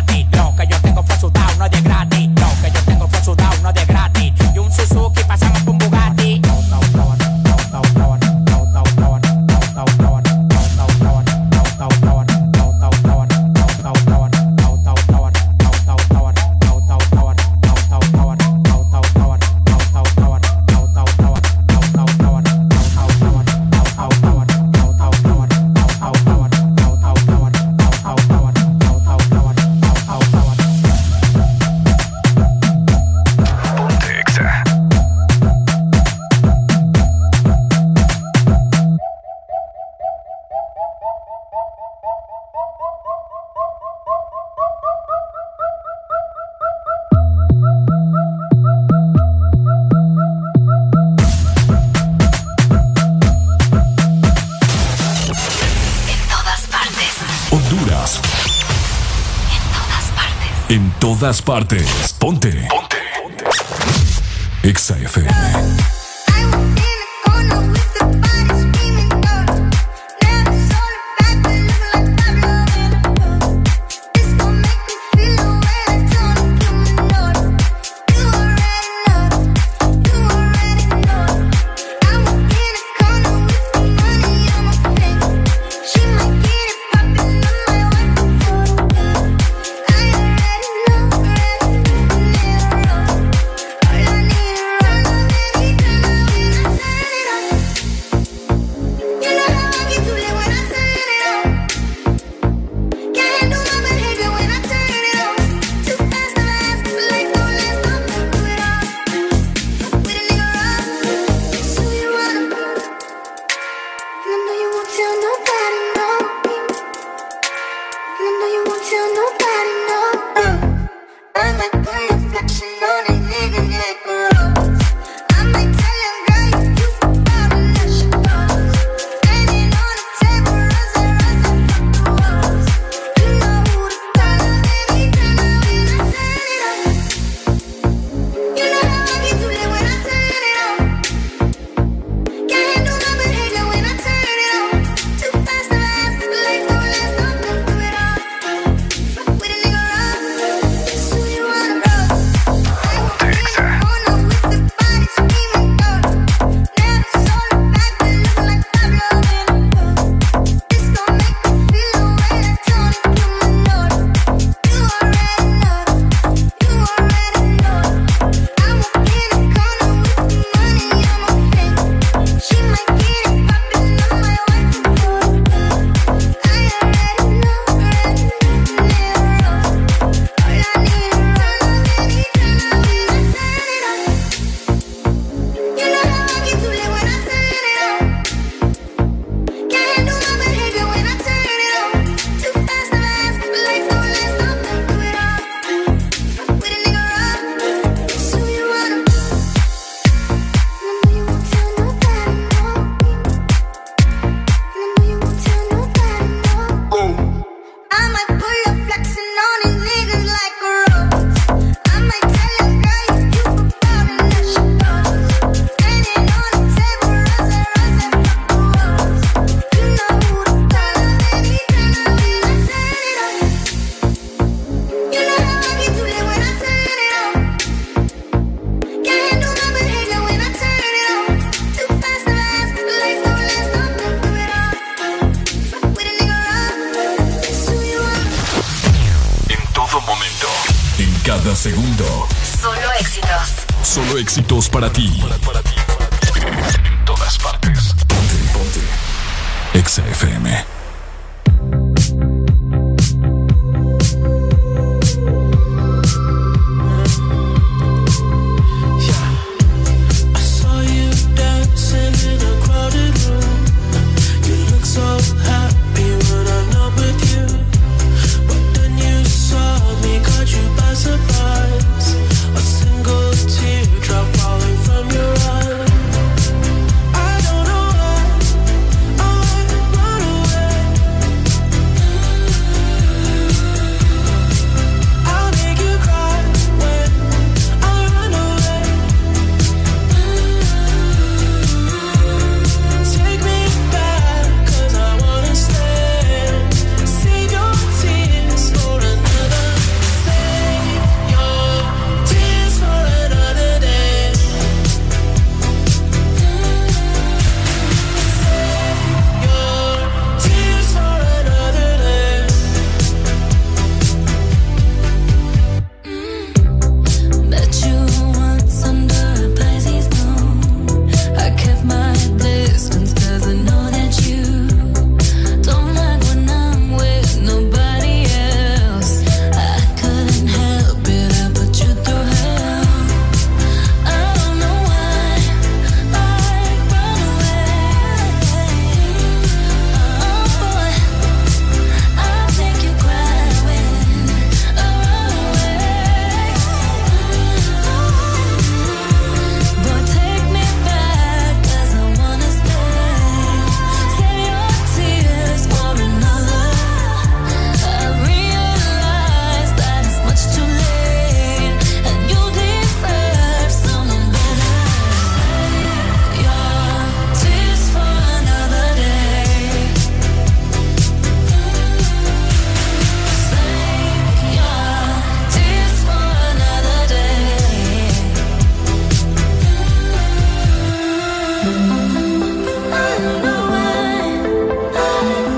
Todas 61.31 61.42
partes. 61.42 62.01